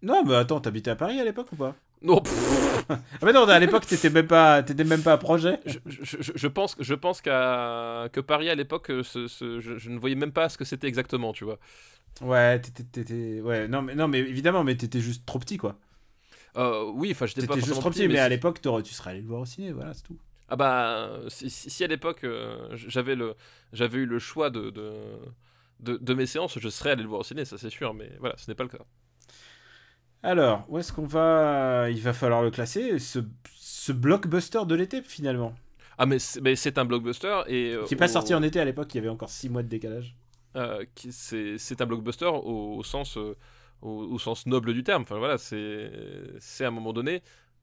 Non, 0.02 0.24
mais 0.24 0.34
attends, 0.34 0.60
t'habitais 0.60 0.90
à 0.90 0.96
Paris 0.96 1.20
à 1.20 1.24
l'époque 1.24 1.52
ou 1.52 1.56
pas? 1.56 1.74
Non, 2.02 2.22
Ah, 2.88 2.98
mais 3.22 3.32
non, 3.32 3.48
à 3.48 3.58
l'époque, 3.58 3.86
t'étais 3.86 4.10
même 4.10 4.26
pas, 4.26 4.62
même 4.62 5.02
pas 5.02 5.14
à 5.14 5.18
projet. 5.18 5.58
je, 5.64 5.78
je- 5.86 6.32
je- 6.34 6.46
pense, 6.48 6.76
je 6.78 6.94
pense 6.94 7.22
qu'à 7.22 8.08
que 8.12 8.20
Paris 8.20 8.50
à 8.50 8.54
l'époque, 8.54 8.90
euh, 8.90 9.02
je, 9.02 9.60
je 9.60 9.90
ne 9.90 9.98
voyais 9.98 10.16
même 10.16 10.32
pas 10.32 10.48
ce 10.50 10.58
que 10.58 10.64
c'était 10.64 10.86
exactement, 10.86 11.32
tu 11.32 11.44
vois. 11.44 11.58
Ouais, 12.20 12.60
t'étais, 12.60 13.40
ouais, 13.40 13.68
non, 13.68 13.82
mais 13.82 13.94
non, 13.94 14.06
mais 14.08 14.18
évidemment, 14.20 14.64
mais 14.64 14.76
t'étais 14.76 15.00
juste 15.00 15.24
trop 15.24 15.38
petit, 15.38 15.56
quoi. 15.56 15.78
Euh, 16.56 16.90
oui, 16.94 17.10
enfin, 17.12 17.26
j'étais 17.26 17.46
pas 17.46 17.54
T'étais 17.54 17.66
juste 17.66 17.80
trop 17.80 17.90
petit, 17.90 18.02
mais, 18.06 18.14
mais 18.14 18.18
à 18.20 18.28
l'époque, 18.28 18.60
tu 18.60 18.94
serais 18.94 19.10
allé 19.10 19.20
le 19.20 19.26
voir 19.26 19.40
au 19.40 19.46
ciné, 19.46 19.72
voilà, 19.72 19.94
c'est 19.94 20.02
tout. 20.02 20.18
Ah 20.48 20.56
bah, 20.56 21.20
si, 21.28 21.50
si- 21.50 21.70
si 21.70 21.84
à 21.84 21.86
l'époque 21.86 22.24
euh, 22.24 22.68
j'avais 22.76 23.14
le, 23.16 23.34
j'avais 23.72 23.98
eu 23.98 24.06
le 24.06 24.18
choix 24.18 24.50
de, 24.50 24.70
de, 24.70 24.92
de, 25.80 25.96
de 25.96 26.14
mes 26.14 26.26
séances, 26.26 26.58
je 26.58 26.68
serais 26.68 26.90
allé 26.92 27.02
le 27.02 27.08
voir 27.08 27.20
au 27.20 27.24
ciné, 27.24 27.44
ça 27.44 27.58
c'est 27.58 27.70
sûr, 27.70 27.94
mais 27.94 28.10
voilà, 28.20 28.36
ce 28.38 28.50
n'est 28.50 28.54
pas 28.54 28.64
le 28.64 28.70
cas. 28.70 28.84
Alors, 30.24 30.64
où 30.68 30.78
est-ce 30.78 30.92
qu'on 30.92 31.06
va 31.06 31.88
Il 31.90 32.00
va 32.00 32.12
falloir 32.12 32.42
le 32.42 32.50
classer, 32.50 32.98
ce, 32.98 33.20
ce 33.54 33.92
blockbuster 33.92 34.60
de 34.66 34.74
l'été, 34.74 35.02
finalement? 35.02 35.54
Ah 35.98 36.06
mais 36.06 36.18
c'est, 36.18 36.40
mais 36.40 36.56
c'est 36.56 36.78
un 36.78 36.84
blockbuster 36.84 37.42
et 37.46 37.72
euh, 37.72 37.86
Qui 37.86 37.94
n'est 37.94 37.98
pas 37.98 38.08
au- 38.08 38.08
sorti 38.08 38.34
en 38.34 38.42
été 38.42 38.58
à 38.58 38.64
l'époque, 38.64 38.92
il 38.94 38.96
y 38.96 39.00
avait 39.00 39.08
encore 39.08 39.30
6 39.30 39.48
mois 39.48 39.62
de 39.62 39.68
décalage. 39.68 40.16
euh, 40.56 40.84
c'est, 41.10 41.58
c'est 41.58 41.80
un 41.80 41.86
blockbuster 41.86 42.26
au, 42.26 42.76
au 42.78 42.82
sens 42.84 43.16
euh, 43.16 43.36
au, 43.82 43.90
au 44.04 44.18
sens 44.18 44.46
noble 44.46 44.72
du 44.74 44.84
terme. 44.84 45.02
Enfin 45.02 45.18
voilà, 45.18 45.38
c'est 45.38 45.90
c'est 46.40 46.64
à 46.64 46.68
un 46.68 46.70
moment 46.70 46.92
donné 46.92 47.22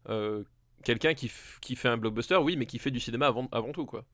euh, 0.09 0.43
quelqu'un 0.83 1.13
qui, 1.13 1.31
qui 1.61 1.75
fait 1.75 1.89
un 1.89 1.97
blockbuster, 1.97 2.37
oui, 2.37 2.55
mais 2.57 2.65
qui 2.65 2.79
fait 2.79 2.91
du 2.91 2.99
cinéma 2.99 3.27
avant, 3.27 3.47
avant 3.51 3.71
tout 3.71 3.85
quoi. 3.85 4.05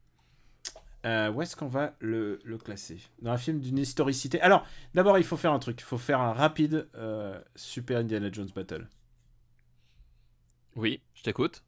Euh, 1.06 1.32
où 1.32 1.42
est-ce 1.42 1.56
qu'on 1.56 1.68
va 1.68 1.94
le, 2.00 2.40
le 2.44 2.58
classer? 2.58 2.98
Dans 3.22 3.32
un 3.32 3.38
film 3.38 3.60
d'une 3.60 3.78
historicité. 3.78 4.42
Alors, 4.42 4.66
d'abord, 4.94 5.18
il 5.18 5.24
faut 5.24 5.38
faire 5.38 5.54
un 5.54 5.60
truc. 5.60 5.80
Il 5.80 5.84
faut 5.86 5.98
faire 5.98 6.20
un 6.20 6.34
rapide 6.34 6.90
euh, 6.96 7.40
Super 7.56 8.00
Indiana 8.00 8.30
Jones 8.32 8.50
Battle. 8.54 8.88
Oui, 10.76 11.00
je 11.14 11.24
t'écoute. 11.24 11.64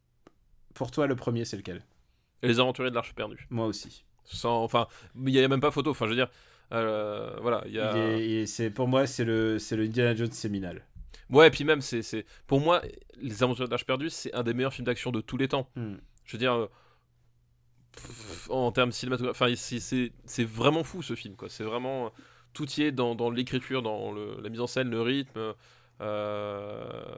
Pour 0.74 0.92
toi, 0.92 1.08
le 1.08 1.16
premier, 1.16 1.46
c'est 1.46 1.58
lequel? 1.58 1.84
Et 2.42 2.48
les 2.48 2.60
aventuriers 2.60 2.90
de 2.90 2.96
l'arche 2.96 3.14
perdue. 3.16 3.48
Moi 3.50 3.66
aussi. 3.66 4.04
Sans, 4.26 4.64
enfin, 4.64 4.88
il 5.16 5.30
y 5.30 5.44
a 5.44 5.48
même 5.48 5.62
pas 5.62 5.72
photo. 5.72 5.92
Enfin, 5.92 6.06
je 6.06 6.10
veux 6.12 6.16
dire, 6.16 6.30
euh, 6.74 7.38
voilà, 7.42 7.64
il 7.66 7.74
y 7.74 7.80
a. 7.80 7.96
Il 7.96 7.98
est- 7.98 8.30
il 8.30 8.36
est- 8.40 8.46
c'est, 8.46 8.70
pour 8.70 8.88
moi, 8.88 9.08
c'est 9.08 9.26
le, 9.26 9.58
c'est 9.58 9.76
le 9.76 9.86
Indiana 9.86 10.16
Jones 10.16 10.32
séminal. 10.32 10.86
Ouais, 11.30 11.48
et 11.48 11.52
puis 11.52 11.64
même, 11.64 11.82
c'est, 11.82 12.02
c'est... 12.02 12.26
pour 12.48 12.60
moi, 12.60 12.82
Les 13.22 13.44
Aventuriers 13.44 13.68
de 13.68 13.72
l'Arche 13.72 13.86
perdue, 13.86 14.10
c'est 14.10 14.34
un 14.34 14.44
des 14.44 14.54
meilleurs 14.54 14.74
films 14.74 14.86
d'action 14.86 15.12
de 15.12 15.22
tous 15.22 15.38
les 15.38 15.48
temps. 15.48 15.70
Hmm. 15.76 15.96
Je 16.26 16.32
veux 16.34 16.40
dire, 16.40 16.54
euh, 16.54 16.68
pff, 17.96 18.50
en 18.50 18.72
termes 18.72 18.92
cinématographiques, 18.92 19.42
enfin, 19.42 19.56
c'est, 19.56 19.80
c'est, 19.80 20.12
c'est 20.26 20.44
vraiment 20.44 20.84
fou 20.84 21.02
ce 21.04 21.16
film, 21.16 21.36
quoi. 21.36 21.50
C'est 21.50 21.64
vraiment. 21.64 22.12
Tout 22.54 22.68
y 22.78 22.82
est 22.84 22.92
dans, 22.92 23.14
dans 23.14 23.30
l'écriture, 23.30 23.82
dans 23.84 24.12
le- 24.12 24.40
la 24.42 24.50
mise 24.50 24.60
en 24.62 24.68
scène, 24.68 24.90
le 24.90 25.02
rythme. 25.02 25.54
euh, 26.02 27.16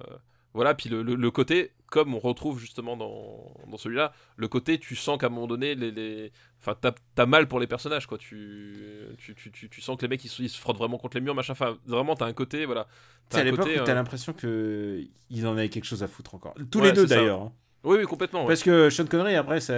Voilà, 0.54 0.74
puis 0.74 0.90
le, 0.90 1.02
le- 1.02 1.16
le 1.16 1.32
côté, 1.32 1.72
comme 1.88 2.14
on 2.14 2.20
retrouve 2.20 2.60
justement 2.60 2.98
dans, 2.98 3.54
dans 3.70 3.78
celui-là, 3.78 4.14
le 4.36 4.48
côté, 4.48 4.80
tu 4.80 4.96
sens 4.96 5.18
qu'à 5.18 5.28
un 5.28 5.30
moment 5.30 5.48
donné, 5.48 5.76
les, 5.76 5.92
les... 5.92 6.32
Enfin, 6.60 6.76
t'as, 6.80 6.92
t'as 7.16 7.26
mal 7.26 7.48
pour 7.48 7.60
les 7.60 7.68
personnages, 7.68 8.06
quoi. 8.06 8.18
Tu, 8.18 8.76
tu, 9.18 9.34
tu, 9.36 9.52
tu, 9.52 9.70
tu 9.70 9.82
sens 9.82 9.96
que 9.98 10.02
les 10.04 10.08
mecs, 10.10 10.24
ils, 10.26 10.30
se- 10.30 10.42
ils 10.42 10.50
se 10.50 10.60
frottent 10.60 10.78
vraiment 10.78 10.98
contre 10.98 11.16
les 11.18 11.22
murs, 11.22 11.36
machin. 11.36 11.54
Enfin, 11.54 11.78
vraiment, 11.86 12.16
t'as 12.16 12.26
un 12.26 12.34
côté, 12.34 12.66
voilà. 12.66 12.88
C'est 13.30 13.38
à 13.38 13.42
un 13.42 13.44
l'époque 13.46 13.60
côté, 13.66 13.80
où 13.80 13.84
t'as 13.84 13.92
euh, 13.92 13.96
l'impression 13.96 14.34
que 14.34 15.02
ils 15.30 15.48
en 15.48 15.54
avaient 15.54 15.70
quelque 15.70 15.86
chose 15.86 16.04
à 16.04 16.08
foutre 16.08 16.36
encore. 16.36 16.54
Tous 16.70 16.80
Ouais, 16.80 16.88
les 16.88 16.92
deux 16.92 17.08
ça. 17.08 17.16
d'ailleurs. 17.16 17.42
hein. 17.42 17.54
Oui, 17.84 17.98
oui, 17.98 18.06
complètement. 18.06 18.42
ouais. 18.42 18.48
Parce 18.50 18.62
que 18.62 18.90
Sean 18.90 19.06
Connery 19.06 19.36
après 19.36 19.60
ça, 19.62 19.74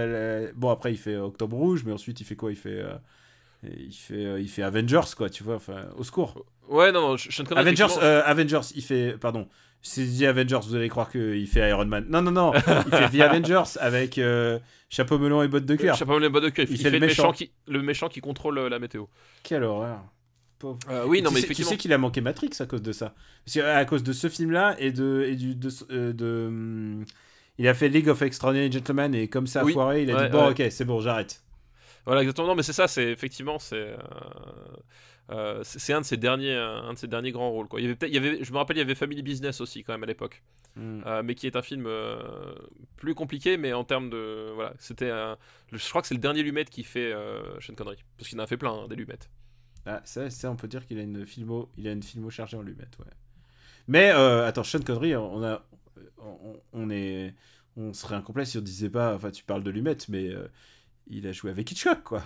bon 0.56 0.70
après 0.70 0.92
il 0.92 0.98
fait 0.98 1.16
Octobre 1.16 1.56
Rouge, 1.56 1.84
mais 1.86 1.94
ensuite 1.94 2.20
il 2.20 2.26
fait 2.26 2.36
quoi? 2.36 2.52
Il 2.52 2.58
fait 2.58 2.80
euh, 2.82 2.96
il 3.64 3.94
fait 3.94 4.26
euh, 4.26 4.42
il 4.42 4.50
fait 4.50 4.64
Avengers 4.64 5.16
quoi, 5.16 5.30
tu 5.30 5.44
vois, 5.44 5.56
enfin 5.56 5.86
au 5.98 6.04
secours. 6.04 6.44
Ouais, 6.68 6.92
non, 6.92 7.02
non, 7.10 7.18
Sean 7.18 7.44
Connery, 7.46 7.68
Avengers 7.68 7.96
euh, 8.02 8.22
Avengers, 8.26 8.62
il 8.76 8.84
fait 8.84 9.18
pardon. 9.18 9.48
Si 9.86 10.06
je 10.06 10.12
dis 10.12 10.26
Avengers, 10.26 10.60
vous 10.66 10.76
allez 10.76 10.88
croire 10.88 11.12
qu'il 11.12 11.46
fait 11.48 11.70
Iron 11.70 11.86
Man. 11.86 12.06
Non 12.10 12.22
non 12.22 12.32
non, 12.32 12.54
il 12.54 12.62
fait 12.62 13.10
The 13.18 13.20
Avengers 13.22 13.78
avec 13.82 14.18
euh, 14.18 14.58
chapeau 14.90 15.20
melon 15.20 15.44
et 15.44 15.50
bottes 15.50 15.66
de 15.66 15.76
cuir. 15.76 15.96
Sais 15.98 16.06
pas, 16.06 16.18
le 16.18 16.30
bas 16.30 16.40
de 16.40 16.48
cuir. 16.50 16.66
Il, 16.70 16.78
fait, 16.78 16.90
le 16.90 17.00
méchant. 17.02 17.24
méchant. 17.24 17.34
qui, 17.34 17.52
le 17.68 17.82
méchant 17.82 18.08
qui 18.08 18.22
contrôle 18.22 18.58
euh, 18.58 18.70
la 18.70 18.80
météo. 18.80 19.06
Quelle 19.44 19.64
horreur. 19.64 20.00
Pauvre. 20.58 20.80
Euh, 20.90 21.04
oui, 21.06 21.22
non, 21.22 21.30
tu 21.30 21.36
mais 21.36 21.42
sais, 21.42 21.48
tu 21.48 21.52
effectivement. 21.52 21.72
sais 21.72 21.78
qu'il 21.78 21.92
a 21.92 21.98
manqué 21.98 22.22
Matrix 22.22 22.52
à 22.62 22.66
cause 22.66 22.82
de 22.82 22.94
ça. 22.94 23.14
Parce 23.46 23.58
à 23.58 23.84
cause 23.84 24.04
de 24.04 24.14
ce 24.14 24.30
film-là 24.30 24.78
et 24.80 24.94
de 24.94 25.26
et 25.28 25.36
du 25.36 25.54
de, 25.54 25.70
euh, 25.92 26.14
de, 26.14 26.46
hum, 26.48 27.06
il 27.58 27.68
a 27.68 27.74
fait 27.74 27.90
League 27.90 28.08
of 28.08 28.22
Extraordinary 28.22 28.72
Gentlemen 28.72 29.14
et 29.14 29.28
comme 29.28 29.48
ça 29.48 29.60
a 29.62 29.64
Oui. 29.66 29.74
foiré, 29.74 30.04
il 30.04 30.12
a 30.12 30.16
Ouais, 30.16 30.26
dit 30.28 30.32
bon 30.32 30.46
ouais. 30.48 30.52
ok 30.66 30.72
c'est 30.72 30.86
bon 30.86 31.02
j'arrête. 31.02 31.43
Voilà, 32.06 32.22
exactement. 32.22 32.48
Non, 32.48 32.56
mais 32.56 32.64
c'est 32.64 32.74
ça. 32.74 32.88
C'est 32.88 33.12
effectivement, 33.12 33.60
c'est. 33.60 33.76
euh, 33.76 33.98
euh, 35.32 35.62
c'est 35.64 35.94
un 35.94 36.02
de 36.02 36.06
ses 36.06 36.18
derniers, 36.18 36.54
un 36.56 36.94
de 36.94 36.98
ses 36.98 37.08
derniers 37.08 37.32
grands 37.32 37.50
rôles. 37.50 37.68
Quoi. 37.68 37.80
Il 37.80 37.88
y 37.88 37.90
avait, 37.90 38.08
il 38.08 38.14
y 38.14 38.18
avait, 38.18 38.44
je 38.44 38.52
me 38.52 38.58
rappelle, 38.58 38.76
il 38.78 38.80
y 38.80 38.84
avait 38.84 38.96
Family 38.96 39.22
Business 39.22 39.62
aussi 39.62 39.84
quand 39.84 39.94
même 39.94 40.04
à 40.04 40.08
l'époque, 40.08 40.44
Hmm. 40.76 41.02
Euh, 41.06 41.22
mais 41.22 41.36
qui 41.36 41.46
est 41.46 41.56
un 41.56 41.62
film 41.62 41.86
euh, 41.86 42.56
plus 42.98 43.14
compliqué, 43.14 43.58
mais 43.58 43.74
en 43.74 43.84
termes 43.84 44.10
de, 44.10 44.52
voilà, 44.56 44.74
c'était, 44.80 45.12
je 45.72 45.90
crois 45.90 46.02
que 46.02 46.08
c'est 46.08 46.16
le 46.16 46.20
dernier 46.20 46.42
Lumet 46.42 46.66
qui 46.66 46.84
fait 46.84 47.14
euh, 47.14 47.60
Sean 47.60 47.76
Connery, 47.76 48.04
parce 48.18 48.28
qu'il 48.28 48.40
en 48.40 48.44
a 48.44 48.48
fait 48.48 48.58
plein 48.58 48.74
hein, 48.74 48.88
des 48.88 48.96
Lumettes. 48.96 49.30
Ah, 49.86 50.02
ça, 50.04 50.32
ça, 50.32 50.50
on 50.50 50.56
peut 50.56 50.68
dire 50.68 50.84
qu'il 50.88 50.98
a 50.98 51.04
une 51.04 51.28
filmo, 51.28 51.70
il 51.78 51.88
a 51.88 51.92
une 51.92 52.02
filmo 52.02 52.32
chargée 52.32 52.58
en 52.58 52.64
lumette, 52.64 52.98
ouais. 52.98 53.12
Mais 53.88 54.12
euh, 54.14 54.48
attends, 54.48 54.64
Sean 54.64 54.80
Connery, 54.80 55.16
on 55.16 55.44
a, 55.44 55.64
on, 56.18 56.60
on 56.74 56.90
est, 56.90 57.36
on 57.78 57.94
serait 57.94 58.16
incomplet 58.16 58.46
si 58.46 58.58
on 58.58 58.62
disait 58.62 58.90
pas, 58.90 59.14
enfin, 59.14 59.30
tu 59.30 59.44
parles 59.44 59.64
de 59.64 59.70
lumette, 59.70 60.10
mais 60.10 60.28
euh, 60.30 60.48
il 61.08 61.28
a 61.28 61.32
joué 61.32 61.52
avec 61.52 61.72
Hitchcock, 61.72 62.04
quoi. 62.04 62.24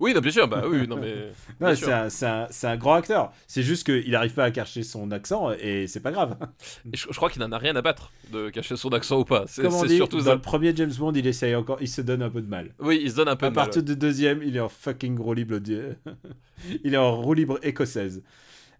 Oui, 0.00 0.12
non, 0.12 0.20
bien 0.20 0.32
sûr. 0.32 0.48
Bah 0.48 0.64
oui, 0.68 0.88
non 0.88 0.96
mais. 1.00 1.30
Non, 1.60 1.74
c'est 1.74 1.92
un, 1.92 2.08
un, 2.42 2.48
un 2.70 2.76
grand 2.76 2.94
acteur. 2.94 3.32
C'est 3.46 3.62
juste 3.62 3.84
qu'il 3.86 4.10
n'arrive 4.10 4.34
pas 4.34 4.44
à 4.44 4.50
cacher 4.50 4.82
son 4.82 5.10
accent 5.12 5.52
et 5.52 5.86
c'est 5.86 6.00
pas 6.00 6.10
grave. 6.12 6.36
Et 6.92 6.96
je, 6.96 7.06
je 7.10 7.16
crois 7.16 7.30
qu'il 7.30 7.40
n'en 7.40 7.52
a 7.52 7.58
rien 7.58 7.76
à 7.76 7.82
battre 7.82 8.10
de 8.32 8.50
cacher 8.50 8.76
son 8.76 8.90
accent 8.90 9.20
ou 9.20 9.24
pas. 9.24 9.44
C'est 9.46 9.62
surtout 9.88 10.18
dans 10.18 10.24
ça. 10.24 10.34
le 10.34 10.40
premier 10.40 10.74
James 10.74 10.92
Bond, 10.98 11.12
il 11.12 11.26
essaye 11.26 11.54
encore, 11.54 11.78
il 11.80 11.88
se 11.88 12.00
donne 12.00 12.22
un 12.22 12.30
peu 12.30 12.42
de 12.42 12.48
mal. 12.48 12.74
Oui, 12.80 13.00
il 13.02 13.10
se 13.10 13.16
donne 13.16 13.28
un 13.28 13.36
peu 13.36 13.46
À 13.46 13.50
de 13.50 13.54
mal. 13.54 13.64
partir 13.64 13.82
du 13.82 13.96
deuxième, 13.96 14.42
il 14.42 14.56
est 14.56 14.60
en 14.60 14.68
fucking 14.68 15.18
roue 15.18 15.34
libre. 15.34 15.58
Il 16.84 16.94
est 16.94 16.98
en 16.98 17.20
roue 17.20 17.34
libre 17.34 17.58
écossaise. 17.62 18.22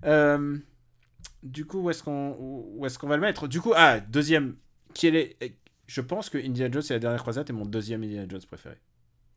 Euh, 0.05 0.56
du 1.43 1.66
coup, 1.66 1.81
où 1.82 1.90
est-ce 1.90 2.02
qu'on 2.02 2.32
qu'on 3.01 3.06
va 3.09 3.16
le 3.16 3.23
mettre? 3.23 3.47
Du 3.47 3.61
coup, 3.61 3.73
ah, 3.77 4.01
deuxième. 4.01 4.56
Qui 4.94 5.09
est 5.09 5.11
les... 5.11 5.36
Je 5.86 6.01
pense 6.01 6.31
que 6.31 6.39
Indiana 6.39 6.73
Jones 6.73 6.82
et 6.89 6.93
la 6.94 6.98
dernière 6.98 7.20
croisade 7.20 7.51
est 7.51 7.52
mon 7.52 7.66
deuxième 7.66 8.02
Indiana 8.02 8.27
Jones 8.28 8.40
préféré. 8.47 8.77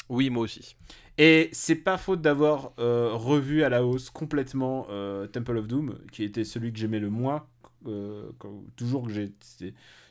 Oui, 0.09 0.29
moi 0.29 0.43
aussi. 0.43 0.75
Et 1.17 1.49
c'est 1.51 1.75
pas 1.75 1.97
faute 1.97 2.21
d'avoir 2.21 2.71
euh, 2.79 3.09
revu 3.13 3.63
à 3.63 3.69
la 3.69 3.83
hausse 3.85 4.09
complètement 4.09 4.87
euh, 4.89 5.27
Temple 5.27 5.57
of 5.57 5.67
Doom, 5.67 5.97
qui 6.11 6.23
était 6.23 6.43
celui 6.43 6.71
que 6.71 6.79
j'aimais 6.79 6.99
le 6.99 7.09
moins. 7.09 7.45
euh, 7.85 8.31
quand- 8.39 8.63
toujours 8.75 9.05
que 9.07 9.13
j'ai. 9.13 9.31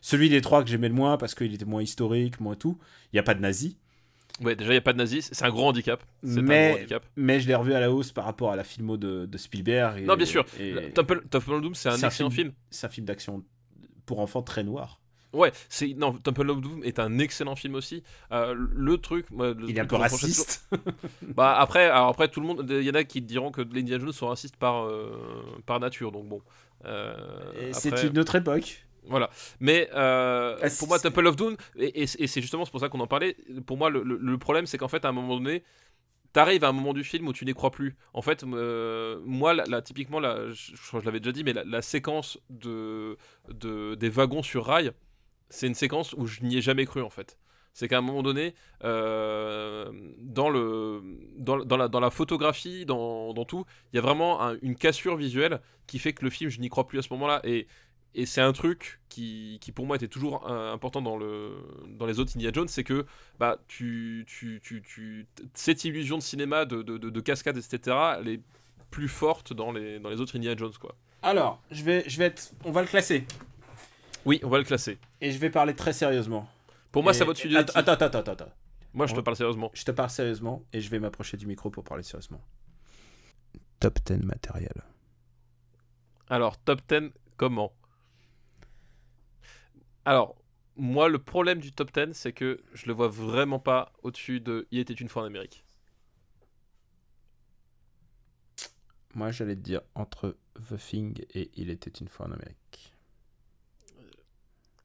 Celui 0.01 0.29
des 0.31 0.41
trois 0.41 0.63
que 0.63 0.71
j'aimais 0.71 0.89
le 0.89 0.95
moins 0.95 1.17
parce 1.19 1.35
qu'il 1.35 1.53
était 1.53 1.65
moins 1.65 1.83
historique, 1.83 2.41
moins 2.41 2.55
tout. 2.55 2.79
Il 3.13 3.17
n'y 3.17 3.21
a 3.21 3.23
pas 3.25 3.35
de 3.35 3.41
nazis. 3.41 3.77
Ouais, 4.41 4.55
déjà, 4.55 4.71
il 4.71 4.75
n'y 4.75 4.79
a 4.79 4.83
pas 4.83 4.93
de 4.93 4.99
nazis, 4.99 5.29
c'est 5.33 5.45
un 5.45 5.51
gros 5.51 5.67
handicap. 5.67 6.03
C'est 6.23 6.39
un 6.39 6.43
Mais- 6.43 6.69
gros 6.71 6.79
handicap. 6.79 7.07
Mais 7.17 7.41
je 7.41 7.49
l'ai 7.49 7.55
revu 7.55 7.73
à 7.75 7.81
la 7.81 7.91
hausse 7.91 8.13
par 8.13 8.25
rapport 8.25 8.53
à 8.53 8.57
la 8.57 8.65
filmo 8.65 8.97
de, 8.97 9.27
de 9.27 9.39
Spielberg. 9.39 9.99
et- 10.01 10.05
Non, 10.05 10.17
bien 10.17 10.27
sûr. 10.27 10.45
et 10.61 10.91
Temple, 10.95 11.25
Temple 11.29 11.53
of 11.53 11.63
Doom, 11.63 11.75
c'est 11.75 11.89
un 11.89 11.97
C'est 11.97 12.05
un 12.05 12.09
excellent 12.09 12.31
film. 12.31 12.49
film. 12.51 12.55
C'est 12.71 12.87
un 12.87 12.91
film 12.91 13.07
d'action 13.07 13.43
pour 14.07 14.21
enfants 14.21 14.43
très 14.43 14.63
noir. 14.63 15.01
Ouais, 15.33 15.53
c'est 15.69 15.89
non, 15.95 16.13
Temple 16.15 16.49
of 16.51 16.61
Doom 16.61 16.83
est 16.85 16.99
un 16.99 17.19
excellent 17.19 17.57
film 17.57 17.75
aussi. 17.75 18.03
Euh, 18.33 18.55
le 18.57 18.97
truc, 18.99 19.31
moi, 19.31 19.49
le 19.55 19.69
Il 19.69 19.77
est 19.77 19.81
un 19.81 19.87
peu 19.87 19.97
raciste. 19.97 20.69
Bah 21.35 21.57
après, 21.59 21.85
alors 21.87 22.09
après 22.09 22.29
tout 22.29 22.41
le 22.41 22.47
monde, 22.47 22.67
il 22.71 22.83
y 22.83 22.91
en 22.91 22.95
a 22.95 23.05
qui 23.05 23.21
diront 23.21 23.51
que 23.51 23.61
les 23.61 23.81
Indiana 23.81 24.03
Jones 24.05 24.13
sont 24.13 24.29
racistes 24.29 24.57
par 24.57 24.85
euh, 24.87 25.43
par 25.67 25.79
nature, 25.81 26.13
donc 26.13 26.29
bon. 26.29 26.41
Euh, 26.85 27.15
C'est 27.73 28.03
une 28.05 28.19
autre 28.19 28.35
époque. 28.37 28.87
Voilà. 29.09 29.31
Mais 29.61 29.89
euh, 29.95 30.57
Ah, 30.63 30.67
pour 30.79 30.89
moi, 30.89 30.99
Temple 30.99 31.27
of 31.27 31.37
Doom, 31.37 31.57
et, 31.77 32.03
et- 32.03 32.23
et 32.23 32.27
c'est 32.27 32.41
justement 32.41 32.67
pour 32.67 32.81
ça 32.81 32.89
qu'on 32.89 33.01
en 33.01 33.07
parlait, 33.07 33.37
pour 33.67 33.77
moi, 33.77 33.89
le, 33.91 34.03
le- 34.03 34.19
le 34.21 34.39
problème, 34.39 34.67
c'est 34.67 34.79
qu'en 34.79 34.89
fait, 34.89 35.05
à 35.05 35.09
un 35.09 35.13
moment 35.13 35.37
donné, 35.37 35.63
t'arrives 36.33 36.65
à 36.65 36.69
un 36.69 36.73
moment 36.73 36.93
du 36.93 37.05
film 37.05 37.29
où 37.29 37.33
tu 37.33 37.45
n'y 37.45 37.55
crois 37.55 37.71
plus. 37.71 37.97
En 38.15 38.23
fait, 38.23 38.43
euh, 38.45 39.21
moi, 39.25 39.55
là, 39.55 39.65
là, 39.69 39.81
typiquement, 39.81 40.19
là, 40.21 40.51
je, 40.51 40.73
je 40.75 40.99
je 41.01 41.05
l'avais 41.05 41.21
déjà 41.21 41.33
dit, 41.33 41.45
mais 41.45 41.53
la, 41.53 41.63
la 41.65 41.83
séquence 41.83 42.39
de, 42.51 43.17
de, 43.49 43.95
des 43.95 44.09
wagons 44.09 44.43
sur 44.43 44.67
rail, 44.67 44.91
c'est 45.49 45.67
une 45.67 45.75
séquence 45.75 46.13
où 46.15 46.27
je 46.27 46.41
n'y 46.43 46.57
ai 46.57 46.61
jamais 46.61 46.87
cru, 46.87 47.03
en 47.03 47.11
fait. 47.11 47.39
C'est 47.73 47.89
qu'à 47.89 47.99
un 47.99 48.01
moment 48.01 48.23
donné, 48.23 48.55
euh, 48.85 49.91
dans, 50.19 50.49
le, 50.49 51.03
dans, 51.39 51.57
la, 51.77 51.89
dans 51.89 52.01
la 52.01 52.11
photographie, 52.11 52.87
dans, 52.87 53.33
tout, 53.45 53.67
il 53.93 53.97
y 53.97 53.99
a 53.99 54.03
vraiment 54.03 54.43
un- 54.43 54.57
une 54.63 54.77
cassure 54.77 55.17
visuelle 55.17 55.61
qui 55.87 55.99
fait 55.99 56.13
que 56.15 56.25
le 56.25 56.31
film, 56.31 56.49
je 56.51 56.59
n'y 56.61 56.69
crois 56.71 56.87
plus 56.87 56.99
à 56.99 57.03
ce 57.03 57.13
moment-là. 57.13 57.41
Et, 57.45 57.67
c'est 58.25 58.41
un 58.41 58.55
truc 58.55 58.99
qui, 59.11 59.59
qui, 59.61 59.73
pour 59.73 59.85
moi, 59.85 59.97
était 59.97 60.09
toujours 60.09 60.51
euh, 60.51 60.73
important 60.73 61.03
dans, 61.03 61.19
le, 61.19 61.51
dans 61.99 62.07
les 62.07 62.19
autres 62.19 62.33
Indiana 62.35 62.55
Jones, 62.55 62.69
c'est 62.69 62.83
que 62.83 63.05
bah, 63.39 63.59
tu, 63.69 64.25
tu, 64.27 64.59
tu, 64.65 64.81
tu- 64.81 65.27
cette 65.53 65.85
illusion 65.85 66.17
de 66.17 66.23
cinéma, 66.23 66.65
de 66.65 67.21
cascade, 67.21 67.59
etc., 67.59 67.95
elle 68.21 68.29
est 68.29 68.41
plus 68.91 69.09
forte 69.09 69.53
dans 69.53 69.71
les, 69.71 69.99
dans 69.99 70.09
les 70.09 70.23
autres 70.23 70.35
Indiana 70.35 70.57
Jones. 70.57 70.73
Quoi. 70.81 70.95
Alors, 71.23 71.61
je 71.71 71.83
vais, 71.85 72.05
je 72.09 72.17
vais 72.17 72.25
être, 72.27 72.53
on 72.65 72.71
va 72.71 72.81
le 72.81 72.89
classer. 72.89 73.27
Oui, 74.27 74.41
on 74.43 74.49
va 74.49 74.59
le 74.59 74.65
classer. 74.65 74.99
Et 75.21 75.31
je 75.31 75.39
vais 75.39 75.51
parler 75.51 75.75
très 75.75 75.93
sérieusement. 75.93 76.49
Pour 76.93 77.03
moi, 77.03 77.13
Et- 77.13 77.15
ça 77.15 77.25
va 77.25 77.31
au-dessus 77.31 77.49
de 77.49 77.57
Attends, 77.57 77.73
attends, 77.79 77.93
attends, 77.93 78.19
attends, 78.19 78.33
attends. 78.33 78.53
Moi, 78.93 79.07
je 79.07 79.15
te 79.15 79.21
parle 79.21 79.37
sérieusement. 79.37 79.71
Je 79.75 79.85
te 79.85 79.91
parle 79.91 80.11
sérieusement 80.11 80.65
et 80.73 80.81
je 80.81 80.91
vais 80.91 80.99
m'approcher 80.99 81.37
du 81.37 81.47
micro 81.47 81.71
pour 81.71 81.85
parler 81.85 82.03
sérieusement. 82.03 82.41
Top 83.79 83.99
10 84.05 84.25
matériel. 84.25 84.73
Alors, 86.29 86.59
top 86.59 86.81
10, 86.89 87.13
comment? 87.37 87.73
Alors, 90.05 90.35
moi, 90.77 91.09
le 91.09 91.19
problème 91.19 91.61
du 91.61 91.73
top 91.73 91.93
10, 91.93 92.15
c'est 92.15 92.33
que 92.33 92.61
je 92.73 92.87
le 92.87 92.95
vois 92.95 93.09
vraiment 93.09 93.59
pas 93.61 93.93
au-dessus 94.03 94.41
de 94.41 94.67
Il 94.71 94.79
était 94.79 94.95
une 94.95 95.09
fois 95.09 95.23
en 95.23 95.27
Amérique. 95.27 95.65
Moi, 99.15 99.31
j'allais 99.31 99.57
te 99.57 99.61
dire 99.61 99.83
entre 99.95 100.37
The 100.69 100.77
Thing 100.79 101.25
et 101.35 101.51
Il 101.55 101.71
était 101.71 101.91
une 101.91 102.09
fois 102.09 102.27
en 102.27 102.33
Amérique. 102.33 102.95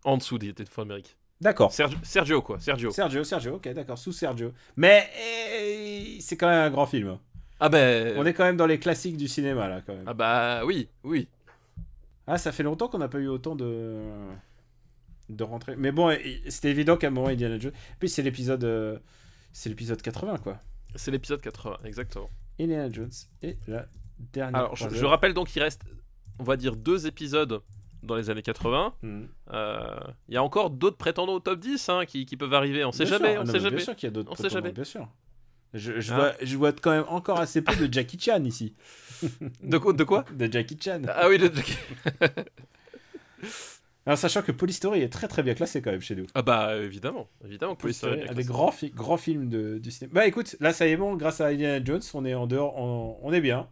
En 0.03 0.17
dessous 0.17 0.39
fois 0.69 0.83
en 0.83 0.87
Amérique. 0.87 1.15
D'accord. 1.41 1.71
Sergio, 1.71 1.97
Sergio, 2.03 2.41
quoi. 2.41 2.59
Sergio. 2.59 2.91
Sergio, 2.91 3.23
Sergio, 3.23 3.55
ok, 3.55 3.67
d'accord, 3.73 3.97
sous 3.97 4.11
Sergio. 4.11 4.53
Mais 4.75 5.09
eh, 5.19 6.17
c'est 6.21 6.37
quand 6.37 6.47
même 6.47 6.67
un 6.67 6.69
grand 6.69 6.85
film. 6.85 7.17
Ah 7.59 7.69
ben. 7.69 8.15
On 8.17 8.25
est 8.25 8.33
quand 8.33 8.43
même 8.43 8.57
dans 8.57 8.67
les 8.67 8.79
classiques 8.79 9.17
du 9.17 9.27
cinéma, 9.27 9.67
là, 9.67 9.81
quand 9.85 9.93
même. 9.93 10.03
Ah 10.07 10.13
bah 10.13 10.65
oui, 10.65 10.87
oui. 11.03 11.27
Ah, 12.27 12.37
ça 12.37 12.51
fait 12.51 12.63
longtemps 12.63 12.87
qu'on 12.87 12.99
n'a 12.99 13.07
pas 13.07 13.17
eu 13.17 13.27
autant 13.27 13.55
de 13.55 13.99
de 15.29 15.43
rentrées. 15.43 15.75
Mais 15.75 15.91
bon, 15.91 16.15
c'était 16.49 16.69
évident 16.69 16.97
qu'à 16.97 17.07
un 17.07 17.11
moment 17.11 17.27
Indiana 17.27 17.57
Jones. 17.57 17.71
Puis 17.99 18.09
c'est 18.09 18.21
l'épisode, 18.21 18.63
euh, 18.63 18.99
c'est 19.51 19.69
l'épisode 19.69 20.01
80 20.01 20.37
quoi. 20.39 20.59
C'est 20.95 21.11
l'épisode 21.11 21.41
80, 21.41 21.79
exactement. 21.85 22.29
Indiana 22.59 22.91
Jones 22.91 23.11
et 23.41 23.57
la 23.67 23.87
dernière. 24.19 24.59
Alors, 24.59 24.75
je, 24.75 24.89
je 24.89 25.05
rappelle 25.05 25.33
donc 25.33 25.47
qu'il 25.47 25.61
reste, 25.61 25.81
on 26.37 26.43
va 26.43 26.57
dire, 26.57 26.75
deux 26.75 27.07
épisodes 27.07 27.61
dans 28.03 28.15
les 28.15 28.29
années 28.29 28.41
80. 28.41 28.93
Mhm. 29.01 29.27
Euh, 29.53 29.99
Il 30.27 30.33
y 30.33 30.37
a 30.37 30.43
encore 30.43 30.69
d'autres 30.69 30.97
prétendants 30.97 31.33
au 31.35 31.39
top 31.39 31.59
10 31.59 31.89
hein, 31.89 32.05
qui, 32.05 32.25
qui 32.25 32.37
peuvent 32.37 32.53
arriver, 32.53 32.83
on 32.85 32.91
sait 32.91 33.05
Bien 33.05 33.17
jamais, 33.17 33.31
sûr. 33.33 33.39
on 33.39 33.41
Ah 33.41 33.45
non, 33.45 33.51
sait 33.51 33.57
mais 33.57 33.63
jamais. 33.63 33.75
Bien 33.77 33.85
sûr 33.85 33.95
qu'il 33.95 34.07
y 34.07 34.11
a 34.11 34.11
d'autres. 34.11 34.31
Prétendants, 34.31 34.49
jamais. 34.53 34.71
Bien 34.71 34.83
sûr. 34.83 35.07
Je, 35.73 36.01
je 36.01 36.13
vois, 36.13 36.33
je 36.41 36.57
vois 36.57 36.73
quand 36.73 36.91
même 36.91 37.05
encore 37.07 37.39
assez 37.39 37.61
peu 37.61 37.75
de 37.75 37.91
Jackie 37.93 38.19
Chan 38.19 38.43
ici. 38.43 38.73
De, 39.63 39.77
quoi- 39.77 39.93
de 39.93 40.03
quoi 40.03 40.25
De 40.35 40.51
Jackie 40.51 40.77
Chan. 40.83 41.01
Ah 41.07 41.29
oui, 41.29 41.37
de... 41.37 41.49
Alors, 44.05 44.17
sachant 44.17 44.41
que 44.41 44.51
Polystory 44.51 45.01
est 45.01 45.09
très 45.09 45.27
très 45.27 45.43
bien 45.43 45.53
classé 45.53 45.81
quand 45.81 45.91
même 45.91 46.01
chez 46.01 46.15
nous. 46.15 46.25
ah 46.33 46.41
bah 46.41 46.75
évidemment, 46.75 47.27
évidemment 47.45 47.75
Police 47.75 47.97
Story 47.97 48.17
bien 48.17 48.31
un 48.31 48.33
des 48.33 48.43
grands, 48.43 48.71
fi- 48.71 48.89
grands 48.89 49.17
films 49.17 49.47
de, 49.47 49.77
du 49.77 49.91
cinéma. 49.91 50.13
Bah 50.15 50.25
écoute, 50.27 50.55
là 50.59 50.73
ça 50.73 50.87
y 50.87 50.91
est 50.91 50.97
bon, 50.97 51.15
grâce 51.15 51.39
à 51.39 51.47
Indiana 51.47 51.83
Jones, 51.85 52.01
on 52.15 52.25
est 52.25 52.33
en 52.33 52.47
dehors, 52.47 52.75
on, 52.77 53.19
on 53.21 53.31
est 53.31 53.41
bien. 53.41 53.67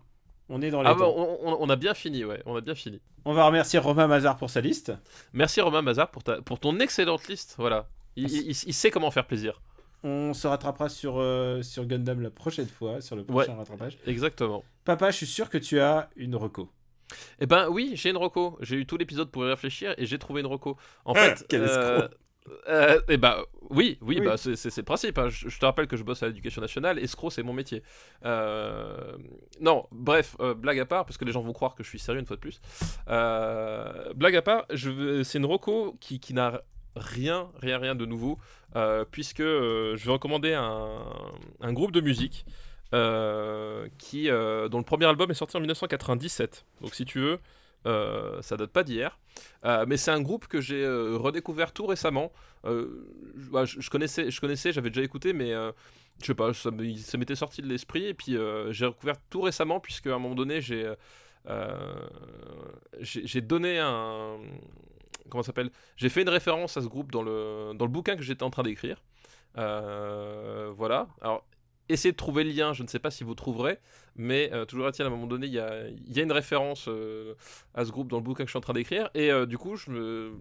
On 0.49 0.61
est 0.61 0.71
dans 0.71 0.81
les 0.81 0.89
Ah 0.89 0.93
temps. 0.95 1.15
bah, 1.15 1.37
on, 1.59 1.69
a 1.69 1.75
bien 1.75 1.93
fini, 1.93 2.25
ouais, 2.25 2.41
on 2.45 2.55
a 2.55 2.61
bien 2.61 2.75
fini. 2.75 2.99
On 3.25 3.33
va 3.33 3.45
remercier 3.45 3.77
Romain 3.79 4.07
Mazar 4.07 4.35
pour 4.37 4.49
sa 4.49 4.61
liste. 4.61 4.91
Merci 5.33 5.61
Romain 5.61 5.81
Mazar 5.83 6.09
pour, 6.09 6.23
ta, 6.23 6.41
pour 6.41 6.59
ton 6.59 6.79
excellente 6.79 7.27
liste, 7.27 7.55
voilà. 7.57 7.87
Il, 8.15 8.23
Merci. 8.23 8.37
il- 8.45 8.69
il 8.69 8.73
sait 8.73 8.89
comment 8.91 9.11
faire 9.11 9.27
plaisir. 9.27 9.61
On 10.03 10.33
se 10.33 10.47
rattrapera 10.47 10.87
sur, 10.89 11.19
euh, 11.19 11.61
sur 11.61 11.85
Gundam 11.85 12.21
la 12.21 12.29
prochaine 12.31 12.67
fois, 12.67 13.01
sur 13.01 13.15
le 13.15 13.23
prochain 13.25 13.55
rattrapage. 13.55 13.97
Exactement. 14.07 14.63
Papa, 14.85 15.11
je 15.11 15.17
suis 15.17 15.25
sûr 15.27 15.49
que 15.49 15.57
tu 15.57 15.79
as 15.79 16.09
une 16.15 16.35
reco. 16.35 16.69
Eh 17.39 17.45
ben 17.45 17.67
oui, 17.69 17.91
j'ai 17.95 18.09
une 18.11 18.17
reco. 18.17 18.57
J'ai 18.61 18.77
eu 18.77 18.85
tout 18.85 18.95
l'épisode 18.97 19.29
pour 19.29 19.43
y 19.45 19.49
réfléchir 19.49 19.93
et 19.97 20.05
j'ai 20.05 20.17
trouvé 20.17 20.41
une 20.41 20.47
reco. 20.47 20.77
En 21.05 21.13
Ah, 21.15 21.19
fait, 21.35 21.45
quel 21.49 21.61
euh, 21.63 22.07
euh, 22.67 22.99
eh 23.07 23.17
ben 23.17 23.35
oui, 23.69 23.97
oui, 24.01 24.17
Oui. 24.19 24.25
bah 24.25 24.37
c'est 24.37 24.77
le 24.77 24.83
principe. 24.83 25.17
hein. 25.17 25.29
Je, 25.29 25.49
je 25.49 25.59
te 25.59 25.65
rappelle 25.65 25.87
que 25.87 25.95
je 25.97 26.03
bosse 26.03 26.23
à 26.23 26.27
l'éducation 26.27 26.61
nationale. 26.61 26.99
Escroc, 26.99 27.29
c'est 27.31 27.43
mon 27.43 27.53
métier. 27.53 27.83
Euh, 28.25 29.15
non, 29.61 29.85
bref, 29.91 30.35
euh, 30.39 30.53
blague 30.53 30.79
à 30.79 30.85
part, 30.85 31.05
parce 31.05 31.17
que 31.17 31.25
les 31.25 31.31
gens 31.31 31.41
vont 31.41 31.53
croire 31.53 31.75
que 31.75 31.83
je 31.83 31.89
suis 31.89 31.99
sérieux 31.99 32.19
une 32.19 32.25
fois 32.25 32.35
de 32.35 32.41
plus. 32.41 32.59
Euh, 33.09 34.13
blague 34.15 34.35
à 34.35 34.41
part, 34.41 34.65
c'est 34.73 35.37
une 35.37 35.45
reco 35.45 35.95
qui, 35.99 36.19
qui 36.19 36.33
n'a 36.33 36.61
rien, 36.95 37.49
rien, 37.61 37.77
rien 37.77 37.95
de 37.95 38.05
nouveau, 38.05 38.37
puisque 39.11 39.41
je 39.43 40.03
vais 40.05 40.11
recommander 40.11 40.53
un, 40.53 40.99
un 41.61 41.73
groupe 41.73 41.91
de 41.91 42.01
musique. 42.01 42.45
qui, 43.97 44.27
dont 44.27 44.77
le 44.77 44.83
premier 44.83 45.05
album 45.05 45.29
est 45.31 45.35
sorti 45.35 45.55
en 45.57 45.59
1997. 45.59 46.65
Donc 46.81 46.95
si 46.95 47.05
tu 47.05 47.19
veux, 47.19 47.39
euh, 47.85 48.41
ça 48.41 48.57
date 48.57 48.71
pas 48.71 48.83
d'hier. 48.83 49.19
Euh, 49.65 49.85
mais 49.87 49.97
c'est 49.97 50.11
un 50.11 50.21
groupe 50.21 50.47
que 50.47 50.61
j'ai 50.61 50.83
euh, 50.83 51.17
redécouvert 51.17 51.71
tout 51.71 51.85
récemment. 51.85 52.31
Je, 52.65 52.87
bah, 53.51 53.65
je- 53.65 53.89
connaissais, 53.89 54.31
je 54.31 54.41
connaissais, 54.41 54.71
j'avais 54.71 54.89
déjà 54.89 55.03
écouté, 55.03 55.33
mais 55.33 55.51
je 56.21 56.25
sais 56.25 56.35
pas, 56.35 56.53
ça, 56.53 56.71
m'était 56.71 57.35
sorti 57.35 57.61
de 57.61 57.67
l'esprit. 57.67 58.05
Et 58.05 58.13
puis 58.13 58.37
j'ai 58.71 58.85
redécouvert 58.85 59.15
tout 59.29 59.41
récemment, 59.41 59.79
puisque 59.79 60.07
à 60.07 60.15
un 60.15 60.19
moment 60.19 60.35
donné, 60.35 60.61
j'ai 60.61 60.95
donné 63.41 63.79
un. 63.79 64.37
Comment 65.29 65.43
s'appelle? 65.43 65.69
J'ai 65.95 66.09
fait 66.09 66.23
une 66.23 66.29
référence 66.29 66.75
à 66.75 66.81
ce 66.81 66.87
groupe 66.87 67.11
dans 67.11 67.21
le, 67.21 67.73
dans 67.75 67.85
le 67.85 67.91
bouquin 67.91 68.15
que 68.15 68.23
j'étais 68.23 68.43
en 68.43 68.49
train 68.49 68.63
d'écrire. 68.63 69.01
Voilà. 69.55 71.07
Alors, 71.21 71.45
essayez 71.89 72.11
de 72.11 72.17
trouver 72.17 72.43
le 72.43 72.51
lien, 72.51 72.73
je 72.73 72.83
ne 72.83 72.87
sais 72.87 72.99
pas 72.99 73.11
si 73.11 73.23
vous 73.23 73.35
trouverez, 73.35 73.79
mais 74.15 74.49
euh, 74.53 74.65
toujours 74.65 74.87
est-il, 74.87 75.03
à 75.03 75.07
un 75.07 75.09
moment 75.09 75.27
donné, 75.27 75.47
il 75.47 75.53
y 75.53 75.59
a, 75.59 75.87
y 75.89 76.19
a 76.19 76.23
une 76.23 76.31
référence 76.31 76.87
euh, 76.87 77.33
à 77.73 77.83
ce 77.85 77.91
groupe 77.91 78.07
dans 78.09 78.17
le 78.17 78.23
bouquin 78.23 78.43
que 78.43 78.47
je 78.47 78.51
suis 78.51 78.57
en 78.57 78.61
train 78.61 78.73
d'écrire, 78.73 79.09
et 79.13 79.31
euh, 79.31 79.45
du 79.45 79.57
coup, 79.57 79.75
je 79.75 79.91
me... 79.91 80.31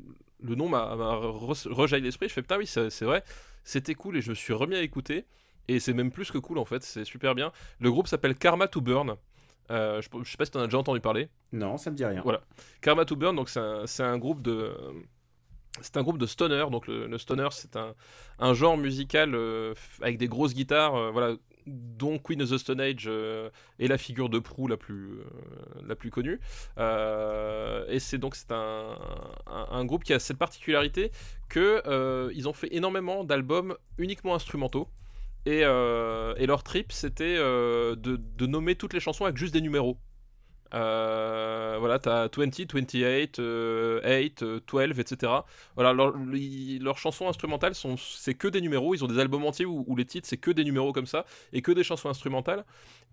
le 0.41 0.55
nom 0.55 0.69
m'a 0.69 0.95
m'a 0.95 1.15
re- 1.15 1.69
rejailli 1.73 2.05
l'esprit, 2.05 2.29
je 2.29 2.35
fais 2.35 2.43
putain, 2.43 2.59
oui, 2.59 2.66
c'est 2.66 3.03
vrai, 3.03 3.25
c'était 3.65 3.95
cool, 3.95 4.16
et 4.16 4.20
je 4.20 4.31
me 4.31 4.35
suis 4.35 4.53
remis 4.53 4.77
à 4.77 4.83
écouter, 4.83 5.25
et 5.69 5.81
c'est 5.81 5.93
même 5.95 6.11
plus 6.11 6.31
que 6.31 6.39
cool 6.39 6.59
en 6.59 6.65
fait, 6.65 6.83
c'est 6.83 7.05
super 7.05 7.35
bien. 7.35 7.53
Le 7.81 7.91
groupe 7.91 8.07
s'appelle 8.07 8.35
Karma 8.35 8.69
to 8.69 8.81
Burn. 8.81 9.16
Je, 9.70 10.01
je 10.01 10.31
sais 10.31 10.39
pas 10.39 10.47
si 10.47 10.51
tu 10.51 10.57
en 10.57 10.62
as 10.62 10.65
déjà 10.65 10.79
entendu 10.79 11.01
parler. 11.01 11.29
Non, 11.53 11.77
ça 11.77 11.91
me 11.91 11.97
dit 11.97 12.05
rien. 12.07 12.23
Voilà. 12.23 12.41
Karma 12.81 13.05
to 13.05 13.16
Burn, 13.16 13.37
donc 13.37 13.51
c'est 13.51 13.61
un, 13.61 13.87
c'est 13.87 14.03
un 14.03 14.16
groupe 14.16 14.41
de. 14.41 14.73
C'est 15.81 15.97
un 15.97 16.03
groupe 16.03 16.19
de 16.19 16.27
stoner, 16.27 16.66
donc 16.70 16.86
le, 16.86 17.16
stoner 17.19 17.49
c'est 17.53 17.77
un, 17.77 17.95
un 18.39 18.55
genre 18.55 18.77
musical 18.77 19.35
euh, 19.35 19.74
avec 20.03 20.19
des 20.19 20.27
grosses 20.27 20.55
guitares, 20.55 20.97
euh, 20.97 21.11
voilà, 21.11 21.36
dont 21.66 22.19
Queen 22.19 22.43
of 22.43 22.51
the 22.51 22.59
Stone 22.59 22.81
Age 22.81 23.05
euh, 23.07 23.51
est 23.78 23.86
la 23.86 23.99
figure 23.99 24.28
de 24.28 24.39
proue 24.39 24.66
la 24.66 24.77
plus, 24.77 25.20
la 25.86 25.95
plus 25.95 26.11
connue. 26.11 26.40
Et 26.78 27.99
c'est 28.01 28.19
donc 28.19 28.35
c'est 28.35 28.51
un, 28.53 28.97
un, 29.47 29.66
un 29.70 29.85
groupe 29.85 30.03
qui 30.03 30.12
a 30.15 30.19
cette 30.19 30.39
particularité 30.39 31.12
que 31.49 32.31
ils 32.35 32.49
ont 32.49 32.55
fait 32.55 32.74
énormément 32.74 33.23
d'albums 33.23 33.77
uniquement 33.99 34.35
instrumentaux. 34.35 34.89
Et, 35.47 35.61
et 35.61 36.47
leur 36.47 36.62
trip, 36.62 36.90
c'était 36.90 37.36
de, 37.36 37.97
de 37.97 38.47
nommer 38.47 38.74
toutes 38.74 38.95
les 38.95 39.01
chansons 39.01 39.24
avec 39.27 39.36
juste 39.36 39.53
des 39.53 39.61
numéros. 39.61 39.99
Euh, 40.74 41.77
voilà, 41.78 41.99
t'as 41.99 42.28
20, 42.28 42.45
28, 42.73 43.39
euh, 43.39 44.01
8, 44.03 44.43
euh, 44.43 44.61
12, 44.66 44.99
etc. 45.01 45.47
Voilà, 45.77 45.93
leurs 45.95 46.99
chansons 46.99 47.28
instrumentales 47.28 47.74
c'est 47.97 48.35
que 48.35 48.49
des 48.49 48.61
numéros. 48.61 48.95
Ils 48.95 49.05
ont 49.05 49.09
des 49.09 49.19
albums 49.19 49.45
entiers 49.45 49.65
où, 49.66 49.97
les 49.97 50.05
titres 50.05 50.28
c'est 50.28 50.36
que 50.36 50.51
des 50.51 50.65
numéros 50.65 50.93
comme 50.93 51.07
ça 51.07 51.24
et 51.53 51.62
que 51.62 51.73
des 51.73 51.85
chansons 51.85 52.09
instrumentales. 52.11 52.65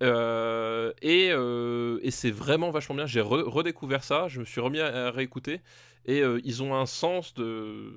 Euh, 0.04 0.92
et 1.02 1.30
euh, 1.32 2.00
et 2.02 2.12
c'est 2.12 2.32
vraiment 2.32 2.72
vachement 2.72 2.96
bien. 2.96 3.06
J'ai 3.06 3.22
re- 3.22 3.44
redécouvert 3.44 4.04
ça. 4.04 4.28
Je 4.28 4.40
me 4.42 4.46
suis 4.46 4.60
remis 4.62 4.80
à, 4.82 5.08
à 5.08 5.12
réécouter 5.12 5.62
et 6.08 6.22
ils 6.44 6.62
ont 6.62 6.76
un 6.76 6.86
sens 6.86 7.34
de, 7.34 7.92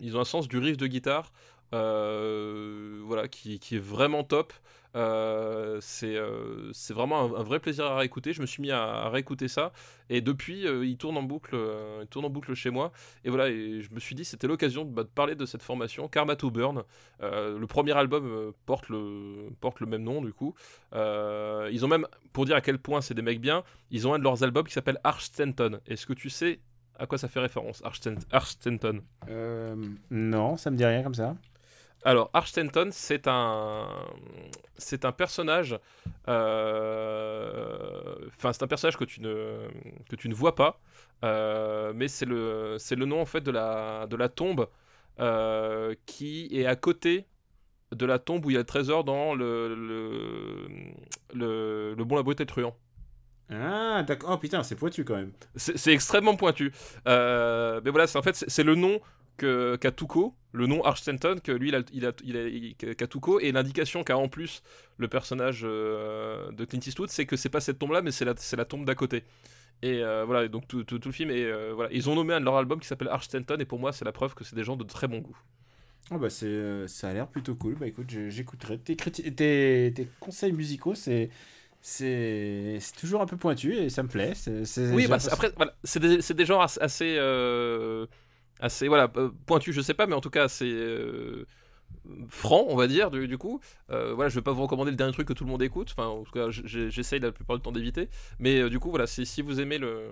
ils 0.00 0.16
ont 0.16 0.20
un 0.20 0.24
sens 0.24 0.48
du 0.48 0.58
riff 0.58 0.76
de 0.76 0.86
guitare. 0.86 1.32
Euh, 1.72 3.00
voilà, 3.04 3.28
qui, 3.28 3.58
qui 3.58 3.76
est 3.76 3.80
vraiment 3.82 4.24
top. 4.24 4.52
Euh, 4.94 5.76
c'est 5.82 6.16
euh, 6.16 6.72
c'est 6.72 6.94
vraiment 6.94 7.36
un, 7.36 7.42
vrai 7.42 7.60
plaisir 7.60 7.84
à 7.84 7.98
réécouter. 7.98 8.32
Je 8.32 8.40
me 8.40 8.46
suis 8.46 8.62
mis 8.62 8.70
à, 8.70 9.10
réécouter 9.10 9.46
ça 9.46 9.72
et 10.08 10.22
depuis 10.22 10.62
il 10.62 10.96
tourne 10.96 11.18
en 11.18 11.22
boucle, 11.22 11.58
tourne 12.08 12.24
en 12.24 12.30
boucle 12.30 12.54
chez 12.54 12.70
moi. 12.70 12.92
Et 13.24 13.28
voilà, 13.28 13.48
et 13.48 13.82
je 13.82 13.92
me 13.92 14.00
suis 14.00 14.14
dit 14.14 14.24
c'était 14.24 14.46
l'occasion 14.46 14.84
de, 14.84 14.90
bah, 14.90 15.02
de 15.02 15.08
parler 15.08 15.34
de 15.34 15.44
cette 15.44 15.62
formation 15.62 16.08
Karma 16.08 16.36
to 16.36 16.50
Burn. 16.50 16.82
Le 17.20 17.64
premier 17.66 17.92
album 17.92 18.52
porte 18.64 18.88
le 18.88 19.50
porte 19.60 19.80
le 19.80 19.86
même 19.86 20.02
nom 20.02 20.22
du 20.22 20.32
coup. 20.32 20.54
Ils 20.94 21.84
ont 21.84 21.88
même 21.88 22.06
pour 22.32 22.46
dire 22.46 22.56
à 22.56 22.62
quel 22.62 22.78
point 22.78 23.02
c'est 23.02 23.14
des 23.14 23.22
mecs 23.22 23.40
bien, 23.40 23.64
ils 23.90 24.08
ont 24.08 24.14
un 24.14 24.18
de 24.18 24.24
leurs 24.24 24.44
albums 24.44 24.66
qui 24.66 24.72
s'appelle 24.72 25.00
Arch 25.04 25.24
Stanton. 25.24 25.80
Est-ce 25.86 26.06
que 26.06 26.14
tu 26.14 26.30
sais 26.30 26.60
à 26.98 27.06
quoi 27.06 27.18
ça 27.18 27.28
fait 27.28 27.40
référence 27.40 27.82
Arch 27.84 27.98
Stan- 27.98 28.14
Arch 28.30 28.52
Stanton? 28.52 29.02
Non, 30.10 30.56
ça 30.56 30.70
me 30.70 30.76
dit 30.76 30.84
rien 30.86 31.02
comme 31.02 31.14
ça. 31.14 31.36
Alors, 32.06 32.30
Arch 32.34 32.50
Stanton, 32.50 32.90
c'est 32.92 33.26
un, 33.26 33.88
c'est 34.78 35.04
un 35.04 35.10
personnage, 35.10 35.76
euh, 36.28 38.14
enfin, 38.28 38.52
c'est 38.52 38.62
un 38.62 38.68
personnage 38.68 38.96
que 38.96 39.02
tu 39.02 39.20
ne, 39.20 39.66
que 40.08 40.14
tu 40.14 40.28
ne 40.28 40.34
vois 40.34 40.54
pas, 40.54 40.78
euh, 41.24 41.92
mais 41.96 42.06
c'est 42.06 42.24
le, 42.24 42.76
c'est 42.78 42.94
le 42.94 43.06
nom 43.06 43.20
en 43.20 43.26
fait 43.26 43.40
de 43.40 43.50
la, 43.50 44.06
de 44.06 44.14
la 44.14 44.28
tombe 44.28 44.68
euh, 45.18 45.96
qui 46.06 46.48
est 46.52 46.66
à 46.66 46.76
côté 46.76 47.26
de 47.90 48.06
la 48.06 48.20
tombe 48.20 48.46
où 48.46 48.50
il 48.50 48.52
y 48.52 48.56
a 48.56 48.60
le 48.60 48.64
trésor 48.66 49.02
dans 49.02 49.34
le, 49.34 49.74
le, 49.74 50.68
le, 51.34 51.94
le 51.94 52.04
bon 52.04 52.14
la 52.14 52.22
le 52.22 52.46
truand. 52.46 52.76
Ah, 53.50 54.04
d'accord. 54.06 54.30
Oh 54.32 54.38
putain, 54.38 54.62
c'est 54.62 54.76
pointu 54.76 55.04
quand 55.04 55.16
même. 55.16 55.32
C'est 55.56 55.92
extrêmement 55.92 56.36
pointu. 56.36 56.72
Mais 57.04 57.90
voilà, 57.90 58.06
c'est 58.06 58.18
en 58.18 58.22
fait 58.22 58.44
c'est 58.46 58.62
le 58.62 58.76
nom 58.76 59.00
que 59.36 59.76
qu'a 59.76 59.90
Tuco, 59.90 60.34
le 60.56 60.66
nom 60.66 60.82
Arch 60.84 61.00
Stanton 61.02 61.36
que 61.42 61.52
lui 61.52 61.68
il 61.68 61.74
a, 61.74 61.82
il 61.92 62.06
a, 62.06 62.12
il 62.24 62.36
a- 62.36 62.48
il- 62.48 62.74
qu'a 62.76 63.06
Tuco 63.06 63.38
et 63.40 63.52
l'indication 63.52 64.02
qu'a 64.04 64.16
en 64.16 64.28
plus 64.28 64.62
le 64.96 65.06
personnage 65.08 65.60
euh, 65.64 66.50
de 66.52 66.64
Clint 66.64 66.80
Eastwood, 66.86 67.10
c'est 67.10 67.26
que 67.26 67.36
c'est 67.36 67.48
pas 67.50 67.60
cette 67.60 67.78
tombe 67.78 67.92
là, 67.92 68.02
mais 68.02 68.10
c'est 68.12 68.24
la 68.24 68.34
la 68.56 68.64
tombe 68.64 68.84
d'à 68.84 68.94
côté. 68.94 69.24
Et 69.82 70.02
euh, 70.02 70.24
voilà, 70.24 70.48
donc 70.48 70.66
tout, 70.66 70.84
tout- 70.84 70.98
tout 70.98 71.08
le 71.08 71.12
film 71.14 71.30
et 71.30 71.44
euh, 71.44 71.72
voilà, 71.74 71.90
ils 71.92 72.08
ont 72.08 72.14
nommé 72.14 72.32
un 72.34 72.40
de 72.40 72.44
leurs 72.46 72.56
albums 72.56 72.80
qui 72.80 72.86
s'appelle 72.88 73.08
Arch 73.08 73.24
Stanton 73.26 73.56
et 73.60 73.66
pour 73.66 73.78
moi 73.78 73.92
c'est 73.92 74.04
la 74.06 74.12
preuve 74.12 74.34
que 74.34 74.42
c'est 74.44 74.56
des 74.56 74.64
gens 74.64 74.76
de 74.76 74.84
très 74.84 75.06
bon 75.08 75.18
goût. 75.18 75.36
Oh 76.10 76.18
bah 76.18 76.30
c'est, 76.30 76.86
ça 76.88 77.08
a 77.08 77.12
l'air 77.12 77.26
plutôt 77.28 77.54
cool. 77.56 77.74
Bah 77.74 77.86
écoute, 77.88 78.08
j'écouterai. 78.28 78.78
Tes, 78.78 78.94
tes, 78.96 79.92
tes 79.94 80.08
conseils 80.20 80.52
musicaux, 80.52 80.94
c'est, 80.94 81.30
c'est, 81.82 82.78
c'est 82.80 82.96
toujours 82.96 83.20
un 83.22 83.26
peu 83.26 83.36
pointu 83.36 83.74
et 83.74 83.90
ça 83.90 84.02
me 84.02 84.08
plaît. 84.08 84.32
C'est, 84.34 84.64
c'est- 84.64 84.92
Oui, 84.92 85.06
bah, 85.06 85.18
après, 85.30 85.50
voilà, 85.56 85.74
c'est 85.84 86.00
des, 86.00 86.18
des 86.18 86.44
genres 86.46 86.62
as- 86.62 86.78
assez, 86.80 87.16
euh, 87.18 88.06
assez 88.60 88.88
voilà, 88.88 89.10
euh, 89.16 89.30
pointus, 89.46 89.74
je 89.74 89.80
sais 89.80 89.94
pas, 89.94 90.06
mais 90.06 90.14
en 90.14 90.20
tout 90.20 90.30
cas 90.30 90.44
assez 90.44 90.70
euh, 90.70 91.46
francs, 92.28 92.66
on 92.68 92.76
va 92.76 92.86
dire, 92.86 93.10
du, 93.10 93.38
coup. 93.38 93.60
Euh, 93.90 94.14
voilà, 94.14 94.28
je 94.28 94.34
vais 94.34 94.42
pas 94.42 94.52
vous 94.52 94.62
recommander 94.62 94.90
le 94.90 94.96
dernier 94.96 95.12
truc 95.12 95.28
que 95.28 95.32
tout 95.32 95.44
le 95.44 95.50
monde 95.50 95.62
écoute, 95.62 95.94
enfin, 95.96 96.08
en 96.08 96.22
tout 96.22 96.32
cas, 96.32 96.48
j'essaye 96.50 97.20
la 97.20 97.32
plupart 97.32 97.56
du 97.56 97.62
temps 97.62 97.72
d'éviter, 97.72 98.08
mais 98.38 98.68
du 98.70 98.78
coup, 98.78 98.90
voilà, 98.90 99.06
si, 99.06 99.42
vous 99.42 99.60
aimez 99.60 99.78
le, 99.78 100.08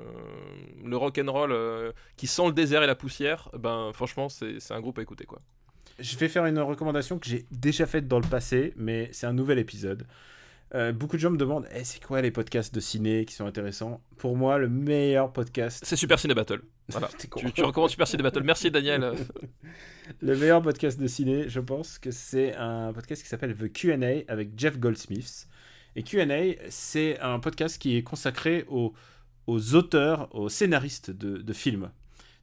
le 0.85 0.97
rock 0.97 1.19
and 1.19 1.31
roll 1.31 1.93
qui 2.17 2.27
sent 2.27 2.47
le 2.47 2.53
désert 2.53 2.83
et 2.83 2.87
la 2.87 2.95
poussière, 2.95 3.49
ben 3.59 3.91
franchement, 3.93 4.29
c'est 4.29 4.61
c'est 4.61 4.75
un 4.75 4.81
groupe 4.81 4.99
à 4.99 5.03
écouter, 5.03 5.25
quoi. 5.25 5.41
Je 6.01 6.17
vais 6.17 6.29
faire 6.29 6.45
une 6.47 6.59
recommandation 6.59 7.21
que 7.21 7.29
j'ai 7.29 7.47
déjà 7.53 7.87
faite 7.87 8.09
dans 8.09 8.19
le 8.19 8.27
passé, 8.27 8.73
mais 8.77 9.09
c'est 9.13 9.27
un 9.27 9.33
nouvel 9.33 9.61
épisode. 9.61 10.07
Euh, 10.75 10.93
beaucoup 10.93 11.17
de 11.17 11.21
gens 11.21 11.31
me 11.31 11.37
demandent 11.37 11.69
Eh, 11.73 11.85
c'est 11.85 12.03
quoi 12.03 12.21
les 12.21 12.33
podcasts 12.33 12.75
de 12.75 12.81
ciné 12.81 13.25
qui 13.25 13.35
sont 13.35 13.47
intéressants? 13.47 14.03
Pour 14.17 14.37
moi, 14.37 14.59
le 14.59 14.69
meilleur 14.69 15.33
podcast. 15.33 15.85
C'est 15.87 15.95
Super 15.95 16.19
Ciné 16.19 16.35
Battle. 16.35 16.63
Voilà. 16.89 17.09
Tu, 17.19 17.53
tu 17.53 17.63
recommandes 17.63 17.91
Super 17.91 18.09
Ciné 18.09 18.23
Battle. 18.25 18.43
Merci 18.43 18.71
Daniel. 18.71 19.13
Le 20.21 20.37
meilleur 20.37 20.61
podcast 20.63 20.99
de 21.01 21.07
ciné, 21.07 21.49
je 21.49 21.61
pense 21.61 21.99
que 21.99 22.11
c'est 22.11 22.55
un 22.57 22.93
podcast 22.93 23.23
qui 23.23 23.29
s'appelle 23.29 23.55
The 23.57 23.73
QA 23.73 24.25
avec 24.29 24.51
Jeff 24.57 24.79
Goldsmith. 24.79 25.47
Et 25.97 26.03
QA, 26.03 26.27
c'est 26.69 27.19
un 27.21 27.39
podcast 27.39 27.81
qui 27.81 27.97
est 27.97 28.03
consacré 28.03 28.65
aux, 28.69 28.93
aux 29.47 29.75
auteurs, 29.77 30.29
aux 30.35 30.49
scénaristes 30.49 31.11
de, 31.11 31.39
de 31.39 31.53
films. 31.53 31.91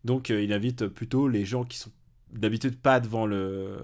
Donc 0.06 0.32
euh, 0.32 0.42
il 0.42 0.54
invite 0.54 0.88
plutôt 0.88 1.28
les 1.28 1.46
gens 1.46 1.64
qui 1.66 1.78
sont 1.78 1.92
d'habitude 2.34 2.78
pas 2.80 3.00
devant 3.00 3.26
le 3.26 3.78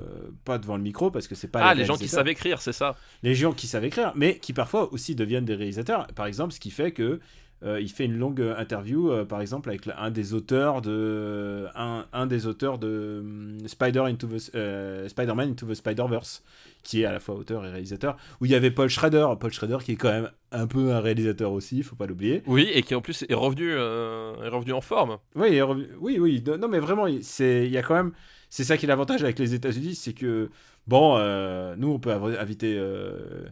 pas 0.46 0.58
devant 0.58 0.78
le 0.78 0.84
micro 0.84 1.12
parce 1.12 1.28
que 1.28 1.36
c'est 1.36 1.48
pas 1.52 1.62
Ah, 1.64 1.74
les 1.76 1.86
gens 1.86 1.98
qui 1.98 2.08
savent 2.08 2.28
écrire, 2.28 2.62
c'est 2.62 2.74
ça. 2.74 2.96
les 3.24 3.36
gens 3.36 3.52
qui 3.54 3.68
savent 3.68 3.86
écrire 3.86 4.12
mais 4.16 4.38
qui 4.40 4.54
parfois 4.54 4.92
aussi 4.94 5.16
deviennent 5.16 5.46
des 5.46 5.56
réalisateurs 5.56 6.08
par 6.16 6.26
exemple 6.26 6.54
ce 6.54 6.60
qui 6.60 6.72
fait 6.72 6.92
que 6.92 7.20
euh, 7.64 7.82
il 7.82 7.90
fait 7.90 8.06
une 8.06 8.18
longue 8.20 8.40
interview 8.60 9.10
euh, 9.12 9.26
par 9.26 9.42
exemple 9.42 9.70
avec 9.70 9.82
un 9.98 10.12
des 10.12 10.36
auteurs 10.36 10.80
de 10.84 11.66
un, 11.76 12.06
un 12.14 12.28
des 12.28 12.46
auteurs 12.46 12.78
de 12.78 13.18
hum, 13.22 13.58
Spider 13.68 14.02
into 14.02 14.28
the 14.28 14.52
euh, 14.56 15.08
Spider-Man 15.10 15.50
into 15.52 15.66
the 15.66 15.74
Spider-Verse 15.74 16.44
qui 16.84 17.02
est 17.02 17.06
à 17.06 17.12
la 17.12 17.20
fois 17.20 17.34
auteur 17.36 17.66
et 17.66 17.70
réalisateur 17.72 18.16
où 18.40 18.46
il 18.46 18.52
y 18.52 18.56
avait 18.56 18.70
Paul 18.72 18.90
Schrader 18.90 19.26
Paul 19.40 19.52
Schrader 19.52 19.80
qui 19.84 19.94
est 19.94 19.96
quand 19.96 20.12
même 20.12 20.30
un 20.52 20.68
peu 20.68 20.94
un 20.94 21.00
réalisateur 21.00 21.52
aussi 21.52 21.82
faut 21.82 21.96
pas 21.96 22.06
l'oublier 22.06 22.44
Oui, 22.46 22.70
et 22.74 22.84
qui 22.84 22.94
en 22.96 23.02
plus 23.02 23.26
est 23.28 23.34
revenu, 23.34 23.72
euh, 23.74 24.36
est 24.46 24.50
revenu 24.50 24.72
en 24.74 24.82
forme. 24.82 25.18
oui, 25.36 25.48
il 25.52 25.56
est 25.56 25.62
revenu- 25.62 25.90
oui, 26.00 26.18
oui. 26.20 26.42
Non, 26.60 26.68
mais 26.70 26.80
vraiment, 26.80 27.06
il- 27.08 27.22
c'est, 27.24 27.66
il 27.66 27.72
y 27.72 27.78
a 27.78 27.82
quand 27.84 27.96
même. 27.96 28.14
C'est 28.50 28.64
ça 28.64 28.78
qui 28.78 28.86
est 28.86 28.88
l'avantage 28.88 29.24
avec 29.24 29.40
les 29.40 29.54
États-Unis, 29.54 29.96
c'est 29.96 30.14
que 30.14 30.50
bon, 30.88 31.18
euh, 31.18 31.76
nous, 31.78 31.90
on 31.90 32.00
peut 32.00 32.12
inviter 32.12 32.78
euh, 32.78 33.46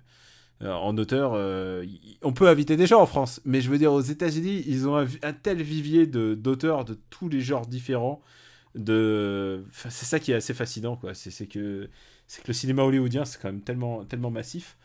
euh, 0.63 0.71
en 0.71 0.97
auteur, 0.97 1.33
on 2.21 2.33
peut 2.33 2.47
inviter 2.47 2.77
des 2.77 2.87
gens 2.87 3.01
en 3.01 3.05
France, 3.05 3.41
mais 3.45 3.61
je 3.61 3.69
veux 3.69 3.77
dire, 3.77 3.93
aux 3.93 4.01
États-Unis, 4.01 4.63
ils 4.67 4.87
ont 4.87 4.95
un, 4.97 5.33
tel 5.33 5.61
vivier 5.61 6.07
d'auteurs 6.07 6.85
de 6.85 6.97
tous 7.09 7.29
les 7.29 7.41
genres 7.41 7.67
différents. 7.67 8.21
De, 8.75 9.63
c'est 9.71 10.05
ça 10.05 10.19
qui 10.19 10.33
est 10.33 10.35
assez 10.35 10.53
fascinant, 10.53 10.97
quoi. 10.97 11.13
C'est, 11.13 11.47
que 11.47 11.89
que 12.27 12.47
le 12.47 12.53
cinéma 12.53 12.83
hollywoodien, 12.83 13.23
c'est 13.23 13.41
quand 13.41 13.47
même 13.47 13.61
tellement 13.61 14.03
tellement 14.03 14.31
massif. 14.31 14.77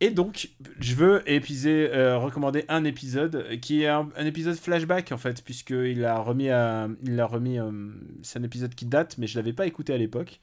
Et 0.00 0.10
donc, 0.10 0.50
je 0.78 0.94
veux 0.94 1.22
épiser, 1.30 1.88
euh, 1.90 2.18
recommander 2.18 2.64
un 2.68 2.84
épisode 2.84 3.58
qui 3.60 3.82
est 3.82 3.86
un, 3.88 4.10
un 4.16 4.26
épisode 4.26 4.56
flashback 4.56 5.10
en 5.10 5.16
fait, 5.16 5.42
puisqu'il 5.42 6.04
a 6.04 6.18
remis, 6.18 6.50
à, 6.50 6.88
il 7.02 7.18
a 7.18 7.26
remis, 7.26 7.58
euh, 7.58 7.70
c'est 8.22 8.38
un 8.38 8.42
épisode 8.42 8.74
qui 8.74 8.84
date, 8.84 9.16
mais 9.16 9.26
je 9.26 9.38
l'avais 9.38 9.54
pas 9.54 9.66
écouté 9.66 9.94
à 9.94 9.96
l'époque. 9.98 10.40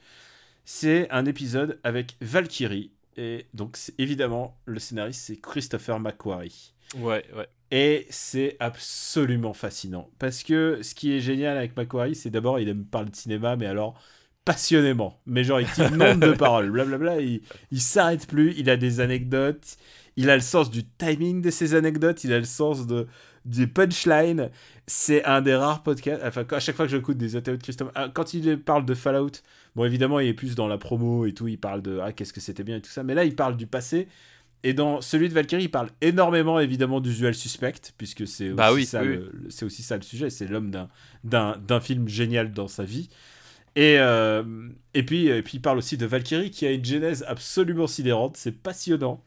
C'est 0.65 1.07
un 1.11 1.25
épisode 1.25 1.79
avec 1.83 2.15
Valkyrie, 2.21 2.91
et 3.17 3.45
donc 3.53 3.77
c'est- 3.77 3.93
évidemment 3.99 4.57
le 4.65 4.79
scénariste 4.79 5.21
c'est 5.21 5.35
Christopher 5.39 5.99
McQuarrie. 5.99 6.73
Ouais, 6.97 7.23
ouais. 7.35 7.47
Et 7.69 8.05
c'est 8.09 8.55
absolument 8.59 9.53
fascinant. 9.53 10.09
Parce 10.19 10.43
que 10.43 10.79
ce 10.83 10.93
qui 10.95 11.11
est 11.11 11.19
génial 11.19 11.57
avec 11.57 11.75
Macquarie, 11.75 12.13
c'est 12.15 12.29
d'abord, 12.29 12.59
il 12.59 12.69
aime 12.69 12.85
parler 12.85 13.09
de 13.09 13.15
cinéma, 13.15 13.55
mais 13.55 13.65
alors 13.65 13.99
passionnément. 14.45 15.19
Mais 15.25 15.43
genre, 15.43 15.61
il 15.61 15.67
tire 15.67 15.91
nombre 15.91 16.27
de 16.27 16.31
paroles, 16.37 16.71
blablabla. 16.71 17.21
Il, 17.21 17.41
il 17.71 17.81
s'arrête 17.81 18.27
plus, 18.27 18.53
il 18.57 18.69
a 18.69 18.77
des 18.77 18.99
anecdotes, 18.99 19.77
il 20.17 20.29
a 20.29 20.35
le 20.35 20.41
sens 20.41 20.69
du 20.69 20.83
timing 20.83 21.41
de 21.41 21.49
ses 21.49 21.75
anecdotes, 21.75 22.23
il 22.23 22.33
a 22.33 22.39
le 22.39 22.45
sens 22.45 22.85
de, 22.87 23.07
des 23.45 23.67
punchlines. 23.67 24.49
C'est 24.85 25.23
un 25.25 25.41
des 25.41 25.55
rares 25.55 25.83
podcasts. 25.83 26.21
Enfin, 26.23 26.45
à 26.51 26.59
chaque 26.59 26.75
fois 26.75 26.85
que 26.85 26.91
j'écoute 26.91 27.17
des 27.17 27.35
interviews 27.35 27.57
de 27.57 27.63
Christophe, 27.63 27.91
ah, 27.95 28.09
quand 28.13 28.33
il 28.33 28.59
parle 28.59 28.85
de 28.85 28.93
Fallout, 28.93 29.31
bon, 29.75 29.85
évidemment, 29.85 30.19
il 30.19 30.27
est 30.27 30.33
plus 30.33 30.55
dans 30.55 30.67
la 30.67 30.77
promo 30.77 31.25
et 31.25 31.33
tout, 31.33 31.47
il 31.47 31.59
parle 31.59 31.81
de 31.81 31.99
ah, 32.01 32.11
qu'est-ce 32.11 32.33
que 32.33 32.41
c'était 32.41 32.63
bien 32.63 32.77
et 32.77 32.81
tout 32.81 32.91
ça. 32.91 33.03
Mais 33.03 33.15
là, 33.15 33.23
il 33.23 33.35
parle 33.35 33.57
du 33.57 33.67
passé. 33.67 34.07
Et 34.65 34.73
dans 34.73 35.01
celui 35.01 35.27
de 35.27 35.33
Valkyrie, 35.33 35.63
il 35.63 35.71
parle 35.71 35.89
énormément 35.99 36.57
évidemment 36.57 37.01
d'Usual 37.01 37.35
Suspect, 37.35 37.91
puisque 37.97 38.25
c'est 38.25 38.47
aussi, 38.47 38.55
Bah 38.55 38.71
oui, 38.71 38.87
oui, 38.93 39.19
c'est 39.49 39.65
aussi 39.65 39.83
ça 39.83 39.97
le 39.97 40.03
sujet, 40.03 40.29
c'est 40.29 40.47
l'homme 40.47 40.71
d'un 41.25 41.81
film 41.81 42.07
génial 42.07 42.53
dans 42.53 42.69
sa 42.69 42.85
vie. 42.85 43.09
Et, 43.75 43.97
euh, 43.99 44.43
et, 44.93 45.03
puis, 45.03 45.27
et 45.27 45.41
puis 45.41 45.57
il 45.57 45.61
parle 45.61 45.77
aussi 45.77 45.97
de 45.97 46.05
Valkyrie 46.05 46.51
qui 46.51 46.65
a 46.65 46.71
une 46.71 46.85
genèse 46.85 47.25
absolument 47.27 47.87
sidérante, 47.87 48.37
c'est 48.37 48.51
passionnant. 48.51 49.23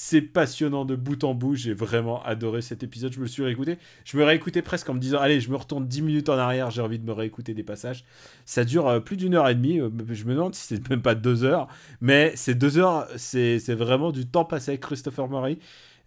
C'est 0.00 0.22
passionnant 0.22 0.84
de 0.84 0.94
bout 0.94 1.24
en 1.24 1.34
bout, 1.34 1.56
j'ai 1.56 1.74
vraiment 1.74 2.22
adoré 2.22 2.62
cet 2.62 2.84
épisode, 2.84 3.12
je 3.12 3.18
me 3.18 3.26
suis 3.26 3.42
réécouté. 3.42 3.78
Je 4.04 4.16
me 4.16 4.22
réécoutais 4.22 4.62
presque 4.62 4.88
en 4.88 4.94
me 4.94 5.00
disant, 5.00 5.18
allez, 5.18 5.40
je 5.40 5.50
me 5.50 5.56
retourne 5.56 5.88
10 5.88 6.02
minutes 6.02 6.28
en 6.28 6.38
arrière, 6.38 6.70
j'ai 6.70 6.82
envie 6.82 7.00
de 7.00 7.04
me 7.04 7.10
réécouter 7.10 7.52
des 7.52 7.64
passages. 7.64 8.04
Ça 8.44 8.64
dure 8.64 8.86
euh, 8.86 9.00
plus 9.00 9.16
d'une 9.16 9.34
heure 9.34 9.48
et 9.48 9.56
demie, 9.56 9.80
euh, 9.80 9.90
je 10.10 10.24
me 10.24 10.34
demande 10.34 10.54
si 10.54 10.68
c'est 10.68 10.88
même 10.88 11.02
pas 11.02 11.16
deux 11.16 11.42
heures, 11.42 11.66
mais 12.00 12.32
ces 12.36 12.54
deux 12.54 12.78
heures, 12.78 13.08
c'est 13.16 13.58
c'est 13.58 13.74
vraiment 13.74 14.12
du 14.12 14.24
temps 14.24 14.44
passé 14.44 14.70
avec 14.70 14.82
Christopher 14.82 15.28
Murray. 15.28 15.58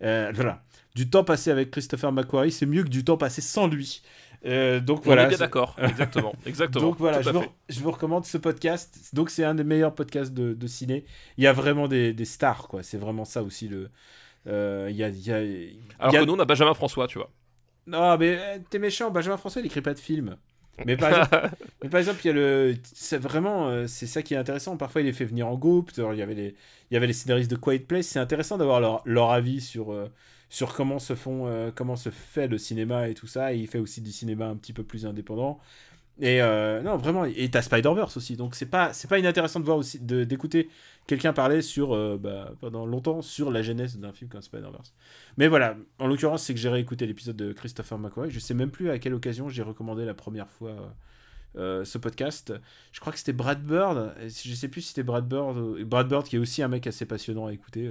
Euh, 0.04 0.32
voilà, 0.34 0.64
du 0.96 1.10
temps 1.10 1.26
passé 1.26 1.52
avec 1.52 1.70
Christopher 1.72 2.14
McQuarrie, 2.14 2.54
c'est 2.54 2.66
mieux 2.66 2.84
que 2.84 2.90
du 2.90 3.04
temps 3.04 3.18
passé 3.18 3.42
sans 3.42 3.68
lui. 3.68 4.02
Euh, 4.46 4.80
donc 4.80 5.00
On 5.02 5.04
voilà. 5.04 5.26
est 5.26 5.30
bien 5.30 5.38
d'accord. 5.38 5.76
Exactement. 5.82 6.34
Exactement. 6.46 6.86
donc 6.88 6.98
voilà, 6.98 7.22
je 7.22 7.30
vous, 7.30 7.44
je 7.70 7.80
vous 7.80 7.92
recommande 7.92 8.26
ce 8.26 8.38
podcast. 8.38 9.10
Donc 9.14 9.30
c'est 9.30 9.44
un 9.44 9.54
des 9.56 9.64
meilleurs 9.64 9.94
podcasts 9.94 10.34
de, 10.34 10.54
de 10.54 10.68
ciné. 10.68 11.06
Il 11.38 11.44
y 11.44 11.48
a 11.48 11.54
vraiment 11.54 11.88
des, 11.88 12.14
des 12.14 12.26
stars, 12.26 12.68
quoi. 12.68 12.82
C'est 12.84 12.98
vraiment 12.98 13.26
ça 13.26 13.44
aussi 13.44 13.68
le. 13.68 13.90
Euh, 14.48 14.88
Il 14.90 14.96
y 14.96 15.04
a, 15.04 15.10
il 15.10 15.20
y 15.22 15.32
a- 15.32 15.38
Alors 16.00 16.14
y 16.14 16.18
a- 16.18 16.22
que 16.22 16.26
nous, 16.26 16.34
on 16.34 16.40
a 16.40 16.46
Benjamin 16.46 16.74
François, 16.74 17.08
tu 17.08 17.20
vois. 17.20 17.30
Non, 17.88 18.18
mais 18.18 18.38
euh, 18.40 18.58
t'es 18.70 18.80
méchant. 18.80 19.12
Benjamin 19.12 19.38
François, 19.38 19.62
il 19.62 19.66
écrit 19.68 19.82
pas 19.82 19.94
de 19.94 20.00
film. 20.00 20.38
Mais 20.86 20.98
par 20.98 21.10
exemple, 21.10 21.50
mais 21.84 21.90
par 21.90 22.00
exemple, 22.00 22.20
il 22.24 22.28
y 22.28 22.32
a 22.32 22.34
le. 22.34 22.76
C'est 22.84 23.18
vraiment. 23.20 23.68
euh, 23.70 23.86
c'est 23.88 24.08
ça 24.08 24.24
qui 24.24 24.34
est 24.34 24.38
intéressant. 24.38 24.76
Parfois, 24.78 25.02
il 25.02 25.06
les 25.06 25.14
fait 25.14 25.26
venir 25.26 25.48
en 25.48 25.56
groupe. 25.56 25.92
Alors, 25.98 26.14
il 26.14 26.18
y 26.20 26.24
avait 26.24 26.34
les, 26.34 26.56
il 26.90 26.94
y 26.96 26.98
avait 26.98 27.06
les 27.08 27.14
scénaristes 27.14 27.52
de 27.52 27.56
Quiet 27.58 27.80
Place. 27.80 28.08
C'est 28.08 28.20
intéressant 28.20 28.58
d'avoir 28.58 28.80
leur, 28.80 29.02
leur 29.06 29.32
avis 29.32 29.62
sur, 29.62 29.94
sur 30.52 30.74
comment 30.74 31.00
se 31.00 31.16
font, 31.16 31.48
euh, 31.48 31.72
comment 31.74 31.96
se 31.96 32.10
fait 32.10 32.48
le 32.48 32.58
cinéma 32.58 33.08
et 33.08 33.14
tout 33.14 33.26
ça. 33.26 33.54
Et 33.54 33.58
il 33.58 33.68
fait 33.68 33.80
aussi 33.80 34.02
du 34.02 34.12
cinéma 34.12 34.48
un 34.48 34.58
petit 34.58 34.74
peu 34.74 34.84
plus 34.84 35.06
indépendant. 35.06 35.60
Et 36.20 36.42
euh, 36.42 36.82
non, 36.82 36.98
vraiment. 36.98 37.24
Et 37.24 37.50
t'as 37.50 37.62
Spider-Verse 37.62 38.18
aussi. 38.18 38.36
Donc, 38.36 38.54
c'est 38.56 38.66
pas, 38.66 38.92
c'est 38.92 39.08
pas 39.08 39.18
inintéressant 39.18 39.62
de 39.62 39.66
voir 39.66 39.78
aussi, 39.78 39.98
d'écouter 40.02 40.70
quelqu'un 41.08 41.32
parler 41.32 41.62
sur, 41.62 41.96
euh, 41.96 42.20
bah, 42.22 42.52
pendant 42.60 42.86
longtemps 42.86 43.22
sur 43.22 43.50
la 43.50 43.62
genèse 43.62 43.98
d'un 43.98 44.12
film 44.12 44.30
comme 44.30 44.42
Spider-Verse. 44.42 44.94
Mais 45.38 45.48
voilà, 45.48 45.78
en 46.00 46.08
l'occurrence, 46.08 46.44
c'est 46.44 46.54
que 46.54 46.60
j'ai 46.60 46.70
réécouté 46.70 47.08
l'épisode 47.08 47.38
de 47.38 47.54
Christopher 47.54 47.98
McQuarrie. 47.98 48.30
Je 48.30 48.40
sais 48.40 48.54
même 48.54 48.72
plus 48.72 48.90
à 48.90 49.00
quelle 49.00 49.14
occasion 49.14 49.48
j'ai 49.48 49.64
recommandé 49.64 50.04
la 50.04 50.14
première 50.14 50.50
fois 50.50 50.94
ce 51.56 51.98
podcast. 51.98 52.54
Je 52.92 53.00
crois 53.00 53.14
que 53.14 53.20
c'était 53.20 53.34
Brad 53.34 53.64
Bird. 53.64 54.14
Je 54.22 54.54
sais 54.54 54.68
plus 54.68 54.82
si 54.82 54.90
c'était 54.90 55.04
Brad 55.04 55.26
Bird. 55.28 55.82
Brad 55.86 56.10
Bird, 56.10 56.28
qui 56.28 56.36
est 56.36 56.40
aussi 56.40 56.62
un 56.62 56.68
mec 56.68 56.88
assez 56.88 57.06
passionnant 57.06 57.48
à 57.48 57.54
écouter. 57.54 57.90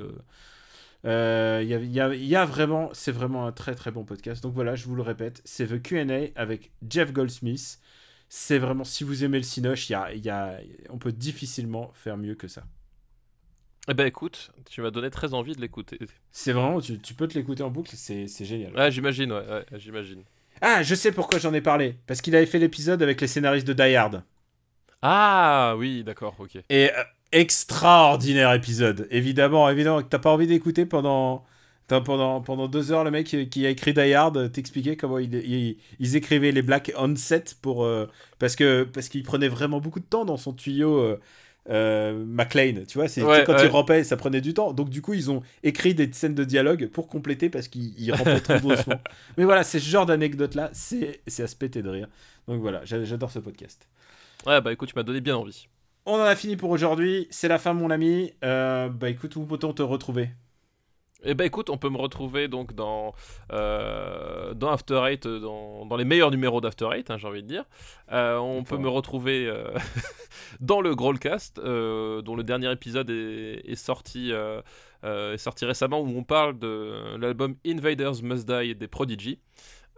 Euh. 1.04 1.60
Euh, 1.60 1.62
Il 1.62 1.68
y, 1.68 1.74
a, 1.74 1.78
il 1.78 1.92
y 1.92 2.00
a- 2.00 2.14
il 2.14 2.24
y 2.26 2.36
a 2.36 2.44
vraiment, 2.44 2.90
c'est 2.92 3.12
vraiment 3.12 3.46
un 3.46 3.52
très 3.52 3.74
très 3.74 3.90
bon 3.90 4.04
podcast. 4.04 4.42
Donc 4.42 4.54
voilà, 4.54 4.74
je 4.76 4.86
vous 4.86 4.94
le 4.96 5.02
répète, 5.02 5.40
c'est 5.44 5.66
The 5.66 5.80
Q&A 5.82 6.28
avec 6.40 6.70
Jeff 6.88 7.12
Goldsmith. 7.12 7.78
C'est 8.28 8.58
vraiment, 8.58 8.84
si 8.84 9.02
vous 9.04 9.24
aimez 9.24 9.38
le 9.38 9.42
Cinoche, 9.44 9.88
il 9.88 9.92
y 9.92 9.96
a, 9.96 10.12
il 10.14 10.24
y 10.24 10.30
a, 10.30 10.58
on 10.90 10.98
peut 10.98 11.12
difficilement 11.12 11.90
faire 11.94 12.16
mieux 12.16 12.34
que 12.36 12.48
ça. 12.48 12.64
Eh 13.88 13.94
ben 13.94 14.06
écoute, 14.06 14.52
tu 14.68 14.82
m'as 14.82 14.90
donné 14.90 15.10
très 15.10 15.34
envie 15.34 15.54
de 15.56 15.60
l'écouter. 15.60 15.98
C'est 16.30 16.52
vraiment, 16.52 16.80
tu, 16.80 16.98
tu 17.00 17.14
peux 17.14 17.26
te 17.26 17.34
l'écouter 17.36 17.62
en 17.64 17.70
boucle, 17.70 17.90
c'est 17.96 18.28
c'est 18.28 18.44
génial. 18.44 18.74
Ouais, 18.76 18.92
j'imagine, 18.92 19.32
ouais, 19.32 19.44
ouais, 19.48 19.64
j'imagine. 19.78 20.22
Ah, 20.60 20.82
je 20.82 20.94
sais 20.94 21.10
pourquoi 21.12 21.38
j'en 21.40 21.52
ai 21.54 21.60
parlé. 21.62 21.96
Parce 22.06 22.20
qu'il 22.20 22.36
avait 22.36 22.46
fait 22.46 22.58
l'épisode 22.58 23.02
avec 23.02 23.20
les 23.20 23.26
scénaristes 23.26 23.66
de 23.66 23.72
Die 23.72 23.96
Hard. 23.96 24.22
Ah 25.02 25.74
oui, 25.78 26.04
d'accord, 26.04 26.36
ok. 26.38 26.56
Et 26.68 26.92
euh, 26.92 27.02
extraordinaire 27.32 28.52
épisode. 28.52 29.06
Évidemment, 29.10 29.68
évidemment, 29.70 30.02
que 30.02 30.08
t'as 30.08 30.18
pas 30.18 30.30
envie 30.30 30.46
d'écouter 30.46 30.86
pendant, 30.86 31.44
pendant, 31.88 32.40
pendant 32.40 32.68
deux 32.68 32.92
heures, 32.92 33.04
le 33.04 33.10
mec 33.10 33.26
qui, 33.26 33.66
a 33.66 33.70
écrit 33.70 33.92
Die 33.92 34.12
Hard 34.14 34.52
t'expliquait 34.52 34.96
comment 34.96 35.18
il- 35.18 35.34
il- 35.34 35.76
ils 35.98 36.16
écrivaient 36.16 36.52
les 36.52 36.62
blagues 36.62 36.92
on 36.96 37.14
set 37.16 37.56
pour, 37.62 37.84
euh, 37.84 38.06
parce 38.38 38.56
que 38.56 38.84
parce 38.84 39.08
qu'il 39.08 39.22
prenait 39.22 39.48
vraiment 39.48 39.80
beaucoup 39.80 40.00
de 40.00 40.04
temps 40.04 40.24
dans 40.24 40.36
son 40.36 40.52
tuyau. 40.52 40.98
euh, 40.98 41.20
euh, 41.68 42.24
McLean, 42.26 42.84
tu 42.88 42.96
vois, 42.98 43.06
c'est 43.06 43.22
Ouais, 43.22 43.44
quand 43.44 43.52
ouais. 43.52 43.66
il 43.66 43.68
rampait, 43.68 44.02
ça 44.02 44.16
prenait 44.16 44.40
du 44.40 44.54
temps. 44.54 44.72
Donc 44.72 44.88
du 44.88 45.02
coup, 45.02 45.12
ils 45.12 45.30
ont 45.30 45.42
écrit 45.62 45.94
des 45.94 46.10
scènes 46.12 46.34
de 46.34 46.42
dialogue 46.42 46.88
pour 46.88 47.06
compléter 47.06 47.50
parce 47.50 47.68
qu'il 47.68 47.92
il 48.00 48.10
rampait 48.12 48.40
trop 48.40 48.58
doucement. 48.60 48.98
Mais 49.36 49.44
voilà, 49.44 49.62
c'est 49.62 49.78
ce 49.78 49.88
genre 49.88 50.06
d'anecdote 50.06 50.54
là, 50.54 50.70
c'est 50.72 51.20
à 51.38 51.46
se 51.46 51.54
péter 51.54 51.82
de 51.82 51.88
rire. 51.90 52.08
Donc 52.48 52.60
voilà, 52.62 52.82
j'a- 52.86 53.04
j'adore 53.04 53.30
ce 53.30 53.40
podcast. 53.40 53.86
Ouais, 54.46 54.60
bah 54.62 54.72
écoute, 54.72 54.88
tu 54.88 54.94
m'as 54.96 55.02
donné 55.02 55.20
bien 55.20 55.36
envie. 55.36 55.68
On 56.06 56.14
en 56.14 56.22
a 56.22 56.34
fini 56.34 56.56
pour 56.56 56.70
aujourd'hui. 56.70 57.26
C'est 57.30 57.48
la 57.48 57.58
fin, 57.58 57.72
mon 57.72 57.90
ami. 57.90 58.32
Euh, 58.42 58.88
bah 58.88 59.10
écoute, 59.10 59.36
où 59.36 59.44
peut-on 59.46 59.72
te 59.72 59.82
retrouver? 59.82 60.30
Eh 61.22 61.34
ben 61.34 61.44
écoute, 61.44 61.68
on 61.68 61.76
peut 61.76 61.90
me 61.90 61.98
retrouver 61.98 62.48
donc 62.48 62.72
dans, 62.74 63.12
euh, 63.52 64.54
dans 64.54 64.70
After 64.70 65.02
Eight, 65.06 65.26
euh, 65.26 65.38
dans, 65.38 65.84
dans 65.84 65.96
les 65.96 66.06
meilleurs 66.06 66.30
numéros 66.30 66.62
d'After 66.62 66.88
Eight, 66.94 67.10
hein, 67.10 67.18
j'ai 67.18 67.28
envie 67.28 67.42
de 67.42 67.46
dire. 67.46 67.64
Euh, 68.10 68.38
on 68.38 68.64
peut 68.64 68.78
me 68.78 68.88
retrouver 68.88 69.46
euh, 69.46 69.64
dans 70.60 70.80
le 70.80 70.94
Growlcast, 70.94 71.56
dont 71.56 72.36
le 72.36 72.42
dernier 72.42 72.72
épisode 72.72 73.10
est, 73.10 73.62
est 73.66 73.76
sorti, 73.76 74.32
est 75.02 75.36
sorti 75.36 75.64
récemment, 75.66 76.00
où 76.00 76.08
on 76.08 76.24
parle 76.24 76.58
de 76.58 77.16
l'album 77.18 77.56
Invaders 77.66 78.22
Must 78.22 78.48
Die 78.48 78.74
des 78.74 78.88
Prodigy. 78.88 79.38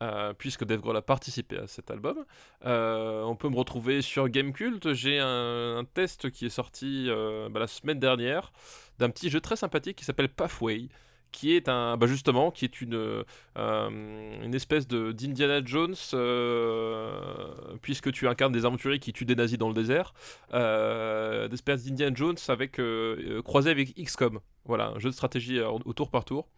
Euh, 0.03 0.33
puisque 0.37 0.65
Dave 0.65 0.81
Grohl 0.81 0.97
a 0.97 1.03
participé 1.03 1.59
à 1.59 1.69
cet 1.69 1.91
album. 1.91 2.25
Euh, 2.65 3.23
on 3.23 3.37
peut 3.37 3.49
me 3.49 3.57
retrouver 3.57 4.03
sur 4.03 4.29
Gamecult. 4.29 4.93
J'ai 4.95 5.21
un, 5.21 5.85
test 5.95 6.31
qui 6.31 6.47
est 6.47 6.51
sorti 6.51 7.07
euh, 7.09 7.49
bah, 7.49 7.61
la 7.61 7.69
semaine 7.69 8.01
dernière 8.01 8.53
d'un 8.99 9.11
petit 9.11 9.31
jeu 9.31 9.41
très 9.41 9.55
sympathique 9.55 9.97
qui 9.97 10.05
s'appelle 10.05 10.29
Pathway, 10.29 10.89
qui 11.31 11.55
est 11.55 11.69
un, 11.69 11.97
bah 11.97 12.09
justement, 12.09 12.51
qui 12.51 12.65
est 12.65 12.81
une, 12.81 13.25
une 13.57 14.55
espèce 14.55 14.89
de 14.89 15.13
d'Indiana 15.13 15.61
Jones, 15.65 15.95
puisque 17.81 18.11
tu 18.11 18.27
incarnes 18.27 18.53
des 18.53 18.67
aventuriers 18.67 18.99
qui 18.99 19.13
tuent 19.13 19.25
des 19.25 19.37
nazis 19.37 19.57
dans 19.57 19.69
le 19.69 19.75
désert, 19.75 20.15
d'espèce 21.49 21.85
d'Indiana 21.85 22.15
Jones 22.15 22.37
avec 22.49 22.81
croisé 23.45 23.71
avec 23.71 23.95
XCOM. 23.95 24.41
Voilà, 24.65 24.89
un 24.89 24.99
jeu 24.99 25.11
de 25.11 25.15
stratégie 25.15 25.61
au 25.61 25.93
tour 25.93 26.11
par 26.11 26.25
tour. 26.25 26.49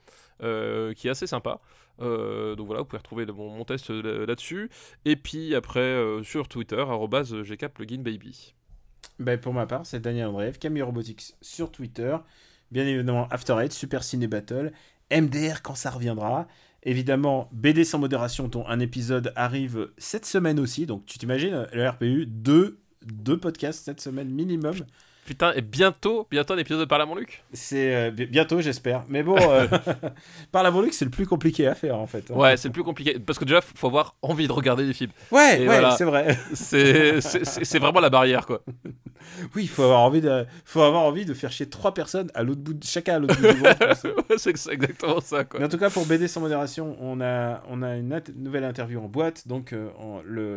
Euh, 0.44 0.92
qui 0.92 1.08
est 1.08 1.10
assez 1.10 1.26
sympa. 1.26 1.60
Euh, 2.00 2.54
donc 2.54 2.66
voilà, 2.66 2.82
vous 2.82 2.86
pouvez 2.86 2.98
retrouver 2.98 3.26
mon, 3.26 3.64
test 3.64 3.90
euh, 3.90 4.26
là-dessus. 4.26 4.70
Et 5.04 5.16
puis 5.16 5.54
après, 5.54 5.96
sur 6.22 6.48
Twitter, 6.48 6.84
gkpluginbaby. 6.84 8.54
bah, 9.18 9.38
Pour 9.38 9.54
ma 9.54 9.66
part, 9.66 9.86
c'est 9.86 10.00
Daniel 10.00 10.26
Andreev, 10.26 10.58
Camille 10.58 10.82
Robotics 10.82 11.34
sur 11.40 11.72
Twitter. 11.72 12.16
Bien 12.70 12.86
évidemment, 12.86 13.28
After 13.30 13.56
Eight, 13.58 13.72
Super 13.72 14.02
Ciné 14.04 14.26
Battle, 14.26 14.72
MDR 15.10 15.62
quand 15.62 15.74
ça 15.74 15.90
reviendra. 15.90 16.46
Évidemment, 16.82 17.48
BD 17.52 17.84
sans 17.84 17.98
modération, 17.98 18.48
dont 18.48 18.66
un 18.66 18.80
épisode 18.80 19.32
arrive 19.36 19.90
cette 19.96 20.26
semaine 20.26 20.60
aussi. 20.60 20.84
Donc 20.84 21.06
tu 21.06 21.18
t'imagines, 21.18 21.66
le 21.72 21.88
RPU, 21.88 22.26
deux 22.26 22.78
podcasts 23.40 23.84
cette 23.84 24.00
semaine 24.00 24.28
minimum. 24.28 24.84
Putain, 25.26 25.52
et 25.54 25.62
bientôt, 25.62 26.26
bientôt 26.30 26.52
un 26.54 26.58
épisode 26.58 26.80
de 26.80 26.84
Parle 26.84 27.02
à 27.02 27.06
mon 27.06 27.14
Luc 27.14 27.42
C'est 27.54 27.94
euh, 27.94 28.10
bi- 28.10 28.26
bientôt, 28.26 28.60
j'espère. 28.60 29.04
Mais 29.08 29.22
bon, 29.22 29.36
euh, 29.40 29.66
par 30.52 30.62
la 30.62 30.70
Luc, 30.70 30.92
c'est 30.92 31.04
le 31.06 31.10
plus 31.10 31.26
compliqué 31.26 31.66
à 31.66 31.74
faire 31.74 31.96
en 31.98 32.06
fait. 32.06 32.30
hein. 32.30 32.34
Ouais, 32.34 32.56
c'est 32.58 32.68
le 32.68 32.72
plus 32.72 32.84
compliqué. 32.84 33.18
Parce 33.18 33.38
que 33.38 33.44
déjà, 33.44 33.60
faut 33.60 33.74
faut 33.74 33.86
avoir 33.86 34.16
envie 34.22 34.46
de 34.46 34.52
regarder 34.52 34.86
des 34.86 34.92
films. 34.92 35.12
ouais, 35.30 35.56
Et 35.56 35.60
ouais, 35.60 35.64
voilà. 35.66 35.92
c'est 35.92 36.04
vrai. 36.04 36.36
C'est 36.52 37.20
c'est- 37.22 37.44
c'est- 37.44 37.64
c'est 37.64 37.78
vraiment 37.78 38.00
la 38.00 38.10
barrière, 38.10 38.46
quoi. 38.46 38.62
Oui, 39.56 39.62
il 39.62 39.68
faut 39.68 39.82
avoir 39.82 40.00
envie 40.00 40.20
de, 40.20 40.44
faut 40.66 40.82
avoir 40.82 41.02
envie 41.02 41.24
de 41.24 41.32
faire 41.32 41.50
chier 41.50 41.66
trois 41.66 41.94
personnes 41.94 42.30
à 42.34 42.42
l'autre 42.42 42.60
bout, 42.60 42.74
de, 42.74 42.84
chacun 42.84 43.14
à 43.14 43.18
l'autre 43.18 43.34
bout 43.40 43.48
du 43.54 43.60
monde. 43.62 43.74
Ouais, 44.28 44.36
c'est 44.38 44.72
exactement 44.72 45.20
ça, 45.20 45.44
quoi. 45.44 45.58
Mais 45.60 45.66
en 45.66 45.68
tout 45.70 45.78
cas, 45.78 45.88
pour 45.88 46.04
BD 46.04 46.28
sans 46.28 46.42
modération, 46.42 46.94
on 47.00 47.20
a, 47.22 47.62
on 47.70 47.82
a 47.82 47.96
une 47.96 48.20
nouvelle 48.36 48.64
interview 48.64 49.00
en 49.00 49.08
boîte, 49.08 49.48
donc 49.48 49.72
euh, 49.72 49.88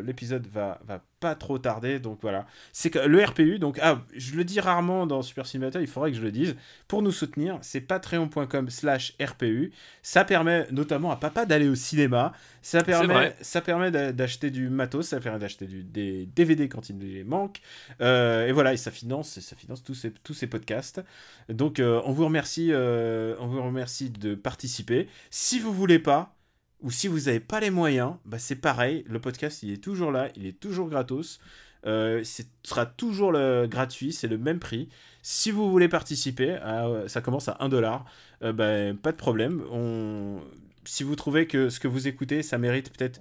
l'épisode 0.05 0.45
va, 0.47 0.79
va 0.85 0.99
pas 1.19 1.35
trop 1.35 1.57
tarder. 1.59 1.99
Donc 1.99 2.19
voilà, 2.21 2.45
c'est 2.73 2.89
que 2.89 2.99
le 2.99 3.23
RPU. 3.23 3.59
Donc 3.59 3.79
ah, 3.81 4.01
je 4.15 4.35
le 4.35 4.43
dis 4.43 4.59
rarement 4.59 5.07
dans 5.07 5.21
Super 5.21 5.45
Simulator, 5.45 5.81
il 5.81 5.87
faudrait 5.87 6.11
que 6.11 6.17
je 6.17 6.21
le 6.21 6.31
dise. 6.31 6.55
Pour 6.87 7.01
nous 7.01 7.11
soutenir, 7.11 7.57
c'est 7.61 7.81
patreon.com/rpu. 7.81 9.71
Ça 10.01 10.23
permet 10.25 10.67
notamment 10.71 11.11
à 11.11 11.15
papa 11.15 11.45
d'aller 11.45 11.67
au 11.69 11.75
cinéma. 11.75 12.33
Ça 12.61 12.79
permet, 12.83 13.35
ça 13.41 13.61
permet 13.61 13.91
d'a- 13.91 14.11
d'acheter 14.11 14.49
du 14.51 14.69
matos, 14.69 15.07
ça 15.07 15.19
permet 15.19 15.39
d'acheter 15.39 15.65
du- 15.65 15.83
des 15.83 16.25
DVD 16.25 16.67
quand 16.69 16.89
il 16.89 16.97
les 16.99 17.23
manque. 17.23 17.61
Euh, 18.01 18.47
et 18.47 18.51
voilà, 18.51 18.73
et 18.73 18.77
ça 18.77 18.91
finance, 18.91 19.39
ça 19.39 19.55
finance 19.55 19.83
tous 19.83 19.93
ces, 19.95 20.11
tous 20.11 20.33
ces 20.33 20.47
podcasts. 20.47 21.01
Donc, 21.49 21.79
euh, 21.79 22.01
on 22.05 22.11
vous 22.11 22.25
remercie, 22.25 22.69
euh, 22.71 23.35
on 23.39 23.47
vous 23.47 23.61
remercie 23.63 24.09
de 24.09 24.35
participer. 24.35 25.07
Si 25.29 25.59
vous 25.59 25.73
voulez 25.73 25.99
pas, 25.99 26.33
ou 26.81 26.91
si 26.91 27.07
vous 27.07 27.21
n'avez 27.21 27.39
pas 27.39 27.59
les 27.59 27.69
moyens, 27.71 28.13
bah 28.25 28.39
c'est 28.39 28.55
pareil. 28.55 29.03
Le 29.07 29.19
podcast, 29.19 29.63
il 29.63 29.71
est 29.73 29.83
toujours 29.83 30.11
là, 30.11 30.29
il 30.35 30.45
est 30.45 30.59
toujours 30.59 30.89
gratos. 30.89 31.39
Euh, 31.85 32.23
ce 32.23 32.43
sera 32.63 32.85
toujours 32.85 33.31
le 33.31 33.67
gratuit, 33.67 34.11
c'est 34.11 34.27
le 34.27 34.37
même 34.37 34.59
prix. 34.59 34.89
Si 35.21 35.51
vous 35.51 35.69
voulez 35.71 35.87
participer, 35.87 36.51
à- 36.55 37.07
ça 37.07 37.21
commence 37.21 37.47
à 37.47 37.57
1 37.59 37.69
dollar. 37.69 38.05
Euh, 38.43 38.51
bah, 38.53 38.97
pas 39.01 39.11
de 39.11 39.17
problème. 39.17 39.61
Si 40.85 41.03
vous 41.03 41.15
trouvez 41.15 41.47
que 41.47 41.69
ce 41.69 41.79
que 41.79 41.87
vous 41.87 42.07
écoutez, 42.07 42.43
ça 42.43 42.57
mérite 42.57 42.91
peut-être, 42.95 43.19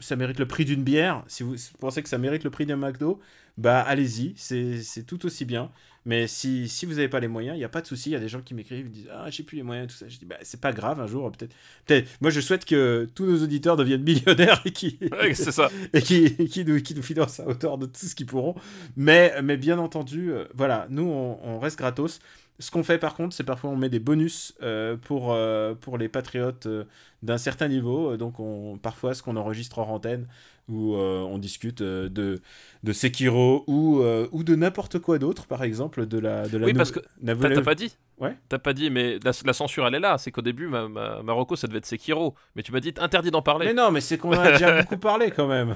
ça 0.00 0.16
mérite 0.16 0.38
le 0.38 0.46
prix 0.46 0.64
d'une 0.64 0.82
bière. 0.82 1.24
Si 1.28 1.42
vous 1.42 1.54
pensez 1.78 2.02
que 2.02 2.08
ça 2.08 2.18
mérite 2.18 2.42
le 2.44 2.50
prix 2.50 2.66
d'un 2.66 2.76
McDo, 2.76 3.20
bah 3.56 3.80
allez-y, 3.80 4.34
c'est 4.36 5.02
tout 5.06 5.26
aussi 5.26 5.44
bien. 5.44 5.70
Mais 6.06 6.26
si, 6.26 6.68
si 6.68 6.86
vous 6.86 6.94
n'avez 6.94 7.08
pas 7.08 7.20
les 7.20 7.28
moyens, 7.28 7.56
il 7.56 7.58
n'y 7.58 7.64
a 7.64 7.68
pas 7.68 7.82
de 7.82 7.86
souci. 7.86 8.10
Il 8.10 8.12
y 8.14 8.16
a 8.16 8.20
des 8.20 8.28
gens 8.28 8.40
qui 8.40 8.54
m'écrivent, 8.54 8.86
ils 8.86 8.92
disent 8.92 9.10
Ah, 9.12 9.28
j'ai 9.30 9.42
plus 9.42 9.56
les 9.56 9.62
moyens, 9.62 9.88
tout 9.88 9.96
ça. 9.96 10.08
Je 10.08 10.18
dis 10.18 10.24
Bah, 10.24 10.36
c'est 10.42 10.60
pas 10.60 10.72
grave, 10.72 11.00
un 11.00 11.06
jour, 11.06 11.30
peut-être. 11.30 11.54
Peut 11.86 12.02
Moi, 12.20 12.30
je 12.30 12.40
souhaite 12.40 12.64
que 12.64 13.08
tous 13.14 13.26
nos 13.26 13.42
auditeurs 13.42 13.76
deviennent 13.76 14.02
millionnaires 14.02 14.62
et 14.64 14.72
qui, 14.72 14.98
Ouais, 15.12 15.34
c'est 15.34 15.52
ça. 15.52 15.68
et 15.92 16.00
qui, 16.00 16.48
qui, 16.48 16.64
nous, 16.64 16.80
qui 16.80 16.94
nous 16.94 17.02
financent 17.02 17.40
à 17.40 17.46
hauteur 17.46 17.76
de 17.76 17.86
tout 17.86 18.06
ce 18.06 18.14
qu'ils 18.14 18.26
pourront. 18.26 18.54
Mais, 18.96 19.34
mais 19.42 19.56
bien 19.56 19.78
entendu, 19.78 20.32
euh, 20.32 20.46
voilà, 20.54 20.86
nous, 20.90 21.04
on, 21.04 21.38
on 21.42 21.58
reste 21.58 21.78
gratos. 21.78 22.20
Ce 22.60 22.70
qu'on 22.70 22.82
fait 22.82 22.98
par 22.98 23.14
contre, 23.14 23.34
c'est 23.34 23.42
parfois 23.42 23.70
on 23.70 23.76
met 23.76 23.88
des 23.88 24.00
bonus 24.00 24.54
euh, 24.62 24.94
pour, 24.94 25.32
euh, 25.32 25.74
pour 25.74 25.96
les 25.96 26.10
patriotes 26.10 26.66
euh, 26.66 26.84
d'un 27.22 27.38
certain 27.38 27.68
niveau. 27.68 28.18
Donc 28.18 28.38
on, 28.38 28.76
parfois, 28.76 29.14
ce 29.14 29.22
qu'on 29.22 29.36
enregistre 29.36 29.78
hors 29.78 29.88
antenne, 29.88 30.26
où 30.70 30.94
euh, 30.94 31.20
on 31.20 31.38
discute 31.38 31.80
euh, 31.80 32.08
de, 32.08 32.40
de 32.82 32.92
Sekiro 32.92 33.64
ou, 33.66 34.00
euh, 34.00 34.28
ou 34.32 34.44
de 34.44 34.54
n'importe 34.54 34.98
quoi 34.98 35.18
d'autre, 35.18 35.46
par 35.46 35.62
exemple, 35.62 36.06
de 36.06 36.18
la 36.18 36.48
de 36.48 36.58
la 36.58 36.66
Oui, 36.66 36.74
parce 36.74 36.92
que 36.92 37.00
T'as 37.24 37.34
t'as 37.34 37.62
pas 37.62 37.74
dit 37.74 37.96
Ouais. 38.20 38.36
T'as 38.50 38.58
pas 38.58 38.74
dit, 38.74 38.90
mais 38.90 39.18
la, 39.24 39.32
la 39.46 39.52
censure 39.54 39.86
elle 39.86 39.94
est 39.94 40.00
là. 40.00 40.18
C'est 40.18 40.30
qu'au 40.30 40.42
début, 40.42 40.66
ma, 40.66 40.88
ma, 40.88 41.22
Marocco, 41.22 41.56
ça 41.56 41.66
devait 41.66 41.78
être 41.78 41.86
Sekiro. 41.86 42.34
Mais 42.54 42.62
tu 42.62 42.70
m'as 42.70 42.80
dit 42.80 42.92
interdit 42.98 43.30
d'en 43.30 43.40
parler. 43.40 43.66
Mais 43.66 43.72
non, 43.72 43.90
mais 43.90 44.02
c'est 44.02 44.18
qu'on 44.18 44.32
a 44.32 44.52
déjà 44.52 44.82
beaucoup 44.82 44.96
parlé 44.98 45.30
quand 45.30 45.48
même. 45.48 45.74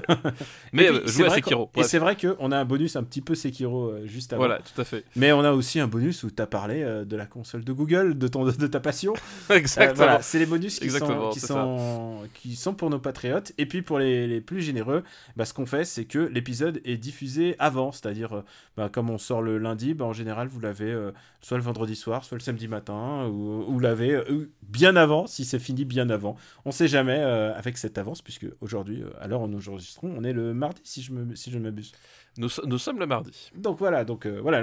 Mais, 0.71 0.87
puis, 0.91 1.11
jouer 1.11 1.25
à 1.25 1.29
vrai 1.29 1.37
Sekiro. 1.37 1.71
Et 1.75 1.83
c'est 1.83 1.97
vrai 1.97 2.15
qu'on 2.15 2.51
a 2.51 2.57
un 2.57 2.65
bonus 2.65 2.95
un 2.95 3.03
petit 3.03 3.21
peu 3.21 3.33
Sekiro 3.33 3.89
euh, 3.89 4.05
juste 4.05 4.31
avant. 4.31 4.45
Voilà, 4.45 4.59
tout 4.59 4.79
à 4.79 4.83
fait. 4.83 5.05
Mais 5.15 5.31
on 5.31 5.39
a 5.39 5.53
aussi 5.53 5.79
un 5.79 5.87
bonus 5.87 6.23
où 6.23 6.29
tu 6.29 6.39
as 6.39 6.45
parlé 6.45 6.83
euh, 6.83 7.03
de 7.03 7.15
la 7.15 7.25
console 7.25 7.63
de 7.63 7.73
Google, 7.73 8.15
de, 8.15 8.27
ton, 8.27 8.45
de 8.45 8.67
ta 8.67 8.79
passion. 8.79 9.13
Euh, 9.51 9.55
Exactement. 9.55 9.95
voilà, 9.95 10.21
c'est 10.21 10.39
les 10.39 10.45
bonus 10.45 10.79
qui, 10.79 10.85
Exactement, 10.85 11.31
sont, 11.31 11.33
qui, 11.33 11.39
sont, 11.39 12.19
qui 12.33 12.55
sont 12.55 12.73
pour 12.73 12.89
nos 12.89 12.99
patriotes. 12.99 13.51
Et 13.57 13.65
puis 13.65 13.81
pour 13.81 13.99
les, 13.99 14.27
les 14.27 14.41
plus 14.41 14.61
généreux, 14.61 14.84
bah, 15.35 15.45
ce 15.45 15.53
qu'on 15.53 15.65
fait, 15.65 15.85
c'est 15.85 16.05
que 16.05 16.19
l'épisode 16.19 16.81
est 16.85 16.97
diffusé 16.97 17.55
avant. 17.59 17.91
C'est-à-dire, 17.91 18.37
euh, 18.37 18.41
bah, 18.77 18.89
comme 18.89 19.09
on 19.09 19.17
sort 19.17 19.41
le 19.41 19.57
lundi, 19.57 19.93
bah, 19.93 20.05
en 20.05 20.13
général, 20.13 20.47
vous 20.47 20.59
l'avez 20.59 20.91
euh, 20.91 21.11
soit 21.41 21.57
le 21.57 21.63
vendredi 21.63 21.95
soir, 21.95 22.25
soit 22.25 22.37
le 22.37 22.43
samedi 22.43 22.67
matin, 22.67 23.27
ou, 23.27 23.63
ou 23.67 23.79
euh, 23.83 24.47
bien 24.63 24.95
avant, 24.95 25.27
si 25.27 25.45
c'est 25.45 25.59
fini 25.59 25.85
bien 25.85 26.09
avant. 26.09 26.35
On 26.65 26.71
sait 26.71 26.87
jamais 26.87 27.19
euh, 27.19 27.53
avec 27.55 27.77
cette 27.77 27.97
avance, 27.99 28.21
puisque 28.23 28.47
aujourd'hui, 28.61 29.03
euh, 29.03 29.37
où 29.37 29.47
nous 29.47 29.69
enregistrons, 29.69 30.11
on 30.17 30.23
est 30.23 30.33
le 30.33 30.53
mardi, 30.55 30.81
si 30.83 31.03
je, 31.03 31.13
si 31.35 31.51
je 31.51 31.57
ne 31.59 31.63
m'abuse. 31.63 31.91
Nous, 32.37 32.49
so- 32.49 32.65
nous 32.65 32.77
sommes 32.77 32.99
le 32.99 33.05
mardi. 33.05 33.51
Donc 33.55 33.79
voilà, 33.79 34.03
donc 34.03 34.25
euh, 34.25 34.39
voilà, 34.41 34.61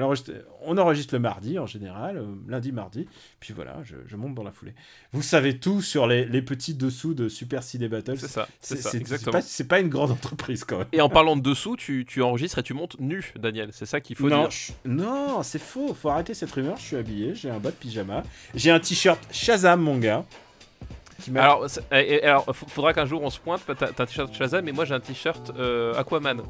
on 0.61 0.77
enregistre 0.77 1.15
le 1.15 1.20
mardi 1.20 1.59
en 1.59 1.65
général, 1.65 2.19
euh, 2.19 2.27
lundi, 2.47 2.70
mardi, 2.70 3.09
puis 3.40 3.55
voilà, 3.55 3.78
je, 3.82 3.97
je 4.07 4.16
monte 4.16 4.35
dans 4.35 4.43
la 4.43 4.53
foulée. 4.53 4.74
Vous 5.12 5.23
savez 5.23 5.59
tout 5.59 5.81
sur 5.81 6.07
les, 6.07 6.27
les 6.27 6.43
petits 6.43 6.74
dessous 6.74 7.15
de 7.15 7.31
Super 7.31 7.62
Ciné 7.62 7.89
Battle. 7.89 8.19
C'est 8.19 8.28
ça, 8.28 8.47
c'est 8.61 8.77
ça, 8.77 8.99
exactement. 8.99 9.40
c'est 9.43 9.69
pas 9.69 9.81
une 9.81 9.89
grande 9.89 10.11
entreprise 10.11 10.65
quand 10.65 10.78
même. 10.78 10.89
Et 10.93 11.01
en 11.01 11.09
parlant 11.09 11.35
de 11.35 11.40
dessous, 11.40 11.77
tu, 11.77 12.05
tu 12.07 12.20
enregistres 12.20 12.59
et 12.59 12.62
tu 12.62 12.74
montes 12.74 13.01
nu, 13.01 13.32
Daniel. 13.39 13.70
C'est 13.73 13.86
ça 13.86 14.03
qu'il 14.03 14.16
faut 14.16 14.28
non, 14.28 14.49
dire. 14.49 14.74
non, 14.85 15.43
c'est 15.43 15.59
faux, 15.59 15.94
faut 15.94 16.11
arrêter 16.11 16.35
cette 16.35 16.53
rumeur. 16.53 16.77
Je 16.77 16.82
suis 16.82 16.97
habillé, 16.97 17.35
j'ai 17.35 17.49
un 17.49 17.59
bas 17.59 17.70
de 17.70 17.77
pyjama, 17.77 18.23
j'ai 18.55 18.70
un 18.70 18.81
t-shirt 18.81 19.19
Shazam, 19.32 19.81
mon 19.81 19.97
gars. 19.97 20.27
Alors, 21.36 21.66
alors, 21.90 22.55
faudra 22.55 22.93
qu'un 22.93 23.07
jour 23.07 23.23
on 23.23 23.31
se 23.31 23.39
pointe. 23.39 23.62
T'as 23.66 23.74
t'as 23.74 24.03
un 24.03 24.07
t-shirt 24.07 24.35
Shazam, 24.35 24.65
mais 24.65 24.73
moi 24.73 24.85
j'ai 24.85 24.94
un 24.94 25.01
t-shirt 25.01 25.53
euh, 25.57 25.94
Aquaman. 25.94 26.43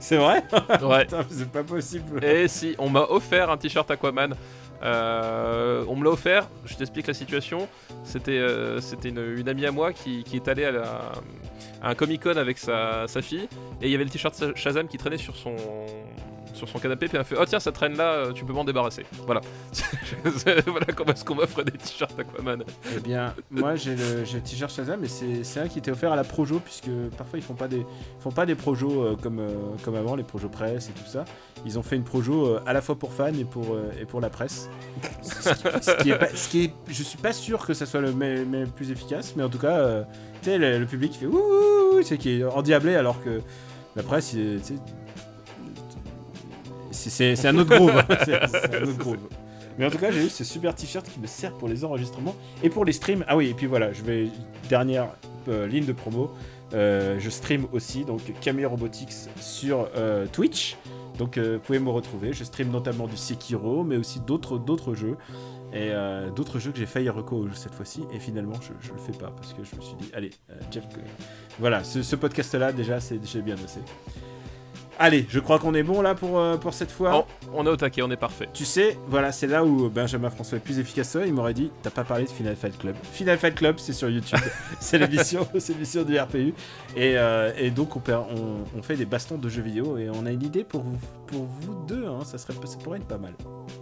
C'est 0.00 0.16
vrai 0.16 0.42
Ouais. 0.82 1.04
Putain, 1.04 1.24
c'est 1.30 1.48
pas 1.52 1.62
possible. 1.62 2.24
Et 2.24 2.48
si, 2.48 2.74
on 2.78 2.88
m'a 2.88 3.02
offert 3.02 3.50
un 3.50 3.56
t-shirt 3.56 3.88
Aquaman. 3.90 4.34
Euh, 4.82 5.84
on 5.88 5.94
me 5.96 6.04
l'a 6.04 6.10
offert, 6.10 6.48
je 6.64 6.74
t'explique 6.74 7.06
la 7.06 7.12
situation. 7.12 7.68
C'était 8.02 8.38
euh, 8.38 8.80
c'était 8.80 9.10
une, 9.10 9.34
une 9.36 9.46
amie 9.48 9.66
à 9.66 9.72
moi 9.72 9.92
qui, 9.92 10.24
qui 10.24 10.36
est 10.36 10.48
allée 10.48 10.64
à, 10.64 10.70
la- 10.70 11.12
à 11.82 11.90
un 11.90 11.94
Comic 11.94 12.22
Con 12.22 12.36
avec 12.38 12.56
sa, 12.56 13.06
sa 13.06 13.20
fille 13.20 13.46
et 13.82 13.86
il 13.86 13.90
y 13.90 13.94
avait 13.94 14.04
le 14.04 14.10
t-shirt 14.10 14.56
Shazam 14.56 14.88
qui 14.88 14.96
traînait 14.96 15.18
sur 15.18 15.36
son, 15.36 15.54
sur 16.60 16.68
son 16.68 16.78
canapé. 16.78 17.08
Puis 17.08 17.16
elle 17.18 17.24
fait 17.24 17.36
Oh 17.40 17.44
tiens, 17.46 17.60
ça 17.60 17.72
traîne 17.72 17.96
là, 17.96 18.32
tu 18.34 18.44
peux 18.44 18.52
m'en 18.52 18.64
débarrasser. 18.64 19.04
Voilà. 19.26 19.40
voilà 20.66 20.86
comment 20.94 21.12
est-ce 21.12 21.24
qu'on 21.24 21.34
m'offre 21.34 21.62
des 21.62 21.72
t-shirts 21.72 22.18
Aquaman. 22.18 22.64
Eh 22.96 23.00
bien, 23.00 23.34
moi 23.50 23.74
j'ai 23.76 23.96
le, 23.96 24.22
le 24.22 24.40
t-shirt 24.40 24.72
Shazam, 24.72 25.00
mais 25.00 25.08
c'est 25.08 25.60
un 25.60 25.68
qui 25.68 25.78
était 25.78 25.90
offert 25.90 26.12
à 26.12 26.16
la 26.16 26.24
Projo, 26.24 26.60
puisque 26.60 26.90
parfois 27.16 27.38
ils 27.38 27.42
font 27.42 27.54
pas 27.54 27.68
des, 27.68 27.84
font 28.20 28.30
pas 28.30 28.46
des 28.46 28.54
projos 28.54 29.02
euh, 29.02 29.16
comme, 29.20 29.38
euh, 29.38 29.50
comme 29.82 29.94
avant, 29.94 30.16
les 30.16 30.22
projos 30.22 30.48
presse 30.48 30.88
et 30.88 30.92
tout 30.92 31.08
ça. 31.08 31.24
Ils 31.64 31.78
ont 31.78 31.82
fait 31.82 31.96
une 31.96 32.04
projo 32.04 32.46
euh, 32.46 32.60
à 32.66 32.72
la 32.72 32.80
fois 32.80 32.96
pour 32.96 33.12
fans 33.12 33.32
et 33.34 33.44
pour, 33.44 33.76
et 34.00 34.04
pour 34.04 34.20
la 34.20 34.30
presse. 34.30 34.68
ce, 35.22 35.96
qui, 36.48 36.64
est 36.64 36.72
je 36.88 37.02
suis 37.02 37.18
pas 37.18 37.32
sûr 37.32 37.66
que 37.66 37.74
ça 37.74 37.86
soit 37.86 38.00
le 38.00 38.12
mais, 38.12 38.64
plus 38.76 38.90
efficace, 38.90 39.34
mais 39.36 39.42
en 39.42 39.48
tout 39.48 39.58
cas, 39.58 40.04
tu 40.42 40.50
sais, 40.50 40.58
le, 40.58 40.84
public 40.86 41.14
fait 41.14 41.26
ouh, 41.26 42.02
c'est 42.02 42.18
qui 42.18 42.40
est 42.40 42.44
endiablé 42.44 42.94
alors 42.94 43.22
que 43.22 43.40
la 43.96 44.02
presse, 44.02 44.32
il- 44.34 44.60
c'est- 47.34 47.46
un 47.46 48.84
autre 48.84 48.98
groove. 48.98 49.18
Mais 49.78 49.86
en 49.86 49.90
tout 49.90 49.98
cas, 49.98 50.10
j'ai 50.10 50.26
eu 50.26 50.28
ce 50.28 50.44
super 50.44 50.74
t-shirt 50.74 51.08
qui 51.08 51.20
me 51.20 51.26
sert 51.26 51.52
pour 51.54 51.68
les 51.68 51.84
enregistrements 51.84 52.34
et 52.62 52.68
pour 52.68 52.84
les 52.84 52.92
streams. 52.92 53.24
Ah 53.28 53.36
oui, 53.36 53.48
et 53.48 53.54
puis 53.54 53.66
voilà, 53.66 53.92
je 53.92 54.02
vais. 54.02 54.28
Dernière 54.68 55.08
euh, 55.48 55.66
ligne 55.66 55.86
de 55.86 55.92
promo. 55.92 56.30
euh, 56.74 57.16
je 57.18 57.30
stream 57.30 57.66
aussi, 57.72 58.04
donc 58.04 58.20
Camille 58.40 58.66
Robotics 58.66 59.14
sur 59.40 59.88
euh, 59.96 60.26
Twitch. 60.30 60.76
Donc 61.18 61.38
vous 61.38 61.58
pouvez 61.60 61.78
me 61.78 61.90
retrouver. 61.90 62.32
Je 62.32 62.44
stream 62.44 62.70
notamment 62.70 63.06
du 63.06 63.16
Sekiro, 63.16 63.82
mais 63.84 63.96
aussi 63.96 64.20
d'autres 64.20 64.94
jeux. 64.94 65.16
Et 65.72 65.92
d'autres 66.34 66.58
jeux 66.58 66.72
que 66.72 66.78
j'ai 66.78 66.86
failli 66.86 67.08
reco 67.10 67.46
cette 67.54 67.74
fois-ci. 67.74 68.02
Et 68.12 68.18
finalement, 68.18 68.54
je, 68.60 68.72
je 68.80 68.92
le 68.92 68.98
fais 68.98 69.12
pas 69.12 69.30
parce 69.30 69.52
que 69.52 69.62
je 69.62 69.76
me 69.76 69.82
suis 69.82 69.94
dit, 70.00 70.10
allez, 70.14 70.30
Jeff. 70.70 70.84
Voilà, 71.58 71.84
ce, 71.84 72.16
podcast-là, 72.16 72.72
déjà, 72.72 73.00
c'est 73.00 73.18
bien 73.42 73.54
bossé. 73.54 73.80
Allez, 75.02 75.24
je 75.30 75.40
crois 75.40 75.58
qu'on 75.58 75.72
est 75.72 75.82
bon 75.82 76.02
là 76.02 76.14
pour, 76.14 76.38
euh, 76.38 76.58
pour 76.58 76.74
cette 76.74 76.90
fois. 76.90 77.26
On, 77.54 77.60
on 77.62 77.66
est 77.66 77.70
au 77.70 77.76
taquet, 77.76 78.02
on 78.02 78.10
est 78.10 78.18
parfait. 78.18 78.50
Tu 78.52 78.66
sais, 78.66 78.98
voilà, 79.08 79.32
c'est 79.32 79.46
là 79.46 79.64
où 79.64 79.88
Benjamin 79.88 80.28
François 80.28 80.58
est 80.58 80.60
plus 80.60 80.78
efficace. 80.78 81.16
Il 81.26 81.32
m'aurait 81.32 81.54
dit, 81.54 81.72
t'as 81.82 81.88
pas 81.88 82.04
parlé 82.04 82.24
de 82.24 82.28
Final 82.28 82.54
Fight 82.54 82.76
Club. 82.78 82.94
Final 83.14 83.38
Fight 83.38 83.54
Club, 83.54 83.76
c'est 83.78 83.94
sur 83.94 84.10
YouTube. 84.10 84.38
c'est 84.80 84.98
l'émission, 84.98 85.46
du 86.04 86.18
RPU. 86.18 86.52
Et, 86.96 87.14
euh, 87.16 87.50
et 87.56 87.70
donc, 87.70 87.96
on, 87.96 88.00
per- 88.00 88.20
on, 88.36 88.78
on 88.78 88.82
fait 88.82 88.96
des 88.96 89.06
bastons 89.06 89.38
de 89.38 89.48
jeux 89.48 89.62
vidéo 89.62 89.96
et 89.96 90.10
on 90.10 90.26
a 90.26 90.30
une 90.32 90.42
idée 90.42 90.64
pour 90.64 90.82
vous, 90.82 90.98
pour 91.26 91.44
vous 91.44 91.74
deux. 91.88 92.04
Hein, 92.06 92.18
ça, 92.26 92.36
serait, 92.36 92.52
ça 92.66 92.76
pourrait 92.76 92.98
être 92.98 93.08
pas 93.08 93.16
mal. 93.16 93.32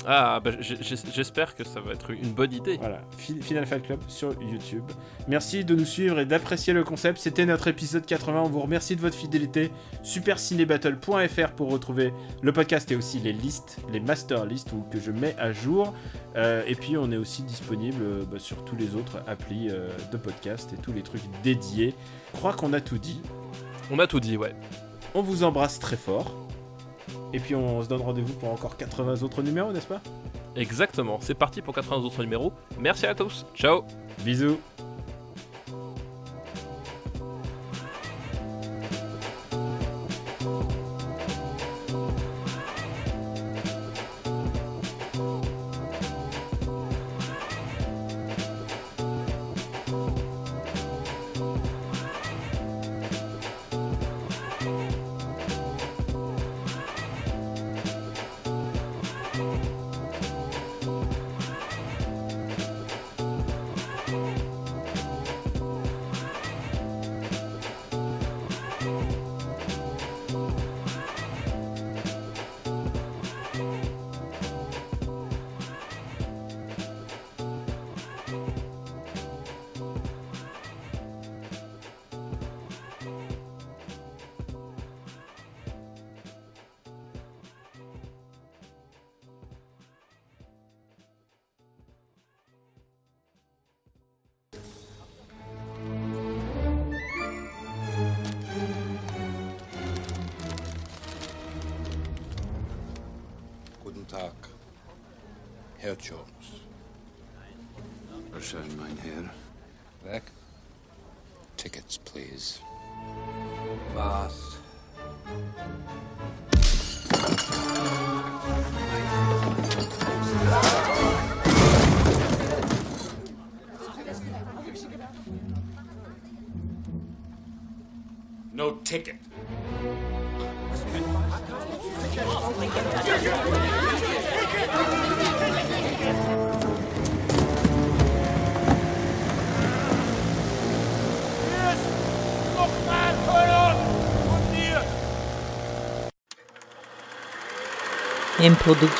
Ah, 0.06 0.40
bah, 0.42 0.52
j'espère 0.60 1.56
que 1.56 1.64
ça 1.64 1.80
va 1.80 1.94
être 1.94 2.12
une 2.12 2.30
bonne 2.30 2.52
idée. 2.52 2.76
Voilà, 2.78 3.00
Fi- 3.16 3.42
Final 3.42 3.66
Fight 3.66 3.82
Club 3.82 3.98
sur 4.06 4.30
YouTube. 4.40 4.84
Merci 5.26 5.64
de 5.64 5.74
nous 5.74 5.84
suivre 5.84 6.20
et 6.20 6.26
d'apprécier 6.26 6.72
le 6.72 6.84
concept. 6.84 7.18
C'était 7.18 7.44
notre 7.44 7.66
épisode 7.66 8.06
80. 8.06 8.42
On 8.44 8.48
vous 8.48 8.60
remercie 8.60 8.94
de 8.94 9.00
votre 9.00 9.16
fidélité. 9.16 9.72
Pour 11.56 11.70
retrouver 11.70 12.12
le 12.42 12.52
podcast 12.52 12.90
et 12.92 12.96
aussi 12.96 13.18
les 13.18 13.32
listes, 13.32 13.78
les 13.90 14.00
master 14.00 14.44
lists 14.46 14.72
où- 14.72 14.84
que 14.90 15.00
je 15.00 15.10
mets 15.10 15.34
à 15.38 15.52
jour. 15.52 15.94
Euh, 16.36 16.62
et 16.66 16.74
puis 16.74 16.96
on 16.98 17.10
est 17.10 17.16
aussi 17.16 17.42
disponible 17.42 18.02
euh, 18.02 18.24
bah, 18.30 18.38
sur 18.38 18.64
tous 18.64 18.76
les 18.76 18.94
autres 18.94 19.22
applis 19.26 19.68
euh, 19.70 19.88
de 20.12 20.16
podcast 20.18 20.70
et 20.72 20.80
tous 20.80 20.92
les 20.92 21.02
trucs 21.02 21.22
dédiés. 21.42 21.94
Je 22.34 22.38
crois 22.38 22.52
qu'on 22.52 22.72
a 22.74 22.80
tout 22.80 22.98
dit. 22.98 23.20
On 23.90 23.98
a 23.98 24.06
tout 24.06 24.20
dit, 24.20 24.36
ouais. 24.36 24.54
On 25.14 25.22
vous 25.22 25.44
embrasse 25.44 25.78
très 25.78 25.96
fort. 25.96 26.34
Et 27.32 27.40
puis 27.40 27.54
on 27.54 27.82
se 27.82 27.88
donne 27.88 28.02
rendez-vous 28.02 28.34
pour 28.34 28.52
encore 28.52 28.76
80 28.76 29.22
autres 29.22 29.42
numéros, 29.42 29.72
n'est-ce 29.72 29.86
pas? 29.86 30.00
Exactement. 30.56 31.18
C'est 31.22 31.34
parti 31.34 31.62
pour 31.62 31.74
80 31.74 31.96
autres 32.04 32.22
numéros. 32.22 32.52
Merci 32.78 33.06
à 33.06 33.14
tous. 33.14 33.46
Ciao. 33.54 33.82
Bisous 34.24 34.58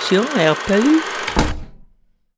Production 0.08 0.38
RPU. 0.38 1.17